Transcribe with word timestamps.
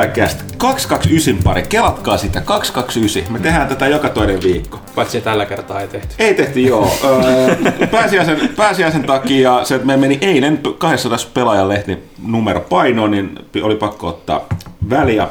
Pelaajakästä. 0.00 0.44
229 0.58 1.44
pari, 1.44 1.62
kelatkaa 1.62 2.16
sitä, 2.16 2.40
229. 2.40 3.32
Me 3.32 3.38
tehdään 3.38 3.68
tätä 3.68 3.88
joka 3.88 4.08
toinen 4.08 4.42
viikko. 4.42 4.80
Paitsi 4.94 5.20
tällä 5.20 5.46
kertaa 5.46 5.80
ei 5.80 5.88
tehty. 5.88 6.14
Ei 6.18 6.34
tehty, 6.34 6.60
joo. 6.60 6.96
Pääsiäisen, 7.90 8.48
pääsiäisen 8.56 9.02
takia 9.02 9.64
se, 9.64 9.74
että 9.74 9.86
me 9.86 9.96
meni 9.96 10.18
eilen 10.20 10.60
200 10.78 11.18
pelaajan 11.34 11.68
lehti 11.68 11.98
numero 12.26 12.60
painoon, 12.60 13.10
niin 13.10 13.38
oli 13.62 13.76
pakko 13.76 14.08
ottaa 14.08 14.46
väliä. 14.90 15.28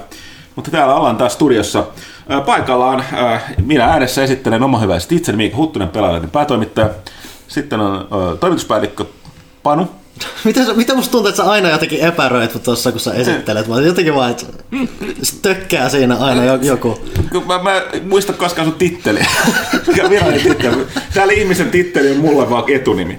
Mutta 0.55 0.71
täällä 0.71 0.95
ollaan 0.95 1.17
taas 1.17 1.33
studiossa 1.33 1.83
paikallaan. 2.45 3.03
Minä 3.65 3.85
äänessä 3.85 4.23
esittelen 4.23 4.63
oma 4.63 4.79
hyväiset 4.79 5.11
itseni, 5.11 5.35
Miikka 5.37 5.57
Huttunen, 5.57 5.89
pelaajalehden 5.89 6.29
päätoimittaja. 6.31 6.89
Sitten 7.47 7.79
on 7.79 8.07
toimituspäällikkö 8.39 9.05
Panu. 9.63 9.87
Mitä, 10.45 10.59
mitä 10.75 10.95
musta 10.95 11.11
tuntuu, 11.11 11.29
että 11.29 11.43
sä 11.43 11.49
aina 11.49 11.69
jotenkin 11.69 12.01
epäröit 12.01 12.63
tuossa, 12.63 12.91
kun 12.91 12.99
sä 12.99 13.13
esittelet. 13.13 13.67
Mä 13.67 13.81
jotenkin 13.81 14.15
vaan, 14.15 14.31
että 14.31 14.45
tökkää 15.41 15.89
siinä 15.89 16.17
aina 16.17 16.43
joku. 16.55 16.99
Mä, 17.45 17.63
mä 17.63 17.81
muista 18.03 18.33
koskaan 18.33 18.67
sun 18.67 18.77
titteli. 18.77 19.19
Virallinen 20.09 20.41
titteli. 20.41 20.87
Täällä 21.13 21.33
ihmisen 21.33 21.71
titteli 21.71 22.11
on 22.11 22.17
mulle 22.17 22.49
vaan 22.49 22.63
etunimi. 22.67 23.17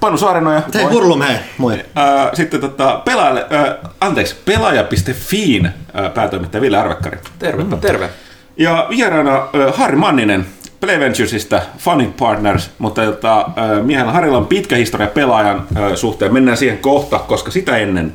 Panu 0.00 0.18
Saarenoja. 0.18 0.62
Hei, 0.74 0.84
Hurlum, 0.84 1.22
hei, 1.22 1.36
moi. 1.58 1.84
Sitten 2.32 2.60
tota, 2.60 3.02
pelaajalle, 3.04 3.46
äh, 3.52 3.90
anteeksi, 4.00 4.36
pelaaja.fiin 4.44 5.66
äh, 5.66 6.14
päätoimittaja 6.14 6.60
Ville 6.60 6.78
Arvekkari. 6.78 7.18
Terve, 7.38 7.64
mm. 7.64 7.80
terve. 7.80 8.10
Ja 8.56 8.86
vieraana 8.90 9.36
äh, 9.36 9.74
Harri 9.74 9.96
Manninen, 9.96 10.46
Play 10.80 11.00
Venturesista, 11.00 11.62
Funny 11.78 12.12
Partners, 12.18 12.70
mutta 12.78 13.02
jota, 13.02 13.50
miehellä 13.82 14.12
Harilla 14.12 14.38
on 14.38 14.46
pitkä 14.46 14.76
historia 14.76 15.06
pelaajan 15.06 15.66
suhteen. 15.94 16.32
Mennään 16.32 16.56
siihen 16.56 16.78
kohta, 16.78 17.18
koska 17.18 17.50
sitä 17.50 17.76
ennen 17.76 18.12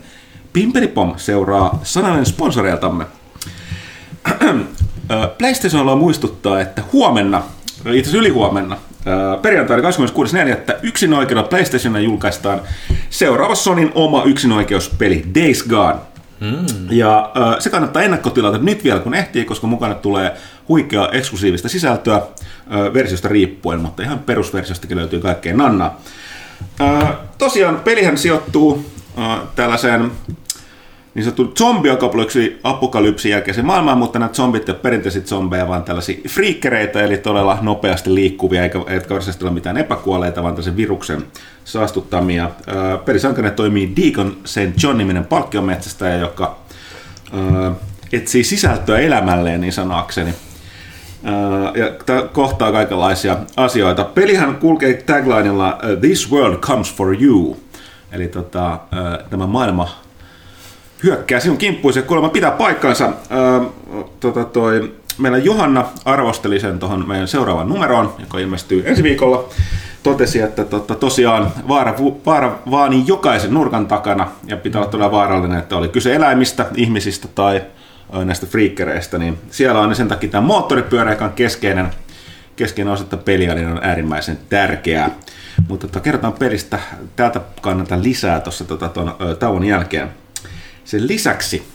Pimpelipom 0.53 1.13
seuraa 1.17 1.79
sananen 1.83 2.25
sponsoreiltamme. 2.25 3.05
PlayStation 5.37 5.97
muistuttaa, 5.97 6.61
että 6.61 6.81
huomenna, 6.93 7.43
itse 7.77 7.89
asiassa 7.89 8.17
ylihuomenna, 8.17 8.77
perjantaina 9.41 9.89
26.4. 9.89 10.75
yksinoikeudella 10.83 11.49
PlayStationilla 11.49 12.09
julkaistaan 12.09 12.61
seuraava 13.09 13.55
Sonin 13.55 13.91
oma 13.95 14.23
yksinoikeuspeli 14.23 15.25
Days 15.35 15.63
Gone. 15.63 15.95
Mm. 16.39 16.65
Ja 16.89 17.31
se 17.59 17.69
kannattaa 17.69 18.01
ennakkotilata 18.01 18.57
nyt 18.57 18.83
vielä 18.83 18.99
kun 18.99 19.13
ehtii, 19.13 19.45
koska 19.45 19.67
mukana 19.67 19.95
tulee 19.95 20.31
huikeaa 20.69 21.09
eksklusiivista 21.09 21.69
sisältöä 21.69 22.21
versiosta 22.93 23.27
riippuen, 23.27 23.79
mutta 23.79 24.03
ihan 24.03 24.19
perusversiostakin 24.19 24.97
löytyy 24.97 25.19
kaikkea 25.19 25.55
nannaa. 25.55 26.01
Tosiaan 27.37 27.79
pelihän 27.83 28.17
sijoittuu 28.17 28.85
tällaiseen 29.55 30.11
niin 31.15 31.23
sanottu 31.23 31.53
zombiakapolypsi 31.57 32.59
apokalypsin 32.63 33.31
jälkeisen 33.31 33.65
maailmaan, 33.65 33.97
mutta 33.97 34.19
nämä 34.19 34.33
zombit 34.33 34.69
eivät 34.69 34.81
perinteisesti 34.81 35.29
zombeja, 35.29 35.67
vaan 35.67 35.83
tällaisia 35.83 36.17
friikkereitä, 36.27 37.01
eli 37.01 37.17
todella 37.17 37.57
nopeasti 37.61 38.15
liikkuvia, 38.15 38.63
eikä, 38.63 38.79
eikä 38.87 39.09
varsinaisesti 39.09 39.45
ole 39.45 39.53
mitään 39.53 39.77
epäkuolleita, 39.77 40.43
vaan 40.43 40.53
tällaisen 40.53 40.77
viruksen 40.77 41.23
saastuttamia. 41.65 42.49
Pelisankane 43.05 43.51
toimii 43.51 43.93
Deacon 43.95 44.37
St. 44.45 44.83
John-niminen 44.83 45.25
palkkiometsästäjä, 45.25 46.15
joka 46.17 46.57
ää, 47.33 47.71
etsii 48.13 48.43
sisältöä 48.43 48.99
elämälleen, 48.99 49.61
niin 49.61 49.73
sanakseni. 49.73 50.33
Ja 51.75 51.91
kohtaa 52.33 52.71
kaikenlaisia 52.71 53.37
asioita. 53.57 54.03
Pelihän 54.03 54.55
kulkee 54.55 54.93
taglinella 54.93 55.77
This 55.99 56.31
world 56.31 56.57
comes 56.57 56.93
for 56.93 57.23
you. 57.23 57.57
Eli 58.11 58.27
tota, 58.27 58.79
tämä 59.29 59.47
maailma 59.47 59.89
hyökkää 61.03 61.39
sinun 61.39 61.57
kimppuisi 61.57 61.99
ja 61.99 62.03
kuulemma 62.03 62.29
pitää 62.29 62.51
paikkansa. 62.51 63.09
Tota 64.19 64.45
toi, 64.45 64.93
meillä 65.17 65.37
Johanna 65.37 65.85
arvosteli 66.05 66.59
sen 66.59 66.79
tuohon 66.79 67.07
meidän 67.07 67.27
seuraavan 67.27 67.69
numeroon, 67.69 68.13
joka 68.19 68.39
ilmestyy 68.39 68.83
ensi 68.85 69.03
viikolla. 69.03 69.49
Totesi, 70.03 70.41
että 70.41 70.65
tota, 70.65 70.95
tosiaan 70.95 71.51
vaara, 71.67 71.95
vaara 72.25 72.59
vaani 72.71 73.03
jokaisen 73.07 73.53
nurkan 73.53 73.87
takana 73.87 74.27
ja 74.47 74.57
pitää 74.57 74.81
olla 74.81 74.91
todella 74.91 75.11
vaarallinen, 75.11 75.59
että 75.59 75.77
oli 75.77 75.87
kyse 75.87 76.15
eläimistä, 76.15 76.65
ihmisistä 76.75 77.27
tai 77.35 77.61
näistä 78.25 78.45
friikkereistä, 78.45 79.17
niin 79.17 79.37
siellä 79.51 79.81
on 79.81 79.95
sen 79.95 80.07
takia 80.07 80.29
tämä 80.29 80.47
moottoripyörä, 80.47 81.11
joka 81.11 81.25
on 81.25 81.33
keskeinen, 81.33 81.89
keskeinen 82.55 82.93
osa 82.93 83.17
peliä, 83.17 83.55
niin 83.55 83.67
on 83.67 83.79
äärimmäisen 83.83 84.37
tärkeää. 84.49 85.09
Mutta 85.67 85.87
tota, 85.87 85.99
kerrotaan 85.99 86.33
pelistä 86.33 86.79
täältä 87.15 87.41
kannata 87.61 88.03
lisää 88.03 88.39
tuossa 88.39 88.63
tota, 88.63 88.89
tuon 88.89 89.15
tauon 89.39 89.63
jälkeen. 89.63 90.09
Sen 90.85 91.07
lisäksi 91.07 91.67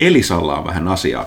Elisalla 0.00 0.58
on 0.58 0.64
vähän 0.64 0.88
asiaa. 0.88 1.26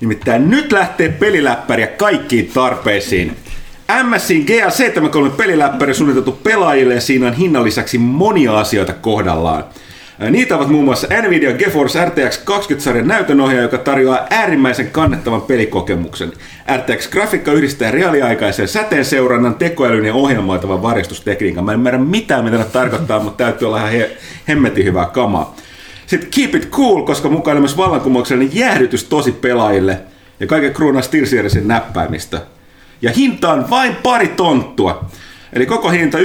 Nimittäin 0.00 0.50
nyt 0.50 0.72
lähtee 0.72 1.08
peliläppäriä 1.08 1.86
kaikkiin 1.86 2.50
tarpeisiin. 2.54 3.36
MSin 4.02 4.46
GL73 4.48 5.30
peliläppäri 5.30 5.94
suunniteltu 5.94 6.32
pelaajille 6.32 6.94
ja 6.94 7.00
siinä 7.00 7.26
on 7.26 7.32
hinnan 7.32 7.64
lisäksi 7.64 7.98
monia 7.98 8.58
asioita 8.58 8.92
kohdallaan. 8.92 9.64
Niitä 10.28 10.56
ovat 10.56 10.68
muun 10.68 10.84
muassa 10.84 11.06
Nvidia 11.22 11.52
GeForce 11.52 12.04
RTX 12.04 12.40
20-sarjan 12.40 13.08
näytönohjaaja, 13.08 13.62
joka 13.62 13.78
tarjoaa 13.78 14.26
äärimmäisen 14.30 14.90
kannettavan 14.90 15.42
pelikokemuksen. 15.42 16.32
RTX 16.76 17.08
grafiikka 17.08 17.52
yhdistää 17.52 17.90
reaaliaikaisen 17.90 18.68
säteen 18.68 19.04
seurannan, 19.04 19.54
tekoälyn 19.54 20.04
ja 20.04 20.14
ohjelmoitavan 20.14 20.82
varjostustekniikan. 20.82 21.64
Mä 21.64 21.72
en 21.72 21.78
ymmärrä 21.78 21.98
mitään, 21.98 22.44
mitä 22.44 22.64
tarkoittaa, 22.64 23.20
mutta 23.20 23.44
täytyy 23.44 23.68
olla 23.68 23.78
ihan 23.78 23.92
he- 23.92 24.16
hemmetin 24.48 24.84
hyvää 24.84 25.06
kamaa. 25.06 25.56
Sitten 26.06 26.30
Keep 26.30 26.54
It 26.54 26.70
Cool, 26.70 27.02
koska 27.02 27.28
mukaan 27.28 27.56
on 27.56 27.62
myös 27.62 27.76
vallankumouksellinen 27.76 28.56
jäähdytys 28.56 29.04
tosi 29.04 29.32
pelaajille 29.32 30.00
ja 30.40 30.46
kaiken 30.46 30.74
kruunaa 30.74 31.02
SteelSeriesin 31.02 31.68
näppäimistä. 31.68 32.40
Ja 33.02 33.10
hinta 33.16 33.52
on 33.52 33.70
vain 33.70 33.96
pari 34.02 34.28
tonttua. 34.28 35.10
Eli 35.52 35.66
koko 35.66 35.90
hinta 35.90 36.18
199,72, 36.18 36.24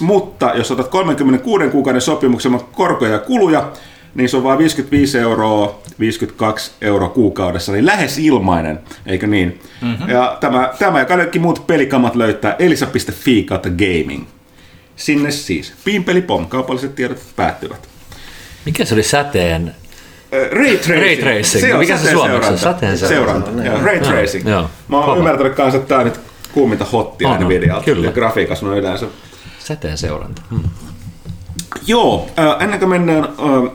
mutta 0.00 0.52
jos 0.54 0.70
otat 0.70 0.88
36 0.88 1.68
kuukauden 1.68 2.00
sopimuksen 2.00 2.60
korkoja 2.72 3.12
ja 3.12 3.18
kuluja, 3.18 3.72
niin 4.14 4.28
se 4.28 4.36
on 4.36 4.42
vain 4.42 4.58
55 4.58 5.18
euroa, 5.18 5.80
52 6.00 6.70
euroa 6.80 7.08
kuukaudessa, 7.08 7.72
niin 7.72 7.86
lähes 7.86 8.18
ilmainen, 8.18 8.78
eikö 9.06 9.26
niin? 9.26 9.60
Mm-hmm. 9.82 10.08
Ja 10.08 10.38
tämä, 10.40 10.70
tämä 10.78 10.98
ja 10.98 11.04
kaikki 11.04 11.38
muut 11.38 11.66
pelikamat 11.66 12.16
löytää 12.16 12.56
elisa.fi 12.58 13.42
kautta 13.42 13.68
gaming. 13.68 14.26
Sinne 14.96 15.30
siis. 15.30 15.72
Pimpelipom, 15.84 16.46
kaupalliset 16.46 16.94
tiedot 16.94 17.18
päättyvät. 17.36 17.88
Mikä 18.64 18.84
se 18.84 18.94
oli 18.94 19.02
säteen 19.02 19.74
Ray 20.52 20.76
tracing. 20.76 21.02
Ray 21.02 21.16
tracing. 21.16 21.60
Se 21.60 21.74
on 21.74 21.80
Mikä 21.80 21.96
se 21.96 22.10
suomeksi 22.10 22.50
on? 22.50 22.58
Sateen 22.58 22.98
seuranta. 22.98 23.50
seuranta. 23.50 23.64
Joo, 23.64 23.84
ray 23.84 24.00
tracing. 24.00 24.48
Joo. 24.48 24.70
Mä 24.88 24.98
oon 24.98 25.18
ymmärtänyt 25.18 25.54
kanssa, 25.54 25.78
että 25.78 25.88
tämä 25.88 26.04
nyt 26.04 26.20
kuuminta 26.56 26.84
hottia 26.84 27.28
On. 27.28 27.40
Nvidialta. 27.40 27.84
Kyllä. 27.84 28.06
Ja 28.06 28.12
grafiikassa 28.12 28.66
on 28.66 28.78
yleensä. 28.78 29.06
säteen 29.58 29.98
seuranta. 29.98 30.42
Hmm. 30.50 30.62
Joo, 31.86 32.28
äh, 32.38 32.62
ennen 32.62 32.78
kuin 32.78 32.88
mennään 32.88 33.24
äh, 33.24 33.72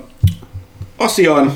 asiaan, 1.00 1.52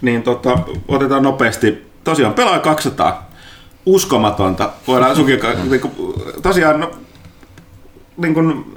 niin 0.00 0.22
tota, 0.22 0.58
otetaan 0.88 1.22
nopeasti. 1.22 1.90
Tosiaan 2.04 2.34
pelaa 2.34 2.58
200. 2.58 3.30
Uskomatonta. 3.86 4.70
Voidaan 4.86 5.16
sunkin, 5.16 5.38
niin 5.70 5.80
kuin, 5.80 5.92
tosiaan, 6.42 6.80
no, 6.80 6.90
niin 8.16 8.34
kuin, 8.34 8.76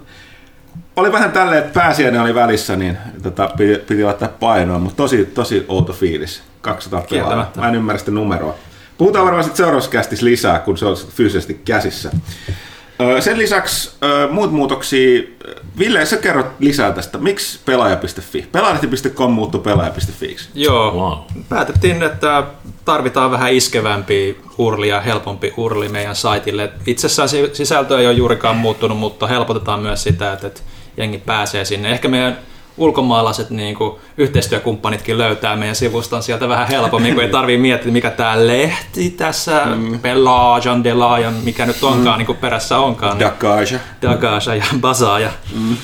oli 0.95 1.11
vähän 1.11 1.31
tälleen, 1.31 1.63
että 1.63 1.79
pääsiäinen 1.79 2.21
oli 2.21 2.35
välissä, 2.35 2.75
niin 2.75 2.97
tota, 3.23 3.49
piti, 3.57 3.79
piti 3.87 4.03
laittaa 4.03 4.27
painoa, 4.27 4.79
mutta 4.79 4.97
tosi, 4.97 5.25
tosi 5.25 5.65
outo 5.67 5.93
fiilis. 5.93 6.43
200 6.61 7.01
pelaajaa. 7.01 7.27
Kieltämättä. 7.27 7.61
Mä 7.61 7.67
en 7.67 7.75
ymmärrä 7.75 7.99
sitä 7.99 8.11
numeroa. 8.11 8.55
Puhutaan 8.97 9.25
varmaan 9.25 9.43
sitten 9.43 9.57
seuraavassa 9.57 9.91
kästissä 9.91 10.25
lisää, 10.25 10.59
kun 10.59 10.77
se 10.77 10.85
on 10.85 10.97
fyysisesti 11.09 11.61
käsissä. 11.65 12.11
Sen 13.19 13.37
lisäksi 13.37 13.91
muut 14.31 14.51
muutoksia. 14.51 15.23
Ville, 15.79 16.05
sä 16.05 16.17
kerrot 16.17 16.45
lisää 16.59 16.91
tästä. 16.91 17.17
Miksi 17.17 17.59
pelaaja.fi? 17.65 18.47
Pelaajalehti.com 18.51 19.31
muuttui 19.31 19.61
pelaaja.fi. 19.61 20.35
Joo, 20.53 20.91
Wow. 20.91 21.43
päätettiin, 21.49 22.03
että 22.03 22.43
tarvitaan 22.85 23.31
vähän 23.31 23.53
iskevämpi 23.53 24.37
hurli 24.57 24.89
ja 24.89 25.01
helpompi 25.01 25.53
hurli 25.57 25.89
meidän 25.89 26.15
saitille. 26.15 26.71
Itsessään 26.85 27.29
si- 27.29 27.49
sisältö 27.53 27.99
ei 27.99 28.05
ole 28.07 28.13
juurikaan 28.13 28.55
muuttunut, 28.55 28.97
mutta 28.97 29.27
helpotetaan 29.27 29.79
myös 29.79 30.03
sitä, 30.03 30.33
että, 30.33 30.47
että 30.47 30.61
jengi 30.97 31.17
pääsee 31.17 31.65
sinne. 31.65 31.91
Ehkä 31.91 32.07
meidän 32.07 32.37
ulkomaalaiset 32.77 33.49
niin 33.49 33.75
kuin, 33.75 33.95
yhteistyökumppanitkin 34.17 35.17
löytää 35.17 35.55
meidän 35.55 35.75
sivuston 35.75 36.23
sieltä 36.23 36.49
vähän 36.49 36.67
helpommin, 36.67 37.13
kun 37.13 37.23
ei 37.23 37.29
tarvii 37.39 37.57
miettiä, 37.57 37.91
mikä 37.91 38.09
tämä 38.09 38.47
lehti 38.47 39.09
tässä, 39.09 39.61
mm. 39.65 39.99
Pelajan, 39.99 40.83
Delajan, 40.83 41.33
mikä 41.33 41.65
nyt 41.65 41.83
onkaan, 41.83 42.15
mm. 42.15 42.17
niin 42.17 42.25
kuin 42.25 42.37
perässä 42.37 42.79
onkaan. 42.79 43.17
niin- 43.17 43.25
Dakaja. 43.25 43.79
Dagaja 44.01 44.55
ja 44.55 44.65
Bazaja. 44.81 45.29
Mm. 45.55 45.77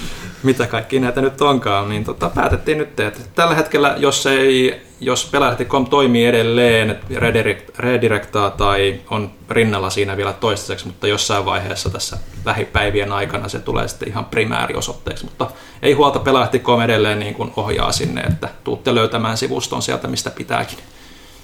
Mitä 0.44 0.68
kaikki 0.68 1.00
näitä 1.00 1.22
nyt 1.22 1.42
onkaan, 1.42 1.90
niin 1.90 2.04
tota, 2.04 2.30
päätettiin 2.36 2.78
nyt, 2.78 3.00
että 3.00 3.20
tällä 3.36 3.56
hetkellä, 3.56 3.96
jos 3.98 4.26
ei, 4.26 4.82
jos 5.00 5.26
Pelaajalehti.com 5.32 5.86
toimii 5.86 6.26
edelleen, 6.26 7.00
redirect, 7.16 7.80
redirectaa 7.80 8.50
tai 8.50 9.00
on 9.10 9.32
rinnalla 9.50 9.90
siinä 9.90 10.18
vielä 10.18 10.34
toistaiseksi, 10.34 10.88
mutta 10.88 11.08
jossain 11.08 11.46
vaiheessa 11.46 11.90
tässä 11.90 12.18
lähipäivien 12.46 13.12
aikana 13.12 13.50
se 13.50 13.60
tulee 13.60 13.88
sitten 13.88 14.08
ihan 14.10 14.26
primääriosoitteeksi, 14.26 15.26
mutta 15.26 15.52
ei 15.82 15.94
huolta 15.94 16.20
Pelaajalehti.com 16.20 16.82
edelleen 16.82 17.20
niin 17.20 17.34
kuin 17.34 17.54
ohjaa 17.56 17.92
sinne, 17.92 18.22
että 18.22 18.50
tuutte 18.64 18.96
löytämään 18.96 19.38
sivuston 19.38 19.82
sieltä, 19.82 20.08
mistä 20.08 20.30
pitääkin. 20.30 20.78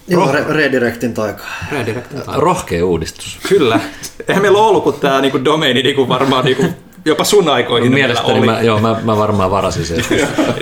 Joo, 0.08 0.32
re- 0.32 0.52
redirectin 0.54 1.14
taikaa. 1.14 1.48
Redirectin 1.72 2.22
tai- 2.22 2.36
Rohkea 2.40 2.86
uudistus. 2.86 3.40
Kyllä. 3.50 3.80
Eihän 4.28 4.42
meillä 4.42 4.58
ole 4.60 4.68
ollut 4.68 4.84
kuin 4.84 5.00
tämä 5.00 5.22
niinku 5.22 5.46
domeini 5.46 5.84
niinku 5.84 6.10
varmaan 6.10 6.46
niinku 6.46 6.66
jopa 7.06 7.24
sun 7.24 7.50
aikoihin 7.50 7.92
meillä 7.92 8.08
Mielestäni 8.08 8.40
oli. 8.40 8.46
mä, 8.46 8.62
joo, 8.62 8.80
mä, 8.80 8.96
mä 9.04 9.18
varmaan 9.18 9.52
varasin 9.52 9.86
sen. 9.86 10.06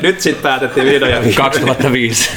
Nyt 0.01 0.21
sitten 0.21 0.43
päätettiin 0.43 0.85
vihdoin 0.85 1.11
ja 1.11 1.17
viimein. 1.17 1.35
2005. 1.35 2.29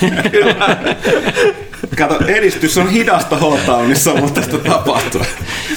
Kato, 1.99 2.19
edistys 2.27 2.79
on 2.79 2.89
hidasta 2.91 3.37
H-Townissa, 3.37 4.15
mutta 4.15 4.43
sitä 4.43 4.59
tapahtuu. 4.59 5.21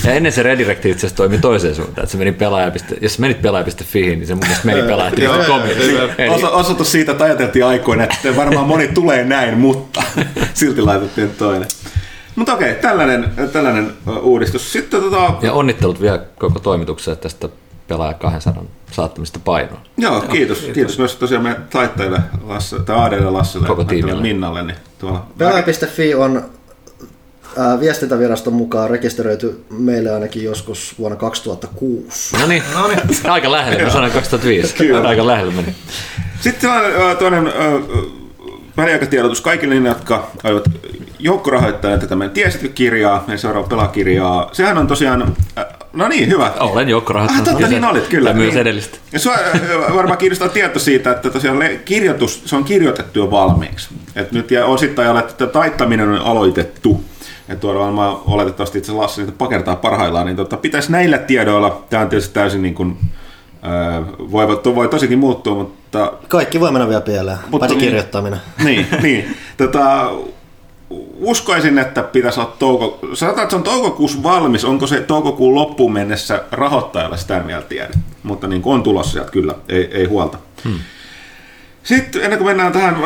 Ja 0.04 0.14
ennen 0.14 0.32
se 0.32 0.44
redirect 0.44 0.86
itse 0.86 1.00
asiassa 1.00 1.16
toimi 1.18 1.38
toiseen 1.38 1.76
suuntaan. 1.76 2.04
Että 2.04 2.12
se 2.12 2.18
meni 2.18 2.32
pelaaja. 2.32 2.72
Jos 3.02 3.20
menit 3.20 3.42
pelaaja.fiin, 3.42 4.20
niin 4.20 4.28
se 4.28 4.34
mun 4.36 4.44
mielestä 4.44 4.66
meni 4.66 4.82
pelaaja.com. 4.82 5.62
Eli- 6.18 6.44
osoitus 6.52 6.92
siitä, 6.92 7.12
että 7.12 7.24
ajateltiin 7.24 7.66
aikoina, 7.66 8.04
että 8.04 8.36
varmaan 8.36 8.68
moni 8.68 8.88
tulee 8.88 9.24
näin, 9.24 9.58
mutta 9.58 10.04
silti 10.54 10.82
laitettiin 10.82 11.30
toinen. 11.38 11.68
Mutta 12.36 12.54
okei, 12.54 12.74
tällainen, 12.76 13.26
tällainen 13.54 13.92
uudistus. 14.22 14.74
Sitten 14.74 15.02
tota, 15.02 15.34
Ja 15.42 15.54
onnittelut 15.54 16.02
vielä 16.02 16.20
koko 16.38 16.60
toimitukseen 16.60 17.18
tästä 17.18 17.50
pelaaja 17.90 18.14
200 18.14 18.64
saattamista 18.92 19.40
painoon. 19.46 19.80
joo, 19.98 20.22
kiitos, 20.22 20.60
kiitos. 20.74 20.98
myös 20.98 21.16
tosiaan 21.16 21.44
meidän 21.44 21.68
taittajille, 21.70 22.20
Lasse, 22.48 22.80
tai 22.80 22.96
Aadelle, 22.96 23.30
Lasselle 23.32 23.68
Koko 23.68 23.82
ja 23.82 23.88
tiimille. 23.88 24.22
Minnalle. 24.22 24.64
Niin 24.64 24.78
tuolla 25.00 25.26
Pelaaja.fi 25.38 26.16
on 26.16 26.44
ää, 27.58 27.80
viestintäviraston 27.80 28.54
mukaan 28.54 28.90
rekisteröity 28.90 29.64
meille 29.70 30.12
ainakin 30.14 30.44
joskus 30.44 30.96
vuonna 31.00 31.16
2006. 31.16 32.38
No 32.38 32.48
niin, 32.48 32.64
aika 33.30 33.52
lähelle. 33.52 33.84
Mä 33.84 33.90
sanoin 33.90 34.12
2005. 34.12 34.76
Kyllä. 34.76 35.08
Aika 35.08 35.28
lähelle 35.28 35.54
meni. 35.54 35.76
Sitten 36.40 36.62
sellainen 36.62 37.02
ö, 37.02 37.16
toinen 37.16 37.48
ö, 37.48 37.52
ö, 37.52 37.82
väliaikatiedotus 38.78 39.42
kaikille 39.42 39.74
niille, 39.76 39.90
jotka 39.90 40.32
aivat 40.44 40.64
joukkorahoittaa 41.20 41.98
tätä 41.98 42.16
meidän 42.16 42.34
Tiesitkö-kirjaa, 42.34 43.24
meidän 43.28 43.40
seuraava 43.40 43.68
pelakirjaa. 43.68 44.50
Sehän 44.52 44.78
on 44.78 44.88
tosiaan, 44.88 45.36
äh, 45.58 45.66
no 45.94 46.08
niin, 46.08 46.30
hyvä. 46.30 46.52
Olen 46.60 46.90
joukkorahoittanut. 46.90 47.48
Ah, 47.48 47.54
totta, 47.54 47.68
niin 47.68 47.86
olit, 47.86 48.08
kyllä. 48.08 48.30
Ja 48.30 48.36
myös 48.36 48.54
Niin. 48.54 48.62
edellistä. 48.62 48.98
Ja 49.12 49.20
sua 49.20 49.34
äh, 49.34 49.96
varmaan 49.96 50.18
kiinnostaa 50.18 50.50
tieto 50.50 50.80
siitä, 50.80 51.12
että 51.12 51.30
tosiaan 51.30 51.58
kirjoitus, 51.86 52.42
se 52.46 52.56
on 52.56 52.64
kirjoitettu 52.64 53.20
jo 53.20 53.32
valmiiksi. 53.32 53.90
Et 54.16 54.32
nyt 54.32 54.52
ja 54.52 54.66
osittain 54.66 55.10
olet, 55.10 55.30
että 55.30 55.48
taittaminen 55.48 56.10
on 56.10 56.18
aloitettu. 56.22 57.04
Ja 57.48 57.56
tuolla 57.56 57.80
varmaan 57.80 58.18
oletettavasti 58.26 58.78
itse 58.78 58.92
Lassi 58.92 59.22
niitä 59.22 59.34
pakertaa 59.38 59.76
parhaillaan, 59.76 60.26
niin 60.26 60.36
tota, 60.36 60.58
pitäisi 60.58 60.92
näillä 60.92 61.18
tiedoilla, 61.18 61.86
tämä 61.90 62.04
on 62.04 62.10
tietysti 62.10 62.34
täysin 62.34 62.62
niin 62.62 62.74
kuin, 62.76 62.98
äh, 63.66 64.06
voi, 64.32 64.48
voi 64.76 64.88
tosikin 64.88 65.20
muuttua, 65.20 65.56
mutta 65.56 66.14
Kaikki 66.28 66.60
voi 66.60 66.72
mennä 66.72 66.88
vielä 66.90 67.02
pieleen, 67.02 67.38
Mutta 67.42 67.60
paitsi 67.60 67.76
niin- 67.78 67.86
kirjoittaminen. 67.88 68.40
niin, 68.64 68.88
niin. 69.02 69.36
Tota, 69.58 70.12
uskoisin, 71.20 71.80
että 71.80 72.04
pitäisi 72.04 72.40
olla 72.40 72.56
touko... 72.60 73.00
Sanotaan, 73.14 73.44
että 73.44 73.52
se 73.52 73.56
on 73.56 73.64
toukokuussa 73.64 74.24
valmis. 74.24 74.66
Onko 74.66 74.88
se 74.88 75.02
toukokuun 75.02 75.56
loppuun 75.56 75.94
mennessä 75.94 76.44
rahoittajalle 76.52 77.18
sitä 77.18 77.48
vielä 77.48 77.62
tiedä. 77.62 77.90
Mutta 78.24 78.48
niin 78.48 78.62
kuin 78.62 78.74
on 78.74 78.84
tulossa 78.84 79.12
sieltä 79.12 79.32
kyllä, 79.32 79.56
ei, 79.70 79.90
ei 79.92 80.06
huolta. 80.06 80.38
Hmm. 80.64 80.80
Sitten 81.84 82.24
ennen 82.24 82.40
kuin 82.40 82.48
mennään 82.48 82.72
tähän, 82.72 82.96
äh, 82.96 83.02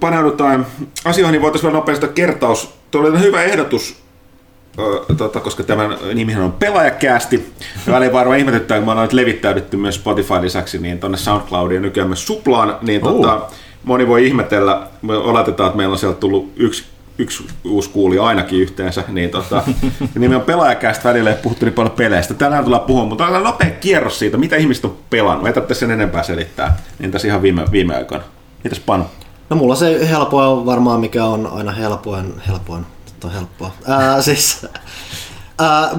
paneudutaan 0.00 0.66
asioihin, 1.04 1.32
niin 1.32 1.42
voitaisiin 1.42 1.68
vielä 1.68 1.78
nopeasti 1.78 2.08
kertaus. 2.08 2.74
Tuo 2.90 3.00
oli 3.00 3.20
hyvä 3.20 3.42
ehdotus, 3.42 4.02
ö, 4.78 5.14
tota, 5.14 5.40
koska 5.40 5.62
tämän 5.62 5.96
nimihän 6.14 6.42
on 6.42 6.52
pelaajakäästi. 6.52 7.52
Ja 7.86 7.92
väliin 7.92 8.12
varmaan 8.12 8.38
ihmetyttää, 8.38 8.78
kun 8.78 8.86
me 8.86 8.90
ollaan 8.90 9.04
nyt 9.04 9.12
levittäydytty 9.12 9.76
myös 9.76 9.94
Spotify 9.94 10.34
lisäksi 10.40 10.78
niin 10.78 11.00
tuonne 11.00 11.18
SoundCloudiin 11.18 11.76
ja 11.76 11.80
nykyään 11.80 12.08
myös 12.08 12.26
Suplaan, 12.26 12.76
niin 12.82 13.00
tota, 13.00 13.40
moni 13.84 14.08
voi 14.08 14.26
ihmetellä, 14.26 14.86
me 15.02 15.16
oletetaan, 15.16 15.66
että 15.66 15.76
meillä 15.76 15.92
on 15.92 15.98
sieltä 15.98 16.20
tullut 16.20 16.52
yksi 16.56 16.84
yksi 17.18 17.46
uusi 17.64 17.90
kuulija 17.90 18.24
ainakin 18.24 18.60
yhteensä, 18.60 19.04
niin 19.08 19.30
tota, 19.30 19.62
nimi 20.14 20.34
on 20.34 20.42
pelaajakästä 20.42 21.08
välillä 21.08 21.30
ei 21.30 21.42
puhuttu 21.42 21.64
niin 21.64 21.74
paljon 21.74 21.94
peleistä. 21.94 22.34
Tänään 22.34 22.64
tullaan 22.64 22.82
puhumaan, 22.86 23.08
mutta 23.08 23.26
on 23.26 23.42
nopea 23.42 23.70
kierros 23.70 24.18
siitä, 24.18 24.36
mitä 24.36 24.56
ihmiset 24.56 24.84
on 24.84 24.98
pelannut. 25.10 25.46
Ei 25.46 25.52
tarvitse 25.52 25.74
sen 25.74 25.90
enempää 25.90 26.22
selittää, 26.22 26.78
niin 26.98 27.10
tässä 27.10 27.28
ihan 27.28 27.42
viime, 27.42 27.64
viime 27.72 27.96
aikoina. 27.96 28.24
Mitäs 28.64 28.80
Panu? 28.80 29.04
No 29.50 29.56
mulla 29.56 29.74
se 29.74 30.08
helpoa 30.08 30.48
on 30.48 30.66
varmaan, 30.66 31.00
mikä 31.00 31.24
on 31.24 31.46
aina 31.46 31.72
helpoin, 31.72 32.34
helpoin, 32.48 32.86
nyt 33.06 33.24
on 33.24 33.32
helppoa. 33.32 33.70
Ää, 33.86 34.22
siis, 34.22 34.66
ää, 35.58 35.90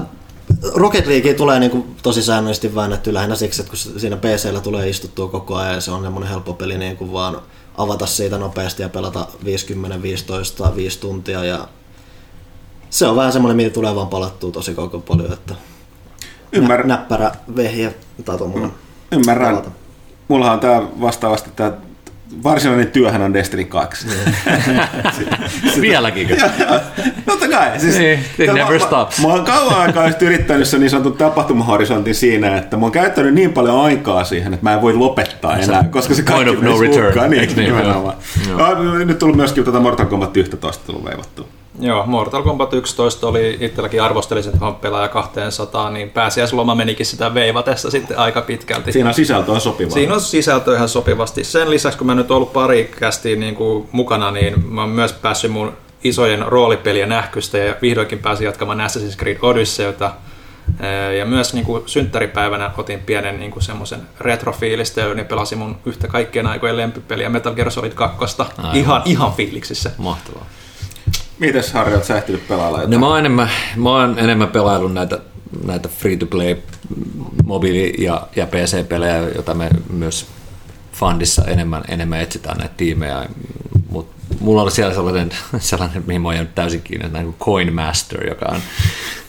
Rocket 0.74 1.06
League 1.06 1.34
tulee 1.34 1.60
niinku 1.60 1.86
tosi 2.02 2.22
säännöllisesti 2.22 2.74
väännetty 2.74 3.14
lähinnä 3.14 3.34
siksi, 3.34 3.62
että 3.62 3.70
kun 3.70 4.00
siinä 4.00 4.16
PCllä 4.16 4.60
tulee 4.60 4.88
istuttua 4.88 5.28
koko 5.28 5.56
ajan 5.56 5.74
ja 5.74 5.80
se 5.80 5.90
on 5.90 6.02
semmoinen 6.02 6.30
helppo 6.30 6.52
peli 6.52 6.78
niin 6.78 6.96
kuin 6.96 7.12
vaan 7.12 7.36
avata 7.78 8.06
siitä 8.06 8.38
nopeasti 8.38 8.82
ja 8.82 8.88
pelata 8.88 9.26
50, 9.44 10.02
15, 10.02 10.76
5 10.76 11.00
tuntia 11.00 11.44
ja 11.44 11.68
se 12.90 13.06
on 13.06 13.16
vähän 13.16 13.32
semmoinen, 13.32 13.56
mitä 13.56 13.70
tulee 13.74 13.94
vaan 13.94 14.08
palattua 14.08 14.50
tosi 14.50 14.74
koko 14.74 15.00
paljon, 15.00 15.32
että 15.32 15.54
Ymmärrän. 16.52 16.88
nä- 16.88 16.94
näppärä 16.96 17.32
vehje 17.56 17.94
tai 18.24 18.38
tuommoinen. 18.38 18.72
Ymmärrän. 19.12 19.48
Pelata. 19.48 19.70
Mullahan 20.28 20.54
on 20.54 20.60
tää 20.60 20.82
vastaavasti 21.00 21.50
tää 21.56 21.72
varsinainen 22.42 22.86
työhän 22.86 23.22
on 23.22 23.34
Destiny 23.34 23.64
2. 23.64 24.06
Vieläkin. 25.80 26.28
Joo, 26.28 26.38
joo. 26.38 26.80
Totta 27.26 27.48
kai. 27.48 27.80
Siis, 27.80 27.98
Niin, 27.98 28.18
it 28.38 28.52
never 28.54 28.72
mä, 28.72 28.86
stops. 28.86 29.18
Mä, 29.18 29.26
mä 29.28 29.34
oon 29.34 29.44
kauan 29.44 29.80
aikaa 29.80 30.08
yrittänyt 30.20 30.68
sen 30.68 30.80
niin 30.80 30.90
sanotun 30.90 31.16
tapahtumahorisontin 31.16 32.14
siinä, 32.14 32.56
että 32.56 32.76
mä 32.76 32.82
oon 32.82 32.92
käyttänyt 32.92 33.34
niin 33.34 33.52
paljon 33.52 33.80
aikaa 33.80 34.24
siihen, 34.24 34.54
että 34.54 34.66
mä 34.66 34.74
en 34.74 34.82
voi 34.82 34.94
lopettaa 34.94 35.56
enää, 35.56 35.84
koska 35.84 36.14
se 36.14 36.22
point 36.22 36.46
kaikki 36.46 36.66
of 36.66 36.74
no 36.74 36.80
return, 36.80 37.06
hukkaan. 37.06 37.30
Niin, 37.30 37.56
niin? 37.56 37.56
nimenomaan. 37.56 38.16
Joo. 38.48 39.04
Nyt 39.04 39.18
tullut 39.18 39.36
myöskin 39.36 39.64
tätä 39.64 39.80
Mortal 39.80 40.06
Kombat 40.06 40.36
11 40.36 40.86
tullut 40.86 41.04
veivattua. 41.04 41.46
Joo, 41.80 42.06
Mortal 42.06 42.42
Kombat 42.42 42.72
11 42.72 43.26
oli 43.26 43.56
itselläkin 43.60 44.02
arvostelisin 44.02 44.58
tuohon 44.58 44.74
pelaaja 44.74 45.08
200, 45.08 45.90
niin 45.90 46.10
pääsiäisloma 46.10 46.74
menikin 46.74 47.06
sitä 47.06 47.34
veivatessa 47.34 47.90
sitten 47.90 48.18
aika 48.18 48.42
pitkälti. 48.42 48.92
Siinä 48.92 49.08
on 49.08 49.14
sisältö 49.14 49.52
on 49.52 49.60
sopivaa. 49.60 49.94
Siinä 49.94 50.14
on 50.14 50.20
sisältö 50.20 50.74
ihan 50.74 50.88
sopivasti. 50.88 51.44
Sen 51.44 51.70
lisäksi, 51.70 51.98
kun 51.98 52.06
mä 52.06 52.14
nyt 52.14 52.30
ollut 52.30 52.52
pari 52.52 52.90
kästiin 52.98 53.40
niin 53.40 53.54
kuin 53.54 53.88
mukana, 53.92 54.30
niin 54.30 54.68
mä 54.68 54.80
oon 54.80 54.90
myös 54.90 55.12
päässyt 55.12 55.52
mun 55.52 55.72
isojen 56.04 56.42
roolipelien 56.46 57.08
nähkystä 57.08 57.58
ja 57.58 57.74
vihdoinkin 57.82 58.18
pääsin 58.18 58.44
jatkamaan 58.44 58.80
Assassin's 58.80 59.16
Creed 59.16 59.38
Odysseyta. 59.42 60.12
Ja 61.18 61.26
myös 61.26 61.54
niin 61.54 61.64
kuin 61.64 61.82
synttäripäivänä 61.86 62.70
otin 62.78 62.98
pienen 62.98 63.40
niin 63.40 63.50
kuin 63.50 63.62
semmoisen 63.62 64.00
retrofiilistä 64.20 65.00
ja 65.00 65.14
niin 65.14 65.26
pelasin 65.26 65.58
mun 65.58 65.76
yhtä 65.86 66.08
kaikkien 66.08 66.46
aikojen 66.46 66.76
lempipeliä 66.76 67.28
Metal 67.28 67.54
Gear 67.54 67.70
Solid 67.70 67.92
2. 67.92 68.16
Aivan. 68.58 68.76
Ihan, 68.76 69.02
ihan 69.04 69.32
fiiliksissä. 69.32 69.90
Mahtavaa. 69.98 70.46
Mites 71.38 71.72
Harri, 71.72 71.94
oot 71.94 72.04
sä 72.04 72.16
ehtinyt 72.16 72.48
pelailla 72.48 72.78
jotain? 72.78 72.90
No 72.90 72.98
mä 72.98 73.08
oon 73.08 73.18
enemmän, 73.18 73.50
mä 73.76 73.90
oon 73.90 74.18
enemmän 74.18 74.48
pelaillut 74.48 74.94
näitä, 74.94 75.18
näitä 75.66 75.88
free-to-play 75.88 76.56
mobiili- 77.44 78.04
ja, 78.04 78.28
ja 78.36 78.46
PC-pelejä, 78.46 79.16
joita 79.16 79.54
me 79.54 79.70
myös 79.92 80.26
Fundissa 80.92 81.44
enemmän, 81.44 81.84
enemmän 81.88 82.20
etsitään 82.20 82.58
näitä 82.58 82.74
tiimejä. 82.76 83.28
Mutta 83.90 84.14
mulla 84.40 84.62
oli 84.62 84.70
siellä 84.70 84.94
sellainen, 84.94 85.30
sellainen 85.58 86.04
mihin 86.06 86.22
mä 86.22 86.28
oon 86.28 86.34
jäänyt 86.34 86.54
täysin 86.54 86.82
kiinni, 86.82 87.22
kuin 87.22 87.34
Coin 87.40 87.74
Master, 87.74 88.28
joka 88.28 88.46
on, 88.48 88.60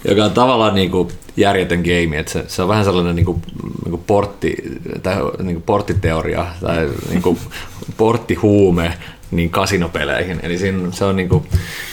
joka 0.07 0.25
on 0.25 0.31
tavallaan 0.31 0.75
niin 0.75 0.91
kuin 0.91 1.09
järjetön 1.37 1.79
game. 1.79 2.23
Se, 2.27 2.45
se, 2.47 2.61
on 2.61 2.67
vähän 2.67 2.85
sellainen 2.85 3.15
niin 3.15 3.25
kuin, 3.25 3.41
niin 3.63 3.89
kuin 3.89 4.03
portti, 4.07 4.55
tai 5.03 5.15
niin 5.15 5.55
kuin 5.55 5.63
porttiteoria 5.63 6.45
tai 6.61 6.89
niin 7.09 7.21
kuin 7.21 7.39
porttihuume 7.97 8.93
niin 9.31 9.49
kasinopeleihin. 9.49 10.39
Eli 10.43 10.57
siinä, 10.57 10.91
se 10.91 11.05
on 11.05 11.15
niinku, 11.15 11.45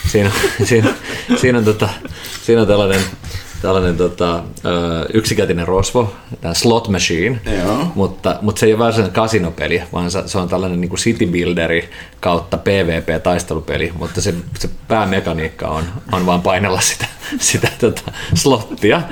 siinä, 0.08 0.30
siinä, 0.64 0.88
siinä, 1.36 1.58
on, 1.58 1.64
tota, 1.64 1.88
siinä 2.42 2.60
on 2.62 2.68
tällainen, 2.68 3.00
tällainen 3.62 3.96
tota, 3.96 4.42
yksikätinen 5.12 5.68
rosvo, 5.68 6.14
tämä 6.40 6.54
slot 6.54 6.88
machine, 6.88 7.40
Joo. 7.64 7.92
mutta, 7.94 8.38
mutta 8.42 8.60
se 8.60 8.66
ei 8.66 8.72
ole 8.72 8.78
varsinainen 8.78 9.14
kasinopeli, 9.14 9.82
vaan 9.92 10.10
se, 10.10 10.22
se 10.26 10.38
on 10.38 10.48
tällainen 10.48 10.80
niin 10.80 10.88
kuin 10.88 11.00
city 11.00 11.26
builderi 11.26 11.90
kautta 12.20 12.58
PvP-taistelupeli, 12.58 13.92
mutta 13.98 14.20
se, 14.20 14.34
se 14.58 14.70
päämekaniikka 14.88 15.68
on, 15.68 15.84
on 16.12 16.26
vaan 16.26 16.42
painella 16.42 16.80
sitä, 16.80 17.06
sitä 17.38 17.68
tota, 17.80 18.02
slottia. 18.34 19.02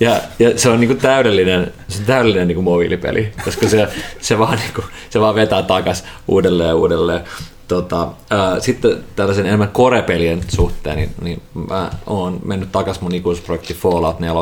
Ja, 0.00 0.20
ja 0.38 0.58
se 0.58 0.68
on 0.68 0.80
niin 0.80 0.88
kuin 0.88 1.00
täydellinen, 1.00 1.72
se 1.88 1.98
on 1.98 2.04
täydellinen 2.04 2.48
niin 2.48 2.56
kuin 2.56 2.64
mobiilipeli, 2.64 3.32
koska 3.44 3.68
se, 3.68 3.88
se, 4.20 4.38
vaan, 4.38 4.58
niin 4.58 4.74
kuin, 4.74 4.86
se 5.10 5.20
vaan 5.20 5.34
vetää 5.34 5.62
takas 5.62 6.04
uudelleen 6.28 6.68
ja 6.68 6.74
uudelleen. 6.74 7.20
Tota, 7.68 8.08
ää, 8.30 8.60
sitten 8.60 9.04
tällaisen 9.16 9.46
enemmän 9.46 9.68
korepelien 9.68 10.40
suhteen, 10.48 10.96
niin, 10.96 11.10
niin 11.22 11.42
mä 11.68 11.90
oon 12.06 12.40
mennyt 12.44 12.72
takaisin 12.72 13.04
mun 13.04 13.14
ikuisuusprojekti 13.14 13.74
Fallout 13.74 14.20
4. 14.20 14.34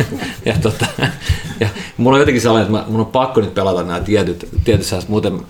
ja, 0.44 0.54
tota, 0.62 0.86
ja 1.60 1.68
mulla 1.96 2.14
on 2.14 2.20
jotenkin 2.20 2.40
sellainen, 2.40 2.66
että 2.66 2.78
mä, 2.78 2.92
mun 2.92 3.00
on 3.00 3.06
pakko 3.06 3.40
nyt 3.40 3.54
pelata 3.54 3.82
nämä 3.82 4.00
tietyt, 4.00 4.48
tietyt 4.64 4.86
sellaiset, 4.86 5.10
muuten 5.10 5.40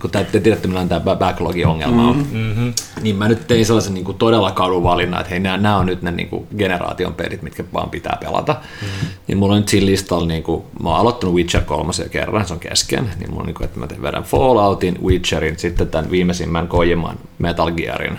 kun 0.00 0.10
te, 0.10 0.24
te 0.32 0.40
tiedätte, 0.40 0.68
millä 0.68 0.80
on 0.80 0.88
tämä 0.88 1.16
backlogin-ongelma 1.16 2.08
on, 2.08 2.16
mm-hmm. 2.16 2.72
niin 3.02 3.16
mä 3.16 3.28
nyt 3.28 3.46
tein 3.46 3.66
sellaisen 3.66 3.94
niin 3.94 4.04
kuin 4.04 4.18
todella 4.18 4.50
kadun 4.50 4.82
valinnan, 4.82 5.20
että 5.20 5.30
hei, 5.30 5.40
nämä, 5.40 5.56
nämä 5.56 5.76
on 5.76 5.86
nyt 5.86 6.02
ne 6.02 6.10
niin 6.10 6.28
kuin 6.28 6.46
generaation 6.58 7.14
pelit, 7.14 7.42
mitkä 7.42 7.64
vaan 7.72 7.90
pitää 7.90 8.18
pelata. 8.20 8.52
Mm-hmm. 8.52 9.08
Niin 9.26 9.38
mulla 9.38 9.54
on 9.54 9.60
nyt 9.60 9.68
siinä 9.68 9.86
listalla, 9.86 10.26
niin 10.26 10.42
kuin, 10.42 10.62
mä 10.82 10.88
oon 10.88 10.98
aloittanut 10.98 11.34
Witcher 11.34 11.62
3 11.62 11.92
kerran, 12.10 12.46
se 12.46 12.52
on 12.52 12.60
kesken, 12.60 13.10
niin 13.18 13.30
mulla 13.30 13.40
on 13.40 13.46
niin 13.46 13.54
kuin, 13.54 13.64
että 13.64 13.80
mä 13.80 13.88
vedän 14.02 14.22
Falloutin, 14.22 14.98
Witcherin, 15.04 15.58
sitten 15.58 15.88
tämän 15.88 16.10
viimeisimmän 16.10 16.68
Kojiman 16.68 17.16
Metal 17.38 17.70
Gearin, 17.70 18.18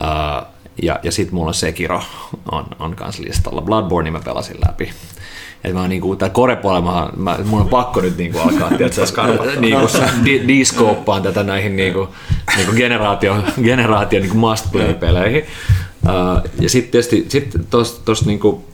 uh, 0.00 0.46
ja, 0.82 1.00
ja 1.02 1.12
sitten 1.12 1.34
mulla 1.34 1.48
on 1.48 1.54
Sekiro 1.54 2.02
on, 2.52 2.66
on 2.78 2.96
kans 2.96 3.18
listalla. 3.18 3.62
Bloodborne 3.62 4.10
mä 4.10 4.20
pelasin 4.24 4.56
läpi. 4.66 4.90
Et 5.64 5.74
mä 5.74 5.88
niinku, 5.88 6.16
tää 6.16 6.28
korepuolella, 6.28 7.12
mä, 7.16 7.38
mun 7.44 7.60
on 7.60 7.68
pakko 7.68 8.00
nyt 8.00 8.16
niinku 8.16 8.38
alkaa, 8.38 8.68
tiedätkö, 8.68 9.02
niinku, 9.60 9.86
di, 10.24 10.48
diskooppaan 10.48 11.22
tätä 11.22 11.42
näihin 11.42 11.76
niinku, 11.76 12.08
niinku 12.56 12.72
generaatio, 12.72 13.36
generaatio 13.62 14.20
niinku 14.20 14.36
must 14.36 14.72
play-peleihin. 14.72 15.44
Uh, 16.02 16.50
ja 16.60 16.68
sitten 16.68 16.92
tietysti 16.92 17.26
sit 17.28 17.56
tosta, 17.70 18.04
tosta 18.04 18.26
niinku, 18.26 18.64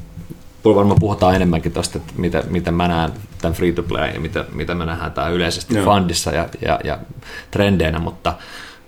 varmaan 0.64 1.00
puhutaan 1.00 1.35
enemmänkin 1.35 1.73
tuosta, 1.73 1.99
että 1.99 2.12
mitä, 2.17 2.45
mitä 2.50 2.71
mä 2.71 2.88
näen 2.88 3.12
tämän 3.41 3.55
free 3.55 3.73
to 3.73 3.83
play 3.83 4.11
ja 4.11 4.21
mitä, 4.21 4.45
mitä 4.53 4.75
mä 4.75 4.87
nähdään 4.87 5.12
tää 5.12 5.29
yleisesti 5.29 5.75
Joo. 5.75 5.85
fundissa 5.85 6.31
ja, 6.31 6.49
ja, 6.62 6.81
ja 6.85 6.99
trendeinä, 7.50 7.99
mutta, 7.99 8.35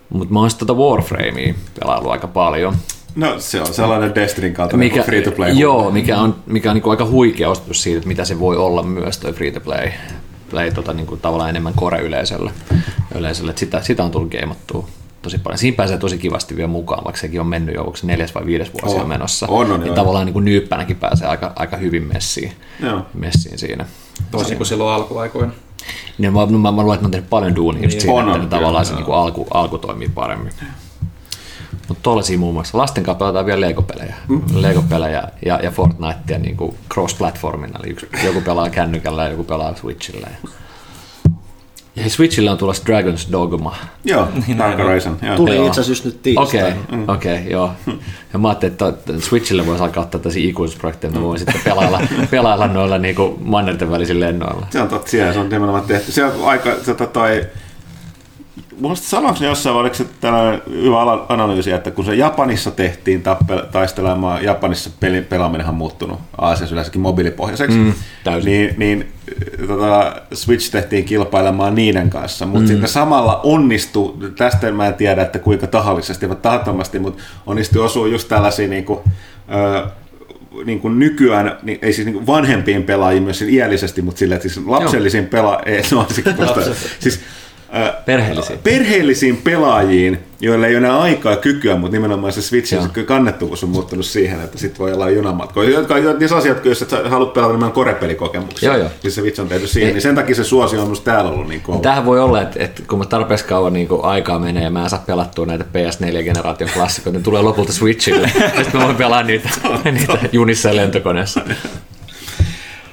mutta 0.09 0.35
mä 0.35 0.41
oon 0.41 0.51
sitten 0.51 0.67
tuota 0.67 0.83
Warframea 0.83 1.55
pelaillut 1.81 2.13
aika 2.13 2.27
paljon. 2.27 2.77
No 3.17 3.35
se 3.39 3.61
on 3.61 3.75
sellainen 3.75 4.15
Destinyn 4.15 4.55
kaltainen 4.55 4.87
mikä, 4.87 5.03
free 5.03 5.23
to 5.23 5.31
play. 5.31 5.53
Joo, 5.53 5.91
mikä 5.91 6.19
on, 6.19 6.37
mikä 6.47 6.71
on 6.71 6.75
niin 6.75 6.83
kuin 6.83 6.91
aika 6.91 7.07
huikea 7.07 7.51
osoitus 7.51 7.83
siitä, 7.83 7.97
että 7.97 8.09
mitä 8.09 8.25
se 8.25 8.41
voi 8.41 8.57
olla 8.57 8.83
myös 8.83 9.19
toi 9.19 9.33
free 9.33 9.51
to 9.51 9.61
play. 9.61 9.89
play 10.51 10.71
tota, 10.71 10.93
niin 10.93 11.07
kuin 11.07 11.21
tavallaan 11.21 11.51
enemmän 11.51 11.75
core-yleisölle. 11.75 12.51
Yleisölle. 13.15 13.53
Sitä, 13.57 13.83
sitä 13.83 14.05
on 14.05 14.11
tullut 14.11 14.31
geimattua 14.31 14.89
tosi 15.23 15.39
paljon. 15.39 15.59
Siinä 15.59 15.77
pääsee 15.77 15.99
tosi 15.99 16.19
kivasti 16.19 16.57
vielä 16.57 16.69
mukaan, 16.69 17.05
vaikka 17.05 17.21
sekin 17.21 17.41
on 17.41 17.47
mennyt 17.47 17.75
jo, 17.75 17.81
onko 17.81 17.97
se 17.97 18.07
neljäs 18.07 18.35
vai 18.35 18.47
viides 18.47 18.71
vuosi 18.83 19.01
on, 19.01 19.09
menossa. 19.09 19.47
On, 19.51 19.73
on, 19.73 19.81
niin 19.81 19.87
joo. 19.87 19.97
tavallaan 19.97 20.27
niin 20.27 20.33
kuin 20.33 20.45
nyyppänäkin 20.45 20.97
pääsee 20.97 21.29
aika, 21.29 21.53
aika 21.57 21.77
hyvin 21.77 22.03
messiin, 22.03 22.53
Joo. 22.83 23.07
messiin 23.15 23.59
siinä. 23.59 23.87
Toisin 24.31 24.57
kuin 24.57 24.67
silloin 24.67 24.95
alkuaikoina. 24.95 25.53
Niin 26.19 26.33
mä, 26.33 26.47
mä, 26.47 26.73
mä 26.73 26.83
luulen, 26.83 26.95
että 26.95 27.03
mä 27.03 27.07
oon 27.07 27.11
tehnyt 27.11 27.31
paljon 27.31 27.57
duunia 27.57 27.83
just 27.83 27.93
Niin. 27.93 28.01
siinä, 28.01 28.15
On, 28.15 28.29
että 28.29 28.43
on, 28.43 28.49
tavallaan 28.49 28.87
se 28.87 28.95
niin 28.95 29.05
kuin 29.05 29.17
alku, 29.17 29.47
alku 29.51 29.79
toimii 29.79 30.09
paremmin. 30.09 30.53
Mutta 31.89 32.03
tuollaisia 32.03 32.39
muun 32.39 32.55
muassa. 32.55 32.79
Lasten 32.79 33.05
kanssa 33.05 33.19
pelataan 33.19 33.47
vielä 33.47 33.61
Lego-pelejä. 33.61 34.15
Mm. 34.29 34.43
Lego-pelejä 34.55 35.29
ja, 35.47 35.61
ja 35.63 35.71
Fortnitea 35.71 36.39
niin 36.39 36.57
kuin 36.57 36.77
cross-platformina. 36.95 37.81
Eli 37.83 37.91
yksi, 37.91 38.07
joku 38.25 38.41
pelaa 38.41 38.71
kännykällä 38.71 39.25
ja 39.25 39.31
joku 39.31 39.45
pelaa 39.45 39.77
Switchillä. 39.77 40.29
Ja, 40.31 40.49
ja 41.97 42.11
Switchillä 42.11 42.53
on 42.53 42.59
tulossa 42.59 42.83
Dragon's 42.87 43.33
Dogma. 43.33 43.77
Joo, 44.05 44.29
Dark 44.59 44.79
Horizon. 44.79 45.19
Joo. 45.23 45.37
Tuli 45.37 45.67
itse 45.67 45.81
asiassa 45.81 45.91
just 45.91 46.05
nyt 46.05 46.15
Okei, 46.15 46.61
tiistaina. 46.63 46.77
okay, 46.89 47.17
okei, 47.17 47.39
okay, 47.39 47.51
joo. 47.51 47.71
Ja 48.33 48.39
mä 48.39 48.49
ajattelin, 48.49 48.73
että 48.73 49.13
Switchillä 49.21 49.67
voisi 49.67 49.83
alkaa 49.83 50.03
ottaa 50.03 50.21
tällaisia 50.21 50.49
ikuisuusprojekteja, 50.49 51.09
että 51.09 51.21
voin 51.21 51.39
sitten 51.39 51.61
pelailla, 51.65 52.01
pelailla 52.31 52.67
noilla 52.67 52.99
niin 52.99 53.15
kuin 53.15 53.37
mannerten 53.41 53.91
välisillä 53.91 54.27
lennoilla. 54.27 54.67
Se 54.71 54.81
on 54.81 54.89
totta, 54.89 55.11
siellä 55.11 55.33
se 55.33 55.39
on 55.39 55.49
nimenomaan 55.49 55.85
tehty. 55.85 56.13
Se 56.13 56.25
on 56.25 56.33
aika, 56.45 56.71
tota 56.87 57.07
toi, 57.07 57.47
Muista 58.81 59.09
sanoiko 59.09 59.39
ne 59.41 59.47
jossain, 59.47 59.75
vai 59.75 59.81
oliko 59.81 59.95
se 59.95 60.05
tällainen 60.21 60.63
hyvä 60.71 61.01
analyysi, 61.29 61.71
että 61.71 61.91
kun 61.91 62.05
se 62.05 62.15
Japanissa 62.15 62.71
tehtiin 62.71 63.23
tappel, 63.23 63.59
taistelemaan, 63.73 64.45
Japanissa 64.45 64.91
peli, 65.01 65.21
pelaaminenhan 65.23 65.73
on 65.73 65.79
muuttunut 65.79 66.19
Aasiassa 66.39 66.75
yleensäkin 66.75 67.01
mobiilipohjaiseksi, 67.01 67.79
Mm, 67.79 67.93
täysin. 68.25 68.51
niin, 68.51 68.75
niin 68.79 69.09
tota, 69.67 70.17
Switch 70.35 70.71
tehtiin 70.71 71.05
kilpailemaan 71.05 71.75
niiden 71.75 72.11
kanssa, 72.11 72.47
mutta 72.47 72.61
mm. 72.61 72.67
sitten 72.67 72.89
samalla 72.89 73.41
onnistui, 73.43 74.15
tästä 74.37 74.73
mä 74.73 74.87
en 74.87 74.95
tiedä, 74.95 75.23
että 75.23 75.39
kuinka 75.39 75.67
tahallisesti 75.67 76.29
vai 76.29 76.37
tahattomasti, 76.37 76.99
mutta 76.99 77.23
onnistui 77.47 77.85
osua 77.85 78.09
just 78.09 78.29
tällaisia 78.29 78.69
niin 78.69 78.85
kuin, 78.85 79.01
ö, 79.55 79.87
niin 80.65 80.81
kuin 80.81 80.99
nykyään, 80.99 81.59
niin, 81.63 81.79
ei 81.83 81.93
siis 81.93 82.07
niin 82.07 82.15
kuin 82.15 82.27
vanhempiin 82.27 82.83
pelaajiin 82.83 83.23
myös 83.23 83.43
iällisesti, 83.43 84.03
mutta 84.03 84.19
sille, 84.19 84.35
että 84.35 84.49
siis 84.49 84.67
lapsellisiin 84.67 85.27
pelaajiin, 85.27 85.85
no, 85.93 86.07
siis, 86.09 86.27
siis 87.01 87.21
Perheellisiin. 88.07 88.59
perheellisiin 88.59 89.37
pelaajiin, 89.37 90.19
joille 90.41 90.67
ei 90.67 90.77
ole 90.77 90.87
enää 90.87 91.01
aikaa 91.01 91.33
ja 91.33 91.37
kykyä, 91.39 91.77
mutta 91.77 91.97
nimenomaan 91.97 92.33
se 92.33 92.43
Switchin 92.43 92.83
se 92.95 93.03
kannettavuus 93.03 93.65
on 93.65 93.71
muuttunut 93.71 94.07
siihen, 94.07 94.41
että 94.41 94.59
sitten 94.59 94.79
voi 94.79 94.93
olla 94.93 95.11
junamatkoja. 95.11 95.71
Jotka 95.71 95.95
niissä 96.19 96.37
asiat, 96.37 96.65
jos 96.65 96.83
et 96.83 96.91
sä 96.91 97.03
haluat 97.09 97.33
pelata 97.33 97.49
nimenomaan 97.53 97.73
korepelikokemuksia, 97.73 98.69
Joo, 98.69 98.79
joo. 98.79 98.89
siis 99.03 99.15
se 99.15 99.21
Switch 99.21 99.41
on 99.41 99.49
tehty 99.49 99.67
siihen, 99.67 99.93
niin 99.93 100.03
sen 100.03 100.15
takia 100.15 100.35
se 100.35 100.45
suosio 100.45 100.83
on 100.83 100.97
täällä 101.05 101.31
ollut 101.31 101.49
niin 101.49 101.61
kova. 101.61 101.79
Tähän 101.79 102.05
voi 102.07 102.21
olla, 102.21 102.43
että, 102.43 102.65
että 102.65 102.83
kun 102.89 102.99
mä 102.99 103.05
tarpeeksi 103.05 103.45
kauan 103.45 103.73
niin 103.73 103.89
kuin 103.89 104.05
aikaa 104.05 104.39
menee 104.39 104.65
ja 104.65 104.71
mä 104.71 104.83
en 104.83 104.91
saa 104.91 105.03
pelattua 105.07 105.47
näitä 105.47 105.65
PS4-generaation 105.65 106.71
klassikoita, 106.75 107.17
niin 107.17 107.25
tulee 107.25 107.43
lopulta 107.43 107.73
Switchille. 107.73 108.31
ja 108.57 108.63
sitten 108.63 108.81
mä 108.81 108.85
voin 108.87 108.97
pelaa 108.97 109.23
niitä, 109.23 109.49
niitä 109.85 110.19
junissa 110.33 110.69
ja 110.69 110.77
lentokoneessa. 110.77 111.41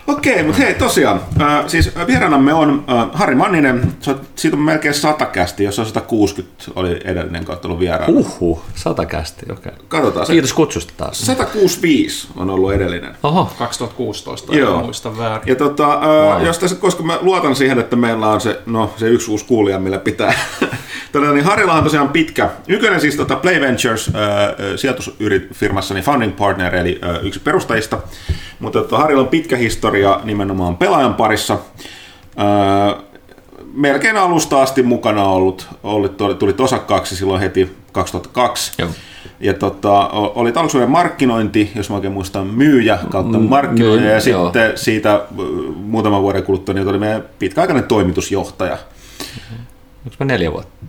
Okei, 0.08 0.44
mutta 0.44 0.62
hei 0.62 0.74
tosiaan, 0.74 1.22
äh, 1.42 1.68
siis 1.68 1.92
vieraanamme 2.08 2.54
on 2.54 2.84
äh, 2.90 3.10
Harri 3.14 3.36
Manninen, 3.36 3.94
se 4.00 4.12
on, 4.12 4.22
siitä 4.36 4.58
on 4.58 4.64
melkein 4.64 4.94
sata 4.94 5.26
kästi, 5.26 5.64
jos 5.64 5.80
on 5.80 5.86
160 5.86 6.64
oli 6.76 7.00
edellinen 7.04 7.46
kautta 7.46 7.68
ollut 7.68 7.80
vieraana. 7.80 8.14
Uhu, 8.14 8.62
sata 8.76 9.06
kästi, 9.06 9.46
okei. 9.52 9.72
Okay. 9.72 9.86
Katsotaan, 9.88 10.26
se, 10.26 10.34
Kiitos 10.34 10.54
kutsusta 10.54 10.94
taas. 10.98 11.26
165 11.26 12.28
on 12.36 12.50
ollut 12.50 12.74
edellinen. 12.74 13.16
Oho, 13.24 13.52
2016, 13.58 14.56
Joo. 14.56 14.80
en 14.80 14.86
muista 14.86 15.18
väärin. 15.18 15.48
Ja 15.48 15.56
tota, 15.56 16.00
wow. 16.02 16.46
jos 16.46 16.60
tässä, 16.60 16.76
koska 16.76 17.04
mä 17.04 17.18
luotan 17.22 17.56
siihen, 17.56 17.80
että 17.80 17.96
meillä 17.96 18.28
on 18.28 18.42
se, 18.42 18.60
no, 18.66 18.94
se 18.98 19.08
yksi 19.08 19.32
uusi 19.32 19.46
kuulija, 19.46 19.80
millä 19.80 20.00
pitää. 20.00 20.34
Todella, 21.12 21.34
niin 21.34 21.46
Harilla 21.46 21.74
on 21.74 21.84
tosiaan 21.84 22.10
pitkä. 22.10 22.50
Nykyinen 22.68 23.02
siis 23.02 23.16
tota 23.16 23.36
Play 23.36 23.62
Ventures 23.62 24.08
äh, 24.08 24.14
sijoitusfirmassa 24.76 25.94
niin 25.94 26.04
founding 26.04 26.36
partner, 26.36 26.76
eli 26.76 27.00
äh, 27.04 27.26
yksi 27.26 27.40
perustajista. 27.40 28.00
Mutta 28.60 28.82
tota, 28.82 28.98
Harilla 28.98 29.22
on 29.22 29.28
pitkä 29.28 29.58
historia 29.58 29.93
nimenomaan 30.24 30.78
pelaajan 30.78 31.14
parissa. 31.14 31.54
Äh, 31.54 33.04
melkein 33.74 34.18
alusta 34.18 34.62
asti 34.62 34.84
mukana 34.84 35.26
ollut, 35.26 35.68
ollut 35.84 36.18
tuli, 36.18 36.36
tuli 36.36 36.56
osakkaaksi 36.60 37.16
silloin 37.16 37.42
heti 37.42 37.76
2002. 37.92 38.72
Joo. 38.78 38.90
Ja 39.40 39.54
tota, 39.54 40.08
oli 40.08 40.54
aluksi 40.56 40.86
markkinointi, 40.86 41.72
jos 41.76 41.90
mä 41.90 41.96
oikein 41.96 42.14
muistan, 42.14 42.48
myyjä 42.48 43.00
kautta 43.12 43.38
Mm, 43.40 43.46
markkinoija, 43.50 44.02
myy- 44.02 44.12
ja 44.12 44.30
joo. 44.30 44.46
sitten 44.46 44.78
siitä 44.78 45.22
muutaman 45.76 46.22
vuoden 46.22 46.44
kuluttua 46.44 46.76
niin 46.76 46.88
oli 46.88 46.98
meidän 46.98 47.24
pitkäaikainen 47.40 47.84
toimitusjohtaja. 47.84 48.78
onko 50.06 50.16
mä 50.20 50.26
neljä 50.26 50.52
vuotta 50.52 50.86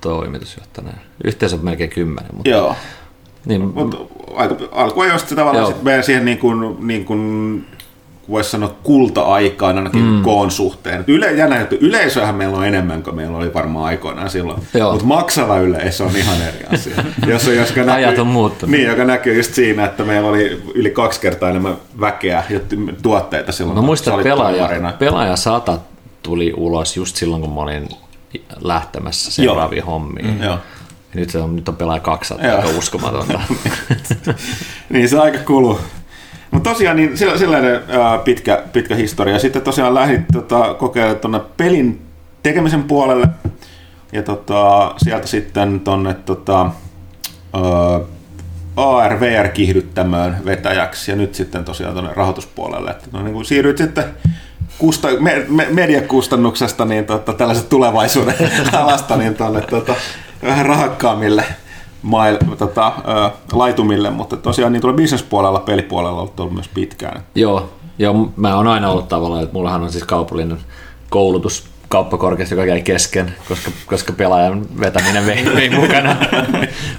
toimitusjohtajana? 0.00 0.98
Yhteensä 1.24 1.56
melkein 1.62 1.90
kymmenen, 1.90 2.30
mutta 2.34 2.50
Joo. 2.50 2.76
niin, 3.46 3.62
Mutta 3.74 3.96
aika 4.36 4.56
alkuajoista 4.72 5.28
se 5.28 5.34
tavallaan 5.34 5.66
sit 5.66 5.82
meidän 5.82 6.04
siihen 6.04 6.24
niin 6.24 6.38
kuin, 6.38 6.76
niin 6.86 7.04
kuin 7.04 7.66
voisi 8.28 8.50
sanoa 8.50 8.74
kulta-aikaan 8.82 9.76
ainakin 9.78 10.04
mm. 10.04 10.22
koon 10.22 10.50
suhteen. 10.50 11.04
Yle, 11.06 11.32
jännä 11.32 11.60
juttu, 11.60 11.76
yleisöhän 11.80 12.34
meillä 12.34 12.56
on 12.56 12.66
enemmän 12.66 13.02
kuin 13.02 13.16
meillä 13.16 13.36
oli 13.36 13.54
varmaan 13.54 13.84
aikoinaan 13.84 14.30
silloin. 14.30 14.62
Mutta 14.90 15.06
maksava 15.06 15.58
yleisö 15.58 16.04
on 16.04 16.16
ihan 16.16 16.36
eri 16.42 16.66
asia. 16.74 17.04
jos, 17.32 17.46
joska 17.46 17.94
Ajat 17.94 18.18
on 18.18 18.26
muuttunut. 18.26 18.70
Niin, 18.70 18.86
joka 18.86 19.04
näkyy 19.04 19.36
just 19.36 19.54
siinä, 19.54 19.84
että 19.84 20.04
meillä 20.04 20.28
oli 20.28 20.62
yli 20.74 20.90
kaksi 20.90 21.20
kertaa 21.20 21.50
enemmän 21.50 21.76
väkeä 22.00 22.42
ja 22.50 22.60
tuotteita 23.02 23.52
silloin. 23.52 23.74
Mä 23.74 23.80
kun 23.80 23.86
muistan, 23.86 24.14
että 24.14 24.24
pelaaja, 24.24 24.56
tuomarina. 24.56 24.92
pelaaja 24.92 25.36
100 25.36 25.78
tuli 26.22 26.52
ulos 26.56 26.96
just 26.96 27.16
silloin, 27.16 27.42
kun 27.42 27.54
mä 27.54 27.60
olin 27.60 27.88
lähtemässä 28.60 29.30
seuraaviin 29.30 29.84
hommiin. 29.84 30.26
Mm, 30.26 30.42
Joo. 30.42 30.58
Ja 31.14 31.20
nyt, 31.20 31.30
se 31.30 31.38
on, 31.38 31.56
nyt 31.56 31.68
on 31.68 31.76
pelaaja 31.76 32.00
200, 32.00 32.46
Joo. 32.46 32.56
aika 32.56 32.68
uskomatonta. 32.78 33.40
niin 34.90 35.08
se 35.08 35.18
aika 35.18 35.38
kuluu. 35.38 35.80
Mutta 36.58 36.70
tosiaan 36.70 36.96
niin 36.96 37.18
sellainen 37.18 37.80
pitkä, 38.24 38.62
pitkä 38.72 38.94
historia. 38.94 39.38
Sitten 39.38 39.62
tosiaan 39.62 39.94
lähdit 39.94 40.20
tota, 40.32 40.74
kokeilemaan 40.74 41.20
tuonne 41.20 41.40
pelin 41.56 42.02
tekemisen 42.42 42.82
puolelle. 42.82 43.28
Ja 44.12 44.22
tota, 44.22 44.94
sieltä 44.96 45.26
sitten 45.26 45.80
tuonne 45.80 46.14
tota, 46.14 46.70
AR-VR-kiihdyttämöön 48.76 50.36
vetäjäksi. 50.44 51.10
Ja 51.10 51.16
nyt 51.16 51.34
sitten 51.34 51.64
tosiaan 51.64 51.92
tuonne 51.92 52.14
rahoituspuolelle. 52.14 52.90
Että, 52.90 53.06
no, 53.12 53.22
niin 53.22 53.34
kuin 53.34 53.44
siirryit 53.44 53.78
sitten 53.78 54.04
kusta, 54.78 55.08
me, 55.20 55.46
me, 55.48 55.66
mediakustannuksesta 55.70 56.84
niin 56.84 57.04
tota, 57.04 57.32
tällaisen 57.32 57.66
tulevaisuuden 57.66 58.34
alasta 58.72 59.16
niin 59.16 59.34
tuonne 59.34 59.60
tota, 59.60 59.94
vähän 60.42 60.66
rahakkaammille 60.66 61.44
mail, 62.02 62.36
tota, 62.58 62.92
ö, 63.08 63.30
laitumille, 63.52 64.10
mutta 64.10 64.36
tosiaan 64.36 64.72
niin 64.72 64.80
tuolla 64.80 64.96
bisnespuolella, 64.96 65.60
pelipuolella 65.60 66.22
on 66.22 66.30
ollut 66.38 66.54
myös 66.54 66.68
pitkään. 66.68 67.22
joo, 67.34 67.70
joo, 67.98 68.32
mä 68.36 68.56
oon 68.56 68.66
aina 68.66 68.90
ollut 68.90 69.08
tavallaan, 69.08 69.42
että 69.42 69.52
mullahan 69.52 69.82
on 69.82 69.92
siis 69.92 70.04
kaupallinen 70.04 70.58
koulutus, 71.10 71.68
kauppakorkeasta, 71.88 72.54
joka 72.54 72.64
jäi 72.64 72.82
kesken, 72.82 73.34
koska, 73.48 73.70
koska 73.86 74.12
pelaajan 74.12 74.66
vetäminen 74.80 75.26
vei, 75.26 75.44
vei 75.54 75.70
mukana. 75.80 76.16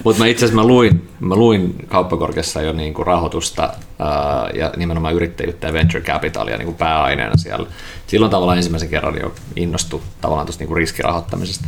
Mutta 0.04 0.20
mä 0.20 0.28
itse 0.28 0.46
asiassa 0.46 0.62
mä 0.62 0.68
luin, 0.68 1.10
mä 1.20 1.36
luin 1.36 1.76
kauppakorkeassa 1.88 2.62
jo 2.62 2.74
niinku 2.74 3.04
rahoitusta 3.04 3.74
ää, 4.00 4.50
ja 4.54 4.72
nimenomaan 4.78 5.14
yrittäjyyttä 5.14 5.68
ja 5.68 5.74
venture 5.74 6.04
capitalia 6.04 6.58
niinku 6.58 6.74
pääaineena 6.74 7.38
siellä. 7.38 7.68
Silloin 8.08 8.32
tavallaan 8.32 8.58
ensimmäisen 8.58 8.90
kerran 8.90 9.20
jo 9.22 9.32
innostui 9.56 10.02
tavallaan 10.22 10.46
tuosta 10.46 10.62
niinku 10.62 10.76
riskirahoittamisesta. 10.76 11.68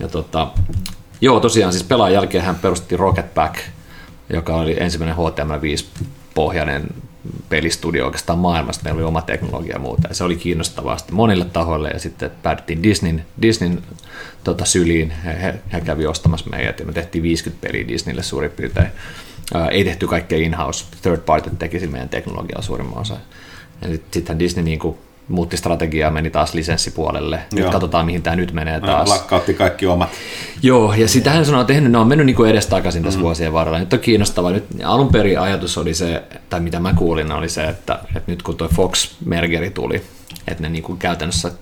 Ja 0.00 0.08
tota, 0.08 0.48
joo, 1.20 1.40
tosiaan 1.40 1.72
siis 1.72 1.84
pelaajan 1.84 2.14
jälkeen 2.14 2.44
hän 2.44 2.56
perusti 2.56 2.96
Rocketback, 2.96 3.56
joka 4.30 4.56
oli 4.56 4.76
ensimmäinen 4.80 5.16
HTML5 5.16 6.04
pohjainen 6.34 6.86
pelistudio 7.48 8.04
oikeastaan 8.04 8.38
maailmasta. 8.38 8.84
Meillä 8.84 8.98
oli 8.98 9.08
oma 9.08 9.22
teknologia 9.22 9.72
ja 9.72 9.78
muuta. 9.78 10.08
Ja 10.08 10.14
se 10.14 10.24
oli 10.24 10.36
kiinnostavaa 10.36 10.98
sitten 10.98 11.14
monille 11.14 11.44
tahoille 11.44 11.88
ja 11.88 11.98
sitten 11.98 12.30
päädyttiin 12.42 12.82
Disneyn, 12.82 13.24
Disneyn 13.42 13.82
tota, 14.44 14.64
syliin. 14.64 15.10
He, 15.10 15.54
he, 15.72 15.80
kävi 15.80 16.06
ostamassa 16.06 16.50
meidät 16.50 16.80
ja 16.80 16.86
me 16.86 16.92
tehtiin 16.92 17.22
50 17.22 17.66
peliä 17.66 17.88
Disneylle 17.88 18.22
suurin 18.22 18.50
piirtein. 18.50 18.88
Ää, 19.54 19.68
ei 19.68 19.84
tehty 19.84 20.06
kaikkea 20.06 20.38
in-house. 20.38 20.84
Third 21.02 21.20
party 21.20 21.50
teki 21.58 21.86
meidän 21.86 22.08
teknologiaa 22.08 22.62
suurimman 22.62 22.98
osa. 22.98 23.16
Eli 23.82 24.02
sittenhän 24.10 24.38
Disney 24.38 24.64
niin 24.64 24.78
kuin 24.78 24.98
muutti 25.28 25.56
strategiaa, 25.56 26.10
meni 26.10 26.30
taas 26.30 26.54
lisenssipuolelle. 26.54 27.38
Nyt 27.52 27.60
Joo. 27.60 27.72
katsotaan, 27.72 28.06
mihin 28.06 28.22
tämä 28.22 28.36
nyt 28.36 28.52
menee 28.52 28.80
taas. 28.80 29.08
Lakkautti 29.08 29.54
kaikki 29.54 29.86
omat. 29.86 30.08
Joo, 30.62 30.94
ja 30.94 31.08
sitähän 31.08 31.46
se 31.46 31.56
on 31.56 31.66
tehnyt, 31.66 31.92
ne 31.92 31.98
on 31.98 32.06
mennyt 32.06 32.26
niin 32.26 32.46
edestakaisin 32.46 33.02
tässä 33.02 33.18
mm. 33.18 33.22
vuosien 33.22 33.52
varrella. 33.52 33.78
Nyt 33.78 33.92
on 33.92 33.98
kiinnostavaa. 33.98 34.50
Nyt 34.50 34.64
alun 34.84 35.08
perin 35.08 35.40
ajatus 35.40 35.78
oli 35.78 35.94
se, 35.94 36.22
tai 36.50 36.60
mitä 36.60 36.80
mä 36.80 36.94
kuulin, 36.94 37.32
oli 37.32 37.48
se, 37.48 37.64
että, 37.64 37.98
että 38.16 38.30
nyt 38.30 38.42
kun 38.42 38.56
tuo 38.56 38.68
Fox-mergeri 38.68 39.70
tuli, 39.70 40.02
että 40.48 40.62
ne 40.62 40.68
niin 40.68 40.82
kuin 40.82 40.98
käytännössä 40.98 41.52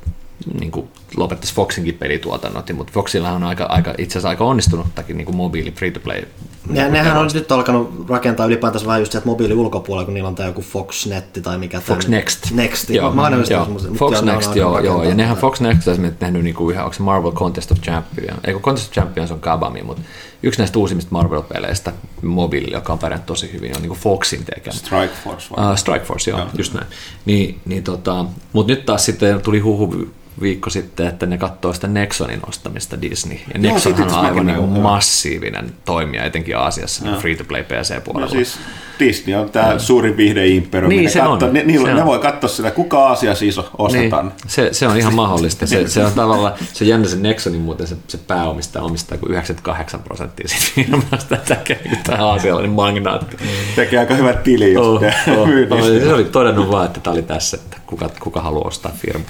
niin 0.60 0.70
kuin 0.70 0.88
lopettaisi 1.16 1.54
Foxinkin 1.54 1.94
pelituotannot, 1.94 2.72
mutta 2.72 2.92
Foxilla 2.92 3.30
on 3.30 3.42
aika, 3.42 3.64
aika, 3.64 3.94
itse 3.98 4.12
asiassa 4.12 4.28
aika 4.28 4.44
onnistunuttakin 4.44 5.16
niin 5.16 5.24
kuin 5.26 5.36
mobiili 5.36 5.72
free-to-play. 5.72 6.22
Ne, 6.68 6.88
nehän 6.88 7.16
on 7.16 7.30
nyt 7.34 7.52
alkanut 7.52 8.04
rakentaa 8.08 8.46
ylipäätänsä 8.46 8.86
vähän 8.86 9.00
just 9.00 9.12
sieltä 9.12 9.26
mobiili 9.28 9.54
ulkopuolella, 9.54 10.04
kun 10.04 10.14
niillä 10.14 10.28
on 10.28 10.34
tämä 10.34 10.48
joku 10.48 10.62
Fox 10.62 11.06
Netti 11.06 11.40
tai 11.40 11.58
mikä 11.58 11.80
Fox 11.80 12.04
tän- 12.04 12.10
Next. 12.10 12.50
Next. 12.50 12.90
Joo, 12.90 13.12
Mä 13.12 13.22
aina 13.22 13.36
joo. 13.50 13.64
mutta 13.68 13.88
Fox 13.94 14.22
Next, 14.22 14.56
joo, 14.56 14.70
joo. 14.70 14.74
rakentaa 14.76 15.04
Ja 15.04 15.14
nehän. 15.14 15.36
Fox 15.36 15.60
Next 15.60 15.88
on 15.88 15.92
esimerkiksi 15.92 16.20
tehnyt 16.20 16.44
niinku 16.44 16.70
ihan, 16.70 16.84
onko 16.84 16.94
se 16.94 17.02
Marvel 17.02 17.32
Contest 17.32 17.72
of 17.72 17.78
Champions, 17.80 18.38
eikö 18.44 18.60
Contest 18.60 18.88
of 18.88 18.94
Champions 18.94 19.30
on 19.30 19.40
Kabami, 19.40 19.82
mutta 19.82 20.02
yksi 20.42 20.60
näistä 20.60 20.78
uusimmista 20.78 21.10
Marvel-peleistä, 21.12 21.92
mobiili, 22.22 22.72
joka 22.72 22.92
on 22.92 22.98
pärjännyt 22.98 23.26
tosi 23.26 23.52
hyvin, 23.52 23.76
on 23.76 23.82
niinku 23.82 23.96
Foxin 24.00 24.44
tekemä. 24.44 24.74
Strike 24.76 25.14
Force 25.24 25.46
vai? 25.56 25.70
Uh, 25.70 25.76
Strike 25.78 26.04
Force, 26.04 26.30
joo, 26.30 26.38
Joo. 26.40 26.48
just 26.58 26.74
näin. 26.74 26.86
Niin, 27.24 27.60
niin 27.64 27.82
tota, 27.82 28.24
mutta 28.52 28.72
nyt 28.72 28.86
taas 28.86 29.04
sitten 29.04 29.40
tuli 29.40 29.58
huhu 29.58 29.94
viikko 30.42 30.70
sitten, 30.70 30.95
että 31.00 31.26
ne 31.26 31.38
katsoo 31.38 31.72
sitä 31.72 31.88
Nexonin 31.88 32.40
ostamista 32.48 33.02
Disney. 33.02 33.36
Ja 33.36 33.60
Joo, 33.60 33.74
Nexonhan 33.74 34.08
siitä 34.08 34.18
on 34.18 34.26
aivan 34.26 34.46
niin 34.46 34.68
massiivinen 34.68 35.72
toimija, 35.84 36.24
etenkin 36.24 36.56
Aasiassa, 36.56 37.04
niin 37.04 37.16
free-to-play 37.16 37.62
PC-puolella. 37.62 38.26
No 38.26 38.28
siis 38.28 38.58
Disney 38.98 39.36
on 39.36 39.50
tämä 39.50 39.78
suurin 39.78 40.16
viihdeimperiumi. 40.16 40.94
Niin, 40.94 41.04
ne, 41.04 41.10
se 41.10 41.22
on. 41.22 41.38
ne, 41.52 41.62
niillä, 41.62 41.88
Se 41.88 41.94
ne 41.94 42.00
on. 42.00 42.06
voi 42.06 42.18
katsoa 42.18 42.50
sitä, 42.50 42.70
kuka 42.70 43.08
Aasiassa 43.08 43.44
iso 43.44 43.70
ostetaan. 43.78 44.26
Niin, 44.26 44.34
se, 44.46 44.68
se 44.72 44.88
on 44.88 44.96
ihan 44.96 45.14
mahdollista. 45.14 45.66
Se, 45.66 45.88
se 45.88 46.04
on 46.04 46.12
tavallaan, 46.12 46.54
se 46.72 46.84
on 46.84 46.88
jännä 46.88 47.08
se 47.08 47.16
Nexonin 47.16 47.60
muuten, 47.60 47.86
se, 47.86 47.96
se 48.08 48.18
pääomistaja 48.18 48.82
omistaa 48.84 49.18
kuin 49.18 49.32
98 49.32 50.00
prosenttia 50.02 50.48
siitä 50.48 50.64
firmasta, 50.74 51.36
että 51.36 51.56
tämä 52.04 52.26
aasialainen 52.26 52.70
magnaatti. 52.70 53.36
Tekee 53.76 53.98
aika 53.98 54.14
hyvät 54.14 54.42
tili, 54.42 54.72
jos 54.72 54.86
Oh, 54.86 55.02
oh, 55.38 55.48
myy 55.48 55.68
oh, 55.70 55.84
se 55.84 56.14
oli 56.14 56.24
todennut 56.24 56.70
vaan, 56.70 56.86
että 56.86 57.00
tämä 57.00 57.14
oli 57.14 57.22
tässä, 57.22 57.56
että 57.56 57.76
kuka, 57.86 58.10
kuka 58.20 58.40
haluaa 58.40 58.68
ostaa 58.68 58.92
firma. 58.98 59.24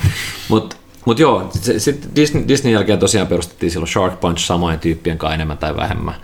Mutta 0.49 0.76
mut 1.07 1.19
joo, 1.19 1.51
sitten 1.79 2.11
Disney, 2.17 2.49
Disney 2.49 2.73
jälkeen 2.73 2.99
tosiaan 2.99 3.27
perustettiin 3.27 3.71
silloin 3.71 3.93
Shark 3.93 4.21
Punch 4.21 4.39
samojen 4.39 4.81
tyyppien 4.81 5.19
kanssa 5.19 5.35
enemmän 5.35 5.59
tai 5.59 5.77
vähemmän, 5.77 6.15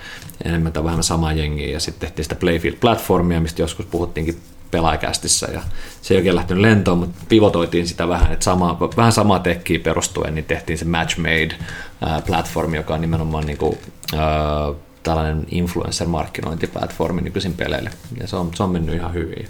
enemmän 0.44 0.72
tai 0.72 0.84
vähemmän 0.84 1.04
samaa 1.04 1.32
jengiä 1.32 1.68
ja 1.68 1.80
sitten 1.80 2.00
tehtiin 2.00 2.24
sitä 2.24 2.36
Playfield-platformia, 2.40 3.40
mistä 3.40 3.62
joskus 3.62 3.86
puhuttiinkin 3.86 4.40
pelaajakästissä 4.70 5.48
ja 5.52 5.62
se 6.02 6.14
ei 6.14 6.18
oikein 6.18 6.36
lähtenyt 6.36 6.62
lentoon, 6.62 6.98
mutta 6.98 7.24
pivotoitiin 7.28 7.88
sitä 7.88 8.08
vähän, 8.08 8.32
että 8.32 8.44
sama, 8.44 8.78
vähän 8.96 9.12
samaa 9.12 9.38
tekkiä 9.38 9.78
perustuen, 9.78 10.34
niin 10.34 10.44
tehtiin 10.44 10.78
se 10.78 10.84
Match 10.84 11.18
Made-platformi, 11.18 12.76
joka 12.76 12.94
on 12.94 13.00
nimenomaan 13.00 13.46
niin 13.46 13.58
kuin, 13.58 13.78
ää, 14.16 14.72
tällainen 15.02 15.46
influencer-markkinointiplatformi 15.50 17.20
nykyisin 17.20 17.54
peleille, 17.54 17.90
ja 18.20 18.26
se 18.26 18.36
on, 18.36 18.50
se 18.54 18.62
on 18.62 18.70
mennyt 18.70 18.94
ihan 18.94 19.14
hyvin. 19.14 19.42
Ja 19.42 19.48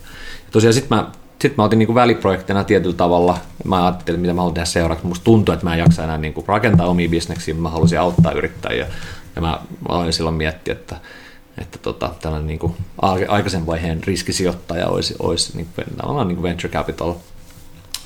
tosiaan 0.50 0.74
sitten 0.74 0.98
mä, 0.98 1.10
sit 1.42 1.56
mä 1.56 1.64
otin 1.64 1.78
niinku 1.78 1.94
väliprojektina 1.94 2.64
tietyllä 2.64 2.96
tavalla, 2.96 3.38
mä 3.64 3.84
ajattelin, 3.84 4.20
mitä 4.20 4.32
mä 4.32 4.40
haluan 4.40 4.54
tehdä 4.54 4.66
seuraavaksi. 4.66 5.06
Musta 5.06 5.24
tuntuu, 5.24 5.52
että 5.52 5.66
mä 5.66 5.72
en 5.74 5.78
jaksa 5.78 6.04
enää 6.04 6.18
niinku 6.18 6.44
rakentaa 6.46 6.86
omia 6.86 7.08
bisneksiä, 7.08 7.54
mä 7.54 7.70
halusin 7.70 8.00
auttaa 8.00 8.32
yrittäjiä. 8.32 8.86
Ja 9.36 9.42
mä 9.42 9.60
aloin 9.88 10.12
silloin 10.12 10.36
miettiä, 10.36 10.72
että, 10.72 10.96
että 11.58 11.78
tota, 11.78 12.10
tällainen 12.20 12.46
niinku 12.46 12.76
aikaisen 13.28 13.66
vaiheen 13.66 14.04
riskisijoittaja 14.04 14.88
olisi, 14.88 15.14
olisi 15.18 15.56
niinku, 15.56 15.72
tavallaan 15.96 16.28
niinku 16.28 16.42
venture 16.42 16.72
capital 16.72 17.14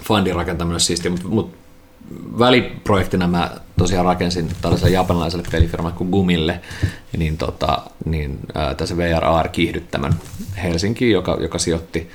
fundin 0.02 0.34
rakentaminen 0.34 0.80
siistiä, 0.80 1.10
mutta, 1.10 1.28
mutta 1.28 1.56
väliprojektina 2.38 3.28
mä 3.28 3.50
tosiaan 3.78 4.04
rakensin 4.04 4.50
tällaiselle 4.62 4.92
japanilaiselle 4.94 5.44
pelifirmalle 5.52 5.96
kuin 5.96 6.10
Gumille, 6.10 6.60
niin, 7.16 7.36
tota, 7.36 7.78
niin 8.04 8.38
äh, 8.56 8.76
tässä 8.76 8.96
VRR-kiihdyttämön 8.96 10.14
Helsinkiin, 10.62 11.12
joka, 11.12 11.36
joka 11.40 11.58
sijoitti 11.58 12.10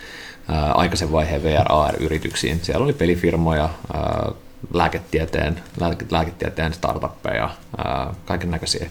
aikaisen 0.73 1.11
vaiheen 1.11 1.43
VRR-yrityksiin. 1.43 2.59
Siellä 2.61 2.83
oli 2.83 2.93
pelifirmoja, 2.93 3.69
lääketieteen, 4.73 5.59
lääke, 5.79 6.05
lääketieteen 6.11 6.73
startuppeja, 6.73 7.49
kaiken 8.25 8.51
näköisiä 8.51 8.89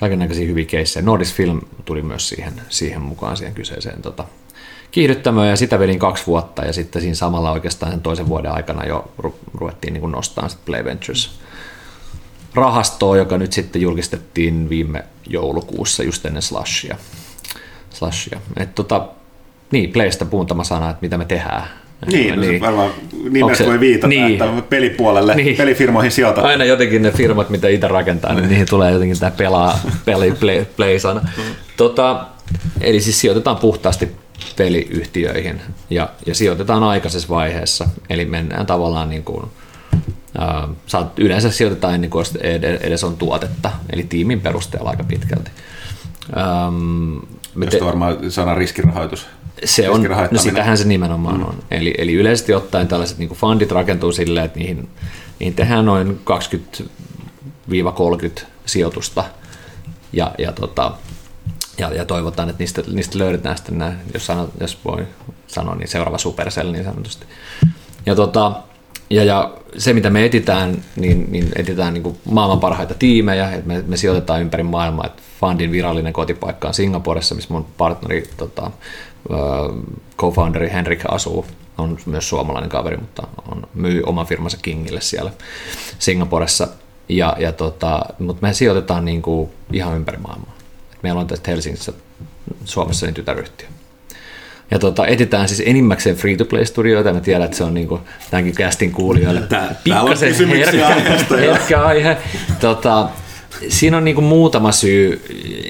kaiken 0.00 0.18
näköisiä 0.18 0.46
hyviä 0.46 0.64
keissejä. 0.64 1.04
Nordis 1.04 1.34
Film 1.34 1.60
tuli 1.84 2.02
myös 2.02 2.28
siihen, 2.28 2.52
siihen 2.68 3.02
mukaan 3.02 3.36
siihen 3.36 3.54
kyseiseen 3.54 4.02
tota, 4.02 4.24
kiihdyttämöön 4.90 5.48
ja 5.48 5.56
sitä 5.56 5.78
vedin 5.78 5.98
kaksi 5.98 6.26
vuotta 6.26 6.64
ja 6.64 6.72
sitten 6.72 7.02
siinä 7.02 7.14
samalla 7.14 7.52
oikeastaan 7.52 7.92
sen 7.92 8.00
toisen 8.00 8.28
vuoden 8.28 8.52
aikana 8.52 8.86
jo 8.86 9.12
ru- 9.22 9.50
ruvettiin 9.54 9.94
niin 9.94 10.12
nostamaan 10.12 10.50
sitten 10.50 10.66
Play 10.66 10.84
Ventures 10.84 11.30
rahastoa, 12.54 13.16
joka 13.16 13.38
nyt 13.38 13.52
sitten 13.52 13.82
julkistettiin 13.82 14.68
viime 14.68 15.04
joulukuussa 15.26 16.02
just 16.02 16.26
ennen 16.26 16.42
Slashia. 16.42 16.96
Slashia. 17.90 18.40
Et 18.56 18.74
tota, 18.74 19.08
niin, 19.70 19.92
Playstä 19.92 20.26
muutama 20.30 20.64
sana, 20.64 20.90
että 20.90 20.98
mitä 21.02 21.18
me 21.18 21.24
tehdään. 21.24 21.62
Niin, 22.06 22.36
no 22.36 22.42
se 22.44 22.60
varmaan 22.60 22.90
nimestä 23.30 23.64
voi 23.66 23.80
viitata, 23.80 24.06
niin. 24.08 24.32
että 24.32 24.62
pelipuolelle, 24.68 25.34
Niin. 25.34 25.56
pelifirmoihin 25.56 26.12
sijoitat. 26.12 26.44
Aina 26.44 26.64
jotenkin 26.64 27.02
ne 27.02 27.10
firmat, 27.10 27.50
mitä 27.50 27.68
itse 27.68 27.88
rakentaa, 27.88 28.34
niin 28.34 28.48
niihin 28.48 28.66
tulee 28.70 28.92
jotenkin 28.92 29.18
tämä 29.18 29.30
pelaa, 29.30 29.78
peli, 30.04 30.32
play, 30.40 30.64
play-sana. 30.76 31.20
Tota, 31.76 32.26
eli 32.80 33.00
siis 33.00 33.20
sijoitetaan 33.20 33.56
puhtaasti 33.56 34.08
peliyhtiöihin 34.56 35.60
ja, 35.90 36.08
ja 36.26 36.34
sijoitetaan 36.34 36.82
aikaisessa 36.82 37.28
vaiheessa. 37.28 37.88
Eli 38.10 38.24
mennään 38.24 38.66
tavallaan 38.66 39.10
niin 39.10 39.24
kuin, 39.24 39.44
äh, 40.42 40.68
saat, 40.86 41.18
yleensä 41.18 41.50
sijoitetaan 41.50 41.94
ennen 41.94 42.10
kuin 42.10 42.24
ed- 42.40 42.78
edes 42.80 43.04
on 43.04 43.16
tuotetta, 43.16 43.70
eli 43.92 44.02
tiimin 44.02 44.40
perusteella 44.40 44.90
aika 44.90 45.04
pitkälti. 45.04 45.50
Ähm, 46.36 47.14
me 47.54 47.66
te- 47.66 47.76
Josta 47.76 47.84
varmaan 47.86 48.16
sana 48.30 48.54
riskirahoitus. 48.54 49.26
Se 49.64 49.90
on, 49.90 50.08
no 50.30 50.38
sitähän 50.38 50.78
se 50.78 50.84
nimenomaan 50.84 51.36
mm. 51.36 51.42
on. 51.42 51.62
Eli, 51.70 51.94
eli 51.98 52.12
yleisesti 52.12 52.54
ottaen 52.54 52.88
tällaiset 52.88 53.18
niin 53.18 53.28
fundit 53.28 53.72
rakentuu 53.72 54.12
silleen, 54.12 54.46
että 54.46 54.58
niihin, 54.58 54.88
niihin 55.38 55.54
tehdään 55.54 55.84
noin 55.84 56.20
20-30 58.40 58.44
sijoitusta 58.66 59.24
ja, 60.12 60.34
ja, 60.38 60.52
tota, 60.52 60.92
ja, 61.78 61.94
ja 61.94 62.04
toivotaan, 62.04 62.48
että 62.48 62.62
niistä, 62.62 62.82
niistä 62.92 63.18
löydetään 63.18 63.56
sitten 63.56 63.78
nämä, 63.78 63.94
jos, 64.14 64.26
sano, 64.26 64.48
jos 64.60 64.78
voi 64.84 65.06
sanoa, 65.46 65.74
niin 65.74 65.88
seuraava 65.88 66.18
Supercell 66.18 66.72
niin 66.72 66.84
sanotusti. 66.84 67.26
Ja, 68.06 68.14
tota, 68.14 68.52
ja, 69.10 69.24
ja 69.24 69.54
se, 69.78 69.92
mitä 69.92 70.10
me 70.10 70.24
etitään, 70.24 70.84
niin, 70.96 71.26
niin 71.32 71.48
etitään 71.56 71.94
niin 71.94 72.02
kuin 72.02 72.18
maailman 72.30 72.60
parhaita 72.60 72.94
tiimejä, 72.94 73.52
että 73.52 73.66
me, 73.66 73.84
me 73.86 73.96
sijoitetaan 73.96 74.40
ympäri 74.40 74.62
maailmaa, 74.62 75.06
että 75.06 75.22
fundin 75.40 75.72
virallinen 75.72 76.12
kotipaikka 76.12 76.68
on 76.68 76.74
Singaporessa, 76.74 77.34
missä 77.34 77.54
mun 77.54 77.66
partneri, 77.78 78.28
tota, 78.36 78.70
co-founderi 80.18 80.72
Henrik 80.72 81.02
asuu, 81.08 81.46
on 81.78 81.98
myös 82.06 82.28
suomalainen 82.28 82.70
kaveri, 82.70 82.96
mutta 82.96 83.22
on, 83.52 83.62
myy 83.74 84.02
oman 84.06 84.26
firmansa 84.26 84.58
Kingille 84.62 85.00
siellä 85.00 85.30
Singaporessa. 85.98 86.68
Ja, 87.08 87.36
ja 87.38 87.52
tota, 87.52 88.00
mutta 88.18 88.46
me 88.46 88.52
sijoitetaan 88.52 89.04
niin 89.04 89.22
kuin 89.22 89.50
ihan 89.72 89.96
ympäri 89.96 90.18
maailmaa. 90.18 90.54
Et 90.92 91.02
meillä 91.02 91.20
on 91.20 91.26
tästä 91.26 91.50
Helsingissä, 91.50 91.92
Suomessa 92.64 93.06
niin 93.06 93.14
tytäryhtiö. 93.14 93.68
Ja 94.70 94.78
tota, 94.78 95.06
etitään 95.06 95.48
siis 95.48 95.62
enimmäkseen 95.66 96.16
free-to-play-studioita. 96.16 97.12
Mä 97.12 97.20
tiedän, 97.20 97.44
että 97.44 97.56
se 97.56 97.64
on 97.64 97.74
niinku 97.74 98.00
tämänkin 98.30 98.54
castin 98.54 98.92
kuulijoille 98.92 99.40
Tää- 99.40 99.74
aiheesta, 100.82 101.36
joo. 101.36 101.54
herkkä 101.54 101.82
aihe. 101.82 102.16
Tota, 102.60 103.08
Siinä 103.68 103.96
on 103.96 104.04
niin 104.04 104.14
kuin 104.14 104.24
muutama 104.24 104.72
syy. 104.72 105.22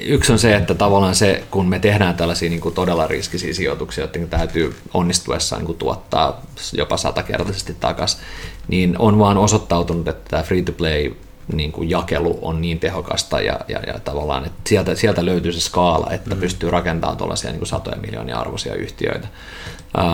Yksi 0.05 0.31
on 0.31 0.39
se, 0.39 0.55
että 0.55 0.75
tavallaan 0.75 1.15
se, 1.15 1.43
kun 1.51 1.69
me 1.69 1.79
tehdään 1.79 2.15
tällaisia 2.15 2.49
niin 2.49 2.61
kuin 2.61 2.75
todella 2.75 3.07
riskisiä 3.07 3.53
sijoituksia, 3.53 4.03
että 4.03 4.19
täytyy 4.29 4.75
onnistuessaan 4.93 5.59
niin 5.59 5.65
kuin 5.65 5.77
tuottaa 5.77 6.41
jopa 6.73 6.97
satakertaisesti 6.97 7.75
takaisin, 7.79 8.19
niin 8.67 8.95
on 8.99 9.19
vaan 9.19 9.37
osoittautunut, 9.37 10.07
että 10.07 10.29
tämä 10.29 10.43
free-to-play 10.43 11.11
niin 11.53 11.71
kuin 11.71 11.89
jakelu 11.89 12.39
on 12.41 12.61
niin 12.61 12.79
tehokasta 12.79 13.41
ja, 13.41 13.59
ja, 13.67 13.79
ja 13.87 13.99
tavallaan, 13.99 14.45
että 14.45 14.59
sieltä, 14.69 14.95
sieltä 14.95 15.25
löytyy 15.25 15.51
se 15.51 15.61
skaala, 15.61 16.11
että 16.11 16.35
mm. 16.35 16.41
pystyy 16.41 16.71
rakentamaan 16.71 17.17
tuollaisia 17.17 17.49
niin 17.49 17.59
kuin 17.59 17.67
satoja 17.67 17.97
miljoonia 17.97 18.39
arvoisia 18.39 18.75
yhtiöitä. 18.75 19.27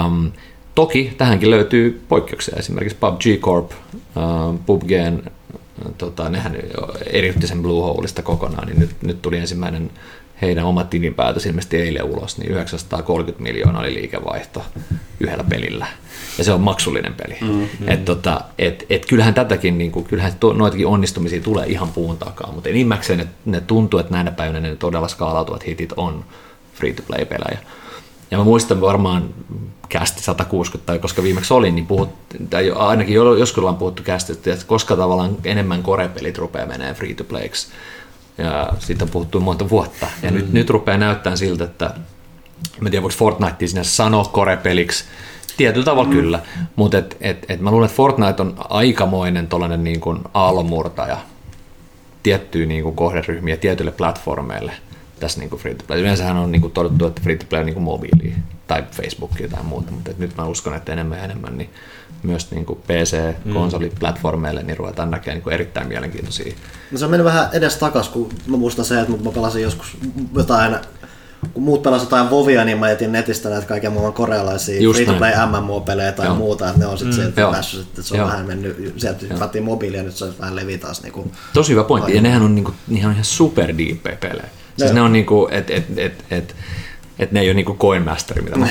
Um, 0.06 0.32
toki 0.76 1.14
tähänkin 1.18 1.50
löytyy 1.50 2.06
poikkeuksia, 2.10 2.56
esimerkiksi 2.60 2.98
PUBG 3.00 3.42
Corp, 3.42 3.72
uh, 3.72 4.60
PUBGn 4.66 5.32
tota, 5.98 6.30
nehän 6.30 6.58
eriytti 7.08 7.48
sen 7.48 7.62
Blueholeista 7.62 8.22
kokonaan, 8.22 8.68
niin 8.68 8.80
nyt, 8.80 9.02
nyt 9.02 9.22
tuli 9.22 9.38
ensimmäinen 9.38 9.92
heidän 10.42 10.66
oma 10.66 10.84
tilinpäätös 10.84 11.46
ilmeisesti 11.46 11.78
eilen 11.78 12.04
ulos, 12.04 12.38
niin 12.38 12.52
930 12.52 13.44
miljoonaa 13.44 13.82
oli 13.82 13.94
liikevaihto 13.94 14.66
yhdellä 15.20 15.44
pelillä. 15.44 15.88
Ja 16.38 16.44
se 16.44 16.52
on 16.52 16.62
maksullinen 16.62 17.14
peli. 17.14 17.38
Mm, 17.42 17.48
mm. 17.48 17.90
Et, 17.90 18.06
tota, 18.06 18.42
et, 18.58 18.86
et 18.90 19.06
kyllähän 19.06 19.34
tätäkin, 19.34 19.78
niin 19.78 19.92
kuin, 19.92 20.06
kyllähän 20.06 20.34
to, 20.40 20.54
noitakin 20.54 20.88
onnistumisia 20.88 21.42
tulee 21.42 21.66
ihan 21.68 21.90
puun 21.90 22.18
takaa, 22.18 22.52
mutta 22.52 22.70
enimmäkseen 22.70 23.20
ne, 23.20 23.28
ne 23.46 23.62
tuntuu, 23.62 24.00
että 24.00 24.14
näinä 24.14 24.32
päivinä 24.32 24.60
ne 24.60 24.76
todella 24.76 25.08
skaalautuvat 25.08 25.68
hitit 25.68 25.94
on 25.98 26.26
free-to-play-pelejä. 26.74 27.60
Ja 28.36 28.40
mä 28.40 28.44
muistan 28.44 28.82
varmaan 28.82 29.30
kästi 29.90 30.22
160, 30.22 31.00
koska 31.00 31.24
viimeksi 31.24 31.54
olin, 31.54 31.76
niin 31.76 31.86
puhut, 31.86 32.10
tai 32.50 32.72
ainakin 32.72 33.16
joskus 33.16 33.58
ollaan 33.58 33.76
puhuttu 33.76 34.04
kästi, 34.04 34.34
että 34.34 34.58
koska 34.68 34.96
tavallaan 34.96 35.38
enemmän 35.44 35.84
korepelit 35.84 36.38
rupeaa 36.38 36.66
menee 36.66 36.94
free 36.94 37.14
to 37.14 37.24
playksi. 37.24 37.68
Ja 38.38 38.70
siitä 38.80 39.06
on 39.06 39.10
puhuttu 39.10 39.40
monta 39.40 39.70
vuotta. 39.70 40.08
Ja 40.22 40.32
mm. 40.32 40.38
nyt, 40.38 40.54
nyt 40.54 40.70
rupeaa 40.70 40.98
näyttämään 40.98 41.38
siltä, 41.38 41.64
että 41.64 41.94
mä 42.80 42.90
tiedän, 42.90 43.04
voiko 43.04 43.18
Fortnite 43.18 43.68
sinne 43.68 43.84
sanoa 43.84 44.26
korepeliksi, 44.26 45.04
Tietyllä 45.58 45.86
tavalla 45.86 46.10
mm. 46.10 46.16
kyllä, 46.16 46.40
mutta 46.76 46.98
et, 46.98 47.18
et, 47.22 47.46
et 47.50 47.60
mä 47.60 47.72
luulen, 47.72 47.86
että 47.86 47.96
Fortnite 47.96 48.42
on 48.42 48.56
aikamoinen 48.58 49.48
tuollainen 49.48 49.84
niin 49.84 50.00
kuin 50.00 50.20
aallonmurtaja 50.34 51.18
tiettyyn 52.24 52.70
niin 52.70 52.84
kuin 52.84 52.96
kohderyhmiä 52.96 53.58
tietyille 53.58 53.92
platformeille 53.92 54.72
tässä 55.20 55.40
niin 55.40 55.50
free 55.50 55.76
to 55.76 55.84
play. 55.88 56.00
Yleensähän 56.00 56.38
on 56.38 56.52
niin 56.52 56.62
kuin 56.62 56.74
todettu, 56.74 57.06
että 57.06 57.22
free 57.22 57.36
to 57.36 57.46
play 57.50 57.60
on 57.60 57.66
niin 57.66 57.82
mobiili 57.82 58.34
tai 58.68 58.84
Facebook 58.92 59.32
tai 59.52 59.64
muuta, 59.64 59.92
mutta 59.92 60.12
nyt 60.18 60.38
mä 60.38 60.46
uskon, 60.46 60.76
että 60.76 60.94
enemmän 60.94 61.18
ja 61.18 61.24
enemmän 61.24 61.58
niin 61.58 61.70
myös 62.24 62.52
niin 62.52 62.66
kuin 62.66 62.80
PC-konsoliplatformeille 62.88 64.64
niin 64.64 64.78
ruvetaan 64.78 65.12
näkemään 65.12 65.42
niin 65.46 65.54
erittäin 65.54 65.88
mielenkiintoisia. 65.88 66.54
No 66.92 66.98
se 66.98 67.06
on 67.06 67.12
mennyt 67.12 67.26
vähän 67.26 67.50
edes 67.54 67.76
takas, 67.76 68.10
kun 68.10 68.30
mä 68.48 68.58
muistan 68.58 68.86
se, 68.86 69.02
että 69.02 69.24
mä 69.24 69.32
pelasin 69.32 69.62
joskus 69.62 69.98
jotain 70.36 70.76
kun 71.54 71.64
muut 71.64 71.84
pelasivat 71.84 72.12
jotain 72.12 72.30
Vovia, 72.30 72.66
niin 72.66 72.78
mä 72.78 72.90
etin 72.90 73.12
netistä 73.12 73.50
näitä 73.50 73.68
kaiken 73.68 73.92
maailman 73.92 74.14
korealaisia 74.14 74.94
free-to-play 74.94 75.34
MMO-pelejä 75.46 76.12
tai 76.12 76.26
Joo. 76.26 76.36
muuta, 76.36 76.68
että 76.68 76.80
ne 76.80 76.86
on 76.86 76.98
sitten 76.98 77.18
mm. 77.18 77.22
sieltä 77.22 77.52
päässyt, 77.52 77.82
että 77.82 78.02
se 78.02 78.14
on 78.14 78.20
Joo. 78.20 78.28
vähän 78.28 78.46
mennyt, 78.46 78.94
sieltä 78.98 79.26
hypättiin 79.34 79.64
mobiilia, 79.64 80.04
nyt 80.04 80.16
se 80.16 80.26
on 80.26 80.34
vähän 80.40 80.56
levi 80.56 80.78
taas. 80.78 81.04
Niin 81.04 81.14
kuin, 81.14 81.32
Tosi 81.54 81.72
hyvä 81.72 81.84
pointti, 81.84 82.16
ja 82.16 82.22
nehän 82.22 82.42
on, 82.42 82.56
niin 82.56 82.66
kuin, 82.66 82.76
ihan, 82.90 83.12
ihan 83.12 83.26
super 83.26 83.74
pelejä. 84.20 84.50
Siis 84.78 84.92
ne, 84.92 84.96
ne 84.96 85.02
on 85.02 85.14
niinku, 85.14 85.48
et, 85.52 85.70
et, 85.70 85.86
et, 85.98 86.24
et, 86.32 86.56
et 87.20 87.32
ne 87.32 87.40
ei 87.40 87.48
ole 87.48 87.54
niinku 87.54 87.76
coin 87.76 88.04
master, 88.04 88.42
mitä 88.42 88.58
mä 88.58 88.68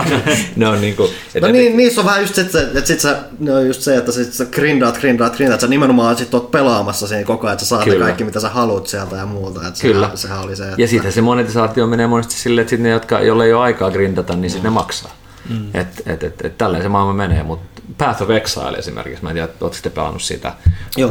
ne 0.56 0.68
on 0.68 0.80
niinku, 0.80 1.10
et, 1.34 1.42
no 1.42 1.48
et, 1.48 1.52
niin, 1.52 1.76
niissä 1.76 2.00
on 2.00 2.06
vähän 2.06 2.20
just 2.20 2.34
se, 2.34 2.40
että 2.40 2.84
sit 2.84 3.00
sä, 3.00 3.18
ne 3.38 3.52
on 3.52 3.66
just 3.66 3.80
se, 3.80 3.96
että 3.96 4.12
sit 4.12 4.32
sä 4.32 4.44
grindaat, 4.44 4.98
grindaat, 4.98 5.36
grindaat, 5.36 5.60
sä 5.60 5.66
nimenomaan 5.66 6.16
sit 6.16 6.34
oot 6.34 6.50
pelaamassa 6.50 7.06
siinä 7.06 7.24
koko 7.24 7.46
ajan, 7.46 7.52
että 7.52 7.64
sä 7.64 7.68
saat 7.68 7.84
Kyllä. 7.84 8.04
kaikki, 8.04 8.24
mitä 8.24 8.40
sä 8.40 8.48
haluat 8.48 8.86
sieltä 8.86 9.16
ja 9.16 9.26
muuta. 9.26 9.68
Että 9.68 9.80
Kyllä. 9.82 10.06
Sehän, 10.06 10.18
sehän 10.18 10.40
oli 10.40 10.56
se, 10.56 10.64
että... 10.64 10.82
Ja 10.82 10.88
sitten 10.88 11.12
se 11.12 11.20
monetisaatio 11.20 11.86
menee 11.86 12.06
monesti 12.06 12.34
silleen, 12.34 12.62
että 12.62 12.70
sit 12.70 12.80
ne, 12.80 12.88
jotka, 12.88 13.20
joilla 13.20 13.44
ei 13.44 13.52
ole 13.52 13.62
aikaa 13.62 13.90
grindata, 13.90 14.36
niin 14.36 14.50
sitten 14.50 14.70
mm. 14.70 14.74
ne 14.74 14.80
maksaa. 14.80 15.21
Mm. 15.48 15.68
Että 15.74 16.02
et, 16.06 16.22
et, 16.22 16.44
et, 16.44 16.58
tälleen 16.58 16.82
se 16.82 16.88
maailma 16.88 17.12
menee, 17.12 17.42
mutta 17.42 17.82
Path 17.98 18.22
of 18.22 18.30
Exile 18.30 18.78
esimerkiksi, 18.78 19.22
mä 19.22 19.30
en 19.30 19.34
tiedä, 19.34 19.48
oletko 19.60 19.72
sitten 19.72 19.92
pelannut 19.92 20.22
sitä, 20.22 20.52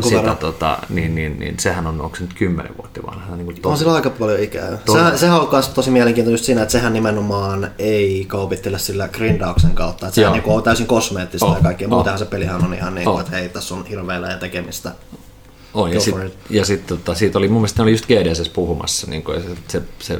sitä 0.10 0.36
tota, 0.36 0.78
niin, 0.90 1.16
niin, 1.16 1.40
niin, 1.40 1.60
sehän 1.60 1.88
on, 1.88 2.02
onko 2.02 2.16
se 2.16 2.22
nyt 2.22 2.34
kymmenen 2.34 2.78
vuotta 2.78 3.02
vanha? 3.08 3.36
Niin 3.36 3.60
on 3.64 3.78
sillä 3.78 3.94
aika 3.94 4.10
paljon 4.10 4.40
ikää. 4.40 4.78
Sehän, 4.92 5.20
sehän 5.20 5.42
on 5.42 5.48
myös 5.52 5.70
tosi 5.70 5.92
mielenkiintoista 5.92 6.34
just 6.34 6.46
siinä, 6.46 6.62
että 6.62 6.72
sehän 6.72 6.94
nimenomaan 6.94 7.72
ei 7.80 8.26
kaupittele 8.28 8.80
sillä 8.80 9.08
grindauksen 9.08 9.72
kautta, 9.72 10.08
että 10.08 10.16
sehän 10.16 10.34
niin 10.34 10.44
on 10.46 10.64
täysin 10.64 10.88
kosmeettista 10.88 11.46
oh. 11.46 11.56
ja 11.56 11.64
kaikkea. 11.64 11.88
Oh. 11.88 11.94
Muutenhan 11.94 12.20
se 12.20 12.26
pelihän 12.26 12.66
on 12.66 12.74
ihan 12.74 12.96
niin 12.96 13.06
kuin, 13.06 13.14
oh. 13.14 13.20
että 13.20 13.32
hei, 13.32 13.50
tässä 13.50 13.76
on 13.76 13.86
hirveellä 13.86 14.28
ja 14.28 14.38
tekemistä. 14.38 14.92
On, 15.74 15.94
ja 15.94 16.00
sitten 16.00 16.32
sit, 16.66 16.88
tota, 16.88 17.16
siitä 17.16 17.38
oli 17.38 17.48
mun 17.48 17.62
mielestä 17.62 17.84
oli 17.84 17.92
just 17.92 18.06
GDS 18.06 18.50
puhumassa, 18.50 19.08
niin 19.08 19.24
kuin, 19.24 19.42
se, 19.42 19.50
se, 19.68 19.82
se 20.00 20.20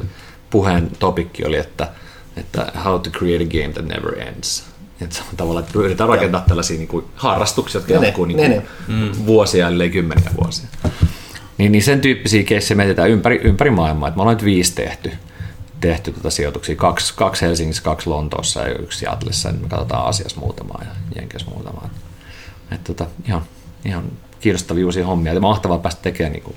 puheen 0.50 0.90
topikki 0.98 1.44
oli, 1.44 1.56
että, 1.56 1.88
että 2.36 2.72
how 2.84 3.00
to 3.00 3.10
create 3.10 3.44
a 3.44 3.46
game 3.46 3.72
that 3.72 3.86
never 3.86 4.18
ends 4.28 4.72
että 5.04 5.22
tavallaan, 5.36 5.64
että 5.64 5.78
yritetään 5.78 6.08
rakentaa 6.08 6.40
ja. 6.40 6.48
tällaisia 6.48 6.78
niin 6.78 6.88
kuin, 6.88 7.04
harrastuksia, 7.14 7.78
jotka 7.78 7.92
jatkuu 7.92 8.24
niin 8.24 8.36
kuin, 8.36 8.62
mm. 8.88 9.26
vuosia, 9.26 9.68
ellei 9.68 9.90
kymmeniä 9.90 10.30
vuosia. 10.42 10.66
Niin, 11.58 11.72
niin 11.72 11.82
sen 11.82 12.00
tyyppisiä 12.00 12.42
keissejä 12.42 12.76
mietitään 12.76 13.10
ympäri, 13.10 13.40
ympäri 13.44 13.70
maailmaa. 13.70 14.08
Että 14.08 14.16
me 14.16 14.22
ollaan 14.22 14.36
nyt 14.36 14.44
viisi 14.44 14.74
tehty, 14.74 15.12
tehty 15.80 16.12
tuota 16.12 16.30
sijoituksia. 16.30 16.76
Kaksi, 16.76 17.14
kaksi 17.16 17.44
Helsingissä, 17.44 17.82
kaksi 17.82 18.08
Lontoossa 18.08 18.60
ja 18.60 18.78
yksi 18.78 18.98
Seattleissa. 18.98 19.52
Me 19.52 19.68
katsotaan 19.68 20.06
asiassa 20.06 20.40
muutamaa 20.40 20.82
ja 20.84 20.90
Jenkeissä 21.16 21.50
muutamaa. 21.50 21.90
Että 22.72 22.94
tota, 22.94 23.10
ihan, 23.26 23.42
ihan 23.84 24.04
kiinnostavia 24.40 24.86
uusia 24.86 25.06
hommia. 25.06 25.34
Ja 25.34 25.40
mahtavaa 25.40 25.78
päästä 25.78 26.02
tekemään 26.02 26.32
niin 26.32 26.42
kuin, 26.42 26.56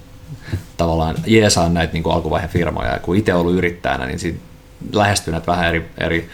tavallaan 0.78 1.16
jeesaa 1.26 1.70
näitä 1.70 1.94
niin 1.94 2.04
kuin 2.04 2.14
alkuvaiheen 2.14 2.52
firmoja. 2.52 2.92
Ja 2.92 3.00
kun 3.00 3.16
itse 3.16 3.34
ollut 3.34 3.54
yrittäjänä, 3.54 4.06
niin 4.06 4.20
siinä 4.20 4.38
lähestyy 4.94 5.32
näitä 5.32 5.48
vähän 5.48 5.70
eri, 5.70 5.90
eri 5.98 6.30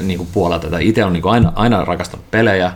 niin 0.00 0.18
kuin 0.18 0.28
puolelta. 0.32 0.66
Tätä. 0.66 0.78
Itse 0.78 1.04
on 1.04 1.12
niin 1.12 1.22
kuin 1.22 1.32
aina, 1.32 1.52
aina 1.54 1.84
rakastanut 1.84 2.30
pelejä 2.30 2.74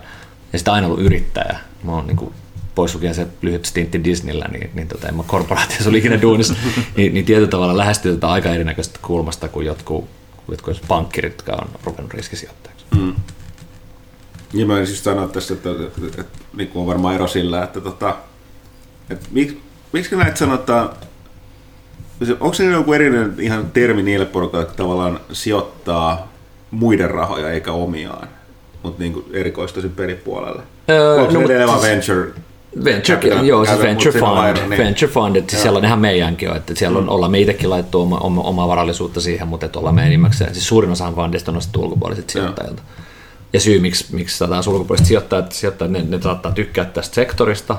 ja 0.52 0.58
sitten 0.58 0.74
aina 0.74 0.86
ollut 0.86 1.00
yrittäjä. 1.00 1.58
Mä 1.82 1.92
oon 1.92 2.06
niin 2.06 2.16
kuin 2.16 2.34
pois 2.74 2.94
lukien 2.94 3.14
se 3.14 3.26
lyhyt 3.42 3.64
stintti 3.64 4.04
Disneyllä, 4.04 4.48
niin, 4.52 4.70
niin 4.74 4.88
tota, 4.88 5.08
en 5.08 5.16
mä 5.16 5.22
korporaatiossa 5.26 5.90
oli 5.90 5.98
ikinä 5.98 6.22
duunissa, 6.22 6.54
niin, 6.96 7.14
niin 7.14 7.24
tietyllä 7.24 7.48
tavalla 7.48 7.76
lähestyy 7.76 8.14
tätä 8.14 8.28
aika 8.28 8.48
erinäköistä 8.48 8.98
kulmasta 9.02 9.48
kuin 9.48 9.66
jotkut, 9.66 10.08
jotkut 10.48 10.82
pankkirit, 10.88 11.32
jotka 11.32 11.52
on 11.52 11.68
ruvenut 11.84 12.14
riskisijoittajaksi. 12.14 12.84
Mm. 12.96 13.14
Ja 14.52 14.66
mä 14.66 14.84
siis 14.86 15.04
sanoa 15.04 15.28
tässä, 15.28 15.54
että, 15.54 15.70
että, 15.70 15.84
että, 16.06 16.20
että 16.20 16.38
niin 16.56 16.70
on 16.74 16.86
varmaan 16.86 17.14
ero 17.14 17.26
sillä, 17.26 17.64
että, 17.64 17.80
tota, 17.80 18.16
että 19.10 19.28
miksi, 19.30 19.60
miksi 19.92 20.16
näitä 20.16 20.36
sanotaan, 20.36 20.90
onko 22.40 22.54
se 22.54 22.64
joku 22.64 22.92
erillinen 22.92 23.34
ihan 23.38 23.70
termi 23.72 24.02
niille 24.02 24.26
porukalle, 24.26 24.62
jotka 24.62 24.76
tavallaan 24.76 25.20
sijoittaa 25.32 26.32
muiden 26.70 27.10
rahoja 27.10 27.50
eikä 27.50 27.72
omiaan, 27.72 28.28
mutta 28.82 29.02
niin 29.02 29.24
erikoistuisin 29.32 29.90
peripuolelle. 29.90 30.62
Öö, 30.90 31.14
Onko 31.14 31.32
no, 31.32 31.40
edelleen 31.40 31.82
venture 31.82 32.32
Venture, 32.84 33.16
capital, 33.16 33.44
joo, 33.44 33.64
siis 33.64 33.78
venture 33.78 34.18
fund, 34.18 34.38
aina, 34.38 34.66
niin. 34.66 34.78
venture 34.78 35.12
fund, 35.12 35.36
että 35.36 35.56
sellainenhan 35.56 35.98
meidänkin 35.98 36.50
on, 36.50 36.56
että 36.56 36.74
siellä 36.74 36.98
on, 36.98 37.04
mm. 37.04 37.08
ollaan 37.08 37.32
me 37.32 37.40
itsekin 37.40 37.70
laittu 37.70 38.00
oma, 38.00 38.18
oma, 38.18 38.42
omaa 38.42 38.68
varallisuutta 38.68 39.20
siihen, 39.20 39.48
mutta 39.48 39.66
että 39.66 39.78
ollaan 39.78 39.94
me 39.94 40.06
enimmäkseen, 40.06 40.54
siis 40.54 40.68
suurin 40.68 40.90
osa 40.90 41.12
fundista 41.12 41.50
on 41.50 41.54
nostettu 41.54 41.82
ulkopuoliset 41.82 42.30
sijoittajilta. 42.30 42.82
Ja 43.52 43.60
syy, 43.60 43.80
miksi, 43.80 44.06
miksi 44.12 44.38
saadaan 44.38 44.64
ulkopuoliset 44.66 45.06
sijoittajat, 45.06 45.52
sijoittajat 45.52 45.92
ne, 45.92 46.04
ne 46.08 46.22
saattaa 46.22 46.52
tykkää 46.52 46.84
tästä 46.84 47.14
sektorista, 47.14 47.76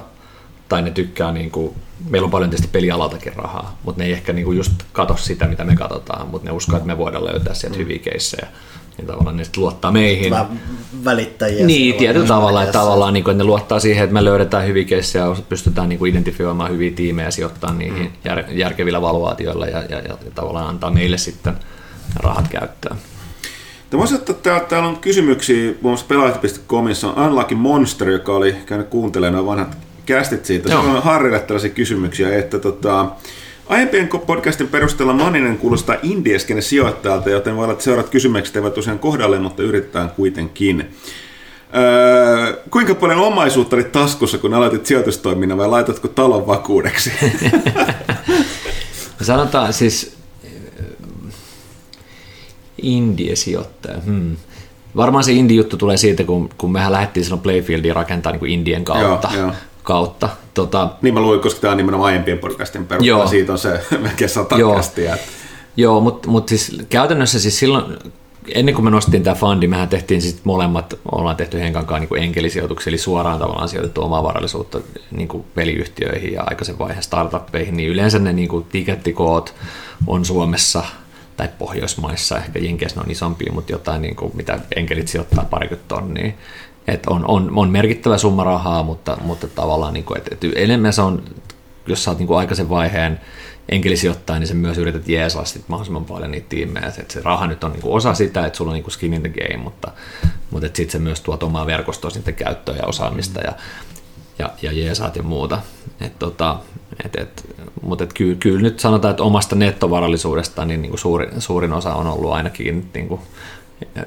tai 0.69 0.81
ne 0.81 0.91
tykkää, 0.91 1.31
niin 1.31 1.51
kuin, 1.51 1.75
meillä 2.09 2.25
on 2.25 2.31
paljon 2.31 2.49
tietysti 2.49 2.71
pelialaltakin 2.71 3.35
rahaa, 3.35 3.77
mutta 3.83 4.01
ne 4.01 4.07
ei 4.07 4.13
ehkä 4.13 4.33
niin 4.33 4.45
kuin 4.45 4.57
just 4.57 4.71
katso 4.93 5.17
sitä, 5.17 5.47
mitä 5.47 5.63
me 5.63 5.75
katsotaan, 5.75 6.27
mutta 6.27 6.49
ne 6.49 6.51
uskoo, 6.51 6.77
että 6.77 6.87
me 6.87 6.97
voidaan 6.97 7.25
löytää 7.25 7.53
sieltä 7.53 7.77
mm. 7.77 7.83
hyviä 7.83 7.99
keissejä 7.99 8.47
niin 8.97 9.07
tavallaan 9.07 9.37
ne 9.37 9.43
sitten 9.43 9.63
luottaa 9.63 9.91
meihin. 9.91 10.31
Vähän 10.31 10.59
välittäjiä. 11.05 11.65
Niin, 11.65 11.95
tietyllä 11.95 12.27
tavalla, 12.27 12.63
että 12.63 12.79
tavallaan 12.79 13.13
niin 13.13 13.23
kuin, 13.23 13.31
että 13.31 13.43
ne 13.43 13.47
luottaa 13.47 13.79
siihen, 13.79 14.03
että 14.03 14.13
me 14.13 14.23
löydetään 14.23 14.67
hyviä 14.67 14.83
keissejä 14.83 15.25
ja 15.25 15.35
pystytään 15.49 15.89
niin 15.89 15.99
kuin 15.99 16.11
identifioimaan 16.11 16.71
hyviä 16.71 16.91
tiimejä 16.91 17.27
ja 17.27 17.31
sijoittaa 17.31 17.73
niihin 17.73 18.03
mm. 18.03 18.11
jär, 18.25 18.43
järkevillä 18.51 19.01
valuaatioilla 19.01 19.65
ja, 19.65 19.83
ja, 19.89 19.99
ja, 19.99 20.17
ja 20.25 20.31
tavallaan 20.35 20.67
antaa 20.67 20.91
meille 20.91 21.17
sitten 21.17 21.53
rahat 22.15 22.47
käyttöön. 22.47 22.97
Tämä 23.89 23.99
voisi 23.99 24.15
ottaa, 24.15 24.35
täällä, 24.35 24.67
täällä 24.67 24.87
on 24.89 24.97
kysymyksiä, 24.97 25.63
muun 25.63 25.77
muassa 25.81 26.05
pelaajat.comissa 26.09 27.07
on 27.07 27.27
Unlucky 27.27 27.55
Monster, 27.55 28.09
joka 28.09 28.35
oli 28.35 28.55
käynyt 28.65 28.87
kuuntelemaan 28.87 29.45
vanhat 29.45 29.77
kästit 30.05 30.45
siitä. 30.45 30.69
Se 30.69 30.75
on 30.75 31.03
Harrille 31.03 31.39
tällaisia 31.39 31.69
kysymyksiä, 31.69 32.37
että 32.37 32.59
tota, 32.59 33.07
Aiempien 33.67 34.09
podcastin 34.25 34.67
perusteella 34.67 35.13
Maninen 35.13 35.57
kuulostaa 35.57 35.95
indieskenen 36.03 36.63
sijoittajalta, 36.63 37.29
joten 37.29 37.55
voi 37.55 37.63
olla, 37.63 37.73
että 37.73 37.83
seuraavat 37.83 38.11
kysymykset 38.11 38.55
eivät 38.55 38.73
tosiaan 38.73 38.99
kohdalle, 38.99 39.39
mutta 39.39 39.63
yritetään 39.63 40.09
kuitenkin. 40.09 40.89
Öö, 41.75 42.57
kuinka 42.71 42.95
paljon 42.95 43.19
omaisuutta 43.19 43.75
oli 43.75 43.83
taskussa, 43.83 44.37
kun 44.37 44.53
aloitit 44.53 44.85
sijoitustoiminnan 44.85 45.57
vai 45.57 45.67
laitatko 45.67 46.07
talon 46.07 46.47
vakuudeksi? 46.47 47.11
Sanotaan 49.21 49.73
siis 49.73 50.15
Indie-sijoittaja. 52.81 53.97
Hmm. 54.05 54.37
Varmaan 54.95 55.23
se 55.23 55.31
indie-juttu 55.31 55.77
tulee 55.77 55.97
siitä, 55.97 56.23
kun, 56.23 56.49
kun 56.57 56.71
mehän 56.71 56.91
lähdettiin 56.91 57.23
silloin 57.23 57.41
Playfieldiin 57.41 57.95
rakentaa 57.95 58.31
niin 58.31 58.39
kuin 58.39 58.51
Indien 58.51 58.85
kautta. 58.85 59.29
Joo, 59.33 59.41
joo 59.45 59.53
kautta. 59.85 60.29
Tota, 60.53 60.89
Niin 61.01 61.13
mä 61.13 61.21
luin, 61.21 61.39
koska 61.39 61.61
tämä 61.61 61.71
on 61.71 61.77
nimenomaan 61.77 62.11
aiempien 62.13 62.39
podcastin 62.39 62.85
perusteella, 62.85 63.19
Joo. 63.21 63.27
siitä 63.27 63.51
on 63.51 63.57
se 63.57 63.81
melkein 64.01 64.29
sata 64.29 64.57
Joo. 64.57 64.75
kästiä. 64.75 65.17
Joo, 65.77 66.01
mutta 66.01 66.29
mut 66.29 66.49
siis 66.49 66.77
käytännössä 66.89 67.39
siis 67.39 67.59
silloin, 67.59 67.97
ennen 68.55 68.75
kuin 68.75 68.85
me 68.85 68.91
nostettiin 68.91 69.23
tämä 69.23 69.35
fundi, 69.35 69.67
mehän 69.67 69.89
tehtiin 69.89 70.21
siis 70.21 70.41
molemmat, 70.43 70.93
ollaan 71.11 71.35
tehty 71.35 71.59
Henkan 71.59 71.85
kanssa 71.85 72.07
niin 72.15 72.23
enkelisijoituksia, 72.23 72.91
eli 72.91 72.97
suoraan 72.97 73.39
tavallaan 73.39 73.69
sijoitettu 73.69 74.03
omaa 74.03 74.23
varallisuutta 74.23 74.79
niin 75.11 75.27
kuin 75.27 75.45
peliyhtiöihin 75.55 76.33
ja 76.33 76.43
aikaisen 76.47 76.79
vaiheen 76.79 77.03
startuppeihin, 77.03 77.77
niin 77.77 77.89
yleensä 77.89 78.19
ne 78.19 78.33
niin 78.33 78.49
kuin 78.49 78.65
tikettikoot 78.65 79.53
on 80.07 80.25
Suomessa 80.25 80.83
tai 81.37 81.49
Pohjoismaissa, 81.59 82.37
ehkä 82.37 82.59
Jenkeissä 82.59 82.99
ne 82.99 83.03
on 83.05 83.11
isompia, 83.11 83.53
mutta 83.53 83.71
jotain, 83.71 84.01
niin 84.01 84.15
kuin, 84.15 84.31
mitä 84.35 84.59
enkelit 84.75 85.07
sijoittaa 85.07 85.45
parikymmentä 85.49 85.95
tonnia. 85.95 86.31
Et 86.87 87.05
on, 87.07 87.25
on, 87.27 87.51
on, 87.55 87.69
merkittävä 87.69 88.17
summa 88.17 88.43
rahaa, 88.43 88.83
mutta, 88.83 89.17
mutta 89.21 89.47
tavallaan 89.47 89.93
niin 89.93 90.03
kuin, 90.03 90.17
et, 90.17 90.27
et 90.31 90.51
enemmän 90.55 90.93
se 90.93 91.01
on, 91.01 91.23
jos 91.87 92.03
sä 92.03 92.11
oot 92.11 92.19
niin 92.19 92.27
kuin 92.27 92.37
aikaisen 92.37 92.69
vaiheen 92.69 93.19
enkelisijoittaja, 93.69 94.39
niin 94.39 94.47
sä 94.47 94.53
myös 94.53 94.77
yrität 94.77 95.09
jeesaa 95.09 95.45
sit 95.45 95.67
mahdollisimman 95.67 96.05
paljon 96.05 96.31
niitä 96.31 96.49
tiimejä. 96.49 96.91
Et 96.99 97.11
se 97.11 97.21
raha 97.21 97.47
nyt 97.47 97.63
on 97.63 97.71
niin 97.71 97.81
kuin 97.81 97.93
osa 97.93 98.13
sitä, 98.13 98.45
että 98.45 98.57
sulla 98.57 98.71
on 98.71 98.73
niin 98.73 98.83
kuin 98.83 98.93
skin 98.93 99.13
in 99.13 99.21
the 99.21 99.29
game, 99.29 99.57
mutta, 99.57 99.91
mutta 100.51 100.67
sitten 100.67 100.89
se 100.89 100.99
myös 100.99 101.21
tuot 101.21 101.43
omaa 101.43 101.65
verkostoa 101.65 102.11
sitten 102.11 102.33
käyttöön 102.33 102.77
ja 102.77 102.85
osaamista 102.87 103.41
ja, 103.41 103.53
ja, 104.39 104.49
ja 104.61 104.71
jeesaat 104.71 105.15
ja 105.15 105.23
muuta. 105.23 105.61
Et 106.01 106.19
tota, 106.19 106.59
et, 107.05 107.15
et, 107.15 107.55
mutta 107.81 108.03
et 108.03 108.13
kyllä, 108.13 108.35
kyllä, 108.39 108.61
nyt 108.61 108.79
sanotaan, 108.79 109.11
että 109.11 109.23
omasta 109.23 109.55
nettovarallisuudesta 109.55 110.65
niin, 110.65 110.81
niin 110.81 110.89
kuin 110.89 110.99
suurin, 110.99 111.41
suurin 111.41 111.73
osa 111.73 111.95
on 111.95 112.07
ollut 112.07 112.31
ainakin 112.31 112.89
niin 112.93 113.07
kuin 113.07 113.21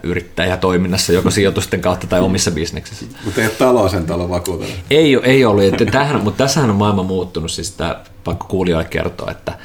yrittäjätoiminnassa, 0.02 1.12
joko 1.12 1.30
sijoitusten 1.30 1.80
kautta 1.80 2.06
tai 2.06 2.20
omissa 2.20 2.50
bisneksissä. 2.50 3.06
Mutta 3.24 3.40
ei 3.40 3.46
ole 3.46 3.54
taloa 3.54 3.88
sen 3.88 4.06
talon 4.06 4.30
vakuutella. 4.30 4.74
Ei, 4.90 5.16
ei 5.22 5.44
ollut, 5.44 5.64
että 5.64 5.86
tämähän, 5.86 6.20
mutta 6.20 6.44
tässähän 6.44 6.70
on 6.70 6.76
maailma 6.76 7.02
muuttunut, 7.02 7.50
siis 7.50 7.70
tämä 7.70 8.00
pakko 8.24 8.46
kuulijoille 8.48 8.88
kertoa, 8.88 9.30
että, 9.30 9.58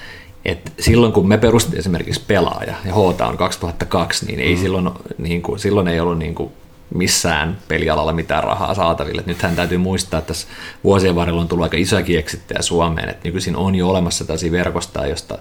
että 0.46 0.72
silloin 0.80 1.14
kun 1.14 1.28
me 1.28 1.38
perustettiin 1.38 1.80
esimerkiksi 1.80 2.22
pelaaja 2.28 2.74
ja 2.86 2.94
H 2.94 2.98
on 2.98 3.38
2002, 3.38 4.26
niin 4.26 4.40
ei 4.40 4.58
silloin, 4.58 4.90
niin 5.18 5.42
kuin, 5.42 5.60
silloin 5.60 5.88
ei 5.88 6.00
ollut 6.00 6.20
niin 6.20 6.36
kuin 6.36 6.52
missään 6.94 7.58
pelialalla 7.68 8.14
mitään 8.14 8.44
rahaa 8.44 8.74
saataville. 8.74 9.20
Et 9.20 9.28
Nythän 9.28 9.56
täytyy 9.56 9.78
muistaa, 9.78 10.18
että 10.18 10.28
tässä 10.28 10.48
vuosien 10.84 11.16
varrella 11.16 11.42
on 11.42 11.48
tullut 11.48 11.64
aika 11.64 11.78
isoja 11.78 12.20
eksittejä 12.20 12.62
Suomeen, 12.62 13.10
että 13.10 13.28
nykyisin 13.28 13.56
on 13.56 13.76
jo 13.76 13.90
olemassa 13.90 14.26
tällaisia 14.26 14.52
verkostoja, 14.52 15.08
josta, 15.08 15.38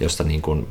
josta 0.00 0.24
niin 0.24 0.42
kuin 0.42 0.68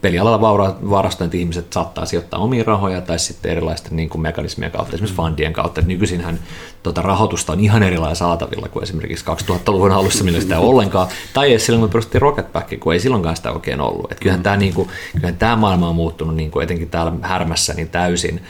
pelialalla 0.00 0.40
vaura- 0.40 0.76
varastaneet 0.90 1.34
ihmiset 1.34 1.72
saattaa 1.72 2.06
sijoittaa 2.06 2.40
omia 2.40 2.64
rahoja 2.66 3.00
tai 3.00 3.18
sitten 3.18 3.50
erilaisten 3.50 3.96
niin 3.96 4.08
kuin 4.08 4.22
mekanismien 4.22 4.70
kautta, 4.70 4.94
esimerkiksi 4.94 5.16
fundien 5.16 5.52
kautta. 5.52 5.80
Et 5.80 5.86
nykyisinhän 5.86 6.38
tota 6.82 7.02
rahoitusta 7.02 7.52
on 7.52 7.60
ihan 7.60 7.82
erilainen 7.82 8.16
saatavilla 8.16 8.68
kuin 8.68 8.82
esimerkiksi 8.82 9.24
2000-luvun 9.24 9.92
alussa, 9.92 10.24
millä 10.24 10.40
sitä 10.40 10.54
ei 10.54 10.60
ollenkaan, 10.70 11.08
tai 11.34 11.50
edes 11.50 11.66
silloin, 11.66 11.80
kun 11.80 11.90
perustettiin 11.90 12.22
Rocketback, 12.22 12.80
kun 12.80 12.92
ei 12.92 13.00
silloinkaan 13.00 13.36
sitä 13.36 13.52
oikein 13.52 13.80
ollut. 13.80 14.12
Et 14.12 14.20
kyllähän, 14.20 14.42
tämä, 14.42 14.56
niin 14.56 14.74
kuin, 14.74 14.88
kyllähän 15.12 15.38
tämä 15.38 15.56
maailma 15.56 15.88
on 15.88 15.96
muuttunut 15.96 16.36
niin 16.36 16.50
kuin 16.50 16.64
etenkin 16.64 16.90
täällä 16.90 17.12
härmässä 17.22 17.74
niin 17.74 17.88
täysin 17.88 18.40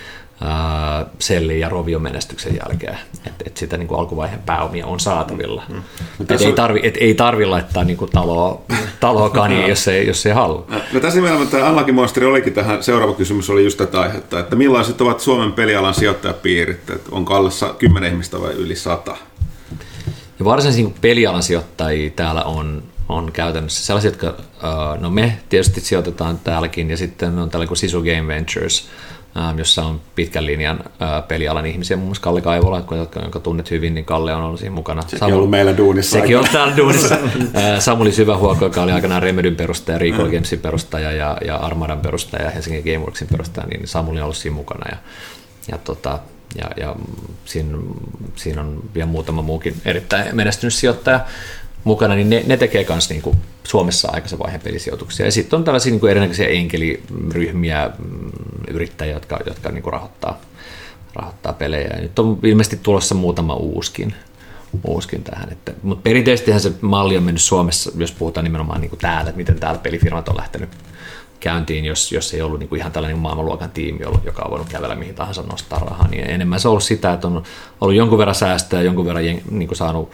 Sellin 1.19 1.61
ja 1.61 1.69
Rovion 1.69 2.03
menestyksen 2.03 2.59
jälkeen, 2.65 2.99
että 3.27 3.45
et 3.47 3.57
sitä 3.57 3.77
niin 3.77 3.89
kuin 3.89 4.01
alkuvaiheen 4.01 4.43
pääomia 4.47 4.87
on 4.87 5.01
saatavilla. 5.01 5.63
Mm. 5.69 5.83
Et 6.21 6.27
tässä 6.27 6.47
ei, 6.47 6.53
tarvi, 6.53 6.81
et 6.83 6.97
ei 7.01 7.15
tarvi 7.15 7.47
laittaa 7.47 7.85
niin 7.85 7.97
kuin 7.97 8.11
taloa, 8.11 8.63
taloa 9.01 9.31
kaniin, 9.31 9.69
jos 9.69 9.89
ei, 9.89 10.07
jos 10.07 10.27
ei 10.27 10.33
halua. 10.33 10.67
No 10.93 11.01
tässä 11.01 11.19
nimenomaan 11.19 11.49
tämä 11.49 11.71
Unlucky 11.71 11.93
Monster 11.93 12.25
olikin 12.25 12.53
tähän, 12.53 12.83
seuraava 12.83 13.15
kysymys 13.15 13.51
oli 13.51 13.65
just 13.65 13.79
tätä 13.79 14.01
aihetta, 14.01 14.39
että 14.39 14.57
millaiset 14.57 15.01
ovat 15.01 15.21
Suomen 15.21 15.53
pelialan 15.53 15.95
sijoittajapiirit, 15.95 16.91
että 16.91 17.11
onko 17.11 17.35
alle 17.35 17.51
sa- 17.51 17.75
10 17.79 18.11
ihmistä 18.11 18.41
vai 18.41 18.53
yli 18.53 18.77
100? 18.77 19.17
Ja 20.39 20.45
varsinaisia 20.45 20.85
niin 20.85 20.95
pelialan 21.01 21.43
sijoittajia 21.43 22.11
täällä 22.11 22.45
on, 22.45 22.83
on 23.09 23.33
käytännössä 23.33 23.87
sellaisia, 23.87 24.11
jotka, 24.11 24.35
no 25.01 25.11
me 25.11 25.39
tietysti 25.49 25.81
sijoitetaan 25.81 26.39
täälläkin, 26.39 26.91
ja 26.91 26.97
sitten 26.97 27.39
on 27.39 27.51
täällä 27.51 27.67
kuin 27.67 27.79
Sisu 27.79 27.99
Game 27.99 28.27
Ventures, 28.27 28.89
jossa 29.59 29.85
on 29.85 30.01
pitkän 30.15 30.47
linjan 30.47 30.79
uh, 30.79 31.29
pelialan 31.29 31.67
ihmisiä, 31.67 31.97
muun 31.97 32.09
muassa 32.09 32.23
Kalle 32.23 32.41
Kaivola, 32.41 32.85
jonka, 32.91 33.21
jonka 33.21 33.41
tunnet 33.41 33.71
hyvin, 33.71 33.95
niin 33.95 34.05
Kalle 34.05 34.35
on 34.35 34.43
ollut 34.43 34.61
siinä 34.61 34.75
mukana. 34.75 35.03
Sekin 35.03 35.25
on 35.25 35.33
ollut 35.33 35.51
meillä 35.51 35.77
duunissa. 35.77 36.19
Sekin 36.19 36.39
on 36.39 36.47
täällä 36.53 36.77
duunissa. 36.77 37.17
Ää, 37.55 37.81
Samuli 37.81 38.13
Syvähuoko, 38.13 38.65
joka 38.65 38.83
oli 38.83 38.93
aikanaan 38.93 39.23
Remedyn 39.23 39.57
perustaja, 39.57 39.99
Recall 39.99 40.29
Gamesin 40.31 40.61
perustaja 40.61 41.13
ja, 41.13 41.39
ja 41.47 41.57
Armadan 41.57 42.01
perustaja 42.01 42.45
ja 42.45 42.51
Helsingin 42.51 42.85
Gameworksin 42.85 43.29
perustaja, 43.29 43.67
niin 43.67 43.89
Samuli 43.89 44.19
on 44.19 44.25
ollut 44.25 44.37
siinä 44.37 44.57
mukana. 44.57 44.85
Ja, 44.91 44.97
ja, 45.73 45.79
tota, 45.79 46.19
ja, 46.59 46.71
ja 46.77 46.97
siinä, 47.45 47.79
siinä 48.37 48.61
on 48.61 48.83
vielä 48.95 49.09
muutama 49.09 49.43
muukin 49.43 49.75
erittäin 49.85 50.37
menestynyt 50.37 50.75
sijoittaja 50.75 51.21
mukana, 51.87 52.15
niin 52.15 52.31
ne, 52.31 52.45
ne 52.47 52.57
tekee 52.57 52.87
myös 52.89 53.11
niin 53.11 53.23
Suomessa 53.65 54.09
aikaisen 54.13 54.39
vaiheen 54.39 54.61
pelisijoituksia. 54.61 55.27
Ja 55.27 55.33
sitten 55.33 55.57
on 55.57 55.65
tällaisia 55.65 55.93
niin 55.93 56.09
erinäköisiä 56.09 56.49
enkeliryhmiä, 56.49 57.91
mm, 57.99 58.31
yrittäjiä, 58.69 59.15
jotka, 59.15 59.39
jotka 59.47 59.71
niin 59.71 59.85
rahoittaa, 59.85 60.41
rahoittaa 61.15 61.53
pelejä. 61.53 61.89
Ja 61.95 62.01
nyt 62.01 62.19
on 62.19 62.39
ilmeisesti 62.43 62.81
tulossa 62.83 63.15
muutama 63.15 63.55
uuskin, 63.55 64.15
uuskin 64.85 65.23
tähän. 65.23 65.53
Että, 65.53 65.73
mutta 65.83 66.03
perinteisestihän 66.03 66.61
se 66.61 66.73
malli 66.81 67.17
on 67.17 67.23
mennyt 67.23 67.43
Suomessa, 67.43 67.93
jos 67.97 68.13
puhutaan 68.13 68.45
nimenomaan 68.45 68.81
niin 68.81 68.99
täällä, 69.01 69.29
että 69.29 69.37
miten 69.37 69.61
täällä 69.61 69.81
pelifirmat 69.81 70.29
on 70.29 70.37
lähtenyt 70.37 70.71
käyntiin, 71.41 71.85
jos, 71.85 72.13
jos 72.13 72.35
ei 72.35 72.43
ollut 72.43 72.59
niin 72.59 72.69
kuin 72.69 72.79
ihan 72.79 72.93
tällainen 72.93 73.19
maailmanluokan 73.19 73.71
tiimi, 73.71 74.01
joka 74.25 74.43
on 74.43 74.51
voinut 74.51 74.69
kävellä 74.69 74.95
mihin 74.95 75.15
tahansa 75.15 75.43
nostaa 75.43 75.79
rahaa, 75.79 76.09
niin 76.09 76.31
enemmän 76.31 76.61
se 76.61 76.69
on 76.69 76.71
ollut 76.71 76.85
sitä, 76.85 77.13
että 77.13 77.27
on 77.27 77.43
ollut 77.81 77.97
jonkun 77.97 78.19
verran 78.19 78.35
säästöä, 78.35 78.83
jonkun 78.83 79.07
verran 79.07 79.25
niin 79.51 79.69
kuin 79.69 79.77
saanut, 79.77 80.13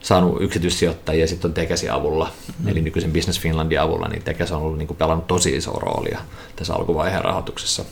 saanut 0.00 0.42
yksityissijoittajia 0.42 1.24
ja 1.24 1.28
sitten 1.28 1.48
on 1.48 1.54
Tekesin 1.54 1.92
avulla, 1.92 2.30
mm. 2.58 2.68
eli 2.68 2.82
nykyisen 2.82 3.12
Business 3.12 3.40
Finlandin 3.40 3.80
avulla, 3.80 4.08
niin 4.08 4.22
Tekes 4.22 4.52
on 4.52 4.62
ollut 4.62 4.78
niin 4.78 4.88
kuin 4.88 4.96
pelannut 4.96 5.26
tosi 5.26 5.56
isoa 5.56 5.80
roolia 5.80 6.18
tässä 6.56 6.74
alkuvaiheen 6.74 7.24
rahoituksessa. 7.24 7.84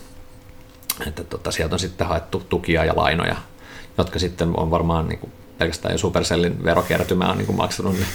Että 1.07 1.23
tota, 1.23 1.51
sieltä 1.51 1.75
on 1.75 1.79
sitten 1.79 2.07
haettu 2.07 2.43
tukia 2.49 2.85
ja 2.85 2.93
lainoja, 2.95 3.35
jotka 3.97 4.19
sitten 4.19 4.59
on 4.59 4.71
varmaan 4.71 5.07
niin 5.07 5.19
kuin 5.19 5.31
pelkästään 5.57 5.93
jo 5.93 5.97
Supercellin 5.97 6.63
verokertymä 6.63 7.31
on 7.31 7.37
niin 7.37 7.45
kuin 7.45 7.55
maksanut 7.55 7.95
ne, 7.99 8.05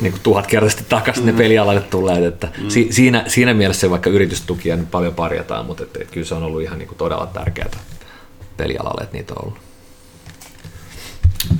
niin 0.00 0.12
kuin 0.12 0.22
tuhatkertaisesti 0.22 0.84
takaisin 0.88 1.26
ne 1.26 1.32
pelialalle 1.32 1.80
tulleet. 1.80 2.24
Että 2.24 2.48
si, 2.68 2.88
siinä, 2.90 3.24
siinä 3.26 3.54
mielessä 3.54 3.90
vaikka 3.90 4.10
yritystukia 4.10 4.76
nyt 4.76 4.90
paljon 4.90 5.14
parjataan, 5.14 5.66
mutta 5.66 5.82
että, 5.82 5.98
että 6.02 6.14
kyllä 6.14 6.26
se 6.26 6.34
on 6.34 6.42
ollut 6.42 6.62
ihan 6.62 6.78
niin 6.78 6.88
kuin 6.88 6.98
todella 6.98 7.26
tärkeää 7.26 7.70
pelialalle, 8.56 9.02
että 9.02 9.16
niitä 9.16 9.34
on 9.36 9.42
ollut. 9.44 9.71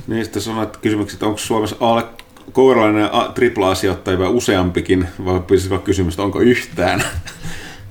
Niin 0.07 0.23
sitten 0.23 0.41
sanoit 0.41 0.77
kysymykset, 0.77 1.23
onko 1.23 1.37
Suomessa 1.37 1.75
alle 1.79 2.03
kourallinen 2.51 3.09
AAA-sijoittaja 3.13 4.19
vai 4.19 4.27
useampikin, 4.27 5.07
vai 5.25 5.39
pitäisikö 5.39 5.79
kysymys, 5.79 6.19
onko 6.19 6.39
yhtään? 6.39 7.03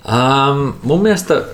Um, 0.09 0.73
mun, 0.83 1.03
mielestä, 1.03 1.45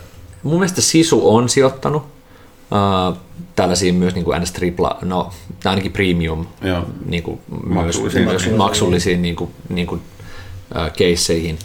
mun 0.43 0.55
mielestä 0.55 0.81
Sisu 0.81 1.35
on 1.35 1.49
sijoittanut 1.49 2.03
uh, 2.03 3.17
tällaisiin 3.57 3.95
myös 3.95 4.15
niin 4.15 4.25
kuin 4.25 4.43
NS 4.43 4.53
tripla, 4.53 4.99
no 5.03 5.33
ainakin 5.65 5.93
premium, 5.93 6.47
Joo. 6.63 6.87
niin 7.07 7.23
kuin 7.23 7.41
Maksullisiin. 7.65 8.25
myös, 8.25 8.47
myös 8.47 8.57
maksullisiin 8.57 9.23
niin 9.23 9.37
kuin, 9.37 9.51
niin 9.69 9.87
kuin, 9.87 10.01
uh, 10.01 10.93
keisseihin. 10.97 11.59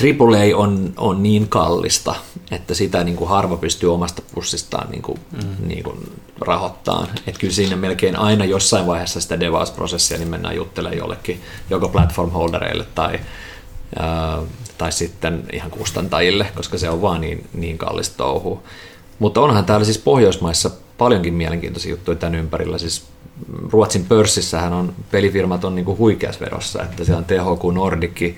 AAA 0.00 0.56
on, 0.56 0.92
on 0.96 1.22
niin 1.22 1.48
kallista, 1.48 2.14
että 2.50 2.74
sitä 2.74 3.04
niin 3.04 3.16
kuin 3.16 3.30
harva 3.30 3.56
pystyy 3.56 3.94
omasta 3.94 4.22
pussistaan 4.34 4.90
niin 4.90 5.02
kuin, 5.02 5.18
mm. 5.32 5.68
niin 5.68 5.82
kuin 5.82 6.12
rahoittamaan. 6.40 7.08
Et 7.26 7.38
kyllä 7.38 7.52
siinä 7.52 7.76
melkein 7.76 8.16
aina 8.16 8.44
jossain 8.44 8.86
vaiheessa 8.86 9.20
sitä 9.20 9.40
devausprosessia 9.40 10.18
niin 10.18 10.28
mennään 10.28 10.56
juttelemaan 10.56 10.98
jollekin 10.98 11.42
joko 11.70 11.88
platform 11.88 12.30
holdereille 12.30 12.86
tai, 12.94 13.20
ää, 13.98 14.38
tai 14.78 14.92
sitten 14.92 15.44
ihan 15.52 15.70
kustantajille, 15.70 16.46
koska 16.54 16.78
se 16.78 16.90
on 16.90 17.02
vaan 17.02 17.20
niin, 17.20 17.46
niin 17.54 17.78
kallista 17.78 18.16
touhua. 18.16 18.62
Mutta 19.18 19.40
onhan 19.40 19.64
täällä 19.64 19.84
siis 19.84 19.98
Pohjoismaissa 19.98 20.70
paljonkin 20.98 21.34
mielenkiintoisia 21.34 21.90
juttuja 21.90 22.16
tämän 22.16 22.34
ympärillä. 22.34 22.78
Siis 22.78 23.04
Ruotsin 23.70 24.06
pörssissähän 24.06 24.72
on, 24.72 24.94
pelifirmat 25.10 25.64
on 25.64 25.74
niinku 25.74 25.96
huikeassa 25.96 26.40
verossa, 26.40 26.82
että 26.82 27.04
siellä 27.04 27.18
on 27.18 27.24
THQ 27.24 27.74
Nordic, 27.74 28.34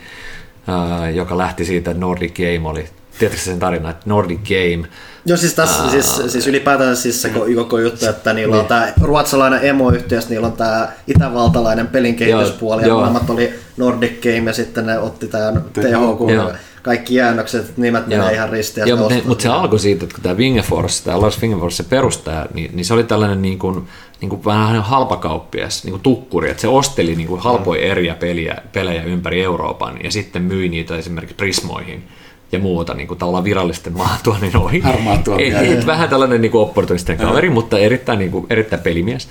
joka 1.14 1.38
lähti 1.38 1.64
siitä, 1.64 1.90
että 1.90 2.01
Nordic 2.01 2.35
Game 2.37 2.68
oli, 2.68 2.85
tiedätkö 3.18 3.42
sen 3.42 3.59
tarina, 3.59 3.90
että 3.90 4.03
Nordic 4.07 4.40
Game, 4.40 4.88
Joo, 5.25 5.37
siis, 5.37 5.55
tässä, 5.55 5.91
siis, 5.91 6.23
siis 6.29 6.47
ylipäätään 6.47 6.97
siis 6.97 7.23
se 7.23 7.29
ko- 7.29 7.55
koko 7.55 7.79
juttu, 7.79 8.07
että 8.07 8.33
niillä 8.33 8.57
on 8.57 8.67
tämä 8.67 8.93
ruotsalainen 9.01 9.61
emoyhtiö, 9.63 10.19
ja 10.19 10.25
niillä 10.29 10.47
on 10.47 10.53
tämä 10.53 10.89
itävaltalainen 11.07 11.87
pelin 11.87 12.17
kehityspuoli, 12.17 12.83
ja 12.83 12.95
molemmat 12.95 13.31
oli 13.31 13.55
Nordic 13.77 14.23
Game, 14.23 14.51
ja 14.51 14.53
sitten 14.53 14.87
ne 14.87 14.99
otti 14.99 15.29
tämän 15.29 15.65
THQ, 15.73 16.31
Joo. 16.35 16.53
kaikki 16.83 17.15
jäännökset, 17.15 17.77
nimet 17.77 18.07
menee 18.07 18.33
ihan 18.33 18.51
ristiin. 18.51 18.89
Joo, 18.89 18.97
ne 18.97 19.03
mutta, 19.03 19.29
mutta 19.29 19.43
se 19.43 19.49
alkoi 19.49 19.79
siitä, 19.79 20.05
että 20.05 20.15
kun 20.15 20.23
tämä 20.23 20.37
Wingefors, 20.37 21.01
tämä 21.01 21.21
Lars 21.21 21.43
Wingefors, 21.43 21.77
se 21.77 21.83
perustaja, 21.83 22.47
niin, 22.55 22.71
niin 22.77 22.85
se 22.85 22.95
oli 22.95 23.05
tällainen 23.05 23.43
niin 23.43 23.59
kuin, 23.59 23.89
niin 24.21 24.31
kuin 24.31 24.45
vähän 24.45 24.83
halpakauppias, 24.83 25.85
niin 25.85 25.93
kuin 25.93 26.03
tukkuri, 26.03 26.51
että 26.51 26.61
se 26.61 26.69
osteli 26.69 27.17
niin 27.17 27.29
kuin 27.29 27.41
halpoja 27.41 27.83
eriä 27.83 28.15
peliä, 28.15 28.57
pelejä 28.73 29.03
ympäri 29.03 29.43
Euroopan 29.43 29.99
ja 30.05 30.11
sitten 30.11 30.43
myi 30.43 30.69
niitä 30.69 30.97
esimerkiksi 30.97 31.37
Prismoihin 31.37 32.09
ja 32.53 32.59
muuta 32.59 32.95
niin 32.95 33.09
kuin 33.09 33.19
tavallaan 33.19 33.45
virallisten 33.45 33.93
maatuonnin 33.93 34.57
ohi. 34.57 34.81
Harmaan 34.81 35.25
vähän 35.87 36.09
tällainen 36.09 36.41
niin 36.41 36.53
kuin 36.53 36.62
opportunistinen 36.62 37.27
kaveri, 37.27 37.51
mutta 37.51 37.79
erittäin, 37.79 38.19
niin 38.19 38.31
kuin, 38.31 38.47
erittäin 38.51 38.83
pelimies. 38.83 39.29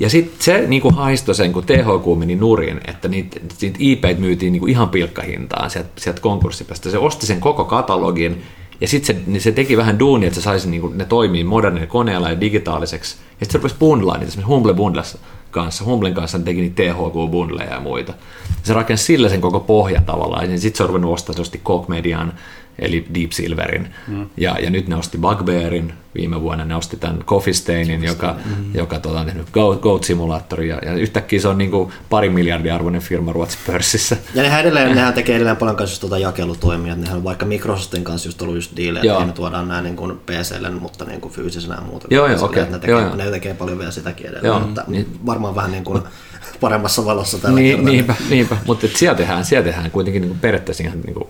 Ja 0.00 0.10
sitten 0.10 0.36
se 0.38 0.64
niin 0.66 0.82
kuin 0.82 0.94
haistoi 0.94 1.34
sen, 1.34 1.52
kun 1.52 1.64
THQ 1.64 2.18
meni 2.18 2.36
nurin, 2.36 2.80
että 2.86 3.08
niitä, 3.08 3.40
niitä 3.60 3.76
IP 3.78 4.04
myytiin 4.18 4.52
niin 4.52 4.60
kuin 4.60 4.70
ihan 4.70 4.88
pilkkahintaan 4.88 5.70
sieltä, 5.70 5.90
sieltä 5.96 6.20
konkurssipäästä. 6.20 6.90
Se 6.90 6.98
osti 6.98 7.26
sen 7.26 7.40
koko 7.40 7.64
katalogin, 7.64 8.42
ja 8.80 8.88
sitten 8.88 9.16
se, 9.16 9.22
niin 9.26 9.40
se 9.40 9.52
teki 9.52 9.76
vähän 9.76 9.98
duunia, 9.98 10.26
että 10.26 10.40
se 10.40 10.44
saisi 10.44 10.70
niin 10.70 10.80
kuin, 10.80 10.98
ne 10.98 11.04
toimii 11.04 11.44
modernilla 11.44 11.86
koneella 11.86 12.30
ja 12.30 12.40
digitaaliseksi. 12.40 13.16
Ja 13.16 13.46
sitten 13.46 13.52
se 13.52 13.58
rupesi 13.58 13.74
bundlaan 13.78 14.20
niitä, 14.20 14.28
esimerkiksi 14.28 14.52
Humble 14.52 14.74
Bundles 14.74 15.18
kanssa. 15.50 15.84
Humblen 15.84 16.14
kanssa 16.14 16.38
ne 16.38 16.44
teki 16.44 16.60
niitä 16.60 16.82
THQ-bundleja 16.82 17.74
ja 17.74 17.80
muita. 17.80 18.14
Se 18.62 18.74
rakensi 18.74 19.04
sillä 19.04 19.28
sen 19.28 19.40
koko 19.40 19.60
pohjan 19.60 20.04
tavallaan. 20.04 20.50
Ja 20.50 20.58
sitten 20.58 20.76
se 20.76 20.82
on 20.82 20.88
ruvennut 20.88 21.12
ostaa, 21.12 21.34
se 21.34 21.40
osti 21.40 21.60
Median, 21.88 22.32
eli 22.80 23.06
Deep 23.14 23.32
Silverin. 23.32 23.94
Mm. 24.08 24.26
Ja, 24.36 24.56
ja 24.62 24.70
nyt 24.70 24.88
ne 24.88 24.96
osti 24.96 25.18
Bugbearin, 25.18 25.92
viime 26.14 26.40
vuonna 26.40 26.64
ne 26.64 26.76
osti 26.76 26.96
tämän 26.96 27.18
Coffee 27.24 27.52
Stainin, 27.52 28.04
joka, 28.04 28.36
mm. 28.44 28.74
joka 28.74 28.98
tota, 28.98 29.20
on 29.20 29.26
tehnyt 29.26 29.46
Goat 29.80 30.04
Simulatori, 30.04 30.68
ja, 30.68 30.78
ja 30.84 30.92
yhtäkkiä 30.92 31.40
se 31.40 31.48
on 31.48 31.58
niin 31.58 31.70
kuin 31.70 31.92
pari 32.10 32.30
miljardia 32.30 32.74
arvoinen 32.74 33.00
firma 33.00 33.32
Ruotsin 33.32 33.60
pörssissä. 33.66 34.16
Ja 34.34 34.42
nehän, 34.42 34.60
edelleen, 34.60 34.94
nehän 34.94 35.14
tekee 35.14 35.36
edelleen 35.36 35.56
paljon 35.56 35.76
kanssa 35.76 36.00
tuota 36.00 36.18
jakelutoimia, 36.18 36.94
nehän 36.94 37.16
on 37.16 37.24
vaikka 37.24 37.46
Microsoftin 37.46 38.04
kanssa 38.04 38.28
just 38.28 38.42
ollut 38.42 38.54
just 38.54 38.76
diilejä, 38.76 39.12
että 39.12 39.26
me 39.26 39.32
tuodaan 39.32 39.68
nämä 39.68 39.82
niin 39.82 39.96
kuin 39.96 40.18
PClle, 40.26 40.70
mutta 40.70 41.04
niin 41.04 41.20
kuin 41.20 41.34
fyysisenä 41.34 41.74
ja 41.74 41.80
muuta. 41.80 42.06
Joo, 42.10 42.26
joo, 42.26 42.44
okay. 42.44 42.64
ne, 42.70 42.78
tekee, 42.78 42.90
joo, 42.90 43.16
ne 43.16 43.30
tekee 43.30 43.54
paljon 43.54 43.78
vielä 43.78 43.90
sitäkin 43.90 44.26
edelleen, 44.26 44.46
joo, 44.46 44.60
mutta 44.60 44.84
niin, 44.86 45.18
varmaan 45.26 45.54
vähän 45.54 45.70
niin 45.70 45.84
kuin 45.84 46.02
paremmassa 46.60 47.04
valossa 47.04 47.38
tällä 47.38 47.60
niin, 47.60 47.76
kertaa. 47.76 47.92
Niinpä, 47.92 48.14
niinpä. 48.30 48.56
mutta 48.66 48.86
siellä 48.94 49.16
tehdään, 49.16 49.44
siellä 49.44 49.64
tehdään 49.64 49.90
kuitenkin 49.90 50.22
niin 50.22 50.30
kuin 50.30 50.40
periaatteessa 50.40 50.84
ihan 50.84 51.00
niin 51.00 51.14
kuin 51.14 51.28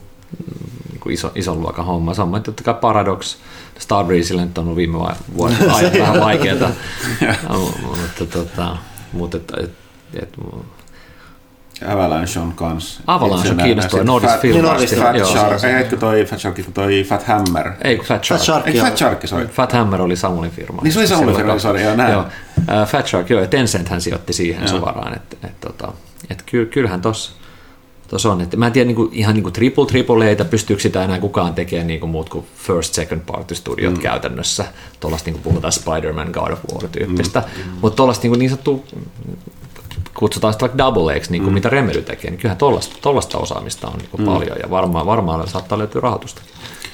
kuin 1.11 1.14
iso, 1.14 1.33
ison 1.35 1.61
luokan 1.61 1.85
homma. 1.85 2.14
Samoin 2.14 2.42
totta 2.42 2.62
kai 2.62 2.75
Paradox, 2.75 3.37
Starbreezeille 3.79 4.44
nyt 4.44 4.59
on 4.59 4.64
ollut 4.64 4.77
viime 4.77 4.99
vuonna 5.37 5.59
vähän 5.99 6.20
vaikeaa. 6.20 6.70
mutta, 7.83 8.27
tota, 8.33 8.77
mutta 9.12 9.37
et, 9.37 9.53
et, 9.62 9.70
et, 10.23 10.38
Avalanche 11.88 12.40
on 12.40 12.53
kans. 12.53 13.01
Avalanche 13.07 13.51
on 13.51 13.57
kiinnostava 13.57 14.05
Nordisk 14.05 14.40
Film. 14.40 14.64
Fat 14.64 15.27
Shark, 15.27 15.99
toi 16.01 16.25
Fat 16.25 16.40
Shark, 16.40 16.57
toi 16.75 17.05
Fat 17.05 17.23
Hammer? 17.23 17.73
Ei, 17.85 17.99
Fat 17.99 18.25
Shark. 18.25 18.38
Fat 18.38 18.44
Shark, 18.44 18.66
ei, 18.66 18.81
Fat 18.81 18.96
Shark. 18.96 19.51
Fat 19.51 19.73
Hammer 19.73 20.03
oli 20.03 20.16
Samulin 20.16 20.51
firma. 20.51 20.83
Niin 20.83 20.92
se 20.92 20.99
oli 20.99 21.09
Samulin 21.09 21.37
firma, 21.37 21.59
sorry, 21.59 21.83
joo, 21.83 21.96
näin. 21.96 22.12
Joo. 22.12 22.20
Uh, 22.59 22.87
Fat 22.87 23.07
Shark, 23.07 23.31
joo, 23.31 23.40
ja 23.40 23.46
Tencent 23.46 23.88
hän 23.88 24.01
sijoitti 24.01 24.33
siihen 24.33 24.62
joo. 24.62 24.79
suoraan, 24.79 25.16
että 25.16 25.37
et, 25.46 25.61
tota, 25.61 25.92
et, 26.31 26.44
kyllähän 26.70 27.01
tossa 27.01 27.33
tuossa 28.11 28.33
on. 28.33 28.40
Että 28.40 28.57
mä 28.57 28.66
en 28.66 28.73
tiedä 28.73 28.87
niin 28.87 28.96
kuin, 28.96 29.09
ihan 29.12 29.35
niin 29.35 29.42
kuin 29.42 29.53
triple 29.53 29.87
triple 29.87 30.29
Aitä, 30.29 30.44
pystyykö 30.44 30.83
sitä 30.83 31.05
enää 31.05 31.18
kukaan 31.18 31.55
tekemään 31.55 31.87
niin 31.87 32.01
kuin 32.01 32.11
muut 32.11 32.29
kuin 32.29 32.46
first 32.57 32.94
second 32.94 33.20
party 33.27 33.55
studiot 33.55 33.94
mm. 33.94 34.01
käytännössä. 34.01 34.64
Tuollaista 35.01 35.31
niin 35.31 35.35
kuin 35.35 35.42
puhutaan 35.42 35.73
Spider-Man 35.73 36.31
God 36.33 36.51
of 36.51 36.59
War 36.73 36.88
tyyppistä. 36.88 37.40
Mm. 37.40 37.73
Mutta 37.81 37.96
tuollaista 37.96 38.29
niin, 38.29 38.38
niin 38.38 38.51
sanottu 38.51 38.85
kutsutaan 40.14 40.53
sitä 40.53 40.61
vaikka 40.61 40.79
double 40.79 41.20
X, 41.20 41.31
niin 41.31 41.42
kuin 41.42 41.53
mm. 41.53 41.55
mitä 41.55 41.68
Remedy 41.68 42.03
tekee, 42.03 42.31
niin 42.31 42.38
kyllähän 42.38 42.59
tuollaista 43.03 43.38
osaamista 43.38 43.88
on 43.88 43.99
niin 43.99 44.11
kuin 44.11 44.20
mm. 44.20 44.27
paljon 44.27 44.57
ja 44.62 44.70
varmaan, 44.70 45.07
varmaan 45.07 45.49
saattaa 45.49 45.79
löytyä 45.79 46.01
rahoitusta 46.01 46.42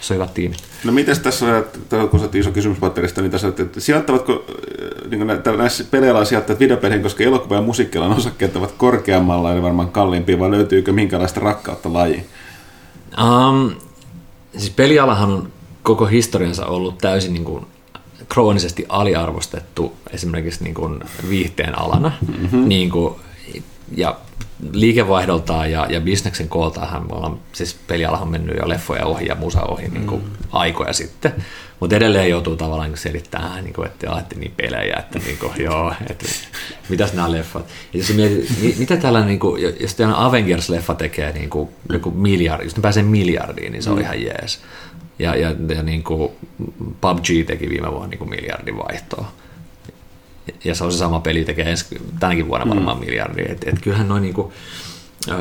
se 0.01 0.15
on 0.15 0.17
hyvä 0.17 0.27
tiimi. 0.35 0.57
No 0.85 0.93
miten 0.93 1.21
tässä, 1.21 1.65
kun 2.11 2.21
sä 2.21 2.29
iso 2.35 2.51
kysymys 2.51 2.79
patterista, 2.79 3.21
niin 3.21 3.31
tässä, 3.31 3.49
että 3.49 3.81
sijoittavatko 3.81 4.33
äh, 4.33 5.11
niin 5.11 5.27
näissä 5.59 5.85
peleillä 5.91 6.25
sijoittajat 6.25 6.61
videopeleihin, 6.61 7.03
koska 7.03 7.25
elokuva 7.25 7.55
ja 7.55 7.63
musiikkialan 7.63 8.17
osakkeet 8.17 8.57
ovat 8.57 8.73
korkeammalla 8.73 9.53
eli 9.53 9.63
varmaan 9.63 9.91
kalliimpia, 9.91 10.39
vai 10.39 10.51
löytyykö 10.51 10.93
minkälaista 10.93 11.41
rakkautta 11.41 11.93
lajiin? 11.93 12.27
Um, 13.23 13.71
siis 14.57 14.71
pelialahan 14.71 15.31
on 15.31 15.49
koko 15.83 16.07
historiansa 16.07 16.67
ollut 16.67 16.99
täysin 16.99 17.33
niin 17.33 17.45
kuin 17.45 17.67
kroonisesti 18.29 18.87
aliarvostettu 18.89 19.97
esimerkiksi 20.11 20.65
niin 20.65 20.75
kuin 20.75 21.01
viihteen 21.29 21.79
alana. 21.79 22.13
Mm-hmm. 22.29 22.69
Niin 22.69 22.91
kuin, 22.91 23.15
ja 23.97 24.17
liikevaihdoltaan 24.73 25.71
ja, 25.71 25.87
ja 25.91 26.01
bisneksen 26.01 26.49
kooltaan 26.49 27.07
me 27.07 27.13
ollaan, 27.13 27.39
siis 27.53 27.77
pelialahan 27.87 28.29
mennyt 28.29 28.57
jo 28.57 28.69
leffoja 28.69 29.07
ohi 29.07 29.27
ja 29.27 29.35
musa 29.35 29.63
ohi 29.63 29.89
niin 29.89 30.07
kuin 30.07 30.23
mm. 30.23 30.31
aikoja 30.53 30.93
sitten, 30.93 31.33
mutta 31.81 31.97
edelleen 31.97 32.31
joutuu 32.31 32.57
tavallaan 32.57 32.91
niin 32.91 32.99
selittämään, 32.99 33.65
niin 33.65 33.75
kuin, 33.75 33.87
että 33.87 34.13
olette 34.13 34.37
niin 34.37 34.53
pelejä, 34.57 34.97
että 34.99 35.19
niin 35.19 35.39
kuin, 35.39 35.53
joo, 35.59 35.95
että 36.11 36.27
mitäs 36.89 37.13
nämä 37.13 37.33
leffat. 37.33 37.67
Ja 37.93 37.99
jos 37.99 38.15
mietit, 38.15 38.79
mitä 38.79 38.97
tällainen, 38.97 39.29
niin 39.29 39.41
kuin, 39.41 39.63
jos 39.81 39.95
tällainen 39.95 40.27
Avengers-leffa 40.27 40.95
tekee 40.95 41.33
niin 41.33 41.51
kuin, 41.51 41.69
joku 41.93 42.11
miljardi, 42.11 42.65
jos 42.65 42.77
ne 42.77 42.83
pääsee 42.83 43.03
miljardiin, 43.03 43.73
niin 43.73 43.83
se 43.83 43.91
on 43.91 43.97
mm. 43.97 44.03
ihan 44.03 44.23
jees. 44.23 44.61
Ja, 45.19 45.35
ja, 45.35 45.55
ja 45.75 45.83
niin 45.83 46.05
kuin 46.05 46.33
PUBG 47.01 47.47
teki 47.47 47.69
viime 47.69 47.91
vuonna 47.91 48.09
niin 48.09 48.19
kuin 48.19 48.31
miljardin 48.31 48.77
vaihtoa 48.77 49.33
ja 50.65 50.75
se 50.75 50.85
on 50.85 50.93
se 50.93 50.99
sama 50.99 51.21
peli, 51.21 51.45
tekee 51.45 51.71
ensi, 51.71 51.99
tänäkin 52.21 52.49
vuonna 52.49 52.69
varmaan 52.69 52.99
mm. 52.99 53.05
miljardi. 53.05 53.43
Et, 53.49 53.69
et 53.69 53.81
kyllähän 53.81 54.09
noin 54.09 54.23
niinku, 54.23 54.53
öö, 55.29 55.37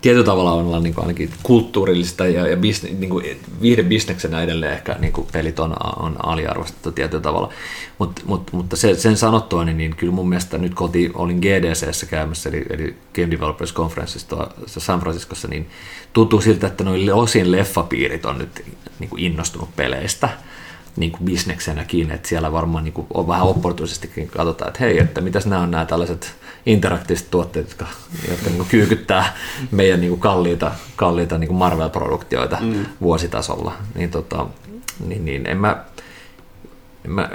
tietyllä 0.00 0.24
tavalla 0.24 0.52
on 0.52 0.66
olla 0.66 0.80
niinku 0.80 1.00
ainakin 1.00 1.30
kulttuurillista 1.42 2.26
ja, 2.26 2.46
ja 2.46 2.56
bisne, 2.56 2.90
niinku, 2.90 3.22
viihdebisneksenä 3.62 4.42
edelleen 4.42 4.72
ehkä 4.72 4.96
niinku 4.98 5.28
pelit 5.32 5.58
on, 5.58 5.76
on 5.96 6.16
aliarvostettu 6.26 6.92
tietyllä 6.92 7.22
tavalla. 7.22 7.52
Mut, 7.98 8.22
mut, 8.26 8.52
mutta 8.52 8.76
se, 8.76 8.94
sen 8.94 9.16
sanottua, 9.16 9.64
niin, 9.64 9.76
niin 9.76 9.96
kyllä 9.96 10.12
mun 10.12 10.28
mielestä 10.28 10.58
nyt 10.58 10.74
kun 10.74 10.90
olin 11.14 11.38
GDCssä 11.38 12.06
käymässä, 12.06 12.48
eli, 12.48 12.64
eli 12.70 12.96
Game 13.14 13.30
Developers 13.30 13.74
Conferenceissa 13.74 14.46
San 14.66 15.00
Franciscossa, 15.00 15.48
niin 15.48 15.70
tuntuu 16.12 16.40
siltä, 16.40 16.66
että 16.66 16.84
noin 16.84 17.14
osin 17.14 17.52
leffapiirit 17.52 18.24
on 18.24 18.38
nyt 18.38 18.64
niin 18.98 19.10
kuin 19.10 19.22
innostunut 19.22 19.76
peleistä– 19.76 20.28
niin 20.98 21.12
kuin 21.12 21.24
bisneksenäkin, 21.24 22.10
että 22.10 22.28
siellä 22.28 22.52
varmaan 22.52 22.84
niin 22.84 22.92
kuin 22.92 23.06
on 23.14 23.28
vähän 23.28 23.46
opportunisestikin 23.46 24.28
katsotaan, 24.28 24.68
että 24.68 24.80
hei, 24.80 24.98
että 24.98 25.20
mitäs 25.20 25.46
nämä 25.46 25.62
on 25.62 25.70
nämä 25.70 25.84
tällaiset 25.84 26.34
interaktiiviset 26.68 27.30
tuotteet, 27.30 27.68
jotka, 27.68 27.86
jotka 28.30 28.50
niin 28.50 28.66
kyykyttää 28.68 29.36
meidän 29.70 30.00
niin 30.00 30.10
kuin 30.10 30.20
kalliita, 30.20 30.72
kalliita 30.96 31.38
niin 31.38 31.48
kuin 31.48 31.58
Marvel-produktioita 31.58 32.56
mm. 32.60 32.86
vuositasolla. 33.00 33.72
Niin, 33.94 34.10
tota, 34.10 34.46
niin, 35.06 35.24
niin 35.24 35.46
en 35.46 35.56
mä, 35.56 35.84
mä, 37.06 37.30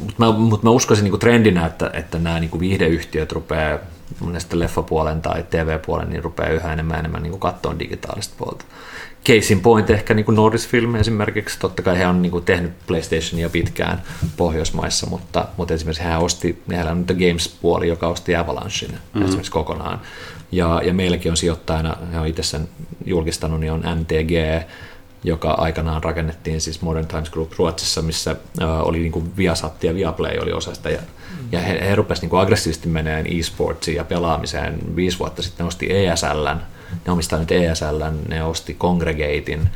mutta 0.00 0.14
mä, 0.18 0.32
mut 0.32 0.62
mä 0.62 0.70
uskoisin 0.70 1.04
niin 1.04 1.10
kuin 1.10 1.20
trendinä, 1.20 1.66
että, 1.66 1.90
että 1.92 2.18
nämä 2.18 2.40
niin 2.40 2.50
kuin 2.50 2.60
viihdeyhtiöt 2.60 3.32
rupeaa 3.32 3.78
monesta 4.20 4.58
leffapuolen 4.58 5.22
tai 5.22 5.44
TV-puolen, 5.50 6.10
niin 6.10 6.24
rupeaa 6.24 6.50
yhä 6.50 6.72
enemmän 6.72 6.98
enemmän 6.98 7.22
niin 7.22 7.40
katsoa 7.40 7.78
digitaalista 7.78 8.34
puolta 8.38 8.64
case 9.26 9.52
in 9.52 9.60
point 9.60 9.90
ehkä 9.90 10.14
niin 10.14 10.24
kuin 10.24 10.36
Norris 10.36 10.68
Film 10.68 10.94
esimerkiksi, 10.94 11.58
totta 11.58 11.82
kai 11.82 11.98
he 11.98 12.06
on 12.06 12.22
niin 12.22 12.32
kuin 12.32 12.44
tehnyt 12.44 12.72
PlayStationia 12.86 13.50
pitkään 13.50 14.02
Pohjoismaissa, 14.36 15.06
mutta, 15.06 15.48
mutta 15.56 15.74
esimerkiksi 15.74 16.02
hän 16.02 16.20
osti, 16.20 16.62
heillä 16.70 16.90
on 16.90 16.98
nyt 16.98 17.18
Games-puoli, 17.18 17.88
joka 17.88 18.08
osti 18.08 18.36
Avalanchein 18.36 18.92
mm-hmm. 18.92 19.22
esimerkiksi 19.22 19.52
kokonaan. 19.52 20.00
Ja, 20.52 20.82
ja 20.84 20.94
meilläkin 20.94 21.30
on 21.30 21.36
sijoittajana, 21.36 21.96
he 22.12 22.20
on 22.20 22.26
itse 22.26 22.42
sen 22.42 22.68
julkistanut, 23.04 23.60
niin 23.60 23.72
on 23.72 23.84
MTG, 24.00 24.62
joka 25.24 25.50
aikanaan 25.50 26.04
rakennettiin 26.04 26.60
siis 26.60 26.82
Modern 26.82 27.06
Times 27.06 27.30
Group 27.30 27.52
Ruotsissa, 27.58 28.02
missä 28.02 28.36
äh, 28.62 28.80
oli 28.80 28.98
niin 28.98 29.12
kuin 29.12 29.36
Viasat 29.36 29.84
ja 29.84 29.94
Viaplay 29.94 30.38
oli 30.38 30.52
osa 30.52 30.74
sitä. 30.74 30.90
Ja, 30.90 31.00
mm. 31.00 31.48
ja 31.52 31.60
he, 31.60 31.88
he 31.88 31.94
rupesivat 31.94 32.32
niin 32.32 32.40
aggressiivisesti 32.40 32.88
meneen 32.88 33.26
e-sportsiin 33.26 33.96
ja 33.96 34.04
pelaamiseen. 34.04 34.96
Viisi 34.96 35.18
vuotta 35.18 35.42
sitten 35.42 35.64
nosti 35.64 35.86
ESLn, 35.90 36.60
ne 37.06 37.12
omistaa 37.12 37.38
nyt 37.38 37.52
ESL, 37.52 38.02
ne 38.28 38.44
osti 38.44 38.74
Congregatein, 38.74 39.68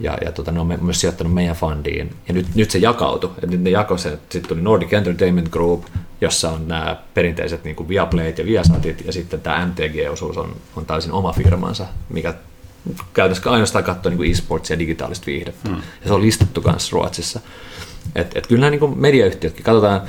ja, 0.00 0.18
ja 0.24 0.32
tota, 0.32 0.52
ne 0.52 0.60
on 0.60 0.78
myös 0.80 1.00
sijoittanut 1.00 1.34
meidän 1.34 1.56
fundiin. 1.56 2.16
Ja 2.28 2.34
nyt, 2.34 2.46
nyt 2.54 2.70
se 2.70 2.78
jakautui. 2.78 3.30
Et 3.42 3.50
nyt 3.50 3.60
ne 3.60 3.70
jakoi 3.70 3.98
se, 3.98 4.10
sitten 4.10 4.48
tuli 4.48 4.60
Nordic 4.60 4.92
Entertainment 4.92 5.48
Group, 5.48 5.84
jossa 6.20 6.50
on 6.50 6.68
nämä 6.68 6.96
perinteiset 7.14 7.64
niin 7.64 7.88
Viaplayt 7.88 8.38
ja 8.38 8.46
Viasatit, 8.46 9.06
ja 9.06 9.12
sitten 9.12 9.40
tämä 9.40 9.66
MTG-osuus 9.66 10.38
on, 10.38 10.56
on 10.76 10.86
täysin 10.86 11.12
oma 11.12 11.32
firmansa, 11.32 11.86
mikä 12.08 12.34
käytännössä 13.14 13.50
ainoastaan 13.50 13.84
katsoo 13.84 14.12
niin 14.12 14.30
e-sports 14.30 14.70
ja 14.70 14.78
digitaalista 14.78 15.26
viihdettä. 15.26 15.68
Hmm. 15.68 15.78
Ja 15.78 16.06
se 16.06 16.12
on 16.12 16.22
listattu 16.22 16.62
myös 16.66 16.92
Ruotsissa. 16.92 17.40
Et, 18.14 18.36
et 18.36 18.46
kyllä 18.46 18.60
nämä 18.60 18.70
niin 18.70 18.98
mediayhtiötkin, 18.98 19.64
katsotaan, 19.64 20.00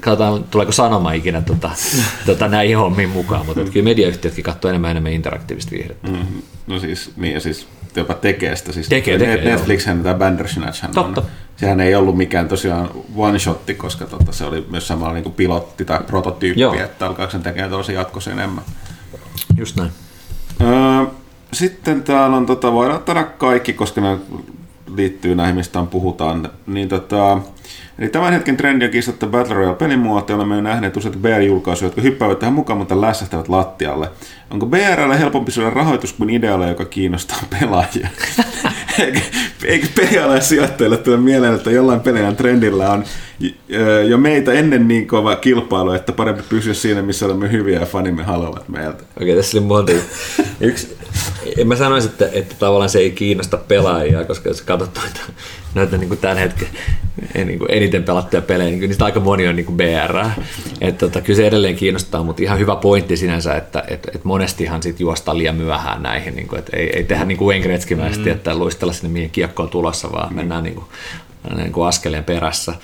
katsotaan 0.00 0.44
tuleeko 0.44 0.72
sanoma 0.72 1.12
ikinä 1.12 1.42
tota, 1.42 1.70
tota, 2.26 2.48
näihin 2.48 2.78
hommiin 2.78 3.08
mukaan, 3.08 3.46
mutta 3.46 3.64
kyllä 3.64 3.84
mediayhtiötkin 3.84 4.44
katsoo 4.44 4.68
enemmän 4.68 4.90
enemmän 4.90 5.12
interaktiivista 5.12 5.70
viihdettä. 5.70 6.08
Mm, 6.08 6.42
no 6.66 6.78
siis, 6.78 7.12
niin 7.16 7.34
ja 7.34 7.40
siis 7.40 7.66
jopa 7.96 8.14
tekee 8.14 8.56
sitä. 8.56 8.72
Siis 8.72 8.88
tekee, 8.88 9.18
tekee, 9.18 9.44
Netflixhän 9.44 10.02
tämä 10.02 10.14
Bandersnatch 10.14 10.84
Totta. 10.94 11.20
On, 11.20 11.26
sehän 11.56 11.80
ei 11.80 11.94
ollut 11.94 12.16
mikään 12.16 12.48
tosiaan 12.48 12.90
one-shotti, 13.16 13.74
koska 13.74 14.04
tota, 14.04 14.32
se 14.32 14.44
oli 14.44 14.66
myös 14.70 14.88
samalla 14.88 15.14
niin 15.14 15.24
kuin 15.24 15.34
pilotti 15.34 15.84
tai 15.84 15.98
prototyyppi, 16.06 16.60
Joo. 16.60 16.74
että 16.74 17.06
alkaako 17.06 17.32
sen 17.32 17.42
tekemään 17.42 17.70
tosi 17.70 17.92
jatkossa 17.92 18.30
enemmän. 18.30 18.64
Just 19.56 19.76
näin. 19.76 19.90
Öö, 20.60 21.06
sitten 21.52 22.02
täällä 22.02 22.36
on, 22.36 22.46
tota, 22.46 22.72
voidaan 22.72 22.98
ottaa 22.98 23.24
kaikki, 23.24 23.72
koska 23.72 24.00
ne 24.00 24.18
liittyy 24.96 25.34
näihin, 25.34 25.56
mistä 25.56 25.82
puhutaan. 25.90 26.50
Niin 26.66 26.88
tota, 26.88 27.38
Eli 28.00 28.08
tämän 28.08 28.32
hetken 28.32 28.56
trendi 28.56 28.84
on 28.84 28.90
kiistatta 28.90 29.26
Battle 29.26 29.54
Royale-pelimuoto, 29.54 30.34
olemme 30.34 30.54
jo 30.54 30.60
nähneet 30.60 30.96
useita 30.96 31.18
BR-julkaisuja, 31.18 31.86
jotka 31.86 32.00
hyppäävät 32.00 32.38
tähän 32.38 32.52
mukaan, 32.52 32.78
mutta 32.78 33.00
lässähtävät 33.00 33.48
lattialle. 33.48 34.10
Onko 34.50 34.66
BRL 34.66 35.12
helpompi 35.18 35.52
saada 35.52 35.70
rahoitus 35.70 36.12
kuin 36.12 36.30
idealle, 36.30 36.68
joka 36.68 36.84
kiinnostaa 36.84 37.38
pelaajia? 37.60 38.08
Eikö, 38.98 39.20
eikö 39.64 39.86
pelialaissijoittajille 39.94 40.96
tule 40.96 41.16
mieleen, 41.16 41.54
että 41.54 41.70
jollain 41.70 42.00
pelin 42.00 42.36
trendillä 42.36 42.90
on 42.90 43.04
jo 44.08 44.18
meitä 44.18 44.52
ennen 44.52 44.88
niin 44.88 45.06
kova 45.06 45.36
kilpailu, 45.36 45.92
että 45.92 46.12
parempi 46.12 46.42
pysyä 46.48 46.74
siinä, 46.74 47.02
missä 47.02 47.26
olemme 47.26 47.52
hyviä 47.52 47.80
ja 47.80 47.86
fanimme 47.86 48.22
haluavat 48.22 48.68
meiltä. 48.68 49.04
Okei, 49.20 49.36
tässä 49.36 49.58
oli 49.58 49.66
monta. 49.66 49.92
Yksi, 50.60 50.96
mä 51.64 51.76
sanoisi, 51.76 52.08
että, 52.08 52.28
että 52.32 52.54
tavallaan 52.58 52.90
se 52.90 52.98
ei 52.98 53.10
kiinnosta 53.10 53.56
pelaajia, 53.56 54.24
koska 54.24 54.48
jos 54.48 54.62
katsot 54.62 54.94
noita, 54.94 55.20
noita 55.74 55.96
niin 55.96 56.08
kuin 56.08 56.20
tämän 56.20 56.38
hetken 56.38 56.68
niin 57.34 57.58
kuin 57.58 57.70
eniten 57.70 58.02
pelattuja 58.02 58.42
pelejä, 58.42 58.70
niin 58.70 58.80
niistä 58.80 59.04
aika 59.04 59.20
moni 59.20 59.48
on 59.48 59.56
niin 59.56 59.66
kuin 59.66 59.76
BR. 59.76 60.16
Että, 60.80 61.06
tota, 61.06 61.20
kyllä 61.20 61.36
se 61.36 61.46
edelleen 61.46 61.76
kiinnostaa, 61.76 62.22
mutta 62.22 62.42
ihan 62.42 62.58
hyvä 62.58 62.76
pointti 62.76 63.16
sinänsä, 63.16 63.54
että 63.54 63.84
et, 63.88 64.08
et 64.14 64.24
monestihan 64.24 64.82
sit 64.82 65.00
juostaan 65.00 65.38
liian 65.38 65.56
myöhään 65.56 66.02
näihin, 66.02 66.36
niin 66.36 66.48
kuin, 66.48 66.58
että 66.58 66.76
ei, 66.76 66.90
ei 66.96 67.04
tehdä 67.04 67.24
niin 67.24 67.38
kuin 67.38 67.62
mm. 67.96 68.28
että 68.28 68.54
luistella 68.54 68.92
sinne 68.92 69.08
mihin 69.08 69.30
kiekko 69.30 69.62
on 69.62 69.68
tulossa, 69.68 70.12
vaan 70.12 70.28
mm. 70.28 70.36
mennään 70.36 70.64
niin 70.64 70.74
kuin, 70.74 70.86
niin 71.56 71.72
kuin 71.72 71.88
askeleen 71.88 72.24
perässä. 72.24 72.74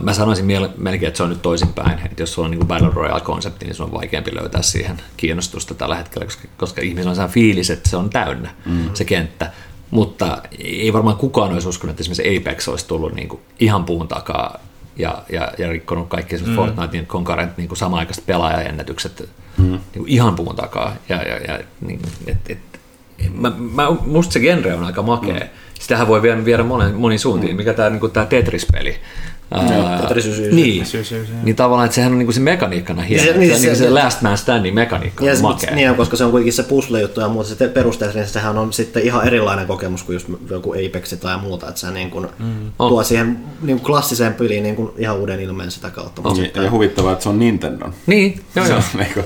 Mä 0.00 0.12
sanoisin 0.12 0.46
melkein, 0.76 1.08
että 1.08 1.16
se 1.16 1.22
on 1.22 1.28
nyt 1.28 1.42
toisinpäin, 1.42 1.98
että 2.04 2.22
jos 2.22 2.32
sulla 2.32 2.46
on 2.46 2.50
niin 2.50 2.66
Battle 2.66 2.90
Royale-konsepti, 2.94 3.64
niin 3.64 3.74
se 3.74 3.82
on 3.82 3.92
vaikeampi 3.92 4.34
löytää 4.34 4.62
siihen 4.62 5.00
kiinnostusta 5.16 5.74
tällä 5.74 5.96
hetkellä, 5.96 6.24
koska, 6.24 6.48
koska 6.56 6.80
ihmisillä 6.80 7.10
on 7.10 7.16
sellainen 7.16 7.34
fiilis, 7.34 7.70
että 7.70 7.90
se 7.90 7.96
on 7.96 8.10
täynnä 8.10 8.50
mm. 8.66 8.90
se 8.94 9.04
kenttä. 9.04 9.50
Mutta 9.94 10.42
ei 10.58 10.92
varmaan 10.92 11.16
kukaan 11.16 11.52
olisi 11.52 11.68
uskonut, 11.68 11.90
että 11.90 12.00
esimerkiksi 12.00 12.50
Apex 12.50 12.68
olisi 12.68 12.88
tullut 12.88 13.14
niin 13.14 13.28
kuin 13.28 13.40
ihan 13.60 13.84
puun 13.84 14.08
takaa 14.08 14.58
ja, 14.96 15.22
ja, 15.28 15.52
ja 15.58 15.68
rikkonut 15.68 16.08
kaikki 16.08 16.36
mm. 16.36 16.54
Fortnitein 16.56 17.06
concurrent 17.06 17.56
niin 17.56 17.76
sama-aikaiset 17.76 18.26
pelaajaennätykset 18.26 19.28
mm. 19.58 19.64
niin 19.64 19.80
kuin 19.94 20.08
ihan 20.08 20.34
puun 20.34 20.56
takaa. 20.56 20.96
Ja, 21.08 21.16
ja, 21.16 21.36
ja, 21.36 21.58
niin, 21.80 22.00
et, 22.26 22.36
et, 22.48 22.58
mä, 23.34 23.52
mä, 23.58 23.90
musta 24.06 24.32
se 24.32 24.40
genre 24.40 24.74
on 24.74 24.84
aika 24.84 25.02
makea. 25.02 25.34
Mm. 25.34 25.48
Sitähän 25.80 26.08
voi 26.08 26.22
viedä, 26.22 26.44
viedä 26.44 26.62
monen, 26.62 26.94
moniin 26.94 27.18
suuntiin, 27.18 27.52
mm. 27.52 27.56
mikä 27.56 27.74
tämä 27.74 27.90
niin 27.90 28.28
Tetris-peli 28.28 28.96
niin, 30.52 30.84
niin 31.42 31.56
tavallaan, 31.56 31.84
että 31.86 31.94
sehän 31.94 32.12
on 32.12 32.18
niinku 32.18 32.32
se 32.32 32.40
mekaniikkana 32.40 33.02
hieno. 33.02 33.24
Se, 33.24 33.38
niin, 33.38 33.56
se, 33.56 33.58
se, 33.58 33.74
se, 33.74 33.74
se 33.74 33.90
last 33.90 34.22
man 34.22 34.38
standing 34.38 34.74
mekaniikka 34.74 35.24
ja 35.24 35.36
se, 35.36 35.42
makea. 35.42 35.74
Niin, 35.74 35.94
koska 35.94 36.16
se 36.16 36.24
on 36.24 36.30
kuitenkin 36.30 36.52
se 36.52 36.62
puzzle-juttu 36.62 37.20
ja 37.20 37.28
muuta, 37.28 37.48
se 37.48 37.70
niin 38.14 38.26
sehän 38.26 38.58
on 38.58 38.72
sitten 38.72 39.02
ihan 39.02 39.26
erilainen 39.26 39.66
kokemus 39.66 40.02
kuin 40.02 40.14
just 40.14 40.26
joku 40.50 40.72
Apex 40.72 41.18
tai 41.20 41.38
muuta, 41.38 41.68
että 41.68 41.80
se 41.80 41.90
niin 41.90 42.10
kuin 42.10 42.28
mm. 42.38 42.72
tuo 42.78 42.98
on. 42.98 43.04
siihen 43.04 43.38
niin 43.62 43.76
kuin 43.76 43.86
klassiseen 43.86 44.34
peliin 44.34 44.62
niin 44.62 44.76
kuin 44.76 44.90
ihan 44.98 45.16
uuden 45.16 45.40
ilmeen 45.40 45.70
sitä 45.70 45.90
kautta. 45.90 46.22
On. 46.24 46.36
Ja, 46.36 46.62
ja 46.62 46.70
huvittavaa, 46.70 47.12
että 47.12 47.22
se 47.22 47.28
on 47.28 47.38
Nintendo. 47.38 47.86
Niin, 48.06 48.40
joo 48.56 48.66
joo. 48.66 48.80
Niinku- 48.98 49.24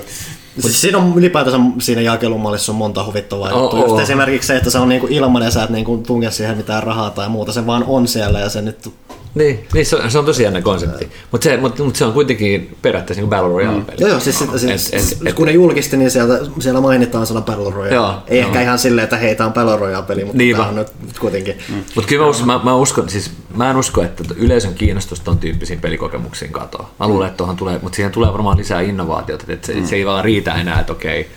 siis 0.59 0.81
siinä 0.81 0.97
on 0.97 1.13
ylipäätänsä 1.15 1.59
siinä 1.79 2.01
jakelumallissa 2.01 2.71
on 2.71 2.75
monta 2.75 3.05
huvittavaa 3.05 3.53
oh, 3.53 3.61
juttua. 3.61 3.93
Oh. 3.93 4.01
esimerkiksi 4.01 4.47
se, 4.47 4.57
että 4.57 4.69
se 4.69 4.79
on 4.79 4.89
niinku 4.89 5.07
ilman 5.09 5.41
ja 5.41 5.51
sä 5.51 5.63
et 5.63 5.69
niinku 5.69 5.97
tunge 5.97 6.31
siihen 6.31 6.57
mitään 6.57 6.83
rahaa 6.83 7.09
tai 7.09 7.29
muuta, 7.29 7.51
se 7.51 7.65
vaan 7.65 7.83
on 7.87 8.07
siellä 8.07 8.39
ja 8.39 8.49
se 8.49 8.61
nyt 8.61 8.89
niin, 9.35 9.67
niin 9.73 9.85
se, 9.85 9.95
on, 9.95 10.11
se 10.11 10.19
on 10.19 10.25
tosi 10.25 10.43
jännä 10.43 10.61
konsepti. 10.61 11.11
Mutta 11.31 11.43
se, 11.43 11.57
mut, 11.57 11.79
mut 11.79 11.95
se 11.95 12.05
on 12.05 12.13
kuitenkin 12.13 12.77
periaatteessa 12.81 13.21
niin 13.21 13.29
Battle 13.29 13.49
Royale-peli. 13.49 13.97
Mm. 13.97 14.01
Joo, 14.01 14.09
joo, 14.09 14.19
siis, 14.19 14.43
siis, 14.55 14.93
et, 14.93 15.27
et, 15.27 15.33
kun 15.33 15.47
ne 15.47 15.51
julkisti, 15.51 15.97
niin 15.97 16.11
sieltä, 16.11 16.39
siellä 16.59 16.81
mainitaan 16.81 17.27
sana 17.27 17.41
Battle 17.41 17.71
Royale. 17.71 17.95
Joo, 17.95 18.13
Ei 18.27 18.39
joo. 18.39 18.47
ehkä 18.47 18.61
ihan 18.61 18.79
silleen, 18.79 19.03
että 19.03 19.17
hei, 19.17 19.35
tämä 19.35 19.47
on 19.47 19.53
Battle 19.53 19.77
Royale-peli, 19.77 20.23
mutta 20.23 20.37
niin 20.37 20.55
tämä 20.55 20.69
on 20.69 20.75
nyt 20.75 21.19
kuitenkin. 21.19 21.57
Mm. 21.69 21.75
Mutta 21.95 22.07
kyllä 22.07 22.23
mä, 22.23 22.29
uskon, 22.29 22.47
mä, 22.47 22.59
mä, 22.63 22.75
uskon, 22.75 23.09
siis 23.09 23.31
mä 23.55 23.69
en 23.69 23.77
usko, 23.77 24.03
että 24.03 24.23
yleisön 24.35 24.73
kiinnostus 24.73 25.19
ton 25.19 25.37
tyyppisiin 25.37 25.81
pelikokemuksiin 25.81 26.51
katoaa. 26.51 26.93
Mä 26.99 27.07
luulen, 27.07 27.27
että 27.27 27.37
tuohon 27.37 27.55
tulee, 27.55 27.79
mutta 27.81 27.95
siihen 27.95 28.11
tulee 28.11 28.33
varmaan 28.33 28.57
lisää 28.57 28.81
innovaatiota, 28.81 29.45
että 29.47 29.67
se, 29.67 29.73
mm. 29.73 29.85
se 29.85 29.95
ei 29.95 30.05
vaan 30.05 30.23
riitä 30.23 30.53
enää, 30.53 30.79
että 30.79 30.93
okei, 30.93 31.29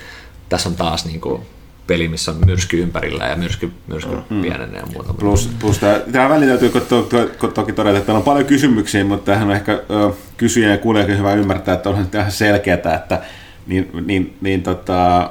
tässä 0.48 0.68
on 0.68 0.76
taas 0.76 1.04
niin 1.04 1.20
kuin 1.20 1.42
peli, 1.86 2.08
missä 2.08 2.30
on 2.30 2.36
myrsky 2.46 2.82
ympärillä 2.82 3.24
ja 3.24 3.36
myrsky, 3.36 3.70
myrsky 3.86 4.16
mm. 4.30 4.42
pienenee 4.42 4.80
ja 4.80 4.86
muuta. 4.92 5.14
Plus, 5.14 5.50
plus 5.60 5.78
tämä, 5.78 6.00
tämä 6.12 6.28
väli 6.28 6.46
täytyy 6.46 6.68
to, 6.68 6.80
to, 6.80 7.02
to, 7.02 7.48
toki 7.48 7.72
todeta, 7.72 7.96
että 7.96 8.06
täällä 8.06 8.18
on 8.18 8.24
paljon 8.24 8.44
kysymyksiä, 8.44 9.04
mutta 9.04 9.32
tähän 9.32 9.48
on 9.48 9.54
ehkä 9.54 9.72
ö, 9.72 10.12
kysyjä 10.36 10.70
ja 10.70 10.78
kuulijakin 10.78 11.18
hyvä 11.18 11.34
ymmärtää, 11.34 11.74
että 11.74 11.88
onhan 11.88 12.06
ihan 12.14 12.32
selkeää, 12.32 12.76
että 12.76 13.22
niin, 13.66 13.90
niin, 14.06 14.36
niin 14.40 14.62
tota, 14.62 15.30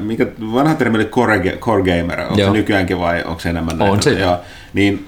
mikä 0.00 0.26
vanha 0.52 0.74
termi 0.74 0.96
oli 0.96 1.04
core, 1.04 1.56
core 1.58 1.82
gamer, 1.82 2.20
onko 2.20 2.34
Joo. 2.40 2.48
se 2.48 2.58
nykyäänkin 2.58 2.98
vai 2.98 3.22
onko 3.24 3.40
se 3.40 3.48
enemmän 3.48 3.78
näin? 3.78 3.90
On 3.90 4.02
se. 4.02 4.10
Joo, 4.10 4.40
niin 4.72 5.06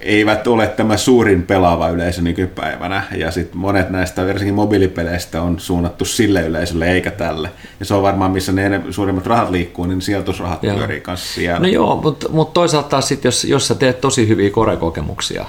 eivät 0.00 0.46
ole 0.46 0.66
tämä 0.66 0.96
suurin 0.96 1.42
pelaava 1.42 1.88
yleisö 1.88 2.22
nykypäivänä, 2.22 3.02
ja 3.16 3.30
sitten 3.30 3.58
monet 3.58 3.90
näistä, 3.90 4.26
varsinkin 4.26 4.54
mobiilipeleistä, 4.54 5.42
on 5.42 5.60
suunnattu 5.60 6.04
sille 6.04 6.42
yleisölle 6.42 6.92
eikä 6.92 7.10
tälle. 7.10 7.50
Ja 7.80 7.86
se 7.86 7.94
on 7.94 8.02
varmaan, 8.02 8.30
missä 8.30 8.52
ne 8.52 8.80
suurimmat 8.90 9.26
rahat 9.26 9.50
liikkuu, 9.50 9.86
niin 9.86 10.02
sijoitusrahat 10.02 10.62
joo. 10.62 10.76
pyörii 10.76 11.00
kanssa 11.00 11.34
siellä. 11.34 11.60
No 11.60 11.66
joo, 11.66 12.00
mutta 12.02 12.28
mut 12.28 12.52
toisaalta 12.52 12.88
taas 12.88 13.08
sit, 13.08 13.24
jos, 13.24 13.44
jos 13.44 13.68
sä 13.68 13.74
teet 13.74 14.00
tosi 14.00 14.28
hyviä 14.28 14.50
korekokemuksia, 14.50 15.44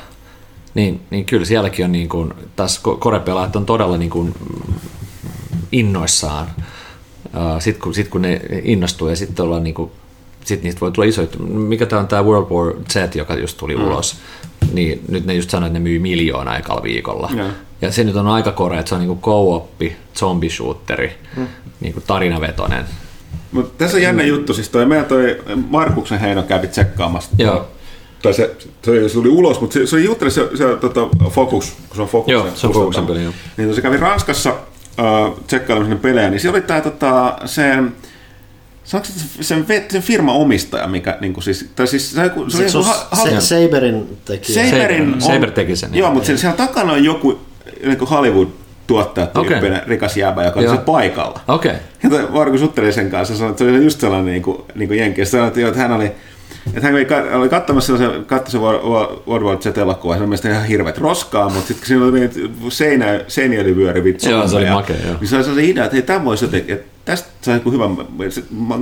niin, 0.73 1.01
niin 1.09 1.25
kyllä 1.25 1.45
sielläkin 1.45 1.85
on 1.85 1.91
niin 1.91 2.09
kuin, 2.09 2.33
taas 2.55 2.79
korepelaajat 2.79 3.55
on 3.55 3.65
todella 3.65 3.97
niin 3.97 4.09
kuin 4.09 4.33
innoissaan. 5.71 6.47
Sitten 7.59 7.81
kun, 7.81 7.93
sit 7.93 8.07
kun 8.07 8.21
ne 8.21 8.41
innostuu 8.63 9.09
ja 9.09 9.15
sitten 9.15 9.45
ollaan 9.45 9.63
niin 9.63 9.73
kuin 9.73 9.91
sitten 10.49 10.63
niistä 10.63 10.81
voi 10.81 10.91
tulla 10.91 11.07
isoja. 11.07 11.27
Mikä 11.49 11.85
tämä 11.85 11.99
on 11.99 12.07
tämä 12.07 12.23
World 12.23 12.49
War 12.49 12.73
Z, 12.89 13.15
joka 13.15 13.35
just 13.35 13.57
tuli 13.57 13.75
mm. 13.75 13.83
ulos, 13.83 14.15
niin 14.73 15.01
nyt 15.07 15.25
ne 15.25 15.33
just 15.33 15.49
sanoivat, 15.49 15.71
että 15.71 15.79
ne 15.79 15.83
myy 15.83 15.99
miljoonaa 15.99 16.57
ekalla 16.57 16.83
viikolla. 16.83 17.29
Ja. 17.35 17.45
ja 17.81 17.91
se 17.91 18.03
nyt 18.03 18.15
on 18.15 18.27
aika 18.27 18.51
korea, 18.51 18.79
että 18.79 18.89
se 18.89 18.95
on 18.95 19.01
niinku 19.01 19.19
co-oppi, 19.21 19.95
zombie-shooteri, 20.19 21.11
mm. 21.37 21.47
niinku 21.79 22.01
tarinavetonen. 22.07 22.85
Mutta 23.51 23.73
tässä 23.77 23.97
on 23.97 24.03
jännä 24.03 24.23
mm. 24.23 24.29
juttu, 24.29 24.53
siis 24.53 24.69
toi 24.69 24.85
meidän 24.85 25.05
toi 25.05 25.41
Markuksen 25.69 26.19
Heino 26.19 26.43
kävi 26.43 26.67
tsekkaamassa. 26.67 27.31
Joo. 27.37 27.67
Tai 28.21 28.33
se, 28.33 28.55
se, 28.81 29.09
se 29.09 29.13
tuli 29.13 29.29
ulos, 29.29 29.61
mutta 29.61 29.73
se, 29.73 29.87
se 29.87 29.95
oli 29.95 30.05
jutteli 30.05 30.31
se, 30.31 30.49
se 30.55 30.75
tota, 30.81 31.07
Focus, 31.29 31.77
kun 31.87 31.95
se 31.95 32.01
on 32.01 32.07
Focus. 32.07 32.31
Joo, 32.31 32.47
se 32.55 32.67
on 32.67 32.73
Focusen 32.73 33.05
peli, 33.05 33.23
joo. 33.23 33.33
Niin 33.57 33.75
se 33.75 33.81
kävi 33.81 33.97
Ranskassa 33.97 34.49
uh, 34.51 35.39
tsekkailemassa 35.47 35.95
pelejä, 35.95 36.29
niin 36.29 36.39
se 36.39 36.49
oli 36.49 36.61
tämä 36.61 36.81
tota, 36.81 37.37
se 37.45 37.75
Saanko 38.89 39.09
sen, 39.41 39.65
sen 39.91 40.01
firman 40.01 40.35
omistaja, 40.35 40.87
mikä 40.87 41.17
niin 41.21 41.33
kuin 41.33 41.43
siis, 41.43 41.69
tai 41.75 41.87
siis 41.87 42.11
se, 42.11 42.21
se, 42.47 42.69
se, 42.69 42.69
se, 43.23 43.39
se 43.39 43.41
Saberin 43.41 44.17
teki. 44.25 44.53
Saberin 44.53 45.13
on, 45.13 45.21
Saber 45.21 45.51
teki 45.51 45.75
sen. 45.75 45.95
Joo, 45.95 46.11
mutta 46.11 46.25
siellä, 46.25 46.41
siellä 46.41 46.57
takana 46.57 46.93
on 46.93 47.03
joku 47.03 47.39
niin 47.85 47.97
kuin 47.97 48.09
Hollywood 48.09 48.47
tuottaja 48.87 49.27
okay. 49.35 49.61
rikas 49.87 50.17
jäbä, 50.17 50.43
joka 50.43 50.59
oli 50.59 50.69
se 50.69 50.77
paikalla. 50.77 51.41
Okay. 51.47 51.75
Ja 52.03 52.09
Markus 52.29 52.61
jutteli 52.61 52.93
sen 52.93 53.11
kanssa, 53.11 53.37
sanoi, 53.37 53.51
että 53.51 53.63
se 53.63 53.69
oli 53.69 53.83
just 53.83 53.99
sellainen 54.01 54.25
niin 54.33 54.41
kuin, 54.41 54.57
niin 54.75 54.87
kuin 54.87 54.99
jenki. 54.99 55.25
Sanoi, 55.25 55.47
että, 55.47 55.67
että 55.67 55.79
hän 55.79 55.91
oli, 55.91 56.11
että 56.67 56.81
hän 56.81 56.95
oli 57.33 57.49
katsomassa 57.49 57.97
sellaisen, 57.97 58.25
katsoi 58.25 58.51
se 58.51 58.57
World 59.27 59.43
War 59.43 59.57
Z-elokuva, 59.57 60.13
se 60.13 60.19
oli 60.19 60.27
mielestäni 60.27 60.53
ihan 60.53 60.65
hirveät 60.65 60.97
roskaa, 60.97 61.49
mutta 61.49 61.67
sitten 61.67 61.87
siinä 61.87 62.05
oli 62.05 62.29
seinä, 62.69 63.21
seinä 63.27 63.61
oli 63.61 63.75
vyörivit 63.75 64.23
Joo, 64.23 64.47
se 64.47 64.55
oli 64.55 64.69
makea, 64.69 64.95
joo. 65.05 65.15
Niin 65.19 65.27
se 65.27 65.35
oli 65.35 65.43
sellainen 65.43 65.71
idea, 65.71 65.85
että 65.85 65.95
hei, 65.95 66.01
tämä 66.01 66.25
voisi 66.25 66.45
jotenkin, 66.45 66.75
että 66.75 66.87
tästä 67.05 67.29
sai 67.41 67.55
joku 67.55 67.71
hyvä 67.71 67.89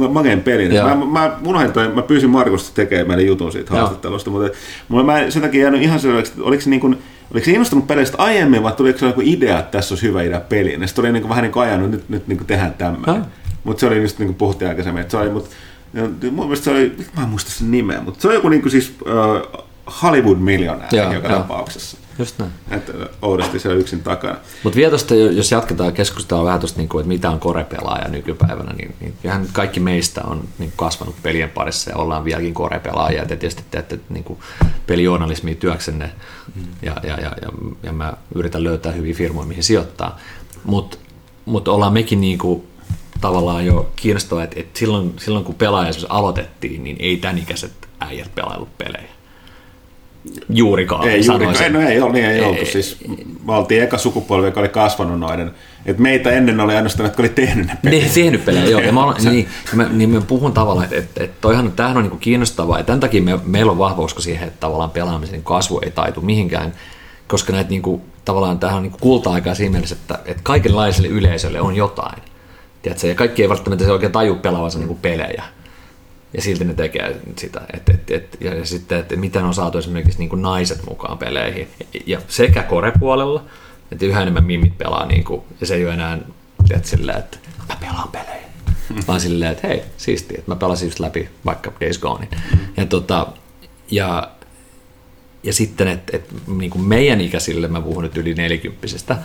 mageen 0.09 0.41
pelin. 0.41 0.73
Mä, 0.73 1.05
mä, 1.05 1.38
unohdin 1.45 1.71
toi, 1.71 1.88
mä 1.88 2.01
pyysin 2.01 2.30
Markusta 2.30 2.75
tekemään 2.75 3.07
meille 3.07 3.23
jutun 3.23 3.51
siitä 3.51 3.73
haastattelusta, 3.73 4.30
mutta 4.30 4.57
mulla 4.88 5.03
mä 5.03 5.32
sen 5.32 5.41
takia 5.41 5.61
jäänyt 5.61 5.82
ihan 5.82 5.99
selväksi, 5.99 6.32
että 6.32 6.43
oliko 6.43 6.61
se 6.61 6.69
niin 6.69 6.82
kuin, 6.82 6.97
Oliko 7.32 7.45
se 7.45 7.51
innostunut 7.51 7.88
peleistä 7.88 8.17
aiemmin, 8.17 8.63
vai 8.63 8.71
tuliko 8.71 8.99
se 8.99 9.05
joku 9.05 9.21
idea, 9.23 9.59
että 9.59 9.71
tässä 9.71 9.93
olisi 9.93 10.07
hyvä 10.07 10.21
idea 10.21 10.39
peliin? 10.39 10.82
Ja 10.82 10.88
sitten 10.88 11.05
oli 11.05 11.11
niin 11.11 11.21
kuin 11.21 11.30
vähän 11.30 11.41
niin 11.41 11.51
kuin 11.51 11.63
ajanut, 11.63 11.91
nyt, 11.91 12.09
nyt 12.09 12.28
niin 12.28 12.38
kuin 12.38 12.47
tehdään 12.47 12.73
tämmöinen. 12.73 13.25
Mutta 13.63 13.80
se 13.80 13.88
oli 13.88 14.01
just 14.01 14.19
niin 14.19 14.28
kuin 14.28 14.36
puhuttiin 14.36 14.69
aikaisemmin, 14.69 15.01
että 15.01 15.11
se 15.11 15.17
oli, 15.17 15.30
mutta 15.30 15.49
mun 16.31 16.45
mielestä 16.45 16.63
se 16.63 16.71
oli, 16.71 16.97
mä 17.15 17.23
en 17.23 17.29
muista 17.29 17.51
sen 17.51 17.71
nimeä, 17.71 18.01
mutta 18.01 18.21
se 18.21 18.27
oli 18.27 18.35
joku 18.35 18.49
niin 18.49 18.61
kuin 18.61 18.71
siis 18.71 18.93
uh, 19.01 19.65
Hollywood-miljonääri 20.01 21.13
joka 21.13 21.27
joo. 21.27 21.38
tapauksessa. 21.38 21.97
Just 22.19 22.39
näin. 22.39 22.51
Että 22.71 22.93
oudosti 23.21 23.67
on 23.67 23.77
yksin 23.77 24.03
takana. 24.03 24.38
Mutta 24.63 24.77
vielä 24.77 24.89
tuosta, 24.89 25.15
jos 25.15 25.51
jatketaan 25.51 25.93
keskustelua 25.93 26.45
vähän 26.45 26.59
tuosta, 26.59 26.79
niin 26.79 26.89
kuin, 26.89 27.01
että 27.01 27.07
mitä 27.07 27.29
on 27.29 27.39
korepelaaja 27.39 28.07
nykypäivänä, 28.07 28.73
niin, 28.73 28.95
niin 28.99 29.13
ihan 29.23 29.47
kaikki 29.53 29.79
meistä 29.79 30.21
on 30.23 30.47
niin 30.57 30.73
kasvanut 30.75 31.15
pelien 31.23 31.49
parissa 31.49 31.89
ja 31.89 31.97
ollaan 31.97 32.25
vieläkin 32.25 32.53
korepelaajia. 32.53 33.25
Te 33.25 33.35
tietysti 33.35 33.63
teette 33.71 33.99
niin 34.09 34.23
kuin 34.23 34.39
pelijournalismia 34.88 35.55
työksenne 35.55 36.11
mm. 36.55 36.63
ja, 36.81 36.95
ja, 37.03 37.19
ja, 37.19 37.31
ja, 37.41 37.49
ja 37.83 37.93
mä 37.93 38.13
yritän 38.35 38.63
löytää 38.63 38.91
hyviä 38.91 39.13
firmoja, 39.13 39.47
mihin 39.47 39.63
sijoittaa. 39.63 40.19
Mutta 40.63 40.97
mut 41.45 41.67
ollaan 41.67 41.93
mekin 41.93 42.21
niin 42.21 42.38
kuin 42.38 42.67
tavallaan 43.22 43.65
jo 43.65 43.91
kiinnostavaa, 43.95 44.43
että, 44.43 44.59
että 44.59 44.80
silloin, 44.80 45.13
silloin 45.18 45.45
kun 45.45 45.55
pelaaja 45.55 45.91
aloitettiin, 46.09 46.84
niin 46.84 46.95
ei 46.99 47.18
tämän 47.18 47.38
ikäiset 47.38 47.72
äijät 47.99 48.36
pelailut 48.36 48.78
pelejä 48.78 49.18
juurikaan. 50.49 51.07
Ei 51.07 51.26
juurikaan, 51.26 51.63
ei, 51.63 51.70
no 51.70 51.82
ei, 51.82 52.01
ole, 52.01 52.13
niin 52.13 52.26
ei, 52.26 52.39
ei 52.39 52.45
oltu. 52.45 52.65
Siis 52.65 52.97
me 53.43 53.55
oltiin 53.55 53.84
eka 53.84 53.97
sukupolvi, 53.97 54.45
joka 54.45 54.59
oli 54.59 54.70
kasvanut 54.70 55.20
noiden. 55.20 55.51
Et 55.86 55.97
meitä 55.97 56.32
ennen 56.32 56.59
oli 56.59 56.76
ainoastaan, 56.76 57.07
jotka 57.07 57.22
oli 57.22 57.30
tehnyt 57.30 57.68
ne 57.68 57.78
pelejä. 57.84 58.03
Niin, 58.03 58.13
tehnyt 58.13 58.45
pelejä, 58.45 58.65
joo. 58.65 58.82
Ja 58.82 58.91
mä, 58.91 59.03
olen, 59.03 59.15
niin, 59.32 59.47
mä, 59.74 59.89
niin 59.91 60.09
mä 60.09 60.22
puhun 60.22 60.53
tavallaan, 60.53 60.84
että, 60.86 60.97
että, 60.97 61.24
että 61.24 61.38
toihan, 61.41 61.72
tämähän 61.72 61.97
on 61.97 62.03
niin 62.03 62.20
kiinnostavaa. 62.20 62.78
Ja 62.78 62.84
tämän 62.84 62.99
takia 62.99 63.22
me, 63.22 63.39
meillä 63.45 63.72
on 63.72 63.78
vahva 63.78 64.03
usko 64.03 64.22
siihen, 64.22 64.47
että 64.47 64.59
tavallaan 64.59 64.89
pelaamisen 64.89 65.43
kasvu 65.43 65.80
ei 65.80 65.91
taitu 65.91 66.22
mihinkään. 66.22 66.74
Koska 67.28 67.53
näitä 67.53 67.70
niin 67.70 67.82
kuin, 67.82 68.01
tavallaan 68.26 68.59
tähän 68.59 68.78
on 68.78 68.84
niin 68.84 68.93
kulta-aikaa 69.01 69.55
siinä 69.55 69.72
mielessä, 69.72 69.95
että, 70.01 70.20
että 70.26 70.43
kaikenlaiselle 70.43 71.07
yleisölle 71.07 71.61
on 71.61 71.76
jotain. 71.76 72.22
Tiedätkö? 72.88 73.07
Ja 73.07 73.15
kaikki 73.15 73.41
ei 73.41 73.49
välttämättä 73.49 73.85
se 73.85 73.91
oikein 73.91 74.11
taju 74.11 74.35
pelaavansa 74.35 74.79
niin 74.79 74.97
pelejä 74.97 75.43
ja 76.33 76.41
silti 76.41 76.65
ne 76.65 76.73
tekee 76.73 77.21
sitä. 77.35 77.61
Et, 77.73 77.89
et, 77.89 78.11
et, 78.11 78.38
ja, 78.39 78.65
sitten, 78.65 78.99
että 78.99 79.15
miten 79.15 79.43
on 79.43 79.53
saatu 79.53 79.77
esimerkiksi 79.77 80.19
niin 80.19 80.41
naiset 80.41 80.83
mukaan 80.89 81.17
peleihin. 81.17 81.67
Ja 82.05 82.21
sekä 82.27 82.63
korepuolella, 82.63 83.43
että 83.91 84.05
yhä 84.05 84.21
enemmän 84.21 84.43
mimmit 84.43 84.77
pelaa, 84.77 85.05
niin 85.05 85.23
kuin, 85.23 85.41
ja 85.61 85.67
se 85.67 85.75
ei 85.75 85.85
ole 85.85 85.93
enää 85.93 86.17
tiedät, 86.67 86.85
silleen, 86.85 87.17
että 87.17 87.38
mä 87.69 87.75
pelaan 87.79 88.09
pelejä. 88.09 88.47
Vaan 89.07 89.21
silleen, 89.21 89.51
että 89.51 89.67
hei, 89.67 89.83
siistiä, 89.97 90.38
että 90.38 90.51
mä 90.51 90.55
pelasin 90.55 90.88
just 90.88 90.99
läpi 90.99 91.29
vaikka 91.45 91.71
Days 91.81 91.99
Gonein. 91.99 92.29
Ja, 92.77 92.85
tota, 92.85 93.27
ja, 93.91 94.31
ja 95.43 95.53
sitten, 95.53 95.88
että 95.88 96.17
et, 96.17 96.29
niin 96.47 96.81
meidän 96.81 97.21
ikäisille, 97.21 97.67
mä 97.67 97.81
puhun 97.81 98.03
nyt 98.03 98.17
yli 98.17 98.33
nelikymppisistä 98.33 99.17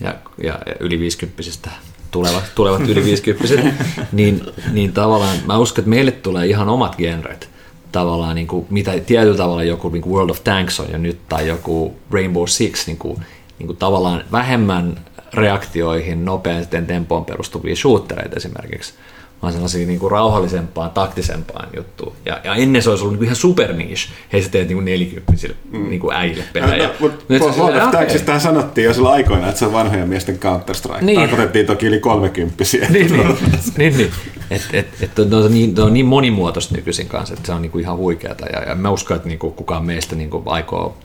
ja, 0.00 0.14
ja, 0.42 0.58
ja 0.66 0.74
yli 0.80 0.98
viisikymppisistä 1.00 1.70
tulevat, 2.10 2.44
tulevat 2.54 2.88
yli 2.88 3.04
50 3.04 3.72
niin, 4.12 4.42
niin 4.72 4.92
tavallaan 4.92 5.36
mä 5.46 5.58
uskon, 5.58 5.82
että 5.82 5.90
meille 5.90 6.10
tulee 6.10 6.46
ihan 6.46 6.68
omat 6.68 6.96
genret. 6.96 7.48
Tavallaan, 7.92 8.34
niin 8.34 8.46
kuin, 8.46 8.66
mitä 8.70 8.92
tietyllä 9.06 9.36
tavalla 9.36 9.64
joku 9.64 9.88
niin 9.88 10.02
kuin 10.02 10.12
World 10.12 10.30
of 10.30 10.44
Tanks 10.44 10.80
on 10.80 10.86
jo 10.92 10.98
nyt, 10.98 11.18
tai 11.28 11.48
joku 11.48 11.96
Rainbow 12.10 12.44
Six, 12.46 12.86
niin 12.86 12.98
kuin, 12.98 13.22
niin 13.58 13.66
kuin 13.66 13.76
tavallaan 13.76 14.24
vähemmän 14.32 15.00
reaktioihin 15.34 16.24
nopeiten 16.24 16.86
tempoon 16.86 17.24
perustuvia 17.24 17.76
shootereita 17.76 18.36
esimerkiksi, 18.36 18.94
vaan 19.42 19.52
sellaisia 19.52 19.86
niin 19.86 19.98
kuin 19.98 20.10
rauhallisempaan, 20.10 20.90
taktisempaan 20.90 21.68
juttuun. 21.76 22.12
Ja, 22.24 22.40
ja 22.44 22.54
ennen 22.54 22.82
se 22.82 22.90
olisi 22.90 23.02
ollut 23.02 23.12
niin 23.12 23.18
kuin 23.18 23.26
ihan 23.26 23.36
super 23.36 23.72
niche. 23.72 24.12
Hei, 24.32 24.42
sä 24.42 24.48
teet 24.48 24.68
niin 24.68 24.76
kuin 24.76 24.84
nelikymppisille 24.84 25.56
mm. 25.72 25.88
niin 25.88 26.00
kuin 26.00 26.16
äijille 26.16 26.44
pelejä. 26.52 26.86
No, 26.86 26.94
mutta 27.00 27.24
World 27.58 27.82
of 27.82 27.90
Tanksista 27.90 28.38
sanottiin 28.38 28.84
jo 28.84 28.94
silloin 28.94 29.14
aikoina, 29.14 29.48
että 29.48 29.58
se 29.58 29.66
on 29.66 29.72
vanhojen 29.72 30.08
miesten 30.08 30.38
Counter-Strike. 30.38 31.04
Niin. 31.04 31.20
Tarkoitettiin 31.20 31.66
toki 31.66 31.86
yli 31.86 32.00
kolmekymppisiä. 32.00 32.88
niin, 32.90 33.12
niin, 33.12 33.36
niin, 33.78 33.96
niin. 33.96 34.10
Et, 34.50 34.62
et, 34.72 34.86
et, 35.00 35.30
ne, 35.30 35.36
on 35.36 35.52
niin, 35.52 35.80
on 35.80 35.94
niin 35.94 36.06
monimuotoista 36.06 36.74
nykyisin 36.74 37.08
kanssa, 37.08 37.34
että 37.34 37.46
se 37.46 37.52
on 37.52 37.62
niinku 37.62 37.78
ihan 37.78 37.96
huikeata. 37.96 38.46
Ja, 38.46 38.62
ja 38.62 38.74
mä 38.74 38.90
uskon, 38.90 39.16
että 39.16 39.28
niinku 39.28 39.50
kukaan 39.50 39.84
meistä 39.84 40.16
niinku 40.16 40.42
aikoo, 40.46 40.96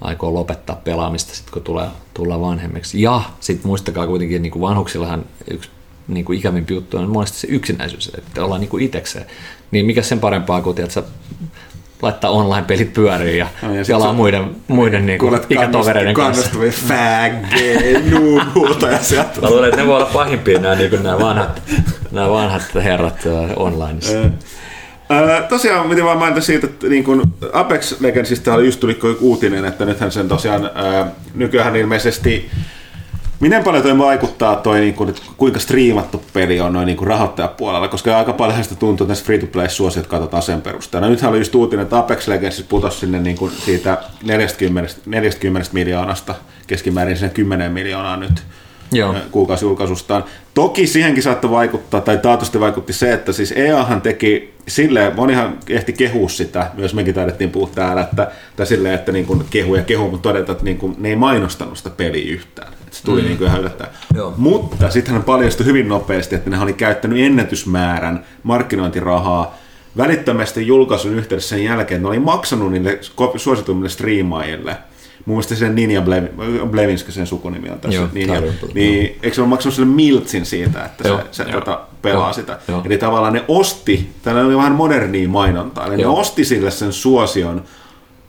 aikoo 0.00 0.34
lopettaa 0.34 0.80
pelaamista, 0.84 1.34
sit, 1.34 1.50
kun 1.50 1.62
tulee, 1.62 1.88
tulee 2.14 2.40
vanhemmiksi. 2.40 3.02
Ja 3.02 3.22
sitten 3.40 3.66
muistakaa 3.66 4.06
kuitenkin, 4.06 4.42
niinku 4.42 4.60
vanhuksillahan 4.60 5.24
yksi 5.50 5.70
niin 6.08 6.24
kuin 6.24 6.38
ikävimpi 6.38 6.74
juttu 6.74 6.96
on 6.96 7.10
monesti 7.10 7.38
se 7.38 7.46
yksinäisyys, 7.46 8.12
että 8.18 8.44
ollaan 8.44 8.60
niin 8.60 8.68
kuin 8.68 8.82
itsekseen. 8.82 9.26
Niin 9.70 9.86
mikä 9.86 10.02
sen 10.02 10.20
parempaa 10.20 10.62
kuin, 10.62 10.80
että 10.80 11.02
laittaa 12.02 12.30
online-pelit 12.30 12.92
pyöriin 12.92 13.38
ja, 13.38 13.46
no, 13.62 13.74
ja 13.74 13.84
jalaa 13.88 14.12
muiden, 14.12 14.56
muiden 14.68 15.06
niin 15.06 15.18
kuin, 15.18 15.40
ikätovereiden 15.50 16.14
kanssa. 16.14 16.50
Kannustavia 16.50 16.72
fäggee, 16.88 18.02
nuunuuta 18.10 18.90
ja 18.90 18.98
sieltä. 18.98 19.40
Mä 19.40 19.50
luulen, 19.50 19.68
että 19.68 19.80
ne 19.80 19.86
voi 19.86 19.96
olla 19.96 20.10
pahimpia 20.12 20.58
nämä, 20.58 20.74
niin 20.74 21.02
nämä, 21.02 21.18
vanhat, 21.18 21.62
nämä 22.12 22.30
vanhat 22.30 22.74
herrat 22.74 23.18
onlineissa. 23.56 24.18
Öö, 25.10 25.42
tosiaan, 25.48 25.88
miten 25.88 26.04
vaan 26.04 26.18
mainita 26.18 26.40
siitä, 26.40 26.66
että 26.66 26.86
niin 26.86 27.04
kun 27.04 27.32
Apex 27.52 28.00
Legendsista 28.00 28.54
oli 28.54 28.64
just 28.64 28.80
tuli 28.80 28.98
uutinen, 29.20 29.64
että 29.64 29.84
nythän 29.84 30.12
sen 30.12 30.28
tosiaan 30.28 30.64
öö, 30.64 31.04
nykyään 31.34 31.76
ilmeisesti 31.76 32.50
Miten 33.40 33.64
paljon 33.64 33.82
toi 33.82 33.98
vaikuttaa 33.98 34.56
toi, 34.56 34.80
niin 34.80 34.94
kuin, 34.94 35.08
että 35.08 35.22
kuinka 35.36 35.60
striimattu 35.60 36.22
peli 36.32 36.60
on 36.60 36.72
noin 36.72 36.86
niin 36.86 36.96
kuin 36.96 37.08
rahoittajapuolella, 37.08 37.88
koska 37.88 38.18
aika 38.18 38.32
paljon 38.32 38.64
sitä 38.64 38.74
tuntuu, 38.74 39.04
että 39.04 39.10
näissä 39.10 39.24
free-to-play-suosiot 39.24 40.06
katsotaan 40.06 40.42
sen 40.42 40.62
perusteella. 40.62 41.08
Nythän 41.08 41.30
oli 41.30 41.38
just 41.38 41.54
uutinen, 41.54 41.82
että 41.82 41.98
Apex 41.98 42.28
Legends 42.28 42.64
putosi 42.68 42.98
sinne 42.98 43.18
niin 43.18 43.36
kuin 43.36 43.52
siitä 43.52 43.98
40, 44.22 44.94
40 45.06 45.70
miljoonasta 45.72 46.34
keskimäärin 46.66 47.16
sinne 47.16 47.34
10 47.34 47.72
miljoonaa 47.72 48.16
nyt 48.16 48.42
Joo. 48.92 49.14
kuukausijulkaisustaan. 49.30 50.24
Toki 50.54 50.86
siihenkin 50.86 51.22
saattoi 51.22 51.50
vaikuttaa, 51.50 52.00
tai 52.00 52.18
taatusti 52.18 52.60
vaikutti 52.60 52.92
se, 52.92 53.12
että 53.12 53.32
siis 53.32 53.52
EAhan 53.56 54.00
teki 54.00 54.54
silleen, 54.68 55.16
monihan 55.16 55.58
ehti 55.68 55.92
kehua 55.92 56.28
sitä, 56.28 56.70
myös 56.74 56.94
mekin 56.94 57.14
taidettiin 57.14 57.50
puhua 57.50 57.70
täällä, 57.74 58.02
että, 58.02 58.30
tai 58.56 58.66
silleen, 58.66 58.94
että 58.94 59.12
niin 59.12 59.26
kuin 59.26 59.44
kehu 59.50 59.74
ja 59.74 59.82
kehu, 59.82 60.10
mutta 60.10 60.28
todeta, 60.28 60.52
että 60.52 60.64
niin 60.64 60.78
kuin, 60.78 60.94
ne 60.98 61.08
ei 61.08 61.16
mainostanut 61.16 61.78
sitä 61.78 61.90
peliä 61.90 62.32
yhtään. 62.32 62.75
Että 62.86 62.96
se 62.96 63.04
tuli 63.04 63.20
mm. 63.20 63.26
niin 63.26 63.38
kuin 63.38 63.48
ihan 63.48 63.60
yllättäen. 63.60 63.90
Joo. 64.14 64.34
Mutta 64.36 64.90
sittenhän 64.90 65.22
paljastui 65.22 65.66
hyvin 65.66 65.88
nopeasti, 65.88 66.34
että 66.34 66.50
ne 66.50 66.60
oli 66.60 66.72
käyttänyt 66.72 67.18
ennätysmäärän 67.18 68.24
markkinointirahaa 68.42 69.58
välittömästi 69.96 70.66
julkaisun 70.66 71.14
yhteydessä 71.14 71.48
sen 71.48 71.64
jälkeen, 71.64 72.02
ne 72.02 72.08
oli 72.08 72.18
maksanut 72.18 72.72
niille 72.72 72.98
suosituimmille 73.36 73.88
striimaajille– 73.88 74.76
Mun 75.26 75.36
mielestä 75.36 75.54
sen 75.54 75.74
Ninja 75.74 76.02
Blevinska 76.70 77.12
sen 77.12 77.26
sukunimi 77.26 77.70
on 77.70 77.80
tässä. 77.80 78.00
Joo, 78.00 78.08
Ninja, 78.12 78.42
niin, 78.74 79.18
eikö 79.22 79.34
se 79.34 79.40
ole 79.40 79.48
maksanut 79.48 79.74
sille 79.74 79.88
miltsin 79.88 80.46
siitä, 80.46 80.84
että 80.84 81.08
joo, 81.08 81.18
se, 81.18 81.44
se 81.44 81.50
joo, 81.50 81.60
tota, 81.60 81.80
pelaa 82.02 82.26
joo, 82.26 82.32
sitä? 82.32 82.58
Joo. 82.68 82.82
Eli 82.84 82.98
tavallaan 82.98 83.32
ne 83.32 83.44
osti, 83.48 84.10
tällä 84.22 84.40
oli 84.40 84.56
vähän 84.56 84.72
modernia 84.72 85.28
mainontaa, 85.28 85.86
eli 85.86 86.02
joo. 86.02 86.14
ne 86.14 86.20
osti 86.20 86.44
sille 86.44 86.70
sen 86.70 86.92
suosion, 86.92 87.64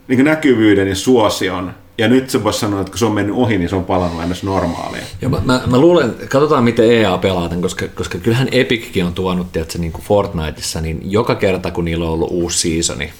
niin 0.08 0.26
näkyvyyden 0.26 0.88
ja 0.88 0.96
suosion, 0.96 1.74
ja 1.98 2.08
nyt 2.08 2.30
se 2.30 2.44
voisi 2.44 2.60
sanoa, 2.60 2.82
että 2.82 2.92
kun 2.92 3.00
se 3.00 3.06
on 3.06 3.12
mennyt 3.12 3.36
ohi, 3.36 3.58
niin 3.58 3.70
se 3.70 3.76
on 3.76 3.86
palannut 3.86 4.20
aina 4.20 4.36
normaalia. 4.44 5.02
Joo, 5.22 5.32
mä, 5.32 5.42
mä, 5.46 5.62
mä, 5.68 5.78
luulen, 5.78 6.16
katsotaan 6.30 6.64
miten 6.64 6.92
EA 6.92 7.18
pelaa 7.18 7.50
tämän, 7.50 7.62
koska, 7.62 7.88
koska 7.88 8.18
kyllähän 8.18 8.48
Epickin 8.52 9.06
on 9.06 9.14
tuonut, 9.14 9.58
että 9.58 9.78
niin 9.78 9.92
kuin 9.92 10.04
Fortniteissa, 10.04 10.82
niin 10.82 11.12
joka 11.12 11.36
kerta 11.36 11.72
kun 11.72 11.86
niillä 11.86 12.06
on 12.06 12.12
ollut 12.12 12.32
uusi 12.32 12.70
seasoni, 12.70 13.14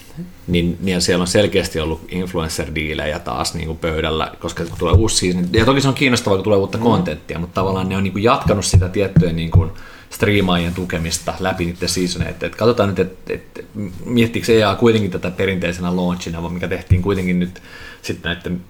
niin, 0.46 0.78
niin 0.80 1.00
siellä 1.00 1.22
on 1.22 1.28
selkeästi 1.28 1.80
ollut 1.80 2.00
influencer-diilejä 2.08 3.18
taas 3.18 3.54
niin 3.54 3.66
kuin 3.66 3.78
pöydällä, 3.78 4.32
koska 4.38 4.64
tulee 4.78 4.94
uusi 4.94 5.16
season. 5.16 5.48
Ja 5.52 5.64
toki 5.64 5.80
se 5.80 5.88
on 5.88 5.94
kiinnostavaa, 5.94 6.36
kun 6.36 6.44
tulee 6.44 6.58
uutta 6.58 6.78
mm. 6.78 6.84
kontenttia, 6.84 7.38
mutta 7.38 7.54
tavallaan 7.54 7.88
ne 7.88 7.96
on 7.96 8.02
niin 8.02 8.12
kuin 8.12 8.24
jatkanut 8.24 8.64
sitä 8.64 8.88
tiettyjen 8.88 9.36
niin 9.36 9.50
kuin 9.50 9.70
striimaajien 10.10 10.74
tukemista 10.74 11.34
läpi 11.40 11.64
niiden 11.64 11.88
seasoneita. 11.88 12.46
Et 12.46 12.54
katsotaan 12.54 12.88
nyt, 12.88 12.98
että 12.98 13.32
et, 13.32 13.64
miettiikö 14.04 14.52
EA 14.52 14.74
kuitenkin 14.74 15.10
tätä 15.10 15.30
perinteisenä 15.30 15.96
launchina, 15.96 16.48
mikä 16.48 16.68
tehtiin 16.68 17.02
kuitenkin 17.02 17.40
nyt 17.40 17.62
sitten 18.12 18.32
näiden 18.32 18.60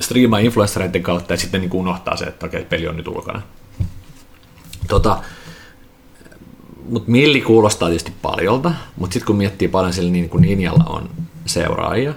striimaa 0.00 0.38
influenssereiden 0.38 1.02
kautta 1.02 1.32
ja 1.32 1.36
sitten 1.36 1.60
niin 1.60 1.72
unohtaa 1.72 2.16
se, 2.16 2.24
että 2.24 2.46
okei, 2.46 2.64
peli 2.64 2.88
on 2.88 2.96
nyt 2.96 3.08
ulkona. 3.08 3.42
Tota, 4.88 5.22
mutta 6.88 7.10
milli 7.10 7.40
kuulostaa 7.40 7.88
tietysti 7.88 8.12
paljolta, 8.22 8.72
mutta 8.96 9.14
sitten 9.14 9.26
kun 9.26 9.36
miettii 9.36 9.68
paljon 9.68 9.92
sillä 9.92 10.12
niin 10.12 10.28
kuin 10.28 10.42
Ninjalla 10.42 10.84
on 10.84 11.10
seuraajia, 11.46 12.14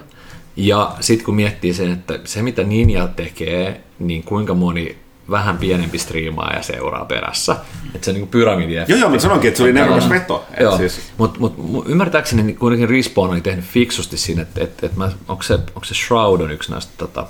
ja 0.56 0.96
sitten 1.00 1.24
kun 1.24 1.34
miettii 1.34 1.74
sen, 1.74 1.92
että 1.92 2.20
se 2.24 2.42
mitä 2.42 2.62
Ninja 2.62 3.08
tekee, 3.08 3.80
niin 3.98 4.22
kuinka 4.22 4.54
moni 4.54 5.03
vähän 5.30 5.58
pienempi 5.58 5.98
striimaa 5.98 6.52
ja 6.52 6.62
seuraa 6.62 7.04
perässä. 7.04 7.56
Että 7.94 8.04
se 8.04 8.10
on 8.10 8.14
niin 8.14 8.28
pyramidi 8.28 8.74
Joo, 8.74 8.98
joo, 8.98 9.08
mutta 9.08 9.22
sanoinkin, 9.22 9.48
että 9.48 9.58
se 9.58 9.62
oli 9.62 9.72
nerokas 9.72 10.08
veto. 10.08 10.46
Joo, 10.60 10.76
siis... 10.76 11.00
mutta 11.18 11.40
mut, 11.40 11.84
ymmärtääkseni 11.86 12.42
niin 12.42 12.56
kuitenkin 12.56 12.88
Respawn 12.88 13.30
oli 13.30 13.40
tehnyt 13.40 13.64
fiksusti 13.64 14.16
siinä, 14.16 14.42
että 14.42 14.64
et, 14.64 14.84
et 14.84 14.96
mä, 14.96 15.10
onko, 15.28 15.42
se, 15.42 15.54
onko 15.54 15.84
se 15.84 15.94
Shroud 15.94 16.40
on 16.40 16.50
yksi 16.50 16.70
näistä 16.70 16.92
tota, 16.98 17.26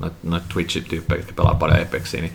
noita 0.00 0.16
noit 0.22 0.42
Twitch-tyyppejä, 0.54 1.18
jotka 1.18 1.32
pelaa 1.36 1.54
paljon 1.54 1.82
Apexia, 1.82 2.20
niin, 2.20 2.32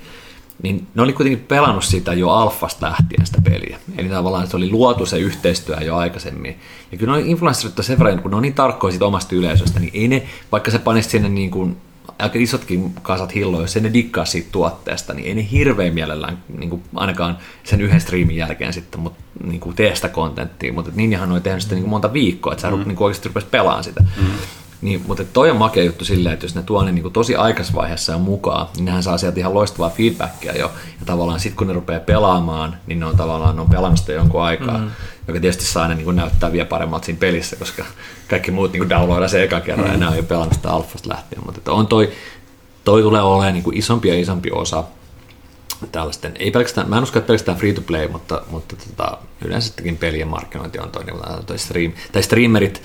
niin 0.64 0.88
ne 0.96 1.02
oli 1.02 1.14
kuitenkin 1.14 1.46
pelannut 1.48 1.84
sitä 1.84 2.14
jo 2.14 2.30
alfasta 2.30 2.88
lähtien 2.88 3.26
sitä 3.26 3.42
peliä. 3.42 3.80
Eli 3.98 4.10
tavallaan 4.10 4.48
se 4.48 4.58
oli 4.58 4.70
luotu 4.70 5.06
se 5.06 5.20
yhteistyö 5.20 5.76
jo 5.76 5.96
aikaisemmin. 5.96 6.60
Ja 6.92 6.98
kyllä 6.98 7.14
noin 7.14 7.26
influencerit 7.26 7.76
sen 7.82 8.00
verran, 8.00 8.22
kun 8.22 8.32
ne 8.32 8.38
on 8.38 8.44
niin 8.44 8.54
tarkkoja 8.54 8.92
siitä 8.92 9.06
omasta 9.06 9.36
yleisöstä, 9.36 9.80
niin 9.80 9.92
ei 9.94 10.08
ne, 10.08 10.28
vaikka 10.52 10.72
se 10.72 10.80
panisi 10.80 11.10
sinne 11.10 11.30
niin 11.30 11.52
kuin 11.52 11.78
aika 12.24 12.40
isotkin 12.40 12.94
kasat 13.02 13.36
hilloja, 13.36 13.64
jos 13.64 13.76
ei 13.76 13.82
ne 13.82 13.94
dikkaa 13.94 14.26
siitä 14.26 14.50
tuotteesta, 14.52 15.14
niin 15.14 15.28
ei 15.28 15.36
ne 15.36 15.48
hirveän 15.52 15.94
mielellään, 15.94 16.38
niin 16.58 16.70
kuin 16.70 16.84
ainakaan 16.96 17.38
sen 17.64 17.82
yhden 17.82 18.02
striimin 18.02 18.36
jälkeen 18.36 18.74
sitten, 18.74 19.00
mutta 19.00 19.24
niin 19.44 19.60
kuin 19.60 19.76
tee 19.76 19.96
sitä 19.96 20.10
kontenttia, 20.10 20.74
mutta 20.74 20.92
Ninjahan 20.96 21.32
on 21.32 21.42
tehnyt 21.42 21.62
sitä 21.62 21.76
niin 21.76 21.84
kuin 21.84 21.90
monta 21.90 22.14
viikkoa, 22.14 22.54
että 22.54 22.62
sä 22.62 22.72
mm. 22.72 22.78
niin 22.78 22.96
kuin 22.96 23.06
oikeasti 23.06 23.28
rupesi 23.28 23.48
pelaamaan 23.52 23.84
sitä. 23.84 24.02
Mm. 24.18 24.26
Niin, 24.82 25.04
mutta 25.08 25.24
toi 25.24 25.52
on 25.52 25.58
makea 25.58 25.84
juttu 25.84 26.06
silleen, 26.06 26.34
että 26.34 26.46
jos 26.46 26.56
ne 26.56 26.64
tuo 26.64 26.84
ne 26.84 26.92
niin 26.92 27.02
kuin 27.02 27.14
tosi 27.14 27.36
aikaisvaiheessa 27.36 28.18
mukaan, 28.18 28.68
niin 28.76 28.86
nehän 28.86 29.04
saa 29.04 29.18
sieltä 29.18 29.40
ihan 29.40 29.54
loistavaa 29.54 29.90
feedbackia 29.90 30.58
jo. 30.58 30.72
Ja 31.00 31.06
tavallaan 31.06 31.40
sitten 31.40 31.58
kun 31.58 31.68
ne 31.68 31.74
rupeaa 31.74 32.00
pelaamaan, 32.00 32.78
niin 32.88 33.00
ne 33.00 33.06
on 33.06 33.18
tavallaan 33.18 33.56
ne 33.56 33.62
on 33.62 33.70
pelannut 33.70 34.00
sitä 34.00 34.12
jonkun 34.12 34.44
aikaa, 34.44 34.78
mm. 34.78 34.92
Joka 35.32 35.42
tietysti 35.42 35.66
saa 35.66 35.88
ne 35.88 35.96
niin 35.96 36.16
näyttää 36.16 36.52
vielä 36.52 36.66
paremmalta 36.66 37.06
siinä 37.06 37.20
pelissä, 37.20 37.56
koska 37.56 37.86
kaikki 38.30 38.52
muut 38.52 38.74
niin 38.74 38.90
downloadaa 38.90 39.28
se 39.28 39.44
eka 39.44 39.62
kerran 39.62 39.88
mm. 39.88 39.94
ja 39.94 40.00
nämä 40.00 40.12
on 40.12 40.18
jo 40.18 40.24
pelannut 40.24 40.54
sitä 40.54 40.70
alfasta 40.70 41.10
lähtien. 41.10 41.46
Mutta 41.46 41.72
on 41.72 41.88
toi, 41.88 42.12
toi 42.84 43.02
tulee 43.02 43.22
olemaan 43.22 43.54
niin 43.54 43.78
isompi 43.78 44.08
ja 44.08 44.20
isompi 44.20 44.52
osa 44.52 44.84
tällaisten, 45.92 46.34
ei 46.40 46.52
pelkästään, 46.52 46.90
mä 46.90 46.98
en 46.98 47.04
usko, 47.04 47.20
että 47.20 47.28
pelkästään 47.28 47.58
free 47.58 47.74
to 47.74 47.82
play, 47.82 48.08
mutta, 48.08 48.42
mutta 48.50 48.76
tota, 48.76 49.18
yleensäkin 49.46 49.98
pelien 49.98 50.28
markkinointi 50.28 50.80
on 50.80 50.92
toi, 50.92 51.04
niin 51.04 51.46
toi 51.46 51.60
stream, 51.60 51.92
tai 52.12 52.24
streamerit 52.24 52.82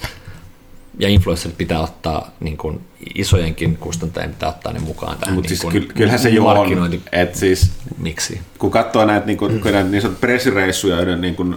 ja 0.98 1.08
influencerit 1.08 1.58
pitää 1.58 1.80
ottaa 1.80 2.30
niin 2.40 2.56
kuin 2.56 2.80
isojenkin 3.14 3.76
kustantajien 3.76 4.30
pitää 4.30 4.48
ottaa 4.48 4.72
ne 4.72 4.78
mukaan 4.78 5.18
tähän 5.18 5.34
Mutta 5.34 5.50
niin 5.50 5.58
siis 5.58 5.86
kyllähän 5.94 6.18
se 6.18 6.28
jo 6.28 6.46
on, 6.46 7.00
että 7.12 7.38
siis 7.38 7.70
Miksi? 7.98 8.40
kun 8.58 8.70
katsoo 8.70 9.04
näitä, 9.04 9.26
niin 9.26 9.38
kuin, 9.38 9.52
mm. 9.52 9.60
näitä 9.72 9.82
niin 9.82 10.16
pressireissuja, 10.20 10.96
joiden 10.96 11.20
niin 11.20 11.34
kuin, 11.34 11.56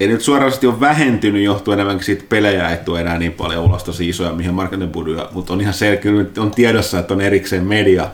ei 0.00 0.08
nyt 0.08 0.20
suorasti 0.20 0.66
ole 0.66 0.80
vähentynyt 0.80 1.42
johtuen 1.42 1.78
enemmänkin 1.78 2.04
siitä 2.04 2.24
pelejä 2.28 2.68
ei 2.68 2.76
tule 2.76 3.00
enää 3.00 3.18
niin 3.18 3.32
paljon 3.32 3.64
ulos 3.64 3.84
tosi 3.84 4.08
isoja, 4.08 4.32
mihin 4.32 4.54
markkinointibuduja, 4.54 5.28
mutta 5.32 5.52
on 5.52 5.60
ihan 5.60 5.74
selkeä, 5.74 6.12
on 6.38 6.50
tiedossa, 6.50 6.98
että 6.98 7.14
on 7.14 7.20
erikseen 7.20 7.64
media 7.64 8.08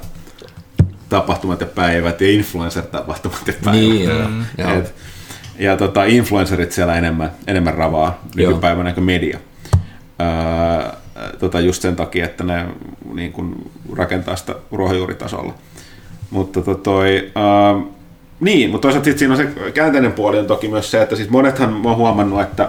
tapahtumat 1.08 1.60
ja 1.60 1.66
päivät 1.66 2.20
ja 2.20 2.30
influencer-tapahtumat 2.30 3.46
ja 3.46 3.52
päivät. 3.64 3.80
Niin, 3.80 4.10
mm. 4.10 4.44
Et, 4.78 4.94
ja 5.58 5.76
tota, 5.76 6.04
influencerit 6.04 6.72
siellä 6.72 6.96
enemmän, 6.96 7.30
enemmän 7.46 7.74
ravaa 7.74 8.22
nykypäivänä 8.34 8.92
kuin 8.92 9.04
media. 9.04 9.38
Öö, 10.20 10.92
tota, 11.38 11.60
just 11.60 11.82
sen 11.82 11.96
takia, 11.96 12.24
että 12.24 12.44
ne 12.44 12.66
niin 13.14 13.32
kuin, 13.32 13.70
rakentaa 13.96 14.36
sitä 14.36 14.54
ruohonjuuritasolla. 14.72 15.54
Mutta 16.30 16.62
to, 16.62 16.74
toi, 16.74 17.32
öö, 17.36 17.95
niin, 18.40 18.70
mutta 18.70 18.82
toisaalta 18.82 19.04
sit 19.04 19.18
siinä 19.18 19.34
on 19.34 19.40
se 19.40 19.70
käänteinen 19.70 20.12
puoli 20.12 20.38
on 20.38 20.46
toki 20.46 20.68
myös 20.68 20.90
se, 20.90 21.02
että 21.02 21.16
siis 21.16 21.30
monethan 21.30 21.72
mä 21.72 21.88
oon 21.88 21.96
huomannut, 21.96 22.40
että 22.40 22.68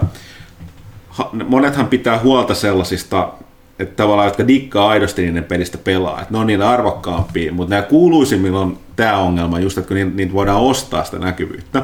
ha, 1.08 1.30
monethan 1.48 1.86
pitää 1.86 2.18
huolta 2.18 2.54
sellaisista 2.54 3.32
että 3.78 3.96
tavallaan, 3.96 4.28
jotka 4.28 4.48
dikkaa 4.48 4.88
aidosti 4.88 5.22
niiden 5.22 5.44
pelistä 5.44 5.78
pelaa, 5.78 6.20
että 6.20 6.34
ne 6.34 6.38
on 6.38 6.46
niin 6.46 6.62
arvokkaampia, 6.62 7.52
mutta 7.52 7.70
nämä 7.70 7.82
kuuluisimmilla 7.82 8.60
on 8.60 8.78
tämä 8.96 9.18
ongelma 9.18 9.60
just, 9.60 9.78
että 9.78 9.88
kun 9.88 9.94
niitä, 9.94 10.10
niitä 10.14 10.32
voidaan 10.32 10.60
ostaa 10.60 11.04
sitä 11.04 11.18
näkyvyyttä. 11.18 11.82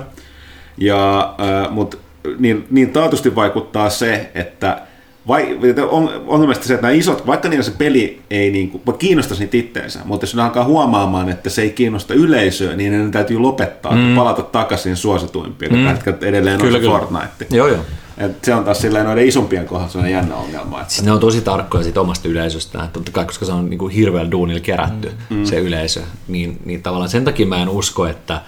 Ja, 0.79 1.35
äh, 1.41 1.71
mutta 1.73 1.97
niin, 2.39 2.67
niin 2.71 2.91
taatusti 2.91 3.35
vaikuttaa 3.35 3.91
se, 3.91 4.31
että 4.35 4.81
vai, 5.29 5.59
on, 5.91 6.11
ongelmasta 6.27 6.65
se, 6.65 6.75
että 6.75 6.87
nämä 6.87 6.99
isot, 6.99 7.27
vaikka 7.27 7.49
niillä 7.49 7.65
se 7.65 7.73
peli 7.79 8.21
ei 8.31 8.51
niin 8.51 8.71
kuin, 8.71 8.99
kiinnostaisi 8.99 9.43
niitä 9.43 9.57
itteensä, 9.57 10.01
mutta 10.05 10.25
jos 10.25 10.35
ne 10.35 10.43
alkaa 10.43 10.65
huomaamaan, 10.65 11.29
että 11.29 11.51
se 11.51 11.63
ei 11.63 11.71
kiinnosta 11.71 12.15
yleisöä, 12.15 12.77
niin 12.77 12.93
ne 12.93 13.11
täytyy 13.11 13.39
lopettaa, 13.39 13.97
mm. 13.97 14.17
palata 14.17 14.43
takaisin 14.43 14.97
suosituimpiin, 14.97 15.73
mm. 15.73 15.87
että 15.87 16.27
edelleen 16.27 16.61
kyllä, 16.61 16.77
on 16.77 16.83
se 16.83 16.89
kyllä. 16.89 16.99
Fortnite. 16.99 17.57
Joo, 17.57 17.67
joo. 17.67 17.81
Et 18.19 18.45
se 18.45 18.55
on 18.55 18.65
taas 18.65 18.81
silleen 18.81 19.07
noiden 19.07 19.29
isompien 19.29 19.67
kohdalla 19.67 19.91
sellainen 19.91 20.17
jännä 20.17 20.37
ongelma. 20.37 20.81
Että... 20.81 20.93
Siis 20.93 21.05
ne 21.05 21.13
on 21.13 21.21
tosi 21.21 21.41
tarkkoja 21.41 21.85
siitä 21.85 22.01
omasta 22.01 22.29
yleisöstä, 22.29 22.89
totta 22.93 23.13
kai, 23.13 23.25
koska 23.25 23.47
se 23.47 23.53
on 23.53 23.71
niin 23.71 23.79
kuin 23.79 23.93
hirveällä 23.93 24.31
duunilla 24.31 24.61
kerätty 24.61 25.13
mm. 25.31 25.45
se 25.45 25.59
yleisö. 25.59 26.01
Niin, 26.29 26.59
niin 26.65 26.83
tavallaan 26.83 27.11
sen 27.11 27.25
takia 27.25 27.47
mä 27.47 27.63
en 27.63 27.69
usko, 27.69 28.07
että 28.07 28.43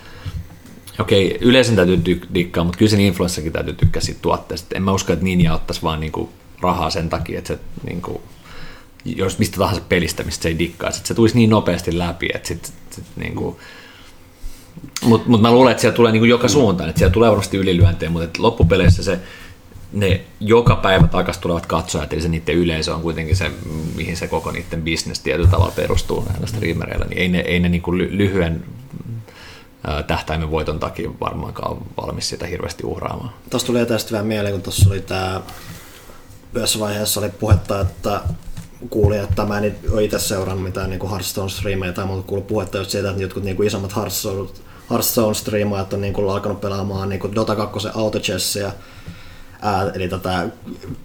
okei, 0.98 1.38
yleisön 1.40 1.76
täytyy 1.76 1.96
tyk- 1.96 2.34
dikkaa, 2.34 2.64
mutta 2.64 2.78
kyllä 2.78 2.90
sen 2.90 3.00
influenssakin 3.00 3.52
täytyy 3.52 3.74
tykkää 3.74 4.02
siitä 4.02 4.20
tuotteesta. 4.22 4.76
En 4.76 4.82
mä 4.82 4.92
usko, 4.92 5.12
että 5.12 5.24
Ninja 5.24 5.54
ottaisi 5.54 5.82
vaan 5.82 6.00
niin 6.00 6.12
kuin 6.12 6.28
rahaa 6.60 6.90
sen 6.90 7.08
takia, 7.08 7.38
että 7.38 7.54
se 7.54 7.58
niin 7.86 8.02
kuin, 8.02 8.18
jos 9.04 9.38
mistä 9.38 9.58
tahansa 9.58 9.82
pelistä, 9.88 10.22
mistä 10.22 10.42
se 10.42 10.48
ei 10.48 10.58
dikkaa, 10.58 10.90
että 10.90 11.08
se 11.08 11.14
tulisi 11.14 11.34
niin 11.34 11.50
nopeasti 11.50 11.98
läpi, 11.98 12.28
että 12.34 12.48
sit, 12.48 12.72
sit 12.90 13.04
niin 13.16 13.34
kuin, 13.34 13.56
mutta 15.02 15.30
mut 15.30 15.40
mä 15.40 15.52
luulen, 15.52 15.70
että 15.70 15.80
siellä 15.80 15.96
tulee 15.96 16.12
niin 16.12 16.20
kuin 16.20 16.30
joka 16.30 16.48
suuntaan, 16.48 16.88
että 16.88 16.98
siellä 16.98 17.12
tulee 17.12 17.30
varmasti 17.30 17.56
ylilyöntejä, 17.56 18.10
mutta 18.10 18.42
loppupeleissä 18.42 19.02
se 19.02 19.20
ne 19.92 20.20
joka 20.40 20.76
päivä 20.76 21.06
takaisin 21.06 21.42
tulevat 21.42 21.66
katsojat, 21.66 22.12
eli 22.12 22.20
se 22.20 22.28
niiden 22.28 22.54
yleisö 22.54 22.94
on 22.94 23.02
kuitenkin 23.02 23.36
se, 23.36 23.50
mihin 23.96 24.16
se 24.16 24.28
koko 24.28 24.50
niiden 24.50 24.82
business 24.82 25.20
tietyllä 25.20 25.50
tavalla 25.50 25.72
perustuu 25.76 26.24
näillä 26.28 26.46
streamereilla, 26.46 27.04
niin 27.04 27.18
ei 27.18 27.28
ne, 27.28 27.40
ei 27.40 27.60
ne 27.60 27.68
niin 27.68 27.82
kuin 27.82 27.98
lyhyen 27.98 28.64
tähtäimen 30.06 30.50
voiton 30.50 30.78
takia 30.78 31.10
varmaankaan 31.20 31.76
valmis 31.96 32.28
sitä 32.28 32.46
hirveästi 32.46 32.84
uhraamaan. 32.86 33.30
Tuossa 33.50 33.66
tuli 33.66 33.86
tästä 33.86 34.12
vähän 34.12 34.26
mieleen, 34.26 34.54
kun 34.54 34.62
tuossa 34.62 34.90
oli 34.90 35.00
tämä 35.00 35.40
yhdessä 36.56 36.78
vaiheessa 36.78 37.20
oli 37.20 37.28
puhetta, 37.28 37.80
että 37.80 38.20
kuulin, 38.90 39.20
että 39.20 39.44
mä 39.44 39.58
en 39.58 39.76
ole 39.90 40.04
itse 40.04 40.18
seurannut 40.18 40.64
mitään 40.64 40.90
niin 40.90 41.10
Hearthstone 41.10 41.48
streameja 41.48 41.92
tai 41.92 42.06
muuta 42.06 42.22
kuullut 42.26 42.46
puhetta 42.46 42.78
just 42.78 42.90
siitä, 42.90 43.10
että 43.10 43.22
jotkut 43.22 43.44
niin 43.44 43.56
kuin 43.56 43.66
isommat 43.66 43.96
Hearthstone, 43.96 44.48
Hearthstone 44.90 45.34
streamaajat 45.34 45.92
on 45.92 46.00
niin 46.00 46.12
kuin 46.12 46.30
alkanut 46.30 46.60
pelaamaan 46.60 47.08
niin 47.08 47.20
kuin 47.20 47.34
Dota 47.34 47.56
2 47.56 47.88
auto 47.94 48.18
chessia 48.20 48.72
ää, 49.62 49.90
eli 49.94 50.08
tätä 50.08 50.48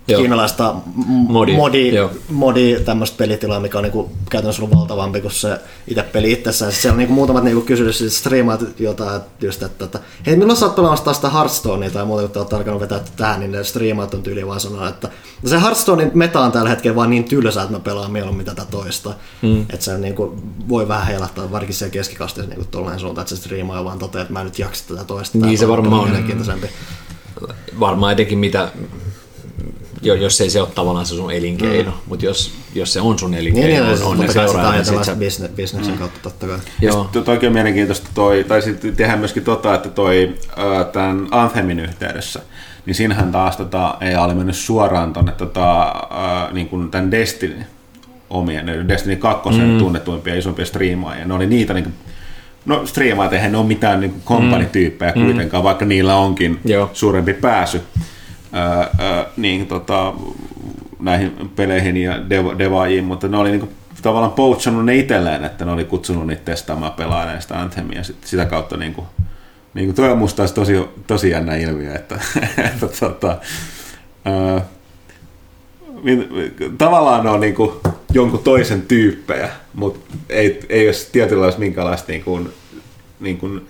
kiinalaista 0.06 0.76
modi, 1.06 1.56
modi, 1.56 1.92
modi 2.30 2.80
tämmöistä 2.86 3.18
pelitilaa, 3.18 3.60
mikä 3.60 3.78
on 3.78 3.84
niinku 3.84 4.12
käytännössä 4.30 4.62
ollut 4.62 4.78
valtavampi 4.78 5.22
kuin 5.22 5.32
se 5.32 5.60
itse 5.88 6.04
peli 6.04 6.32
itsessään. 6.32 6.72
Siis 6.72 6.82
siellä 6.82 6.94
on 6.94 6.98
niinku 6.98 7.14
muutamat 7.14 7.44
niinku 7.44 7.62
kysynyt 7.62 7.96
siis 7.96 8.20
striimaat 8.20 8.64
jotain, 8.80 9.22
just, 9.42 9.64
että, 9.64 9.86
että 9.86 10.00
hei, 10.26 10.36
milloin 10.36 10.60
sä 10.60 10.66
oot 10.66 10.76
pelaamassa 10.76 11.06
taas 11.06 11.18
sitä 11.18 11.30
Hearthstonea 11.30 11.90
tai 11.90 12.06
muuta, 12.06 12.22
kun 12.22 12.32
te 12.32 12.40
olette 12.40 12.56
alkanut 12.56 12.82
vetää 12.82 13.00
tähän, 13.16 13.40
niin 13.40 13.52
ne 13.52 13.64
striimaat 13.64 14.14
on 14.14 14.24
tyyli 14.24 14.48
vaan 14.48 14.60
sanoa, 14.60 14.90
että 14.90 15.10
se 15.46 15.62
Hearthstonein 15.62 16.12
meta 16.14 16.40
on 16.40 16.52
tällä 16.52 16.70
hetkellä 16.70 16.96
vaan 16.96 17.10
niin 17.10 17.24
tylsä, 17.24 17.62
että 17.62 17.74
mä 17.74 17.80
pelaan 17.80 18.12
mieluummin 18.12 18.46
tätä 18.46 18.66
toista. 18.72 19.14
Mm. 19.42 19.62
Että 19.62 19.86
se 19.86 19.98
niinku, 19.98 20.36
voi 20.70 20.88
vähän 20.88 21.08
heilahtaa, 21.08 21.52
varsinkin 21.52 21.76
siellä 21.76 21.92
keskikasteessa 21.94 22.50
niinku 22.50 22.68
tuollainen 22.72 23.00
suuntaan, 23.00 23.24
että 23.24 23.36
se 23.36 23.42
striimaa 23.42 23.84
vaan 23.84 24.00
toteaa, 24.00 24.22
että 24.22 24.34
mä 24.34 24.44
nyt 24.44 24.60
jaksa 24.60 24.88
tätä 24.88 25.04
toista. 25.04 25.38
Niin 25.38 25.58
se 25.58 25.68
varmaan 25.68 26.02
on 26.02 26.12
varmaan 27.80 28.14
etenkin 28.14 28.40
mitä, 28.40 28.70
jos 30.02 30.42
ei 30.42 30.50
se 30.50 30.62
ole 30.62 30.70
tavallaan 30.76 31.06
se 31.06 31.16
sun 31.16 31.32
elinkeino, 31.32 31.92
mm. 31.92 31.98
mutta 32.08 32.26
jos, 32.26 32.52
jos 32.76 32.94
se 32.94 33.02
on 33.02 33.20
sun 33.20 33.34
elinkeino, 33.34 33.68
niin, 33.68 33.96
niin, 33.96 34.04
on, 34.04 34.12
on 34.12 34.20
ne 34.20 34.32
seuraajat. 34.32 34.88
Niin 34.90 35.06
sit 35.06 35.20
business, 35.20 35.56
bisneksen 35.56 35.94
mm. 35.94 36.00
kautta 36.00 36.20
totta 36.22 36.48
kai. 36.48 36.58
Joo. 36.82 37.10
Ja 37.14 37.22
toikin 37.22 37.48
on 37.48 37.54
mielenkiintoista 37.54 38.10
toi, 38.14 38.46
tai 38.48 38.62
sitten 38.62 38.96
tehdään 38.96 39.20
myöskin 39.20 39.44
tota, 39.44 39.76
että 39.76 39.90
toi 39.90 40.36
äh, 40.50 40.86
tämän 40.92 41.28
Anthemin 41.32 41.80
yhteydessä, 41.80 42.40
niin 42.86 42.96
siinähän 42.96 43.32
taas 43.32 43.58
tota, 43.58 43.98
ei 44.02 44.16
oli 44.16 44.34
mennyt 44.34 44.56
suoraan 44.56 45.14
tuonne 45.14 45.32
tota, 45.32 45.88
äh, 45.88 46.54
niin 46.54 46.70
kuin 46.70 46.92
tämän 46.92 47.12
Destiny 47.12 47.64
omien, 48.30 48.88
Destiny 48.88 49.16
2 49.16 49.50
mm. 49.50 49.78
tunnetuimpia 49.78 50.36
isompia 50.36 50.66
striimaajia. 50.66 51.26
Ne 51.26 51.34
oli 51.34 51.46
niitä 51.46 51.74
niin 51.74 51.84
kuin, 51.84 51.96
No 52.66 52.86
striimaat 52.86 53.34
eihän 53.34 53.52
ne 53.52 53.58
ole 53.58 53.66
mitään 53.66 54.00
niin 54.00 54.22
kompanityyppejä 54.26 55.14
mm. 55.16 55.24
kuitenkaan, 55.24 55.64
vaikka 55.64 55.86
niillä 55.86 56.16
onkin 56.16 56.60
Joo. 56.66 56.90
suurempi 56.94 57.34
pääsy 57.34 57.82
ää, 58.52 58.90
ää, 59.00 59.26
niin, 59.38 59.68
tota, 59.68 60.14
näihin 61.00 61.52
peleihin 61.56 61.98
ja 61.98 62.18
dev- 62.18 62.58
devaajiin, 62.58 63.04
mutta 63.04 63.28
ne 63.28 63.38
oli 63.38 63.50
niin 63.50 63.60
kuin, 63.60 63.72
tavallaan 64.02 64.34
poachannut 64.34 64.86
ne 64.86 64.96
itselleen, 64.96 65.44
että 65.44 65.66
ne 65.66 65.72
oli 65.72 65.86
kutsunut 65.86 66.28
niitä 66.28 66.42
testaamaan 66.46 66.92
pelaamaan 66.92 67.42
sitä 67.42 67.60
Anthemia 67.60 68.04
sit, 68.04 68.18
sitä 68.26 68.46
kautta 68.46 68.78
niin 68.78 68.94
kuin, 68.94 69.08
niin 69.74 69.86
kuin, 69.88 69.96
toi 69.96 70.12
on 70.12 70.18
musta 70.18 70.48
tosi, 70.48 70.74
tosi 71.08 71.30
jännä 71.30 71.56
ilmiö, 71.56 71.96
että, 71.96 72.20
että 72.74 72.88
tota, 73.00 73.38
ää, 74.26 74.62
tavallaan 76.78 77.24
ne 77.24 77.30
on 77.30 77.40
niin 77.40 77.56
kuin 77.56 77.72
jonkun 78.14 78.44
toisen 78.44 78.82
tyyppejä, 78.82 79.50
mutta 79.74 80.00
ei, 80.30 80.60
ei 80.70 80.88
ole 80.88 80.96
tietynlaista 81.12 81.60
minkälaista 81.60 82.12
niin 82.12 82.24
kuin, 82.24 82.50
niin 83.20 83.38
kuin 83.38 83.62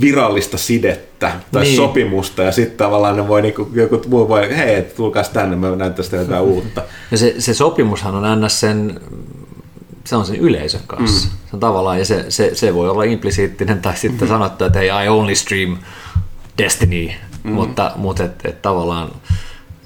virallista 0.00 0.58
sidettä 0.58 1.32
tai 1.52 1.62
niin. 1.62 1.76
sopimusta 1.76 2.42
ja 2.42 2.52
sitten 2.52 2.76
tavallaan 2.76 3.16
ne 3.16 3.28
voi, 3.28 3.42
niin 3.42 3.54
kuin, 3.54 3.68
joku 3.74 4.02
muu 4.08 4.28
voi, 4.28 4.56
hei, 4.56 4.82
tulkaas 4.82 5.28
tänne, 5.28 5.56
mä 5.56 5.76
näytän 5.76 6.04
sitä 6.04 6.16
jotain 6.16 6.42
uutta. 6.42 6.82
Ja 7.10 7.18
se, 7.18 7.34
se 7.38 7.54
sopimushan 7.54 8.14
on 8.14 8.24
aina 8.24 8.48
sen, 8.48 9.00
se 10.04 10.16
on 10.16 10.26
sen 10.26 10.36
yleisön 10.36 10.80
kanssa. 10.86 11.28
Mm. 11.28 11.34
Se 11.50 11.56
on 11.56 11.60
tavallaan, 11.60 11.98
ja 11.98 12.04
se, 12.04 12.24
se, 12.28 12.54
se 12.54 12.74
voi 12.74 12.88
olla 12.88 13.04
implisiittinen 13.04 13.80
tai 13.82 13.96
sitten 13.96 14.28
mm. 14.28 14.32
sanottu, 14.32 14.64
että 14.64 14.78
hei, 14.78 14.88
I 15.04 15.08
only 15.08 15.34
stream 15.34 15.76
Destiny, 16.58 17.10
mm. 17.42 17.52
mutta, 17.52 17.92
mutta 17.96 18.24
et, 18.24 18.32
et 18.44 18.62
tavallaan 18.62 19.10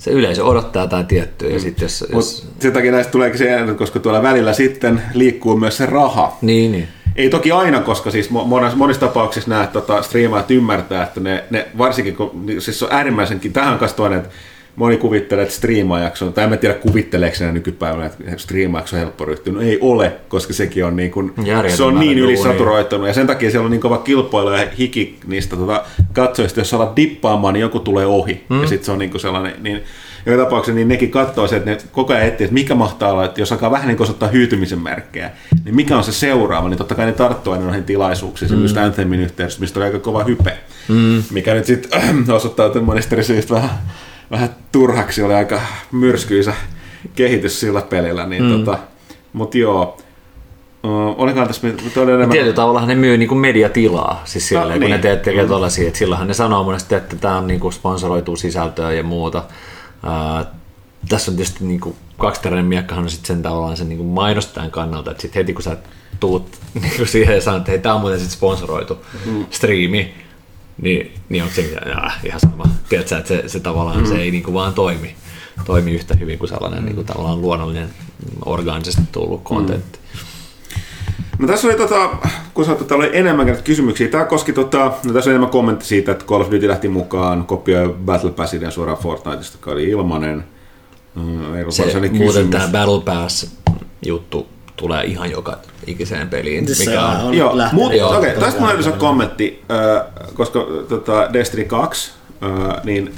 se 0.07 0.12
yleisö 0.12 0.44
odottaa 0.44 0.82
jotain 0.82 1.07
tiettyä. 1.07 1.48
Ja 1.48 1.54
mm. 1.54 1.61
sit 1.61 1.80
jos, 1.80 2.04
jos... 2.12 2.48
sen 2.61 2.72
takia 2.72 2.92
näistä 2.92 3.11
tuleekin 3.11 3.38
se, 3.38 3.48
koska 3.78 3.98
tuolla 3.98 4.22
välillä 4.22 4.52
sitten 4.52 5.02
liikkuu 5.14 5.57
myös 5.57 5.76
se 5.76 5.86
raha. 5.86 6.38
Niin, 6.42 6.72
niin. 6.72 6.88
Ei 7.16 7.30
toki 7.30 7.52
aina, 7.52 7.80
koska 7.80 8.11
siis 8.11 8.30
monissa, 8.30 8.76
monissa 8.76 9.00
tapauksissa 9.00 9.50
nämä 9.50 9.66
tota, 9.66 10.02
striimaat 10.02 10.50
ymmärtää, 10.50 11.02
että 11.02 11.20
ne, 11.20 11.44
ne 11.50 11.68
varsinkin, 11.78 12.16
kun 12.16 12.46
siis 12.59 12.82
on 12.82 12.88
äärimmäisenkin 12.92 13.52
tähän 13.52 13.78
kanssa 13.78 13.96
toinen, 13.96 14.18
että 14.18 14.30
moni 14.76 14.96
kuvittelee, 14.96 15.42
että 15.42 15.54
striimaajaksi 15.54 16.24
on, 16.24 16.32
tai 16.32 16.44
en 16.44 16.58
tiedä 16.58 16.74
kuvitteleeko 16.74 17.36
ne 17.40 17.52
nykypäivänä, 17.52 18.06
että 18.06 18.22
striimaajaksi 18.36 18.96
on 18.96 19.00
helppo 19.00 19.24
ryhtyä. 19.24 19.52
No 19.52 19.60
ei 19.60 19.78
ole, 19.80 20.12
koska 20.28 20.52
sekin 20.52 20.84
on 20.84 20.96
niin 20.96 21.10
kuin, 21.10 21.32
se 21.68 21.82
on 21.82 22.00
niin 22.00 22.18
ylisaturoitunut, 22.18 23.06
ja 23.06 23.14
sen 23.14 23.26
takia 23.26 23.50
siellä 23.50 23.64
on 23.64 23.70
niin 23.70 23.80
kova 23.80 23.98
kilpailu 23.98 24.50
ja 24.50 24.66
hiki 24.78 25.18
niistä 25.26 25.56
tota, 25.56 25.84
katsojista, 26.12 26.60
jos 26.60 26.74
alat 26.74 26.96
dippaamaan, 26.96 27.54
niin 27.54 27.60
joku 27.60 27.80
tulee 27.80 28.06
ohi, 28.06 28.44
mm. 28.48 28.62
ja 28.62 28.68
sitten 28.68 28.86
se 28.86 28.92
on 28.92 28.98
niin 28.98 29.10
kuin 29.10 29.20
sellainen, 29.20 29.54
niin 29.62 29.82
joka 30.26 30.44
tapauksessa 30.44 30.74
niin 30.74 30.88
nekin 30.88 31.10
katsoo 31.10 31.48
se, 31.48 31.56
että 31.56 31.70
ne 31.70 31.78
koko 31.92 32.12
ajan 32.12 32.26
etsii, 32.26 32.44
että 32.44 32.54
mikä 32.54 32.74
mahtaa 32.74 33.12
olla, 33.12 33.24
että 33.24 33.40
jos 33.40 33.52
alkaa 33.52 33.70
vähän 33.70 33.88
niin 33.88 34.02
osoittaa 34.02 34.28
hyytymisen 34.28 34.82
merkkejä, 34.82 35.30
niin 35.64 35.76
mikä 35.76 35.96
on 35.96 36.04
se 36.04 36.12
seuraava, 36.12 36.68
niin 36.68 36.78
totta 36.78 36.94
kai 36.94 37.06
ne 37.06 37.12
tarttuu 37.12 37.52
aina 37.52 37.64
noihin 37.64 37.84
tilaisuuksiin, 37.84 38.52
mm. 38.52 38.62
just 38.62 38.76
Anthemin 38.76 39.20
yhteydessä, 39.20 39.60
mistä 39.60 39.80
oli 39.80 39.84
aika 39.84 39.98
kova 39.98 40.24
hype, 40.24 40.58
mm. 40.88 41.22
mikä 41.30 41.54
nyt 41.54 41.66
sitten 41.66 42.00
osoittaa 42.36 42.80
monista 42.80 43.22
syistä 43.22 43.54
vähän 43.54 43.70
vähän 44.30 44.56
turhaksi, 44.72 45.22
oli 45.22 45.34
aika 45.34 45.60
myrskyisä 45.92 46.54
kehitys 47.14 47.60
sillä 47.60 47.82
pelillä, 47.82 48.26
niin 48.26 48.42
mm. 48.42 48.50
tota, 48.50 48.78
mutta 49.32 49.58
joo, 49.58 49.98
olikohan 51.16 51.46
tässä 51.46 51.68
enemmän... 51.68 52.30
Tietyllä 52.30 52.54
tavalla 52.54 52.86
ne 52.86 52.94
myy 52.94 53.18
niin 53.18 53.28
kuin 53.28 53.38
mediatilaa, 53.38 54.22
siis 54.24 54.48
silleen, 54.48 54.68
no, 54.68 54.74
kun 54.74 54.80
niin. 54.80 54.90
ne 54.90 55.16
tekee 55.16 55.44
mm. 55.44 55.86
että 55.86 55.98
silloinhan 55.98 56.28
ne 56.28 56.34
sanoo 56.34 56.64
monesti, 56.64 56.94
että 56.94 57.16
tämä 57.16 57.38
on 57.38 57.46
niin 57.46 57.60
kuin 57.60 57.72
sponsoroitua 57.72 58.36
sisältöä 58.36 58.92
ja 58.92 59.02
muuta. 59.02 59.44
Uh, 60.04 60.46
tässä 61.08 61.30
on 61.30 61.36
tietysti 61.36 61.64
niin 61.64 61.80
kuin, 61.80 61.96
kaksiteräinen 62.18 62.66
miekkahan 62.66 63.04
on 63.04 63.10
sitten 63.10 63.26
sen 63.26 63.42
tavallaan 63.42 63.76
sen 63.76 63.88
niin 63.88 63.98
kuin 63.98 64.08
mainostajan 64.08 64.70
kannalta, 64.70 65.10
että 65.10 65.20
sit 65.22 65.34
heti 65.34 65.52
kun 65.52 65.62
sä 65.62 65.76
tuut 66.20 66.58
niin 66.82 66.96
kuin 66.96 67.08
siihen 67.08 67.34
ja 67.34 67.40
sanot, 67.40 67.58
että 67.58 67.70
hei, 67.70 67.78
tämä 67.78 67.94
on 67.94 68.00
muuten 68.00 68.20
sitten 68.20 68.36
sponsoroitu 68.36 68.98
mm. 69.26 69.46
striimi, 69.50 70.14
niin, 70.82 71.12
niin 71.28 71.42
onko 71.42 71.54
se 71.54 71.62
ja, 71.86 72.10
ihan 72.24 72.40
sama. 72.40 72.64
Tiedätkö, 72.88 73.16
että 73.16 73.28
se, 73.28 73.42
se 73.46 73.60
tavallaan 73.60 74.00
mm. 74.00 74.06
se 74.06 74.14
ei 74.16 74.30
niinku 74.30 74.54
vaan 74.54 74.74
toimi, 74.74 75.14
toimi 75.64 75.92
yhtä 75.92 76.14
hyvin 76.20 76.38
kuin 76.38 76.48
sellainen 76.48 76.80
mm. 76.80 76.86
niinku 76.86 77.04
tavallaan 77.04 77.40
luonnollinen, 77.40 77.88
orgaanisesti 78.44 79.02
tullut 79.12 79.40
kontentti. 79.42 79.98
Mm. 79.98 80.20
No 81.38 81.46
tässä 81.46 81.68
oli, 81.68 81.76
tota, 81.76 82.10
kun 82.54 82.64
sanottu, 82.64 82.84
että 82.84 82.94
oli 82.94 83.10
enemmän 83.12 83.56
kysymyksiä. 83.64 84.08
Tämä 84.08 84.24
koski, 84.24 84.52
tota, 84.52 84.92
no 85.04 85.12
tässä 85.12 85.30
on 85.30 85.32
enemmän 85.32 85.50
kommentti 85.50 85.84
siitä, 85.84 86.12
että 86.12 86.24
Call 86.24 86.40
of 86.40 86.50
Duty 86.50 86.68
lähti 86.68 86.88
mukaan, 86.88 87.46
kopioi 87.46 87.94
Battle 88.04 88.30
Passin 88.30 88.72
suoraan 88.72 88.98
Fortniteista, 88.98 89.56
joka 89.58 89.70
oli 89.70 89.84
ilmanen. 89.84 90.44
Mm, 91.14 91.54
Ei 91.54 91.72
Se, 91.72 91.82
muuten 91.84 92.10
kysymys. 92.10 92.50
tämä 92.50 92.68
Battle 92.68 93.00
Pass-juttu 93.04 94.46
tulee 94.76 95.04
ihan 95.04 95.30
joka 95.30 95.58
ikiseen 95.86 96.28
peliin. 96.28 96.74
Se 96.74 96.84
Mikä 96.84 97.06
on, 97.06 97.20
on 97.20 97.34
Joo, 97.34 97.56
mutta 97.72 97.96
Joo. 97.96 98.18
okei, 98.18 98.34
tästä 98.34 98.60
mulla 98.60 98.72
on 98.72 98.98
kommentti, 98.98 99.62
koska 100.34 100.66
tota 100.88 101.32
Destiny 101.32 101.64
2, 101.64 102.12
äh, 102.42 102.84
niin 102.84 103.14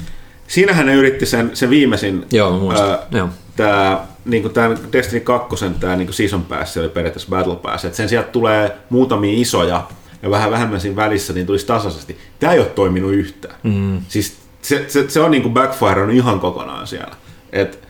siinähän 0.47 0.85
ne 0.85 0.93
yritti 0.93 1.25
sen, 1.25 1.51
sen 1.53 1.69
viimeisin, 1.69 2.25
Joo, 2.31 2.59
mä 2.59 2.93
äh, 2.93 2.99
Joo. 3.11 3.29
tämä 3.55 4.05
niin 4.25 4.49
tämä 4.49 4.75
Destiny 4.91 5.19
2, 5.19 5.65
tämä 5.79 5.95
niin 5.95 6.13
Season 6.13 6.45
Pass, 6.45 6.73
se 6.73 6.79
oli 6.79 6.89
periaatteessa 6.89 7.29
Battle 7.29 7.55
Pass, 7.55 7.85
että 7.85 7.97
sen 7.97 8.09
sieltä 8.09 8.29
tulee 8.29 8.77
muutamia 8.89 9.41
isoja 9.41 9.83
ja 10.21 10.29
vähän 10.29 10.51
vähemmän 10.51 10.81
siinä 10.81 10.95
välissä, 10.95 11.33
niin 11.33 11.45
tulisi 11.45 11.65
tasaisesti. 11.65 12.17
Tämä 12.39 12.53
ei 12.53 12.59
ole 12.59 12.67
toiminut 12.67 13.11
yhtään. 13.11 13.55
Mm. 13.63 14.01
Siis 14.07 14.37
se, 14.61 14.85
se, 14.87 15.09
se 15.09 15.19
on 15.19 15.31
niin 15.31 15.43
kuin 15.43 15.53
backfire 15.53 16.01
on 16.01 16.11
ihan 16.11 16.39
kokonaan 16.39 16.87
siellä. 16.87 17.15
Et 17.51 17.88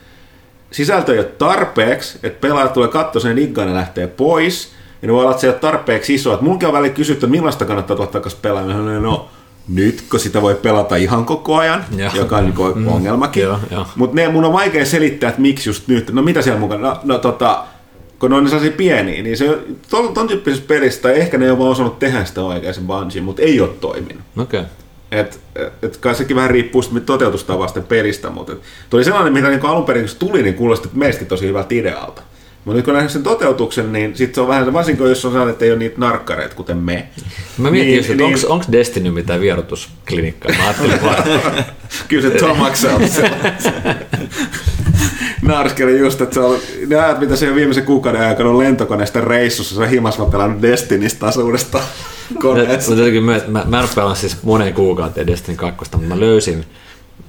sisältö 0.70 1.12
ei 1.12 1.18
ole 1.18 1.26
tarpeeksi, 1.26 2.18
että 2.22 2.40
pelaajat 2.40 2.72
tulee 2.72 2.88
katsoa 2.88 3.22
sen 3.22 3.36
diggaan 3.36 3.68
ja 3.68 3.74
lähtee 3.74 4.06
pois, 4.06 4.72
ja 5.02 5.08
ne 5.08 5.12
voi 5.12 5.20
olla, 5.20 5.30
että 5.30 5.40
se 5.40 5.46
ei 5.46 5.52
ole 5.52 5.58
tarpeeksi 5.58 6.14
iso. 6.14 6.34
Et 6.34 6.40
munkin 6.40 6.68
on 6.68 6.74
välillä 6.74 6.94
kysytty, 6.94 7.26
että 7.26 7.36
millaista 7.36 7.64
kannattaa 7.64 7.96
tulla 7.96 8.10
takaisin 8.10 8.38
pelaamaan. 8.42 9.02
No, 9.02 9.28
nyt 9.68 10.04
kun 10.10 10.20
sitä 10.20 10.42
voi 10.42 10.54
pelata 10.54 10.96
ihan 10.96 11.24
koko 11.24 11.56
ajan, 11.56 11.84
Joo. 11.96 12.10
joka 12.14 12.36
on 12.36 12.44
niin 12.44 12.74
mm. 12.74 12.88
ongelmakin. 12.88 13.48
Mutta 13.96 14.30
mun 14.32 14.44
on 14.44 14.52
vaikea 14.52 14.86
selittää, 14.86 15.28
että 15.28 15.40
miksi 15.40 15.68
just 15.68 15.88
nyt. 15.88 16.12
No 16.12 16.22
mitä 16.22 16.42
siellä 16.42 16.60
mukana? 16.60 16.88
No, 16.88 17.00
no 17.04 17.18
tota, 17.18 17.64
kun 18.18 18.30
ne 18.30 18.36
on 18.36 18.48
sellaisia 18.48 18.76
pieniä, 18.76 19.22
niin 19.22 19.36
se 19.36 19.58
ton, 19.90 20.14
ton 20.14 20.28
tyyppisessä 20.28 20.66
pelissä, 20.68 21.02
tai 21.02 21.20
ehkä 21.20 21.38
ne 21.38 21.44
ei 21.44 21.50
ole 21.50 21.58
vaan 21.58 21.70
osannut 21.70 21.98
tehdä 21.98 22.24
sitä 22.24 22.42
oikein 22.42 22.74
sen 22.74 22.86
Bungie, 22.86 23.22
mutta 23.22 23.42
ei 23.42 23.60
ole 23.60 23.70
toiminut. 23.80 24.22
Okei. 24.36 24.62
Et, 25.10 25.40
et 25.82 25.96
kai 25.96 26.14
sekin 26.14 26.36
vähän 26.36 26.50
riippuu 26.50 26.82
sitten 26.82 27.02
toteutustavasta 27.02 27.80
pelistä, 27.80 28.30
mutta 28.30 28.52
tuli 28.90 29.04
sellainen, 29.04 29.32
mitä 29.32 29.48
niin 29.48 29.66
alun 29.66 29.84
perin 29.84 30.08
tuli, 30.18 30.42
niin 30.42 30.54
kuulosti 30.54 30.88
meistäkin 30.92 31.28
tosi 31.28 31.46
hyvältä 31.46 31.74
idealta. 31.74 32.22
Mutta 32.64 32.76
nyt 32.76 32.84
kun 32.84 32.94
nähdään 32.94 33.10
sen 33.10 33.22
toteutuksen, 33.22 33.92
niin 33.92 34.16
sitten 34.16 34.34
se 34.34 34.40
on 34.40 34.48
vähän 34.48 34.64
se, 34.64 34.72
varsinkin 34.72 35.06
jos 35.06 35.24
on 35.24 35.32
sellainen, 35.32 35.52
että 35.52 35.64
ei 35.64 35.70
ole 35.70 35.78
niitä 35.78 36.00
narkkareita, 36.00 36.54
kuten 36.54 36.76
me. 36.76 37.08
Mä 37.58 37.70
mietin 37.70 37.88
Niin, 37.88 37.96
just, 37.96 38.10
että 38.10 38.22
niin. 38.22 38.34
onko 38.34 38.54
onks 38.54 38.66
Destiny 38.72 39.10
mitään 39.10 39.40
vierotusklinikkaa. 39.40 40.52
Mä 40.58 40.64
ajattelin 40.64 41.02
vaan, 41.02 41.24
Kyllä 42.08 42.30
se 42.30 42.38
Tom 42.38 42.62
Axel 42.62 42.98
Narskeli 45.42 45.98
just, 45.98 46.20
että 46.20 46.34
se 46.34 46.40
on, 46.40 46.58
ne 46.86 46.96
ajat, 46.96 47.20
mitä 47.20 47.36
se 47.36 47.48
on 47.48 47.54
viimeisen 47.54 47.84
kuukauden 47.84 48.20
aikana 48.20 48.50
on 48.50 48.58
lentokoneesta 48.58 49.20
reissussa, 49.20 49.74
se 49.74 49.82
on 49.82 49.88
himas 49.88 50.18
vaan 50.18 50.30
pelannut 50.30 50.62
Destinistä 50.62 51.20
taas 51.20 51.36
uudestaan 51.36 51.84
koneessa. 52.38 52.92
Että 53.36 53.50
mä, 53.50 53.64
mä 53.66 53.80
en 53.80 53.88
pelannut 53.94 54.18
siis 54.18 54.42
moneen 54.42 54.74
kuukauteen 54.74 55.26
Destiny 55.26 55.56
2, 55.56 55.76
mutta 55.80 55.98
mä 55.98 56.20
löysin, 56.20 56.64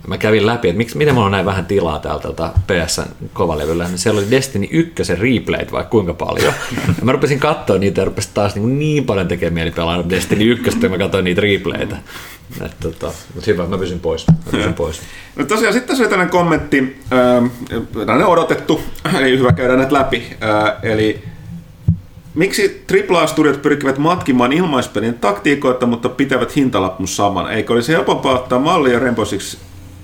mä 0.07 0.17
kävin 0.17 0.45
läpi, 0.45 0.69
että 0.69 0.77
miksi, 0.77 0.97
miten 0.97 1.13
mulla 1.13 1.25
on 1.25 1.31
näin 1.31 1.45
vähän 1.45 1.65
tilaa 1.65 1.99
täältä 1.99 2.27
tota 2.27 2.51
PSN 2.67 3.27
kovalevyllä. 3.33 3.87
Niin 3.87 3.97
siellä 3.97 4.19
oli 4.19 4.31
Destiny 4.31 4.67
1 4.71 5.15
replayt 5.15 5.71
vaikka 5.71 5.89
kuinka 5.89 6.13
paljon. 6.13 6.53
Ja 6.87 7.05
mä 7.05 7.11
rupesin 7.11 7.39
katsoa 7.39 7.77
niitä 7.77 8.01
ja 8.01 8.05
rupesin 8.05 8.31
taas 8.33 8.55
niin, 8.55 8.79
niin 8.79 9.05
paljon 9.05 9.27
tekemään 9.27 9.53
mieli 9.53 9.71
pelaa 9.71 10.09
Destiny 10.09 10.43
1, 10.43 10.79
kun 10.79 10.91
mä 10.91 10.97
katsoin 10.97 11.23
niitä 11.23 11.41
replaytä. 11.41 11.97
Et, 12.65 12.75
tota, 12.79 13.11
mutta 13.35 13.51
hyvä, 13.51 13.67
mä 13.67 13.77
pysyn 13.77 13.99
pois. 13.99 14.27
Mä 14.27 14.51
pysyn 14.51 14.73
pois. 14.73 15.01
No 15.35 15.45
tosiaan 15.45 15.73
sitten 15.73 15.87
tässä 15.87 16.03
oli 16.03 16.09
tällainen 16.09 16.31
kommentti, 16.31 16.97
ähm, 17.13 17.45
tällainen 17.93 18.27
odotettu, 18.27 18.81
eli 19.19 19.37
hyvä 19.37 19.51
käydä 19.51 19.75
näitä 19.75 19.93
läpi. 19.93 20.37
Äh, 20.43 20.73
eli 20.83 21.23
miksi 22.35 22.85
AAA-studiot 22.91 23.61
pyrkivät 23.61 23.97
matkimaan 23.97 24.53
ilmaispelien 24.53 25.13
taktiikoita, 25.13 25.85
mutta 25.85 26.09
pitävät 26.09 26.55
hintalapun 26.55 27.07
saman? 27.07 27.51
Eikö 27.51 27.73
olisi 27.73 27.91
helpompaa 27.91 28.33
ottaa 28.35 28.59
mallia 28.59 28.99
Rainbow 28.99 29.25
Six, 29.25 29.57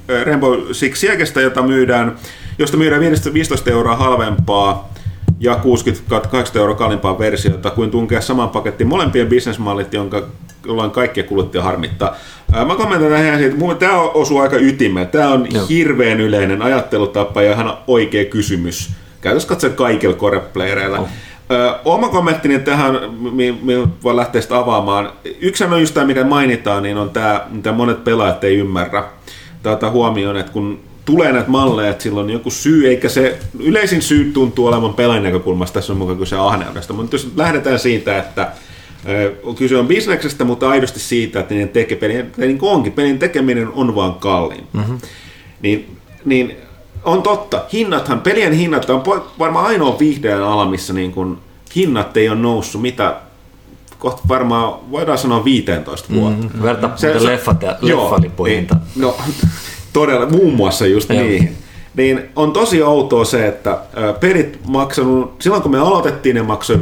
äh, 0.09 0.25
Rainbow 0.25 0.59
Six 0.71 0.97
Siegestä, 0.97 1.41
jota 1.41 1.61
myydään, 1.61 2.15
josta 2.59 2.77
myydään 2.77 3.01
15 3.33 3.71
euroa 3.71 3.95
halvempaa 3.95 4.93
ja 5.39 5.59
60-80 5.63 6.57
euroa 6.57 6.75
kalliimpaa 6.75 7.19
versiota, 7.19 7.69
kuin 7.69 7.91
tunkea 7.91 8.21
saman 8.21 8.49
pakettiin 8.49 8.87
molempien 8.87 9.27
bisnesmallit, 9.27 9.93
jonka 9.93 10.27
jolloin 10.65 10.91
kaikkia 10.91 11.23
kuluttajia 11.23 11.63
harmittaa. 11.63 12.15
Ää, 12.53 12.65
Mä 12.65 12.75
kommentoin 12.75 13.11
tähän 13.11 13.39
siitä, 13.39 13.55
että 13.71 13.85
tämä 13.85 14.01
osuu 14.01 14.39
aika 14.39 14.55
ytimeen. 14.55 15.07
Tämä 15.07 15.29
on 15.29 15.47
Joo. 15.51 15.65
hirveän 15.69 16.21
yleinen 16.21 16.61
ajattelutapa 16.61 17.41
ja 17.41 17.51
ihan 17.51 17.77
oikea 17.87 18.25
kysymys. 18.25 18.89
Käytössä 19.21 19.49
katsoen 19.49 19.73
kaikilla 19.73 20.15
koreplayereilla. 20.15 20.99
Oh. 20.99 21.07
Ö, 21.51 21.73
oma 21.85 22.09
kommenttini 22.09 22.59
tähän, 22.59 22.99
mi, 23.31 23.59
mi 23.61 23.73
voi 24.03 24.15
lähteä 24.15 24.41
sitä 24.41 24.57
avaamaan. 24.57 25.11
Yksi 25.39 25.63
on 25.63 25.79
just 25.79 25.93
tämä, 25.93 26.05
mikä 26.05 26.23
mainitaan, 26.23 26.83
niin 26.83 26.97
on 26.97 27.09
tämä, 27.09 27.47
mitä 27.49 27.71
monet 27.71 28.03
pelaajat 28.03 28.43
ei 28.43 28.57
ymmärrä. 28.57 29.03
Tätä 29.63 29.89
huomioon, 29.89 30.37
että 30.37 30.51
kun 30.51 30.79
tulee 31.05 31.31
näitä 31.31 31.49
malleja, 31.49 31.89
että 31.89 32.03
sillä 32.03 32.19
on 32.19 32.29
joku 32.29 32.51
syy, 32.51 32.87
eikä 32.87 33.09
se 33.09 33.39
yleisin 33.59 34.01
syy 34.01 34.31
tuntuu 34.33 34.67
olevan 34.67 34.93
pelaajan 34.93 35.23
näkökulmasta 35.23 35.73
tässä 35.73 35.93
on 35.93 35.99
mukaan 35.99 36.17
kyse 36.17 36.35
ahneudesta. 36.37 36.93
Mutta 36.93 37.15
jos 37.15 37.31
lähdetään 37.35 37.79
siitä, 37.79 38.17
että 38.17 38.51
kyse 39.57 39.77
on 39.77 39.87
bisneksestä, 39.87 40.43
mutta 40.43 40.69
aidosti 40.69 40.99
siitä, 40.99 41.39
että 41.39 41.53
niiden 41.53 41.69
teke, 41.69 41.95
pelin, 41.95 42.31
niin 42.37 42.57
onkin, 42.61 42.93
pelin 42.93 43.19
tekeminen 43.19 43.67
on 43.67 43.95
vaan 43.95 44.13
kalliin. 44.13 44.67
Mm-hmm. 44.73 44.97
Niin, 45.61 45.97
niin 46.25 46.57
on 47.03 47.23
totta. 47.23 47.63
Hinnathan, 47.73 48.21
pelien 48.21 48.53
hinnat 48.53 48.89
on 48.89 49.03
varmaan 49.39 49.65
ainoa 49.65 49.99
viihdeän 49.99 50.43
ala, 50.43 50.65
missä 50.65 50.93
niin 50.93 51.11
kun 51.11 51.39
hinnat 51.75 52.17
ei 52.17 52.29
ole 52.29 52.39
noussut. 52.39 52.81
Mitä 52.81 53.15
kohta 53.99 54.21
varmaan 54.27 54.91
voidaan 54.91 55.17
sanoa 55.17 55.45
15 55.45 56.13
vuotta. 56.13 56.47
Mm, 56.53 56.63
verta 56.63 56.89
se, 56.95 57.25
leffat 57.25 57.61
ja 57.61 57.77
leffalippuhinta. 57.81 58.75
Niin, 58.75 59.01
no, 59.01 59.17
todella, 59.93 60.25
muun 60.25 60.53
muassa 60.53 60.87
just 60.87 61.09
niihin. 61.09 61.57
Niin 61.97 62.29
on 62.35 62.51
tosi 62.51 62.83
outoa 62.83 63.25
se, 63.25 63.47
että 63.47 63.79
pelit 64.19 64.59
maksanut, 64.67 65.41
silloin 65.41 65.61
kun 65.61 65.71
me 65.71 65.79
aloitettiin, 65.79 66.35
ne 66.35 66.41
maksoi 66.41 66.75
5-60, 66.75 66.79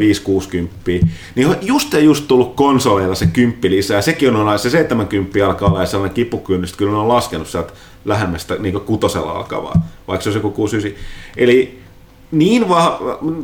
niin 1.35 1.47
on 1.47 1.55
just 1.61 1.93
ja 1.93 1.99
just 1.99 2.27
tullut 2.27 2.55
konsoleilla 2.55 3.15
se 3.15 3.25
kymppi 3.25 3.69
lisää. 3.69 4.01
Sekin 4.01 4.35
on, 4.35 4.59
se 4.59 4.69
70 4.69 5.47
alkaa 5.47 5.69
olla 5.69 5.85
sellainen 5.85 6.15
kipukynnys, 6.15 6.69
että 6.69 6.77
kyllä 6.77 6.91
ne 6.91 6.97
on 6.97 7.07
laskenut 7.07 7.47
sieltä 7.47 7.73
lähemmästä 8.05 8.55
niin 8.59 8.81
kutosella 8.81 9.31
alkavaa, 9.31 9.87
vaikka 10.07 10.23
se 10.23 10.29
olisi 10.29 10.37
joku 10.37 10.51
69. 10.51 11.05
Eli 11.37 11.79
niin 12.31 12.69
vaan, 12.69 12.91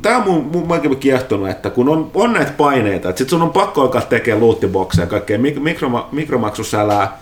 tämä 0.01 0.17
on 0.17 0.23
mun, 0.23 0.49
mun 0.53 0.67
mun 0.67 0.97
kiehtonut, 0.97 1.49
että 1.49 1.69
kun 1.69 1.89
on, 1.89 2.11
on 2.13 2.33
näitä 2.33 2.51
paineita, 2.51 3.09
että 3.09 3.19
sit 3.19 3.29
sun 3.29 3.41
on 3.41 3.49
pakko 3.49 3.81
alkaa 3.81 4.01
tekemään 4.01 4.41
lootibokseja 4.45 5.03
ja 5.03 5.09
kaikkea 5.09 5.39
mik, 5.39 5.59
mikroma, 5.59 6.09
mikromaksusälää 6.11 7.19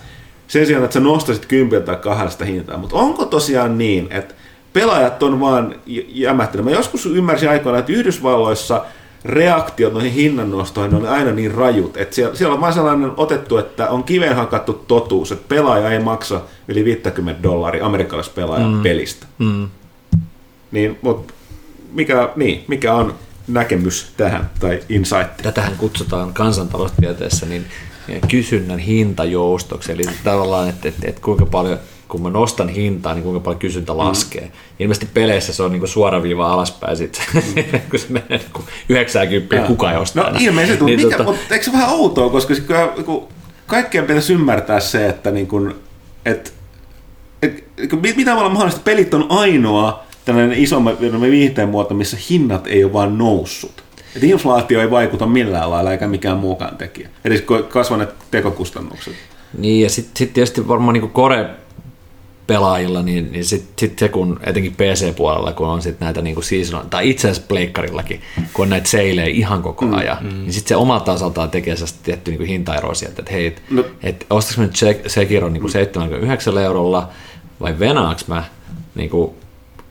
sen 0.47 0.65
sijaan, 0.65 0.83
että 0.83 0.93
sä 0.93 0.99
nostasit 0.99 1.45
kympiltä 1.45 1.85
tai 1.85 1.95
kahdesta 1.95 2.45
hintaa. 2.45 2.77
Mutta 2.77 2.95
onko 2.95 3.25
tosiaan 3.25 3.77
niin, 3.77 4.07
että 4.11 4.35
pelaajat 4.73 5.23
on 5.23 5.39
vaan 5.39 5.75
jämähtänyt? 6.07 6.65
Mä 6.65 6.71
joskus 6.71 7.05
ymmärsin 7.05 7.49
aikoina, 7.49 7.79
että 7.79 7.91
Yhdysvalloissa 7.91 8.85
reaktiot 9.25 9.93
noihin 9.93 10.11
hinnannostoihin 10.11 10.95
on 10.95 11.07
aina 11.07 11.31
niin 11.31 11.53
rajut, 11.53 11.97
että 11.97 12.15
siellä, 12.15 12.35
siellä 12.35 12.53
on 12.53 12.61
vaan 12.61 12.73
sellainen 12.73 13.11
otettu, 13.17 13.57
että 13.57 13.89
on 13.89 14.03
kiveen 14.03 14.35
hakattu 14.35 14.73
totuus, 14.73 15.31
että 15.31 15.45
pelaaja 15.47 15.91
ei 15.91 15.99
maksa 15.99 16.41
yli 16.67 16.85
50 16.85 17.43
dollaria 17.43 17.85
amerikkalaispelaajan 17.85 18.73
mm. 18.73 18.81
pelistä. 18.81 19.25
Mm. 19.37 19.69
Niin, 20.71 20.99
mutta 21.01 21.33
mikä, 21.91 22.29
niin, 22.35 22.63
mikä 22.67 22.93
on 22.93 23.15
näkemys 23.47 24.11
tähän 24.17 24.49
tai 24.59 24.79
insight? 24.89 25.37
Tätähän 25.43 25.75
kutsutaan 25.77 26.33
kansantaloustieteessä 26.33 27.45
niin 27.45 27.65
kysynnän 28.27 28.79
hintajoustoksi, 28.79 29.91
eli 29.91 30.03
tavallaan, 30.23 30.69
että, 30.69 30.89
että, 30.89 31.09
että 31.09 31.21
kuinka 31.21 31.45
paljon 31.45 31.79
kun 32.09 32.21
mä 32.21 32.29
nostan 32.29 32.69
hintaa, 32.69 33.13
niin 33.13 33.23
kuinka 33.23 33.39
paljon 33.39 33.59
kysyntä 33.59 33.97
laskee. 33.97 34.41
Mm. 34.41 34.51
Ilmeisesti 34.79 35.09
peleissä 35.13 35.53
se 35.53 35.63
on 35.63 35.71
niin 35.71 35.87
suoraviiva 35.87 36.53
alaspäin 36.53 36.97
sitten, 36.97 37.21
kun 37.89 37.99
se 37.99 38.05
menee 38.09 38.27
niin 38.29 38.65
90 38.89 39.55
ja 39.55 39.61
kuka 39.61 39.91
ei 39.91 39.97
osta 39.97 40.21
No 40.21 40.27
enää. 40.27 40.41
ilmeisesti, 40.41 40.85
niin, 40.85 40.99
mutta, 40.99 41.07
mikä, 41.07 41.17
tota, 41.17 41.39
mutta 41.39 41.53
eikö 41.53 41.65
se 41.65 41.71
vähän 41.71 41.89
outoa, 41.89 42.29
koska 42.29 42.55
sit 42.55 42.65
kun 43.05 43.27
kaikkien 43.67 44.05
pitäisi 44.05 44.33
ymmärtää 44.33 44.79
se, 44.79 45.09
että 45.09 45.31
niin 45.31 45.47
kun, 45.47 45.75
et, 46.25 46.53
et, 47.41 47.65
kun 47.89 47.99
mit- 48.01 48.15
mitä 48.17 48.35
olla 48.35 48.49
mahdollista, 48.49 48.81
pelit 48.83 49.13
on 49.13 49.25
ainoa 49.29 50.03
tällainen 50.25 50.57
isomman 50.57 50.97
viihteen 51.21 51.69
muoto, 51.69 51.93
missä 51.93 52.17
hinnat 52.29 52.67
ei 52.67 52.83
ole 52.83 52.93
vaan 52.93 53.17
noussut. 53.17 53.83
Et 54.15 54.23
inflaatio 54.23 54.81
ei 54.81 54.91
vaikuta 54.91 55.25
millään 55.25 55.69
lailla 55.69 55.91
eikä 55.91 56.07
mikään 56.07 56.37
muukaan 56.37 56.77
tekijä. 56.77 57.09
Eli 57.25 57.45
kasvaneet 57.69 58.09
tekokustannukset. 58.31 59.13
Niin, 59.57 59.83
ja 59.83 59.89
sitten 59.89 60.11
sit 60.17 60.33
tietysti 60.33 60.67
varmaan 60.67 60.93
niin 60.93 61.09
Kore 61.09 61.49
pelaajilla, 62.53 63.01
niin, 63.01 63.31
niin 63.31 63.45
sitten 63.45 63.73
sit 63.89 63.99
se, 63.99 64.09
kun 64.09 64.39
etenkin 64.43 64.75
PC-puolella, 64.75 65.53
kun 65.53 65.67
on 65.67 65.81
sitten 65.81 66.05
näitä 66.05 66.21
niin 66.21 66.43
season, 66.43 66.89
tai 66.89 67.09
itse 67.09 67.27
asiassa 67.29 67.47
pleikkarillakin, 67.47 68.21
kun 68.53 68.63
on 68.63 68.69
näitä 68.69 68.89
seilejä 68.89 69.27
ihan 69.27 69.61
koko 69.61 69.85
ajan, 69.95 70.17
mm, 70.21 70.29
niin 70.29 70.53
sitten 70.53 70.69
se 70.69 70.75
omalta 70.75 71.11
osaltaan 71.11 71.49
tekee 71.49 71.75
sellaista 71.75 71.99
tietty 72.03 72.31
niin 72.31 72.45
hintaeroa 72.45 72.93
sieltä, 72.93 73.15
että 73.21 73.31
hei, 73.31 73.45
et, 73.45 73.61
No. 73.69 73.83
et 74.03 74.25
ostaks 74.29 74.57
mä 74.57 74.63
nyt 74.63 74.75
Sekiro 75.07 75.49
niin 75.49 75.69
79 75.69 76.57
eurolla, 76.57 77.09
vai 77.61 77.79
venaaks 77.79 78.27
mä 78.27 78.43
niin 78.95 79.09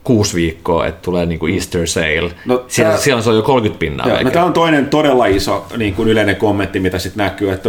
kuusi 0.04 0.34
viikkoa, 0.34 0.86
että 0.86 1.02
tulee 1.02 1.26
niinku 1.26 1.46
Easter 1.46 1.86
sale. 1.86 2.32
No, 2.46 2.64
siellä, 2.68 2.92
tää- 2.92 3.00
siellä 3.00 3.22
se 3.22 3.30
on 3.30 3.36
jo 3.36 3.42
30 3.42 3.78
pinnaa. 3.78 4.08
Joo, 4.08 4.22
no 4.22 4.30
tämä 4.30 4.44
on 4.44 4.52
toinen 4.52 4.86
todella 4.86 5.26
iso 5.26 5.66
niin 5.76 5.94
kuin 5.94 6.08
yleinen 6.08 6.36
kommentti, 6.36 6.80
mitä 6.80 6.98
sitten 6.98 7.24
näkyy, 7.24 7.50
että 7.50 7.68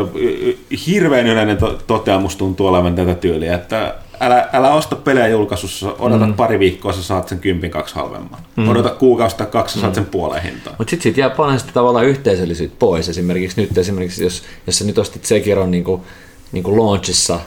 hirveän 0.88 1.28
yleinen 1.28 1.58
to- 1.58 1.80
toteamus 1.88 2.36
tuntuu 2.36 2.68
olevan 2.68 2.96
tätä 2.96 3.16
tyyliä, 3.16 3.56
että 3.56 3.96
älä, 4.20 4.49
älä 4.53 4.74
osta 4.74 4.95
pelejä 4.95 5.28
julkaisussa, 5.28 5.95
odota 5.99 6.26
mm. 6.26 6.34
pari 6.34 6.59
viikkoa, 6.59 6.93
sä 6.93 7.03
saat 7.03 7.28
sen 7.28 7.39
kympin 7.39 7.72
kaksi 7.72 7.95
halvemman. 7.95 8.39
Mm. 8.55 8.70
Odota 8.70 8.89
kuukausi 8.89 9.38
tai 9.38 9.47
kaksi, 9.47 9.74
sä 9.76 9.82
saat 9.82 9.95
sen 9.95 10.05
puoleen 10.05 10.43
hintaan. 10.43 10.76
Mutta 10.78 10.89
sitten 10.89 11.03
siitä 11.03 11.20
jää 11.20 11.30
paljon 11.30 11.59
sitä 11.59 11.72
tavallaan 11.74 12.05
yhteisöllisyyttä 12.05 12.76
pois. 12.80 13.09
Esimerkiksi 13.09 13.61
nyt, 13.61 13.78
esimerkiksi 13.78 14.24
jos, 14.24 14.43
jos 14.67 14.78
sä 14.78 14.86
nyt 14.86 14.97
ostit 14.97 15.26
Sekiron 15.26 15.72
niin 15.72 15.84
kuin, 15.84 16.01
niin 16.51 16.63
kuin 16.63 16.78
launchissa 16.78 17.39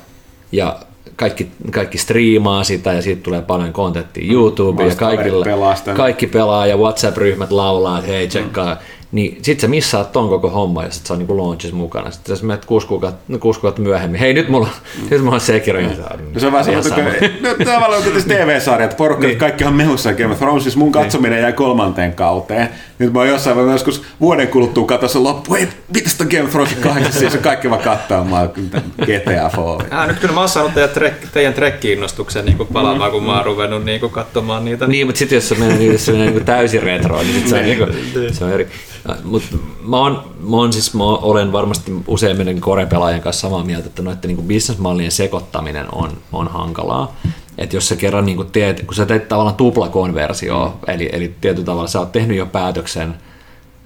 ja 0.52 0.78
kaikki, 1.16 1.50
kaikki 1.70 1.98
striimaa 1.98 2.64
sitä 2.64 2.92
ja 2.92 3.02
siitä 3.02 3.22
tulee 3.22 3.42
paljon 3.42 3.72
kontenttia 3.72 4.32
YouTubeen 4.32 4.88
ja 4.88 4.94
kaikilla, 4.96 5.44
pelaa 5.44 5.74
kaikki 5.96 6.26
pelaa 6.26 6.66
ja 6.66 6.76
WhatsApp-ryhmät 6.76 7.52
laulaa, 7.52 7.98
että 7.98 8.10
hei 8.10 8.28
tsekkaa. 8.28 8.76
Niin 9.12 9.38
sit 9.42 9.60
sä 9.60 9.68
missaat 9.68 10.12
ton 10.12 10.28
koko 10.28 10.50
homma, 10.50 10.84
jos 10.84 10.96
et 10.96 11.06
sä 11.06 11.14
oon 11.14 11.18
niinku 11.18 11.36
launchissa 11.38 11.76
mukana. 11.76 12.10
Sitten 12.10 12.32
jos 12.32 12.42
menet 12.42 12.64
kuusi 12.64 12.86
kuukautta, 12.86 13.20
no, 13.28 13.38
kuusi 13.38 13.60
kuukautta 13.60 13.82
myöhemmin, 13.82 14.20
hei 14.20 14.34
nyt 14.34 14.48
mulla, 14.48 14.68
nyt 15.10 15.20
mulla 15.20 15.34
on 15.34 15.40
Sekiro. 15.40 15.80
Ja 15.80 15.96
sä, 15.96 16.02
No 16.34 16.40
se 16.40 16.46
on 16.46 16.52
vähän 16.52 16.82
sama, 16.82 17.00
että 17.10 17.48
no, 17.48 17.64
tavallaan 17.64 18.02
tässä 18.02 18.28
TV-sarjat, 18.28 18.96
porukka, 19.02 19.26
niin. 19.26 19.38
kaikki 19.38 19.64
on 19.64 19.74
mehussa 19.74 20.12
Game 20.12 20.32
of 20.32 20.38
Thrones, 20.38 20.62
siis 20.62 20.76
mun 20.76 20.92
katsominen 20.92 21.40
jäi 21.40 21.52
kolmanteen 21.52 22.12
kauteen. 22.12 22.68
Nyt 22.98 23.12
mä 23.12 23.18
oon 23.18 23.28
jossain 23.28 23.56
vaiheessa 23.56 23.88
joskus 23.88 24.02
vuoden 24.20 24.48
kuluttua 24.48 24.86
katsoa 24.86 25.22
loppu, 25.22 25.54
ei, 25.54 25.68
mitäs 25.94 26.14
ton 26.14 26.26
Game 26.30 26.42
of 26.42 26.50
Thronesin 26.50 26.78
kahdeksan, 26.78 27.12
siis 27.12 27.36
kaikki 27.36 27.70
vaan 27.70 27.82
kattoo, 27.82 28.24
mä 28.24 28.40
oon 28.40 28.50
GTA 29.02 29.50
Fall. 29.54 29.80
Ah, 29.90 30.08
nyt 30.08 30.18
kyllä 30.18 30.34
mä 30.34 30.40
oon 30.40 30.48
saanut 30.48 30.74
teidän, 30.74 30.90
trek, 30.90 31.14
teidän 31.32 31.54
trekki-innostuksen 31.54 32.44
niin 32.44 32.58
palaamaan, 32.72 33.10
kun 33.10 33.24
mä 33.24 33.36
oon 33.36 33.44
ruvennut 33.44 33.84
niin 33.84 34.00
katsomaan 34.10 34.64
niitä. 34.64 34.86
Niin, 34.86 35.06
mutta 35.06 35.18
sitten 35.18 35.36
jos 35.36 35.48
se 35.48 35.54
menee, 35.54 35.78
niin, 35.78 35.92
jos 35.92 36.06
se 36.06 36.12
menee 36.12 36.30
niin 36.30 36.44
täysin 36.44 36.82
retroon, 36.82 37.26
niin 37.26 37.34
sit 37.34 37.48
se 37.48 37.56
on, 37.56 37.62
niin 37.62 37.78
kuin, 37.78 37.94
se 38.34 38.44
on 38.44 38.52
eri. 38.52 38.68
Mut 39.24 39.42
mä, 39.82 39.96
oon, 39.96 40.22
mä, 40.40 40.56
oon 40.56 40.72
siis, 40.72 40.94
mä 40.94 41.04
olen 41.04 41.52
varmasti 41.52 41.92
useimmiten 42.06 42.60
korepelaajan 42.60 43.20
kanssa 43.20 43.40
samaa 43.40 43.64
mieltä, 43.64 43.86
että 43.86 44.02
noiden 44.02 44.20
niin 44.28 44.46
bisnesmallien 44.46 45.12
sekoittaminen 45.12 45.94
on, 45.94 46.10
on 46.32 46.48
hankalaa. 46.48 47.16
Että 47.58 47.76
jos 47.76 47.88
sä 47.88 47.96
kerran 47.96 48.26
niin 48.26 48.50
teet, 48.52 48.82
kun 48.86 48.94
sä 48.94 49.06
teet 49.06 49.28
tavallaan 49.28 49.56
tuplakonversio, 49.56 50.78
eli, 50.86 51.08
eli 51.12 51.34
tietyllä 51.40 51.66
tavalla 51.66 51.88
sä 51.88 52.00
oot 52.00 52.12
tehnyt 52.12 52.36
jo 52.36 52.46
päätöksen 52.46 53.14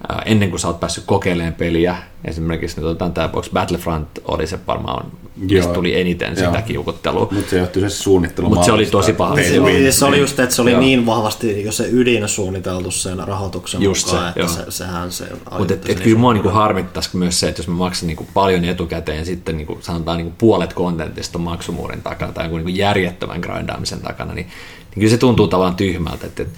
ää, 0.09 0.21
ennen 0.25 0.49
kuin 0.49 0.59
sä 0.59 0.67
oot 0.67 0.79
päässyt 0.79 1.03
kokeilemaan 1.07 1.53
peliä, 1.53 1.97
esimerkiksi 2.25 2.77
nyt 2.77 2.85
otetaan 2.85 3.13
tämä 3.13 3.27
box 3.27 3.49
Battlefront 3.49 4.07
oli 4.25 4.47
se 4.47 4.59
varmaan, 4.67 5.11
Joo. 5.47 5.73
tuli 5.73 5.99
eniten 5.99 6.35
sitä 6.35 6.47
Joo. 6.47 6.61
kiukuttelua. 6.61 7.27
Mutta 7.31 7.49
se 7.49 7.57
johtuu 7.57 7.81
se 7.81 7.89
suunnittelu. 7.89 8.49
Mut 8.49 8.63
se 8.63 8.71
oli 8.71 8.85
tosi 8.85 9.13
paha. 9.13 9.35
Se, 9.35 9.55
to 9.55 9.63
win. 9.63 9.93
se 9.93 10.05
oli 10.05 10.19
just, 10.19 10.39
että 10.39 10.55
se 10.55 10.61
oli 10.61 10.71
Joo. 10.71 10.79
niin 10.79 11.05
vahvasti 11.05 11.63
jo 11.63 11.71
se 11.71 11.87
ydin 11.91 12.27
suunniteltu 12.27 12.91
sen 12.91 13.27
rahoituksen 13.27 13.81
Just 13.81 14.07
mukaan, 14.07 14.33
se, 14.33 14.39
että 14.39 14.53
se, 14.53 14.71
sehän 14.71 15.11
se 15.11 15.25
Mutta 15.57 15.73
et, 15.73 15.89
et 15.89 15.99
kyllä 15.99 16.19
mua 16.19 16.33
niinku 16.33 16.49
harmittaisi 16.49 17.17
myös 17.17 17.39
se, 17.39 17.49
että 17.49 17.59
jos 17.59 17.67
mä 17.67 17.75
maksan 17.75 18.07
niinku 18.07 18.27
paljon 18.33 18.65
etukäteen 18.65 19.17
ja 19.17 19.25
sitten 19.25 19.57
niinku 19.57 19.77
sanotaan 19.81 20.17
niinku 20.17 20.33
puolet 20.37 20.73
kontentista 20.73 21.37
on 21.37 21.43
maksumuurin 21.43 22.01
takana 22.01 22.31
tai 22.31 22.47
niinku 22.47 22.69
järjettömän 22.69 23.39
grindaamisen 23.39 24.01
takana, 24.01 24.33
niin, 24.33 24.47
niin 24.47 24.95
kyllä 24.95 25.09
se 25.09 25.17
tuntuu 25.17 25.47
tavallaan 25.47 25.75
tyhmältä. 25.75 26.27
Et, 26.27 26.39
et, 26.39 26.49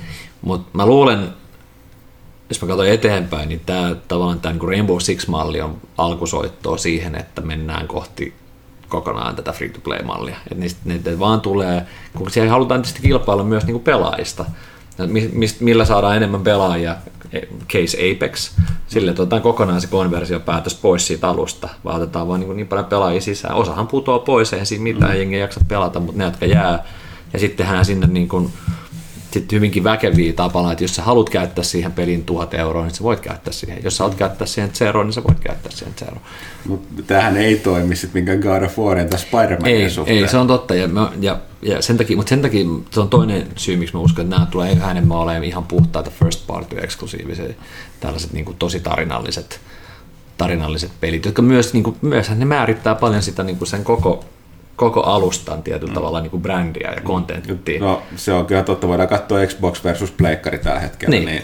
Mutta 0.42 0.70
mä 0.74 0.86
luulen, 0.86 1.30
jos 2.50 2.62
mä 2.62 2.68
katson 2.68 2.88
eteenpäin, 2.88 3.50
niin 3.50 3.62
tämä 3.66 3.96
tavallaan 4.08 4.40
tämä 4.40 4.54
niinku 4.54 4.66
Rainbow 4.66 4.98
Six-malli 4.98 5.62
on 5.62 5.78
alkusoittoa 5.98 6.78
siihen, 6.78 7.16
että 7.16 7.42
mennään 7.42 7.88
kohti 7.88 8.34
kokonaan 8.90 9.36
tätä 9.36 9.52
free-to-play-mallia. 9.52 10.38
Että 10.52 10.56
niistä, 10.56 10.80
niitä 10.86 11.20
vaan 11.20 11.42
tulee, 11.42 11.86
kun 12.18 12.32
siellä 12.32 12.52
halutaan 12.52 12.82
tietysti 12.82 13.02
kilpailla 13.02 13.44
myös 13.44 13.66
niinku 13.66 13.80
pelaajista, 13.80 14.46
Mi- 15.08 15.32
mist- 15.34 15.58
millä 15.60 15.86
saadaan 15.86 16.18
enemmän 16.18 16.42
pelaajia, 16.42 16.96
e- 17.34 17.48
case 17.68 17.98
Apex, 18.12 18.52
sille 18.88 19.12
otetaan 19.12 19.42
kokonaan 19.42 19.82
se 19.82 19.88
konversiopäätös 19.88 20.76
pois 20.76 21.08
siitä 21.08 21.30
alusta, 21.30 21.70
vaan 21.86 21.96
otetaan 21.96 22.28
vaan 22.28 22.40
niin, 22.40 22.56
niin 22.58 22.68
paljon 22.68 22.86
pelaajia 22.86 23.22
sisään. 23.22 23.56
Osahan 23.56 23.88
putoaa 23.88 24.20
pois, 24.20 24.54
eihän 24.54 24.66
siinä 24.66 24.84
mitään, 24.84 25.12
mm. 25.12 25.18
jengi 25.18 25.36
ei 25.36 25.42
jaksa 25.42 25.60
pelata, 25.68 26.00
mutta 26.00 26.18
ne, 26.18 26.24
jotka 26.24 26.46
jää, 26.46 26.84
ja 27.34 27.40
sitten 27.40 27.66
tehdään 27.66 27.86
sinne 27.86 28.08
niin 28.08 28.30
kuin, 28.30 28.50
sitten 29.32 29.56
hyvinkin 29.56 29.84
väkeviä 29.84 30.34
tapana, 30.34 30.72
että 30.72 30.84
jos 30.84 30.96
sä 30.96 31.04
haluat 31.04 31.30
käyttää 31.30 31.64
siihen 31.64 31.92
peliin 31.92 32.24
tuhat 32.24 32.54
euroa, 32.54 32.84
niin 32.84 32.96
sä 32.96 33.04
voit 33.04 33.20
käyttää 33.20 33.54
siihen. 33.54 33.84
Jos 33.84 33.98
sä 33.98 34.04
haluat 34.04 34.18
käyttää 34.18 34.48
siihen 34.48 34.70
zeroon, 34.74 35.06
niin 35.06 35.14
sä 35.14 35.24
voit 35.24 35.40
käyttää 35.40 35.72
siihen 35.72 35.94
zeroon. 36.00 36.22
Mutta 36.66 37.04
tämähän 37.08 37.38
ei 37.38 37.56
toimi 37.56 37.96
sitten 37.96 38.20
minkään 38.20 38.40
God 38.40 38.64
of 38.64 38.80
Warin 38.80 39.10
tai 39.10 39.20
Spider-Manin 39.20 39.82
Ei, 39.82 39.90
suhteen. 39.90 40.18
ei, 40.18 40.28
se 40.28 40.38
on 40.38 40.48
totta. 40.48 40.76
Ja, 40.76 40.88
mä, 40.88 41.12
ja, 41.22 41.40
ja 41.62 41.82
sen 41.82 41.98
takia, 41.98 42.18
mutta 42.18 42.30
sen 42.30 42.42
takia 42.42 42.66
se 42.92 43.00
on 43.00 43.10
toinen 43.10 43.48
syy, 43.56 43.78
miksi 43.78 43.96
mä 43.96 44.02
uskon, 44.02 44.26
että 44.26 44.36
nämä 44.36 44.48
tulee 44.52 44.72
yhä 44.72 44.92
enemmän 44.92 45.18
olemaan 45.18 45.44
ihan 45.44 45.64
puhtaita 45.64 46.12
first 46.20 46.48
party 46.48 46.78
eksklusiivisia, 46.80 47.54
tällaiset 48.00 48.34
niin 48.34 48.46
kuin, 48.46 48.58
tosi 48.58 48.80
tarinalliset, 48.80 49.60
tarinalliset 50.38 50.92
pelit, 51.00 51.26
jotka 51.26 51.42
myös, 51.42 51.74
niin 51.74 51.84
kuin, 51.84 51.96
myöshän 52.02 52.40
ne 52.40 52.46
määrittää 52.46 52.96
paljon 52.96 53.24
sitä 53.24 53.44
niin 53.44 53.58
kuin 53.58 53.68
sen 53.68 53.84
koko, 53.84 54.26
koko 54.80 55.02
alustan 55.02 55.64
tietyllä 55.64 55.92
mm. 55.92 55.96
tavalla 55.96 56.22
niin 56.22 56.32
kuin 56.32 56.44
brändiä 56.44 56.92
ja 56.96 57.02
kontenttia. 57.02 57.80
No 57.80 58.04
se 58.16 58.34
on 58.34 58.46
kyllä 58.46 58.64
totta, 58.64 58.88
voidaan 58.88 59.10
katsoa 59.10 59.46
Xbox 59.46 59.84
versus 59.84 60.12
Pleikkari 60.12 60.58
tällä 60.58 60.80
hetkellä. 60.80 61.16
Niin. 61.16 61.26
Niin. 61.26 61.44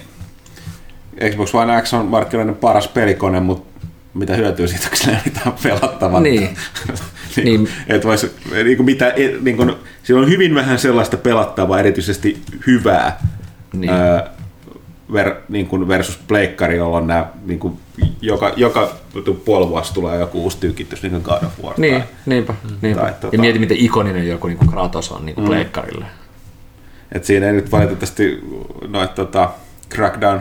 Xbox 1.31 1.55
One 1.55 1.81
X 1.81 1.93
on 1.93 2.05
markkinoiden 2.05 2.55
paras 2.55 2.87
pelikone, 2.87 3.39
mutta 3.39 3.87
mitä 4.13 4.35
hyötyä 4.35 4.67
siitä, 4.67 4.89
kun 4.89 4.97
sillä 4.97 5.13
ei 5.13 5.21
mitään 5.25 5.55
pelattavaa. 5.63 6.19
Niin. 6.19 6.41
niin, 7.35 7.45
Niin. 7.45 7.69
Et 7.87 8.05
vois, 8.05 8.27
niin 8.63 8.77
kuin 8.77 8.85
mitä, 8.85 9.13
niin 9.41 9.57
kuin, 9.57 9.73
siinä 10.03 10.21
on 10.21 10.29
hyvin 10.29 10.55
vähän 10.55 10.79
sellaista 10.79 11.17
pelattavaa, 11.17 11.79
erityisesti 11.79 12.41
hyvää, 12.67 13.19
Niin. 13.73 13.93
öö, 13.93 14.19
ver, 15.13 15.35
niin 15.49 15.67
kuin 15.67 15.87
versus 15.87 16.17
Pleikkari, 16.27 16.77
jolla 16.77 16.97
on 16.97 17.07
nämä, 17.07 17.25
niin 17.45 17.59
kuin, 17.59 17.77
joka, 18.21 18.53
joka 18.55 18.89
puoli 19.45 19.69
vuosi 19.69 19.93
tulee 19.93 20.19
joku 20.19 20.43
uusi 20.43 20.57
tykitys, 20.57 21.01
niin 21.03 21.11
kuin 21.11 21.23
God 21.23 21.43
of 21.43 21.63
War. 21.63 21.73
Niin, 21.77 22.01
Tai, 22.01 22.09
niinpä. 22.25 22.53
niinpä. 22.81 23.01
Tai 23.01 23.11
tota- 23.11 23.29
Ja 23.31 23.39
mieti, 23.39 23.59
miten 23.59 23.77
ikoninen 23.77 24.27
joku 24.27 24.47
niin 24.47 24.57
kuin 24.57 24.69
Kratos 24.69 25.11
on 25.11 25.25
niin 25.25 25.35
kuin 25.35 25.45
mm. 25.45 25.47
pleikkarille. 25.47 26.05
Et 27.11 27.25
siinä 27.25 27.45
ei 27.47 27.53
nyt 27.53 27.71
valitettavasti 27.71 28.43
noit 28.87 29.15
tota, 29.15 29.49
Crackdown 29.89 30.39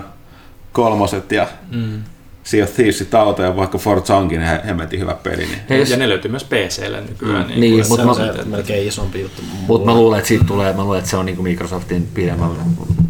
kolmoset 0.73 1.33
ja 1.33 1.47
mm. 1.71 2.03
Sea 2.45 2.65
of 2.65 2.71
Thievesit 2.75 3.15
autoja, 3.15 3.57
vaikka 3.57 3.79
Forza 3.79 4.17
onkin 4.17 4.41
he- 4.41 4.61
hemmetin 4.67 5.01
hyvä 5.01 5.15
peli. 5.23 5.37
Niin. 5.37 5.59
Hei, 5.71 5.79
jos- 5.81 5.91
Ja 5.91 5.97
ne 5.97 6.09
löytyy 6.09 6.31
myös 6.31 6.45
PClle 6.45 7.01
nykyään. 7.01 7.43
Mm. 7.43 7.49
Niin, 7.49 7.61
Niin, 7.61 7.73
kuin, 7.73 7.85
Se 7.85 7.89
mut 7.91 8.01
on 8.01 8.07
mä- 8.07 8.33
se 8.37 8.45
melkein 8.45 8.89
isompi 8.89 9.21
juttu. 9.21 9.43
Mutta 9.67 9.87
mä 9.91 9.95
luulen, 9.95 10.19
että 10.19 10.29
siitä 10.29 10.45
tulee, 10.45 10.73
mä 10.73 10.85
luulen, 10.85 10.99
että 10.99 11.11
se 11.11 11.17
on 11.17 11.27
niin 11.27 11.37
kuin 11.37 11.45
Microsoftin 11.49 12.09
pidemmän 12.15 12.51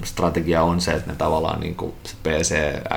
strategia 0.05 0.63
on 0.63 0.81
se, 0.81 0.93
että 0.93 1.11
ne 1.11 1.17
tavallaan 1.17 1.61
niin 1.61 1.75
kuin 1.75 1.93
se 2.05 2.15
PC, 2.23 2.55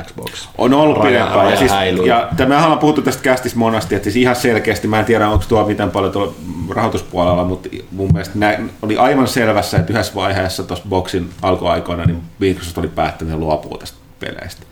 Xbox, 0.08 0.48
On 0.58 0.74
ollut 0.74 0.98
raja- 0.98 1.08
pidempään. 1.26 1.52
Ja, 1.52 1.58
siis, 1.58 1.72
ja 2.06 2.30
tämä 2.38 2.64
ollaan 2.64 2.80
puhuttu 2.80 3.02
tästä 3.02 3.24
kästistä 3.24 3.60
monasti, 3.60 3.96
että 3.96 4.04
siis 4.04 4.16
ihan 4.16 4.36
selkeästi, 4.36 4.88
mä 4.88 5.00
en 5.00 5.06
tiedä 5.06 5.30
onko 5.30 5.46
tuo 5.50 5.66
miten 5.68 5.92
paljon 5.92 6.12
tuolla 6.14 6.34
rahoituspuolella, 6.70 7.44
mutta 7.44 7.70
mun 7.92 8.10
mielestä 8.14 8.40
nää 8.40 8.60
oli 8.82 8.98
aivan 8.98 9.28
selvässä, 9.28 9.78
että 9.78 9.94
yhdessä 9.94 10.16
vaiheessa 10.16 10.64
tuossa 10.64 10.86
Boxin 10.90 11.30
alkuaikoina 11.42 12.06
niin 12.06 12.22
Microsoft 12.40 12.78
oli 12.78 12.88
päättänyt, 12.88 13.34
että 13.34 13.46
luopuu 13.46 13.78
tästä 13.78 13.98
peleistä. 14.20 14.66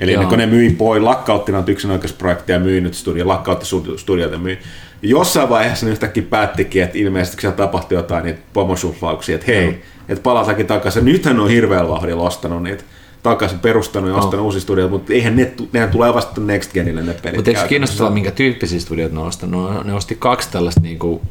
Eli 0.00 0.12
Joo. 0.12 0.20
ennen 0.20 0.28
kuin 0.28 0.38
ne 0.38 0.46
myi 0.46 0.70
pois, 0.70 1.02
lakkautti 1.02 1.52
noita 1.52 1.72
yksinoikeusprojekteja, 1.72 2.58
myi 2.58 2.80
nyt 2.80 2.94
studio, 2.94 3.28
lakkautti 3.28 3.66
stu- 3.66 3.98
studioita, 3.98 4.38
myi. 4.38 4.58
Jossain 5.02 5.48
vaiheessa 5.48 5.86
ne 5.86 5.92
yhtäkkiä 5.92 6.22
päättikin, 6.30 6.82
että 6.82 6.98
ilmeisesti 6.98 7.36
kun 7.36 7.40
siellä 7.40 7.56
tapahtui 7.56 7.98
jotain 7.98 8.24
niitä 8.24 8.40
pomosuhlauksia, 8.52 9.34
että 9.34 9.46
hei, 9.46 9.82
että 10.08 10.22
palataankin 10.22 10.66
takaisin. 10.66 11.04
Nythän 11.04 11.36
ne 11.36 11.42
on 11.42 11.50
hirveällä 11.50 11.88
vauhdilla 11.88 12.22
ostanut 12.22 12.62
niitä 12.62 12.84
takaisin 13.22 13.58
perustanut 13.58 14.10
ja 14.10 14.16
ostanut 14.16 14.44
uusia 14.44 14.60
studioita, 14.60 14.92
mutta 14.92 15.12
eihän 15.12 15.36
ne, 15.36 15.52
nehän 15.72 15.90
tulee 15.90 16.14
vasta 16.14 16.40
Next 16.40 16.72
Genille 16.72 17.02
ne 17.02 17.14
pelit. 17.22 17.36
Mutta 17.36 17.50
eikö 17.50 17.66
kiinnostavaa, 17.68 18.12
minkä 18.12 18.30
tyyppisiä 18.30 18.80
studioita 18.80 19.14
ne 19.14 19.20
on 19.20 19.26
ostanut? 19.26 19.74
Ne, 19.74 19.80
ne 19.84 19.94
osti 19.94 20.16
kaksi 20.18 20.48
tällaista 20.50 20.80
niinku 20.80 21.22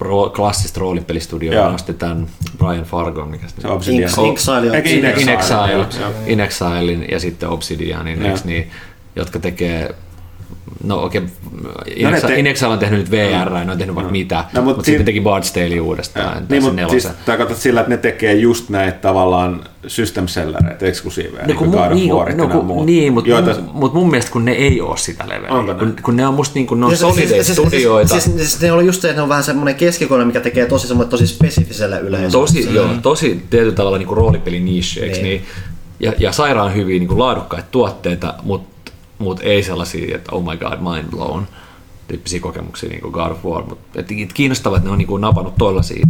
ro- 0.00 0.30
klassista 0.30 0.80
roolipelistudioa. 0.80 1.54
Joo. 1.54 1.68
Ne 1.68 1.74
osti 1.74 1.94
tämän 1.94 2.26
Brian 2.58 2.84
Fargon, 2.84 3.28
mikä 3.28 3.48
se 3.48 3.54
Se 3.60 3.68
Obsidian. 3.68 4.10
On- 4.18 4.26
In 4.70 5.04
Exile. 5.04 5.20
In 5.22 5.28
Exile. 5.28 5.86
In 6.26 6.40
Exilein 6.40 7.06
ja 7.10 7.20
sitten 7.20 7.48
Obsidianin, 7.48 8.22
niin, 8.44 8.70
jotka 9.16 9.38
tekee 9.38 9.94
No 10.84 11.04
okei, 11.04 11.18
okay. 11.20 12.02
No 12.02 12.10
te- 12.20 12.66
on 12.66 12.78
tehnyt 12.78 13.00
nyt 13.00 13.10
VR, 13.10 13.50
ne 13.64 13.72
on 13.72 13.78
tehnyt 13.78 13.94
vaikka 13.94 14.12
mitä, 14.12 14.36
No, 14.36 14.42
no, 14.52 14.62
mut 14.62 14.64
mutta 14.64 14.84
si- 14.84 14.90
sitten 14.90 15.06
teki 15.06 15.20
Bard's 15.20 15.52
Tale 15.54 15.80
uudestaan. 15.80 16.46
Niin, 16.48 16.62
mutta 16.62 16.88
siis 16.88 17.08
tarkoitat 17.26 17.56
sillä, 17.56 17.80
että 17.80 17.90
ne 17.90 17.96
tekee 17.96 18.34
just 18.34 18.68
näitä 18.68 18.98
tavallaan 18.98 19.60
system 19.86 20.28
sellereitä, 20.28 20.86
eksklusiiveja, 20.86 21.46
niin 21.46 21.56
kuin 21.56 21.70
mu- 21.70 21.94
niin, 21.94 22.36
no, 22.36 22.48
kun- 22.48 22.64
muut. 22.64 22.86
niin, 22.86 23.12
mutta 23.12 23.30
joita- 23.30 23.54
mun, 23.60 23.70
mut 23.72 23.94
mun 23.94 24.10
mielestä 24.10 24.32
kun 24.32 24.44
ne 24.44 24.52
ei 24.52 24.80
ole 24.80 24.96
sitä 24.96 25.24
leveliä, 25.28 25.50
Onko 25.50 25.72
ne? 25.72 25.78
kun, 25.78 25.96
kun 26.02 26.16
ne 26.16 26.26
on 26.26 26.34
musta 26.34 26.54
niin 26.54 26.66
kuin, 26.66 26.80
ne 26.80 26.86
on 26.86 26.90
Siis- 26.92 27.00
solideja 27.00 27.28
siis- 27.28 27.46
siis- 27.46 27.58
studioita. 27.58 28.08
Siis, 28.08 28.24
siis, 28.24 28.36
siis, 28.36 28.60
ne 28.62 28.72
oli 28.72 28.86
just 28.86 29.02
se, 29.02 29.08
että 29.08 29.18
ne 29.18 29.22
on 29.22 29.28
vähän 29.28 29.44
semmoinen 29.44 29.74
keskikone, 29.74 30.24
mikä 30.24 30.40
tekee 30.40 30.66
tosi 30.66 30.86
semmoinen 30.88 31.10
tosi 31.10 31.26
spesifiselle 31.26 32.00
yleisölle. 32.00 32.30
tosi, 32.32 32.74
joo, 32.74 32.88
tosi 33.02 33.42
tietyllä 33.50 33.72
tavalla 33.74 33.98
niin 33.98 34.08
roolipeli 34.16 34.60
niche, 34.60 35.00
eikö 35.00 35.14
Niin. 35.14 35.24
niin. 35.24 35.42
Ja, 36.00 36.12
ja 36.18 36.32
sairaan 36.32 36.74
hyviä 36.74 36.98
niin 36.98 37.08
kuin 37.08 37.18
laadukkaita 37.18 37.66
tuotteita, 37.70 38.34
mutta 38.42 38.68
mut 39.18 39.40
ei 39.42 39.62
sellaisia, 39.62 40.16
että 40.16 40.32
oh 40.32 40.44
my 40.44 40.56
god, 40.56 40.78
mind 40.94 41.10
blown 41.10 41.46
tyyppisiä 42.08 42.40
kokemuksia 42.40 42.88
niin 42.88 43.00
kuin 43.00 43.12
God 43.12 43.30
of 43.30 43.44
War. 43.44 43.64
Mutta 43.64 44.02
kiinnostavaa, 44.34 44.76
että 44.76 44.88
ne 44.88 44.92
on 44.92 44.98
niin 44.98 45.08
kuin 45.08 45.20
napannut 45.20 45.54
tollaisia 45.58 46.06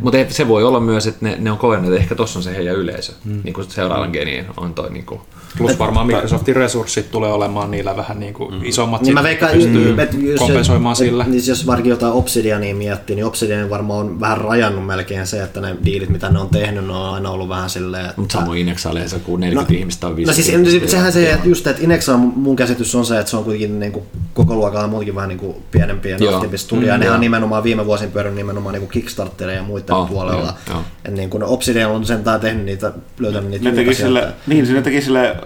mutta 0.00 0.18
se 0.28 0.48
voi 0.48 0.64
olla 0.64 0.80
myös, 0.80 1.06
että 1.06 1.26
ne, 1.26 1.36
ne 1.38 1.52
on 1.52 1.58
koenneet, 1.58 1.92
että 1.92 2.02
ehkä 2.02 2.14
tuossa 2.14 2.38
on 2.38 2.42
se 2.42 2.56
heidän 2.56 2.76
yleisö. 2.76 3.12
Mm. 3.24 3.40
Niin 3.44 3.54
kuin 3.54 3.70
seuraavan 3.70 4.10
geniin 4.10 4.46
on 4.56 4.74
toi 4.74 4.90
niin 4.90 5.06
kuin, 5.06 5.20
Plus 5.58 5.78
varmaan 5.78 6.06
Microsoftin 6.06 6.56
resurssit 6.56 7.10
tulee 7.10 7.32
olemaan 7.32 7.70
niillä 7.70 7.96
vähän 7.96 8.20
niin 8.20 8.34
kuin 8.34 8.54
mm. 8.54 8.64
isommat, 8.64 9.02
niin 9.02 9.14
mä 9.14 9.22
veikkaan, 9.22 9.52
pystyy 9.52 9.96
jos, 10.22 10.38
kompensoimaan 10.38 10.92
et, 10.92 10.98
sillä. 10.98 11.24
Niin 11.24 11.46
jos 11.46 11.66
varsinkin 11.66 11.90
jotain 11.90 12.12
Obsidiania 12.12 12.74
miettii, 12.74 13.16
niin 13.16 13.26
Obsidian 13.26 13.70
varmaan 13.70 14.00
on 14.00 14.20
vähän 14.20 14.38
rajannut 14.38 14.86
melkein 14.86 15.26
se, 15.26 15.42
että 15.42 15.60
ne 15.60 15.76
diilit, 15.84 16.08
mitä 16.08 16.28
ne 16.28 16.38
on 16.38 16.48
tehnyt, 16.48 16.86
ne 16.86 16.92
on 16.92 17.14
aina 17.14 17.30
ollut 17.30 17.48
vähän 17.48 17.70
silleen, 17.70 18.04
että... 18.04 18.20
Mutta 18.20 18.38
samoin 18.38 18.58
Inexalle 18.58 19.08
se 19.08 19.18
kun 19.18 19.40
40 19.40 19.72
no, 19.72 19.78
ihmistä 19.78 20.06
on 20.06 20.16
50. 20.16 20.60
No 20.60 20.70
siis 20.70 20.90
sehän 20.90 21.12
se, 21.12 21.32
että 21.32 21.48
just, 21.48 21.66
että 21.66 21.82
Inexa 21.82 22.16
mun 22.16 22.56
käsitys 22.56 22.94
on 22.94 23.06
se, 23.06 23.18
että 23.18 23.30
se 23.30 23.36
on 23.36 23.44
kuitenkin 23.44 23.80
niin 23.80 23.92
kuin, 23.92 24.04
koko 24.34 24.54
luokalla 24.54 24.88
muutenkin 24.88 25.14
vähän 25.14 25.28
niin 25.28 25.38
kuin 25.38 25.56
pienempiä 25.70 26.16
ja 26.20 26.36
aktiivista 26.36 26.64
studioja. 26.64 26.96
Mm, 26.96 27.00
ne 27.00 27.10
on 27.10 27.20
nimenomaan 27.20 27.64
viime 27.64 27.86
vuosin 27.86 28.10
pyörinyt 28.10 28.36
nimenomaan 28.36 28.72
niin 28.72 28.80
kuin 28.80 28.90
Kickstarteria 28.90 29.56
ja 29.56 29.62
muiden 29.62 29.94
oh, 29.94 30.08
puolella. 30.08 30.54
Joo, 30.68 30.76
joo. 30.76 30.82
Et 31.04 31.14
niin 31.14 31.30
kuin 31.30 31.42
Obsidian 31.42 31.90
on 31.90 32.06
sentään 32.06 32.40
tehnyt 32.40 32.64
niitä, 32.64 32.92
löytänyt 33.18 33.50
niitä. 33.50 33.64
Ne 33.64 33.76
teki 33.76 33.94
sille, 33.94 34.32
niin, 34.46 34.66
se 34.66 34.82
teki 34.82 35.00
sille 35.00 35.36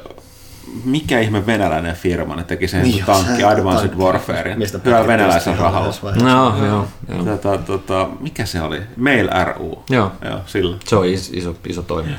mikä 0.85 1.20
ihme 1.20 1.47
venäläinen 1.47 1.97
firma, 1.97 2.37
ne 2.37 2.45
teki 2.45 2.68
sen 2.68 2.83
niin, 2.83 3.05
tankki 3.05 3.37
se, 3.37 3.45
Advanced 3.45 3.89
tankki. 3.89 4.05
Warfare. 4.05 4.57
Hyvällä 4.85 5.07
venäläisen 5.07 5.59
rahalla. 5.59 5.95
No, 6.22 6.66
joo, 6.66 6.87
joo. 7.09 7.25
Tota, 7.25 7.59
tota, 7.59 8.09
mikä 8.20 8.47
se 8.47 8.62
oli? 8.62 8.81
Mail 8.97 9.29
RU. 9.45 9.83
Joo. 9.91 10.12
joo 10.25 10.41
sillä. 10.47 10.77
Se 10.85 10.97
on 10.97 11.07
iso, 11.07 11.57
iso 11.66 11.83
toimija. 11.83 12.18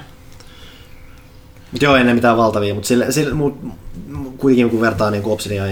Joo, 1.81 1.95
ei 1.95 2.03
ne 2.03 2.13
mitään 2.13 2.37
valtavia, 2.37 2.73
mutta 2.73 2.87
sille, 2.87 3.11
sille, 3.11 3.33
mut, 3.33 3.57
kuitenkin 4.37 4.69
kun 4.69 4.81
vertaa 4.81 5.11
niin 5.11 5.25
Obsidian 5.25 5.69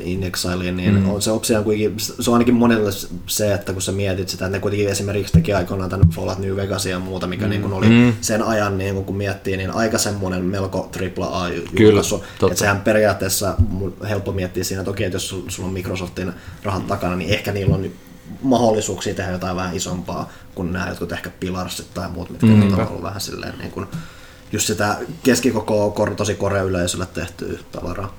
in 0.00 0.22
Exileen, 0.22 0.76
niin 0.76 0.94
mm. 0.94 1.10
on 1.10 1.22
se 1.22 1.30
Obsidian 1.30 1.64
kuitenkin, 1.64 2.00
se 2.00 2.30
on 2.30 2.34
ainakin 2.34 2.54
monelle 2.54 2.90
se, 3.26 3.54
että 3.54 3.72
kun 3.72 3.82
sä 3.82 3.92
mietit 3.92 4.28
sitä, 4.28 4.46
että 4.46 4.56
ne 4.56 4.60
kuitenkin 4.60 4.88
esimerkiksi 4.88 5.32
teki 5.32 5.52
aikoinaan 5.52 5.90
tämän 5.90 6.08
Fallout 6.08 6.38
New 6.38 6.56
Vegasia 6.56 6.92
ja 6.92 6.98
muuta, 6.98 7.26
mikä 7.26 7.44
mm. 7.44 7.50
niin 7.50 7.72
oli 7.72 7.88
mm. 7.88 8.12
sen 8.20 8.42
ajan, 8.42 8.78
niin 8.78 9.04
kun 9.04 9.16
miettii, 9.16 9.56
niin 9.56 9.70
aika 9.70 9.98
semmoinen 9.98 10.44
melko 10.44 10.90
AAA-julkaisu. 10.96 12.24
Että 12.42 12.58
sehän 12.58 12.80
periaatteessa 12.80 13.54
helppo 14.08 14.32
miettiä 14.32 14.64
siinä 14.64 14.84
toki, 14.84 15.04
että 15.04 15.16
jos 15.16 15.28
sulla 15.48 15.66
on 15.66 15.72
Microsoftin 15.72 16.32
rahat 16.62 16.86
takana, 16.86 17.16
niin 17.16 17.30
ehkä 17.30 17.52
niillä 17.52 17.74
on 17.74 17.90
mahdollisuuksia 18.42 19.14
tehdä 19.14 19.32
jotain 19.32 19.56
vähän 19.56 19.76
isompaa 19.76 20.32
kuin 20.54 20.72
nämä 20.72 20.88
jotkut 20.88 21.12
ehkä 21.12 21.30
pilarsit 21.40 21.94
tai 21.94 22.08
muut, 22.10 22.30
mitkä 22.30 22.46
mm. 22.46 22.72
on 22.78 22.88
ollut 22.88 23.02
vähän 23.02 23.20
silleen 23.20 23.58
niin 23.58 23.70
kuin, 23.70 23.86
just 24.52 24.66
sitä 24.66 24.96
keskikoko 25.22 25.90
kor, 25.90 26.14
tosi 26.14 26.34
korea-yleisölle 26.34 27.06
tehtyä 27.14 27.58
tavaraa. 27.72 28.18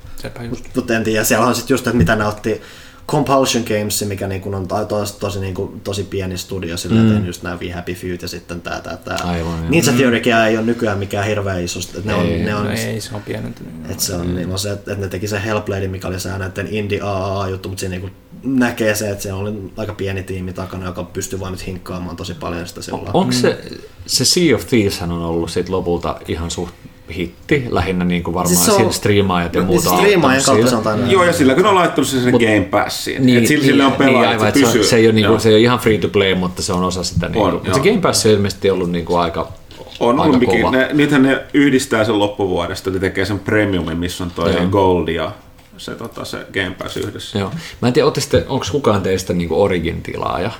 Mutta 0.76 0.96
en 0.96 1.04
tiedä, 1.04 1.24
siellä 1.24 1.46
on 1.46 1.56
sitten 1.56 1.74
just, 1.74 1.88
että 1.88 1.98
mitä 1.98 2.16
ne 2.16 2.26
otti 2.26 2.62
Compulsion 3.10 3.64
Games, 3.64 4.06
mikä 4.06 4.28
niin 4.28 4.42
kun 4.42 4.56
on 4.56 4.68
tosi, 4.88 5.20
tosi, 5.20 5.40
niin 5.40 5.54
kuin, 5.54 5.82
tosi 5.82 6.04
pieni 6.04 6.38
studio, 6.38 6.78
sillä 6.78 7.02
mm. 7.02 7.26
just 7.26 7.44
nämä 7.44 7.58
We 7.62 7.72
Happy 7.72 7.94
Few 7.94 8.18
ja 8.22 8.28
sitten 8.28 8.62
tämä, 8.62 8.82
tämä, 8.82 8.98
tämä. 8.98 9.18
Aivan, 9.24 9.72
Ninja 9.72 9.94
Theorykin 9.94 10.36
ei 10.36 10.58
ole 10.58 10.66
nykyään 10.66 10.98
mikään 10.98 11.26
hirveän 11.26 11.64
iso. 11.64 11.80
Että 11.80 12.12
ne 12.12 12.14
ei, 12.14 12.40
on, 12.40 12.46
ne 12.46 12.56
on, 12.56 12.66
no 12.66 12.72
ei, 12.72 13.02
se 13.02 13.16
on 13.16 13.22
pienentynyt. 13.22 13.74
Että 13.90 14.04
se 14.04 14.16
on, 14.16 14.36
niin 14.36 14.52
on 14.52 14.60
se, 14.60 14.72
että 14.72 14.96
ne 14.96 15.08
teki 15.08 15.28
se 15.28 15.42
Hellblade, 15.46 15.88
mikä 15.88 16.08
oli 16.08 16.20
se 16.20 16.38
näiden 16.38 16.68
indie 16.72 17.02
AAA-juttu, 17.02 17.70
mutta 17.70 17.80
siinä 17.80 17.98
niin 17.98 18.14
näkee 18.44 18.96
se, 18.96 19.10
että 19.10 19.24
se 19.24 19.34
oli 19.34 19.54
aika 19.78 19.94
pieni 19.94 20.24
tiimi 20.24 20.54
takana, 20.54 20.86
joka 20.86 21.04
pystyy 21.04 21.40
vain 21.40 21.52
nyt 21.52 21.68
hinkkaamaan 21.68 22.16
tosi 22.16 22.34
paljon 22.34 22.68
sitä 22.68 22.82
sillä. 22.82 23.12
Onko 23.14 23.32
se, 23.32 23.62
se 24.06 24.26
Sea 24.26 24.56
of 24.56 24.68
Thieves 24.68 25.02
on 25.02 25.12
ollut 25.12 25.52
sit 25.52 25.70
lopulta 25.70 26.18
ihan 26.28 26.52
suht 26.52 26.74
hitti, 27.16 27.66
lähinnä 27.70 28.06
niin 28.06 28.24
kuin 28.24 28.34
varmaan 28.34 28.56
siis 28.56 28.80
on, 28.80 28.94
striimaajat 28.94 29.56
ja 29.56 29.64
muuta. 29.64 29.90
Siis 29.90 29.96
striimaajien 29.96 30.44
kautta 30.46 30.70
se 30.70 30.76
on 30.76 30.84
tainnut. 30.84 31.12
Joo, 31.12 31.24
ja 31.24 31.34
sillä 31.34 31.56
kun 31.56 31.66
on 31.66 31.76
laittanut 31.76 32.08
sen 32.08 32.32
Mut, 32.32 32.42
Game 32.42 32.68
Passiin, 32.72 33.26
niin, 33.26 33.48
sillä, 33.48 33.62
niin, 33.62 33.72
sillä 33.72 33.88
on 33.88 33.94
pelaajat, 33.94 34.22
niin, 34.22 34.30
aivan, 34.30 34.54
se, 34.54 34.66
pysyy. 34.66 34.84
Se, 34.84 34.96
ei 34.96 35.06
ole, 35.06 35.14
niin 35.14 35.28
kuin, 35.28 35.40
se 35.40 35.50
ei 35.50 35.56
ole 35.56 35.62
ihan 35.62 35.80
free 35.80 35.98
to 35.98 36.08
play, 36.08 36.36
mutta 36.36 36.62
se 36.62 36.74
on 36.74 36.84
osa 36.84 37.04
sitä. 37.04 37.30
Niin 37.30 37.44
on, 37.44 37.60
kuin, 37.60 37.74
se 37.74 37.80
Game 37.80 38.02
Pass 38.02 38.26
on 38.26 38.32
ilmeisesti 38.32 38.70
ollut 38.70 38.92
niin 38.92 39.06
kuin 39.06 39.20
aika 39.20 39.52
on 40.00 40.20
ollut 40.20 40.40
mikin, 40.40 40.72
ne, 40.72 40.90
nythän 40.94 41.24
ne 41.24 41.42
yhdistää 41.54 42.06
sen 42.06 42.20
loppuvuodesta, 42.20 42.90
ne 42.90 43.00
tekee 43.00 43.26
sen 43.26 43.40
premiumin, 43.40 43.98
missä 43.98 44.24
on 44.24 44.32
toi 44.32 44.54
Gold 44.72 45.08
ja 45.08 45.32
se, 45.80 45.96
tota, 45.96 46.26
se 46.26 46.48
Game 46.54 46.76
Pass 46.84 46.98
yhdessä. 46.98 47.40
Joo. 47.40 47.52
Mä 47.82 47.88
en 47.88 47.94
tiedä, 47.94 48.12
onko 48.48 48.66
kukaan 48.72 49.02
teistä 49.02 49.34
niin 49.34 49.50
Origin-tilaaja? 49.52 50.52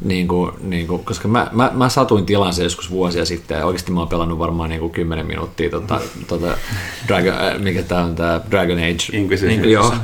Niin 0.00 0.28
kuin, 0.28 0.52
niin 0.60 0.86
kuin, 0.86 1.04
koska 1.04 1.28
mä, 1.28 1.48
mä, 1.52 1.70
mä 1.74 1.88
satuin 1.88 2.26
tilan 2.26 2.54
se 2.54 2.62
joskus 2.62 2.90
vuosia 2.90 3.24
sitten 3.24 3.58
ja 3.58 3.66
oikeasti 3.66 3.92
mä 3.92 4.00
oon 4.00 4.08
pelannut 4.08 4.38
varmaan 4.38 4.70
niin 4.70 4.80
kuin 4.80 4.92
10 4.92 5.26
minuuttia 5.26 5.70
tota, 5.70 6.00
tota 6.26 6.56
Dragon, 7.08 7.34
äh, 7.34 7.58
mikä 7.58 7.82
tää 7.82 8.04
on 8.04 8.14
tää 8.14 8.40
Dragon 8.50 8.78
Age. 8.78 9.18
Inquisition. 9.18 9.62
Niin, 9.62 9.72
joo. 9.72 9.94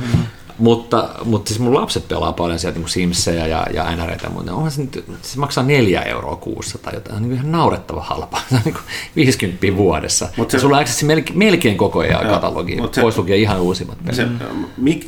Mutta, 0.59 1.09
mutta 1.25 1.47
siis 1.47 1.59
mun 1.59 1.73
lapset 1.73 2.07
pelaa 2.07 2.33
paljon 2.33 2.59
sieltä 2.59 2.79
niin 2.79 2.89
Simsejä 2.89 3.47
ja, 3.47 3.67
ja 3.73 3.95
NRitä, 3.95 4.29
mutta 4.29 4.53
onhan 4.53 4.71
se, 4.71 4.81
nyt, 4.81 5.05
se 5.21 5.39
maksaa 5.39 5.63
neljä 5.63 6.01
euroa 6.01 6.35
kuussa 6.35 6.77
tai 6.77 6.93
jotain, 6.93 7.21
niin 7.21 7.33
ihan 7.33 7.51
naurettava 7.51 8.01
halpa. 8.01 8.41
Se 8.49 8.55
on 8.55 8.61
niin 8.65 8.75
50 9.15 9.77
vuodessa. 9.77 10.29
Mutta 10.37 10.51
se, 10.51 10.59
sulla 10.59 10.77
on 10.77 10.85
melkein, 11.03 11.37
melkein 11.37 11.77
koko 11.77 11.99
ajan 11.99 12.27
katalogi, 12.27 12.77
pois 13.01 13.17
lukee 13.17 13.37
ihan 13.37 13.61
uusimmat 13.61 13.97
pelit. 14.05 14.15
Se, 14.15 14.27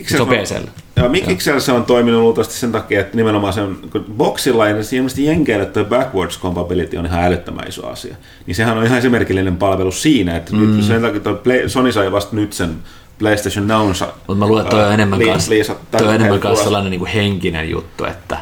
se, 0.08 0.18
se 0.18 0.22
on 0.22 0.28
PCllä. 0.28 0.72
Joo, 0.95 1.10
Mikiksellä 1.10 1.60
se 1.60 1.72
on 1.72 1.86
toiminut 1.86 2.22
luultavasti 2.22 2.54
sen 2.54 2.72
takia, 2.72 3.02
että 3.02 3.18
nimenomaan 3.18 3.54
se 3.54 3.62
on, 3.62 3.78
kun 3.91 4.06
boxilla 4.18 4.66
ja 4.66 4.70
ilmeisesti 4.70 5.26
jenkeillä 5.26 5.66
tuo 5.66 5.86
backwards 5.86 6.39
compatibility 6.39 6.97
on 6.97 7.06
ihan 7.06 7.24
älyttömän 7.24 7.68
iso 7.68 7.88
asia. 7.88 8.16
Niin 8.45 8.56
sehän 8.56 8.78
on 8.78 8.86
ihan 8.86 8.97
esimerkillinen 8.97 9.58
palvelu 9.58 9.91
siinä, 9.91 10.36
että 10.36 10.56
mm. 10.56 10.60
nyt 10.60 10.86
sen 10.86 11.02
takia 11.02 11.22
Sony 11.68 11.91
sai 11.91 12.12
vasta 12.12 12.36
nyt 12.36 12.54
sen 12.54 12.76
PlayStation 13.22 13.67
Nownsa. 13.67 14.05
Mutta 14.05 14.36
mä 14.36 14.47
luulen, 14.47 14.61
että 14.61 14.76
toi 14.76 14.86
on 14.86 14.93
enemmän 14.93 15.19
kanssa, 15.22 15.51
toi 15.91 16.07
on 16.07 16.15
enemmän 16.15 16.39
kanssa 16.39 16.63
sellainen 16.63 16.91
niin 16.91 16.99
kuin 16.99 17.11
henkinen 17.11 17.69
juttu, 17.69 18.05
että 18.05 18.38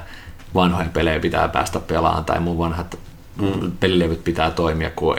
vanhoja 0.56 0.90
pelejä 0.94 1.20
pitää 1.20 1.48
päästä 1.48 1.80
pelaamaan 1.80 2.26
tai 2.26 2.40
mun 2.40 2.58
vanhat 2.58 3.00
mm. 3.42 3.72
pelilevyt 3.80 4.24
pitää 4.24 4.52
toimia, 4.52 4.92
kun 4.96 5.16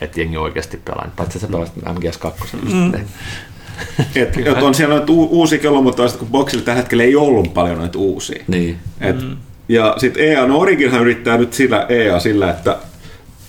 et 0.00 0.16
jengi 0.16 0.36
oikeasti 0.36 0.76
pelaa. 0.84 1.10
Paitsi 1.16 1.38
sä 1.38 1.46
pelasit 1.46 1.74
MGS2. 1.76 2.32
Mm. 2.72 2.94
et, 4.14 4.36
et 4.46 4.62
on 4.62 4.74
siellä 4.74 4.94
noita 4.94 5.12
uusia 5.12 5.58
kello, 5.58 5.82
mutta 5.82 6.02
kun 6.18 6.28
Boxilla 6.28 6.64
tällä 6.64 6.76
hetkellä 6.76 7.04
ei 7.04 7.16
ollut 7.16 7.54
paljon 7.54 7.78
noita 7.78 7.98
uusia. 7.98 8.44
Niin. 8.48 8.78
Et, 9.00 9.22
mm. 9.22 9.36
Ja 9.68 9.94
sitten 9.98 10.24
EA, 10.24 10.46
no 10.46 10.58
Originhan 10.58 11.00
yrittää 11.00 11.36
nyt 11.36 11.52
sillä 11.52 11.86
EA 11.88 12.20
sillä, 12.20 12.50
että 12.50 12.76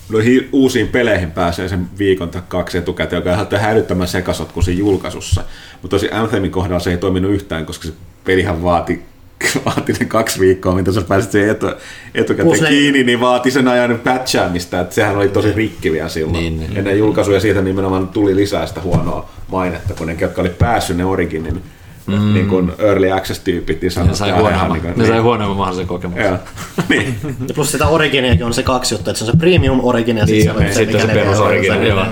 noihin 0.08 0.48
uusiin 0.52 0.88
peleihin 0.88 1.30
pääsee 1.30 1.68
sen 1.68 1.86
viikon 1.98 2.28
tai 2.28 2.42
kaksi 2.48 2.78
etukäteen, 2.78 3.22
joka 3.24 3.56
on 3.56 3.60
hälyttämään 3.60 4.08
sekasotkuisin 4.08 4.78
julkaisussa. 4.78 5.44
Mutta 5.82 5.96
tosi 5.96 6.08
Anthemin 6.12 6.50
kohdalla 6.50 6.80
se 6.80 6.90
ei 6.90 6.96
toiminut 6.96 7.32
yhtään, 7.32 7.66
koska 7.66 7.88
se 7.88 7.94
pelihän 8.24 8.62
vaati 8.62 9.02
vaati 9.64 9.92
ne 9.92 10.06
kaksi 10.06 10.40
viikkoa, 10.40 10.74
mitä 10.74 10.92
sä 10.92 11.02
pääsit 11.02 11.30
siihen 11.30 11.50
etu, 11.50 11.66
etukäteen 12.14 12.62
ne... 12.62 12.68
kiinni, 12.68 13.04
niin 13.04 13.20
vaati 13.20 13.50
sen 13.50 13.68
ajan 13.68 14.00
patchaamista, 14.04 14.80
että 14.80 14.94
sehän 14.94 15.16
oli 15.16 15.28
tosi 15.28 15.52
rikki 15.52 15.92
vielä 15.92 16.08
silloin. 16.08 16.32
Niin, 16.32 16.60
niin. 16.60 16.76
Ennen 16.76 16.98
julkaisuja 16.98 17.40
siitä 17.40 17.62
nimenomaan 17.62 18.08
tuli 18.08 18.36
lisää 18.36 18.66
sitä 18.66 18.80
huonoa 18.80 19.28
mainetta, 19.48 19.94
kun 19.94 20.06
ne, 20.06 20.16
jotka 20.20 20.40
oli 20.40 20.50
päässyt 20.50 20.96
ne 20.96 21.04
Originin 21.04 21.62
mm. 22.06 22.34
niin 22.34 22.48
kuin 22.48 22.72
early 22.78 23.10
access-tyypit, 23.10 23.80
niin 23.80 23.90
sanoi, 23.90 24.08
ne 24.08 24.14
sai 24.14 24.30
huonomman, 24.30 24.72
niin 24.72 24.82
kuin, 24.82 24.94
ne 24.96 25.06
sai 25.06 25.18
huonomman 25.18 25.56
mahdollisen 25.56 25.86
kokemuksen. 25.86 26.38
niin. 26.88 27.18
ja 27.48 27.54
plus 27.54 27.72
sitä 27.72 27.86
Originiakin 27.86 28.46
on 28.46 28.54
se 28.54 28.62
kaksi 28.62 28.94
juttua, 28.94 29.10
että 29.10 29.18
se 29.18 29.24
on 29.24 29.30
se 29.30 29.38
premium 29.38 29.80
Origin 29.82 30.16
ja 30.16 30.24
niin, 30.24 30.42
sitten 30.42 30.68
se, 30.68 30.74
sitten 30.74 31.00
se, 31.00 31.06
se 31.06 31.12
perus 31.12 31.40
Origin. 31.40 31.86
Joo. 31.86 32.06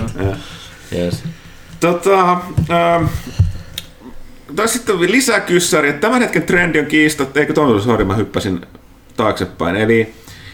Yes. 0.95 1.23
Tota, 1.79 2.31
äh, 2.31 3.09
tai 4.55 4.67
sitten 4.67 5.01
lisäkyssäri, 5.01 5.89
että 5.89 6.01
tämän 6.01 6.21
hetken 6.21 6.43
trendi 6.43 6.79
on 6.79 6.85
kiistat, 6.85 7.37
eikö 7.37 7.53
tuon 7.53 7.81
sori, 7.81 8.05
mä 8.05 8.15
hyppäsin 8.15 8.61
taaksepäin. 9.17 9.75
Eli 9.75 10.13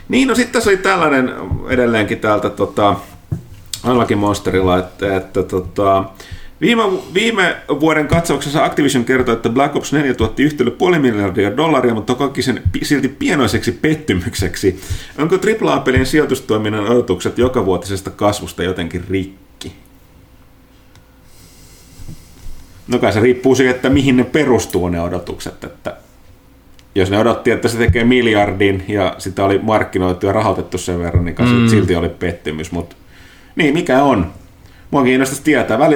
niin, 0.10 0.28
no 0.28 0.36
sitten 0.36 0.54
tässä 0.54 0.70
oli 0.70 0.78
tällainen 0.78 1.34
edelleenkin 1.70 2.20
täältä 2.20 2.50
tota, 2.50 2.96
Unlucky 3.88 4.16
Monsterilla, 4.16 4.78
että, 4.78 5.18
että 5.18 5.44
tota, 5.44 6.04
Viime, 6.62 6.84
viime 7.14 7.58
vuoden 7.80 8.08
katsauksessa 8.08 8.66
Activision 8.66 9.06
kertoi, 9.06 9.34
että 9.34 9.50
Black 9.50 9.76
Ops 9.76 9.94
4 9.94 10.14
tuotti 10.14 10.44
yhtälö 10.44 10.72
puoli 10.72 11.00
miljardia 11.00 11.58
dollaria, 11.58 11.94
mutta 11.94 12.16
koki 12.16 12.42
sen 12.42 12.62
silti 12.84 13.08
pienoiseksi 13.08 13.72
pettymykseksi. 13.72 14.80
Onko 15.18 15.36
AAA-pelien 15.36 16.06
sijoitustoiminnan 16.06 16.88
odotukset 16.88 17.38
joka 17.38 17.66
vuotisesta 17.66 18.10
kasvusta 18.10 18.64
jotenkin 18.64 19.04
rikki? 19.10 19.74
No 22.88 23.00
kai 23.00 23.14
se 23.14 23.20
riippuu 23.20 23.56
siitä, 23.56 23.72
että 23.72 23.90
mihin 23.90 24.18
ne 24.18 24.24
perustuu 24.24 24.90
ne 24.90 25.02
odotukset. 25.02 25.64
Että 25.64 25.98
jos 26.96 27.10
ne 27.10 27.18
odotti, 27.20 27.52
että 27.52 27.68
se 27.68 27.78
tekee 27.78 28.04
miljardin 28.04 28.84
ja 28.88 29.16
sitä 29.18 29.46
oli 29.46 29.60
markkinoitu 29.60 30.26
ja 30.26 30.34
rahoitettu 30.34 30.78
sen 30.78 31.00
verran, 31.00 31.26
niin 31.26 31.36
mm. 31.40 31.68
silti 31.70 31.96
oli 31.96 32.10
pettymys. 32.10 32.72
Mutta 32.72 32.96
niin, 33.56 33.74
mikä 33.74 34.04
on? 34.04 34.34
Mua 34.92 35.04
kiinnostaisi 35.04 35.44
tietää. 35.44 35.80
Väli 35.80 35.96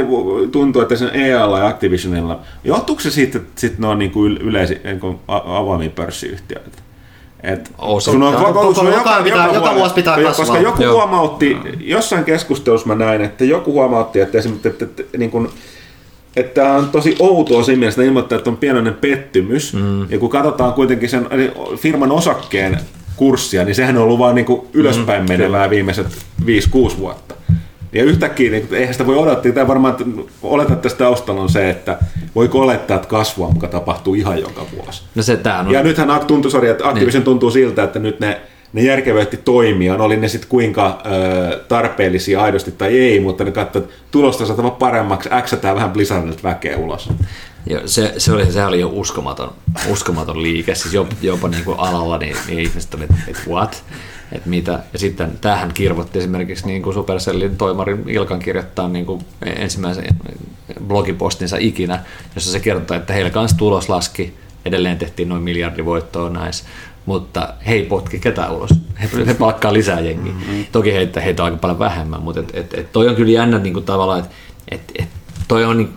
tuntuu, 0.52 0.82
että 0.82 0.96
sen 0.96 1.10
EAlla 1.14 1.60
ja 1.60 1.68
Activisionilla, 1.68 2.40
johtuuko 2.64 3.02
se 3.02 3.12
siitä, 3.12 3.38
että 3.38 3.62
sit 3.62 3.80
ne 3.80 3.88
on 3.88 4.00
niin 4.00 4.12
kuin 4.12 4.38
yleisi, 4.38 4.82
niin 4.84 5.00
kuin 5.00 5.20
avoimia 5.28 5.90
pörssiyhtiöitä? 5.90 6.84
Et 7.44 7.72
sun 8.00 8.24
on, 8.24 8.36
koko, 8.36 8.74
sun 8.74 8.86
joka, 8.86 9.18
joka, 9.26 9.30
joka, 9.30 9.54
joka 9.54 9.76
vuosi 9.76 9.94
pitää 9.94 10.16
kasvaa. 10.16 10.46
Koska 10.46 10.60
joku 10.60 10.84
Joo. 10.84 10.94
huomautti, 10.94 11.58
jossain 11.80 12.24
keskustelussa 12.24 12.88
mä 12.88 12.96
näin, 12.96 13.22
että 13.22 13.46
joku 13.46 13.72
huomautti, 13.72 14.20
että 14.20 14.38
esimerkiksi, 14.38 14.68
että, 14.68 14.86
että, 14.86 15.02
että, 15.02 15.18
niin 15.18 15.32
kuin, 15.32 15.50
että 16.36 16.74
on 16.74 16.90
tosi 16.90 17.16
outoa 17.20 17.64
siinä 17.64 17.80
mielessä, 17.80 18.02
että 18.02 18.08
ilmoittaa, 18.08 18.38
että 18.38 18.50
on 18.50 18.58
pienoinen 18.58 18.94
pettymys. 18.94 19.74
Mm. 19.74 20.10
Ja 20.10 20.20
kun 20.20 20.30
katsotaan 20.30 20.74
kuitenkin 20.74 21.10
sen 21.10 21.28
firman 21.78 22.12
osakkeen 22.12 22.80
kurssia, 23.16 23.64
niin 23.64 23.76
sehän 23.76 23.98
on 23.98 24.04
ollut 24.04 24.20
vaan 24.20 24.36
niin 24.36 24.46
kuin 24.46 24.62
ylöspäin 24.74 25.28
menevää 25.28 25.70
viimeiset 25.70 26.08
5-6 26.46 26.46
vuotta. 26.98 27.36
Ja 27.94 28.04
yhtäkkiä, 28.04 28.52
niin 28.52 28.68
eihän 28.72 28.94
sitä 28.94 29.06
voi 29.08 29.18
odottaa, 29.18 29.52
tai 29.52 29.68
varmaan 29.68 29.96
oletat 30.44 30.82
tästä 30.82 30.98
taustalla 30.98 31.42
on 31.42 31.50
se, 31.50 31.70
että 31.70 31.98
voiko 32.36 32.60
olettaa, 32.60 32.96
että 32.96 33.08
kasvua 33.08 33.50
muka 33.50 33.68
tapahtuu 33.68 34.14
ihan 34.14 34.40
joka 34.40 34.66
vuosi. 34.78 35.04
No 35.16 35.24
se 35.24 35.38
tää 35.38 35.60
on. 35.60 35.72
Ja 35.72 35.84
nythän 35.84 36.20
tuntuu, 36.28 36.52
sorry, 36.52 36.70
että 36.70 36.88
Activision 36.88 37.20
Niin. 37.20 37.26
tuntuu 37.26 37.52
siltä, 37.52 37.84
että 37.84 38.00
nyt 38.00 38.20
ne, 38.20 38.42
ne 38.74 38.82
järkevöitti 38.82 39.38
toimia, 39.38 39.96
oli 39.96 40.18
ne 40.18 40.28
sitten 40.28 40.50
kuinka 40.50 41.02
ö, 41.06 41.60
tarpeellisia 41.68 42.42
aidosti 42.42 42.72
tai 42.72 43.00
ei, 43.00 43.20
mutta 43.20 43.44
ne 43.44 43.52
katsovat, 43.52 43.86
että 43.86 44.04
tulosta 44.12 44.46
saatava 44.46 44.72
paremmaksi, 44.72 45.30
äksätään 45.32 45.76
vähän 45.76 45.92
Blizzardilta 45.92 46.44
väkeä 46.44 46.78
ulos. 46.78 47.10
Joo, 47.68 47.82
se, 47.86 48.14
se, 48.18 48.32
oli, 48.34 48.52
se 48.52 48.66
oli 48.66 48.80
jo 48.80 48.90
uskomaton, 48.94 49.52
uskomaton 49.90 50.44
liike, 50.44 50.76
siis 50.76 50.94
jopa, 50.94 51.16
jopa 51.22 51.48
niin 51.48 51.64
kuin 51.64 51.80
alalla 51.80 52.18
niin, 52.18 52.36
niin 52.48 52.60
ihmiset 52.60 52.94
oli, 52.94 53.04
että 53.04 53.16
et 53.28 53.42
what, 53.48 53.84
että 54.34 54.50
mitä. 54.50 54.80
Ja 54.94 55.00
sitten 55.00 55.38
tähän 55.42 55.72
kirvoitti 55.74 56.20
esimerkiksi 56.20 56.68
niin 56.68 56.82
kuin 56.82 56.94
Supercellin 56.94 57.58
toimarin 57.58 58.10
Ilkan 58.10 58.40
kirjoittaa 58.40 58.90
niin 58.90 59.06
kuin 59.06 59.26
ensimmäisen 59.46 60.06
blogipostinsa 60.88 61.58
ikinä, 61.60 62.00
jossa 62.36 62.52
se 62.52 62.60
kertoo, 62.60 62.98
että 62.98 63.14
heillä 63.14 63.30
kanssa 63.30 63.58
tulos 63.58 63.90
laski, 63.90 64.34
edelleen 64.66 64.98
tehtiin 64.98 65.30
noin 65.30 65.44
miljardi 65.44 65.86
voittoa 65.86 66.30
näissä, 66.30 66.66
mutta 67.06 67.54
he 67.68 67.74
ei 67.74 67.84
potki 67.84 68.20
ketään 68.20 68.52
ulos. 68.52 68.70
He, 69.02 69.10
he 69.28 69.34
palkkaa 69.34 69.74
lisää 69.74 70.00
jengiä. 70.00 70.34
Mm-hmm. 70.34 70.66
Toki 70.72 70.94
heitä, 70.94 71.22
heitä 71.22 71.44
on 71.44 71.46
aika 71.46 71.58
paljon 71.58 71.80
vähemmän, 71.80 72.22
mutta 72.22 72.40
et, 72.40 72.50
et, 72.54 72.74
et 72.74 72.92
toi 72.92 73.08
on 73.08 73.16
kyllä 73.16 73.32
jännä 73.32 73.60
niin 73.60 73.74
kuin 73.74 73.86
tavallaan, 73.86 74.20
että 74.20 74.32
et, 74.72 74.92
et 75.00 75.10
toi 75.48 75.66
on 75.66 75.78
niin, 75.78 75.94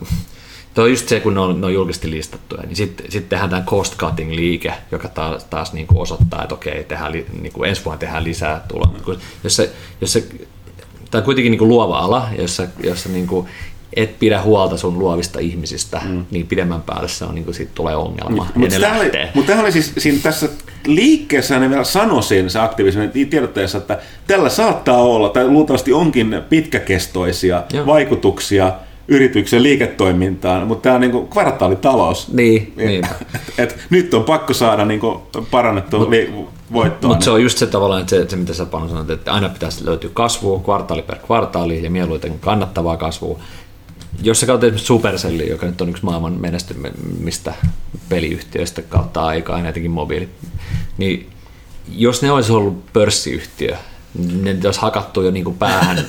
Tuo 0.77 0.85
on 0.85 0.91
just 0.91 1.09
se, 1.09 1.21
kun 1.21 1.35
ne 1.35 1.41
on, 1.41 1.61
ne 1.61 1.67
on 1.67 1.75
julkisesti 1.75 2.11
listattuja, 2.11 2.63
niin 2.63 2.77
sitten 2.77 3.13
sit 3.13 3.29
tehdään 3.29 3.51
tämä 3.51 3.63
cost 3.63 3.97
cutting 3.97 4.33
liike, 4.33 4.73
joka 4.93 5.09
taas, 5.09 5.45
taas 5.45 5.73
niin 5.73 5.87
kuin 5.87 5.99
osoittaa, 5.99 6.43
että 6.43 6.55
okei, 6.55 6.85
tehdään, 6.85 7.13
niin 7.13 7.53
kuin 7.53 7.69
ensi 7.69 7.85
vuonna 7.85 7.99
tehdään 7.99 8.25
lisää 8.25 8.65
tuloa. 8.69 8.95
Kun- 9.05 9.19
Jos 9.45 9.57
se, 9.57 9.71
jos 10.01 10.13
se, 10.13 10.25
tämä 11.11 11.21
on 11.21 11.25
kuitenkin 11.25 11.51
niin 11.51 11.59
kuin 11.59 11.69
luova 11.69 11.99
ala, 11.99 12.29
jossa, 12.39 12.67
jossa 12.83 13.09
niin 13.09 13.27
kuin 13.27 13.47
et 13.97 14.19
pidä 14.19 14.43
huolta 14.43 14.77
sun 14.77 14.99
luovista 14.99 15.39
ihmisistä, 15.39 16.01
mm. 16.05 16.25
niin 16.31 16.47
pidemmän 16.47 16.83
päälle 16.83 17.09
se 17.09 17.25
on, 17.25 17.35
niin 17.35 17.45
kuin, 17.45 17.55
siitä 17.55 17.73
tulee 17.75 17.97
ongelma. 17.97 18.47
Mutta 18.55 18.81
tämä 18.81 18.97
oli, 18.97 19.11
mut 19.35 19.51
oli 19.61 19.73
siis 19.73 19.93
siinä 19.99 20.19
tässä 20.23 20.49
liikkeessä 20.87 21.59
ne 21.59 21.71
vielä 21.71 21.85
sanoi 21.85 22.23
siinä 22.23 22.49
se 22.49 22.59
aktivismi 22.59 23.27
tiedotteessa, 23.31 23.79
että 23.79 23.99
tällä 24.27 24.49
saattaa 24.49 25.03
olla, 25.03 25.29
tai 25.29 25.49
luultavasti 25.49 25.93
onkin 25.93 26.43
pitkäkestoisia 26.49 27.63
Joo. 27.73 27.87
vaikutuksia 27.87 28.73
yrityksen 29.09 29.63
liiketoimintaan, 29.63 30.67
mutta 30.67 30.83
tämä 30.83 30.95
on 30.95 31.01
niinku 31.01 31.27
kvartaalitalous. 31.27 32.33
Niin, 32.33 32.73
Et- 32.77 32.87
niin. 32.87 33.07
Et, 33.59 33.79
nyt 33.91 34.15
on 34.15 34.25
pakko 34.25 34.55
saada 34.55 34.85
niinku 34.85 35.23
parannettua 35.51 36.05
Mut- 36.05 36.11
li- 36.11 36.35
voittoa. 36.73 37.09
Mutta 37.09 37.25
se 37.25 37.31
on 37.31 37.43
just 37.43 37.59
se 37.59 37.67
tavallaan, 37.67 38.01
että 38.01 38.17
se, 38.17 38.29
se 38.29 38.37
mitä 38.37 38.55
sä 38.55 38.67
Panu 38.67 38.89
sanoit, 38.89 39.11
että 39.11 39.33
aina 39.33 39.49
pitäisi 39.49 39.87
löytyä 39.87 40.11
kasvua 40.15 40.61
kvartaali 40.61 41.03
per 41.03 41.19
kvartaali 41.19 41.85
ja 41.85 41.91
mieluiten 41.91 42.39
kannattavaa 42.41 42.97
kasvua. 42.97 43.39
Jos 44.23 44.41
sä 44.41 44.47
katsot 44.47 44.65
esimerkiksi 44.65 44.87
Supercellia, 44.87 45.51
joka 45.51 45.67
nyt 45.67 45.81
on 45.81 45.89
yksi 45.89 46.05
maailman 46.05 46.33
menestymistä 46.33 47.55
peliyhtiöistä 48.09 48.83
kautta 48.83 49.27
aikaa, 49.27 49.69
etenkin 49.69 49.91
mobiili, 49.91 50.29
niin 50.99 51.31
jos 51.89 52.23
ne 52.23 52.31
olisi 52.31 52.53
ollut 52.53 52.93
pörssiyhtiö, 52.93 53.71
niin 53.71 53.81
ne 54.43 54.59
olisi 54.65 54.81
hakattu 54.81 55.23
jo 55.23 55.31
niin 55.31 55.45
kuin 55.45 55.59
päähän 55.59 56.05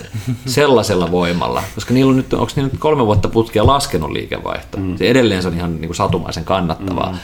sellaisella 0.45 1.11
voimalla, 1.11 1.63
koska 1.75 1.93
niillä 1.93 2.09
on 2.09 2.17
nyt, 2.17 2.33
onko 2.33 2.51
niillä 2.55 2.71
nyt 2.71 2.79
kolme 2.79 3.05
vuotta 3.05 3.27
putkea 3.27 3.67
laskenut 3.67 4.11
liikevaihto. 4.11 4.77
Mm. 4.77 4.97
Se 4.97 5.09
edelleen 5.09 5.41
se 5.41 5.47
on 5.47 5.53
ihan 5.53 5.75
niin 5.75 5.87
kuin 5.87 5.95
satumaisen 5.95 6.45
kannattavaa. 6.45 7.11
Mm. 7.11 7.17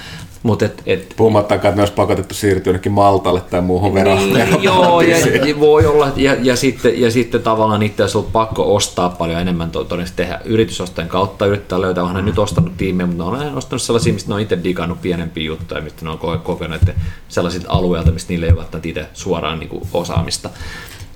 Mutta 0.43 0.65
et, 0.65 0.81
et, 0.85 1.13
Puhumattakaan, 1.17 1.69
että 1.69 1.75
ne 1.75 1.81
olisi 1.81 1.93
pakotettu 1.93 2.33
siirtyä 2.33 2.71
jonnekin 2.71 2.91
Maltalle 2.91 3.41
tai 3.41 3.61
muuhun 3.61 3.93
vero. 3.93 4.15
niin, 4.15 4.63
joo, 4.63 5.01
ja, 5.01 5.17
ja, 5.17 5.59
voi 5.59 5.85
olla, 5.85 6.11
ja, 6.15 6.35
ja, 6.41 6.55
sitten, 6.55 7.01
ja 7.01 7.11
sitten 7.11 7.41
tavallaan 7.41 7.79
niitä 7.79 8.03
olisi 8.03 8.17
ollut 8.17 8.31
pakko 8.31 8.75
ostaa 8.75 9.09
paljon 9.09 9.39
enemmän, 9.41 9.71
to, 9.71 9.83
todennäköisesti 9.83 10.23
tehdä 10.23 10.39
yritysostojen 10.45 11.09
kautta, 11.09 11.45
yrittää 11.45 11.81
löytää, 11.81 12.03
onhan 12.03 12.15
ne 12.25 12.29
nyt 12.31 12.39
ostanut 12.39 12.77
tiimejä, 12.77 13.07
mutta 13.07 13.23
ne 13.23 13.29
on 13.29 13.35
aina 13.39 13.57
ostanut 13.57 13.81
sellaisia, 13.81 14.13
mistä 14.13 14.29
ne 14.29 14.35
on 14.35 14.41
itse 14.41 14.57
digannut 14.63 15.01
pienempiä 15.01 15.43
juttuja, 15.43 15.81
mistä 15.81 16.05
ne 16.05 16.11
on 16.11 16.17
ko- 16.19 16.37
kokenut, 16.37 16.81
että 16.81 16.93
sellaisilta 17.27 17.67
alueilta, 17.69 18.11
mistä 18.11 18.29
niillä 18.33 18.45
ei 18.45 18.51
ole 18.53 18.65
itse 18.83 19.05
suoraan 19.13 19.59
niin 19.59 19.69
kuin 19.69 19.83
osaamista. 19.93 20.49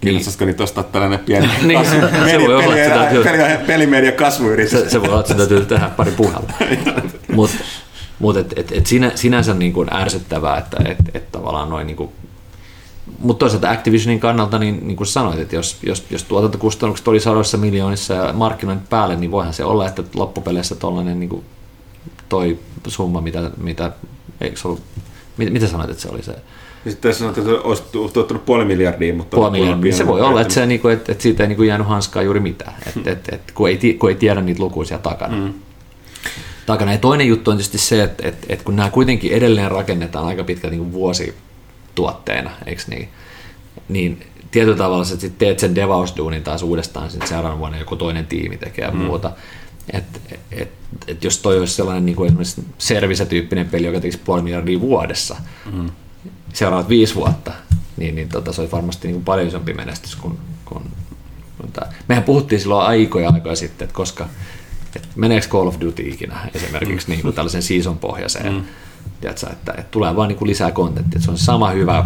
Kiinnostaisiko 0.02 0.46
niitä 0.46 0.64
ostaa 0.64 0.84
tällainen 0.84 1.20
pieni 1.20 1.48
Niin, 1.64 1.80
kas- 1.80 1.90
se 1.90 1.98
media- 2.24 2.40
voi 2.40 2.56
olla, 2.56 2.78
että 2.78 2.96
peli- 2.96 3.00
täytyy- 3.00 3.24
peli- 3.24 3.66
pelimedia 3.68 4.12
kasvuyritys. 4.12 4.72
se, 4.72 4.90
se 4.90 5.02
voi 5.02 5.10
olla, 5.10 5.20
että 5.20 5.28
sen 5.28 5.38
täytyy 5.38 5.66
tehdä 5.66 5.90
pari 5.98 6.12
puhelua. 6.12 6.50
Mutta 7.36 7.56
mut 8.20 8.38
et, 8.38 8.54
et, 8.56 8.72
et 8.72 8.86
sinä, 8.86 9.12
sinänsä 9.16 9.54
niin 9.54 9.74
kuin 9.74 9.94
ärsyttävää, 9.94 10.58
että 10.58 10.78
et, 10.86 10.98
et 11.14 11.32
tavallaan 11.32 11.70
noin 11.70 11.88
niin 11.88 11.98
kuin 11.98 12.10
mutta 13.20 13.40
toisaalta 13.40 13.72
Activisionin 13.72 14.20
kannalta, 14.20 14.60
niin, 14.60 14.88
niin 14.88 14.98
kuin 14.98 15.08
sanoit, 15.08 15.40
että 15.40 15.56
jos, 15.56 15.78
jos, 15.84 16.06
jos 16.10 16.24
tuotantokustannukset 16.24 17.08
oli 17.08 17.20
sadoissa 17.20 17.58
miljoonissa 17.58 18.14
ja 18.14 18.34
markkinoinnin 18.34 18.88
päälle, 18.88 19.16
niin 19.16 19.32
voihan 19.32 19.54
se 19.54 19.64
olla, 19.64 19.88
että 19.88 20.04
loppupeleissä 20.16 20.76
tollainen 20.76 21.20
niin 21.20 21.44
toi 22.30 22.60
summa, 22.88 23.22
mitä, 23.22 23.52
mitä 23.58 23.92
eikö 24.42 24.60
ollut, 24.64 24.82
mitä, 25.38 25.52
mitä 25.52 25.68
sanoit, 25.68 25.90
että 25.90 26.02
se 26.02 26.10
oli 26.10 26.24
se 26.24 26.36
Sitten 26.84 27.10
tässä 27.10 27.20
sanotaan, 27.20 27.48
että 27.48 27.62
olisi 27.62 27.84
tu- 27.92 28.10
tuottanut 28.10 28.46
puoli 28.46 28.66
miljardia, 28.66 29.14
mutta... 29.14 29.38
puoli 29.38 29.52
miljoonaa. 29.52 29.92
Se 29.92 30.08
voi 30.08 30.22
olla, 30.22 30.42
että, 30.42 30.54
se, 30.54 30.66
niin 30.66 30.80
kuin, 30.80 30.94
että, 30.94 31.12
että 31.12 31.22
siitä 31.22 31.44
ei 31.44 31.48
niin 31.48 31.58
kuin 31.58 31.68
jäänyt 31.68 31.88
hanskaa 31.88 32.24
juuri 32.24 32.40
mitään, 32.40 32.76
että, 32.88 33.12
että, 33.12 33.36
että, 33.36 33.54
kun, 33.56 33.70
ei, 33.70 33.98
kun 34.00 34.10
ei 34.10 34.16
tiedä 34.16 34.42
niitä 34.42 34.64
lukuisia 34.64 34.98
takana. 34.98 35.38
Mm. 35.38 35.54
Takana. 36.68 36.92
Ja 36.92 36.98
toinen 36.98 37.28
juttu 37.28 37.52
on 37.52 37.58
tietysti 37.58 37.78
se, 37.78 38.04
että, 38.04 38.28
että, 38.28 38.48
että 38.50 38.66
kun 38.66 38.76
nämä 38.76 38.90
kuitenkin 38.90 39.32
edelleen 39.32 39.72
rakennetaan 39.72 40.26
aika 40.26 40.44
pitkälti 40.44 40.76
niin 40.76 40.94
vuosituotteena, 40.94 42.52
eikö 42.66 42.82
niin? 42.88 43.10
Niin 43.90 44.26
tietyllä 44.52 44.78
tavalla 44.78 45.04
sä 45.04 45.18
sit 45.18 45.38
teet 45.38 45.60
sen 45.60 45.76
devausduunin 45.76 46.44
taas 46.44 46.64
uudestaan 46.64 47.12
sitten 47.12 47.30
seuraavan 47.30 47.60
vuonna 47.60 47.78
joku 47.78 47.96
toinen 47.96 48.26
tiimi 48.26 48.58
tekee 48.58 48.86
ja 48.86 48.92
muuta. 48.92 49.32
Et, 49.94 50.04
et, 50.52 50.70
et 51.08 51.24
jos 51.24 51.38
toi 51.38 51.60
olisi 51.60 51.74
sellainen 51.74 52.06
niin 52.06 52.16
kuin 52.16 52.28
esimerkiksi 52.28 52.66
Service-tyyppinen 52.78 53.70
peli, 53.70 53.86
joka 53.86 54.00
tekisi 54.00 54.22
puoli 54.26 54.42
miljardia 54.42 54.80
vuodessa, 54.80 55.36
mm. 55.74 55.90
seuraavat 56.54 56.90
viisi 56.90 57.16
vuotta, 57.16 57.52
niin, 57.98 58.16
niin 58.16 58.30
tota, 58.30 58.54
se 58.54 58.62
olisi 58.62 58.76
varmasti 58.76 59.08
niin 59.08 59.16
kuin 59.16 59.26
paljon 59.26 59.48
isompi 59.48 59.74
menestys 59.74 60.16
kuin, 60.16 60.38
kuin, 60.66 60.84
kuin 61.58 61.72
tämä. 61.72 61.92
Mehän 62.08 62.24
puhuttiin 62.24 62.62
silloin 62.62 62.88
aikoja 62.88 63.30
aikoja 63.30 63.56
sitten, 63.56 63.86
että 63.86 63.96
koska 63.96 64.28
että 64.96 65.08
meneekö 65.16 65.48
Call 65.48 65.68
of 65.68 65.76
Duty 65.82 66.04
ikinä 66.04 66.36
esimerkiksi 66.54 67.08
mm. 67.08 67.12
niin 67.12 67.22
kuin 67.22 67.34
tällaisen 67.34 67.62
season 67.62 67.98
pohjaiseen, 67.98 68.54
mm. 68.54 68.62
tiedätkö, 69.22 69.48
että, 69.52 69.72
että 69.72 69.92
tulee 69.92 70.16
vaan 70.16 70.28
niin 70.28 70.38
kuin 70.38 70.50
lisää 70.50 70.72
kontenttia, 70.72 71.22
se 71.22 71.32
on 71.32 71.38
sama 71.38 71.70
hyvä 71.70 72.06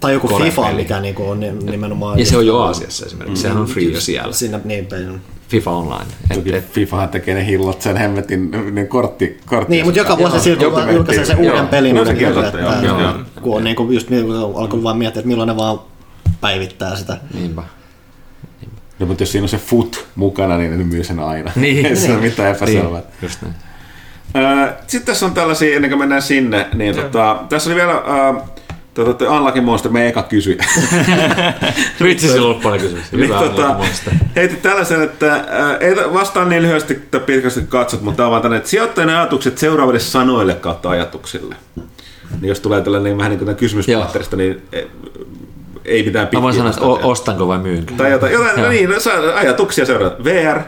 Tai 0.00 0.12
joku 0.12 0.28
FIFA, 0.28 0.62
peli. 0.62 0.76
mikä 0.76 1.00
niinku 1.00 1.30
on 1.30 1.40
ni- 1.40 1.52
nimenomaan... 1.52 2.18
ja 2.18 2.26
se 2.26 2.36
on 2.36 2.46
jo 2.46 2.58
Aasiassa 2.58 3.06
esimerkiksi, 3.06 3.42
sehän 3.42 3.58
on 3.58 3.66
free 3.66 3.84
jo 3.84 4.00
siellä, 4.00 4.32
Siinä 4.32 4.60
niin 4.64 4.86
päin. 4.86 5.20
FIFA 5.48 5.70
Online. 5.70 6.04
Et, 6.30 6.36
Toki 6.36 6.54
et, 6.56 6.72
FIFAhan 6.72 7.08
tekee 7.08 7.34
ne 7.34 7.46
hillot 7.46 7.82
sen 7.82 7.96
hemmetin 7.96 8.50
ne 8.72 8.84
kortti, 8.84 9.40
kortti 9.46 9.70
Niin, 9.70 9.84
mutta 9.84 9.98
joka 10.00 10.18
vuosi 10.18 10.40
silti 10.40 10.64
julkaisee 10.92 11.24
sen 11.24 11.44
Joo. 11.44 11.52
uuden 11.54 11.68
pelin. 11.68 11.94
Niin 11.94 12.06
sekin 12.06 12.28
kyllä, 12.28 12.42
totta, 12.42 12.58
että- 12.72 12.86
joo, 12.86 13.00
joo. 13.00 13.14
Kun 13.42 13.56
on 13.56 13.64
niinku 13.64 13.90
just 13.90 14.08
alkoi 14.54 14.82
vaan 14.82 14.98
miettiä, 14.98 15.20
että 15.20 15.28
milloin 15.28 15.46
ne 15.46 15.56
vaan 15.56 15.80
päivittää 16.40 16.96
sitä. 16.96 17.16
niinpä. 17.34 17.62
No, 19.00 19.06
mutta 19.06 19.22
jos 19.22 19.32
siinä 19.32 19.44
on 19.44 19.48
se 19.48 19.58
foot 19.58 20.06
mukana, 20.14 20.58
niin 20.58 20.78
ne 20.78 20.84
myy 20.84 21.04
sen 21.04 21.20
aina. 21.20 21.52
Niin. 21.56 21.86
Ei 21.86 21.96
se 22.06 22.12
ole 22.12 22.20
mitään 22.20 22.50
epäselvää. 22.56 23.00
Niin, 23.00 23.10
just 23.22 23.38
näin. 23.42 23.54
Sitten 24.86 25.06
tässä 25.06 25.26
on 25.26 25.34
tällaisia, 25.34 25.76
ennen 25.76 25.90
kuin 25.90 25.98
mennään 25.98 26.22
sinne, 26.22 26.66
niin 26.74 26.94
tota, 26.94 27.36
tässä 27.48 27.70
oli 27.70 27.76
vielä 27.76 27.92
äh, 27.92 28.42
tota, 28.94 29.30
Unlucky 29.36 29.60
Monster, 29.60 29.92
meidän 29.92 30.08
eka 30.08 30.22
kysyi. 30.22 30.58
Vitsi, 32.02 32.28
sillä 32.28 32.48
on 32.48 32.60
paljon 32.60 32.80
kysymyksiä. 32.80 33.18
niin, 33.18 33.28
Hyvä 33.28 33.38
tota, 33.38 33.62
tota, 33.62 33.76
heitit 34.36 34.62
tällaisen, 34.62 35.02
että 35.02 35.34
äh, 35.34 35.42
ei 35.80 35.94
ta- 35.94 36.12
vastaan 36.12 36.48
niin 36.48 36.62
lyhyesti 36.62 36.94
tai 37.10 37.20
pitkästi 37.20 37.60
katsot, 37.68 38.02
mutta 38.02 38.16
tämä 38.16 38.26
on 38.26 38.30
vaan 38.30 38.42
tänne, 38.42 38.56
että 38.56 38.68
sijoittajien 38.70 39.16
ajatukset 39.16 39.58
seuraaville 39.58 40.00
sanoille 40.00 40.54
kautta 40.54 40.90
ajatuksille. 40.90 41.56
Niin 42.40 42.48
jos 42.48 42.60
tulee 42.60 42.80
tällainen 42.80 43.16
vähän 43.18 43.30
niin 43.30 43.44
kuin 43.44 43.56
kysymyspatterista, 43.56 44.36
niin 44.36 44.62
eh, 44.72 44.86
ei 45.84 46.02
mitään 46.02 46.28
Mä 46.32 46.42
voin 46.42 46.54
sanoa, 46.54 46.70
että 46.70 46.84
o- 46.84 47.10
ostanko 47.10 47.48
vai 47.48 47.58
myynkö. 47.58 47.94
Tai 47.96 48.10
jotain, 48.10 48.32
jotain 48.32 48.62
no 48.62 48.68
niin, 48.68 48.90
no, 48.90 49.00
saa- 49.00 49.34
ajatuksia 49.34 49.86
seuraavalle. 49.86 50.24
VR, 50.24 50.60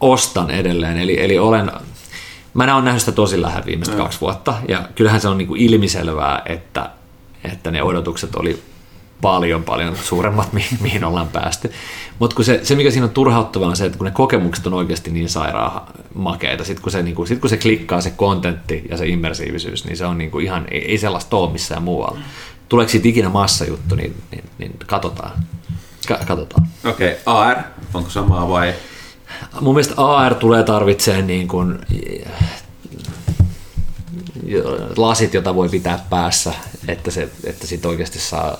ostan 0.00 0.50
edelleen. 0.50 0.98
Eli, 0.98 1.24
eli 1.24 1.38
olen, 1.38 1.70
mä 2.54 2.74
oon 2.74 2.84
nähnyt 2.84 3.02
sitä 3.02 3.12
tosi 3.12 3.42
lähellä 3.42 3.66
viimeiset 3.66 3.94
mm. 3.94 4.00
kaksi 4.02 4.20
vuotta, 4.20 4.54
ja 4.68 4.88
kyllähän 4.94 5.20
se 5.20 5.28
on 5.28 5.38
niin 5.38 5.48
kuin 5.48 5.60
ilmiselvää, 5.60 6.42
että, 6.46 6.90
että 7.52 7.70
ne 7.70 7.82
odotukset 7.82 8.34
oli 8.34 8.62
paljon, 9.22 9.64
paljon 9.64 9.96
suuremmat, 9.96 10.52
mihin, 10.52 10.78
mihin 10.80 11.04
ollaan 11.04 11.28
päästy. 11.28 11.72
Mutta 12.18 12.42
se, 12.42 12.60
se, 12.62 12.74
mikä 12.74 12.90
siinä 12.90 13.06
on 13.06 13.10
turhauttavaa, 13.10 13.68
on 13.68 13.76
se, 13.76 13.86
että 13.86 13.98
kun 13.98 14.04
ne 14.04 14.10
kokemukset 14.10 14.66
on 14.66 14.74
oikeasti 14.74 15.10
niin 15.10 15.28
sairaan 15.28 15.82
makeita, 16.14 16.64
sitten 16.64 16.82
kun, 16.82 16.92
se, 16.92 17.02
niin 17.02 17.26
sit 17.26 17.38
kun 17.38 17.50
se 17.50 17.56
klikkaa 17.56 18.00
se 18.00 18.10
kontentti 18.10 18.84
ja 18.90 18.96
se 18.96 19.06
immersiivisyys, 19.06 19.84
niin 19.84 19.96
se 19.96 20.06
on 20.06 20.18
niin 20.18 20.30
kuin 20.30 20.44
ihan, 20.44 20.66
ei, 20.70 20.90
ei 20.90 20.98
sellaista 20.98 21.36
ole 21.36 21.52
missään 21.52 21.82
muualla. 21.82 22.18
Tuleeko 22.68 22.90
siitä 22.90 23.08
ikinä 23.08 23.28
massajuttu, 23.28 23.94
niin, 23.94 24.22
niin, 24.30 24.44
niin 24.58 24.76
katsotaan. 24.86 25.42
Ka- 26.08 26.20
katsotaan. 26.26 26.68
okei, 26.84 27.12
okay. 27.12 27.22
AR, 27.26 27.56
onko 27.94 28.10
samaa 28.10 28.48
vai? 28.48 28.74
Mun 29.60 29.74
mielestä 29.74 29.94
AR 29.96 30.34
tulee 30.34 30.62
tarvitsee 30.62 31.22
niin 31.22 31.48
kuin, 31.48 31.78
lasit, 34.96 35.34
jota 35.34 35.54
voi 35.54 35.68
pitää 35.68 36.04
päässä, 36.10 36.52
että, 36.88 37.10
se, 37.10 37.28
että 37.44 37.66
sit 37.66 37.86
oikeasti 37.86 38.18
saa, 38.18 38.58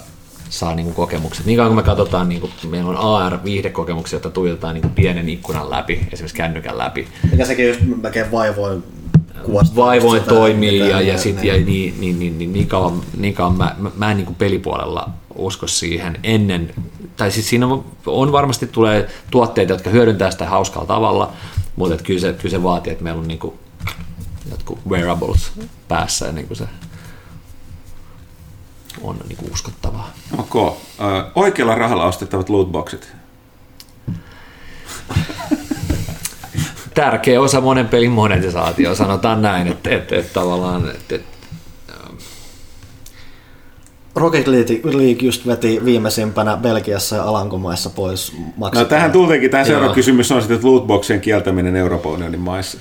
saa 0.49 0.75
niin 0.75 0.85
kuin 0.85 0.95
kokemukset. 0.95 1.47
Niin 1.47 1.57
kauan 1.57 1.71
kun 1.71 1.77
me 1.77 1.83
katsotaan, 1.83 2.29
niin 2.29 2.41
kuin, 2.41 2.53
meillä 2.69 2.91
on 2.91 2.97
AR-viihdekokemuksia, 2.97 4.17
joita 4.17 4.31
tuijotetaan 4.31 4.75
niin 4.75 4.83
kuin 4.83 4.95
pienen 4.95 5.29
ikkunan 5.29 5.71
läpi, 5.71 6.09
esimerkiksi 6.13 6.37
kännykän 6.37 6.79
läpi. 6.79 7.09
Mikä 7.31 7.45
sekin 7.45 7.69
just 7.69 7.81
melkein 8.03 8.31
vaivoin. 8.31 8.83
Vaivoin 9.77 10.23
toimii 10.23 10.79
ja, 10.79 10.87
ja, 10.87 11.13
mitä- 11.13 11.19
sit, 11.23 11.45
ja 11.45 11.55
niin, 11.55 11.67
niin, 12.01 12.19
niin, 12.19 12.39
niin, 12.39 12.53
niin, 12.53 12.67
kauan, 12.67 13.01
niin 13.17 13.35
kauan 13.35 13.57
mä, 13.57 13.75
mä, 13.79 13.91
mä 13.97 14.11
en 14.11 14.17
niin 14.17 14.27
kuin 14.27 14.37
pelipuolella 14.37 15.09
usko 15.35 15.67
siihen 15.67 16.21
ennen, 16.23 16.75
tai 17.17 17.31
siis 17.31 17.49
siinä 17.49 17.67
on, 18.07 18.33
varmasti 18.33 18.67
tulee 18.67 19.09
tuotteita, 19.31 19.73
jotka 19.73 19.91
hyödyntää 19.91 20.31
sitä 20.31 20.47
hauskalla 20.49 20.87
tavalla, 20.87 21.33
mutta 21.77 21.95
et 21.95 22.03
kyllä, 22.03 22.21
se, 22.21 22.33
kyllä 22.33 22.51
se 22.51 22.63
vaatii, 22.63 22.93
että 22.93 23.05
meillä 23.05 23.21
on 23.21 23.29
niin 23.29 23.39
kuin 23.39 23.55
jotkut 24.51 24.79
wearables 24.89 25.53
päässä 25.89 26.29
ennen 26.29 26.47
kuin 26.47 26.57
se 26.57 26.65
on 29.03 29.17
niin 29.29 29.37
kuin 29.37 29.53
uskottavaa. 29.53 30.11
Ok. 30.39 30.57
Ö, 31.01 31.25
Oikealla 31.35 31.75
rahalla 31.75 32.05
ostettavat 32.05 32.49
lootboxit. 32.49 33.13
Tärkeä 36.97 37.41
osa 37.41 37.61
monen 37.61 37.89
pelin 37.89 38.11
monetisaatio, 38.11 38.95
sanotaan 38.95 39.43
näin, 39.43 39.67
että, 39.67 39.91
että, 39.91 40.17
että 40.17 40.33
tavallaan, 40.33 40.91
että, 40.91 41.15
että 41.15 41.37
Rocket 44.15 44.47
League 44.85 45.23
just 45.23 45.47
veti 45.47 45.81
viimeisimpänä 45.85 46.57
Belgiassa 46.57 47.17
ja 47.17 47.23
Alankomaissa 47.23 47.91
pois 47.91 48.33
No 48.33 48.39
maksettua. 48.57 48.89
tähän 48.89 49.13
tultiinkin, 49.13 49.51
tämä 49.51 49.65
seuraava 49.65 49.95
kysymys 49.95 50.33
on 50.33 50.41
sitten, 50.41 50.55
että 50.55 50.67
lootboxien 50.69 51.21
kieltäminen 51.21 51.77
Euroopan 51.77 52.13
unionin 52.13 52.41
maissa. 52.41 52.79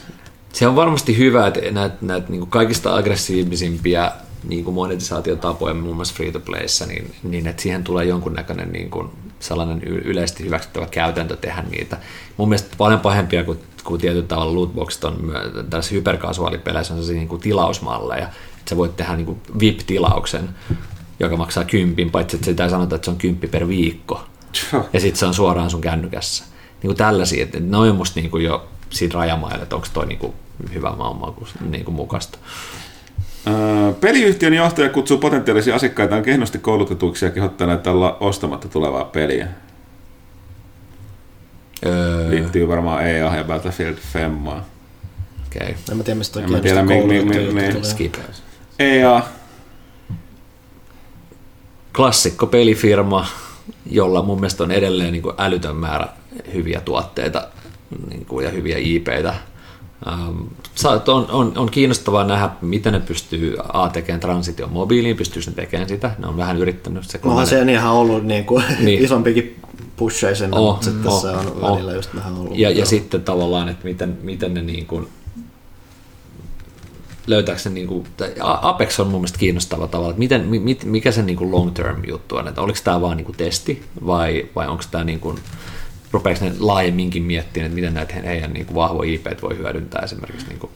Se 0.54 0.68
on 0.68 0.76
varmasti 0.76 1.18
hyvä, 1.18 1.48
että 1.48 1.60
näitä, 1.72 1.96
näitä 2.02 2.30
niin 2.30 2.48
kaikista 2.48 2.96
aggressiivisimpia 2.96 4.12
niin 4.48 4.64
kuin 4.64 4.76
monetisaatiotapoja 4.76 5.74
muun 5.74 5.96
muassa 5.96 6.16
free 6.16 6.32
to 6.32 6.40
playssä, 6.40 6.86
niin, 6.86 7.12
niin 7.24 7.48
että 7.48 7.62
siihen 7.62 7.84
tulee 7.84 8.06
jonkunnäköinen 8.06 8.72
niin 8.72 8.90
kuin 8.90 9.10
sellainen 9.40 9.84
yleisesti 9.84 10.45
hyväksyttävä 10.45 10.86
käytäntö 10.86 11.36
tehdä 11.36 11.64
niitä. 11.70 11.98
Mun 12.38 12.49
mielestä 12.49 12.76
paljon 12.78 12.99
pahempia 12.99 13.44
kuin, 13.44 13.60
kuin 13.84 14.02
tietyllä 14.02 14.28
tavalla 14.28 14.56
lootboxit 14.56 15.03
on 15.03 15.34
tällaisissa 15.70 15.95
hyperkasuaalipeleissä 15.95 16.94
on 16.94 16.98
sellaisia 16.98 17.16
niin 17.16 17.28
kuin 17.28 17.41
tilausmalleja, 17.41 18.26
että 18.26 18.70
sä 18.70 18.78
voit 18.78 18.98
tehdä 18.98 19.16
niin 19.16 19.26
kuin 19.26 19.41
VIP-tilauksen, 19.60 20.49
joka 21.20 21.38
maksaa 21.38 21.64
kympin, 21.64 22.12
paitsi 22.12 22.38
että 22.38 22.45
sitä 22.45 22.64
ei 22.64 22.70
sanota, 22.70 22.95
että 22.95 23.06
se 23.06 23.12
on 23.12 23.18
kymppi 23.18 23.48
per 23.48 23.68
viikko 23.68 24.24
ja 24.94 24.99
sitten 24.99 25.20
se 25.20 25.26
on 25.26 25.34
suoraan 25.34 25.70
sun 25.70 25.82
kännykässä. 25.82 26.44
Niin 26.82 26.88
kuin 26.88 26.98
tällaisia, 26.98 27.44
että 27.44 27.60
noin 27.60 27.91
on 27.91 27.98
musta 27.98 28.20
niin 28.20 28.32
kuin 28.32 28.44
jo 28.44 28.68
siitä 28.90 29.18
rajamailla, 29.18 29.64
että 29.64 29.76
onko 29.76 29.88
toi 29.94 30.06
niin 30.06 30.20
kuin 30.20 30.34
hyvä 30.74 30.91
maanmaku 30.95 31.48
niin 31.70 31.86
kuin 31.86 31.95
mukaista. 31.95 32.38
Öö, 33.47 33.93
Peliyhtiön 33.93 34.53
johtaja 34.53 34.89
kutsuu 34.89 35.17
potentiaalisia 35.17 35.76
asiakkaitaan 35.76 36.23
kehnosti 36.23 36.57
koulutetuiksi 36.59 37.26
ja 37.26 37.31
kehottaa 37.31 37.67
näitä 37.67 37.91
olla 37.91 38.17
ostamatta 38.19 38.67
tulevaa 38.67 39.03
peliä. 39.03 39.47
Öö, 41.85 42.30
Liittyy 42.30 42.67
varmaan 42.67 43.07
EA 43.07 43.35
ja 43.35 43.43
Battlefield 43.43 43.95
Femmaan. 44.13 44.63
okay. 45.55 45.73
En 45.91 45.97
mä 45.97 46.03
tiedä, 46.03 46.17
mistä 46.17 46.41
toi 46.41 46.61
tiedä, 46.61 46.81
mi- 46.84 46.93
mi- 46.95 46.99
koulutettu 47.01 47.53
mi- 47.53 47.61
mi-. 47.99 48.11
EA, 48.80 49.22
Klassikko 51.95 52.47
pelifirma, 52.47 53.27
jolla 53.91 54.22
mun 54.22 54.39
mielestä 54.39 54.63
on 54.63 54.72
edelleen 54.72 55.11
niin 55.11 55.22
kuin 55.22 55.35
älytön 55.38 55.76
määrä 55.76 56.07
hyviä 56.53 56.81
tuotteita 56.81 57.47
niin 58.09 58.26
kuin, 58.26 58.45
ja 58.45 58.51
hyviä 58.51 58.77
IPitä. 58.80 59.34
Ähm, 60.07 60.41
on, 61.07 61.27
on, 61.31 61.53
on 61.57 61.72
kiinnostavaa 61.72 62.23
nähdä, 62.23 62.49
miten 62.61 62.93
ne 62.93 62.99
pystyy 62.99 63.55
A 63.73 63.89
tekemään 63.89 64.19
transition 64.19 64.72
mobiiliin, 64.72 65.17
pystyykö 65.17 65.49
ne 65.49 65.55
tekemään 65.55 65.89
sitä. 65.89 66.11
Ne 66.17 66.27
on 66.27 66.38
vähän 66.38 66.57
yrittänyt 66.57 67.03
se 67.03 67.19
Onhan 67.23 67.47
se 67.47 67.61
ihan 67.72 67.93
ollut 67.93 68.23
niin 68.23 68.45
kuin 68.45 68.63
Niin. 68.80 69.03
isompikin 69.03 69.59
pusheja 69.95 70.35
sinne, 70.35 70.57
Oh, 70.57 70.73
mutta 70.73 70.85
sitten 70.85 71.11
oh, 71.11 71.22
se 71.22 71.27
on 71.27 71.53
oh. 71.61 71.72
välillä 71.72 71.93
just 71.93 72.15
vähän 72.15 72.34
ollut. 72.34 72.57
Ja, 72.57 72.69
ja 72.69 72.85
sitten 72.85 73.22
tavallaan, 73.22 73.69
että 73.69 73.85
miten, 73.85 74.17
miten 74.22 74.53
ne 74.53 74.61
niin 74.61 74.85
kuin, 74.85 75.07
löytääkö 77.27 77.61
se 77.61 77.69
niin 77.69 77.88
kuin, 77.88 78.07
Apex 78.41 78.99
on 78.99 79.07
mun 79.07 79.22
mielestä 79.22 79.39
kiinnostava 79.39 79.88
tavalla, 79.88 80.09
että 80.09 80.19
miten, 80.19 80.41
mi- 80.41 80.59
mit, 80.59 80.84
mikä 80.84 81.11
se 81.11 81.22
niin 81.22 81.38
kuin 81.38 81.51
long 81.51 81.72
term 81.73 82.01
juttu 82.07 82.35
on, 82.35 82.47
että 82.47 82.61
oliko 82.61 82.80
tämä 82.84 83.01
vaan 83.01 83.17
niin 83.17 83.26
kuin 83.26 83.38
testi 83.38 83.84
vai, 84.05 84.45
vai 84.55 84.67
onko 84.67 84.84
tämä 84.91 85.03
niin 85.03 85.19
kuin, 85.19 85.38
rupeeko 86.16 86.46
ne 86.46 86.54
laajemminkin 86.60 87.24
miettimään, 87.24 87.66
että 87.66 87.76
miten 87.76 87.94
näitä 87.94 88.14
he- 88.14 88.28
heidän 88.28 88.54
niin 88.54 88.66
kuin 88.66 88.76
vahvoja 88.76 89.14
IP 89.14 89.26
voi 89.42 89.58
hyödyntää 89.58 90.02
esimerkiksi 90.02 90.48
niin 90.48 90.60
kuin 90.60 90.72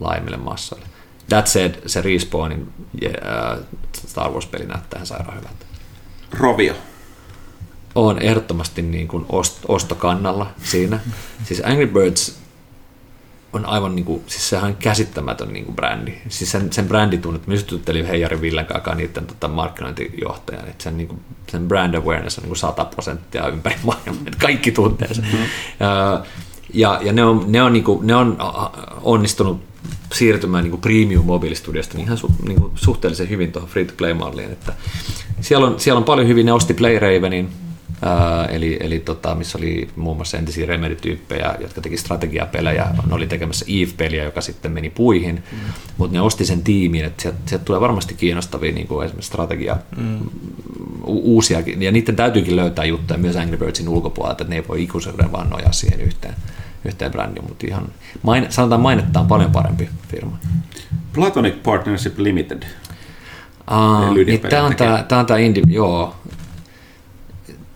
laajemmille 0.00 0.36
massoille. 0.36 0.86
That 1.28 1.46
said, 1.46 1.74
se 1.86 2.00
Respawnin 2.00 2.68
yeah, 3.02 3.58
Star 4.06 4.30
Wars-peli 4.30 4.66
näyttää 4.66 4.96
ihan 4.98 5.06
sairaan 5.06 5.38
hyvältä 5.38 5.66
Rovio. 6.32 6.74
on 7.94 8.18
ehdottomasti 8.22 8.82
niin 8.82 9.08
kuin 9.08 9.24
ost- 9.28 9.64
ostokannalla 9.68 10.50
siinä. 10.62 11.00
Siis 11.44 11.62
Angry 11.64 11.86
Birds 11.86 12.38
on 13.56 13.66
aivan 13.66 13.96
niin 13.96 14.04
kuin, 14.04 14.22
siis 14.26 14.48
sehän 14.48 14.66
on 14.70 14.76
käsittämätön 14.76 15.52
niin 15.52 15.64
kuin 15.64 15.76
brändi. 15.76 16.12
Siis 16.28 16.52
sen, 16.52 16.72
sen 16.72 16.88
bränditunnut, 16.88 17.46
myös 17.46 17.66
juttelin 17.70 18.06
Heijari 18.06 18.40
Villen 18.40 18.66
kanssa 18.66 18.94
niiden 18.94 19.26
tota, 19.26 19.48
markkinointijohtajan, 19.48 20.68
että 20.68 20.84
sen, 20.84 20.96
niin 20.96 21.08
kuin, 21.08 21.20
sen 21.48 21.68
brand 21.68 21.94
awareness 21.94 22.38
on 22.38 22.42
niin 22.42 22.48
kuin 22.48 22.58
100 22.58 22.84
prosenttia 22.84 23.48
ympäri 23.48 23.76
maailmaa, 23.82 24.22
että 24.26 24.38
kaikki 24.40 24.72
tuntee 24.72 25.14
sen. 25.14 25.24
Mm-hmm. 25.24 25.46
Ja, 26.74 27.00
ja 27.02 27.12
ne 27.12 27.24
on, 27.24 27.44
ne 27.46 27.62
on, 27.62 27.72
niin 27.72 27.84
kuin, 27.84 28.06
ne 28.06 28.14
on 28.14 28.38
onnistunut 29.02 29.60
siirtymään 30.12 30.64
niin 30.64 30.70
kuin 30.70 30.80
premium 30.80 31.24
mobiilistudiosta 31.24 31.96
niin 31.96 32.04
ihan 32.04 32.18
su, 32.18 32.30
niin 32.46 32.60
kuin 32.60 32.72
suhteellisen 32.74 33.28
hyvin 33.28 33.52
tuohon 33.52 33.70
free-to-play-malliin. 33.70 34.52
Että 34.52 34.72
siellä, 35.40 35.66
on, 35.66 35.80
siellä 35.80 35.98
on 35.98 36.04
paljon 36.04 36.28
hyvin, 36.28 36.46
ne 36.46 36.52
osti 36.52 36.74
Play 36.74 36.98
Ravenin, 36.98 37.50
ää, 38.02 38.46
eli, 38.46 38.76
eli 38.80 39.00
tota, 39.00 39.34
missä 39.34 39.58
oli 39.58 39.88
muun 39.96 40.16
muassa 40.16 40.38
entisiä 40.38 40.66
Remedy-tyyppejä, 40.66 41.54
jotka 41.60 41.80
teki 41.80 41.96
strategiapelejä. 41.96 42.86
Ne 43.06 43.14
oli 43.14 43.26
tekemässä 43.26 43.64
Eve-peliä, 43.68 44.24
joka 44.24 44.40
sitten 44.40 44.72
meni 44.72 44.90
puihin, 44.90 45.44
mm. 45.52 45.58
mutta 45.96 46.16
ne 46.16 46.20
osti 46.20 46.44
sen 46.44 46.62
tiimin, 46.62 47.04
että 47.04 47.22
sieltä, 47.22 47.38
sieltä 47.46 47.64
tulee 47.64 47.80
varmasti 47.80 48.14
kiinnostavia 48.14 48.72
niin 48.72 48.86
kuin 48.86 49.04
esimerkiksi 49.04 49.28
strategia, 49.28 49.76
mm. 49.96 50.18
uusiakin, 51.04 51.82
ja 51.82 51.92
niiden 51.92 52.16
täytyykin 52.16 52.56
löytää 52.56 52.84
juttuja 52.84 53.18
myös 53.18 53.36
Angry 53.36 53.56
Birdsin 53.56 53.88
ulkopuolelta, 53.88 54.42
että 54.42 54.50
ne 54.50 54.56
ei 54.56 54.68
voi 54.68 54.82
ikuisuuden 54.82 55.32
vaan 55.32 55.50
nojaa 55.50 55.72
siihen 55.72 56.00
yhteen, 56.00 56.34
yhteen 56.84 57.12
brändiin, 57.12 57.46
mutta 57.48 57.66
ihan, 57.66 57.88
maine, 58.22 58.46
sanotaan 58.50 58.80
mainettaan 58.80 59.26
paljon 59.26 59.50
parempi 59.50 59.88
firma. 60.08 60.38
Platonic 61.14 61.62
Partnership 61.62 62.18
Limited. 62.18 62.62
Lydia 64.12 64.32
niin 64.32 64.50
tämä 64.50 64.62
on 64.62 64.70
tekee. 64.70 64.86
tämä, 64.86 65.02
tämä 65.02 65.20
on 65.20 65.26
tämä 65.26 65.38
indie, 65.38 65.62
joo. 65.66 66.16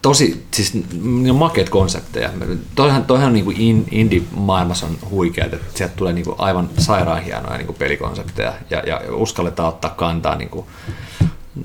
Tosi, 0.03 0.47
siis 0.51 0.75
ne 1.03 1.31
on 1.31 1.37
makeat 1.37 1.69
konsepteja. 1.69 2.31
Toihan, 2.75 3.05
toihan 3.05 3.27
on 3.27 3.33
niinku 3.33 3.53
in, 3.57 3.87
indie-maailmassa 3.91 4.87
on 4.87 4.97
huikeat, 5.11 5.55
että 5.55 5.79
sieltä 5.79 5.97
tulee 5.97 6.13
niinku 6.13 6.35
aivan 6.39 6.71
sairaan 6.79 7.23
hienoja 7.23 7.57
niinku 7.57 7.73
pelikonsepteja 7.73 8.53
ja, 8.71 8.79
ja 8.79 9.01
uskalletaan 9.11 9.69
ottaa 9.69 9.91
kantaa 9.91 10.37
niinku, 10.37 10.67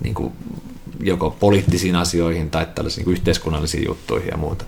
niinku 0.04 0.34
joko 1.00 1.32
poliittisiin 1.40 1.96
asioihin 1.96 2.50
tai 2.50 2.68
tällaisiin 2.76 3.02
niinku 3.02 3.12
yhteiskunnallisiin 3.12 3.86
juttuihin 3.88 4.30
ja 4.32 4.38
muuta. 4.38 4.66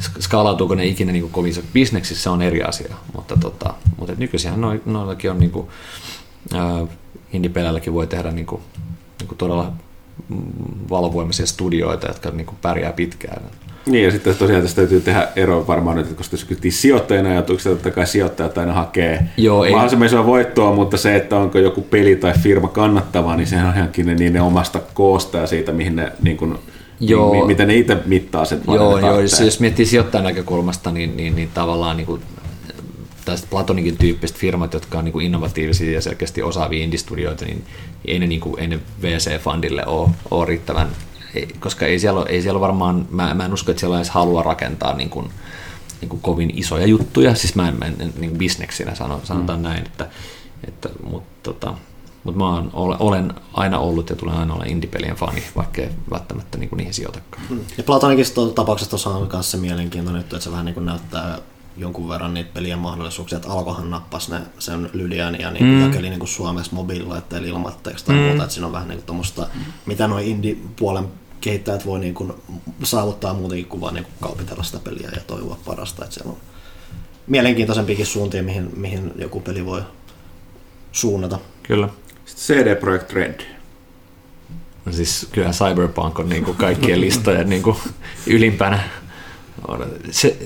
Sk- 0.00 0.20
Skaalautuuko 0.20 0.74
ne 0.74 0.86
ikinä 0.86 1.12
niinku 1.12 1.28
kovin 1.28 1.50
iso 1.50 1.60
bisneksissä, 1.72 2.30
on 2.30 2.42
eri 2.42 2.62
asia, 2.62 2.94
mutta, 3.14 3.36
tota, 3.36 3.74
mutta 3.98 4.14
nykyisinhän 4.16 4.60
noi, 4.60 4.82
noillakin 4.84 5.30
on 5.30 5.38
niinku, 5.38 5.70
ää, 6.54 6.86
indie-peleilläkin 7.32 7.92
voi 7.92 8.06
tehdä 8.06 8.30
niinku, 8.30 8.60
niinku 9.18 9.34
todella 9.34 9.72
mm, 10.28 10.38
valovoimaisia 10.90 11.46
studioita, 11.46 12.06
jotka 12.06 12.30
niinku 12.30 12.54
pärjää 12.62 12.92
pitkään. 12.92 13.42
Niin, 13.86 14.04
ja 14.04 14.10
sitten 14.10 14.36
tosiaan 14.36 14.62
tästä 14.62 14.76
täytyy 14.76 15.00
tehdä 15.00 15.28
ero 15.36 15.66
varmaan 15.66 15.96
nyt, 15.96 16.06
että 16.06 16.16
koska 16.16 16.34
jos 16.34 16.44
kysyttiin 16.44 16.72
sijoittajien 16.72 17.26
ajatuksesta, 17.26 17.70
totta 17.70 17.90
kai 17.90 18.06
sijoittajat 18.06 18.58
aina 18.58 18.72
hakee 18.72 19.28
Joo, 19.36 19.64
ei- 19.64 19.70
mahdollisimman 19.70 20.06
isoa 20.06 20.26
voittoa, 20.26 20.74
mutta 20.74 20.96
se, 20.96 21.16
että 21.16 21.36
onko 21.36 21.58
joku 21.58 21.82
peli 21.82 22.16
tai 22.16 22.32
firma 22.32 22.68
kannattava, 22.68 23.36
niin 23.36 23.46
sehän 23.46 23.68
on 23.68 23.76
ihan 23.76 23.88
kiinni 23.88 24.14
niiden 24.14 24.42
omasta 24.42 24.80
koosta 24.94 25.38
ja 25.38 25.46
siitä, 25.46 25.72
mihin 25.72 25.96
ne, 25.96 26.12
niin 26.22 26.36
kuin, 26.36 26.58
Joo. 27.00 27.34
Mi, 27.34 27.46
miten 27.46 27.68
ne 27.68 27.76
itse 27.76 27.96
mittaa 28.06 28.44
sen. 28.44 28.60
Joo, 28.66 28.98
joo 28.98 29.20
jos, 29.20 29.40
jos 29.40 29.60
miettii 29.60 29.86
sijoittajan 29.86 30.24
näkökulmasta, 30.24 30.90
niin, 30.90 31.16
niin, 31.16 31.36
niin 31.36 31.50
tavallaan 31.54 31.96
niin 31.96 32.06
kuin, 32.06 32.22
tästä 33.26 33.46
Platonikin 33.50 33.96
tyyppiset 33.96 34.36
firmat, 34.36 34.72
jotka 34.74 34.98
on 34.98 35.04
niin 35.04 35.12
kuin 35.12 35.26
innovatiivisia 35.26 35.92
ja 35.92 36.00
selkeästi 36.00 36.42
osaavia 36.42 36.84
indistudioita, 36.84 37.44
niin 37.44 37.64
ei 38.04 38.18
ne, 38.18 38.26
niin 38.26 38.40
kuin, 38.40 38.60
ei 38.60 38.66
ne 38.66 38.80
VC-fundille 39.02 39.86
ole, 39.86 40.10
ole 40.30 40.46
riittävän, 40.46 40.88
ei, 41.34 41.48
koska 41.60 41.86
ei 41.86 41.98
siellä, 41.98 42.20
ole, 42.20 42.28
ei 42.28 42.42
siellä 42.42 42.60
varmaan, 42.60 43.06
mä, 43.10 43.34
mä 43.34 43.44
en 43.44 43.52
usko, 43.52 43.70
että 43.70 43.80
siellä 43.80 43.96
edes 43.96 44.10
halua 44.10 44.42
rakentaa 44.42 44.94
niin 44.94 45.10
kuin, 45.10 45.30
niin 46.00 46.08
kuin 46.08 46.20
kovin 46.20 46.50
isoja 46.54 46.86
juttuja, 46.86 47.34
siis 47.34 47.54
mä 47.54 47.68
en, 47.68 47.78
mä 47.78 47.84
en 47.84 47.96
niin 47.98 48.12
kuin 48.30 48.38
bisneksinä 48.38 48.94
sano, 48.94 49.20
sanotaan 49.24 49.58
mm. 49.58 49.62
näin, 49.62 49.86
että, 49.86 50.08
että 50.68 50.88
mutta 51.10 51.50
tota, 51.52 51.74
mutta 52.24 52.38
mä 52.38 52.54
oon, 52.54 52.70
ole- 52.72 52.96
olen 52.98 53.34
aina 53.52 53.78
ollut 53.78 54.10
ja 54.10 54.16
tulen 54.16 54.34
aina 54.34 54.54
olla 54.54 54.64
indie-pelien 54.64 55.16
fani, 55.16 55.42
vaikka 55.56 55.82
ei 55.82 55.88
välttämättä 56.10 56.58
niin 56.58 56.68
kuin 56.68 56.76
niihin 56.76 56.94
sijoitakaan. 56.94 57.42
Ja 57.76 57.84
Platonikista 57.84 58.46
tapauksessa 58.46 58.90
tuossa 58.90 59.10
on 59.10 59.28
myös 59.32 59.50
se 59.50 59.56
mielenkiintoinen 59.56 60.20
juttu, 60.20 60.36
että 60.36 60.44
se 60.44 60.50
vähän 60.50 60.64
niin 60.64 60.86
näyttää 60.86 61.38
jonkun 61.76 62.08
verran 62.08 62.34
niitä 62.34 62.50
pelien 62.54 62.78
mahdollisuuksia, 62.78 63.36
että 63.36 63.48
Alkohan 63.48 63.90
nappasi 63.90 64.30
ne, 64.30 64.40
sen 64.58 64.90
Lydian 64.92 65.40
ja 65.40 65.50
niin 65.50 65.64
mm. 65.64 65.82
jakeli 65.82 66.08
niin 66.08 66.18
kuin 66.18 66.28
Suomessa 66.28 66.74
mobiililaitteilla 66.74 67.48
ilmoitteeksi 67.48 68.04
tai 68.04 68.16
mm. 68.16 68.22
muuta, 68.22 68.42
että 68.42 68.54
siinä 68.54 68.66
on 68.66 68.72
vähän 68.72 68.88
niin 68.88 68.98
kuin 68.98 69.06
tommoista, 69.06 69.48
mitä 69.86 70.08
noin 70.08 70.26
indie-puolen 70.26 71.08
kehittäjät 71.40 71.86
voi 71.86 71.98
niin 71.98 72.14
kuin 72.14 72.32
saavuttaa 72.82 73.34
muutenkin 73.34 73.66
kuin 73.66 73.80
vaan 73.80 73.94
niin 73.94 74.04
kuin 74.04 74.14
kaupitella 74.20 74.62
sitä 74.62 74.78
peliä 74.78 75.10
ja 75.14 75.20
toivoa 75.26 75.58
parasta, 75.64 76.04
että 76.04 76.14
siellä 76.14 76.32
on 76.32 76.38
mielenkiintoisempikin 77.26 78.06
suuntia, 78.06 78.42
mihin, 78.42 78.70
mihin 78.76 79.12
joku 79.16 79.40
peli 79.40 79.66
voi 79.66 79.82
suunnata. 80.92 81.38
Kyllä. 81.62 81.88
Sitten 82.24 82.64
CD 82.64 82.76
Projekt 82.76 83.12
Red. 83.12 83.40
No 84.84 84.92
siis 84.92 85.28
kyllä 85.32 85.50
Cyberpunk 85.50 86.18
on 86.18 86.28
niin 86.28 86.44
kuin 86.44 86.56
kaikkien 86.56 87.00
listojen 87.00 87.48
niin 87.48 87.62
kuin 87.62 87.76
ylimpänä. 88.26 88.80
Se, 90.10 90.36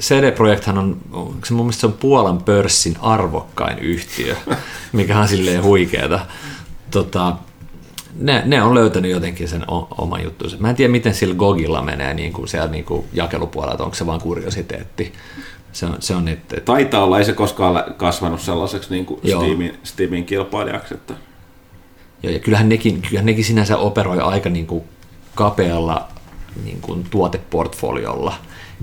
CD 0.00 0.32
Projekthan 0.32 0.78
on, 0.78 1.00
se 1.44 1.54
mun 1.54 1.66
mielestä 1.66 1.80
se 1.80 1.86
on 1.86 1.92
Puolan 1.92 2.42
pörssin 2.42 2.96
arvokkain 3.00 3.78
yhtiö, 3.78 4.36
mikä 4.92 5.18
on 5.18 5.28
silleen 5.28 5.62
huikeeta. 5.62 6.20
Tota, 6.90 7.36
ne, 8.18 8.42
ne, 8.46 8.62
on 8.62 8.74
löytänyt 8.74 9.10
jotenkin 9.10 9.48
sen 9.48 9.70
o, 9.70 9.88
oman 9.98 10.24
juttunsa. 10.24 10.56
Mä 10.60 10.70
en 10.70 10.76
tiedä, 10.76 10.92
miten 10.92 11.14
sillä 11.14 11.34
Gogilla 11.34 11.82
menee 11.82 12.14
niin 12.14 12.32
kuin 12.32 12.48
siellä 12.48 12.68
niin 12.68 12.84
kuin 12.84 13.06
jakelupuolella, 13.12 13.84
onko 13.84 13.94
se 13.94 14.06
vaan 14.06 14.20
kuriositeetti. 14.20 15.12
Se 15.72 15.86
on, 15.86 15.96
se 16.00 16.14
on 16.14 16.28
että, 16.28 16.60
Taitaa 16.60 17.04
olla, 17.04 17.18
ei 17.18 17.24
se 17.24 17.32
koskaan 17.32 17.94
kasvanut 17.96 18.40
sellaiseksi 18.40 18.90
niin 18.90 19.06
kuin 19.06 19.20
Steamin, 19.20 19.78
Steamin 19.82 20.24
kilpailijaksi. 20.24 20.94
Että... 20.94 21.14
Joo, 22.22 22.32
ja 22.32 22.38
kyllähän 22.38 22.68
nekin, 22.68 23.02
kyllähän 23.02 23.26
nekin 23.26 23.44
sinänsä 23.44 23.76
operoi 23.76 24.20
aika 24.20 24.48
niin 24.48 24.66
kuin 24.66 24.84
kapealla 25.34 26.08
niin 26.64 26.80
kuin 26.80 27.06
tuoteportfoliolla. 27.10 28.34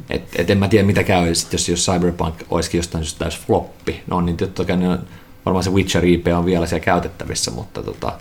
Et, 0.10 0.24
et 0.36 0.50
en 0.50 0.58
mä 0.58 0.68
tiedä 0.68 0.88
mitä 0.88 1.04
käy, 1.04 1.36
sit 1.36 1.54
jos, 1.54 1.70
jos 1.70 1.86
Cyberpunk 1.86 2.36
olisikin 2.50 2.78
jostain 2.78 3.04
syystä 3.04 3.20
täys 3.20 3.40
floppi. 3.40 4.04
No 4.08 4.22
niin 4.22 4.38
totta 4.38 4.66
kai 4.66 4.78
ne, 4.78 4.98
varmaan 5.46 5.64
se 5.64 5.70
Witcher 5.70 6.06
IP 6.06 6.28
on 6.38 6.46
vielä 6.46 6.66
siellä 6.66 6.86
käytettävissä, 6.86 7.52
mutta, 7.52 7.84
tota, 7.84 8.14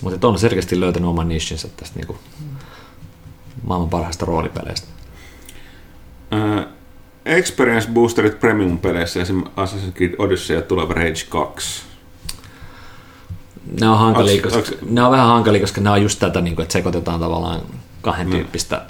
mutta 0.00 0.28
on 0.28 0.38
selkeästi 0.38 0.80
löytänyt 0.80 1.08
oman 1.08 1.28
nishinsä 1.28 1.68
tästä 1.76 1.98
niin 1.98 2.06
kuin 2.06 2.18
maailman 3.62 3.90
parhaista 3.90 4.26
roolipeleistä. 4.26 4.88
Uh, 6.32 6.66
Experience 7.26 7.88
Boosterit 7.90 8.40
Premium-peleissä, 8.40 9.22
esimerkiksi 9.22 9.54
Assassin's 9.56 9.92
Creed 9.92 10.14
Odyssey 10.18 10.56
ja 10.56 10.62
tuleva 10.62 10.94
Rage 10.94 11.26
2 11.28 11.82
ne 13.80 13.88
on, 13.88 13.98
hankalia, 13.98 14.42
koska, 14.42 14.58
onks... 14.58 14.74
ne 14.82 15.02
on 15.02 15.10
vähän 15.10 15.26
hankalia, 15.26 15.60
koska 15.60 15.80
ne 15.80 15.90
on 15.90 16.02
just 16.02 16.18
tätä, 16.18 16.40
niin 16.40 16.56
kuin, 16.56 16.62
että 16.62 16.72
sekoitetaan 16.72 17.20
tavallaan 17.20 17.60
kahden 18.02 18.26
mm. 18.26 18.32
tyyppistä, 18.32 18.82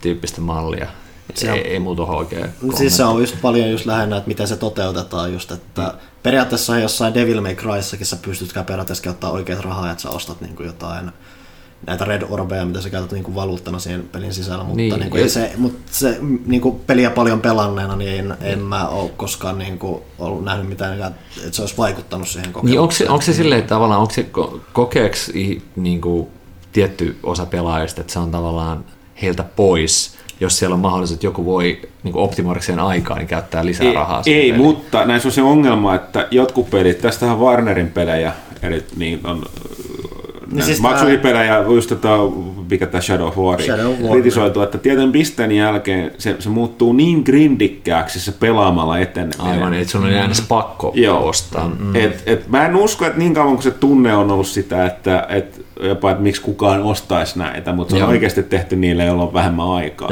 tyyppistä 0.00 0.40
mallia. 0.40 0.88
Se 1.34 1.52
ei, 1.52 1.68
ei 1.68 1.78
muuta 1.78 2.02
oikein. 2.02 2.50
Siis 2.74 2.96
se 2.96 3.04
on 3.04 3.20
just 3.20 3.36
paljon 3.42 3.70
just 3.70 3.86
lähinnä, 3.86 4.16
että 4.16 4.28
miten 4.28 4.48
se 4.48 4.56
toteutetaan 4.56 5.32
just, 5.32 5.50
että 5.50 5.82
mm. 5.82 5.98
periaatteessa 6.22 6.78
jossain 6.78 7.14
Devil 7.14 7.40
May 7.40 7.54
Cryssakin 7.54 8.06
sä 8.06 8.16
pystytkään 8.16 8.66
periaatteessa 8.66 9.04
käyttämään 9.04 9.34
oikeat 9.34 9.60
rahaa, 9.60 9.90
että 9.90 10.02
sä 10.02 10.10
ostat 10.10 10.40
niin 10.40 10.56
kuin 10.56 10.66
jotain 10.66 11.12
näitä 11.86 12.04
red 12.04 12.22
orbeja, 12.30 12.64
mitä 12.64 12.80
sä 12.80 12.90
käytät 12.90 13.12
niin 13.12 13.34
valuuttana 13.34 13.78
siihen 13.78 14.08
pelin 14.12 14.34
sisällä, 14.34 14.64
mutta, 14.64 14.76
niin, 14.76 15.00
niin 15.00 15.10
kuin, 15.10 15.30
se, 15.30 15.52
mutta 15.56 15.78
se 15.90 16.18
niin 16.46 16.60
kuin 16.60 16.80
peliä 16.86 17.10
paljon 17.10 17.40
pelanneena, 17.40 17.96
niin 17.96 18.18
en, 18.18 18.36
en 18.40 18.58
mä 18.58 18.88
ole 18.88 19.10
koskaan 19.16 19.58
niin 19.58 19.78
kuin, 19.78 20.02
ollut 20.18 20.44
nähnyt 20.44 20.68
mitään, 20.68 21.02
että 21.02 21.12
se 21.50 21.62
olisi 21.62 21.76
vaikuttanut 21.78 22.28
siihen 22.28 22.52
kokemukseen. 22.52 22.70
Niin 22.70 22.80
onko 22.80 22.92
se, 22.92 23.08
onko 23.08 23.22
se 23.22 23.32
silleen, 23.32 23.58
että 23.58 23.68
tavallaan 23.68 24.00
onko 24.00 24.14
se 24.14 24.26
kokeeksi 24.72 25.62
niin 25.76 26.00
kuin, 26.00 26.28
tietty 26.72 27.16
osa 27.22 27.46
pelaajista, 27.46 28.00
että 28.00 28.12
se 28.12 28.18
on 28.18 28.30
tavallaan 28.30 28.84
heiltä 29.22 29.44
pois, 29.56 30.18
jos 30.40 30.58
siellä 30.58 30.74
on 30.74 30.80
mahdollisuus, 30.80 31.14
että 31.16 31.26
joku 31.26 31.44
voi 31.44 31.80
niin 32.02 32.16
optimoidakseen 32.16 32.80
aikaa, 32.80 33.16
niin 33.16 33.28
käyttää 33.28 33.64
lisää 33.64 33.86
ei, 33.86 33.94
rahaa. 33.94 34.22
Ei, 34.26 34.52
peliin. 34.52 34.66
mutta 34.66 35.04
näissä 35.04 35.28
on 35.28 35.32
se 35.32 35.42
ongelma, 35.42 35.94
että 35.94 36.28
jotkut 36.30 36.70
pelit, 36.70 37.00
tästähän 37.00 37.38
Warnerin 37.38 37.88
pelejä, 37.88 38.32
eli 38.62 38.84
niin 38.96 39.20
on 39.24 39.42
niin 40.52 40.64
siis 40.64 40.80
maksuhipelejä, 40.80 41.58
just 41.58 41.88
tota, 41.88 42.16
mikä 42.70 42.86
tämä 42.86 43.02
Shadow 43.02 43.26
of 43.26 43.36
War, 43.36 43.60
kritisoitu, 44.12 44.62
että 44.62 44.78
tietyn 44.78 45.12
pisteen 45.12 45.52
jälkeen 45.52 46.10
se, 46.18 46.36
se 46.38 46.48
muuttuu 46.48 46.92
niin 46.92 47.22
grindikkääksi 47.22 48.20
se 48.20 48.32
pelaamalla 48.32 48.98
eteneminen. 48.98 49.40
Aivan, 49.40 49.74
että 49.74 49.90
sun 49.90 50.04
on 50.04 50.12
jäänyt 50.12 50.38
mm. 50.38 50.46
pakko 50.48 50.92
Joo. 50.94 51.28
ostaa. 51.28 51.68
Mm. 51.78 51.96
Et, 51.96 52.22
et, 52.26 52.48
mä 52.48 52.66
en 52.66 52.76
usko, 52.76 53.06
että 53.06 53.18
niin 53.18 53.34
kauan 53.34 53.54
kuin 53.54 53.62
se 53.62 53.70
tunne 53.70 54.14
on 54.16 54.30
ollut 54.30 54.46
sitä, 54.46 54.86
että 54.86 55.26
et, 55.28 55.66
jopa, 55.82 56.10
että 56.10 56.22
miksi 56.22 56.42
kukaan 56.42 56.82
ostaisi 56.82 57.38
näitä, 57.38 57.72
mutta 57.72 57.90
se 57.90 57.96
on 57.96 58.00
Joo. 58.00 58.08
oikeasti 58.10 58.42
tehty 58.42 58.76
niille, 58.76 59.04
joilla 59.04 59.22
on 59.22 59.34
vähemmän 59.34 59.70
aikaa. 59.70 60.08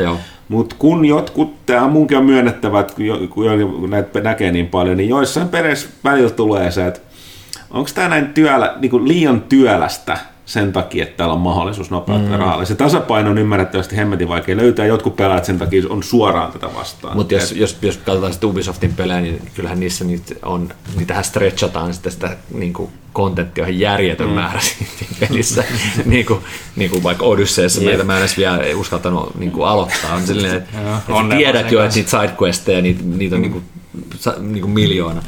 Mutta 0.49 0.77
kun 0.79 1.05
jotkut, 1.05 1.67
tämä 1.67 1.89
munkin 1.89 2.19
on 2.19 2.25
myönnettävä, 2.25 2.81
että 2.81 2.95
kun 3.31 3.91
näitä 3.91 4.21
näkee 4.21 4.53
niin 4.53 4.67
paljon, 4.67 4.97
niin 4.97 5.09
joissain 5.09 5.49
pereissä 5.49 5.89
välillä 6.05 6.31
tulee 6.31 6.71
se, 6.71 6.87
että 6.87 7.01
onko 7.71 7.91
tämä 7.95 8.09
näin 8.09 8.27
työlä, 8.27 8.75
niin 8.81 8.91
kuin 8.91 9.09
liian 9.09 9.41
työlästä 9.41 10.19
sen 10.47 10.73
takia, 10.73 11.05
että 11.05 11.16
täällä 11.16 11.35
on 11.35 11.40
mahdollisuus 11.40 11.90
nopeuttaa 11.90 12.36
mm. 12.36 12.39
rahalle. 12.39 12.66
Se 12.66 12.74
tasapaino 12.74 13.31
on 13.31 13.39
ymmärrettävästi 13.39 13.97
hemmetin 13.97 14.28
vaikea 14.28 14.56
löytää. 14.56 14.86
Jotkut 14.86 15.16
pelaajat 15.16 15.44
sen 15.44 15.59
takia 15.59 15.82
on 15.89 16.02
suoraan 16.02 16.52
tätä 16.52 16.74
vastaan. 16.74 17.16
Mutta 17.16 17.35
jos, 17.35 17.52
jos, 17.52 17.78
jos 17.82 17.97
katsotaan 17.97 18.32
sitten 18.32 18.51
Ubisoftin 18.51 18.93
pelejä, 18.93 19.20
niin 19.20 19.43
kyllähän 19.55 19.81
niissä 19.81 20.05
niitä 20.05 20.35
on, 20.43 20.68
niitähän 20.97 21.24
stretchataan 21.24 21.94
sitä, 21.94 22.10
sitä 22.10 22.36
niin 22.55 22.73
kuin 22.73 22.90
kontenttia 23.12 23.64
on 23.64 23.78
järjetön 23.78 24.28
mm. 24.28 24.35
määrä 24.35 24.60
pelissä. 25.20 25.64
niin, 26.05 26.27
kuin, 26.27 26.40
niin 26.77 26.90
kuin 26.90 27.02
vaikka 27.02 27.24
Odysseessa 27.24 27.81
meitä 27.81 28.05
mä 28.05 28.14
en 28.14 28.20
edes 28.20 28.39
vielä 28.39 28.59
uskaltanut 28.77 29.35
niin 29.39 29.51
kuin 29.51 29.68
aloittaa. 29.68 30.14
On 30.14 30.27
silleen, 30.27 30.56
että, 30.56 30.78
että 30.98 31.36
tiedät 31.36 31.73
jo, 31.73 31.85
että 31.85 31.97
niitä 31.97 32.10
sidequesteja, 32.10 32.82
niitä, 32.82 33.02
niitä 33.05 33.36
on 33.36 33.40
mm. 33.40 33.43
niin 33.43 33.52
kuin, 33.52 33.64
niin 34.52 34.62
kuin 34.62 34.70
miljoona. 34.70 35.23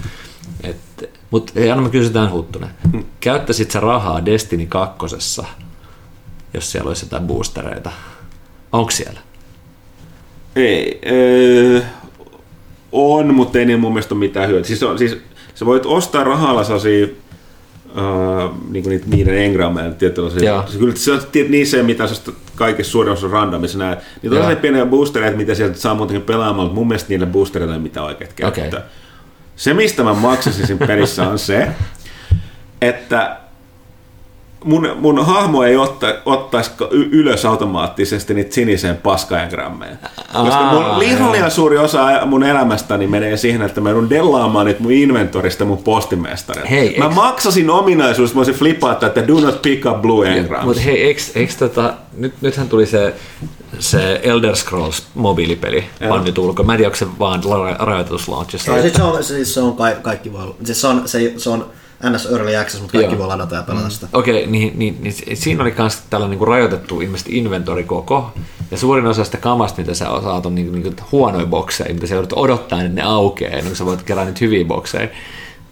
Mutta 1.31 1.53
ei 1.57 1.71
anna 1.71 1.83
mä 1.83 1.89
kysytään 1.89 2.33
Huttunen. 2.33 2.71
Mm. 2.93 3.05
Käyttäisit 3.21 3.71
sä 3.71 3.81
rahaa 3.81 4.25
Destiny 4.27 4.67
2, 4.67 5.17
jos 6.55 6.73
siellä 6.73 6.89
olisi 6.89 7.05
jotain 7.05 7.27
boostereita? 7.27 7.91
Onko 8.73 8.91
siellä? 8.91 9.21
Ei. 10.57 11.01
Öö, 11.11 11.81
on, 12.93 13.35
mutta 13.35 13.59
ei 13.59 13.67
niin 13.67 13.81
mun 13.81 13.93
mielestä 13.93 14.15
ole 14.15 14.19
mitään 14.19 14.49
hyötyä. 14.49 14.67
Siis, 14.67 14.83
on, 14.83 14.99
siis 14.99 15.17
sä 15.55 15.67
voit 15.67 15.87
ostaa 15.87 16.25
rahalla 16.25 16.65
sellaisia 16.65 17.07
Uh, 17.89 18.71
niin 18.71 18.83
kuin 18.83 18.91
niitä, 18.91 19.07
niiden 19.09 19.39
engrammeja, 19.39 19.93
tietyllä 19.93 20.31
se, 20.31 20.39
kyllä 20.79 20.97
se 20.97 21.13
on 21.13 21.21
niissä, 21.49 21.83
mitä 21.83 22.07
sä 22.07 22.33
kaikessa 22.55 22.93
suurin 22.93 23.13
osa 23.13 23.29
randomissa 23.29 23.79
näet. 23.79 23.99
Niitä 24.23 24.37
on 24.37 24.57
pieniä 24.57 24.87
boostereita, 24.87 25.37
mitä 25.37 25.55
sieltä 25.55 25.79
saa 25.79 25.95
muutenkin 25.95 26.27
pelaamaan, 26.27 26.67
mutta 26.67 26.75
mun 26.75 26.89
mielestä 26.89 27.09
niille 27.09 27.27
boostereille 27.27 27.75
ei 27.75 27.81
mitään 27.81 28.07
oikeat 28.07 28.33
käyttää. 28.33 28.67
Okay. 28.69 28.81
Se, 29.59 29.75
mistä 29.75 30.03
mä 30.03 30.15
maksasin 30.15 30.79
pelissä 30.79 31.29
on 31.29 31.39
se, 31.39 31.69
että 32.81 33.37
mun, 34.65 34.89
mun 34.97 35.25
hahmo 35.27 35.63
ei 35.63 35.77
otta, 35.77 36.15
ottaisi 36.27 36.71
ylös 36.91 37.45
automaattisesti 37.45 38.35
niitä 38.35 38.55
sinisen 38.55 38.97
paskaengrammeja. 38.97 39.97
Koska 40.33 40.73
mun 40.73 41.33
liian 41.33 41.51
suuri 41.51 41.79
osa 41.79 42.27
mun 42.27 42.45
elämästäni 42.45 43.07
menee 43.07 43.37
siihen, 43.37 43.63
että 43.63 43.81
mä 43.81 43.91
joudun 43.91 44.11
dellaamaan 44.11 44.67
niitä 44.67 44.83
mun 44.83 44.93
inventorista 44.93 45.65
mun 45.65 45.79
postimestarilta. 45.79 46.69
Hei, 46.69 46.97
mä 46.99 47.07
eks... 47.07 47.15
maksasin 47.15 47.71
ominaisuus, 47.71 48.35
mä 48.35 48.37
voisin 48.37 48.55
flippaa, 48.55 48.93
että 48.93 49.29
do 49.29 49.41
not 49.41 49.63
pick 49.63 49.87
up 49.87 50.03
blue 50.03 50.29
engrams. 50.29 50.65
Mutta 50.65 50.83
hei, 50.83 51.03
eikö, 51.03 51.21
eikö 51.35 51.53
tota, 51.59 51.95
nyt, 52.17 52.35
nythän 52.41 52.69
tuli 52.69 52.87
se, 52.87 53.15
se 53.79 54.21
Elder 54.23 54.57
Scrolls 54.57 55.07
mobiilipeli 55.15 55.85
pannut 56.09 56.39
ulkoa. 56.39 56.67
Mä 56.67 56.73
en 56.73 56.77
tiedä, 56.77 56.89
onko 56.89 56.97
se 56.97 57.07
vaan 57.19 57.43
rajoituslaunchissa. 57.79 58.73
No, 58.73 58.83
se 58.97 59.03
on, 59.03 59.25
siis 59.25 59.55
se 59.55 59.61
on 59.61 59.77
kaikki 60.03 60.33
voi, 60.33 60.55
siis 60.65 60.81
se 60.81 60.87
on, 60.87 61.03
se, 61.09 61.33
se 61.37 61.51
on 61.51 61.67
NS 62.11 62.27
Early 62.27 62.57
Access, 62.57 62.83
mutta 62.83 62.99
kaikki 62.99 63.15
Joo. 63.15 63.19
voi 63.19 63.29
ladata 63.29 63.55
ja 63.55 63.63
pelata 63.63 63.85
mm. 63.85 63.91
sitä. 63.91 64.09
Okei, 64.13 64.39
okay, 64.39 64.51
niin, 64.53 64.79
niin, 64.79 64.99
niin, 65.01 65.15
siinä 65.35 65.63
oli 65.63 65.75
myös 65.79 66.03
tällainen 66.11 66.39
niin 66.39 66.49
rajoitettu 66.49 67.01
ilmeisesti 67.01 67.39
inventori 67.39 67.85
koko, 67.85 68.33
ja 68.71 68.79
suurin 68.79 69.07
osa 69.07 69.25
sitä 69.25 69.37
kamasta, 69.37 69.81
mitä 69.81 69.95
sä 69.95 70.05
saat, 70.23 70.47
on 70.47 70.55
niin, 70.55 70.73
niin 70.73 70.97
huonoja 71.13 71.47
bokseja, 71.47 71.95
mitä 71.95 72.07
sä 72.07 72.15
joudut 72.15 72.33
odottaa, 72.33 72.81
että 72.83 72.93
ne 72.93 73.03
aukeaa, 73.03 73.51
ennen 73.51 73.67
kuin 73.67 73.77
sä 73.77 73.85
voit 73.85 74.03
kerää 74.03 74.25
niitä 74.25 74.39
hyviä 74.41 74.65
bokseja. 74.65 75.09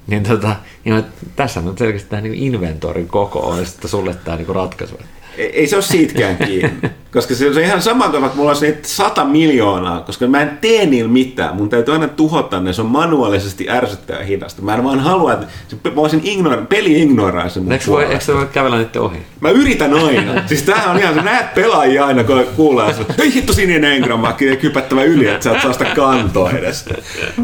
Niin, 0.07 0.23
tota, 0.23 0.57
niin 0.85 1.05
tässä 1.37 1.61
on 1.61 1.79
selkeästi 1.79 2.11
tämä 2.11 2.23
niin 2.23 2.35
inventorin 2.35 3.09
koko 3.09 3.41
on, 3.41 3.67
sitten 3.67 3.91
sulle 3.91 4.15
tämä 4.25 4.37
niin 4.37 4.49
ratkaisu 4.49 4.99
ei 5.37 5.67
se 5.67 5.77
ole 5.77 5.83
siitäkään 5.83 6.37
kiinni. 6.37 6.81
Koska 7.17 7.35
se 7.35 7.47
on 7.47 7.59
ihan 7.59 7.83
sama 7.83 8.09
kuin 8.09 8.25
että 8.25 8.37
mulla 8.37 8.51
on 8.51 8.57
se 8.57 8.79
100 8.83 9.25
miljoonaa, 9.25 10.01
koska 10.01 10.27
mä 10.27 10.43
en 10.43 10.59
tee 10.61 10.87
niillä 10.87 11.11
mitään. 11.11 11.57
Mun 11.57 11.69
täytyy 11.69 11.95
aina 11.95 12.09
tuhota 12.09 12.61
ne, 12.61 12.73
se 12.73 12.81
on 12.81 12.87
manuaalisesti 12.87 13.71
ärsyttävää 13.71 14.23
hidasta. 14.23 14.63
Mä 14.63 14.75
en 14.75 14.85
vaan 14.85 15.01
halua, 15.01 15.33
että 15.33 15.47
se, 15.69 15.77
mä 15.85 15.95
voisin 15.95 16.21
ignora, 16.25 16.63
peli 16.63 17.03
ignoraa 17.03 17.49
sen 17.49 17.73
eikö 17.73 17.85
voi, 17.87 18.05
eikö 18.05 18.35
voi 18.35 18.47
kävellä 18.47 18.77
niiden 18.77 19.03
ohi? 19.03 19.19
Mä 19.41 19.51
yritän 19.51 19.95
aina. 19.95 20.43
siis 20.49 20.63
tämähän 20.63 20.91
on 20.91 20.99
ihan, 20.99 21.15
sä 21.15 21.23
näet 21.23 21.55
pelaajia 21.55 22.07
aina, 22.07 22.25
kun 22.25 22.47
kuulee, 22.57 22.91
että 22.91 23.23
ei 23.23 23.35
hitto 23.35 23.53
sininen 23.53 23.93
engramma, 23.93 24.37
kypättävä 24.61 25.03
yli, 25.03 25.29
että 25.29 25.45
sä 25.45 25.57
et 25.57 25.63
saa 25.63 25.73
sitä 25.73 25.85
kantoa 25.85 26.51
edes. 26.51 26.85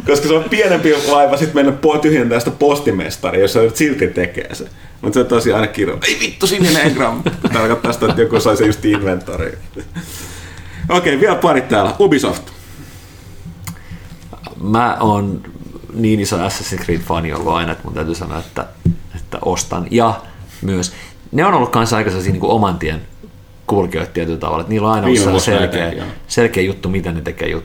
Koska 0.07 0.29
se 0.29 0.35
on 0.35 0.45
pienempi 0.45 0.95
vaiva 1.11 1.37
sitten 1.37 1.67
mennä 1.67 1.99
tyhjentää 2.03 2.39
sitä 2.39 2.51
postimestari, 2.51 3.41
jos 3.41 3.53
sä 3.53 3.61
silti 3.75 4.07
tekee 4.07 4.55
se. 4.55 4.65
Mutta 5.03 5.15
se 5.15 5.21
on 5.21 5.27
tosiaan 5.27 5.61
aina 5.61 5.73
kirjo. 5.73 5.99
Ei 6.09 6.19
vittu, 6.21 6.47
sininen 6.47 6.87
engram. 6.87 7.23
Tarkoittaa 7.53 7.93
sitä, 7.93 8.07
että 8.07 8.23
joku 8.23 8.41
sai 8.41 8.57
se 8.57 8.67
just 8.67 8.85
inventoriin. 8.85 9.59
Okei, 10.89 11.15
okay, 11.15 11.21
vielä 11.21 11.37
pari 11.37 11.63
täällä. 11.63 11.97
Ubisoft. 11.99 12.43
mä 14.63 14.97
oon 15.01 15.43
niin 15.95 16.21
iso 16.21 16.37
Assassin's 16.37 16.85
Creed-fani 16.85 17.33
ollut 17.33 17.55
aina, 17.55 17.73
että 17.73 17.85
mun 17.85 17.95
täytyy 17.95 18.15
sanoa, 18.15 18.39
että, 18.39 18.67
että 19.17 19.39
ostan. 19.45 19.87
Ja 19.91 20.21
myös, 20.63 20.93
ne 21.33 21.45
on 21.45 21.55
ollut 21.55 21.71
kanssa 21.71 21.97
aika 21.97 22.11
sellaisia 22.11 22.33
niin 22.33 22.43
oman 22.45 22.79
tien 22.79 23.01
kulkijoita 23.67 24.13
tietyllä 24.13 24.39
tavalla, 24.39 24.61
että 24.61 24.71
niillä 24.71 24.89
on 24.89 24.95
aina 24.95 25.07
Viime 25.07 25.21
ollut 25.21 25.33
vuosina 25.33 25.59
selkeä, 25.59 25.87
etenkin, 25.89 26.13
selkeä 26.29 26.63
juttu, 26.63 26.89
mitä 26.89 27.13
ne 27.13 27.21
tekee 27.21 27.49
jut, 27.49 27.65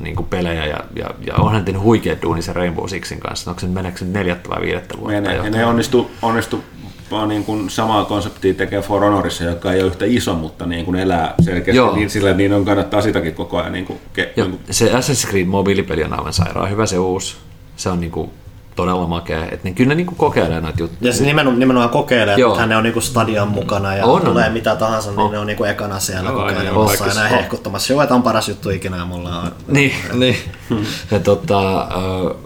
niin 0.00 0.16
kuin 0.16 0.26
pelejä, 0.26 0.66
ja, 0.66 0.80
ja, 0.96 1.10
ja 1.26 1.34
onhan 1.34 1.64
tehnyt 1.64 1.82
huikea 1.82 2.16
duuni 2.22 2.42
se 2.42 2.52
Rainbow 2.52 2.88
Sixin 2.88 3.20
kanssa. 3.20 3.50
Onko 3.50 3.60
se 3.60 3.66
meneekö 3.66 4.04
neljättä 4.04 4.48
vai 4.48 4.60
viidettä 4.60 4.94
vuotta? 4.98 5.32
Jo? 5.32 5.44
Ja 5.44 5.50
ne 5.50 5.66
onnistu, 5.66 6.10
onnistu 6.22 6.64
vaan 7.10 7.28
niin 7.28 7.44
kuin 7.44 7.70
samaa 7.70 8.04
konseptia 8.04 8.54
tekee 8.54 8.82
For 8.82 9.00
Honorissa, 9.00 9.44
joka 9.44 9.72
ei 9.72 9.80
ole 9.80 9.90
yhtä 9.90 10.04
iso, 10.08 10.34
mutta 10.34 10.66
niin 10.66 10.84
kuin 10.84 10.96
elää 10.96 11.34
selkeästi, 11.44 11.76
Joo. 11.76 11.96
niin 11.96 12.10
sillä 12.10 12.32
niin 12.32 12.52
on 12.52 12.64
kannattaa 12.64 13.02
sitäkin 13.02 13.34
koko 13.34 13.58
ajan 13.58 13.72
niin 13.72 13.84
kuin, 13.84 13.98
ke, 14.12 14.32
niin 14.36 14.50
kuin 14.50 14.60
se 14.70 14.90
Assassin's 14.92 15.28
Creed 15.28 15.46
mobiilipeli 15.46 16.04
on 16.04 16.18
aivan 16.18 16.32
sairaan 16.32 16.70
hyvä 16.70 16.86
se 16.86 16.98
uusi. 16.98 17.36
Se 17.76 17.88
on 17.88 18.00
niinku 18.00 18.30
todella 18.76 19.06
makea. 19.06 19.46
Et 19.50 19.64
ne, 19.64 19.72
kyllä 19.72 19.88
ne 19.88 19.94
niinku 19.94 20.14
kokeilee 20.14 20.60
noita 20.60 20.80
juttuja. 20.80 21.10
Ja 21.10 21.14
se 21.14 21.24
nimenomaan, 21.24 21.58
nimenomaan 21.58 21.90
kokeilee, 21.90 22.34
että 22.34 22.60
hän 22.60 22.72
on 22.72 22.82
niinku 22.82 23.00
stadion 23.00 23.48
mukana 23.48 23.96
ja 23.96 24.06
On, 24.06 24.20
on. 24.20 24.26
tulee 24.26 24.50
mitä 24.50 24.76
tahansa, 24.76 25.10
niin 25.10 25.18
On. 25.18 25.32
ne 25.32 25.38
on 25.38 25.46
niinku 25.46 25.64
ekana 25.64 26.00
siellä 26.00 26.30
Joo, 26.30 26.42
ajan 26.42 26.58
aina 26.58 27.22
on. 27.22 27.28
hehkuttamassa. 27.30 27.92
Joo, 27.92 28.02
että 28.02 28.14
on 28.14 28.22
paras 28.22 28.48
juttu 28.48 28.70
ikinä 28.70 28.96
ja 28.96 29.04
mulla 29.04 29.40
on... 29.40 29.52
Niin, 29.68 29.92
niin. 30.12 30.36
Ja 31.10 31.20
tota, 31.20 31.88
uh, 31.96 32.36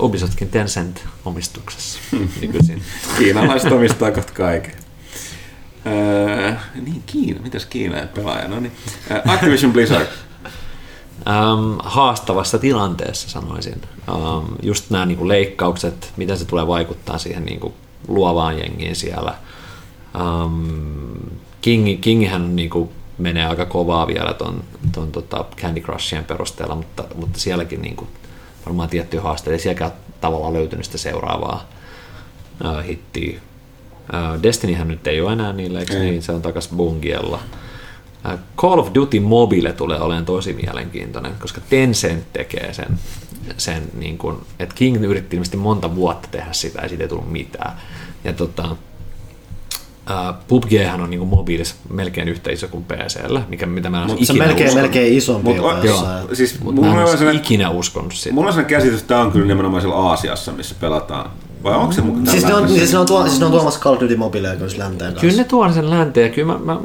Ubisoftkin 0.00 0.48
Tencent 0.48 1.04
omistuksessa 1.24 1.98
nykyisin. 2.40 2.82
kiinalaiset 3.18 3.72
omistaa 3.72 4.10
kohta 4.10 4.32
kaiken. 4.32 4.72
Öö, 5.86 6.52
niin, 6.74 7.02
Kiina. 7.06 7.40
Mitäs 7.42 7.66
Kiina 7.66 7.96
pelaaja? 8.14 8.48
No 8.48 8.60
niin. 8.60 8.72
Öö, 9.10 9.20
Activision 9.26 9.72
Blizzard. 9.72 10.06
Um, 11.18 11.76
haastavassa 11.78 12.58
tilanteessa 12.58 13.28
sanoisin. 13.30 13.82
Um, 14.14 14.44
just 14.62 14.90
nämä 14.90 15.06
niinku 15.06 15.28
leikkaukset, 15.28 16.12
miten 16.16 16.38
se 16.38 16.44
tulee 16.44 16.66
vaikuttaa 16.66 17.18
siihen 17.18 17.44
niinku 17.44 17.74
luovaan 18.08 18.58
jengiin 18.58 18.96
siellä. 18.96 19.34
Um, 20.20 21.16
King, 21.60 22.00
Kingihän 22.00 22.42
on 22.42 22.56
niinku, 22.56 22.92
menee 23.18 23.46
aika 23.46 23.66
kovaa 23.66 24.06
vielä 24.06 24.34
ton, 24.34 24.64
ton 24.92 25.12
tota 25.12 25.44
Candy 25.56 25.80
Crushien 25.80 26.24
perusteella, 26.24 26.74
mutta, 26.74 27.04
mutta 27.14 27.38
sielläkin 27.38 27.82
niinku, 27.82 28.06
varmaan 28.68 28.88
tiettyjä 28.88 29.22
haasteita. 29.22 29.52
Ei 29.52 29.58
sielläkään 29.58 29.92
tavallaan 30.20 30.52
löytynyt 30.52 30.84
sitä 30.84 30.98
seuraavaa 30.98 31.68
uh, 32.64 32.84
hittiä. 32.84 33.40
Uh, 33.40 34.42
Destinyhän 34.42 34.88
nyt 34.88 35.06
ei 35.06 35.20
ole 35.20 35.32
enää 35.32 35.52
niillä, 35.52 35.80
eikö 35.80 35.94
Ei. 35.94 36.10
niin? 36.10 36.22
Se 36.22 36.32
on 36.32 36.42
takas 36.42 36.68
Bungiella. 36.76 37.40
Äh, 38.26 38.38
Call 38.56 38.78
of 38.78 38.88
Duty 38.94 39.20
Mobile 39.20 39.72
tulee 39.72 40.00
olemaan 40.00 40.24
tosi 40.24 40.52
mielenkiintoinen, 40.52 41.32
koska 41.40 41.60
Tencent 41.70 42.32
tekee 42.32 42.72
sen, 42.72 42.98
sen 43.56 43.82
niin 43.94 44.18
kuin, 44.18 44.36
että 44.58 44.74
King 44.74 45.04
yritti 45.04 45.36
ilmeisesti 45.36 45.56
monta 45.56 45.94
vuotta 45.94 46.28
tehdä 46.30 46.52
sitä 46.52 46.82
ja 46.82 46.88
siitä 46.88 47.04
ei 47.04 47.08
tullut 47.08 47.32
mitään. 47.32 47.72
Ja 48.24 48.32
tota, 48.32 48.64
äh, 48.64 48.76
PUBGhän 50.48 51.00
on 51.00 51.10
niin 51.10 51.18
kuin 51.18 51.28
mobiilissa 51.30 51.74
melkein 51.90 52.28
yhtä 52.28 52.50
iso 52.50 52.68
kuin 52.68 52.84
PCllä, 52.84 53.42
mikä, 53.48 53.66
mitä 53.66 53.90
mä 53.90 54.00
en 54.02 54.06
Mut 54.06 54.12
olisi 54.18 54.26
Se 54.26 54.32
melkein, 54.32 54.68
uskonut. 54.68 54.82
melkein 54.82 55.16
isompi 55.16 55.48
Mut 55.54 55.58
on-. 55.58 55.86
Joo. 55.86 56.04
Siis 56.32 56.60
Mut 56.60 56.74
mulla 56.74 56.94
mä 56.94 57.00
en 57.02 57.08
sellainen- 57.08 57.36
ikinä 57.42 57.70
uskonut 57.70 58.12
sitä. 58.14 58.34
Mulla 58.34 58.46
on 58.48 58.52
sellainen 58.52 58.76
käsitys, 58.78 59.00
että 59.00 59.08
tämä 59.08 59.20
on 59.20 59.32
kyllä 59.32 59.46
nimenomaan 59.46 59.82
siellä 59.82 59.96
Aasiassa, 59.96 60.52
missä 60.52 60.74
pelataan. 60.80 61.30
Vai 61.64 61.74
onko 61.74 61.92
se 61.92 62.00
mukaan 62.00 62.26
Siis 62.26 62.44
ne, 62.46 62.54
on, 62.54 62.68
siis, 62.68 62.92
ne 62.92 62.98
on 62.98 63.06
tuo, 63.06 63.26
siis 63.26 63.40
ne 63.40 63.46
on 63.46 63.52
tuomassa 63.52 63.80
Call 63.80 63.94
of 63.94 64.00
Duty 64.00 64.16
Mobilea 64.16 64.56
kyllä 64.56 64.72
länteen 64.78 65.10
kanssa. 65.10 65.20
Kyllä 65.20 65.36
ne 65.42 65.44
tuon 65.44 65.74
sen 65.74 65.90
länteen 65.90 66.26
ja 66.28 66.34
kyllä 66.34 66.52
mä, 66.52 66.58
mä, 66.74 66.80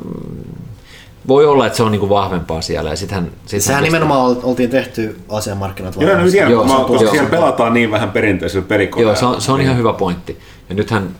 voi 1.27 1.45
olla, 1.45 1.65
että 1.67 1.77
se 1.77 1.83
on 1.83 1.91
niinku 1.91 2.09
vahvempaa 2.09 2.61
siellä. 2.61 2.89
Ja 2.89 2.95
sittenhän, 2.95 3.25
sittenhän 3.25 3.61
Sehän 3.61 3.83
tästä- 3.83 3.87
nimenomaan 3.87 4.21
ol- 4.21 4.35
oltiin 4.43 4.69
tehty 4.69 5.19
Aasian 5.29 5.57
markkinat 5.57 5.95
Joo, 5.99 6.17
no 6.17 6.29
tiedän, 6.31 6.51
Joo, 6.51 6.63
mä, 6.63 6.69
se 6.69 6.75
on 6.75 6.85
koska 6.85 7.11
siellä 7.11 7.29
pelataan 7.29 7.73
niin 7.73 7.91
vähän 7.91 8.11
perinteisellä 8.11 8.65
perikoneella. 8.67 9.11
Joo, 9.11 9.19
se 9.19 9.25
on, 9.25 9.41
se 9.41 9.51
on 9.51 9.61
ihan 9.61 9.77
hyvä 9.77 9.93
pointti. 9.93 10.37
Ja 10.69 10.75
nythän 10.75 11.15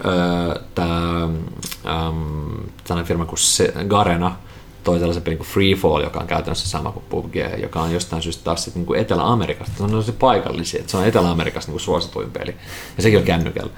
tämä 2.83 3.03
firma 3.03 3.25
kuin 3.25 3.39
se, 3.39 3.73
Garena 3.87 4.35
toi 4.83 4.99
tällaisen 4.99 5.23
pelin 5.23 5.37
kuin 5.37 5.47
Freefall, 5.47 6.03
joka 6.03 6.19
on 6.19 6.27
käytännössä 6.27 6.69
sama 6.69 6.91
kuin 6.91 7.05
PUBG, 7.09 7.35
joka 7.61 7.81
on 7.81 7.91
jostain 7.91 8.21
syystä 8.21 8.43
taas 8.43 8.63
sit 8.63 8.75
niinku 8.75 8.93
Etelä-Amerikasta. 8.93 9.77
Se 9.77 9.83
on 9.83 10.03
se 10.03 10.11
paikallisia, 10.11 10.79
että 10.79 10.91
se 10.91 10.97
on 10.97 11.07
Etelä-Amerikasta 11.07 11.71
niinku 11.71 11.79
suosituin 11.79 12.31
peli. 12.31 12.55
Ja 12.97 13.03
sekin 13.03 13.19
on 13.19 13.25
kännykällä. 13.25 13.71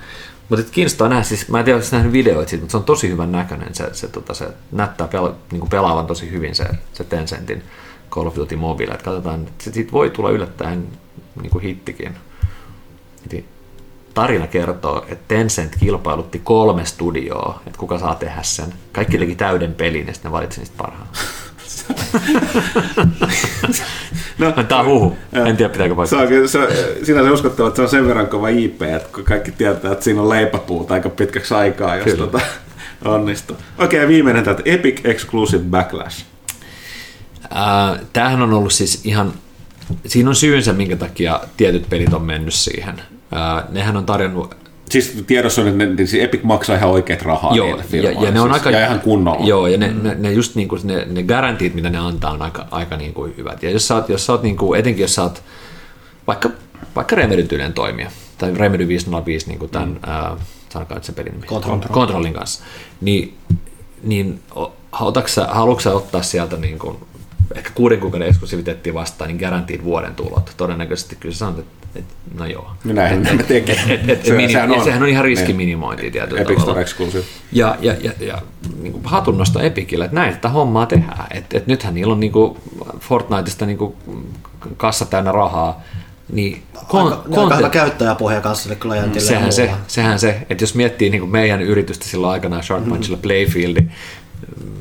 Mutta 0.50 0.66
kiinnostaa 0.72 1.10
nähdä, 1.10 1.24
siis 1.24 1.50
mä 1.50 1.60
en 1.60 1.66
tiedä, 1.66 1.80
nähnyt 1.92 2.14
videoita 2.14 2.50
siitä, 2.50 2.64
mutta 2.64 2.72
se 2.72 2.78
on 2.78 2.84
tosi 2.84 3.10
hyvän 3.10 3.32
näköinen. 3.32 3.76
Se, 3.76 3.90
se, 3.94 4.08
tota, 4.08 4.34
se 4.34 4.48
näyttää 4.72 5.08
pela, 5.08 5.36
niinku 5.52 5.68
pelaavan 5.68 6.08
tosi 6.08 6.32
hyvin 6.32 6.56
se, 6.56 6.66
se 6.94 7.04
Tencentin 7.04 7.64
Call 8.12 8.28
of 8.28 8.36
Duty 8.36 8.56
Mobile. 8.56 8.94
Et 8.94 9.02
katsotaan, 9.02 9.42
että 9.42 9.72
siitä 9.72 9.92
voi 9.92 10.10
tulla 10.10 10.30
yllättäen 10.30 10.88
niinku 11.42 11.60
hittikin. 11.60 12.16
Tarina 14.16 14.48
kertoo, 14.48 15.06
että 15.10 15.26
Tencent 15.36 15.76
kilpailutti 15.80 16.42
kolme 16.44 16.86
studioa, 16.86 17.62
että 17.68 17.80
kuka 17.80 18.00
saa 18.00 18.16
tehdä 18.16 18.40
sen. 18.44 18.74
Kaikki 18.92 19.18
teki 19.18 19.36
täyden 19.36 19.74
pelin 19.74 20.08
ja 20.08 20.14
sitten 20.14 20.30
ne 20.32 20.34
valitsi 20.38 20.60
niistä 20.60 20.78
parhaan. 20.78 21.08
No, 24.38 24.52
Tämä 24.52 24.82
on 24.82 24.88
huhu. 24.88 25.18
En 25.34 25.58
tiedä 25.58 25.72
pitääkö 25.72 25.94
Se 25.94 25.96
paikkaa. 25.96 26.20
on, 26.22 26.28
kyllä- 26.28 26.48
se, 26.48 26.60
on- 26.60 26.68
sinänsä 27.04 27.32
uskottava, 27.32 27.68
että 27.68 27.76
se 27.76 27.82
on 27.82 27.90
sen 27.90 28.08
verran 28.08 28.28
kova 28.28 28.50
IP, 28.50 28.82
että 28.82 29.10
kun 29.16 29.24
kaikki 29.24 29.52
tietää, 29.52 29.92
että 29.92 30.04
siinä 30.04 30.22
on 30.22 30.30
leipäpuuta 30.30 30.94
aika 30.94 31.10
pitkäksi 31.10 31.54
aikaa, 31.54 31.96
jos 31.96 32.18
tota, 32.18 32.40
onnistuu. 33.06 33.58
Okei, 33.78 34.00
okay, 34.00 34.08
viimeinen 34.08 34.44
täältä 34.44 34.62
Epic 34.66 35.02
Exclusive 35.04 35.64
Backlash. 35.64 36.26
Ää, 37.54 38.00
Tämähän 38.14 38.42
on 38.42 38.54
ollut 38.54 38.74
siis 38.74 39.02
ihan, 39.06 39.34
siinä 40.06 40.30
on 40.30 40.36
syynsä, 40.36 40.74
minkä 40.74 40.96
takia 40.96 41.40
tietyt 41.58 41.90
pelit 41.90 42.14
on 42.14 42.22
mennyt 42.22 42.54
siihen. 42.54 43.02
Nehän 43.70 43.98
on 43.98 44.06
tarjonnut 44.06 44.56
Siis 44.90 45.24
tiedossa 45.28 45.62
on, 45.62 45.68
että 45.68 45.78
ne, 45.78 45.86
niin 45.86 46.08
siis 46.08 46.24
Epic 46.24 46.44
maksaa 46.44 46.76
ihan 46.76 46.90
oikeat 46.90 47.22
rahaa 47.22 47.56
Joo, 47.56 47.66
niille 47.66 47.82
ja, 47.82 47.88
firmoille. 47.88 48.28
ja, 48.28 48.32
ne 48.32 48.42
on 48.42 48.50
siis, 48.54 48.66
aika, 48.66 48.78
ja 48.78 48.86
ihan 48.86 49.00
kunnolla. 49.00 49.46
Joo, 49.46 49.68
ja 49.68 49.78
ne, 49.78 49.94
ne, 50.02 50.16
ne 50.20 50.32
just 50.32 50.56
niin 50.56 50.68
kuin, 50.68 50.82
ne, 50.84 51.06
ne 51.10 51.24
garantiit, 51.24 51.74
mitä 51.74 51.90
ne 51.90 51.98
antaa, 51.98 52.32
on 52.32 52.42
aika, 52.42 52.68
aika 52.72 52.98
niin 52.98 53.14
kuin 53.14 53.34
hyvät. 53.38 53.64
Ja 53.64 53.70
jos 53.70 53.88
sä 53.88 53.96
oot, 53.96 54.10
jos 54.10 54.26
sä 54.26 54.32
oot 54.32 54.44
niin 54.44 54.58
kuin, 54.58 54.80
etenkin 54.80 55.02
jos 55.02 55.16
sä 55.16 55.24
oot 55.24 55.44
vaikka, 56.28 56.50
vaikka 56.96 57.16
Remedyn 57.16 57.48
tyylinen 57.48 57.74
toimija, 57.74 58.12
tai 58.38 58.54
Remedy 58.56 58.88
505, 58.88 59.48
niin 59.48 59.60
kuin 59.60 59.72
tämän, 59.72 59.90
mm. 59.90 60.00
ää, 60.04 60.38
sanokaa 60.70 60.98
se 61.02 61.12
pelin 61.12 61.32
nimi, 61.32 61.48
Control. 61.48 61.80
Controlin 61.80 62.34
kanssa, 62.34 62.64
niin, 63.02 63.38
niin 64.04 64.40
o- 64.56 64.76
otatko 65.00 65.28
sä, 65.28 65.48
haluatko 65.48 65.82
sä 65.82 65.94
ottaa 65.94 66.22
sieltä 66.22 66.58
niin 66.58 66.80
kuin, 66.80 66.98
ehkä 67.56 67.70
kuuden 67.76 68.00
kuukauden 68.00 68.28
eksklusiviteettia 68.28 68.94
vastaan, 68.94 69.28
niin 69.28 69.40
garantiit 69.40 69.84
vuoden 69.84 70.16
tulot. 70.16 70.54
Todennäköisesti 70.58 71.16
kyllä 71.16 71.34
sä 71.34 71.40
sanot, 71.40 71.60
että, 71.60 71.85
että 71.96 72.14
no 72.38 72.46
joo. 72.46 72.72
No 72.84 72.94
näinhän 72.94 73.38
ne 73.38 73.44
tekee. 73.44 73.76
Et, 73.88 74.10
et, 74.10 74.26
Se- 74.26 74.34
mini, 74.34 74.52
sehän 74.54 74.72
on. 74.72 74.84
sehän 74.84 75.04
on 75.04 75.10
ihan 75.10 75.26
Niin. 75.26 75.38
riskiminimointia 75.38 76.12
tietyllä 76.12 76.42
Epic 76.42 76.56
tavalla. 76.56 76.72
Store 76.72 76.82
Exclusive. 76.82 77.24
Ja, 77.52 77.78
ja, 77.82 77.96
ja, 78.02 78.12
ja 78.20 78.42
niin 78.82 78.94
kuin 78.94 79.06
hatunnosto 79.06 79.60
Epicille, 79.60 80.06
että 80.06 80.16
näin 80.16 80.34
tätä 80.34 80.50
hommaa 80.50 80.86
tehdään. 80.86 81.28
Et, 81.32 81.46
et 81.54 81.68
nythän 81.68 81.94
niillä 81.94 82.14
on 82.14 82.20
niin 82.20 82.32
kuin 82.32 82.58
Fortniteista 83.00 83.66
niin 83.66 83.78
kuin 83.78 83.96
kassa 84.78 85.06
täynnä 85.06 85.32
rahaa. 85.32 85.82
Niin 86.32 86.64
kon, 86.88 87.14
Aika, 87.14 87.42
aika 87.42 87.56
hyvä 87.58 87.70
käyttäjäpohja 87.70 88.42
kanssa 88.42 88.64
sille 88.64 88.76
klientille. 88.76 89.20
ja 89.26 89.28
sehän, 89.28 89.54
se, 89.54 89.72
sehän 89.88 90.20
se, 90.20 90.46
että 90.50 90.64
jos 90.64 90.76
miettii 90.76 91.10
niin 91.10 91.22
kuin 91.22 91.32
meidän 91.32 91.62
yritystä 91.62 92.06
silloin 92.06 92.34
aikanaan 92.34 92.64
Short 92.64 92.86
Punchilla 92.90 93.18
Playfield, 93.22 93.78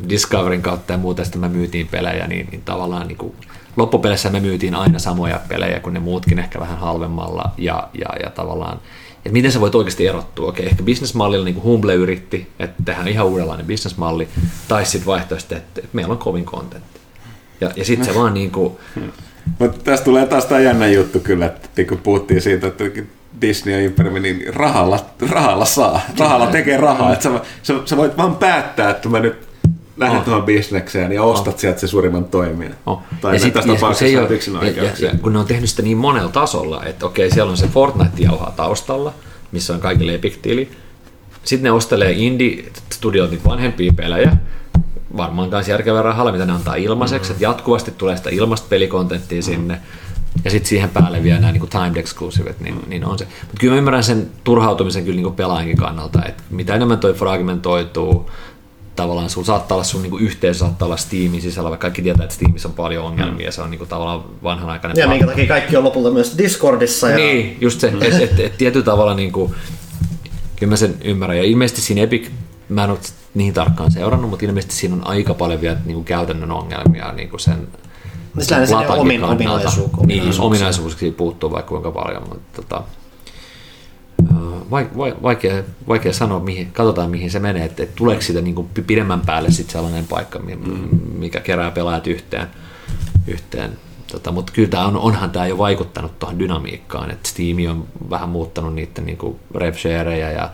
Discoverin 0.09 0.63
kautta 0.63 0.93
ja 0.93 0.99
muuta, 0.99 1.25
sitten 1.25 1.41
me 1.41 1.49
myytiin 1.49 1.89
pelejä, 1.89 2.27
niin, 2.27 2.49
niin 2.51 2.63
tavallaan 2.65 3.09
niin 3.09 3.19
kuin, 3.19 3.35
loppupeleissä 3.77 4.31
me 4.31 4.41
myytiin 4.41 4.75
aina 4.75 4.99
samoja 4.99 5.41
pelejä 5.49 5.81
kuin 5.81 5.95
ne 5.95 6.01
muutkin 6.01 6.39
ehkä 6.39 6.61
vähän 6.61 6.79
halvemmalla 6.79 7.51
ja, 7.59 7.89
ja, 7.95 8.09
ja 8.23 8.31
tavallaan 8.31 8.81
että 9.25 9.33
miten 9.33 9.53
sä 9.53 9.61
voit 9.61 9.75
oikeasti 9.75 10.07
erottua. 10.07 10.49
Okei, 10.49 10.67
ehkä 10.67 10.83
bisnesmallilla 10.83 11.45
niin 11.45 11.55
kuin 11.55 11.65
Humble 11.65 11.95
yritti, 11.95 12.51
että 12.59 12.83
tehdään 12.85 13.09
ihan 13.09 13.27
uudenlainen 13.27 13.67
bisnesmalli, 13.67 14.29
tai 14.69 14.87
sitten 14.87 15.07
vaihtoehto, 15.07 15.57
että, 15.57 15.81
että 15.81 15.91
meillä 15.93 16.13
on 16.13 16.19
kovin 16.19 16.45
kontentti. 16.45 17.01
Ja, 17.61 17.71
ja 17.77 17.85
sitten 17.85 18.07
se 18.07 18.15
vaan 18.15 18.35
niin 18.35 18.51
kuin, 18.51 18.77
Mutta 19.59 19.85
tästä 19.85 20.05
tulee 20.05 20.27
taas 20.27 20.45
tämä 20.45 20.61
jännä 20.61 20.87
juttu 20.87 21.21
kyllä, 21.21 21.47
että 21.47 21.85
kun 21.85 21.99
puhuttiin 21.99 22.43
siitä, 22.43 22.67
että 22.67 22.85
Disney 23.41 23.75
ja 23.75 23.85
Imperiumi, 23.85 24.21
niin 24.21 24.55
rahalla, 24.55 25.07
rahalla 25.31 25.65
saa, 25.65 26.01
rahalla 26.19 26.47
tekee 26.47 26.77
rahaa. 26.77 27.13
Että 27.13 27.23
sä, 27.23 27.31
sä, 27.63 27.75
sä, 27.85 27.97
voit 27.97 28.17
vaan 28.17 28.37
päättää, 28.37 28.91
että 28.91 29.09
mä 29.09 29.21
nyt 29.21 29.49
lähden 29.97 30.19
Oh. 30.19 30.25
tuohon 30.25 30.43
bisnekseen 30.43 31.13
ja 31.13 31.23
ostat 31.23 31.59
sieltä 31.59 31.81
se 31.81 31.87
suurimman 31.87 32.25
toimijan. 32.25 32.75
Oh. 32.87 33.03
Tai 33.21 33.39
sit- 33.39 33.53
tässä 33.55 33.69
kun 33.69 33.77
tapauksessa 33.77 34.05
ei 34.05 34.17
on 34.17 34.25
ole- 34.27 34.35
yksin 34.35 34.55
ja, 34.55 34.65
ja, 34.65 34.91
ja, 35.01 35.13
kun 35.23 35.33
ne 35.33 35.39
on 35.39 35.47
tehnyt 35.47 35.71
sitä 35.71 35.83
niin 35.83 35.97
monella 35.99 36.31
tasolla, 36.31 36.85
että 36.85 37.07
okei, 37.07 37.31
siellä 37.31 37.51
on 37.51 37.57
se 37.57 37.69
Fortnite 37.69 38.23
jauhaa 38.23 38.51
taustalla, 38.57 39.13
missä 39.53 39.75
on 39.75 39.81
kaikille 39.81 40.15
Epic-tili. 40.15 40.69
Sitten 41.45 41.63
ne 41.65 41.71
ostelee 41.73 42.13
indie-studiot 42.13 43.31
niitä 43.31 43.49
vanhempia 43.49 43.93
pelejä, 43.97 44.37
varmaan 45.17 45.49
myös 45.51 45.69
järkevällä 45.69 46.03
rahalla, 46.03 46.33
mitä 46.33 46.47
ne 46.47 46.53
antaa 46.53 46.75
ilmaiseksi, 46.75 47.33
että 47.33 47.45
jatkuvasti 47.45 47.91
tulee 47.91 48.17
sitä 48.17 48.31
ilmasta 48.31 48.67
pelikontenttia 48.71 49.43
sinne, 49.43 49.81
ja 50.45 50.51
sitten 50.51 50.69
siihen 50.69 50.91
päälle 50.91 51.23
vielä 51.23 51.41
nämä 51.41 51.53
niin 51.53 51.69
timed 51.69 51.97
exclusivet, 51.97 52.61
niin, 52.61 52.81
niin 52.87 53.05
on 53.05 53.19
se. 53.19 53.25
Mutta 53.25 53.57
kyllä 53.61 53.73
mä 53.73 53.79
ymmärrän 53.79 54.05
sen 54.05 54.31
turhautumisen 54.45 55.05
kyllä 55.05 55.21
niin 55.21 55.35
pelaajankin 55.35 55.77
kannalta, 55.77 56.25
että 56.25 56.43
mitä 56.51 56.75
enemmän 56.75 56.99
toi 56.99 57.13
fragmentoituu, 57.15 58.31
tavallaan 58.97 59.31
sulla 59.31 59.47
saattaa 59.47 59.77
olla 59.77 59.85
sun 59.85 60.03
niinku 60.03 60.19
yhteisö, 60.19 60.59
saattaa 60.59 60.87
olla 60.87 60.97
Steamin 60.97 61.43
sisällä, 61.43 61.71
vaikka 61.71 61.85
kaikki 61.85 62.03
tietää, 62.03 62.25
että 62.25 62.35
Steamissa 62.35 62.69
on 62.69 62.75
paljon 62.75 63.05
ongelmia, 63.05 63.53
se 63.53 63.63
on 63.63 63.71
niinku 63.71 63.87
tavallaan 63.87 64.25
vanhanaikainen 64.43 65.01
Ja 65.01 65.09
minkä 65.09 65.27
takia 65.27 65.47
kaikki 65.47 65.77
on 65.77 65.85
lopulta 65.85 66.11
myös 66.11 66.39
Discordissa. 66.39 67.11
Ja... 67.11 67.17
Niin, 67.17 67.57
just 67.61 67.81
se, 67.81 67.93
että 68.01 68.19
et, 68.19 68.41
et 68.41 68.59
tietyllä 68.59 68.85
tavalla 68.85 69.15
niinku, 69.15 69.55
kyllä 70.57 70.71
mä 70.71 70.77
sen 70.77 70.95
ymmärrän. 71.05 71.39
Ja 71.39 71.45
ilmeisesti 71.45 71.81
siinä 71.81 72.03
Epic, 72.03 72.29
mä 72.69 72.85
en 72.85 72.91
ole 72.91 72.99
niin 73.35 73.55
tarkkaan 73.55 73.91
seurannut, 73.91 74.31
mutta 74.31 74.47
ilmeisesti 74.47 74.75
siinä 74.75 74.95
on 74.95 75.07
aika 75.07 75.35
paljon 75.35 75.61
vielä 75.61 75.77
niinku 75.85 76.03
käytännön 76.03 76.51
ongelmia 76.51 77.13
niinku 77.13 77.39
sen 77.39 77.69
Niin 78.35 78.45
sinne 78.47 78.67
latankin 78.71 79.01
omin, 79.01 79.21
kannalta. 79.21 79.45
ominaisuus, 79.45 79.91
Niin, 80.07 80.41
ominaisuuksia 80.41 81.13
puuttuu 81.13 81.51
vaikka 81.51 81.69
kuinka 81.69 81.91
paljon, 81.91 82.23
mutta 82.29 82.63
tota, 82.63 82.83
vaikea, 85.23 85.63
vaikea 85.89 86.13
sanoa, 86.13 86.41
mihin, 86.41 86.73
katsotaan 86.73 87.11
mihin 87.11 87.31
se 87.31 87.39
menee, 87.39 87.65
että, 87.65 87.83
että 87.83 87.97
tuleeko 87.97 88.23
siitä 88.23 88.41
niin 88.41 88.55
kuin 88.55 88.69
pidemmän 88.87 89.21
päälle 89.21 89.51
sit 89.51 89.71
sellainen 89.71 90.07
paikka, 90.07 90.39
mi- 90.39 90.59
mikä 91.19 91.41
kerää 91.41 91.71
pelaajat 91.71 92.07
yhteen. 92.07 92.47
yhteen. 93.27 93.79
Tota, 94.13 94.33
mutta 94.33 94.53
kyllä 94.53 94.69
tää 94.69 94.87
on, 94.87 94.97
onhan 94.97 95.31
tämä 95.31 95.47
jo 95.47 95.59
vaikuttanut 95.59 96.19
tuohon 96.19 96.39
dynamiikkaan, 96.39 97.11
että 97.11 97.29
Steam 97.29 97.57
on 97.71 97.87
vähän 98.11 98.29
muuttanut 98.29 98.75
niiden 98.75 99.07
niin 99.07 99.19
revshareja 99.55 100.31
ja 100.31 100.51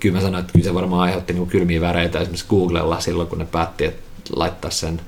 kyllä 0.00 0.14
mä 0.14 0.20
sanoin, 0.20 0.40
että 0.40 0.52
kyllä 0.52 0.64
se 0.64 0.74
varmaan 0.74 1.02
aiheutti 1.02 1.32
niin 1.32 1.46
kylmiä 1.46 1.80
väreitä 1.80 2.18
esimerkiksi 2.18 2.46
Googlella 2.48 3.00
silloin, 3.00 3.28
kun 3.28 3.38
ne 3.38 3.44
päätti, 3.44 3.84
että 3.84 4.02
laittaa 4.36 4.70
sen 4.70 5.00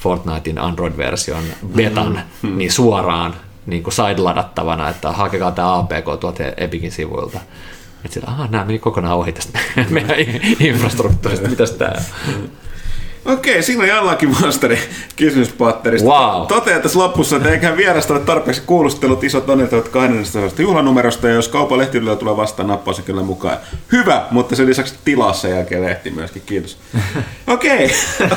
Fortnitein 0.00 0.58
Android-version 0.58 1.44
betan 1.76 2.12
mm-hmm. 2.12 2.58
niin 2.58 2.72
suoraan 2.72 3.34
niin 3.66 3.82
kuin 3.82 3.94
side-ladattavana, 3.94 4.88
että 4.88 5.12
hakekaa 5.12 5.52
tämä 5.52 5.78
APK 5.78 6.20
tuolta 6.20 6.42
Epicin 6.56 6.92
sivuilta. 6.92 7.40
Että 8.04 8.14
sillä, 8.14 8.28
aha, 8.30 8.46
nämä 8.50 8.64
meni 8.64 8.78
kokonaan 8.78 9.16
ohi 9.16 9.32
tästä 9.32 9.58
meidän 9.90 10.16
infrastruktuurista, 10.60 11.48
mitäs 11.48 11.70
tää 11.70 12.02
Okei, 13.26 13.62
siinä 13.62 13.82
on 13.82 13.88
Janlaki 13.88 14.26
Monsterin 14.26 14.78
kysymyspatterista. 15.16 16.08
Wow. 16.08 16.46
Totean 16.46 16.82
tässä 16.82 16.98
lopussa, 16.98 17.36
että 17.36 17.50
eiköhän 17.50 17.76
vierasta 17.76 18.14
ole 18.14 18.20
tarpeeksi 18.20 18.62
kuulustelut 18.66 19.24
isot 19.24 19.50
onnittelut 19.50 19.88
12. 19.88 20.62
juhlanumerosta, 20.62 21.28
ja 21.28 21.34
jos 21.34 21.48
kaupan 21.48 21.78
lehtiyydellä 21.78 22.16
tulee 22.16 22.36
vastaan, 22.36 22.68
nappaa 22.68 22.94
se 22.94 23.02
kyllä 23.02 23.22
mukaan. 23.22 23.56
Hyvä, 23.92 24.26
mutta 24.30 24.56
sen 24.56 24.66
lisäksi 24.66 24.94
tilaa 25.04 25.32
sen 25.32 25.50
jälkeen 25.50 25.82
lehti 25.82 26.10
myöskin, 26.10 26.42
kiitos. 26.46 26.78
Okei, 27.46 27.90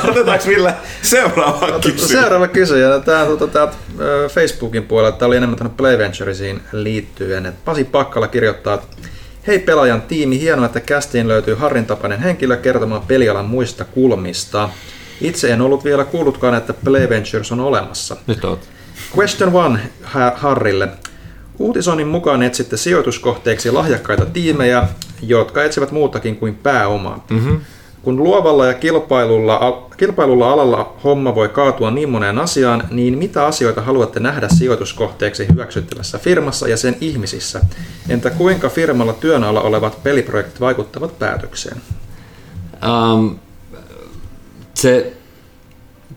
otetaanko 0.09 0.45
Ville 0.47 0.73
seuraava 1.01 1.79
kysymys? 1.79 2.07
Seuraava 2.07 2.47
kysyjä. 2.47 2.99
Tämä 2.99 3.25
tuota, 3.25 3.47
täältä 3.47 3.73
ö, 3.99 4.29
Facebookin 4.29 4.83
puolella. 4.83 5.11
Tämä 5.11 5.27
oli 5.27 5.37
enemmän 5.37 5.57
tuonne 5.57 5.73
Play 5.77 5.97
Venturesiin 5.97 6.61
liittyen. 6.71 7.45
Et 7.45 7.65
Pasi 7.65 7.83
Pakkala 7.83 8.27
kirjoittaa, 8.27 8.73
että 8.73 8.87
Hei 9.47 9.59
pelaajan 9.59 10.01
tiimi, 10.01 10.39
hienoa, 10.39 10.65
että 10.65 10.79
kästiin 10.79 11.27
löytyy 11.27 11.55
Harrin 11.55 11.85
tapainen 11.85 12.19
henkilö 12.19 12.57
kertomaan 12.57 13.01
pelialan 13.07 13.45
muista 13.45 13.85
kulmista. 13.85 14.69
Itse 15.21 15.51
en 15.53 15.61
ollut 15.61 15.83
vielä 15.83 16.03
kuullutkaan, 16.05 16.55
että 16.55 16.73
Play 16.73 17.09
Ventures 17.09 17.51
on 17.51 17.59
olemassa. 17.59 18.17
Nyt 18.27 18.45
oot. 18.45 18.59
Question 19.17 19.53
one 19.55 19.79
Ha- 20.03 20.33
Harrille. 20.35 20.87
Uutisoinnin 21.59 22.07
mukaan 22.07 22.43
etsitte 22.43 22.77
sijoituskohteeksi 22.77 23.71
lahjakkaita 23.71 24.25
tiimejä, 24.25 24.87
jotka 25.21 25.63
etsivät 25.63 25.91
muutakin 25.91 26.35
kuin 26.35 26.55
pääomaa. 26.55 27.25
Mm-hmm. 27.29 27.59
Kun 28.01 28.17
luovalla 28.17 28.65
ja 28.65 28.73
kilpailulla, 28.73 29.87
kilpailulla 29.97 30.51
alalla 30.51 30.95
homma 31.03 31.35
voi 31.35 31.49
kaatua 31.49 31.91
niin 31.91 32.09
moneen 32.09 32.39
asiaan, 32.39 32.83
niin 32.91 33.17
mitä 33.17 33.45
asioita 33.45 33.81
haluatte 33.81 34.19
nähdä 34.19 34.47
sijoituskohteeksi 34.49 35.47
hyväksyttävässä 35.51 36.17
firmassa 36.17 36.67
ja 36.67 36.77
sen 36.77 36.95
ihmisissä? 37.01 37.61
Entä 38.09 38.29
kuinka 38.29 38.69
firmalla 38.69 39.13
työn 39.13 39.43
alla 39.43 39.61
olevat 39.61 40.03
peliprojektit 40.03 40.59
vaikuttavat 40.59 41.19
päätökseen? 41.19 41.81
Um, 43.13 43.39
se, 44.73 45.13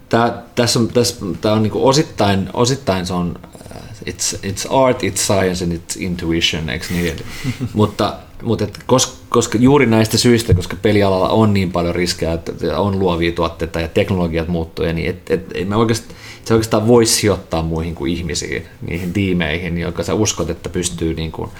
tää, 0.09 0.43
tässä 0.55 0.79
on, 0.79 0.89
tässä, 0.89 1.17
tää 1.41 1.53
on 1.53 1.63
niinku 1.63 1.89
osittain, 1.89 2.49
osittain 2.55 3.07
se 3.07 3.15
on 3.15 3.39
uh, 3.55 3.77
it's, 4.09 4.39
it's 4.43 4.77
art, 4.85 5.03
it's 5.03 5.17
science 5.17 5.65
and 5.65 5.73
it's 5.73 5.97
intuition, 6.03 6.71
eikö 6.71 6.87
niin? 6.91 7.17
mutta 7.75 8.15
mutta 8.43 8.65
et 8.65 8.79
koska, 8.87 9.13
koska 9.29 9.59
juuri 9.59 9.87
näistä 9.87 10.19
syistä, 10.19 10.55
koska 10.55 10.77
pelialalla 10.83 11.29
on 11.29 11.55
niin 11.55 11.73
paljon 11.73 11.95
riskejä, 11.95 12.33
että 12.33 12.53
on 12.77 12.99
luovia 12.99 13.33
tuotteita 13.33 13.81
ja 13.81 13.89
teknologiat 13.89 14.49
muuttuu, 14.49 14.85
niin 14.85 15.11
et, 15.11 15.31
et, 15.31 15.47
et 15.55 15.69
me 15.69 15.77
oikeastaan, 15.77 16.15
se 16.45 16.55
oikeastaan 16.55 16.89
voisi 16.89 17.15
sijoittaa 17.15 17.63
muihin 17.63 17.95
kuin 17.95 18.13
ihmisiin, 18.13 18.67
niihin 18.81 19.13
tiimeihin, 19.13 19.79
jotka 19.79 20.03
sä 20.03 20.15
uskot, 20.15 20.51
että 20.51 20.69
pystyy 20.69 21.15
niin 21.15 21.33
kuin, 21.33 21.51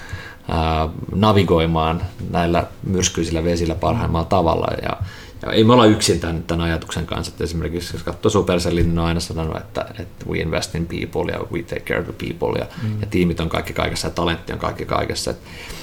ää, 0.49 0.89
navigoimaan 1.15 2.03
näillä 2.31 2.67
myrskyisillä 2.87 3.45
vesillä 3.45 3.75
parhaimmalla 3.75 4.27
tavalla. 4.27 4.67
Ja, 4.83 4.97
ja 5.43 5.53
ei 5.53 5.65
me 5.65 5.73
olla 5.73 5.87
yksin 5.87 6.21
tämän, 6.21 6.43
tämän 6.43 6.65
ajatuksen 6.67 7.07
kanssa, 7.07 7.33
että 7.33 7.45
esimerkiksi 7.45 7.95
jos 7.95 8.03
katsoo 8.03 8.31
Supercellin, 8.31 8.89
niin 8.89 8.99
on 8.99 9.05
aina 9.05 9.21
sanonut, 9.21 9.57
että, 9.57 9.87
että 9.99 10.27
we 10.31 10.39
invest 10.39 10.75
in 10.75 10.87
people 10.87 11.33
ja 11.33 11.41
we 11.53 11.63
take 11.63 11.81
care 11.81 12.01
of 12.01 12.07
the 12.07 12.15
people 12.29 12.59
ja, 12.59 12.67
mm. 12.83 13.01
ja 13.01 13.07
tiimit 13.07 13.41
on 13.41 13.49
kaikki 13.49 13.73
kaikessa 13.73 14.07
ja 14.07 14.15
talentti 14.15 14.53
on 14.53 14.59
kaikki 14.59 14.85
kaikessa. 14.85 15.31
Et, 15.31 15.37
ää, 15.37 15.82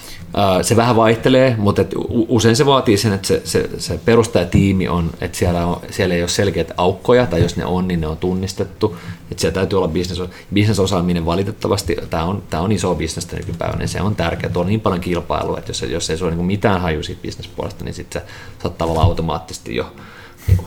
se 0.62 0.76
vähän 0.76 0.96
vaihtelee, 0.96 1.56
mutta 1.58 1.82
et 1.82 1.96
usein 2.10 2.56
se 2.56 2.66
vaatii 2.66 2.98
sen, 2.98 3.14
että 3.14 3.28
se, 3.28 3.42
se, 3.44 3.70
se 3.78 4.00
perustajatiimi 4.06 4.88
on, 4.88 5.10
että 5.22 5.38
siellä, 5.38 5.66
on, 5.66 5.82
siellä 5.92 6.16
ei 6.16 6.22
ole 6.22 6.30
selkeitä 6.30 6.74
aukkoja, 6.78 7.26
tai 7.26 7.42
jos 7.42 7.58
ne 7.58 7.66
on, 7.66 7.88
niin 7.88 8.02
ne 8.02 8.08
on 8.08 8.18
tunnistettu. 8.18 8.98
Että 9.32 9.42
siellä 9.42 9.56
täytyy 9.56 9.78
olla 9.78 9.88
business, 9.88 10.22
bisnesosaaminen 10.54 11.26
valitettavasti, 11.26 11.98
tämä 12.10 12.24
on, 12.24 12.44
tämä 12.50 12.64
on 12.64 12.72
iso 12.72 12.96
bisnestä 12.96 13.36
nykypäivänä, 13.36 13.80
niin 13.80 13.90
se 13.90 14.02
on 14.02 14.16
tärkeää. 14.16 14.54
Tuolla 14.54 14.66
on 14.66 14.70
niin 14.70 14.82
paljon 14.82 15.02
kilpailua, 15.02 15.58
että 15.58 15.70
jos, 15.70 15.82
jos 15.82 16.10
ei 16.10 16.18
sulla 16.18 16.32
niin 16.32 16.46
mitään 16.46 16.82
haju 16.82 17.04
siitä 17.04 17.22
bisnespuolesta, 17.22 17.84
niin 17.84 17.94
sitten 17.94 18.22
sä 18.22 18.28
saat 18.62 18.78
tavallaan 18.78 19.08
automaattisesti 19.08 19.76
jo 19.76 19.92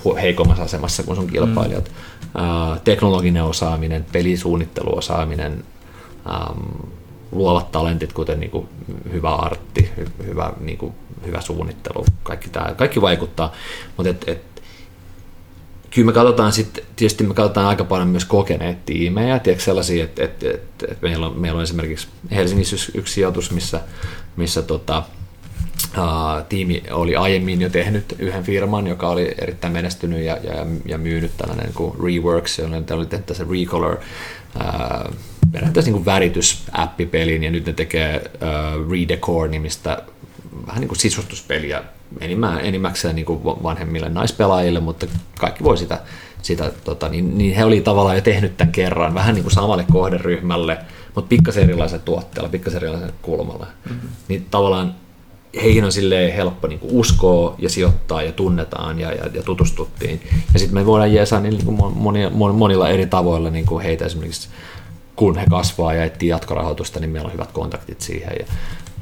hu- 0.04 0.16
heikommassa 0.16 0.62
asemassa 0.62 1.02
kuin 1.02 1.16
sun 1.16 1.26
kilpailijat. 1.26 1.84
Mm. 2.34 2.80
Teknologinen 2.84 3.44
osaaminen, 3.44 4.06
pelisuunnitteluosaaminen, 4.12 5.64
luovat 7.32 7.72
talentit, 7.72 8.12
kuten 8.12 8.40
niin 8.40 8.50
kuin 8.50 8.68
hyvä 9.12 9.34
artti, 9.34 9.90
hy- 10.00 10.26
hyvä, 10.26 10.52
niin 10.60 10.78
kuin, 10.78 10.94
hyvä 11.26 11.40
suunnittelu, 11.40 12.04
kaikki, 12.22 12.50
tämä, 12.50 12.74
kaikki 12.74 13.00
vaikuttaa. 13.00 13.52
Mutta 13.96 14.10
et, 14.10 14.24
et, 14.26 14.62
kyllä 15.90 16.06
me 16.06 16.12
katsotaan 16.12 16.52
sitten, 16.52 16.84
tietysti 16.96 17.24
me 17.24 17.34
katsotaan 17.34 17.66
aika 17.66 17.84
paljon 17.84 18.08
myös 18.08 18.24
kokeneet 18.24 18.86
tiimejä, 18.86 19.38
tiedätkö 19.38 19.64
sellaisia, 19.64 20.04
että, 20.04 20.24
että, 20.24 20.46
että, 20.50 20.86
että 20.90 21.06
meillä, 21.06 21.26
on, 21.26 21.40
meillä 21.40 21.56
on 21.56 21.62
esimerkiksi 21.62 22.08
Helsingissä 22.30 22.92
yksi, 22.94 23.14
sijoitus, 23.14 23.50
missä, 23.50 23.80
missä 24.36 24.62
tota, 24.62 25.02
Uh, 25.98 26.46
tiimi 26.48 26.82
oli 26.90 27.16
aiemmin 27.16 27.60
jo 27.60 27.70
tehnyt 27.70 28.16
yhden 28.18 28.44
firman, 28.44 28.86
joka 28.86 29.08
oli 29.08 29.34
erittäin 29.38 29.72
menestynyt 29.72 30.20
ja, 30.24 30.38
ja, 30.42 30.66
ja 30.86 30.98
myynyt 30.98 31.36
tällainen 31.36 31.66
niin 31.66 31.74
kuin 31.74 31.94
Reworks, 32.04 32.58
jolla 32.58 32.76
oli 32.90 33.06
tehty 33.06 33.34
se 33.34 33.46
Recolor, 33.50 33.96
uh, 34.56 35.14
periaatteessa 35.52 35.88
niin 35.88 36.02
kuin 36.02 36.06
väritysäppipelin 36.06 37.44
ja 37.44 37.50
nyt 37.50 37.66
ne 37.66 37.72
tekee 37.72 38.16
uh, 38.34 38.90
Redecore-nimistä 38.90 40.02
vähän 40.66 40.80
niin 40.80 40.88
kuin 40.88 40.98
sisustuspeliä 40.98 41.82
enimmä, 42.20 42.60
enimmäkseen 42.60 43.16
niin 43.16 43.26
kuin 43.26 43.44
vanhemmille 43.44 44.08
naispelaajille, 44.08 44.80
mutta 44.80 45.06
kaikki 45.38 45.64
voi 45.64 45.78
sitä, 45.78 46.00
sitä 46.42 46.72
tota, 46.84 47.08
niin, 47.08 47.38
niin 47.38 47.54
he 47.56 47.64
oli 47.64 47.80
tavallaan 47.80 48.16
jo 48.16 48.22
tehnyt 48.22 48.56
tämän 48.56 48.72
kerran, 48.72 49.14
vähän 49.14 49.34
niin 49.34 49.42
kuin 49.42 49.52
samalle 49.52 49.84
kohderyhmälle, 49.92 50.78
mutta 51.14 51.28
pikkasen 51.28 51.62
erilaisella 51.62 52.02
tuotteella, 52.04 52.48
pikkasen 52.48 52.76
erilaisella 52.76 53.14
kulmalla. 53.22 53.66
Mm-hmm. 53.88 54.08
Niin 54.28 54.46
tavallaan 54.50 54.94
heihin 55.62 55.84
on 55.84 55.92
silleen 55.92 56.32
helppo 56.32 56.68
niin 56.68 56.80
uskoa 56.82 57.54
ja 57.58 57.68
sijoittaa 57.68 58.22
ja 58.22 58.32
tunnetaan 58.32 58.98
ja, 58.98 59.12
ja, 59.12 59.26
ja 59.34 59.42
tutustuttiin. 59.42 60.20
Ja 60.52 60.58
sitten 60.58 60.74
me 60.74 60.86
voidaan 60.86 61.12
jeesaa 61.12 61.40
niin, 61.40 61.54
niin 61.54 61.64
kuin 61.64 61.94
monia, 61.94 62.30
monilla 62.30 62.88
eri 62.88 63.06
tavoilla 63.06 63.50
niin 63.50 63.66
kuin 63.66 63.84
heitä 63.84 64.04
esimerkiksi 64.04 64.48
kun 65.16 65.38
he 65.38 65.46
kasvaa 65.50 65.94
ja 65.94 66.04
etsii 66.04 66.28
jatkorahoitusta, 66.28 67.00
niin 67.00 67.10
meillä 67.10 67.26
on 67.26 67.32
hyvät 67.32 67.52
kontaktit 67.52 68.00
siihen 68.00 68.32
ja, 68.38 68.46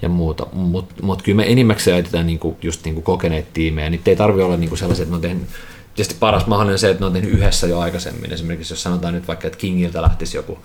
ja 0.03 0.09
muuta. 0.09 0.47
Mutta 0.53 0.95
mut 1.03 1.23
kyllä 1.23 1.37
me 1.37 1.53
enimmäkseen 1.53 1.99
etsitään 1.99 2.27
niinku, 2.27 2.57
just 2.63 2.85
niinku 2.85 3.03
kokeneet 3.03 3.53
tiimejä. 3.53 3.91
Niitä 3.91 4.11
ei 4.11 4.17
tarvitse 4.17 4.45
olla 4.45 4.57
niinku 4.57 4.77
sellaisia, 4.77 5.03
että 5.03 5.13
ne 5.13 5.17
on 5.17 5.23
tehnyt, 5.23 5.49
tietysti 5.95 6.17
paras 6.21 6.47
mahdollinen 6.47 6.79
se, 6.79 6.91
että 6.91 7.01
ne 7.03 7.07
on 7.07 7.13
tehnyt 7.13 7.33
yhdessä 7.33 7.67
jo 7.67 7.79
aikaisemmin. 7.79 8.33
Esimerkiksi 8.33 8.73
jos 8.73 8.83
sanotaan 8.83 9.15
nyt 9.15 9.29
vaikka, 9.29 9.47
että 9.47 9.59
Kingiltä 9.59 10.03
lähtisi 10.03 10.37
joku, 10.37 10.59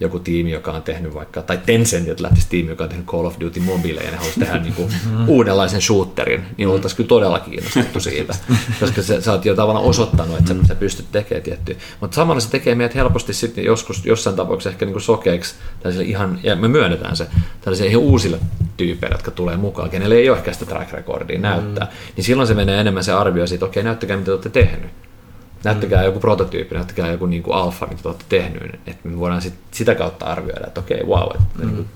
joku 0.00 0.18
tiimi, 0.18 0.50
joka 0.50 0.72
on 0.72 0.82
tehnyt 0.82 1.14
vaikka, 1.14 1.42
tai 1.42 1.58
Tencentiltä 1.66 2.22
lähtisi 2.22 2.46
tiimi, 2.50 2.70
joka 2.70 2.84
on 2.84 2.90
tehnyt 2.90 3.06
Call 3.06 3.24
of 3.24 3.36
Duty 3.40 3.60
Mobile, 3.60 4.00
ja 4.00 4.10
ne 4.10 4.16
haluaisi 4.16 4.40
tehdä 4.40 4.58
niinku 4.58 4.90
uudenlaisen 5.26 5.82
shooterin, 5.82 6.44
niin 6.56 6.68
oltaisiin 6.68 6.96
kyllä 6.96 7.08
todella 7.08 7.40
kiinnostettu 7.40 8.00
siitä, 8.00 8.34
koska 8.80 9.02
sä, 9.02 9.20
sä 9.20 9.32
oot 9.32 9.44
jo 9.44 9.54
tavallaan 9.54 9.84
osoittanut, 9.84 10.38
että 10.38 10.54
sä, 10.54 10.66
sä 10.68 10.74
pystyt 10.74 11.06
tekemään 11.12 11.42
tiettyä. 11.42 11.74
Mutta 12.00 12.14
samalla 12.14 12.40
se 12.40 12.50
tekee 12.50 12.74
meidät 12.74 12.94
helposti 12.94 13.34
sitten 13.34 13.64
joskus 13.64 14.04
jossain 14.04 14.36
tapauksessa 14.36 14.70
ehkä 14.70 14.84
niinku 14.84 15.00
sokeiksi, 15.00 15.54
ihan, 16.04 16.40
ja 16.42 16.56
me 16.56 16.68
myönnetään 16.68 17.16
se, 17.16 17.26
tällaisille 17.60 17.90
ihan 17.90 18.02
uusille 18.02 18.38
tyypeille, 18.76 19.14
jotka 19.14 19.30
tulee 19.30 19.56
mukaan, 19.56 19.90
kenelle 19.90 20.14
ei 20.14 20.30
ole 20.30 20.38
ehkä 20.38 20.52
sitä 20.52 20.66
track 20.66 20.92
recordia 20.92 21.38
näyttää, 21.38 21.84
mm. 21.84 21.90
niin 22.16 22.24
silloin 22.24 22.48
se 22.48 22.54
menee 22.54 22.80
enemmän 22.80 23.04
se 23.04 23.12
arvio 23.12 23.46
siitä, 23.46 23.64
okei, 23.64 23.80
okay, 23.80 23.88
näyttäkää 23.88 24.16
mitä 24.16 24.24
te 24.24 24.32
olette 24.32 24.48
tehnyt 24.48 24.90
näyttäkää 25.64 26.00
mm. 26.00 26.06
joku 26.06 26.20
prototyyppi, 26.20 26.74
näyttäkää 26.74 27.10
joku 27.10 27.26
niin 27.26 27.42
kuin 27.42 27.56
alfa, 27.56 27.86
mitä 27.86 28.02
te 28.02 28.08
olette 28.08 28.24
tehnyt, 28.28 28.62
että 28.86 29.08
me 29.08 29.18
voidaan 29.18 29.42
sit, 29.42 29.54
sitä 29.70 29.94
kautta 29.94 30.26
arvioida, 30.26 30.66
että 30.66 30.80
okei, 30.80 31.02
wow, 31.02 31.28
että 31.34 31.58
mm. 31.58 31.64
niin 31.64 31.76
kuin, 31.76 31.88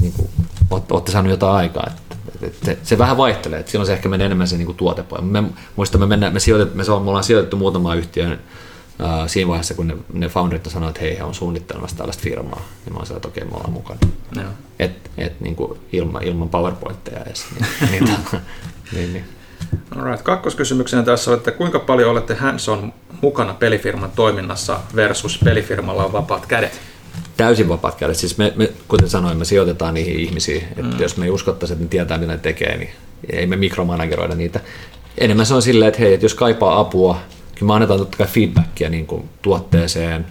niin 0.00 0.12
kuin, 0.12 0.28
olette 0.90 1.12
saaneet 1.12 1.30
jotain 1.30 1.56
aikaa, 1.56 1.86
että 1.86 2.16
Et, 2.42 2.44
et 2.44 2.64
se, 2.64 2.78
se, 2.82 2.98
vähän 2.98 3.16
vaihtelee, 3.16 3.60
että 3.60 3.72
silloin 3.72 3.86
se 3.86 3.92
ehkä 3.92 4.08
menee 4.08 4.26
enemmän 4.26 4.48
se 4.48 4.56
niin 4.56 4.66
kuin 4.66 4.76
tuotepuoli. 4.76 5.24
Me 5.24 5.42
muistan, 5.76 6.00
me, 6.00 6.06
mennään, 6.06 6.32
me, 6.32 6.40
sijoitet, 6.40 6.74
me, 6.74 6.84
me 6.84 6.92
ollaan 6.92 7.24
sijoitettu 7.24 7.56
muutamaan 7.56 7.98
yhtiöön 7.98 8.38
Uh, 9.00 9.28
siinä 9.28 9.48
vaiheessa, 9.48 9.74
kun 9.74 9.86
ne, 9.86 9.96
ne 10.12 10.28
founderit 10.28 10.66
sanoivat, 10.66 10.96
että 10.96 11.00
hei, 11.04 11.18
he 11.18 11.24
on 11.24 11.34
suunnittelemassa 11.34 11.96
tällaista 11.96 12.22
firmaa, 12.22 12.62
niin 12.84 12.92
mä 12.92 12.98
oon 12.98 13.16
että 13.16 13.28
okei, 13.28 13.42
okay, 13.42 13.50
me 13.50 13.56
ollaan 13.56 13.72
mukana. 13.72 13.98
Joo. 14.36 14.44
Et, 14.78 15.10
et 15.18 15.40
niin 15.40 15.56
kuin 15.56 15.78
ilman, 15.92 16.22
ilman 16.22 16.48
PowerPointteja 16.48 17.20
edes. 17.20 17.46
Niin, 17.90 18.04
niin, 18.04 18.18
niin, 18.92 19.12
niin. 19.12 19.24
Alright. 19.96 20.22
Kakkoskysymyksenä 20.22 21.02
tässä 21.02 21.30
on, 21.30 21.36
että 21.36 21.50
kuinka 21.50 21.78
paljon 21.78 22.10
olette 22.10 22.34
hands-on 22.34 22.92
mukana 23.22 23.54
pelifirman 23.54 24.10
toiminnassa 24.16 24.80
versus 24.96 25.38
pelifirmalla 25.44 26.04
on 26.04 26.12
vapaat 26.12 26.46
kädet? 26.46 26.80
Täysin 27.36 27.68
vapaat 27.68 27.94
kädet. 27.94 28.16
Siis 28.16 28.38
me, 28.38 28.52
me, 28.56 28.72
kuten 28.88 29.08
sanoin, 29.08 29.38
me 29.38 29.44
sijoitetaan 29.44 29.94
niihin 29.94 30.20
ihmisiin. 30.20 30.62
Että 30.62 30.82
mm. 30.82 31.00
Jos 31.00 31.16
me 31.16 31.24
ei 31.24 31.30
uskottaisi, 31.30 31.72
että 31.72 31.84
ne 31.84 31.88
tietää, 31.88 32.18
mitä 32.18 32.32
ne 32.32 32.38
tekee, 32.38 32.76
niin 32.76 32.90
ei 33.30 33.46
me 33.46 33.56
mikromanageroida 33.56 34.34
niitä. 34.34 34.60
Enemmän 35.18 35.46
se 35.46 35.54
on 35.54 35.62
silleen, 35.62 35.88
että 35.88 36.00
hei, 36.00 36.14
että 36.14 36.24
jos 36.24 36.34
kaipaa 36.34 36.80
apua, 36.80 37.18
kyllä 37.54 37.66
me 37.66 37.74
annetaan 37.74 37.98
totta 37.98 38.16
kai 38.16 38.26
feedbackia 38.26 38.88
niin 38.88 39.06
kuin 39.06 39.28
tuotteeseen, 39.42 40.26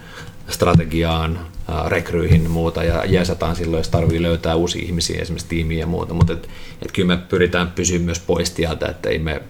strategiaan, 0.49 1.39
rekryihin 1.87 2.43
ja 2.43 2.49
muuta 2.49 2.83
ja 2.83 3.05
jeesataan 3.05 3.55
silloin, 3.55 3.79
jos 3.79 3.89
tarvii 3.89 4.21
löytää 4.21 4.55
uusia 4.55 4.85
ihmisiä, 4.85 5.21
esimerkiksi 5.21 5.47
tiimiä 5.47 5.79
ja 5.79 5.87
muuta, 5.87 6.13
mutta 6.13 6.33
et, 6.33 6.49
et 6.81 6.91
kyllä 6.91 7.07
me 7.07 7.17
pyritään 7.17 7.71
pysyä 7.71 7.99
myös 7.99 8.19
pois 8.19 8.51
tieltä, 8.51 8.87
että 8.87 9.09
ei 9.09 9.19
me 9.19 9.41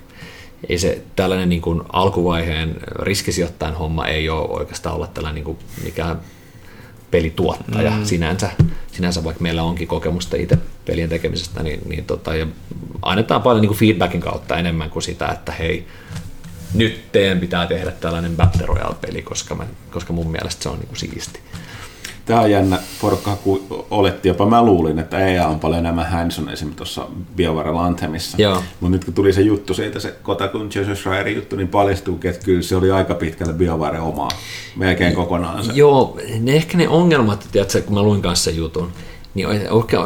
ei 0.70 0.78
se 0.78 1.02
tällainen 1.16 1.50
niin 1.50 1.62
kuin 1.62 1.82
alkuvaiheen 1.94 2.76
riskisijoittajan 3.00 3.76
homma 3.76 4.08
ei 4.08 4.30
ole 4.30 4.48
oikeastaan 4.50 4.96
olla 4.96 5.08
tällainen 5.08 5.36
niin 5.36 5.46
kuin 5.46 5.58
mikään 5.84 6.20
pelituottaja 7.12 7.92
mm. 7.92 8.06
sinänsä, 8.06 8.50
sinänsä, 8.92 9.24
vaikka 9.24 9.44
meillä 9.44 9.64
onkin 9.64 9.88
kokemusta 9.88 10.38
itse 10.38 10.58
pelien 10.86 11.10
tekemisestä, 11.10 11.64
niin, 11.64 11.80
niin 11.86 12.06
tota, 12.06 12.36
ja 12.36 12.48
annetaan 13.02 13.42
paljon 13.42 13.62
niin 13.62 13.70
kuin 13.70 13.78
feedbackin 13.78 14.22
kautta 14.22 14.58
enemmän 14.58 14.90
kuin 14.90 15.04
sitä, 15.04 15.28
että 15.28 15.52
hei, 15.52 15.88
nyt 16.74 17.12
teidän 17.12 17.40
pitää 17.40 17.68
tehdä 17.68 17.92
tällainen 17.92 18.36
Battle 18.36 18.66
Royale-peli, 18.66 19.22
koska, 19.22 19.56
mä, 19.56 19.68
koska 19.92 20.14
mun 20.14 20.32
mielestä 20.32 20.64
se 20.64 20.70
on 20.70 20.80
niin 20.80 20.88
kuin 20.88 20.98
siisti. 20.98 21.40
Tämä 22.26 22.42
on 22.42 22.52
jännä 22.52 22.80
porukka, 23.02 23.36
kun 23.36 23.86
oletti 23.92 24.28
jopa, 24.28 24.46
mä 24.46 24.64
luulin, 24.64 25.00
että 25.00 25.28
EA 25.28 25.48
on 25.48 25.60
paljon 25.60 25.80
enemmän 25.80 26.12
hands 26.12 26.40
on 26.40 26.50
esimerkiksi 26.50 26.78
tuossa 26.78 27.08
BioWare 27.36 27.72
Anthemissa. 27.80 28.38
Mutta 28.80 28.92
nyt 28.92 29.06
kun 29.06 29.14
tuli 29.14 29.34
se 29.34 29.42
juttu 29.42 29.74
siitä, 29.74 30.00
se 30.00 30.16
Kotakun 30.24 30.70
Joseph 30.76 31.00
Schreierin 31.00 31.36
juttu, 31.36 31.56
niin 31.56 31.68
paljastuu, 31.68 32.20
että 32.24 32.46
kyllä 32.46 32.62
se 32.62 32.76
oli 32.76 32.92
aika 32.92 33.14
pitkälle 33.14 33.54
BioWare 33.54 34.00
omaa, 34.00 34.30
melkein 34.76 35.16
kokonaan 35.16 35.64
se. 35.64 35.72
Joo, 35.74 36.20
ne 36.40 36.56
ehkä 36.56 36.78
ne 36.78 36.88
ongelmat, 36.88 37.48
tiedätkö, 37.52 37.82
kun 37.82 37.94
mä 37.94 38.04
luin 38.04 38.22
kanssa 38.22 38.46
sen 38.46 38.58
jutun, 38.58 38.92
niin 39.36 39.48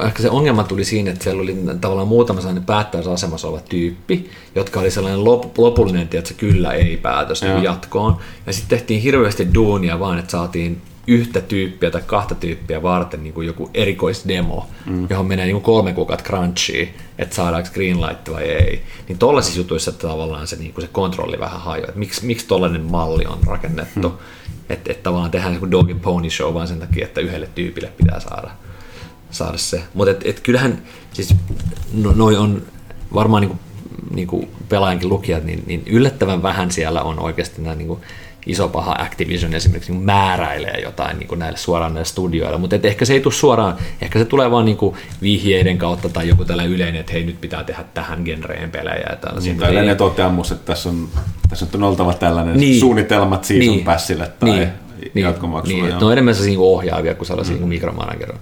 ehkä 0.06 0.22
se 0.22 0.30
ongelma 0.30 0.64
tuli 0.64 0.86
siinä, 0.86 1.12
että 1.12 1.24
siellä 1.24 1.42
oli 1.42 1.58
tavallaan 1.82 2.08
muutama 2.08 2.42
sellainen 2.42 2.66
päättäjäsasemassa 2.66 3.48
oleva 3.48 3.62
tyyppi, 3.70 4.30
jotka 4.56 4.80
oli 4.80 4.92
sellainen 4.92 5.24
lop, 5.24 5.58
lopullinen, 5.58 6.10
että 6.14 6.34
kyllä 6.34 6.74
ei 6.74 6.98
päätös 6.98 7.42
niin 7.42 7.64
jatkoon. 7.64 8.18
Ja 8.48 8.54
sitten 8.54 8.78
tehtiin 8.78 9.02
hirveästi 9.02 9.54
duunia 9.54 10.00
vaan, 10.00 10.20
että 10.20 10.32
saatiin 10.32 10.82
yhtä 11.10 11.42
tyyppiä 11.42 11.92
tai 11.92 12.02
kahta 12.06 12.36
tyyppiä 12.36 12.82
varten 12.82 13.24
niin 13.24 13.34
kuin 13.34 13.48
joku 13.48 13.70
erikoisdemo, 13.74 14.68
mm. 14.86 15.08
johon 15.10 15.26
menee 15.26 15.46
niin 15.46 15.56
kuin 15.56 15.64
kolme 15.64 15.94
kuukautta 15.94 16.26
crunchiin, 16.26 16.94
että 17.18 17.36
saadaanko 17.36 17.70
greenlight 17.74 18.32
vai 18.32 18.44
ei. 18.44 18.84
Niin 19.08 19.18
tuollaisissa 19.18 19.60
jutuissa 19.60 19.92
tavallaan 19.92 20.48
se, 20.48 20.56
niin 20.56 20.74
kuin 20.74 20.86
se 20.86 20.90
kontrolli 20.92 21.40
vähän 21.40 21.62
hajoaa, 21.62 21.88
että 21.88 22.00
miksi, 22.00 22.26
miksi 22.26 22.48
tuollainen 22.48 22.82
malli 22.82 23.26
on 23.26 23.40
rakennettu. 23.48 24.10
Mm. 24.10 24.18
Että 24.70 24.92
et 24.92 25.04
tavallaan 25.04 25.32
tehdään 25.32 25.54
niin 25.54 25.72
dog 25.72 25.92
and 25.92 26.00
pony 26.00 26.30
show 26.30 26.54
vaan 26.54 26.68
sen 26.68 26.80
takia, 26.80 27.06
että 27.06 27.22
yhdelle 27.22 27.50
tyypille 27.56 27.92
pitää 27.98 28.20
saada 28.20 28.52
saada 29.32 29.58
se. 29.58 29.84
Mutta 29.94 30.12
et, 30.12 30.22
et 30.26 30.40
kyllähän, 30.40 30.82
siis 31.14 31.36
no, 31.94 32.12
noi 32.16 32.38
on 32.38 32.62
varmaan 33.14 33.42
niinku, 33.42 33.60
niinku 34.12 34.50
pelaajankin 34.70 35.10
lukijat, 35.10 35.44
niin, 35.44 35.64
niin 35.68 35.84
yllättävän 35.86 36.44
vähän 36.44 36.72
siellä 36.72 37.02
on 37.02 37.20
oikeasti 37.20 37.62
nämä 37.62 37.76
niinku, 37.76 38.02
iso 38.46 38.70
paha 38.70 38.96
Activision 39.00 39.54
esimerkiksi 39.54 39.92
niin 39.92 40.04
määräilee 40.04 40.80
jotain 40.84 41.20
niin 41.20 41.28
kuin 41.28 41.40
näille 41.40 41.58
suoraan 41.58 41.94
näille 41.94 42.06
studioille, 42.06 42.58
mutta 42.58 42.76
ehkä 42.84 43.06
se 43.06 43.14
ei 43.14 43.20
tule 43.20 43.34
suoraan, 43.34 43.78
ehkä 44.02 44.20
se 44.20 44.26
tulee 44.26 44.52
vaan 44.52 44.66
niin 44.66 44.78
kuin 44.78 44.96
vihjeiden 45.22 45.78
kautta 45.78 46.10
tai 46.10 46.28
joku 46.28 46.46
tällä 46.46 46.64
yleinen, 46.64 47.00
että 47.00 47.12
hei 47.12 47.24
nyt 47.24 47.42
pitää 47.42 47.64
tehdä 47.64 47.84
tähän 47.94 48.22
genreen 48.24 48.72
pelejä. 48.72 49.06
Ja 49.10 49.16
tällaisia. 49.16 49.54
Niin, 49.54 49.60
tällainen 49.60 49.98
toteamus, 49.98 50.52
että 50.52 50.66
tässä 50.66 50.90
on, 50.90 51.08
tässä 51.50 51.66
on 51.74 51.84
oltava 51.84 52.14
tällainen 52.14 52.58
niin, 52.58 52.80
suunnitelmat 52.80 53.44
season 53.44 53.76
niin, 53.76 53.86
passille 53.86 54.32
tai 54.40 54.50
niin, 54.50 54.70
niin 55.14 55.24
jatkomaksulla. 55.24 55.86
Niin, 55.88 56.00
no 56.00 56.12
enemmän 56.12 56.36
se 56.36 56.46
niin 56.46 56.60
ohjaavia 56.60 57.16
kuin 57.16 57.28
sellaisia 57.28 57.56
mm. 57.56 57.60
niin 57.60 57.70
mikromanageroja 57.70 58.40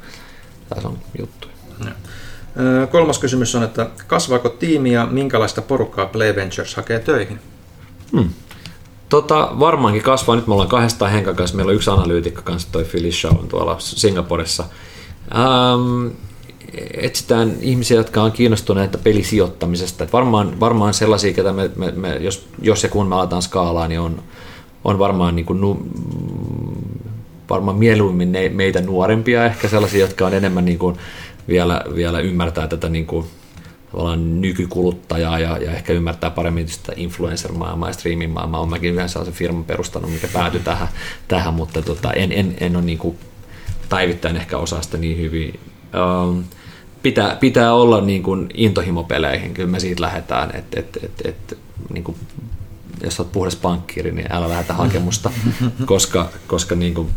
tässä 0.69 0.87
on 0.87 0.97
juttu. 1.19 1.47
Kolmas 2.91 3.19
kysymys 3.19 3.55
on, 3.55 3.63
että 3.63 3.87
kasvaako 4.07 4.49
tiimi 4.49 4.91
ja 4.91 5.05
minkälaista 5.05 5.61
porukkaa 5.61 6.05
Play 6.05 6.35
Ventures 6.35 6.75
hakee 6.75 6.99
töihin? 6.99 7.39
Hmm. 8.11 8.29
Tota, 9.09 9.49
varmaankin 9.59 10.03
kasvaa. 10.03 10.35
Nyt 10.35 10.47
me 10.47 10.53
ollaan 10.53 10.69
kahdestaan 10.69 11.11
Henkan 11.11 11.35
kanssa. 11.35 11.55
Meillä 11.55 11.69
on 11.69 11.75
yksi 11.75 11.89
analyytikko 11.89 12.41
kanssa, 12.43 12.67
toi 12.71 12.83
Philly 12.83 13.11
Shaw 13.11 13.47
tuolla 13.49 13.75
Singaporessa. 13.79 14.63
Ähm, 15.35 16.07
etsitään 16.93 17.53
ihmisiä, 17.61 17.97
jotka 17.97 18.21
on 18.21 18.31
kiinnostuneita 18.31 18.97
pelisijoittamisesta. 18.97 20.03
Et 20.03 20.13
varmaan, 20.13 20.59
varmaan 20.59 20.93
sellaisia, 20.93 21.33
ketä 21.33 21.53
me, 21.53 21.71
me, 21.75 21.91
me, 21.91 22.15
jos, 22.15 22.47
jos 22.61 22.83
ja 22.83 22.89
kun 22.89 23.07
me 23.07 23.15
aletaan 23.15 23.41
skaalaa, 23.41 23.87
niin 23.87 23.99
on, 23.99 24.23
on 24.83 24.99
varmaan 24.99 25.35
niin 25.35 25.45
kuin 25.45 25.61
nu, 25.61 25.87
varmaan 27.49 27.77
mieluummin 27.77 28.31
ne, 28.31 28.49
meitä 28.49 28.81
nuorempia, 28.81 29.45
ehkä 29.45 29.67
sellaisia, 29.67 30.01
jotka 30.01 30.25
on 30.25 30.33
enemmän 30.33 30.65
niin 30.65 30.79
kuin 30.79 30.97
vielä, 31.47 31.81
vielä 31.95 32.19
ymmärtää 32.19 32.67
tätä 32.67 32.89
niin 32.89 33.05
kuin, 33.05 33.25
tavallaan 33.91 34.41
nykykuluttajaa 34.41 35.39
ja, 35.39 35.57
ja 35.57 35.71
ehkä 35.71 35.93
ymmärtää 35.93 36.29
paremmin 36.29 36.67
sitä 36.67 36.93
influencer-maailmaa 36.95 37.89
ja 37.89 37.93
streaming 37.93 38.33
maailmaa. 38.33 38.59
Olen 38.59 38.69
mäkin 38.69 38.93
yhden 38.93 39.09
sellaisen 39.09 39.33
firman 39.33 39.63
perustanut, 39.63 40.11
mikä 40.11 40.27
päätyi 40.33 40.59
tähän, 40.59 40.87
tähän 41.27 41.53
mutta 41.53 41.81
tota, 41.81 42.13
en, 42.13 42.31
en, 42.31 42.55
en 42.59 42.75
ole 42.75 42.85
niin 42.85 42.97
kuin 42.97 43.17
päivittäin 43.89 44.35
ehkä 44.35 44.57
osaa 44.57 44.81
sitä 44.81 44.97
niin 44.97 45.17
hyvin. 45.17 45.59
Um, 46.27 46.43
pitää, 47.03 47.35
pitää 47.35 47.73
olla 47.73 48.01
niin 48.01 48.23
kuin 48.23 48.49
intohimopeleihin, 48.53 49.53
kyllä 49.53 49.69
me 49.69 49.79
siitä 49.79 50.01
lähdetään, 50.01 50.55
että 50.55 50.79
et, 50.79 50.97
et, 51.03 51.25
et, 51.25 51.57
niin 51.93 52.03
kuin 52.03 52.17
jos 53.03 53.19
olet 53.19 53.31
puhdas 53.31 53.55
pankkiiri, 53.55 54.11
niin 54.11 54.27
älä 54.31 54.49
lähetä 54.49 54.73
hakemusta, 54.73 55.31
koska, 55.85 56.29
koska 56.47 56.75
niin 56.75 56.93
kuin 56.93 57.09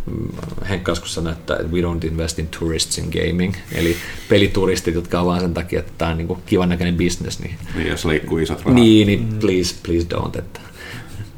Henkka 0.69 0.91
joskus 0.91 1.15
sanoi, 1.15 1.33
että 1.33 1.59
we 1.73 1.81
don't 1.81 2.07
invest 2.07 2.39
in 2.39 2.49
tourists 2.49 2.99
in 2.99 3.11
gaming, 3.13 3.55
eli 3.73 3.97
pelituristit, 4.29 4.95
jotka 4.95 5.21
on 5.21 5.27
vain 5.27 5.41
sen 5.41 5.55
takia, 5.55 5.79
että 5.81 5.93
tämä 5.99 6.11
on 6.11 6.17
niin 6.17 6.29
kuin 6.29 6.43
kivan 6.47 6.69
näköinen 6.69 6.97
business. 6.97 7.41
Niin, 7.41 7.59
niin 7.75 7.89
jos 7.89 8.05
liikkuu 8.05 8.39
isot 8.39 8.59
rahat. 8.59 8.75
Niin, 8.75 9.07
niin 9.07 9.39
please, 9.41 9.75
please 9.83 10.07
don't. 10.15 10.39
Että, 10.39 10.61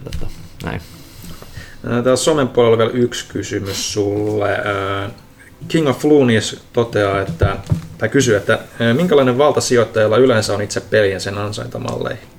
että, 0.07 0.27
näin. 0.65 0.81
Täällä 1.83 2.17
somen 2.17 2.49
puolella 2.49 2.79
vielä 2.79 2.91
yksi 2.91 3.27
kysymys 3.29 3.93
sulle. 3.93 4.49
King 5.69 5.89
of 5.89 6.05
Loonies 6.05 6.61
toteaa, 6.73 7.21
että, 7.21 7.57
tai 7.99 8.09
kysyy, 8.09 8.37
että 8.37 8.59
minkälainen 8.97 9.39
valta 9.39 9.61
sijoittajalla 9.61 10.17
yleensä 10.17 10.55
on 10.55 10.63
itse 10.63 10.81
pelien 10.81 11.21
sen 11.21 11.39
ansaintamalleihin? 11.39 12.32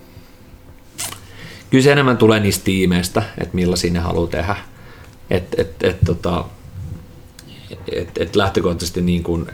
Kyllä 1.74 1.84
se 1.84 1.92
enemmän 1.92 2.18
tulee 2.18 2.40
niistä 2.40 2.64
tiimeistä, 2.64 3.24
että 3.38 3.56
millaisia 3.56 3.92
ne 3.92 4.00
haluaa 4.00 4.28
tehdä. 4.28 4.56
Et, 5.30 5.44
et, 5.58 5.84
et, 5.84 5.98
tota, 6.06 6.46
et, 7.92 8.10
et 8.18 8.36
lähtökohtaisesti 8.36 9.02
niin 9.02 9.24
kuin, 9.24 9.48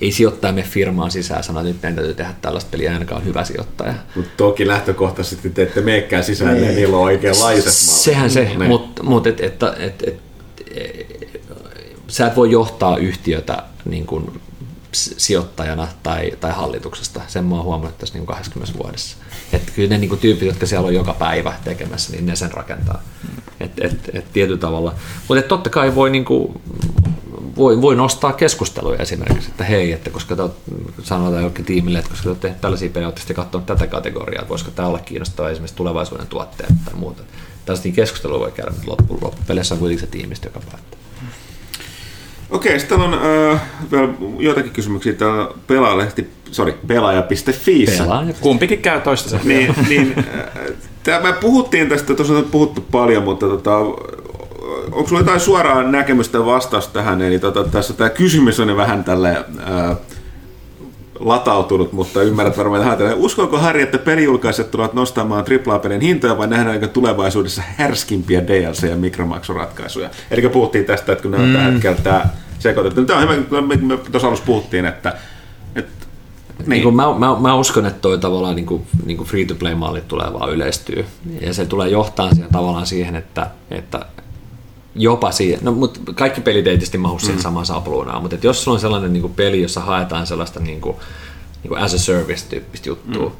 ei 0.00 0.12
sijoittaa 0.12 0.52
me 0.52 0.62
firmaan 0.62 1.10
sisään 1.10 1.44
sanoa, 1.44 1.60
että 1.60 1.72
nyt 1.72 1.82
meidän 1.82 1.96
täytyy 1.96 2.14
tehdä 2.14 2.34
tällaista 2.42 2.70
peliä, 2.70 2.92
ainakaan 2.92 3.24
hyvä 3.24 3.44
sijoittaja. 3.44 3.94
Mutta 4.16 4.30
toki 4.36 4.66
lähtökohtaisesti 4.66 5.50
te 5.50 5.62
ette 5.62 5.80
meekään 5.80 6.24
sisään, 6.24 6.60
niin 6.60 6.74
niillä 6.74 6.96
on 6.96 7.02
oikeanlaiset 7.02 7.64
mallit. 7.64 7.74
Sehän 7.74 8.30
se, 8.30 8.44
niin. 8.44 8.62
mutta 8.62 9.02
mut, 9.02 9.26
et, 9.26 9.40
et, 9.40 9.62
et, 9.62 10.02
et, 10.02 10.20
et, 10.74 11.40
sä 12.08 12.26
et 12.26 12.36
voi 12.36 12.50
johtaa 12.50 12.96
yhtiötä 12.96 13.62
niin 13.84 14.06
kuin 14.06 14.40
sijoittajana 14.92 15.88
tai, 16.02 16.32
tai 16.40 16.52
hallituksesta. 16.52 17.20
Sen 17.28 17.44
mä 17.44 17.54
oon 17.54 17.64
huomannut 17.64 17.98
tässä 17.98 18.14
niin 18.14 18.26
20 18.26 18.78
vuodessa. 18.78 19.16
Että 19.52 19.72
kyllä 19.72 19.88
ne 19.88 19.98
niin 19.98 20.08
kuin 20.08 20.20
tyypit, 20.20 20.48
jotka 20.48 20.66
siellä 20.66 20.86
on 20.86 20.94
joka 20.94 21.14
päivä 21.14 21.54
tekemässä, 21.64 22.12
niin 22.12 22.26
ne 22.26 22.36
sen 22.36 22.52
rakentaa. 22.52 23.02
Et, 23.60 23.72
et, 23.80 24.10
et 24.12 24.32
tietyllä 24.32 24.58
tavalla. 24.58 24.94
Mutta 25.28 25.42
totta 25.42 25.70
kai 25.70 25.94
voi, 25.94 26.10
niin 26.10 26.24
kuin, 26.24 26.60
voi, 27.56 27.82
voi 27.82 27.96
nostaa 27.96 28.32
keskusteluja 28.32 28.98
esimerkiksi, 28.98 29.50
että 29.50 29.64
hei, 29.64 29.92
että 29.92 30.10
koska 30.10 30.36
te 30.36 30.42
sanotaan 31.02 31.42
jollekin 31.42 31.64
tiimille, 31.64 31.98
että 31.98 32.10
koska 32.10 32.22
te 32.22 32.28
olette 32.28 32.54
tällaisia 32.60 32.90
pelejä, 32.90 33.08
olette 33.08 33.34
katsonut 33.34 33.66
tätä 33.66 33.86
kategoriaa, 33.86 34.48
voisiko 34.48 34.70
tämä 34.70 34.88
olla 34.88 34.98
kiinnostavaa 34.98 35.50
esimerkiksi 35.50 35.76
tulevaisuuden 35.76 36.26
tuotteet 36.26 36.70
tai 36.84 36.94
muuta. 36.94 37.22
Tällaisia 37.64 37.92
keskustelua 37.92 38.38
voi 38.38 38.52
käydä, 38.52 38.70
mutta 38.70 38.90
loppu, 38.90 39.18
loppupeleissä 39.22 39.74
on 39.74 39.78
kuitenkin 39.78 40.06
se 40.06 40.10
tiimistä, 40.10 40.46
joka 40.46 40.60
päättää. 40.60 40.98
Okei, 42.50 42.80
sitten 42.80 43.00
on 43.00 43.14
äh, 43.14 43.60
vielä 43.92 44.08
joitakin 44.38 44.72
kysymyksiä 44.72 45.12
täällä 45.12 45.48
pelaalehti, 45.66 46.30
sorry, 46.50 46.74
pelaaja.fi. 46.86 47.86
Pelaaja. 47.98 48.34
Kumpikin 48.40 48.78
käy 48.78 49.00
toista. 49.00 49.38
niin, 49.44 49.74
niin, 49.88 50.14
äh, 51.08 51.22
me 51.22 51.32
puhuttiin 51.32 51.88
tästä, 51.88 52.14
tuossa 52.14 52.34
on 52.34 52.44
puhuttu 52.44 52.84
paljon, 52.90 53.22
mutta 53.22 53.46
tota, 53.46 53.76
onko 54.92 55.06
sulla 55.08 55.20
jotain 55.20 55.40
suoraa 55.40 55.82
näkemystä 55.82 56.46
vastausta 56.46 56.92
tähän? 56.92 57.22
Eli 57.22 57.38
tota, 57.38 57.64
tässä 57.64 57.94
tämä 57.94 58.10
kysymys 58.10 58.60
on 58.60 58.76
vähän 58.76 59.04
tälle 59.04 59.30
äh, 59.30 59.96
latautunut, 61.20 61.92
mutta 61.92 62.22
ymmärrät 62.22 62.58
varmaan 62.58 62.98
tähän. 62.98 63.14
Uskoiko 63.16 63.58
Harri, 63.58 63.82
että 63.82 63.98
pelijulkaiset 63.98 64.70
tulevat 64.70 64.94
nostamaan 64.94 65.44
AAA-pelin 65.66 66.00
hintoja 66.00 66.38
vai 66.38 66.46
nähdäänkö 66.46 66.88
tulevaisuudessa 66.88 67.62
härskimpiä 67.76 68.40
DLC- 68.40 68.86
ja 68.86 68.96
mikromaksuratkaisuja? 68.96 70.10
Eli 70.30 70.48
puhuttiin 70.48 70.84
tästä, 70.84 71.12
että 71.12 71.22
kun 71.22 71.30
ne 71.30 71.38
on 71.38 71.48
mm. 71.48 71.52
tällä 71.52 71.70
hetkellä 71.70 71.96
tämä 72.02 72.26
sekoitettu. 72.58 73.04
Tämä 73.04 73.20
on 73.20 73.28
hyvä, 73.28 73.60
me, 73.60 73.76
me 73.76 73.96
tuossa 73.96 74.28
alussa 74.28 74.44
puhuttiin, 74.44 74.84
että, 74.84 75.14
että 75.76 76.06
niin. 76.58 76.70
Niin 76.70 76.82
kuin 76.82 76.96
mä, 76.96 77.18
mä, 77.18 77.40
mä, 77.40 77.54
uskon, 77.54 77.86
että 77.86 78.00
toi 78.00 78.18
tavallaan 78.18 78.56
niin 78.56 78.66
kuin, 78.66 78.82
niin 79.04 79.16
kuin 79.16 79.28
free-to-play-malli 79.28 80.02
tulee 80.08 80.32
vaan 80.32 80.52
yleistyä. 80.52 81.04
Ja 81.40 81.54
se 81.54 81.66
tulee 81.66 81.88
johtaa 81.88 82.30
siihen, 82.34 82.52
tavallaan 82.52 82.86
siihen, 82.86 83.16
että, 83.16 83.46
että 83.70 84.06
jopa 84.98 85.32
siihen, 85.32 85.58
no 85.62 85.72
mutta 85.72 86.00
kaikki 86.14 86.40
pelit 86.40 86.66
ei 86.66 86.72
tietysti 86.72 86.98
mahu 86.98 87.18
siihen 87.18 87.36
mm. 87.36 87.42
samaan 87.42 87.66
sapluunaan, 87.66 88.22
mutta 88.22 88.36
jos 88.42 88.64
sulla 88.64 88.74
on 88.74 88.80
sellainen 88.80 89.12
niin 89.12 89.20
kuin 89.20 89.34
peli, 89.34 89.62
jossa 89.62 89.80
haetaan 89.80 90.26
sellaista 90.26 90.60
niin 90.60 90.80
kuin, 90.80 90.96
niin 91.62 91.68
kuin 91.68 91.80
as 91.80 91.94
a 91.94 91.98
service-tyyppistä 91.98 92.88
juttua, 92.88 93.28
mm. 93.28 93.34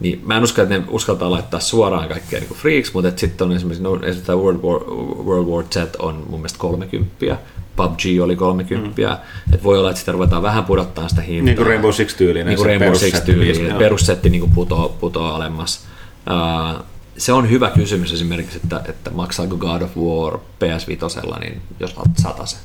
niin 0.00 0.22
mä 0.26 0.36
en 0.36 0.42
usko, 0.42 0.62
että 0.62 0.78
ne 0.78 0.84
uskaltaa 0.88 1.30
laittaa 1.30 1.60
suoraan 1.60 2.08
kaikkea 2.08 2.40
niin 2.40 2.54
freaks, 2.54 2.94
mutta 2.94 3.12
sitten 3.16 3.46
on 3.46 3.56
esimerkiksi, 3.56 3.82
no, 3.82 3.94
esimerkiksi 3.94 4.32
World 4.32 4.60
War, 4.62 4.80
World 5.26 5.46
War 5.46 5.64
Z 5.64 5.76
on 5.98 6.14
mun 6.28 6.40
mielestä 6.40 6.58
30, 6.58 7.36
PUBG 7.76 8.22
oli 8.22 8.36
30, 8.36 9.00
mm. 9.00 9.54
että 9.54 9.64
voi 9.64 9.78
olla, 9.78 9.90
että 9.90 10.00
sitä 10.00 10.12
ruvetaan 10.12 10.42
vähän 10.42 10.64
pudottaa 10.64 11.08
sitä 11.08 11.22
hintaa. 11.22 11.44
Niin 11.44 11.56
kuin 11.56 11.66
Rainbow 11.66 11.92
Six 11.92 12.16
tyylinen. 12.16 12.46
Niin 12.46 12.56
kuin 12.56 12.66
Rainbow 12.66 12.94
Six 12.94 13.20
tyylinen, 13.24 13.76
perussetti 13.76 14.30
niin 14.30 14.50
putoaa 14.54 14.88
putoo 14.88 15.34
alemmas. 15.34 15.86
Uh, 16.30 16.84
se 17.18 17.32
on 17.32 17.50
hyvä 17.50 17.70
kysymys 17.70 18.12
esimerkiksi, 18.12 18.60
että, 18.64 18.82
että 18.88 19.10
maksaako 19.10 19.56
God 19.56 19.82
of 19.82 19.96
War 19.96 20.38
PS5, 20.38 21.40
niin 21.40 21.60
jos 21.80 21.94
sata 22.22 22.46
se. 22.46 22.56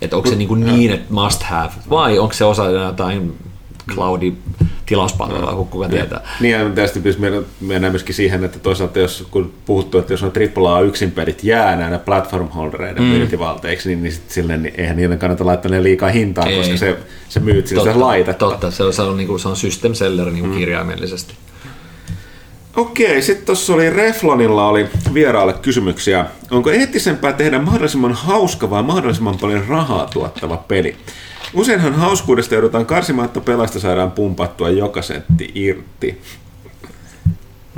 Että 0.00 0.16
onko 0.16 0.28
se 0.28 0.34
niin, 0.34 0.48
kuin 0.48 0.66
niin 0.66 0.92
että 0.92 1.14
must 1.14 1.42
have, 1.42 1.72
vai 1.90 2.18
onko 2.18 2.34
se 2.34 2.44
osa 2.44 2.70
jotain 2.70 3.34
cloudi 3.90 4.32
tilauspalvelua, 4.86 5.52
kun 5.52 5.66
kuka 5.66 5.88
tietää. 5.88 6.20
Niin, 6.40 6.52
ja 6.52 6.70
tästä 6.70 7.00
mennään 7.60 7.92
myöskin 7.92 8.14
siihen, 8.14 8.44
että 8.44 8.58
toisaalta 8.58 8.98
jos 8.98 9.26
kun 9.30 9.52
puhuttu, 9.66 9.98
että 9.98 10.12
jos 10.12 10.22
on 10.22 10.32
AAA 10.56 10.80
yksin 10.80 11.10
pelit 11.10 11.44
jää 11.44 11.76
näinä 11.76 11.98
platform 11.98 12.48
holdereiden 12.48 13.02
mm. 13.02 13.08
myyntivalteiksi, 13.08 13.88
niin, 13.88 14.02
niin 14.02 14.14
silleen 14.28 14.62
niin 14.62 14.74
eihän 14.78 14.96
niiden 14.96 15.18
kannata 15.18 15.46
laittaa 15.46 15.70
ne 15.70 15.82
liikaa 15.82 16.08
hintaan, 16.08 16.48
Ei. 16.48 16.58
koska 16.58 16.76
se, 16.76 16.96
se 17.28 17.40
myyt 17.40 17.66
sitä 17.66 18.00
laitetta. 18.00 18.46
Totta, 18.46 18.70
se 18.70 18.82
on, 18.82 18.92
se 18.92 19.02
on, 19.02 19.16
niin 19.16 19.26
kuin, 19.26 19.40
se 19.40 19.48
on 19.48 19.56
system 19.56 19.94
seller 19.94 20.30
niin 20.30 20.46
mm. 20.46 20.54
kirjaimellisesti. 20.54 21.34
Okei, 22.76 23.22
sitten 23.22 23.46
tuossa 23.46 23.74
oli 23.74 23.90
Reflonilla 23.90 24.68
oli 24.68 24.88
vieraalle 25.14 25.52
kysymyksiä. 25.52 26.26
Onko 26.50 26.70
eettisempää 26.70 27.32
tehdä 27.32 27.58
mahdollisimman 27.58 28.12
hauska 28.12 28.70
vai 28.70 28.82
mahdollisimman 28.82 29.38
paljon 29.40 29.64
rahaa 29.68 30.06
tuottava 30.06 30.56
peli? 30.56 30.96
Useinhan 31.54 31.94
hauskuudesta 31.94 32.54
joudutaan 32.54 32.86
karsimaan, 32.86 33.26
että 33.26 33.40
pelasta 33.40 33.80
saadaan 33.80 34.12
pumpattua 34.12 34.70
joka 34.70 35.02
sentti 35.02 35.52
irti. 35.54 36.20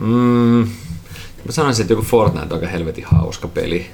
Mm, 0.00 0.68
mä 1.44 1.52
sanoisin, 1.52 1.82
että 1.82 1.92
joku 1.92 2.02
Fortnite 2.02 2.46
on 2.46 2.52
aika 2.52 2.66
helvetin 2.66 3.04
hauska 3.04 3.48
peli 3.48 3.86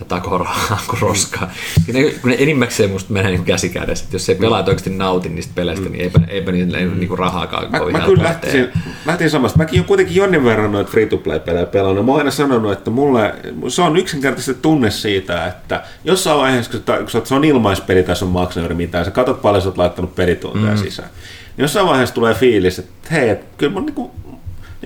ja 0.00 0.04
takoo 0.04 0.38
rahaa 0.38 0.80
kuin 0.90 1.00
roskaa. 1.00 1.50
Kun 1.86 1.94
ne, 1.94 2.10
kun 2.10 2.30
ne 2.30 2.36
enimmäkseen 2.38 2.90
musta 2.90 3.12
menee 3.12 3.30
niin 3.30 3.44
käsi 3.44 3.68
kädessä. 3.68 4.04
Että 4.04 4.16
jos 4.16 4.28
ei 4.28 4.34
pelaa 4.34 4.58
oikeasti 4.58 4.90
nautin 4.90 5.34
niistä 5.34 5.52
peleistä, 5.54 5.86
mm. 5.86 5.92
niin 5.92 6.02
eipä, 6.02 6.20
eipä 6.28 6.52
niillä 6.52 6.78
mm. 6.78 6.98
niin 6.98 7.18
rahaakaan 7.18 7.70
mä, 7.70 7.78
mä 7.98 8.00
kyllä 8.06 8.22
lähtisin, 8.22 8.68
lähtisin 9.06 9.30
samasta. 9.30 9.58
Mäkin 9.58 9.80
olen 9.80 9.86
kuitenkin 9.86 10.16
jonnin 10.16 10.44
verran 10.44 10.72
noita 10.72 10.90
free-to-play-pelejä 10.90 11.66
pelannut. 11.66 12.06
Mä 12.06 12.12
oon 12.12 12.18
aina 12.18 12.30
sanonut, 12.30 12.72
että 12.72 12.90
mulle 12.90 13.34
se 13.68 13.82
on 13.82 13.96
yksinkertaisesti 13.96 14.62
tunne 14.62 14.90
siitä, 14.90 15.46
että 15.46 15.82
jossain 16.04 16.38
vaiheessa, 16.38 16.70
kun, 16.70 16.82
kun 16.98 17.10
sä, 17.10 17.20
se 17.24 17.34
on 17.34 17.44
ilmaispeli 17.44 18.02
tai 18.02 18.16
se 18.16 18.24
on 18.24 18.30
maksanut 18.30 18.76
mitään, 18.76 19.04
sä 19.04 19.10
katsot 19.10 19.42
paljon, 19.42 19.62
sä 19.62 19.68
oot 19.68 19.78
laittanut 19.78 20.14
pelitunteja 20.14 20.74
mm. 20.74 20.78
sisään. 20.78 21.08
Niin 21.56 21.62
jossain 21.62 21.86
vaiheessa 21.86 22.14
tulee 22.14 22.34
fiilis, 22.34 22.78
että 22.78 23.08
hei, 23.10 23.28
että 23.28 23.46
kyllä 23.58 23.72
mun 23.72 23.86
niinku, 23.86 24.10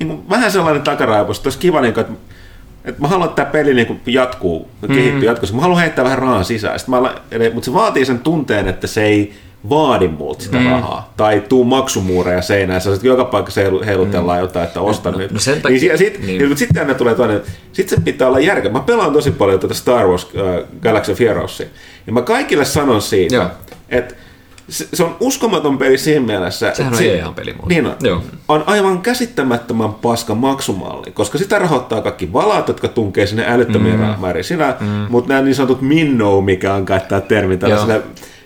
niinku, 0.00 0.24
vähän 0.30 0.52
sellainen 0.52 0.82
takaraivossa, 0.82 1.40
että 1.40 1.46
olisi 1.46 1.58
kiva, 1.58 1.80
niinku, 1.80 2.00
että 2.00 2.12
et 2.84 2.98
mä 2.98 3.08
haluan, 3.08 3.28
että 3.28 3.42
tämä 3.42 3.52
peli 3.52 3.74
niin 3.74 4.00
jatkuu, 4.06 4.68
kehittyy 4.88 5.20
mm. 5.20 5.22
jatkossa. 5.22 5.54
Mä 5.54 5.62
haluan 5.62 5.80
heittää 5.80 6.04
vähän 6.04 6.18
rahaa 6.18 6.44
sisään. 6.44 6.78
mä, 6.86 7.00
mutta 7.54 7.64
se 7.64 7.72
vaatii 7.72 8.04
sen 8.04 8.18
tunteen, 8.18 8.68
että 8.68 8.86
se 8.86 9.02
ei 9.02 9.32
vaadi 9.68 10.08
multa 10.08 10.42
sitä 10.42 10.58
mm. 10.58 10.70
rahaa. 10.70 11.12
Tai 11.16 11.42
tuu 11.48 11.64
maksumuureja 11.64 12.42
seinään. 12.42 12.80
Sä 12.80 12.90
joka 13.02 13.24
paikassa 13.24 13.60
heilutellaan 13.86 14.38
mm. 14.38 14.42
jotain, 14.42 14.66
että 14.66 14.80
osta 14.80 15.10
no, 15.10 15.18
nyt. 15.18 15.30
No 15.30 15.38
sen 15.38 15.62
takia, 15.62 15.78
niin, 15.80 15.98
sit, 15.98 16.26
niin. 16.26 16.48
Mutta 16.48 16.58
sitten 16.58 16.82
aina 16.82 16.94
tulee 16.94 17.14
toinen. 17.14 17.42
Sitten 17.72 17.98
se 17.98 18.04
pitää 18.04 18.28
olla 18.28 18.40
järkeä. 18.40 18.72
Mä 18.72 18.80
pelaan 18.80 19.12
tosi 19.12 19.30
paljon 19.30 19.60
tätä 19.60 19.74
Star 19.74 20.06
Wars 20.06 20.24
uh, 20.24 20.68
Galaxy 20.82 21.12
of 21.12 21.20
Heroesia. 21.20 21.66
Ja 22.06 22.12
mä 22.12 22.22
kaikille 22.22 22.64
sanon 22.64 23.02
siitä, 23.02 23.50
että 23.88 24.14
se, 24.72 24.88
se 24.94 25.02
on 25.02 25.16
uskomaton 25.20 25.78
peli 25.78 25.98
siinä 25.98 26.26
mielessä. 26.26 26.72
Sehän 26.74 26.92
on 26.92 26.98
se, 26.98 27.16
ihan 27.16 27.34
peli 27.34 27.52
muuten. 27.52 27.68
Niin 27.68 27.86
on. 27.86 27.96
Joo. 28.02 28.22
on 28.48 28.64
aivan 28.66 28.98
käsittämättömän 28.98 29.94
paska 29.94 30.34
maksumalli, 30.34 31.10
koska 31.10 31.38
sitä 31.38 31.58
rahoittaa 31.58 32.00
kaikki 32.00 32.32
valat, 32.32 32.68
jotka 32.68 32.88
tunkee 32.88 33.26
sinne 33.26 33.44
älyttömiä 33.48 33.96
mm. 33.96 34.20
määriä. 34.20 34.42
Sinä, 34.42 34.76
mm. 34.80 34.86
Mutta 34.86 35.28
nämä 35.28 35.42
niin 35.42 35.54
sanotut 35.54 35.82
minnow, 35.82 36.44
mikä 36.44 36.74
on 36.74 36.86
käyttää 36.86 37.20
termi 37.20 37.56
tällaiselle 37.56 38.02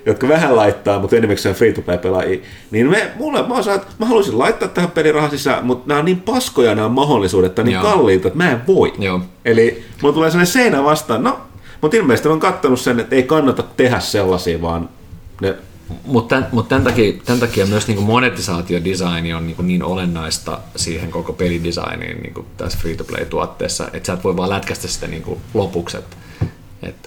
jotka 0.07 0.29
vähän 0.29 0.57
laittaa, 0.57 1.01
mutta 1.01 1.17
enimmäkseen 1.17 1.55
free 1.55 1.73
to 1.73 1.83
play 1.83 1.99
pelaajia, 1.99 2.41
niin 2.71 2.91
me, 2.91 3.11
mulle, 3.17 3.49
mä, 3.49 3.55
osaan, 3.55 3.81
mä 3.99 4.07
haluaisin 4.07 4.39
laittaa 4.39 4.69
tähän 4.69 4.91
pelirahaa 4.91 5.31
sisään, 5.31 5.67
mutta 5.67 5.89
nämä 5.89 5.99
on 5.99 6.05
niin 6.05 6.21
paskoja 6.21 6.75
nämä 6.75 6.89
mahdollisuudet, 6.89 7.55
tai 7.55 7.65
niin 7.65 7.75
Joo. 7.75 7.83
kalliita, 7.83 8.29
että 8.29 8.37
mä 8.37 8.51
en 8.51 8.67
voi. 8.67 8.93
Joo. 8.99 9.21
Eli 9.45 9.85
mulla 10.03 10.15
tulee 10.15 10.31
sellainen 10.31 10.53
seinä 10.53 10.85
vastaan, 10.85 11.23
no, 11.23 11.41
mutta 11.81 11.97
ilmeisesti 11.97 12.29
on 12.29 12.41
katsonut 12.41 12.81
sen, 12.81 13.01
että 13.01 13.17
ei 13.17 13.23
kannata 13.23 13.63
tehdä 13.77 14.01
sellaisia, 14.01 14.63
vaan 14.63 14.89
ne 15.41 15.55
mutta 16.05 16.35
tämän, 16.35 16.49
mut 16.53 16.69
tämän, 16.69 16.85
takia, 16.85 17.13
tämän 17.25 17.41
takia 17.41 17.67
myös 17.67 17.89
niin 17.89 18.03
monetisaatiodesigni 18.03 19.35
on 19.35 19.47
niin, 19.47 19.57
niin 19.67 19.83
olennaista 19.83 20.59
siihen 20.77 21.11
koko 21.11 21.33
pelidesigniin 21.33 22.23
niin 22.23 22.47
tässä 22.57 22.79
free-to-play-tuotteessa, 22.79 23.89
että 23.93 24.07
sä 24.07 24.13
et 24.13 24.25
voi 24.25 24.37
vaan 24.37 24.51
lätkästä 24.51 24.89
sitä 24.89 25.07
niin 25.07 25.25
lopuksi, 25.55 25.97
että 25.97 26.17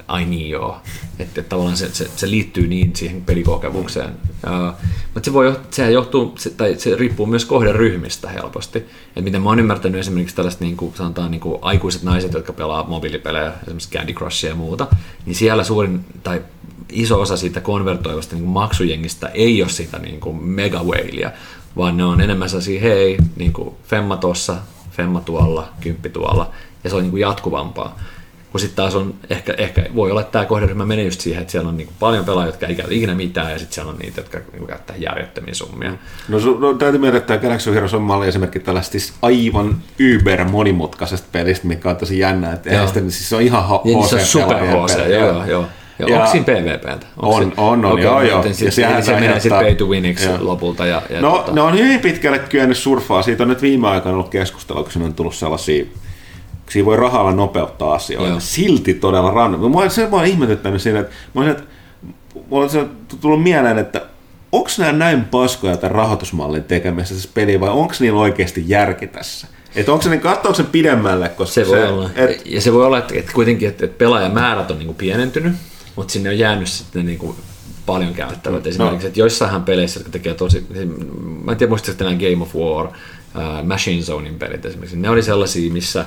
ai 0.08 0.26
niin 0.26 0.50
joo, 0.50 0.82
että, 1.20 1.42
että 1.42 1.50
tavallaan 1.50 1.78
se, 1.78 1.90
se, 1.94 2.10
se, 2.16 2.30
liittyy 2.30 2.68
niin 2.68 2.96
siihen 2.96 3.22
pelikokemukseen. 3.22 4.10
Uh, 4.10 4.74
mutta 5.14 5.26
se, 5.26 5.34
voi, 5.34 5.60
sehän 5.72 5.94
johtuu, 5.94 6.34
se, 6.38 6.50
tai 6.50 6.76
se 6.78 6.96
riippuu 6.96 7.26
myös 7.26 7.46
kohderyhmistä 7.46 8.30
helposti. 8.30 8.80
että 8.80 9.22
miten 9.22 9.42
mä 9.42 9.50
oon 9.50 9.60
ymmärtänyt 9.60 10.00
esimerkiksi 10.00 10.36
tällaista 10.36 10.64
niin 10.64 10.78
kuin, 10.78 10.96
sanotaan, 10.96 11.32
niin 11.32 11.42
kuin 11.42 11.60
aikuiset 11.62 12.04
naiset, 12.04 12.34
jotka 12.34 12.54
pelaa 12.54 12.88
mobiilipelejä, 12.88 13.54
esimerkiksi 13.62 13.90
Candy 13.90 14.14
Crushia 14.14 14.50
ja 14.50 14.56
muuta, 14.56 14.88
niin 15.26 15.36
siellä 15.36 15.64
suurin 15.64 16.06
tai 16.24 16.42
iso 16.92 17.22
osa 17.22 17.38
siitä 17.38 17.62
konvertoivasta 17.62 18.36
niin 18.36 18.46
maksujengistä 18.46 19.28
ei 19.28 19.62
ole 19.62 19.70
sitä 19.70 20.00
niin 20.00 20.20
kuin 20.20 20.44
mega 20.44 20.84
whalea, 20.84 21.32
vaan 21.78 21.98
ne 21.98 22.06
on 22.06 22.22
enemmän 22.22 22.50
sellaisia, 22.50 22.82
hei, 22.82 23.18
niin 23.36 23.54
kuin 23.54 23.76
femma 23.84 24.18
tossa, 24.18 24.56
femma 24.92 25.22
tuolla, 25.22 25.70
kymppi 25.82 26.10
tuolla, 26.10 26.52
ja 26.84 26.90
se 26.90 26.96
on 26.96 27.02
niin 27.02 27.12
kuin 27.12 27.22
jatkuvampaa. 27.22 28.00
Kun 28.52 28.60
sitten 28.60 28.76
taas 28.76 28.96
on, 28.96 29.14
ehkä, 29.30 29.54
ehkä 29.58 29.86
voi 29.96 30.12
olla, 30.12 30.22
että 30.22 30.32
tämä 30.32 30.46
kohderyhmä 30.46 30.86
menee 30.86 31.06
just 31.06 31.22
siihen, 31.22 31.42
että 31.42 31.52
siellä 31.52 31.70
on 31.70 31.78
niin 31.78 31.90
paljon 32.00 32.26
pelaajia, 32.26 32.48
jotka 32.48 32.66
ei 32.66 32.76
käytä 32.76 32.94
ikinä 32.94 33.16
mitään, 33.16 33.52
ja 33.52 33.60
sitten 33.60 33.76
siellä 33.76 33.92
on 33.92 33.98
niitä, 33.98 34.22
jotka 34.22 34.40
niin 34.54 34.68
käyttää 34.68 34.96
järjettömiä 34.96 35.54
summia. 35.54 35.94
No, 36.30 36.40
su, 36.40 36.60
no 36.60 36.74
täytyy 36.74 37.00
myöntää, 37.00 37.18
että 37.18 37.38
Galaxy 37.38 37.74
Heroes 37.74 37.94
on 37.94 38.02
malli 38.02 38.28
esimerkki 38.28 38.60
tällaista 38.60 38.92
siis 38.92 39.14
aivan 39.22 39.82
yber 40.00 40.44
monimutkaisesta 40.44 41.28
pelistä, 41.32 41.68
mikä 41.68 41.90
on 41.90 41.96
tosi 41.96 42.20
jännä. 42.20 42.54
Että. 42.54 42.86
Sitten, 42.86 43.12
siis 43.12 43.30
se 43.30 43.36
on 43.36 43.42
ihan 43.42 43.64
HC. 43.64 43.86
Niin, 43.86 44.08
se 44.08 44.16
on 44.16 44.22
super 44.22 44.58
HC, 44.58 44.98
joo, 44.98 45.28
joo. 45.28 45.46
joo. 45.46 45.66
Joo, 46.00 46.20
onko 46.20 46.32
siinä 46.32 46.46
PvPtä? 46.46 47.08
On, 47.18 47.44
on, 47.44 47.54
on, 47.58 47.86
okay, 47.86 48.04
joo, 48.04 48.22
joo. 48.22 48.44
Ja 48.44 48.54
se, 48.54 48.72
se, 48.72 48.88
se 49.02 49.14
menee 49.14 49.40
sitten 49.40 49.60
pay 49.60 49.76
to 49.76 49.86
winiksi 49.86 50.26
joo. 50.26 50.38
lopulta. 50.42 50.86
Ja, 50.86 51.02
ja 51.10 51.22
no, 51.22 51.38
tota... 51.38 51.52
ne 51.52 51.62
on 51.62 51.78
hyvin 51.78 52.00
pitkälle 52.00 52.40
kyennyt 52.40 52.78
surfaa. 52.78 53.22
Siitä 53.22 53.44
on 53.44 53.50
nyt 53.50 53.62
viime 53.62 53.88
aikoina 53.88 54.14
ollut 54.14 54.30
keskustelua, 54.30 54.84
kun 54.84 55.02
on 55.02 55.14
tullut 55.14 55.36
sellaisia 55.36 55.86
siinä 56.70 56.86
voi 56.86 56.98
rahalla 56.98 57.32
nopeuttaa 57.32 57.94
asioita. 57.94 58.30
Joo. 58.30 58.40
Silti 58.40 58.94
todella 58.94 59.32
random. 59.32 59.72
Mua 59.72 59.90
se 59.90 60.12
vaan 60.12 60.26
ihmetyttänyt 60.26 60.82
siinä, 60.82 61.00
että 61.00 61.14
mulla 62.50 62.64
on 62.64 62.70
se 62.70 62.86
tullut 63.22 63.44
mieleen, 63.44 63.78
että 63.78 64.02
onko 64.52 64.70
nämä 64.78 64.92
näin 64.92 65.24
paskoja 65.24 65.78
tämän 65.78 65.96
rahoitusmallin 65.96 66.64
tekemisessä 66.64 67.16
tässä 67.16 67.30
peli 67.34 67.60
vai 67.60 67.70
onko 67.70 67.94
niillä 68.00 68.20
oikeasti 68.20 68.64
järki 68.68 69.08
tässä? 69.08 69.48
Että 69.76 69.92
onko 69.92 70.02
se 70.02 70.10
niin, 70.10 70.22
katsoako 70.22 70.56
se 70.56 70.64
pidemmälle? 70.64 71.30
Koska 71.30 71.54
se, 71.54 71.66
se 71.66 71.70
voi 71.70 71.88
olla. 71.88 72.10
Et... 72.16 72.42
Ja 72.46 72.62
se 72.62 72.74
voi 72.74 72.86
olla, 72.86 72.98
että, 72.98 73.14
että 73.18 73.32
kuitenkin 73.34 73.70
että, 73.70 73.86
että 73.86 73.98
pelaajamäärät 73.98 74.72
on 74.72 74.78
niin 74.78 74.86
kuin 74.86 74.96
pienentynyt, 74.96 75.54
mutta 76.00 76.12
sinne 76.12 76.30
on 76.30 76.40
jäänyt 76.40 76.68
sitten 76.68 77.06
niin 77.06 77.18
kuin 77.18 77.36
paljon 77.86 78.14
käyttävät. 78.14 78.64
No. 78.64 78.70
Esimerkiksi, 78.70 79.04
no. 79.04 79.08
että 79.08 79.20
joissain 79.20 79.64
peleissä, 79.64 80.00
jotka 80.00 80.12
tekee 80.12 80.34
tosi, 80.34 80.68
mä 81.44 81.52
en 81.52 81.58
tiedä 81.58 81.70
muistatko 81.70 82.04
nämä 82.04 82.16
Game 82.16 82.44
of 82.44 82.56
War, 82.56 82.86
uh, 82.86 83.68
Machine 83.68 84.04
Zonein 84.04 84.36
pelit 84.36 84.66
esimerkiksi, 84.66 84.98
ne 84.98 85.10
oli 85.10 85.24
sellaisia, 85.24 85.72
missä 85.72 86.06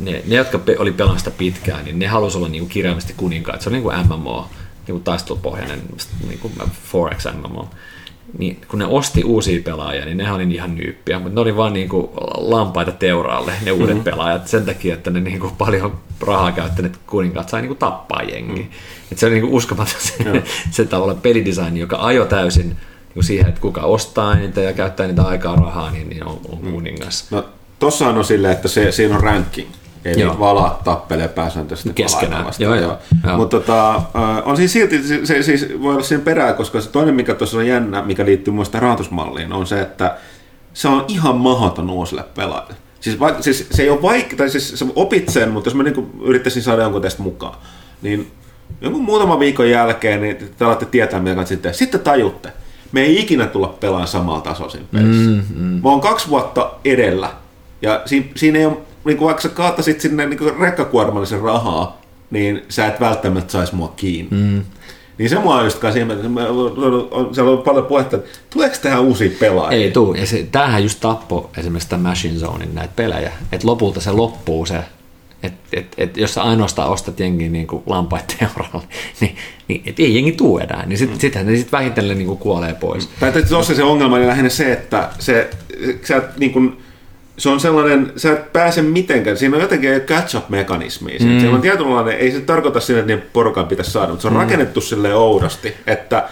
ne, 0.00 0.22
ne 0.26 0.36
jotka 0.36 0.58
pe- 0.58 0.78
oli 0.78 0.92
pelannut 0.92 1.18
sitä 1.18 1.30
pitkään, 1.30 1.84
niin 1.84 1.98
ne 1.98 2.06
halusi 2.06 2.38
olla 2.38 2.48
niinku 2.48 2.68
kirjaimellisesti 2.68 3.14
kuninkaat. 3.16 3.60
Se 3.60 3.68
on 3.68 3.72
niin 3.72 3.82
kuin 3.82 3.96
MMO, 4.06 4.48
niin 4.86 4.92
kuin 4.94 5.02
taistelupohjainen 5.02 5.82
niin 6.28 6.38
kuin 6.38 6.52
4X 6.58 7.32
MMO. 7.36 7.70
Niin 8.38 8.60
kun 8.68 8.78
ne 8.78 8.86
osti 8.86 9.24
uusia 9.24 9.62
pelaajia, 9.64 10.04
niin 10.04 10.16
ne 10.16 10.32
oli 10.32 10.54
ihan 10.54 10.74
nyyppiä, 10.74 11.18
mutta 11.18 11.34
ne 11.34 11.40
oli 11.40 11.56
vaan 11.56 11.72
niinku 11.72 12.12
lampaita 12.36 12.92
teuraalle, 12.92 13.52
ne 13.64 13.72
uudet 13.72 13.88
mm-hmm. 13.88 14.04
pelaajat, 14.04 14.48
sen 14.48 14.64
takia, 14.64 14.94
että 14.94 15.10
ne 15.10 15.20
niinku 15.20 15.52
paljon 15.58 15.98
rahaa 16.20 16.52
käyttäneet 16.52 16.98
kuninkaat 17.06 17.48
sai 17.48 17.60
niinku 17.60 17.74
tappaa 17.74 18.22
jengi. 18.22 18.62
Mm. 18.62 18.68
Et 19.12 19.18
se 19.18 19.26
oli 19.26 19.34
niinku 19.34 19.56
uskomaton 19.56 19.94
se, 19.98 20.42
se 20.70 20.84
tavallaan 20.84 21.20
pelidesign, 21.20 21.76
joka 21.76 21.96
ajo 22.00 22.24
täysin 22.24 22.76
niin 23.14 23.24
siihen, 23.24 23.48
että 23.48 23.60
kuka 23.60 23.80
ostaa 23.80 24.34
niitä 24.34 24.60
ja 24.60 24.72
käyttää 24.72 25.06
niitä 25.06 25.22
aikaa 25.22 25.56
rahaa, 25.56 25.90
niin, 25.90 26.08
niin 26.08 26.26
on, 26.26 26.40
on 26.48 26.58
kuningas. 26.58 27.30
No, 27.30 27.44
tossahan 27.78 28.18
on 28.18 28.24
silleen, 28.24 28.52
että 28.52 28.68
se, 28.68 28.92
siinä 28.92 29.14
on 29.14 29.22
ranking. 29.22 29.68
Eli 30.04 30.20
Joo. 30.20 30.38
valaat 30.38 30.84
tappelee 30.84 31.28
pääsääntöisesti 31.28 31.92
Keskenään. 31.94 32.46
Joo, 32.58 32.74
joo. 32.74 32.98
Joo. 33.26 33.36
Mutta 33.36 33.60
tota, 33.60 34.02
on 34.44 34.56
siis 34.56 34.72
silti, 34.72 35.02
se, 35.02 35.26
se 35.26 35.42
siis 35.42 35.68
voi 35.82 35.94
olla 35.94 36.04
siinä 36.04 36.24
perää, 36.24 36.52
koska 36.52 36.80
se 36.80 36.90
toinen, 36.90 37.14
mikä 37.14 37.34
tuossa 37.34 37.58
on 37.58 37.66
jännä, 37.66 38.02
mikä 38.02 38.24
liittyy 38.24 38.54
muista 38.54 38.80
rahoitusmalliin, 38.80 39.52
on 39.52 39.66
se, 39.66 39.80
että 39.80 40.16
se 40.74 40.88
on 40.88 41.04
ihan 41.08 41.36
mahdoton 41.36 41.90
uusille 41.90 42.24
pelaajille. 42.34 42.74
Siis, 43.00 43.20
vaikka, 43.20 43.42
siis 43.42 43.66
se 43.70 43.82
ei 43.82 43.90
ole 43.90 44.02
vaikea, 44.02 44.36
tai 44.38 44.50
siis 44.50 44.78
sä 44.78 44.86
opit 44.96 45.28
sen, 45.28 45.50
mutta 45.50 45.70
jos 45.70 45.74
mä 45.74 45.82
niin 45.82 46.10
yrittäisin 46.20 46.62
saada 46.62 46.82
jonkun 46.82 47.02
teistä 47.02 47.22
mukaan, 47.22 47.54
niin 48.02 48.30
jonkun 48.80 49.02
muutaman 49.02 49.38
viikon 49.40 49.70
jälkeen 49.70 50.20
niin 50.22 50.36
te 50.58 50.64
alatte 50.64 50.86
tietää, 50.86 51.20
mitä 51.20 51.34
kannattaa 51.34 51.48
sitten. 51.48 51.74
Sitten 51.74 52.00
tajutte, 52.00 52.52
me 52.92 53.00
ei 53.00 53.20
ikinä 53.20 53.46
tulla 53.46 53.76
pelaamaan 53.80 54.08
samalla 54.08 54.40
tasolla 54.40 54.70
siinä 54.70 54.86
pelissä. 54.92 55.30
Mm, 55.30 55.44
mm. 55.56 55.80
Mä 55.82 55.90
oon 55.90 56.00
kaksi 56.00 56.28
vuotta 56.28 56.70
edellä, 56.84 57.30
ja 57.82 58.02
siinä, 58.06 58.26
siinä 58.36 58.58
ei 58.58 58.66
ole, 58.66 58.76
niin 59.04 59.16
kuin 59.16 59.26
vaikka 59.26 59.42
sä 59.42 59.48
kaatasit 59.48 60.00
sinne 60.00 60.26
niin 60.26 60.58
rekkakuormallisen 60.60 61.40
rahaa, 61.40 62.00
niin 62.30 62.62
sä 62.68 62.86
et 62.86 63.00
välttämättä 63.00 63.52
saisi 63.52 63.74
mua 63.74 63.92
kiinni. 63.96 64.30
Mm. 64.30 64.62
Niin 65.18 65.30
se 65.30 65.38
mua 65.38 65.56
on 65.56 65.64
just 65.64 65.78
kai 65.78 65.92
on- 67.10 67.34
siellä 67.34 67.50
on 67.50 67.62
paljon 67.62 67.86
puhetta, 67.86 68.16
että 68.16 68.38
tuleeko 68.50 68.76
tähän 68.82 69.00
uusia 69.00 69.30
pelaajia? 69.40 69.82
Ei 69.82 69.90
tuu, 69.90 70.14
ja 70.14 70.26
se, 70.26 70.46
tämähän 70.52 70.82
just 70.82 71.00
tappoi 71.00 71.48
esimerkiksi 71.56 71.88
tämän 71.88 72.02
Machine 72.10 72.38
Zonein 72.38 72.74
näitä 72.74 72.92
pelejä, 72.96 73.32
että 73.52 73.66
lopulta 73.66 74.00
se 74.00 74.10
loppuu 74.10 74.66
se, 74.66 74.78
että 75.42 75.58
et, 75.72 75.86
et, 75.98 76.16
jos 76.16 76.34
sä 76.34 76.42
ainoastaan 76.42 76.90
ostat 76.90 77.20
jengiä 77.20 77.48
niin 77.48 77.66
kuin 77.66 77.82
lampaiden 77.86 78.36
eurolla, 78.40 78.82
niin, 79.20 79.36
niin 79.68 79.82
et 79.86 80.00
ei 80.00 80.14
jengi 80.14 80.32
tuu 80.32 80.58
enää, 80.58 80.86
niin 80.86 80.98
sit, 80.98 81.20
sittenhän 81.20 81.52
ne 81.52 81.58
sit 81.58 81.72
vähitellen 81.72 82.18
niin 82.18 82.26
kuin 82.26 82.38
kuolee 82.38 82.74
pois. 82.74 83.08
Tai 83.20 83.42
tuossa 83.42 83.74
se 83.74 83.82
ongelma 83.82 84.16
oli 84.16 84.26
lähinnä 84.26 84.48
se, 84.48 84.72
että 84.72 85.08
se, 85.18 85.50
sä 86.04 86.22
niin 86.38 86.52
kuin, 86.52 86.76
se 87.38 87.48
on 87.48 87.60
sellainen, 87.60 88.12
sä 88.16 88.32
et 88.32 88.52
pääse 88.52 88.82
mitenkään, 88.82 89.36
siinä 89.36 89.56
on 89.56 89.62
jotenkin 89.62 89.90
catch-up-mekanismi. 90.00 91.12
Mm. 91.12 91.40
Siellä 91.40 91.54
on 91.54 91.62
tietynlainen, 91.62 92.18
ei 92.18 92.30
se 92.32 92.40
tarkoita 92.40 92.80
sitä, 92.80 92.98
että 92.98 93.12
niiden 93.12 93.28
porukan 93.32 93.66
pitäisi 93.66 93.90
saada, 93.90 94.08
mutta 94.08 94.22
se 94.22 94.28
on 94.28 94.34
mm. 94.34 94.40
rakennettu 94.40 94.80
silleen 94.80 95.16
oudosti, 95.16 95.74
että 95.86 96.28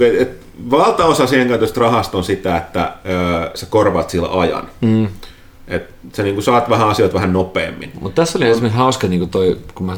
et, 0.00 0.46
valtaosa 0.70 1.26
siihen 1.26 1.48
käytöstä 1.48 1.80
rahasta 1.80 2.18
on 2.18 2.24
sitä, 2.24 2.56
että 2.56 2.92
ö, 3.06 3.50
sä 3.54 3.66
korvaat 3.66 4.10
sillä 4.10 4.40
ajan. 4.40 4.68
Mm. 4.80 5.08
Et 5.68 5.94
sä 6.12 6.22
niin 6.22 6.42
saat 6.42 6.70
vähän 6.70 6.88
asioita 6.88 7.14
vähän 7.14 7.32
nopeammin. 7.32 7.92
Mutta 8.00 8.22
tässä 8.22 8.38
oli 8.38 8.48
esimerkiksi 8.48 8.78
hauska, 8.78 9.06
niin 9.06 9.30
toi, 9.30 9.58
kun 9.74 9.86
mä 9.86 9.96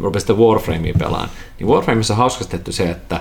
rupesin 0.00 0.20
sitä 0.20 0.40
Warframea 0.40 0.94
pelaan, 0.98 1.28
niin 1.58 1.68
Warframeissa 1.68 2.14
on 2.14 2.18
hauskasti 2.18 2.50
tehty 2.50 2.72
se, 2.72 2.90
että 2.90 3.20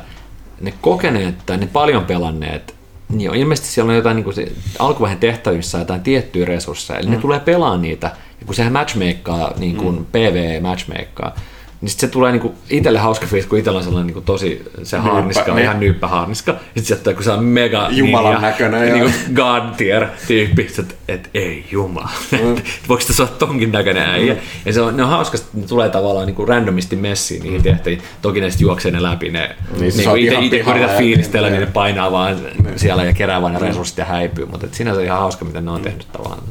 ne 0.62 0.74
kokeneet 0.82 1.36
tai 1.46 1.58
ne 1.58 1.68
paljon 1.68 2.06
pelanneet, 2.06 2.76
niin 3.10 3.30
on 3.30 3.36
ilmeisesti 3.36 3.69
siellä 3.69 3.90
on 3.90 3.95
jotain 3.95 4.15
niin 4.15 4.23
kuin 4.23 4.34
se, 4.34 4.52
alkuvaiheen 4.80 5.19
tehtävissä 5.19 5.77
jotain 5.77 6.02
tiettyjä 6.02 6.45
resursseja, 6.45 6.99
eli 6.99 7.07
mm. 7.07 7.14
ne 7.14 7.19
tulee 7.19 7.40
pelaamaan 7.40 7.82
niitä, 7.82 8.07
ja 8.40 8.45
kun 8.45 8.56
sehän 8.56 8.73
matchmakeaa, 8.73 9.53
niin 9.57 9.76
kuin 9.76 9.95
mm. 9.95 10.06
PvE 10.06 10.60
matchmakeaa, 10.60 11.36
niin 11.82 11.90
sit 11.90 12.00
se 12.00 12.08
tulee 12.08 12.32
niinku 12.32 12.56
itselle 12.70 13.00
hauska 13.00 13.28
fiilis, 13.28 13.46
kun 13.48 13.60
itsellä 13.60 13.78
on 13.78 13.84
sellainen 13.84 14.08
niinku 14.08 14.22
tosi, 14.22 14.62
se 14.84 14.98
haarniska 14.98 15.52
on 15.52 15.56
ne- 15.56 15.64
ihan 15.64 15.80
nyyppä 15.80 16.08
haarniska. 16.08 16.52
Ja 16.52 16.60
sit 16.76 16.86
sieltä 16.86 17.14
kun 17.14 17.24
se 17.24 17.32
on 17.32 17.44
mega 17.44 17.88
Jumalan 17.92 18.34
ninja, 18.34 18.50
näköinen, 18.50 18.94
niinku 18.94 19.12
god 19.34 19.64
tier 19.78 20.06
tyyppi, 20.28 20.68
että 20.80 20.94
et, 21.08 21.30
ei 21.34 21.66
jumala, 21.72 22.10
mm. 22.32 22.56
voiko 22.90 23.04
tässä 23.08 23.24
olla 23.24 23.34
tonkin 23.40 23.72
näköinen 23.72 24.10
äijä. 24.10 24.34
Mm. 24.34 24.40
Ja 24.66 24.74
se 24.74 24.82
on, 24.82 24.98
ne 24.98 25.04
on 25.04 25.10
hauska, 25.10 25.38
että 25.38 25.50
ne 25.54 25.68
tulee 25.68 25.90
tavallaan 25.90 26.26
niinku 26.26 26.46
randomisti 26.46 26.96
messiin 26.96 27.44
niihin 27.44 27.64
tehtäviin. 27.64 28.02
Toki 28.22 28.42
ne 28.42 28.50
sitten 28.50 28.66
juoksee 28.66 28.92
ne 28.92 29.04
läpi, 29.04 29.30
ne 29.30 29.56
Niin, 29.80 29.92
sä 29.92 29.98
niinku 29.98 30.16
ite, 30.16 30.36
ite 30.40 30.58
pihalla 30.58 30.78
yrität 30.80 30.92
ja- 30.92 30.98
fiilistellä, 30.98 31.48
niin 31.48 31.60
niin. 31.60 31.68
ne 31.68 31.74
painaa 31.74 32.12
vaan 32.12 32.38
siellä 32.76 33.04
ja 33.04 33.14
kerää 33.14 33.42
vaan 33.42 33.54
ne 33.54 33.60
resurssit 33.60 33.98
ja 33.98 34.06
häipyy. 34.06 34.46
Mutta 34.46 34.68
sinänsä 34.72 35.02
ihan 35.02 35.20
hauska, 35.20 35.46
miten 35.46 35.66
ne 35.66 35.72
on 35.72 35.82
tehnyt 35.82 36.08
tavallaan 36.12 36.42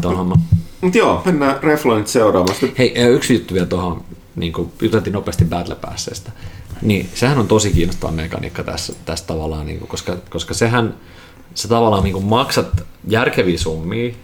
ton 0.00 0.16
homman. 0.16 0.38
Mutta 0.80 0.98
joo, 0.98 1.22
mennään 1.24 1.62
Refloinit 1.62 2.06
seuraavaan. 2.06 2.54
Sitten 2.54 2.74
Hei, 2.78 2.94
yksi 2.94 3.34
juttu 3.34 3.54
vielä 3.54 3.66
tuohon, 3.66 4.04
niin 4.36 4.52
kuin 4.52 4.72
juteltiin 4.82 5.12
nopeasti 5.12 5.44
Battle 5.44 5.74
Passeista. 5.74 6.32
Niin, 6.82 7.08
sehän 7.14 7.38
on 7.38 7.48
tosi 7.48 7.70
kiinnostava 7.70 8.12
mekaniikka 8.12 8.64
tässä, 8.64 8.92
tässä 9.04 9.26
tavallaan, 9.26 9.66
niin 9.66 9.78
kuin, 9.78 9.88
koska, 9.88 10.16
koska 10.30 10.54
sehän, 10.54 10.94
sä 11.54 11.68
tavallaan 11.68 12.04
niin 12.04 12.12
kuin 12.12 12.24
maksat 12.24 12.82
järkeviä 13.08 13.58
summia 13.58 14.14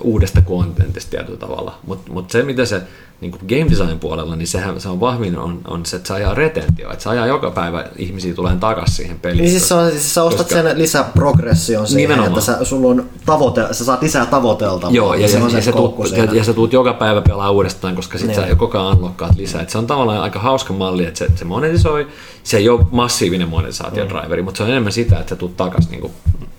uudesta 0.00 0.42
kontentista 0.42 1.10
tietyllä 1.10 1.38
tavalla, 1.38 1.78
mutta 1.86 2.12
mut 2.12 2.30
se, 2.30 2.42
mitä 2.42 2.64
se 2.64 2.82
niin 3.20 3.30
kuin 3.30 3.40
game 3.48 3.70
design 3.70 3.98
puolella, 4.00 4.36
niin 4.36 4.48
sehän 4.48 4.80
se 4.80 4.88
on 4.88 5.00
vahvin 5.00 5.38
on, 5.38 5.60
on 5.68 5.86
se, 5.86 5.96
että 5.96 6.06
se 6.08 6.14
ajaa 6.14 6.34
retentio, 6.34 6.90
että 6.92 7.02
se 7.02 7.08
ajaa 7.10 7.26
joka 7.26 7.50
päivä 7.50 7.84
ihmisiä 7.98 8.34
tulee 8.34 8.56
takaisin 8.56 8.94
siihen 8.96 9.20
peliin. 9.20 9.40
Niin 9.42 9.50
siis, 9.50 9.68
se 9.68 9.74
on, 9.74 9.90
siis 9.90 10.14
sä 10.14 10.22
ostat 10.22 10.46
Koska- 10.46 10.62
sen 10.62 10.78
lisäprogression 10.78 11.86
siihen, 11.86 12.02
Nimenomaan. 12.10 12.32
että 12.38 12.40
sä, 12.40 12.64
sulla 12.64 12.88
on 12.88 13.06
tavoite, 13.26 13.66
sä 13.72 13.84
saat 13.84 14.02
lisää 14.02 14.26
tavoiteltavaa. 14.26 14.90
Joo, 14.94 15.14
ja, 15.14 15.28
se 15.28 15.38
ja, 15.38 15.44
on 15.44 15.52
ja, 15.52 15.62
se 15.62 15.72
tuut, 15.72 16.10
ja, 16.16 16.24
ja 16.24 16.44
sä 16.44 16.52
tuut 16.54 16.72
joka 16.72 16.92
päivä 16.94 17.22
pelaa 17.22 17.50
uudestaan, 17.50 17.94
koska 17.96 18.18
sit 18.18 18.26
Niin. 18.26 18.40
sä 18.48 18.54
koko 18.56 18.78
ajan 18.78 18.96
unlockkaat 18.96 19.36
lisää. 19.36 19.62
Et 19.62 19.70
se 19.70 19.78
on 19.78 19.86
tavallaan 19.86 20.20
aika 20.22 20.38
hauska 20.38 20.72
malli, 20.72 21.04
että 21.04 21.18
se, 21.18 21.26
se 21.34 21.44
monetisoi. 21.44 22.06
Se 22.42 22.56
ei 22.56 22.68
ole 22.68 22.80
massiivinen 22.90 23.48
monetisaatiodriveri, 23.48 24.42
mutta 24.42 24.58
se 24.58 24.62
on 24.64 24.70
enemmän 24.70 24.92
sitä, 24.92 25.18
että 25.18 25.30
sä 25.30 25.36
tuut 25.36 25.56
takas 25.56 25.90
niinku, 25.90 26.10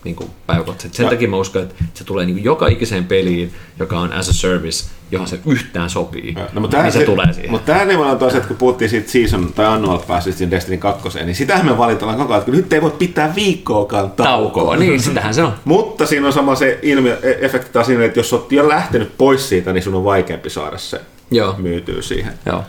niinku 0.04 0.30
päiväkohtaisesti. 0.48 0.98
Sen 0.98 1.04
Ja- 1.04 1.10
takia 1.10 1.28
mä 1.30 1.38
uskon, 1.38 1.62
että 1.62 1.76
se 1.94 2.04
tulee 2.04 2.26
niinku 2.26 2.44
joka 2.44 2.68
ikiseen 2.68 3.06
peliin, 3.06 3.54
joka 3.80 4.00
on 4.00 4.14
as 4.14 4.30
a 4.30 4.34
service, 4.34 4.86
johon 5.12 5.28
se 5.28 5.40
yhtään 5.48 5.90
sopii, 5.90 6.36
No, 6.54 6.62
mutta 6.62 6.82
niin 6.82 6.92
se, 6.92 7.06
tulee 7.06 7.34
siihen. 7.34 7.52
Mutta 7.52 7.66
tämä 7.74 7.86
nimenomaan 7.86 8.18
taas, 8.18 8.36
että 8.36 8.48
kun 8.48 8.58
puhuttiin 8.58 8.90
siitä 8.90 9.12
season 9.12 9.54
tai 9.54 9.66
annual 9.66 10.00
passista 10.00 10.38
siinä 10.38 10.52
Destiny 10.52 10.78
2, 10.78 11.20
niin 11.24 11.36
sitähän 11.36 11.66
me 11.66 11.78
valitellaan 11.78 12.18
koko 12.18 12.34
ajan, 12.34 12.40
että 12.40 12.52
nyt 12.52 12.74
ei 12.74 12.82
voi 12.82 12.92
pitää 12.92 13.36
viikkoakaan 13.36 14.12
taukoa. 14.12 14.64
Taukoa, 14.64 14.76
niin 14.76 15.00
sitähän 15.00 15.34
se 15.34 15.44
on. 15.44 15.54
Mutta 15.66 16.06
siinä 16.06 16.28
on 16.28 16.34
sama 16.34 16.56
se 16.56 16.80
ilmiö, 16.82 17.20
e- 17.24 17.46
efekti 17.46 17.70
taas 17.74 17.88
siinä, 17.88 18.06
että 18.06 18.20
jos 18.20 18.34
olet 18.34 18.52
jo 18.52 18.70
lähtenyt 18.70 19.18
pois 19.18 19.50
siitä, 19.50 19.74
niin 19.74 19.84
sun 19.84 19.96
on 19.96 20.04
vaikeampi 20.04 20.50
saada 20.50 20.78
se 20.78 21.02
Joo. 21.32 21.56
myytyä 21.58 22.02
siihen. 22.02 22.34
Joo. 22.46 22.64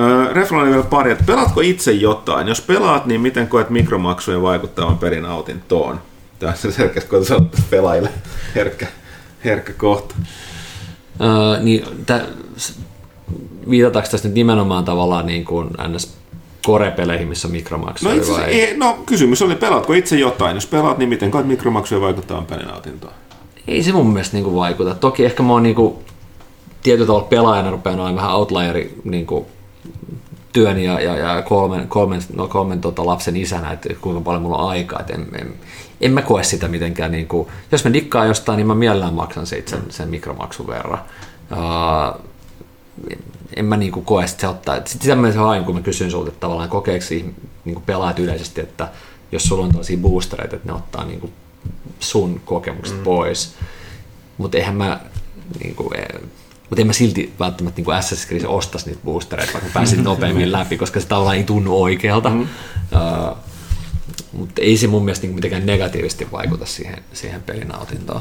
Öö, 0.00 0.32
Refloni 0.32 0.70
vielä 0.70 0.82
pari, 0.82 1.12
että 1.12 1.24
pelaatko 1.24 1.60
itse 1.60 1.92
jotain? 1.92 2.48
Jos 2.48 2.60
pelaat, 2.60 3.06
niin 3.06 3.20
miten 3.20 3.48
koet 3.48 3.70
mikromaksujen 3.70 4.42
vaikuttavan 4.42 4.98
pelinautintoon? 4.98 6.00
Tämä 6.38 6.52
on 6.52 6.58
se 6.58 6.72
selkeästi, 6.72 7.10
kun 7.10 7.50
pelaajille 7.70 8.10
herkkä, 8.54 8.86
herkkä 9.44 9.72
kohta. 9.72 10.14
Öö, 11.20 11.60
niin, 11.62 11.84
tä, 12.06 12.20
viitataanko 13.70 14.10
tässä 14.10 14.28
nyt 14.28 14.34
nimenomaan 14.34 14.84
tavallaan 14.84 15.26
niin 15.26 15.44
kuin 15.44 15.68
ns. 15.88 16.16
korepeleihin, 16.66 17.28
missä 17.28 17.48
on 17.48 17.52
No, 17.52 17.56
mikromaksuja 17.56 18.14
itse, 18.14 18.32
vai? 18.32 18.44
ei, 18.44 18.76
no 18.76 18.98
kysymys 19.06 19.42
oli, 19.42 19.54
pelaatko 19.54 19.92
itse 19.92 20.18
jotain? 20.18 20.54
Jos 20.54 20.66
pelaat, 20.66 20.98
niin 20.98 21.08
miten 21.08 21.30
koet 21.30 21.46
mikromaksujen 21.46 22.02
vaikuttavan 22.02 22.46
pelinautintoon? 22.46 23.12
ei 23.68 23.82
se 23.82 23.92
mun 23.92 24.06
mielestä 24.06 24.36
niinku 24.36 24.56
vaikuta. 24.56 24.94
Toki 24.94 25.24
ehkä 25.24 25.42
mä 25.42 25.52
oon 25.52 25.62
niinku, 25.62 26.02
tietyllä 26.82 27.06
tavalla 27.06 27.26
pelaajana 27.28 27.70
rupean 27.70 27.94
olemaan 28.00 28.16
vähän 28.16 28.34
outlieri 28.36 29.00
niinku, 29.04 29.46
työn 30.52 30.78
ja, 30.78 31.00
ja, 31.00 31.16
ja 31.16 31.42
kolmen, 31.42 31.88
kolmen, 31.88 32.22
no, 32.34 32.48
kolmen 32.48 32.80
tota, 32.80 33.06
lapsen 33.06 33.36
isänä, 33.36 33.72
että 33.72 33.88
kuinka 34.00 34.20
paljon 34.20 34.42
mulla 34.42 34.56
on 34.56 34.70
aikaa. 34.70 35.00
Et 35.00 35.10
en, 35.10 35.26
en, 35.40 35.54
en, 36.00 36.12
mä 36.12 36.22
koe 36.22 36.42
sitä 36.42 36.68
mitenkään, 36.68 37.12
niinku, 37.12 37.50
jos 37.72 37.84
mä 37.84 37.92
dikkaan 37.92 38.28
jostain, 38.28 38.56
niin 38.56 38.66
mä 38.66 38.74
mielellään 38.74 39.14
maksan 39.14 39.46
siitä 39.46 39.70
sen, 39.70 39.82
sen 39.88 40.08
mikromaksun 40.08 40.66
verran. 40.66 41.00
Uh, 41.52 42.20
en 43.56 43.64
mä 43.64 43.76
niinku 43.76 44.02
koe, 44.02 44.24
että 44.24 44.40
se 44.40 44.48
ottaa. 44.48 44.74
Sitten 44.74 45.00
sitä 45.00 45.16
mä 45.16 45.32
hain, 45.32 45.64
kun 45.64 45.74
mä 45.74 45.80
kysyin 45.80 46.10
sulta, 46.10 46.28
että 46.28 46.40
tavallaan 46.40 46.68
kokeeko 46.68 47.04
siihen 47.04 47.34
niinku 47.64 47.82
pelaajat 47.86 48.18
yleisesti, 48.18 48.60
että 48.60 48.88
jos 49.32 49.42
sulla 49.42 49.64
on 49.64 49.70
tällaisia 49.70 49.96
boostereita, 49.96 50.56
että 50.56 50.68
ne 50.68 50.74
ottaa 50.74 51.04
niinku 51.04 51.30
sun 52.00 52.40
kokemukset 52.44 52.96
mm. 52.96 53.02
pois. 53.02 53.54
Mutta 54.38 54.58
eihän 54.58 54.74
mä, 54.74 55.00
niinku, 55.62 55.92
mutta 56.72 56.80
en 56.80 56.86
mä 56.86 56.92
silti 56.92 57.34
välttämättä 57.40 57.78
niinku 57.78 57.90
Assassin's 57.90 58.28
Creed 58.28 58.44
ostaisi 58.46 58.86
niitä 58.86 59.00
boostereita, 59.04 59.52
vaikka 59.52 59.70
pääsin 59.74 60.04
nopeammin 60.10 60.52
läpi, 60.52 60.78
koska 60.78 61.00
se 61.00 61.06
tavallaan 61.06 61.36
ei 61.36 61.44
tunnu 61.44 61.82
oikealta. 61.82 62.28
Mm. 62.28 62.40
Uh, 62.40 63.36
mutta 64.32 64.62
ei 64.62 64.76
se 64.76 64.86
mun 64.86 65.04
mielestä 65.04 65.22
niinku 65.22 65.34
mitenkään 65.34 65.66
negatiivisesti 65.66 66.28
vaikuta 66.32 66.66
siihen, 66.66 67.02
siihen 67.12 67.42
pelinautintoon. 67.42 68.20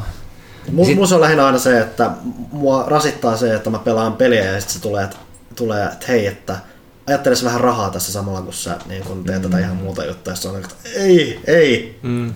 Mu, 0.72 0.86
Sit- 0.86 0.96
mun 0.96 1.08
se 1.08 1.16
on 1.16 1.22
lähinnä 1.22 1.46
aina 1.46 1.60
se, 1.60 1.80
että 1.80 2.12
mua 2.52 2.84
rasittaa 2.88 3.38
se, 3.38 3.56
että 3.56 3.70
mä 3.70 3.80
pelaan 3.80 4.14
peliä 4.14 4.46
ja 4.46 4.60
sitten 4.60 4.74
se 4.74 4.82
tulee, 4.82 5.04
että, 5.04 5.18
tulee, 5.56 5.86
että 5.86 6.06
hei, 6.08 6.28
että 6.28 6.58
ajatteles 7.08 7.44
vähän 7.44 7.62
rahaa 7.62 7.90
tässä 7.90 8.12
samalla, 8.12 8.42
kun 8.42 8.54
sä 8.54 8.78
niin 8.86 9.04
kun 9.04 9.24
teet 9.24 9.42
tätä 9.42 9.60
ihan 9.60 9.76
muuta 9.76 10.06
juttua. 10.06 10.34
Ja 10.34 10.38
se 10.38 10.50
on, 10.50 10.56
että 10.56 10.76
ei, 10.96 11.40
ei. 11.48 12.00
Mm. 12.02 12.34